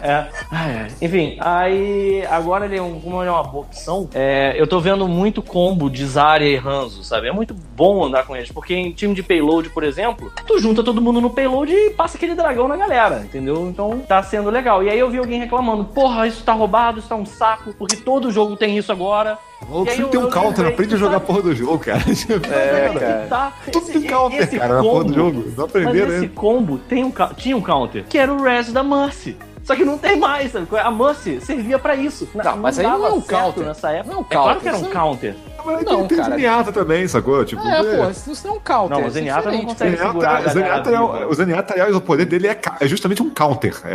É. 0.02 0.28
Ai. 0.50 0.86
Enfim, 1.00 1.36
aí 1.40 2.24
agora 2.30 2.66
ele 2.66 2.76
é 2.76 2.82
um, 2.82 3.00
como 3.00 3.22
ele 3.22 3.28
é 3.28 3.32
uma 3.32 3.42
boa 3.42 3.64
opção, 3.64 4.08
é, 4.14 4.54
eu 4.56 4.66
tô 4.66 4.80
vendo 4.80 5.06
muito 5.08 5.42
combo 5.42 5.90
de 5.90 6.04
Zarya 6.06 6.48
e 6.48 6.56
Hanzo, 6.56 7.02
sabe? 7.02 7.28
É 7.28 7.32
muito 7.32 7.54
bom 7.54 8.04
andar 8.04 8.24
com 8.26 8.36
eles, 8.36 8.50
porque 8.50 8.74
em 8.74 8.92
time 8.92 9.14
de 9.14 9.22
payload, 9.22 9.70
por 9.70 9.82
exemplo, 9.82 10.32
tu 10.46 10.58
junta 10.58 10.82
todo 10.82 11.00
mundo 11.00 11.20
no 11.20 11.30
payload 11.30 11.72
e 11.72 11.90
passa 11.90 12.16
aquele 12.16 12.34
dragão 12.34 12.68
na 12.68 12.76
galera, 12.76 13.20
entendeu? 13.24 13.68
Então 13.68 14.00
tá 14.06 14.22
sendo 14.22 14.50
legal. 14.50 14.82
E 14.82 14.90
aí 14.90 14.98
eu 14.98 15.10
vi 15.10 15.18
alguém 15.18 15.40
reclamando, 15.40 15.84
porra, 15.84 16.26
isso 16.26 16.42
tá 16.44 16.52
roubado, 16.52 16.98
isso 16.98 17.08
tá 17.08 17.16
um 17.16 17.26
saco, 17.26 17.74
porque 17.78 17.96
todo 17.96 18.30
jogo 18.30 18.56
tem 18.56 18.76
isso 18.76 18.92
agora. 18.92 19.38
O 19.70 19.84
E 19.84 19.98
eu- 20.00 20.08
tem 20.08 20.20
um 20.20 20.30
counter, 20.30 20.66
aprende 20.66 20.94
a 20.94 20.98
jogar 20.98 21.16
a 21.16 21.20
sabe? 21.20 21.26
porra 21.26 21.42
do 21.42 21.54
jogo, 21.54 21.78
cara. 21.78 21.98
É, 22.50 22.88
Mas 22.88 22.98
cara. 23.00 23.26
Tá, 23.28 23.52
Tudo 23.72 23.78
esse- 23.84 23.92
tem 23.92 24.02
counter, 24.02 24.40
esse 24.42 24.58
cara, 24.58 24.74
na 24.76 24.82
porra 24.82 25.04
do 25.04 25.14
jogo. 25.14 25.38
Não 25.40 25.46
mas 25.48 25.58
aprenderam, 25.58 26.12
esse 26.12 26.26
né? 26.26 26.30
combo 26.34 26.78
tem 26.78 27.04
um, 27.04 27.12
tinha 27.36 27.56
um 27.56 27.60
counter, 27.60 28.04
que 28.08 28.16
era 28.16 28.32
o 28.32 28.42
Res 28.42 28.72
da 28.72 28.82
Mercy. 28.82 29.36
Só 29.64 29.76
que 29.76 29.84
não 29.84 29.98
tem 29.98 30.16
mais, 30.16 30.52
sabe? 30.52 30.66
A 30.78 30.90
Mercy 30.90 31.40
servia 31.42 31.78
pra 31.78 31.94
isso. 31.94 32.26
Não, 32.34 32.56
mas 32.56 32.78
aí 32.78 32.86
não 32.86 33.04
é 33.06 33.10
um 33.10 33.20
counter. 33.20 33.64
nessa 33.66 33.90
época. 33.90 34.10
Não 34.14 34.20
é 34.20 34.22
um 34.22 34.26
É 34.30 34.32
claro 34.32 34.48
counter, 34.54 34.62
que 34.62 34.68
era 34.68 34.78
um 34.78 34.90
é- 34.90 34.92
counter. 34.94 35.36
Mas 35.64 35.84
Não, 35.84 36.06
tem 36.06 36.18
cara. 36.18 36.34
Zenyatta 36.36 36.72
também, 36.72 37.06
sacou? 37.08 37.44
Tipo, 37.44 37.66
É, 37.66 37.82
pô, 37.82 38.10
isso 38.10 38.46
não 38.46 38.54
é 38.54 38.56
um 38.56 38.60
counter. 38.60 38.96
Não, 38.96 39.04
o 39.04 39.06
é 39.06 39.10
Zenyatta 39.10 39.50
não 39.50 39.58
diferente. 39.64 39.66
consegue 39.72 39.96
segurar 39.96 40.36
a 40.36 40.48
Zenyatta, 40.48 40.60
galera 40.60 40.82
Zenyatta 40.84 40.90
é, 40.90 41.18
viva. 41.18 41.30
o 41.30 41.34
Zenyatta, 41.34 41.74
aliás, 41.74 41.96
o 41.96 42.00
poder 42.00 42.24
dele 42.26 42.46
é, 42.48 42.60
é 42.80 42.86
justamente 42.88 43.22
um 43.22 43.30
counter. 43.30 43.74
É, 43.84 43.94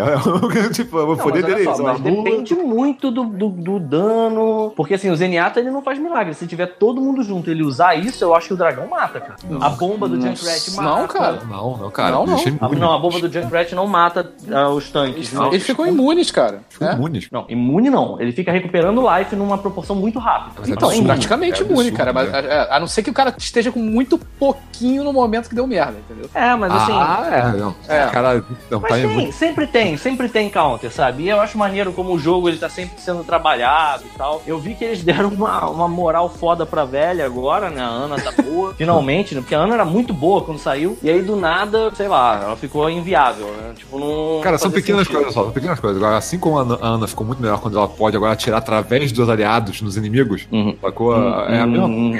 é, 0.65 0.69
tipo, 0.73 0.97
o 0.97 1.15
Não, 1.15 1.17
poder 1.17 1.43
dele 1.43 1.61
é 1.61 1.63
só, 1.65 1.71
isso. 1.73 1.83
mas 1.83 1.99
depende 1.99 2.55
muito 2.55 3.09
do, 3.11 3.23
do, 3.23 3.49
do 3.49 3.79
dano. 3.79 4.71
Porque 4.75 4.93
assim, 4.95 5.09
o 5.09 5.15
Zenyatta 5.15 5.59
ele 5.59 5.71
não 5.71 5.81
faz 5.81 5.97
milagre. 5.99 6.33
Se 6.33 6.45
tiver 6.47 6.67
todo 6.67 7.01
mundo 7.01 7.23
junto 7.23 7.49
e 7.49 7.53
ele 7.53 7.63
usar 7.63 7.95
isso, 7.95 8.23
eu 8.23 8.35
acho 8.35 8.47
que 8.49 8.53
o 8.53 8.57
dragão 8.57 8.87
mata, 8.87 9.19
cara. 9.19 9.35
A 9.61 9.69
bomba 9.69 10.07
do 10.07 10.15
Junkrat 10.19 10.71
mata. 10.75 10.89
Não, 10.89 11.07
cara. 11.07 11.39
Não, 11.49 11.77
não, 11.77 11.91
cara. 11.91 12.11
Não, 12.11 12.25
não. 12.25 12.37
A- 12.61 12.69
não, 12.69 12.93
a 12.93 12.99
bomba 12.99 13.19
do 13.19 13.31
Junkrat 13.31 13.71
não 13.73 13.87
mata 13.87 14.31
ah, 14.51 14.69
os 14.69 14.89
tanques. 14.91 15.31
não. 15.33 15.47
Eles 15.47 15.63
ficam 15.63 15.87
imunes, 15.87 16.29
cara. 16.31 16.61
Ficam 16.69 16.89
É? 16.89 16.93
imunes. 16.93 17.27
Não, 17.31 17.45
imune 17.49 17.89
não. 17.89 18.19
Ele 18.19 18.31
fica 18.31 18.51
recuperando 18.51 19.01
life 19.17 19.35
numa 19.35 19.57
proporção 19.57 19.95
muito 19.95 20.19
rápida. 20.19 20.55
Mas 20.59 20.69
é 20.69 20.71
Então, 20.73 21.03
praticamente 21.03 21.62
É 21.63 21.67
imune, 21.67 21.89
absurdo, 21.89 21.97
cara. 21.97 22.13
Mas, 22.13 22.31
né? 22.31 22.39
é, 22.45 22.67
a 22.69 22.79
não 22.79 22.87
ser 22.87 23.03
que 23.03 23.09
o 23.09 23.13
cara 23.13 23.33
esteja 23.37 23.71
com 23.71 23.79
muito 23.79 24.17
pouquinho 24.39 25.03
no 25.03 25.13
momento 25.13 25.49
que 25.49 25.55
deu 25.55 25.65
merda, 25.67 25.95
entendeu? 25.99 26.29
É, 26.33 26.55
mas 26.55 26.71
assim. 26.71 26.91
Ah, 26.93 27.29
é, 27.31 27.57
não. 27.57 27.75
É. 27.87 28.05
Cara, 28.07 28.43
não 28.69 28.79
Mas 28.79 28.89
tá 28.91 28.95
tem, 28.95 29.03
imune. 29.05 29.31
sempre 29.31 29.67
tem, 29.67 29.97
sempre 29.97 30.29
tem 30.29 30.49
counter, 30.49 30.91
sabe? 30.91 31.23
E 31.23 31.29
eu 31.29 31.39
acho 31.41 31.57
maneiro 31.57 31.91
como 31.93 32.13
o 32.13 32.19
jogo 32.19 32.49
ele 32.49 32.57
tá 32.57 32.69
sempre 32.69 32.99
sendo 33.01 33.23
trabalhado 33.23 34.03
e 34.05 34.17
tal. 34.17 34.41
Eu 34.45 34.59
vi 34.59 34.75
que 34.75 34.83
eles 34.83 35.01
deram 35.03 35.29
uma, 35.29 35.69
uma 35.69 35.87
moral 35.87 36.29
foda 36.29 36.65
pra 36.65 36.85
velha 36.85 37.25
agora, 37.25 37.69
né? 37.69 37.81
A 37.81 37.87
Ana 37.87 38.15
tá 38.19 38.31
boa, 38.41 38.73
finalmente, 38.77 39.35
né? 39.35 39.41
Porque 39.41 39.55
a 39.55 39.59
Ana 39.59 39.73
era 39.75 39.85
muito 39.85 40.13
boa 40.13 40.41
quando 40.43 40.57
saiu. 40.59 40.97
E 41.01 41.09
aí 41.09 41.21
do 41.21 41.35
nada, 41.35 41.91
sei 41.95 42.07
lá, 42.07 42.41
ela 42.43 42.55
ficou 42.55 42.89
inviável, 42.89 43.47
né? 43.47 43.73
Tipo, 43.75 43.99
não. 43.99 44.41
Cara, 44.41 44.57
são 44.57 44.71
pequenas 44.71 45.01
sentido. 45.01 45.15
coisas 45.17 45.33
só, 45.33 45.43
são 45.43 45.51
pequenas 45.51 45.79
coisas. 45.79 46.01
Agora, 46.01 46.17
assim 46.17 46.37
como 46.37 46.57
a 46.59 46.61
Ana, 46.61 47.05
a 47.05 47.07
ficou 47.07 47.25
muito 47.25 47.41
melhor 47.41 47.59
quando 47.59 47.77
ela 47.77 47.87
pode 47.87 48.15
agora 48.17 48.33
atirar 48.33 48.57
através 48.57 49.11
dos 49.11 49.29
aliados 49.29 49.81
nos 49.81 49.97
inimigos, 49.97 50.47
Uhum. 50.51 50.75
sacou? 50.81 51.13
É 51.49 51.59
a 51.61 51.67
mesma 51.67 51.87
Hum, 51.87 52.19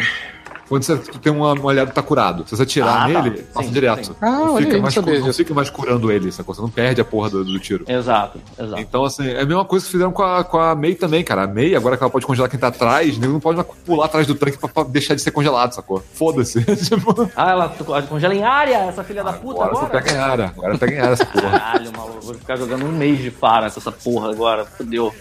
quando 0.69 0.83
você 0.83 0.97
tem 1.21 1.31
uma, 1.31 1.53
um 1.53 1.69
aliado 1.69 1.89
que 1.89 1.95
tá 1.95 2.01
curado, 2.01 2.45
se 2.47 2.55
você 2.55 2.63
atirar 2.63 3.07
Ah, 3.09 3.13
tá. 3.13 3.21
nele, 3.21 3.43
passa 3.53 3.67
Sim, 3.67 3.73
direto. 3.73 4.05
sim. 4.07 4.15
Ah, 4.21 4.25
não 4.31 4.53
olha 4.55 4.63
fica, 4.65 4.75
aí, 4.77 4.81
mais, 4.81 4.95
não 4.95 5.03
disso. 5.03 5.33
fica 5.33 5.53
mais 5.53 5.69
curando 5.69 6.11
ele, 6.11 6.31
sacou? 6.31 6.55
Você 6.55 6.61
não 6.61 6.69
perde 6.69 6.99
a 7.01 7.05
porra 7.05 7.29
do, 7.29 7.43
do 7.43 7.59
tiro. 7.59 7.83
Exato, 7.87 8.39
exato. 8.57 8.81
Então, 8.81 9.03
assim, 9.03 9.27
é 9.27 9.41
a 9.41 9.45
mesma 9.45 9.65
coisa 9.65 9.85
que 9.85 9.91
fizeram 9.91 10.11
com 10.11 10.23
a, 10.23 10.43
com 10.43 10.57
a 10.57 10.73
Mei 10.73 10.95
também, 10.95 11.23
cara. 11.23 11.43
A 11.43 11.47
Mei, 11.47 11.75
agora 11.75 11.95
que 11.97 12.01
ela 12.03 12.09
pode 12.09 12.25
congelar 12.25 12.49
quem 12.49 12.59
tá 12.59 12.67
atrás, 12.69 13.17
não 13.19 13.39
pode 13.39 13.63
pular 13.85 14.05
atrás 14.05 14.25
do 14.25 14.33
tanque 14.33 14.57
pra, 14.57 14.67
pra 14.69 14.83
deixar 14.83 15.13
de 15.13 15.21
ser 15.21 15.31
congelado, 15.31 15.73
sacou? 15.73 16.01
Foda-se. 16.13 16.63
tipo, 16.85 17.29
Ah, 17.35 17.51
ela 17.51 17.75
congela 18.09 18.33
em 18.33 18.43
área, 18.43 18.77
essa 18.77 19.03
filha 19.03 19.23
da 19.23 19.33
puta 19.33 19.65
agora, 19.65 19.77
agora? 19.85 19.85
você 19.85 19.91
pega 19.91 20.11
em 20.11 20.17
área. 20.21 20.45
Agora 20.57 20.77
pega 20.77 20.95
em 20.95 20.99
área 20.99 21.13
essa 21.13 21.25
porra. 21.25 21.51
Caralho, 21.51 21.91
maluco, 21.95 22.21
vou 22.21 22.33
ficar 22.35 22.55
jogando 22.55 22.85
um 22.85 22.91
mês 22.91 23.19
de 23.19 23.29
Fara 23.29 23.69
com 23.69 23.79
essa 23.79 23.91
porra 23.91 24.31
agora, 24.31 24.65
fodeu. 24.65 25.13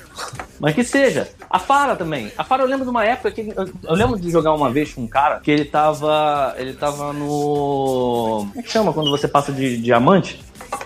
Mas 0.60 0.74
que 0.74 0.84
seja. 0.84 1.28
A 1.50 1.58
Fara 1.58 1.96
também. 1.96 2.30
A 2.38 2.44
Fara 2.44 2.62
eu 2.62 2.68
lembro 2.68 2.84
de 2.84 2.90
uma 2.90 3.04
época 3.04 3.30
que. 3.30 3.52
Eu, 3.54 3.68
eu 3.82 3.94
lembro 3.94 4.18
de 4.18 4.30
jogar 4.30 4.52
uma 4.54 4.70
vez 4.70 4.94
com 4.94 5.02
um 5.02 5.08
cara 5.08 5.40
que 5.40 5.50
ele 5.50 5.64
tava. 5.64 6.54
Ele 6.56 6.72
tava 6.74 7.12
no. 7.12 8.46
Como 8.50 8.60
é 8.60 8.62
que 8.62 8.70
chama 8.70 8.92
quando 8.92 9.10
você 9.10 9.26
passa 9.26 9.52
de 9.52 9.76
diamante? 9.78 10.40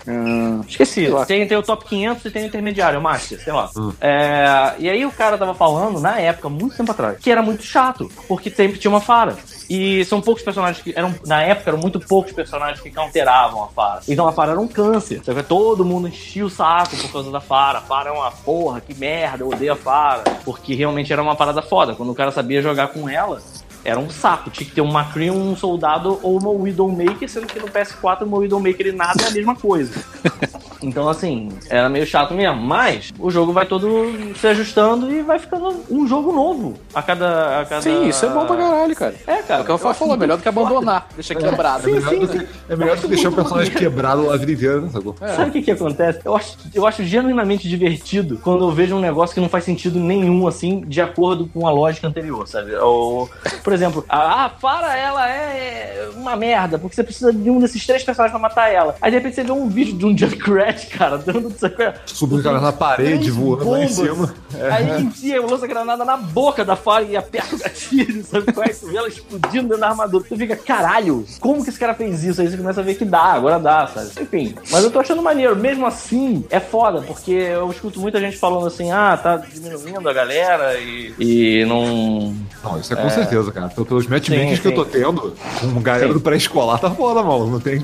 Hum, 0.07 0.61
Esqueci. 0.67 1.07
Tem, 1.27 1.47
tem 1.47 1.57
o 1.57 1.63
top 1.63 1.85
500 1.85 2.25
e 2.25 2.31
tem 2.31 2.43
o 2.43 2.47
intermediário, 2.47 2.99
o 2.99 3.01
Master, 3.01 3.41
sei 3.41 3.53
lá. 3.53 3.69
É, 4.01 4.73
e 4.79 4.89
aí 4.89 5.05
o 5.05 5.11
cara 5.11 5.37
tava 5.37 5.53
falando, 5.53 5.99
na 5.99 6.19
época, 6.19 6.49
muito 6.49 6.75
tempo 6.75 6.91
atrás, 6.91 7.17
que 7.19 7.31
era 7.31 7.41
muito 7.41 7.63
chato, 7.63 8.09
porque 8.27 8.49
sempre 8.49 8.77
tinha 8.79 8.91
uma 8.91 9.01
Fara. 9.01 9.37
E 9.69 10.03
são 10.05 10.21
poucos 10.21 10.43
personagens 10.43 10.83
que 10.83 10.93
eram. 10.95 11.13
Na 11.25 11.41
época, 11.43 11.69
eram 11.69 11.79
muito 11.79 11.99
poucos 11.99 12.31
personagens 12.31 12.79
que 12.79 12.89
counteravam 12.89 13.63
a 13.63 13.67
Fara. 13.67 14.01
Então 14.07 14.27
a 14.27 14.31
Fara 14.31 14.51
era 14.51 14.59
um 14.59 14.67
câncer. 14.67 15.21
Sabe? 15.23 15.43
Todo 15.43 15.83
mundo 15.83 16.07
enchia 16.07 16.45
o 16.45 16.49
saco 16.49 16.95
por 16.95 17.11
causa 17.11 17.31
da 17.31 17.41
Fara. 17.41 17.79
A 17.79 17.81
Fara 17.81 18.09
é 18.09 18.13
uma 18.13 18.31
porra, 18.31 18.81
que 18.81 18.93
merda, 18.93 19.43
eu 19.43 19.49
odeio 19.49 19.73
a 19.73 19.75
Fara. 19.75 20.23
Porque 20.45 20.73
realmente 20.73 21.11
era 21.11 21.21
uma 21.21 21.35
parada 21.35 21.61
foda. 21.61 21.95
Quando 21.95 22.11
o 22.11 22.15
cara 22.15 22.31
sabia 22.31 22.61
jogar 22.61 22.89
com 22.89 23.09
ela, 23.09 23.41
era 23.87 23.97
um 23.97 24.09
saco. 24.09 24.49
Tinha 24.49 24.67
que 24.67 24.75
ter 24.75 24.81
um 24.81 24.91
Macri, 24.91 25.31
um 25.31 25.55
soldado 25.55 26.19
ou 26.21 26.37
uma 26.37 26.49
Widowmaker, 26.49 27.29
sendo 27.29 27.47
que 27.47 27.57
no 27.57 27.67
PS4 27.67 28.23
uma 28.23 28.37
Widowmaker 28.37 28.87
e 28.87 28.91
nada 28.91 29.23
é 29.23 29.27
a 29.27 29.31
mesma 29.31 29.55
coisa. 29.55 29.93
Então, 30.81 31.09
assim, 31.09 31.49
era 31.69 31.89
meio 31.89 32.05
chato 32.05 32.33
mesmo. 32.33 32.61
Mas 32.61 33.11
o 33.19 33.31
jogo 33.31 33.51
vai 33.51 33.65
todo 33.65 34.11
se 34.35 34.47
ajustando 34.47 35.11
e 35.11 35.21
vai 35.21 35.39
ficando 35.39 35.83
um 35.89 36.07
jogo 36.07 36.31
novo 36.31 36.75
a 36.93 37.01
cada. 37.01 37.61
A 37.61 37.65
cada... 37.65 37.81
Sim, 37.81 38.07
isso 38.07 38.25
é 38.25 38.29
bom 38.29 38.45
pra 38.45 38.55
caralho, 38.55 38.95
cara. 38.95 39.15
É, 39.25 39.41
cara. 39.41 39.59
É 39.59 39.63
o 39.63 39.65
que 39.65 39.71
eu 39.71 39.75
acho 39.75 39.99
falou, 39.99 40.15
é 40.15 40.17
melhor 40.17 40.37
do 40.37 40.43
que 40.43 40.49
abandonar, 40.49 41.07
deixa 41.15 41.33
quebrado. 41.33 41.89
É 41.89 41.91
melhor, 41.91 42.19
do 42.19 42.27
que, 42.27 42.47
é 42.69 42.75
melhor 42.75 42.95
do 42.95 43.01
que 43.01 43.07
deixar 43.07 43.29
o 43.29 43.31
personagem 43.31 43.73
quebrado 43.75 44.31
a 44.31 44.37
vida 44.37 44.51
inteira, 44.51 44.81
né, 44.81 44.89
sacou? 44.91 45.13
foda. 45.13 45.35
Sabe 45.35 45.49
o 45.49 45.53
que, 45.53 45.61
que 45.61 45.71
acontece? 45.71 46.19
Eu 46.23 46.35
acho, 46.35 46.57
eu 46.73 46.85
acho 46.85 47.03
genuinamente 47.03 47.67
divertido 47.67 48.39
quando 48.43 48.63
eu 48.63 48.71
vejo 48.71 48.95
um 48.95 48.99
negócio 48.99 49.33
que 49.33 49.41
não 49.41 49.49
faz 49.49 49.63
sentido 49.63 49.99
nenhum, 49.99 50.47
assim, 50.47 50.81
de 50.81 51.01
acordo 51.01 51.47
com 51.47 51.67
a 51.67 51.71
lógica 51.71 52.07
anterior, 52.07 52.47
sabe? 52.47 52.75
Ou, 52.75 53.29
por 53.63 53.73
exemplo, 53.77 54.05
a, 54.09 54.45
a 54.45 54.49
Fara, 54.49 54.95
ela 54.95 55.29
é 55.29 56.09
uma 56.15 56.35
merda, 56.35 56.77
porque 56.77 56.95
você 56.95 57.03
precisa 57.03 57.31
de 57.31 57.49
um 57.49 57.59
desses 57.59 57.85
três 57.85 58.03
personagens 58.03 58.31
pra 58.31 58.49
matar 58.49 58.71
ela. 58.71 58.95
Aí 59.01 59.11
de 59.11 59.17
repente 59.17 59.35
você 59.35 59.43
vê 59.43 59.51
um 59.51 59.69
vídeo 59.69 59.97
de 59.97 60.05
um 60.05 60.17
Junkrat, 60.17 60.87
cara, 60.87 61.17
dando 61.17 61.53
é? 61.79 61.93
Subindo 62.05 62.43
cara 62.43 62.59
na 62.59 62.71
parede, 62.71 63.31
voando 63.31 63.69
lá 63.69 63.79
em 63.83 63.87
bombas. 63.87 63.95
cima. 63.95 64.35
Aí 64.71 65.01
enfia, 65.01 65.41
lança 65.41 65.65
a 65.65 65.67
granada 65.67 66.03
na 66.03 66.17
boca 66.17 66.65
da 66.65 66.75
Fara 66.75 67.03
e 67.03 67.15
aperta 67.15 67.55
o 67.55 67.59
gatilho, 67.59 68.23
sabe 68.23 68.51
qual 68.51 68.65
é? 68.65 68.71
Vê 68.71 68.97
ela 68.97 69.07
explodindo 69.07 69.67
dentro 69.67 69.79
da 69.79 69.89
armadura. 69.89 70.25
Tu 70.27 70.35
fica, 70.35 70.55
caralho, 70.55 71.25
como 71.39 71.63
que 71.63 71.69
esse 71.69 71.79
cara 71.79 71.93
fez 71.93 72.23
isso? 72.23 72.41
Aí 72.41 72.47
você 72.47 72.57
começa 72.57 72.81
a 72.81 72.83
ver 72.83 72.95
que 72.95 73.05
dá, 73.05 73.33
agora 73.33 73.59
dá, 73.59 73.87
sabe? 73.87 74.09
Enfim, 74.21 74.55
mas 74.71 74.83
eu 74.83 74.91
tô 74.91 74.99
achando 74.99 75.21
maneiro. 75.21 75.55
Mesmo 75.55 75.85
assim, 75.85 76.45
é 76.49 76.59
foda, 76.59 77.01
porque 77.01 77.31
eu 77.31 77.69
escuto 77.69 77.99
muita 77.99 78.19
gente 78.19 78.37
falando 78.37 78.67
assim, 78.67 78.91
ah, 78.91 79.17
tá 79.21 79.37
diminuindo 79.37 80.07
a 80.07 80.13
galera 80.13 80.79
e, 80.79 81.13
e 81.19 81.65
não... 81.65 82.35
Não, 82.63 82.79
isso 82.79 82.93
é 82.93 82.95
com 82.95 83.09
certeza, 83.09 83.51
cara. 83.51 83.66
Pelo- 83.69 83.85
Pelos 83.85 84.07
matchmakings 84.07 84.55
Sim, 84.57 84.61
que 84.61 84.67
eu 84.67 84.75
tô 84.75 84.85
tendo, 84.85 85.33
com 85.61 85.81
galera 85.81 86.13
do 86.13 86.19
pré-escolar, 86.19 86.79
tá 86.79 86.89
foda, 86.91 87.21
mano. 87.23 87.47
Não 87.47 87.59
tem. 87.59 87.81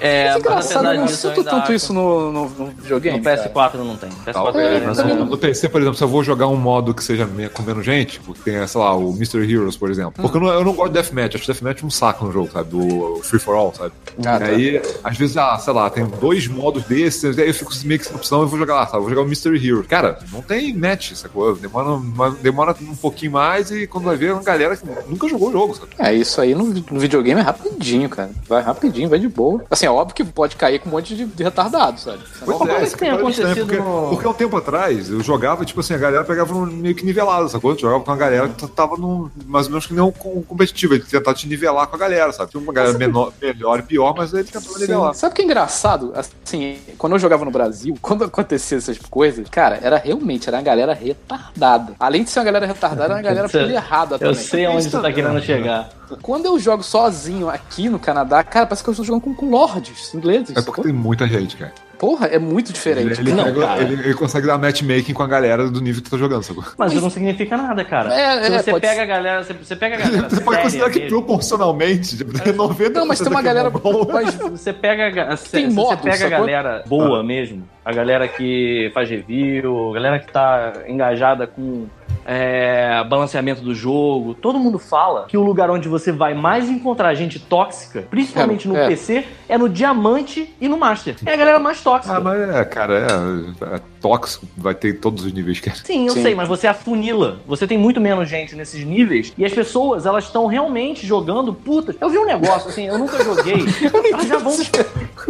É, 0.00 0.26
Mas 0.26 0.36
é 0.36 0.38
engraçado, 0.38 0.86
eu 0.86 1.00
não 1.00 1.08
sinto 1.08 1.44
tanto 1.44 1.72
isso 1.72 1.92
no, 1.92 2.32
no, 2.32 2.48
no 2.48 2.66
videogame. 2.66 3.18
No 3.18 3.24
cara. 3.24 3.52
PS4 3.52 3.74
não 3.74 3.96
tem. 3.96 4.10
PS4 4.10 4.32
Tal, 4.32 4.58
é, 4.60 4.80
mas 4.80 4.98
não- 4.98 5.24
no, 5.26 5.38
PC, 5.38 5.68
por 5.68 5.80
exemplo, 5.80 5.96
se 5.96 6.04
eu 6.04 6.08
vou 6.08 6.22
jogar 6.24 6.48
um 6.48 6.56
modo 6.56 6.92
que 6.94 7.02
seja 7.02 7.28
com 7.52 7.62
menos 7.62 7.84
gente, 7.84 8.20
porque 8.20 8.50
tem, 8.50 8.66
sei 8.66 8.80
lá, 8.80 8.94
o 8.96 9.12
Mystery 9.12 9.52
Heroes, 9.52 9.76
por 9.76 9.90
exemplo. 9.90 10.14
Porque 10.20 10.36
eu, 10.36 10.40
não, 10.40 10.48
eu 10.48 10.64
não 10.64 10.72
gosto 10.72 10.88
de 10.88 10.94
Deathmatch, 10.94 11.34
acho 11.36 11.46
Deathmatch 11.46 11.82
um 11.84 11.90
saco 11.90 12.24
no 12.24 12.32
jogo, 12.32 12.50
sabe? 12.52 12.70
Do 12.70 13.20
Free 13.22 13.38
for 13.38 13.54
All, 13.56 13.72
sabe? 13.74 13.92
Ah, 14.26 14.36
e 14.36 14.38
tá. 14.38 14.44
aí, 14.46 14.82
às 15.04 15.16
vezes, 15.16 15.36
ah, 15.36 15.56
sei 15.58 15.72
lá, 15.72 15.88
tem 15.90 16.04
dois 16.04 16.46
modos 16.48 16.84
desses, 16.84 17.38
aí 17.38 17.48
eu 17.48 17.54
fico 17.54 17.72
meio 17.84 17.98
que 18.00 18.06
sem 18.06 18.16
opção, 18.16 18.42
eu 18.42 18.48
vou 18.48 18.58
jogar 18.58 18.74
lá, 18.74 18.86
sabe? 18.86 19.00
Vou 19.00 19.10
jogar 19.10 19.22
o 19.22 19.26
Mystery 19.26 19.66
Hero. 19.68 19.84
Cara, 19.84 20.18
não 20.32 20.42
tem 20.42 20.72
match, 20.76 21.12
sacou? 21.14 21.54
Demora, 21.54 22.00
demora 22.42 22.76
um 22.82 22.96
pouquinho 22.96 23.32
mais 23.32 23.70
e 23.70 23.86
quando 23.86 24.04
vai 24.04 24.16
ver, 24.16 24.28
é 24.30 24.32
uma 24.32 24.42
galera 24.42 24.76
que 24.76 24.84
nunca 25.08 25.28
jogou 25.28 25.48
o 25.48 25.52
jogo, 25.52 25.74
sabe? 25.74 25.88
É, 25.98 26.14
isso 26.14 26.40
aí 26.40 26.54
no, 26.54 26.64
no 26.66 27.00
videogame 27.00 27.40
é 27.40 27.44
rapidinho, 27.44 28.08
cara. 28.08 28.30
Vai 28.48 28.62
rapidinho, 28.62 29.08
vai 29.08 29.18
de 29.18 29.28
boa. 29.28 29.64
Assim, 29.70 29.86
é 29.86 29.90
óbvio 29.90 30.14
que 30.14 30.24
pode 30.24 30.56
cair 30.56 30.78
com 30.78 30.88
um 30.88 30.92
monte 30.92 31.14
de, 31.14 31.24
de 31.24 31.42
retardado, 31.42 31.98
sabe? 32.00 32.18
Pois 32.44 32.56
Como 32.58 32.70
é 32.70 32.76
que 32.78 32.84
isso 32.84 32.96
tem 32.96 33.10
acontecido 33.10 33.54
porque, 33.66 33.76
no- 33.78 34.08
porque 34.10 34.26
há 34.26 34.30
um 34.30 34.34
tempo 34.34 34.56
atrás 34.56 35.10
eu 35.10 35.20
jogava, 35.20 35.64
tipo 35.64 35.80
assim, 35.80 35.94
a 35.94 35.98
galera 35.98 36.24
pegava 36.24 36.54
um 36.54 36.66
meio 36.66 36.94
que 36.94 37.04
nivelado, 37.04 37.48
sacou? 37.48 37.72
Eu 37.72 37.78
jogava 37.78 38.02
com 38.04 38.10
uma 38.10 38.16
galera 38.16 38.48
que 38.48 38.66
tava 38.68 38.96
num, 38.96 39.30
mais 39.46 39.66
ou 39.66 39.72
menos 39.72 39.86
que 39.86 39.94
nem 39.94 40.02
um 40.02 40.10
com- 40.12 40.42
competitivo, 40.42 40.94
ele 40.94 41.02
tentava 41.04 41.36
te 41.36 41.48
nivelar 41.48 41.86
com 41.86 41.96
a 41.96 41.98
galera, 41.98 42.32
sabe? 42.32 42.50
Tinha 42.50 42.62
uma 42.62 42.72
galera 42.72 42.96
menor, 42.98 43.32
melhor 43.40 43.78
e 43.78 43.82
pior, 43.82 44.14
mas 44.16 44.32
ele 44.32 44.44
tentava 44.44 44.78
nivelar. 44.78 45.14
Sabe 45.14 45.32
o 45.32 45.34
que 45.36 45.42
é 45.42 45.44
engraçado? 45.44 46.12
Assim, 46.14 46.76
quando 46.98 47.14
eu 47.14 47.18
jogava 47.18 47.44
no 47.44 47.50
Brasil, 47.50 47.96
quando 48.02 48.24
acontecia 48.24 48.78
essas 48.78 48.98
coisas, 48.98 49.48
cara, 49.50 49.78
era 49.82 49.96
realmente, 49.98 50.48
era 50.48 50.56
uma 50.58 50.62
galera 50.62 50.92
retardada. 50.94 51.94
Além 51.98 52.24
de 52.24 52.30
ser 52.30 52.38
uma 52.40 52.44
galera 52.44 52.66
retardada, 52.66 53.04
era 53.04 53.14
uma 53.14 53.22
galera 53.22 53.48
pilha 53.50 53.74
errada 53.74 54.14
Eu 54.16 54.18
também. 54.18 54.34
sei 54.34 54.66
aonde 54.82 54.90
você 54.90 55.00
tá 55.02 55.12
querendo 55.12 55.40
chegar. 55.42 55.88
Quando 56.20 56.44
eu 56.46 56.58
jogo 56.58 56.82
sozinho 56.82 57.48
aqui 57.48 57.88
no 57.88 57.98
Canadá, 57.98 58.42
cara, 58.44 58.66
parece 58.66 58.82
que 58.82 58.88
eu 58.90 58.92
estou 58.92 59.04
jogando 59.04 59.22
com, 59.22 59.34
com 59.34 59.48
lords 59.50 60.12
ingleses. 60.14 60.54
É 60.56 60.60
porque 60.62 60.82
tem 60.82 60.92
muita 60.92 61.26
gente, 61.26 61.56
cara. 61.56 61.72
Porra, 61.98 62.26
é 62.26 62.36
muito 62.38 62.66
Ele, 62.66 62.72
diferente. 62.74 63.20
ele 63.20 63.32
Não, 63.32 63.44
pega- 63.44 63.78
ele- 63.80 63.94
ele 64.02 64.14
consegue 64.14 64.44
dar 64.44 64.58
matchmaking 64.58 65.14
com 65.14 65.22
a 65.22 65.26
galera 65.28 65.70
do 65.70 65.80
nível 65.80 66.02
que 66.02 66.08
tu 66.08 66.10
tá 66.10 66.18
jogando, 66.18 66.42
sacou? 66.42 66.64
Mas 66.76 66.92
isso 66.92 67.00
não 67.00 67.08
significa 67.10 67.56
nada, 67.56 67.84
cara. 67.84 68.12
É, 68.12 68.42
Se 68.44 68.52
é, 68.54 68.58
você 68.62 68.70
pode 68.72 68.80
pega 68.82 68.94
ser. 68.96 69.00
a 69.00 69.06
galera, 69.06 69.44
você, 69.44 69.52
você 69.52 69.76
pega 69.76 69.94
a 69.94 69.98
galera. 70.00 70.28
Você 70.28 70.40
pode 70.40 70.62
considerar 70.62 70.90
que 70.90 70.98
mesmo. 70.98 71.22
proporcionalmente, 71.22 72.16
tipo, 72.16 72.32
tem 72.40 72.52
90 72.52 72.98
Não, 72.98 73.06
mas 73.06 73.20
tem 73.20 73.28
uma 73.28 73.40
galera. 73.42 73.70
Mas, 74.12 74.34
Você 74.34 74.72
pega, 74.72 75.36
Tem 75.50 75.70
você 75.70 75.96
pega 75.96 76.26
a 76.26 76.28
galera 76.28 76.82
boa 76.88 77.22
mesmo, 77.22 77.62
a 77.84 77.92
galera 77.92 78.28
que 78.28 78.90
faz 78.94 79.08
review, 79.10 79.90
a 79.90 79.94
galera 79.94 80.18
que 80.18 80.30
tá 80.32 80.72
engajada 80.86 81.46
com 81.46 81.86
é, 82.24 83.02
balanceamento 83.08 83.60
do 83.62 83.74
jogo, 83.74 84.34
todo 84.34 84.58
mundo 84.58 84.78
fala 84.78 85.26
que 85.26 85.36
o 85.36 85.42
lugar 85.42 85.70
onde 85.70 85.88
você 85.88 86.12
vai 86.12 86.34
mais 86.34 86.68
encontrar 86.68 87.12
gente 87.14 87.40
tóxica, 87.40 88.02
principalmente 88.08 88.68
no 88.68 88.76
É, 88.76 88.84
é. 88.84 88.88
PC, 88.88 89.26
é 89.48 89.58
no 89.58 89.68
Diamante 89.68 90.54
e 90.60 90.68
no 90.68 90.76
Master. 90.76 91.16
É 91.26 91.32
a 91.32 91.36
galera 91.36 91.58
mais 91.58 91.82
tóxica. 91.82 92.16
Ah, 92.16 92.20
mas 92.20 92.40
é, 92.54 92.64
cara, 92.64 92.94
é, 93.00 93.74
é 93.74 93.80
tóxico, 94.00 94.46
vai 94.56 94.74
ter 94.74 95.00
todos 95.00 95.24
os 95.24 95.32
níveis, 95.32 95.58
cara. 95.58 95.76
Sim, 95.82 96.06
eu 96.06 96.14
Sim. 96.14 96.22
sei, 96.22 96.34
mas 96.34 96.46
você 96.48 96.68
afunila. 96.68 97.40
Você 97.46 97.66
tem 97.66 97.78
muito 97.78 98.00
menos 98.00 98.28
gente 98.28 98.54
nesses 98.54 98.84
níveis 98.84 99.32
e 99.36 99.44
as 99.44 99.52
pessoas, 99.52 100.06
elas 100.06 100.24
estão 100.24 100.46
realmente 100.46 101.04
jogando 101.04 101.52
putas. 101.52 101.96
Eu 102.00 102.08
vi 102.08 102.18
um 102.18 102.26
negócio 102.26 102.68
assim, 102.68 102.86
eu 102.86 102.98
nunca 102.98 103.22
joguei. 103.22 103.64
Elas 104.12 104.26
já 104.26 104.38
vão. 104.38 104.52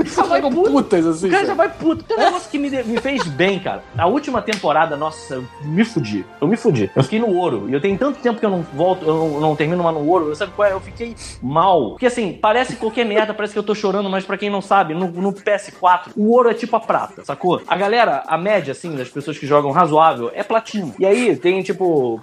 Já 0.05 0.23
vai 0.25 0.43
Pegam 0.43 0.51
puta. 0.51 0.71
putas, 0.71 1.07
assim. 1.07 1.29
O 1.29 1.31
cara 1.31 1.47
já 1.47 1.55
vai 1.55 1.69
puto. 1.69 2.03
Tem 2.05 2.17
um 2.17 2.21
negócio 2.43 2.51
que 2.51 2.59
me, 2.59 2.71
me 2.71 3.01
fez 3.01 3.27
bem, 3.29 3.59
cara. 3.59 3.83
A 3.97 4.07
última 4.07 4.43
temporada, 4.43 4.97
nossa, 4.97 5.35
eu 5.35 5.45
me 5.63 5.85
fudi. 5.85 6.25
Eu 6.41 6.49
me 6.49 6.57
fudi. 6.57 6.91
Eu 6.95 7.03
fiquei 7.03 7.19
no 7.19 7.29
ouro. 7.29 7.69
E 7.69 7.73
eu 7.73 7.81
tenho 7.81 7.97
tanto 7.99 8.19
tempo 8.21 8.39
que 8.39 8.47
eu 8.47 8.51
não 8.51 8.63
volto, 8.63 9.07
eu 9.07 9.15
não, 9.15 9.41
não 9.41 9.57
termino 9.57 9.83
mais 9.83 9.97
no 9.97 10.07
ouro. 10.07 10.35
Sabe 10.35 10.53
qual 10.53 10.69
é? 10.69 10.73
Eu 10.73 10.81
fiquei 10.81 11.15
mal. 11.43 11.91
Porque 11.91 12.07
assim, 12.07 12.39
parece 12.41 12.77
qualquer 12.77 13.05
merda, 13.05 13.35
parece 13.35 13.53
que 13.53 13.59
eu 13.59 13.63
tô 13.63 13.75
chorando, 13.75 14.09
mas 14.11 14.25
pra 14.25 14.37
quem 14.37 14.51
não 14.51 14.61
sabe, 14.61 14.95
no, 14.95 15.09
no 15.09 15.33
PS4, 15.33 16.13
o 16.17 16.31
ouro 16.33 16.51
é 16.51 16.55
tipo 16.55 16.75
a 16.77 16.81
prata, 16.81 17.25
sacou? 17.25 17.61
A 17.67 17.77
galera, 17.77 18.25
a 18.27 18.37
média, 18.37 18.73
assim, 18.73 18.95
das 18.97 19.09
pessoas 19.09 19.39
que 19.39 19.47
jogam 19.47 19.71
razoável 19.71 20.31
é 20.35 20.43
platino. 20.43 20.95
E 20.99 21.07
aí 21.07 21.37
tem, 21.37 21.63
tipo, 21.63 22.21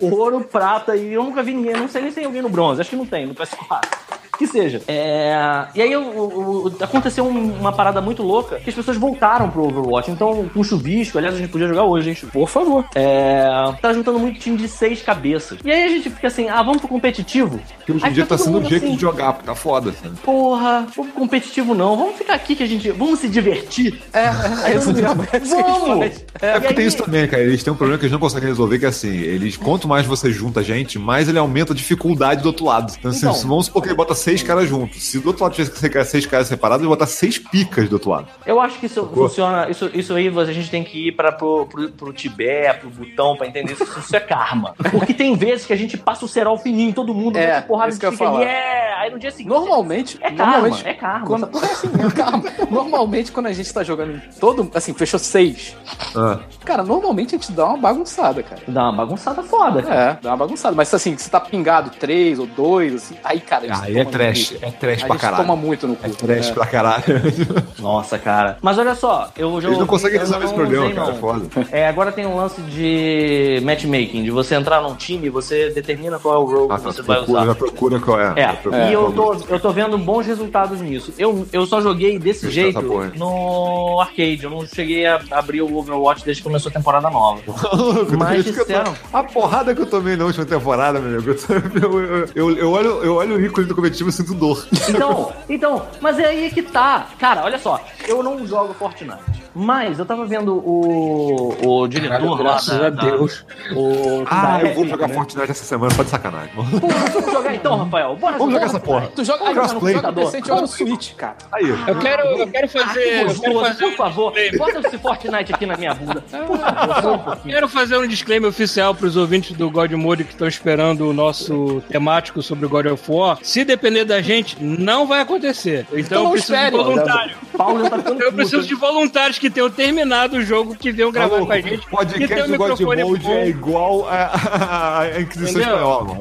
ouro, 0.00 0.40
prata, 0.40 0.96
e 0.96 1.12
eu 1.12 1.22
nunca 1.22 1.42
vi 1.42 1.54
ninguém. 1.54 1.74
Não 1.74 1.88
sei 1.88 2.02
nem 2.02 2.10
se 2.10 2.16
tem 2.16 2.24
alguém 2.24 2.42
no 2.42 2.48
bronze. 2.48 2.80
Acho 2.80 2.90
que 2.90 2.96
não 2.96 3.06
tem, 3.06 3.26
no 3.26 3.34
PS4 3.34 4.21
que 4.42 4.52
seja. 4.52 4.80
É... 4.88 5.34
E 5.74 5.82
aí 5.82 5.96
o- 5.96 6.66
o- 6.66 6.72
aconteceu 6.80 7.24
um- 7.24 7.54
uma 7.58 7.72
parada 7.72 8.00
muito 8.00 8.22
louca 8.22 8.56
que 8.60 8.68
as 8.70 8.74
pessoas 8.76 8.96
voltaram 8.96 9.50
pro 9.50 9.64
Overwatch. 9.66 10.10
Então, 10.10 10.48
com 10.52 10.62
chuvisco, 10.64 11.18
aliás, 11.18 11.34
a 11.34 11.38
gente 11.38 11.50
podia 11.50 11.68
jogar 11.68 11.84
hoje, 11.84 12.08
hein, 12.10 12.14
Chuvisco? 12.14 12.38
Por 12.38 12.48
favor. 12.48 12.84
É... 12.94 13.44
Tá 13.80 13.92
juntando 13.92 14.18
muito 14.18 14.38
time 14.38 14.56
de 14.56 14.68
seis 14.68 15.02
cabeças. 15.02 15.58
E 15.64 15.70
aí 15.70 15.84
a 15.84 15.88
gente 15.88 16.10
fica 16.10 16.26
assim, 16.26 16.48
ah, 16.48 16.62
vamos 16.62 16.78
pro 16.78 16.88
competitivo? 16.88 17.60
Porque 17.78 17.92
hoje 17.92 18.04
Aí 18.04 18.10
em 18.10 18.14
dia 18.14 18.26
tá 18.26 18.36
sendo 18.38 18.50
o 18.58 18.60
mundo 18.60 18.68
jeito 18.68 18.84
assim, 18.86 18.94
de 18.94 19.00
jogar, 19.00 19.32
porque 19.34 19.46
tá 19.46 19.54
foda, 19.54 19.92
sabe? 19.92 20.16
Porra, 20.24 20.86
vamos 20.94 21.12
pro 21.12 21.20
competitivo 21.20 21.74
não. 21.74 21.96
Vamos 21.96 22.16
ficar 22.16 22.34
aqui 22.34 22.54
que 22.54 22.62
a 22.62 22.66
gente. 22.66 22.90
Vamos 22.90 23.18
se 23.20 23.28
divertir. 23.28 24.00
É, 24.12 24.28
Aí 24.28 24.72
é 24.72 24.76
isso. 24.76 24.90
É 24.90 24.92
isso 24.92 24.94
que 24.94 25.36
a 25.36 25.38
gente 25.38 25.48
Vamos! 25.50 26.06
É 26.40 26.52
porque 26.52 26.72
E 26.72 26.74
tem 26.74 26.82
aí- 26.84 26.86
isso 26.88 26.96
também, 26.98 27.28
cara. 27.28 27.42
Eles 27.42 27.62
têm 27.62 27.72
um 27.72 27.76
problema 27.76 27.98
que 27.98 28.04
eles 28.04 28.12
não 28.12 28.18
conseguem 28.20 28.48
resolver, 28.48 28.78
que 28.78 28.84
é 28.84 28.88
assim, 28.88 29.08
eles, 29.16 29.56
quanto 29.56 29.86
mais 29.88 30.06
você 30.06 30.30
junta 30.32 30.62
gente, 30.62 30.98
mais 30.98 31.28
ele 31.28 31.38
aumenta 31.38 31.72
a 31.72 31.76
dificuldade 31.76 32.42
do 32.42 32.46
outro 32.46 32.64
lado. 32.64 32.92
Então, 32.98 33.10
assim, 33.10 33.20
Então. 33.20 33.34
se 33.34 33.46
vamos 33.46 33.66
supor 33.66 33.82
que 33.82 33.88
ele 33.88 33.94
bota 33.96 34.14
seis 34.14 34.31
seis 34.32 34.42
caras 34.42 34.68
juntos. 34.68 35.02
Se 35.02 35.18
do 35.18 35.28
outro 35.28 35.42
lado 35.42 35.54
tivesse 35.54 36.04
seis 36.04 36.26
caras 36.26 36.46
separados, 36.46 36.82
eu 36.82 36.88
ia 36.90 36.96
botar 36.96 37.06
seis 37.06 37.38
picas 37.38 37.88
do 37.88 37.94
outro 37.94 38.10
lado. 38.10 38.28
Eu 38.46 38.60
acho 38.60 38.78
que 38.78 38.86
isso 38.86 39.06
funciona. 39.06 39.68
Isso, 39.68 39.90
isso 39.92 40.14
aí 40.14 40.28
a 40.28 40.44
gente 40.52 40.70
tem 40.70 40.82
que 40.82 41.08
ir 41.08 41.12
para 41.12 41.32
pro, 41.32 41.66
pro, 41.66 41.90
pro 41.90 42.12
Tibete, 42.12 42.80
pro 42.80 42.90
Butão, 42.90 43.36
pra 43.36 43.46
entender 43.46 43.74
isso. 43.74 43.84
Isso 43.98 44.16
é 44.16 44.20
karma. 44.20 44.74
Porque 44.90 45.12
tem 45.12 45.34
vezes 45.36 45.66
que 45.66 45.72
a 45.72 45.76
gente 45.76 45.98
passa 45.98 46.24
o 46.24 46.28
cerol 46.28 46.56
fininho 46.56 46.90
em 46.90 46.92
todo 46.92 47.12
mundo, 47.12 47.36
É, 47.36 47.60
porrada 47.60 47.94
que 47.94 48.04
ia 48.04 48.12
fica 48.12 48.28
ali, 48.28 48.44
é. 48.44 48.94
Aí 49.02 49.10
no 49.10 49.18
dia 49.18 49.30
seguinte. 49.30 49.48
Normalmente, 49.48 50.18
É 50.20 50.30
karma, 50.30 50.52
normalmente, 50.52 50.86
é 50.86 50.94
karma. 50.94 51.26
Quando, 51.26 51.50
assim, 51.58 51.88
é 51.88 52.10
karma. 52.14 52.44
Normalmente, 52.70 53.32
quando 53.32 53.46
a 53.46 53.52
gente 53.52 53.72
tá 53.72 53.82
jogando 53.82 54.14
em 54.16 54.20
todo. 54.38 54.70
Assim, 54.74 54.94
fechou 54.94 55.18
seis. 55.18 55.76
Ah. 56.16 56.40
Cara, 56.64 56.82
normalmente 56.84 57.34
a 57.34 57.38
gente 57.38 57.52
dá 57.52 57.66
uma 57.66 57.78
bagunçada, 57.78 58.42
cara. 58.42 58.62
Dá 58.66 58.84
uma 58.84 58.92
bagunçada 58.92 59.42
foda, 59.42 59.82
cara. 59.82 59.94
É, 59.94 60.18
dá 60.22 60.30
uma 60.30 60.36
bagunçada. 60.36 60.74
Mas 60.76 60.92
assim, 60.94 61.16
se 61.16 61.28
tá 61.30 61.40
pingado 61.40 61.90
três 61.90 62.38
ou 62.38 62.46
dois, 62.46 62.94
assim, 62.94 63.16
aí, 63.24 63.40
cara, 63.40 63.64
a 63.64 63.74
gente 63.74 63.82
Aí 63.82 63.98
é 63.98 64.04
trash. 64.12 64.54
É 64.62 64.70
trash 64.70 65.02
A 65.02 65.06
pra 65.06 65.16
caralho. 65.16 65.42
toma 65.44 65.56
muito 65.56 65.86
no 65.88 65.96
cu. 65.96 66.06
É 66.06 66.08
trash 66.10 66.48
É. 66.50 66.52
pra 66.52 66.66
caralho. 66.66 67.04
Nossa, 67.78 68.18
cara. 68.18 68.58
Mas 68.62 68.78
olha 68.78 68.94
só, 68.94 69.30
eu 69.36 69.60
já. 69.60 69.68
Eles 69.68 69.78
não 69.78 69.86
conseguem 69.86 70.18
resolver 70.18 70.44
esse 70.44 70.54
problema, 70.54 70.84
usei, 70.84 70.94
cara. 70.94 71.08
não. 71.08 71.14
É 71.16 71.18
foda. 71.20 71.42
É, 71.72 71.88
agora 71.88 72.12
tem 72.12 72.26
um 72.26 72.36
lance 72.36 72.60
de 72.62 73.60
matchmaking, 73.64 74.22
de 74.22 74.30
você 74.30 74.54
entrar 74.54 74.80
num 74.82 74.94
time, 74.94 75.28
você 75.30 75.70
determina 75.70 76.18
qual 76.18 76.34
é 76.34 76.38
o 76.38 76.44
role 76.44 76.68
Ah, 76.72 76.76
que 76.76 76.82
você 76.84 76.98
já 76.98 77.02
vai 77.04 77.16
procura, 77.18 77.38
usar. 77.40 77.46
já 77.46 77.54
procura 77.54 78.00
qual 78.00 78.20
é. 78.20 78.32
É, 78.36 78.52
procura 78.52 78.84
e 78.88 78.92
eu 78.92 79.12
qual 79.12 79.36
tô, 79.36 79.54
eu 79.54 79.60
tô 79.60 79.70
vendo 79.72 79.98
bons 79.98 80.26
resultados 80.26 80.80
nisso. 80.80 81.12
Eu, 81.18 81.46
eu 81.52 81.66
só 81.66 81.80
joguei 81.80 82.18
desse 82.18 82.46
Essa 82.46 82.54
jeito 82.54 82.80
no 83.16 84.00
arcade. 84.00 84.44
Eu 84.44 84.50
não 84.50 84.66
cheguei 84.66 85.06
a 85.06 85.20
abrir 85.30 85.62
o 85.62 85.76
Overwatch 85.76 86.24
desde 86.24 86.42
que 86.42 86.48
começou 86.48 86.70
a 86.70 86.72
temporada 86.72 87.10
nova. 87.10 87.40
Maluco, 87.72 88.16
Mas 88.16 88.46
eu 88.46 88.52
tô- 88.54 88.60
disseram- 88.60 88.94
A 89.12 89.22
porrada 89.22 89.74
que 89.74 89.80
eu 89.82 89.86
tomei 89.86 90.16
na 90.16 90.24
última 90.24 90.44
temporada, 90.44 90.98
meu 91.00 91.18
amigo. 91.18 91.30
Eu, 91.30 91.36
eu, 91.82 92.30
eu, 92.34 92.56
eu 92.58 92.70
olho, 92.70 92.88
eu 93.02 93.14
olho 93.16 93.36
o 93.36 93.40
ícone 93.40 93.66
do 93.66 93.74
competitivo 93.74 94.01
e 94.08 94.12
sinto 94.12 94.34
dor. 94.34 94.66
Então, 94.88 95.32
então, 95.48 95.86
mas 96.00 96.18
é 96.18 96.26
aí 96.26 96.50
que 96.50 96.62
tá. 96.62 97.08
Cara, 97.18 97.44
olha 97.44 97.58
só, 97.58 97.80
eu 98.06 98.22
não 98.22 98.46
jogo 98.46 98.74
Fortnite. 98.74 99.41
Mas 99.54 99.98
eu 99.98 100.06
tava 100.06 100.24
vendo 100.24 100.54
o, 100.54 101.54
o 101.82 101.86
diretor 101.88 102.30
lá 102.30 102.36
Graças 102.52 102.78
da, 102.78 102.86
a 102.86 102.90
da- 102.90 103.02
Deus. 103.04 103.44
o, 103.74 104.24
Ah, 104.26 104.58
da 104.58 104.68
eu 104.68 104.74
vou 104.74 104.86
jogar 104.86 105.08
né? 105.08 105.14
Fortnite 105.14 105.50
essa 105.50 105.64
semana, 105.64 105.92
só 105.94 106.02
de 106.02 106.10
sacanagem. 106.10 106.50
Porra, 106.54 106.70
vamos 107.12 107.32
jogar 107.32 107.54
então, 107.54 107.76
Rafael. 107.76 108.16
Bora 108.16 108.38
Vamos 108.38 108.54
jogar 108.54 108.66
essa 108.66 108.80
porra. 108.80 109.00
cara. 109.02 109.12
Tu 109.14 109.24
joga, 109.24 109.48
aí, 109.48 109.54
Crossplay. 109.54 109.94
joga 109.94 110.12
joga 110.46 110.60
no 110.62 110.66
Switch, 110.66 111.14
cara. 111.14 111.36
Aí. 111.52 111.68
Eu 111.68 111.98
quero, 111.98 112.22
eu 112.28 112.46
quero 112.48 112.64
Ah, 112.66 112.68
que 112.68 112.78
fazer. 112.78 113.00
eu 113.00 113.04
quero 113.10 113.24
gostoso, 113.28 113.60
fazer 113.60 113.84
por 113.90 113.96
favor, 113.96 114.32
bota 114.58 114.78
esse 114.88 114.98
Fortnite 114.98 115.54
aqui 115.54 115.66
na 115.66 115.76
minha 115.76 115.94
bunda. 115.94 116.22
Por 116.22 116.58
favor, 116.58 117.36
um. 117.44 117.50
Quero 117.50 117.68
fazer 117.68 117.96
um 117.98 118.06
disclaimer 118.06 118.48
oficial 118.48 118.94
para 118.94 119.06
os 119.06 119.16
ouvintes 119.16 119.56
do 119.56 119.70
God 119.70 119.92
Mode 119.92 120.24
que 120.24 120.32
estão 120.32 120.48
esperando 120.48 121.08
o 121.08 121.12
nosso 121.12 121.82
temático 121.90 122.42
sobre 122.42 122.64
o 122.66 122.68
God 122.68 122.86
of 122.86 123.02
War. 123.10 123.38
Se 123.42 123.64
depender 123.64 124.04
da 124.04 124.20
gente, 124.22 124.56
não 124.62 125.06
vai 125.06 125.20
acontecer. 125.20 125.86
Então, 125.92 125.98
Então 126.00 126.24
eu 126.24 126.30
preciso 126.30 126.54
espere. 126.54 126.70
de 126.78 126.82
voluntário. 126.84 127.36
Paulo 127.56 127.90
tá 127.90 127.96
Eu 128.18 128.32
preciso 128.32 128.62
de 128.66 128.74
voluntários 128.74 129.38
que 129.42 129.50
tenham 129.50 129.68
terminado 129.68 130.36
o 130.36 130.42
jogo, 130.42 130.76
que 130.76 130.92
venham 130.92 131.10
gravar 131.10 131.30
Maluco, 131.40 131.46
com 131.48 131.52
a 131.52 131.60
gente. 131.60 131.84
podcast 131.88 132.20
que 132.20 132.28
tenham 132.32 132.46
do 132.46 132.56
God 132.56 132.80
Mode 132.80 133.22
bom. 133.22 133.32
é 133.32 133.48
igual 133.48 134.06
a, 134.08 134.30
a, 134.32 134.98
a 135.00 135.20
Inquisição 135.20 135.60
Entendeu? 135.60 135.76
Espanhola. 135.76 136.18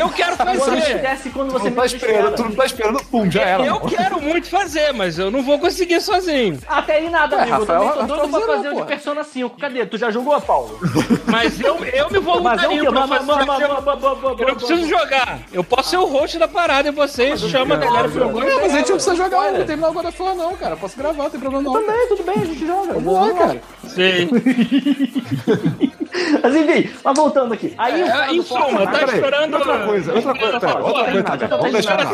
Eu 0.00 0.08
quero 0.08 0.36
fazer. 0.36 1.30
quando 1.34 1.52
você 1.52 1.68
Não 1.68 1.76
tá 1.76 1.84
esperando, 1.84 2.16
espera. 2.16 2.30
tu 2.32 2.42
não 2.44 2.52
tá 2.52 2.64
esperando, 2.64 3.04
pum, 3.04 3.30
já 3.30 3.42
era. 3.42 3.66
Eu 3.66 3.74
mano. 3.74 3.88
quero 3.90 4.22
muito 4.22 4.48
fazer, 4.48 4.92
mas 4.94 5.18
eu 5.18 5.30
não 5.30 5.42
vou 5.42 5.58
conseguir 5.58 6.00
sozinho. 6.00 6.58
Até 6.66 6.94
aí 6.96 7.10
nada, 7.10 7.42
amigo. 7.42 7.58
Rafael, 7.58 7.82
eu 7.82 7.92
também 7.92 8.06
tô 8.08 8.16
doido 8.16 8.30
pra 8.46 8.56
fazer 8.56 8.68
o 8.70 8.74
de. 8.76 8.82
Persona 8.84 9.22
5. 9.24 9.56
Cadê? 9.60 9.84
Tu 9.84 9.98
já 9.98 10.10
jogou, 10.10 10.40
Paulo? 10.40 10.80
Mas 11.26 11.60
eu, 11.60 11.76
eu 11.84 12.10
me 12.10 12.18
voluntario 12.20 12.86
pra 12.90 13.06
Mas- 13.06 13.26
fazer. 13.26 13.64
Eu 13.64 14.48
não 14.48 14.54
preciso 14.54 14.88
jogar. 14.88 15.40
Eu 15.52 15.62
posso 15.62 15.90
ser 15.90 15.98
o 15.98 16.06
host 16.06 16.38
da 16.38 16.48
parada 16.48 16.88
e 16.88 16.92
vocês 16.92 17.38
chamam 17.42 17.76
a 17.76 17.80
galera 17.80 18.08
pra 18.08 18.18
jogar. 18.22 18.44
Não, 18.46 18.60
mas 18.62 18.74
a 18.74 18.78
gente 18.78 18.88
não 18.88 18.96
precisa 18.96 19.14
jogar, 19.16 19.52
não 19.52 19.66
terminar 19.66 19.90
o 19.90 19.92
God 19.92 20.06
of 20.06 20.22
War, 20.22 20.34
não, 20.34 20.56
cara. 20.56 20.76
Posso 20.76 20.96
gravar, 20.96 21.24
não 21.24 21.30
tem 21.30 21.40
problema 21.40 21.62
não. 21.62 21.72
Também, 21.72 22.08
tudo 22.08 22.22
bem, 22.22 22.34
a 22.42 22.44
gente 22.62 22.66
joga. 22.66 22.92
Vamos 22.94 23.12
lá, 23.14 23.32
cara. 23.34 23.60
Sei. 23.88 24.28
Mas 26.42 26.54
enfim, 26.54 26.90
mas 27.02 27.16
voltando 27.16 27.54
aqui. 27.54 27.72
Aí 27.78 28.02
o 28.02 28.06
cara 28.06 28.26
É, 28.26 28.34
em 28.34 28.42
suma, 28.42 28.86
tá 28.86 29.02
esperando. 29.02 29.54
Outra 29.54 29.86
coisa, 29.86 30.12
outra 30.12 30.34
coisa, 30.34 30.60
pera, 30.60 30.84
outra 30.84 31.04
coisa 31.04 31.22
também. 31.22 31.48
Vamos 31.48 31.72
deixar 31.72 31.96
lá. 31.96 32.12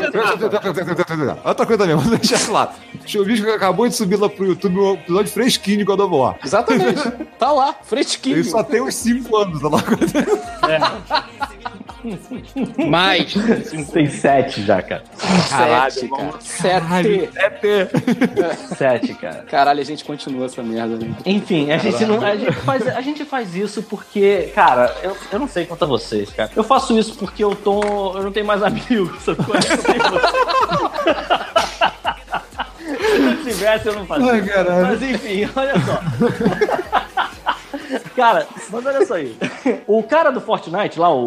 Outra 1.44 1.66
coisa 1.66 1.82
também, 1.82 1.96
vamos 1.96 2.10
deixar 2.18 2.36
isso 2.36 2.52
lá. 2.52 2.72
O 3.04 3.08
Chuvisco 3.08 3.50
acabou 3.50 3.88
de 3.88 3.94
subir 3.96 4.14
lá 4.16 4.28
pro 4.28 4.46
YouTube 4.46 4.78
o 4.78 4.94
episódio 4.94 5.32
fresquinho 5.32 5.78
de 5.78 5.84
God 5.84 5.98
of 6.00 6.14
War. 6.14 6.36
Exatamente. 6.44 7.10
tá 7.38 7.50
lá, 7.50 7.74
fresquinho. 7.82 8.36
Ele 8.36 8.44
só 8.44 8.62
tem 8.62 8.80
uns 8.80 8.94
5 8.94 9.36
anos, 9.36 9.60
tá 9.60 9.68
lá. 9.68 9.82
Mais. 12.88 13.34
Tem 13.92 14.08
sete 14.08 14.62
já, 14.62 14.80
cara. 14.82 15.02
Sete, 15.16 16.08
cara. 16.08 16.32
Sete. 16.40 17.30
Ter. 17.60 17.88
Sete, 18.76 19.14
cara. 19.14 19.44
Caralho, 19.50 19.80
a 19.80 19.84
gente 19.84 20.04
continua 20.04 20.46
essa 20.46 20.62
merda, 20.62 20.96
né? 20.96 21.14
Enfim, 21.26 21.72
a 21.72 21.78
gente, 21.78 22.04
não, 22.04 22.24
a, 22.24 22.36
gente 22.36 22.52
faz, 22.52 22.86
a 22.86 23.00
gente 23.00 23.24
faz 23.24 23.54
isso 23.54 23.82
porque, 23.82 24.52
cara, 24.54 24.94
eu, 25.02 25.16
eu 25.32 25.38
não 25.38 25.48
sei 25.48 25.66
quanto 25.66 25.84
a 25.84 25.88
vocês, 25.88 26.30
cara. 26.30 26.50
Eu 26.54 26.62
faço 26.64 26.96
isso 26.98 27.14
porque 27.16 27.42
eu 27.42 27.54
tô. 27.56 28.16
Eu 28.16 28.22
não 28.22 28.32
tenho 28.32 28.46
mais 28.46 28.62
amigos, 28.64 29.22
sabe? 29.22 29.38
Se 32.88 33.24
eu 33.24 33.44
tivesse, 33.44 33.88
eu 33.88 33.94
não 33.94 34.06
fazia. 34.06 34.32
Ai, 34.32 34.42
caralho. 34.42 34.86
Mas 34.86 35.02
enfim, 35.02 35.48
olha 35.54 35.74
só. 35.80 36.00
Cara, 38.14 38.46
mas 38.70 38.86
olha 38.86 39.06
só 39.06 39.14
aí. 39.14 39.36
O 39.86 40.02
cara 40.02 40.30
do 40.30 40.40
Fortnite, 40.40 40.98
lá, 40.98 41.12
o, 41.14 41.26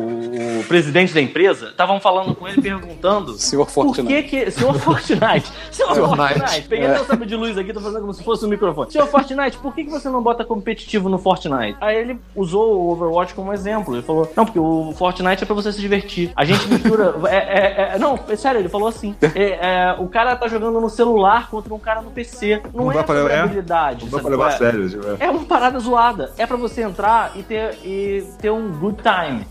o 0.59 0.63
presidente 0.67 1.13
da 1.13 1.21
empresa, 1.21 1.67
estavam 1.69 1.99
falando 1.99 2.35
com 2.35 2.47
ele 2.47 2.61
perguntando. 2.61 3.33
Senhor 3.33 3.65
Por 3.65 3.71
Fortnite. 3.71 4.07
que 4.07 4.23
que. 4.45 4.51
Senhor 4.51 4.73
Fortnite! 4.79 5.51
Senhor 5.71 5.95
Fortnite. 5.95 6.39
Fortnite! 6.39 6.67
Peguei 6.67 6.87
até 6.87 7.01
o 7.01 7.05
sabre 7.05 7.25
de 7.27 7.35
luz 7.35 7.57
aqui, 7.57 7.73
tô 7.73 7.79
fazendo 7.81 8.01
como 8.01 8.13
se 8.13 8.23
fosse 8.23 8.45
um 8.45 8.49
microfone. 8.49 8.91
Senhor 8.91 9.07
Fortnite, 9.07 9.57
por 9.57 9.73
que, 9.73 9.83
que 9.85 9.89
você 9.89 10.09
não 10.09 10.21
bota 10.21 10.43
competitivo 10.43 11.09
no 11.09 11.17
Fortnite? 11.17 11.77
Aí 11.81 11.97
ele 11.97 12.19
usou 12.35 12.73
o 12.81 12.91
Overwatch 12.91 13.33
como 13.33 13.53
exemplo. 13.53 13.95
Ele 13.95 14.03
falou: 14.03 14.31
Não, 14.35 14.45
porque 14.45 14.59
o 14.59 14.93
Fortnite 14.97 15.43
é 15.43 15.45
pra 15.45 15.55
você 15.55 15.71
se 15.71 15.79
divertir. 15.79 16.31
A 16.35 16.43
gente 16.45 16.67
mistura. 16.67 17.15
é, 17.29 17.35
é- 17.37 17.91
é- 17.95 17.99
não, 17.99 18.19
é 18.27 18.35
sério, 18.35 18.59
ele 18.59 18.69
falou 18.69 18.87
assim. 18.87 19.15
É, 19.21 19.51
é, 19.89 19.95
o 19.99 20.07
cara 20.07 20.35
tá 20.35 20.47
jogando 20.47 20.79
no 20.79 20.89
celular 20.89 21.49
contra 21.49 21.73
um 21.73 21.79
cara 21.79 22.01
no 22.01 22.11
PC. 22.11 22.61
Não, 22.73 22.85
Não 22.85 22.91
é 22.99 23.03
pra- 23.03 23.19
é. 23.31 23.39
habilidade. 23.39 24.05
Não 24.05 24.11
dá 24.11 24.19
pra 24.19 24.29
levar 24.29 24.51
a 24.51 24.53
é? 24.53 24.57
sério. 24.57 24.89
tipo, 24.89 25.07
é. 25.07 25.17
É 25.27 25.29
uma 25.29 25.43
parada 25.45 25.79
zoada. 25.79 26.31
É 26.37 26.45
pra 26.51 26.57
você 26.57 26.81
entrar 26.81 27.31
e 27.37 27.43
ter, 27.43 27.77
e 27.85 28.27
ter 28.41 28.49
um 28.49 28.71
good 28.77 29.01
time. 29.01 29.47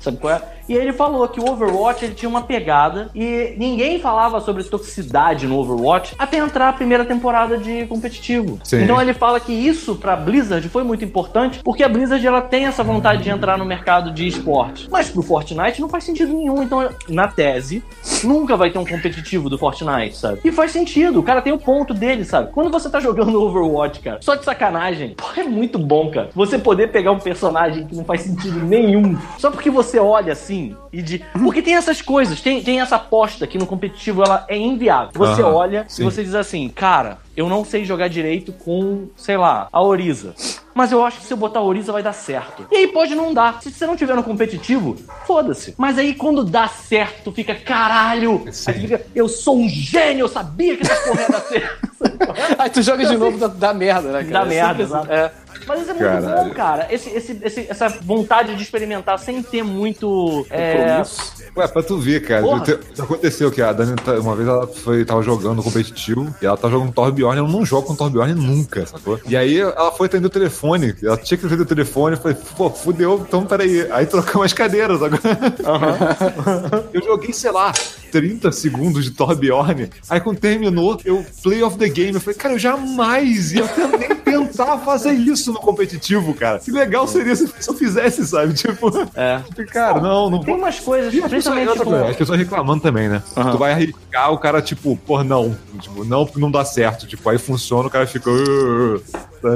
Sabe 0.00 0.16
qual 0.16 0.34
é? 0.34 0.57
E 0.68 0.74
ele 0.74 0.92
falou 0.92 1.26
que 1.26 1.40
o 1.40 1.50
Overwatch 1.50 2.04
ele 2.04 2.14
tinha 2.14 2.28
uma 2.28 2.42
pegada 2.42 3.08
e 3.14 3.54
ninguém 3.56 3.98
falava 3.98 4.38
sobre 4.40 4.62
toxicidade 4.64 5.46
no 5.46 5.56
Overwatch 5.58 6.14
até 6.18 6.36
entrar 6.36 6.68
a 6.68 6.72
primeira 6.72 7.04
temporada 7.04 7.56
de 7.56 7.86
competitivo. 7.86 8.60
Sim. 8.62 8.82
Então 8.82 9.00
ele 9.00 9.14
fala 9.14 9.40
que 9.40 9.52
isso 9.52 9.96
pra 9.96 10.14
Blizzard 10.14 10.68
foi 10.68 10.84
muito 10.84 11.04
importante 11.04 11.60
porque 11.64 11.82
a 11.82 11.88
Blizzard 11.88 12.24
ela 12.26 12.42
tem 12.42 12.66
essa 12.66 12.84
vontade 12.84 13.22
de 13.22 13.30
entrar 13.30 13.56
no 13.56 13.64
mercado 13.64 14.12
de 14.12 14.26
esporte. 14.26 14.88
Mas 14.90 15.08
pro 15.08 15.22
Fortnite 15.22 15.80
não 15.80 15.88
faz 15.88 16.04
sentido 16.04 16.34
nenhum. 16.34 16.62
Então, 16.62 16.86
na 17.08 17.28
tese, 17.28 17.82
nunca 18.22 18.56
vai 18.56 18.70
ter 18.70 18.78
um 18.78 18.84
competitivo 18.84 19.48
do 19.48 19.56
Fortnite, 19.56 20.16
sabe? 20.16 20.40
E 20.44 20.52
faz 20.52 20.70
sentido. 20.70 21.20
O 21.20 21.22
cara 21.22 21.40
tem 21.40 21.52
o 21.52 21.58
ponto 21.58 21.94
dele, 21.94 22.24
sabe? 22.24 22.52
Quando 22.52 22.70
você 22.70 22.90
tá 22.90 23.00
jogando 23.00 23.40
Overwatch, 23.42 24.00
cara, 24.00 24.18
só 24.20 24.34
de 24.34 24.44
sacanagem, 24.44 25.14
pô, 25.16 25.24
é 25.34 25.44
muito 25.44 25.78
bom, 25.78 26.10
cara. 26.10 26.28
Você 26.34 26.58
poder 26.58 26.88
pegar 26.88 27.12
um 27.12 27.18
personagem 27.18 27.86
que 27.86 27.96
não 27.96 28.04
faz 28.04 28.22
sentido 28.22 28.60
nenhum, 28.60 29.16
só 29.38 29.50
porque 29.50 29.70
você 29.70 29.98
olha 29.98 30.32
assim 30.32 30.57
e 30.92 31.02
de. 31.02 31.24
Porque 31.32 31.62
tem 31.62 31.74
essas 31.74 32.02
coisas, 32.02 32.40
tem, 32.40 32.62
tem 32.62 32.80
essa 32.80 32.96
aposta 32.96 33.46
que 33.46 33.58
no 33.58 33.66
competitivo 33.66 34.22
ela 34.22 34.44
é 34.48 34.56
inviável. 34.56 35.12
Você 35.14 35.42
Aham, 35.42 35.52
olha 35.52 35.84
sim. 35.88 36.02
e 36.02 36.04
você 36.04 36.22
diz 36.24 36.34
assim, 36.34 36.68
cara, 36.68 37.18
eu 37.36 37.48
não 37.48 37.64
sei 37.64 37.84
jogar 37.84 38.08
direito 38.08 38.52
com, 38.52 39.08
sei 39.16 39.36
lá, 39.36 39.68
a 39.72 39.82
Oriza. 39.82 40.34
Mas 40.74 40.92
eu 40.92 41.04
acho 41.04 41.18
que 41.18 41.26
se 41.26 41.32
eu 41.32 41.36
botar 41.36 41.60
a 41.60 41.62
Oriza 41.62 41.92
vai 41.92 42.02
dar 42.02 42.12
certo. 42.12 42.66
E 42.70 42.76
aí 42.76 42.86
pode 42.88 43.14
não 43.14 43.34
dar. 43.34 43.60
Se 43.62 43.70
você 43.70 43.86
não 43.86 43.96
tiver 43.96 44.14
no 44.14 44.22
competitivo, 44.22 44.96
foda-se. 45.26 45.74
Mas 45.76 45.98
aí 45.98 46.14
quando 46.14 46.44
dá 46.44 46.68
certo, 46.68 47.24
tu 47.24 47.32
fica, 47.32 47.54
caralho! 47.54 48.44
Aí 48.66 48.74
tu 48.74 48.80
fica, 48.80 49.06
eu 49.14 49.28
sou 49.28 49.58
um 49.58 49.68
gênio, 49.68 50.24
eu 50.24 50.28
sabia 50.28 50.76
que 50.76 50.82
essa 50.82 50.94
porra 51.02 51.20
ia 51.22 51.28
dar 51.28 51.40
certo. 51.40 51.88
Aí 52.58 52.70
tu 52.70 52.82
joga 52.82 53.04
de 53.04 53.16
novo 53.16 53.38
da, 53.38 53.48
da 53.48 53.74
merda, 53.74 54.12
né, 54.12 54.24
cara? 54.24 54.44
Dá 54.44 54.44
merda, 54.44 54.68
sempre 54.68 54.82
exato. 54.82 55.12
É. 55.12 55.32
Mas 55.68 55.82
isso 55.82 55.90
é 55.90 55.94
muito 55.94 56.04
Caralho. 56.24 56.48
bom, 56.48 56.54
cara. 56.54 56.86
Esse, 56.90 57.10
esse, 57.10 57.38
esse- 57.42 57.66
essa 57.68 57.88
vontade 57.88 58.54
de 58.56 58.62
experimentar 58.62 59.18
sem 59.18 59.42
ter 59.42 59.62
muito. 59.62 60.46
É, 60.50 60.76
Compromisso. 61.02 61.38
Ué, 61.56 61.68
pra 61.68 61.82
tu 61.82 61.98
ver, 61.98 62.20
cara. 62.26 62.42
Porra. 62.42 62.64
Aconteceu 62.98 63.50
que 63.50 63.60
a 63.60 63.72
Dani, 63.72 63.94
tá- 63.96 64.12
uma 64.14 64.34
vez 64.34 64.48
ela 64.48 64.66
foi, 64.66 65.04
tava 65.04 65.22
jogando 65.22 65.62
competitivo 65.62 66.34
e 66.40 66.46
ela 66.46 66.56
tava 66.56 66.72
jogando 66.72 66.92
Torbjorn. 66.92 67.38
Eu 67.38 67.48
não 67.48 67.64
jogo 67.64 67.86
com 67.86 67.94
Torbjorn 67.94 68.34
nunca, 68.34 68.86
sacou? 68.86 69.20
E 69.26 69.36
aí 69.36 69.58
ela 69.60 69.92
foi 69.92 70.06
atender 70.06 70.26
o 70.26 70.30
telefone. 70.30 70.94
Ela 71.02 71.16
tinha 71.16 71.36
que 71.36 71.46
atender 71.46 71.62
o 71.62 71.66
telefone. 71.66 72.16
Eu 72.16 72.22
falei, 72.22 72.36
pô, 72.56 72.70
fudeu, 72.70 73.22
então 73.26 73.44
peraí. 73.44 73.86
Aí 73.92 74.06
trocamos 74.06 74.46
as 74.46 74.52
cadeiras 74.52 75.02
agora. 75.02 75.20
Eu 76.92 77.02
joguei, 77.02 77.32
sei 77.32 77.50
lá, 77.50 77.72
30 78.12 78.50
segundos 78.52 79.04
de 79.04 79.10
Torbjorn. 79.10 79.90
Aí 80.08 80.20
quando 80.20 80.38
terminou, 80.38 80.98
eu 81.04 81.24
play 81.42 81.62
of 81.62 81.76
the 81.78 81.88
game. 81.88 82.14
Eu 82.14 82.20
falei, 82.20 82.38
cara, 82.38 82.54
eu 82.54 82.58
jamais 82.58 83.52
ia 83.52 83.64
nem 83.98 84.16
tentar 84.16 84.78
fazer 84.78 85.12
isso 85.12 85.52
no 85.58 85.64
competitivo, 85.66 86.32
cara. 86.34 86.58
Que 86.58 86.70
legal 86.70 87.06
seria 87.06 87.34
se 87.36 87.50
eu 87.66 87.74
fizesse, 87.74 88.26
sabe? 88.26 88.54
Tipo, 88.54 88.90
É. 89.14 89.40
cara, 89.72 90.00
não, 90.00 90.30
não 90.30 90.40
Tem 90.40 90.54
vou. 90.54 90.62
umas 90.62 90.78
coisas, 90.80 91.12
E 91.12 91.20
principalmente 91.20 91.78
com... 91.78 91.84
coisa, 91.84 92.06
as 92.06 92.16
pessoas 92.16 92.38
reclamando 92.38 92.82
também, 92.82 93.08
né? 93.08 93.22
Aham. 93.36 93.50
Tu 93.52 93.58
vai 93.58 93.72
arriscar, 93.72 94.32
o 94.32 94.38
cara, 94.38 94.62
tipo, 94.62 94.96
pô, 95.06 95.22
não. 95.24 95.56
Tipo, 95.80 96.04
não, 96.04 96.28
não 96.36 96.50
dá 96.50 96.64
certo. 96.64 97.06
Tipo, 97.06 97.28
aí 97.30 97.38
funciona, 97.38 97.86
o 97.88 97.90
cara 97.90 98.06
fica. 98.06 98.30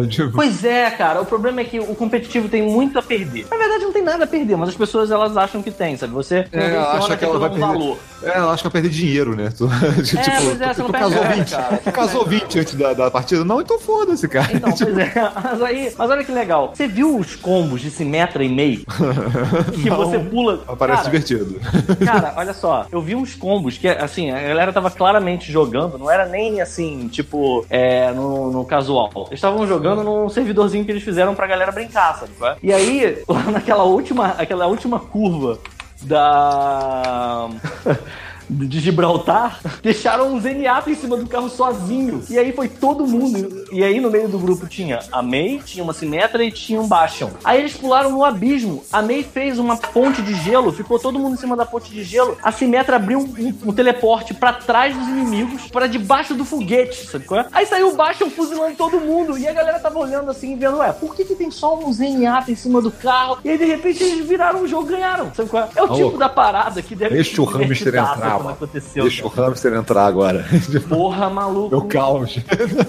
Tipo, 0.08 0.30
Pois 0.36 0.64
é, 0.64 0.90
cara, 0.92 1.20
o 1.20 1.26
problema 1.26 1.60
é 1.60 1.64
que 1.64 1.80
o 1.80 1.94
competitivo 1.96 2.48
tem 2.48 2.62
muito 2.62 2.96
a 2.98 3.02
perder. 3.02 3.46
Na 3.50 3.56
verdade, 3.56 3.82
não 3.84 3.92
tem 3.92 4.02
nada 4.02 4.22
a 4.24 4.26
perder, 4.28 4.56
mas 4.56 4.68
as 4.68 4.76
pessoas 4.76 5.10
elas 5.10 5.36
acham 5.36 5.60
que 5.60 5.72
tem, 5.72 5.96
sabe? 5.96 6.12
Você 6.12 6.46
É, 6.52 6.74
ela 6.74 6.92
acha 6.98 7.16
que 7.16 7.24
ela 7.24 7.38
vai 7.38 7.48
é 7.48 7.52
um 7.52 7.54
perder. 7.56 7.66
valor. 7.78 7.98
É, 8.22 8.28
ela 8.38 8.52
acha 8.52 8.58
que 8.58 8.68
vai 8.68 8.72
perder 8.80 8.88
dinheiro, 8.90 9.34
né? 9.34 9.50
Tu, 9.58 9.66
tipo, 10.04 10.22
pois 10.22 10.60
é, 10.60 10.68
tu, 10.68 10.74
você 10.74 10.80
não 10.82 10.86
tu 10.86 10.92
perde 10.92 11.04
casou 11.10 11.22
nada, 11.24 11.34
20. 11.34 11.50
cara. 11.50 11.80
Tu 11.84 11.92
casou 11.92 12.24
20 12.26 12.58
antes 12.60 12.74
da, 12.76 12.92
da 12.94 13.10
partida? 13.10 13.44
Não, 13.44 13.60
então 13.60 13.78
foda-se, 13.80 14.28
cara. 14.28 14.50
Então, 14.54 14.70
Tipo, 14.72 14.92
pois 14.92 14.98
é. 14.98 15.12
Mas 15.42 15.62
aí, 15.62 15.91
mas 15.96 16.10
olha 16.10 16.24
que 16.24 16.32
legal. 16.32 16.72
Você 16.74 16.86
viu 16.86 17.16
os 17.16 17.36
combos 17.36 17.80
de 17.80 17.90
Simetra 17.90 18.42
e 18.44 18.48
meio? 18.48 18.84
que 19.74 19.88
Não. 19.88 19.96
você 19.96 20.18
pula. 20.18 20.58
Parece 20.78 21.02
cara, 21.04 21.10
divertido. 21.10 21.60
Cara, 22.04 22.34
olha 22.38 22.54
só, 22.54 22.86
eu 22.90 23.00
vi 23.00 23.14
uns 23.14 23.34
combos 23.34 23.78
que, 23.78 23.88
assim, 23.88 24.30
a 24.30 24.40
galera 24.40 24.72
tava 24.72 24.90
claramente 24.90 25.50
jogando, 25.50 25.98
não 25.98 26.10
era 26.10 26.26
nem 26.26 26.60
assim, 26.60 27.08
tipo, 27.08 27.64
é, 27.70 28.10
no, 28.12 28.50
no 28.50 28.64
casual. 28.64 29.10
Eles 29.26 29.32
estavam 29.34 29.66
jogando 29.66 30.02
num 30.02 30.28
servidorzinho 30.28 30.84
que 30.84 30.90
eles 30.90 31.02
fizeram 31.02 31.34
pra 31.34 31.46
galera 31.46 31.72
brincar, 31.72 32.18
sabe? 32.18 32.32
é? 32.42 32.56
E 32.62 32.72
aí, 32.72 33.22
lá 33.28 33.42
naquela 33.44 33.84
última, 33.84 34.28
aquela 34.38 34.66
última 34.66 34.98
curva 34.98 35.58
da. 36.02 37.48
De 38.52 38.80
Gibraltar, 38.80 39.60
deixaram 39.82 40.32
um 40.32 40.40
Zenyatta 40.40 40.90
em 40.90 40.94
cima 40.94 41.16
do 41.16 41.26
carro 41.26 41.48
sozinho. 41.48 42.22
E 42.28 42.38
aí 42.38 42.52
foi 42.52 42.68
todo 42.68 43.06
mundo. 43.06 43.64
E 43.72 43.82
aí 43.82 44.00
no 44.00 44.10
meio 44.10 44.28
do 44.28 44.38
grupo 44.38 44.66
tinha 44.66 45.00
a 45.10 45.22
May, 45.22 45.60
tinha 45.64 45.82
uma 45.82 45.92
Simetra 45.92 46.44
e 46.44 46.52
tinha 46.52 46.80
um 46.80 46.86
Bastion. 46.86 47.30
Aí 47.42 47.60
eles 47.60 47.74
pularam 47.76 48.10
no 48.10 48.24
abismo. 48.24 48.84
A 48.92 49.00
May 49.02 49.22
fez 49.22 49.58
uma 49.58 49.76
ponte 49.76 50.20
de 50.22 50.34
gelo, 50.34 50.72
ficou 50.72 50.98
todo 50.98 51.18
mundo 51.18 51.34
em 51.34 51.38
cima 51.38 51.56
da 51.56 51.64
ponte 51.64 51.90
de 51.90 52.04
gelo. 52.04 52.36
A 52.42 52.52
Simetra 52.52 52.96
abriu 52.96 53.20
um, 53.20 53.68
um- 53.68 53.72
teleporte 53.72 54.34
pra 54.34 54.52
trás 54.52 54.94
dos 54.96 55.08
inimigos, 55.08 55.62
pra 55.70 55.86
debaixo 55.86 56.34
do 56.34 56.44
foguete, 56.44 57.06
sabe 57.08 57.24
qual 57.24 57.40
é? 57.40 57.46
Aí 57.52 57.66
saiu 57.66 57.88
o 57.90 57.96
Bastion 57.96 58.28
fuzilando 58.30 58.76
todo 58.76 59.00
mundo. 59.00 59.38
E 59.38 59.48
a 59.48 59.52
galera 59.52 59.78
tava 59.80 59.98
olhando 59.98 60.30
assim, 60.30 60.56
vendo, 60.56 60.76
ué, 60.78 60.92
por 60.92 61.14
que, 61.16 61.24
que 61.24 61.34
tem 61.34 61.50
só 61.50 61.78
um 61.78 61.92
Zenyatta 61.92 62.50
em 62.50 62.54
cima 62.56 62.80
do 62.82 62.90
carro? 62.90 63.38
E 63.44 63.50
aí 63.50 63.58
de 63.58 63.64
repente 63.64 64.02
eles 64.02 64.26
viraram 64.26 64.62
o 64.62 64.68
jogo 64.68 64.88
e 64.88 64.92
ganharam, 64.92 65.32
sabe 65.34 65.48
qual 65.48 65.64
é? 65.64 65.68
É 65.74 65.82
o 65.82 65.90
Ô, 65.90 65.94
tipo 65.94 66.18
da 66.18 66.28
parada 66.28 66.82
que 66.82 66.94
deve 66.94 67.14
Deixa 67.14 67.40
o 67.40 67.44
hamster 67.44 67.88
entrar, 67.88 68.38
mano. 68.42 68.54
aconteceu. 68.56 69.02
Deixa 69.04 69.26
o 69.26 69.30
cara. 69.30 69.48
hamster 69.48 69.74
entrar 69.74 70.06
agora. 70.06 70.44
Porra, 70.88 71.28
maluco. 71.30 71.70
Meu 71.70 71.82
caos. 71.86 72.38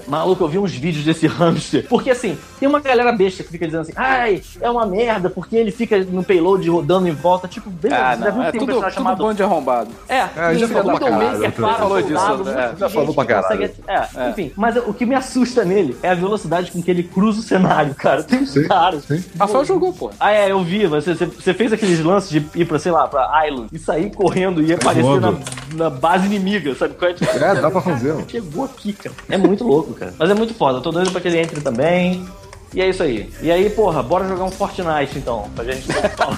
Maluco, 0.07 0.43
eu 0.43 0.47
vi 0.47 0.59
uns 0.59 0.71
vídeos 0.73 1.03
desse 1.05 1.27
hamster. 1.27 1.87
Porque 1.87 2.09
assim, 2.11 2.37
tem 2.59 2.67
uma 2.67 2.79
galera 2.79 3.11
besta 3.11 3.43
que 3.43 3.49
fica 3.49 3.65
dizendo 3.65 3.81
assim, 3.81 3.93
ai, 3.95 4.41
é 4.61 4.69
uma 4.69 4.85
merda, 4.85 5.29
porque 5.29 5.55
ele 5.55 5.71
fica 5.71 5.97
no 6.03 6.23
payload 6.23 6.69
rodando 6.69 7.07
em 7.07 7.11
volta. 7.11 7.47
Tipo, 7.47 7.69
beleza, 7.69 8.01
Ah, 8.01 8.15
você 8.15 8.23
já 8.23 8.29
viu 8.31 8.35
não. 8.35 8.41
que 8.43 8.47
É 8.47 8.51
tem 8.51 8.61
um 8.61 8.65
tudo, 8.65 8.81
tudo 8.81 8.91
chamado. 8.93 9.17
bom 9.23 9.33
de 9.33 9.43
arrombado. 9.43 9.89
É, 10.07 10.19
É, 10.35 10.55
já 10.55 10.67
falou 10.67 10.97
pra 10.97 11.09
caralho, 11.09 11.51
falou 11.77 12.01
disso, 12.01 12.43
né? 12.43 12.75
Já 12.77 12.89
falou 12.89 13.13
pra 13.13 13.25
caralho. 13.25 13.71
É, 13.87 13.93
É. 14.15 14.29
enfim. 14.29 14.51
Mas 14.55 14.75
o 14.77 14.93
que 14.93 15.05
me 15.05 15.15
assusta 15.15 15.63
nele 15.63 15.95
é 16.01 16.09
a 16.09 16.15
velocidade 16.15 16.71
com 16.71 16.81
que 16.81 16.89
ele 16.91 17.03
cruza 17.03 17.39
o 17.39 17.43
cenário, 17.43 17.93
cara. 17.95 18.23
Tem 18.23 18.45
Sim, 18.45 18.67
caras. 18.67 19.03
sim. 19.05 19.23
Rafael 19.39 19.65
jogou, 19.65 19.93
pô. 19.93 20.11
Ah, 20.19 20.31
é, 20.31 20.51
eu 20.51 20.63
vi. 20.63 20.85
Você, 20.87 21.13
você, 21.13 21.53
fez 21.53 21.71
aqueles 21.73 21.99
lances 22.03 22.29
de 22.29 22.45
ir 22.55 22.65
pra, 22.65 22.77
sei 22.79 22.91
lá, 22.91 23.07
pra 23.07 23.47
Island 23.47 23.67
e 23.71 23.79
sair 23.79 24.11
correndo 24.13 24.61
e 24.61 24.73
aparecer 24.73 25.19
na. 25.21 25.33
Na 25.73 25.89
base 25.89 26.25
inimiga, 26.25 26.73
sabe? 26.75 26.93
qual 26.95 27.11
é? 27.11 27.13
Tipo, 27.13 27.31
É, 27.31 27.55
dá 27.55 27.69
pra 27.71 27.81
fazer. 27.81 28.13
mano. 28.13 28.25
Chegou 28.29 28.65
aqui, 28.65 28.93
cara. 28.93 29.15
É 29.29 29.37
muito 29.37 29.63
louco, 29.63 29.93
cara. 29.93 30.13
Mas 30.17 30.29
é 30.29 30.33
muito 30.33 30.53
foda. 30.53 30.77
Eu 30.77 30.81
tô 30.81 30.91
doido 30.91 31.11
pra 31.11 31.21
que 31.21 31.27
ele 31.27 31.39
entre 31.39 31.61
também. 31.61 32.25
E 32.73 32.81
é 32.81 32.89
isso 32.89 33.03
aí. 33.03 33.31
E 33.41 33.51
aí, 33.51 33.69
porra, 33.69 34.01
bora 34.01 34.27
jogar 34.27 34.45
um 34.45 34.51
Fortnite 34.51 35.17
então. 35.17 35.49
Pra 35.55 35.63
gente 35.63 35.85
falar. 36.17 36.37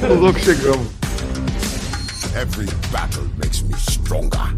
Tudo 0.00 0.14
louco 0.20 0.38
chegamos. 0.40 0.86
Every 2.34 2.66
battle 2.90 3.24
makes 3.38 3.62
me 3.62 3.74
stronger. 3.78 4.54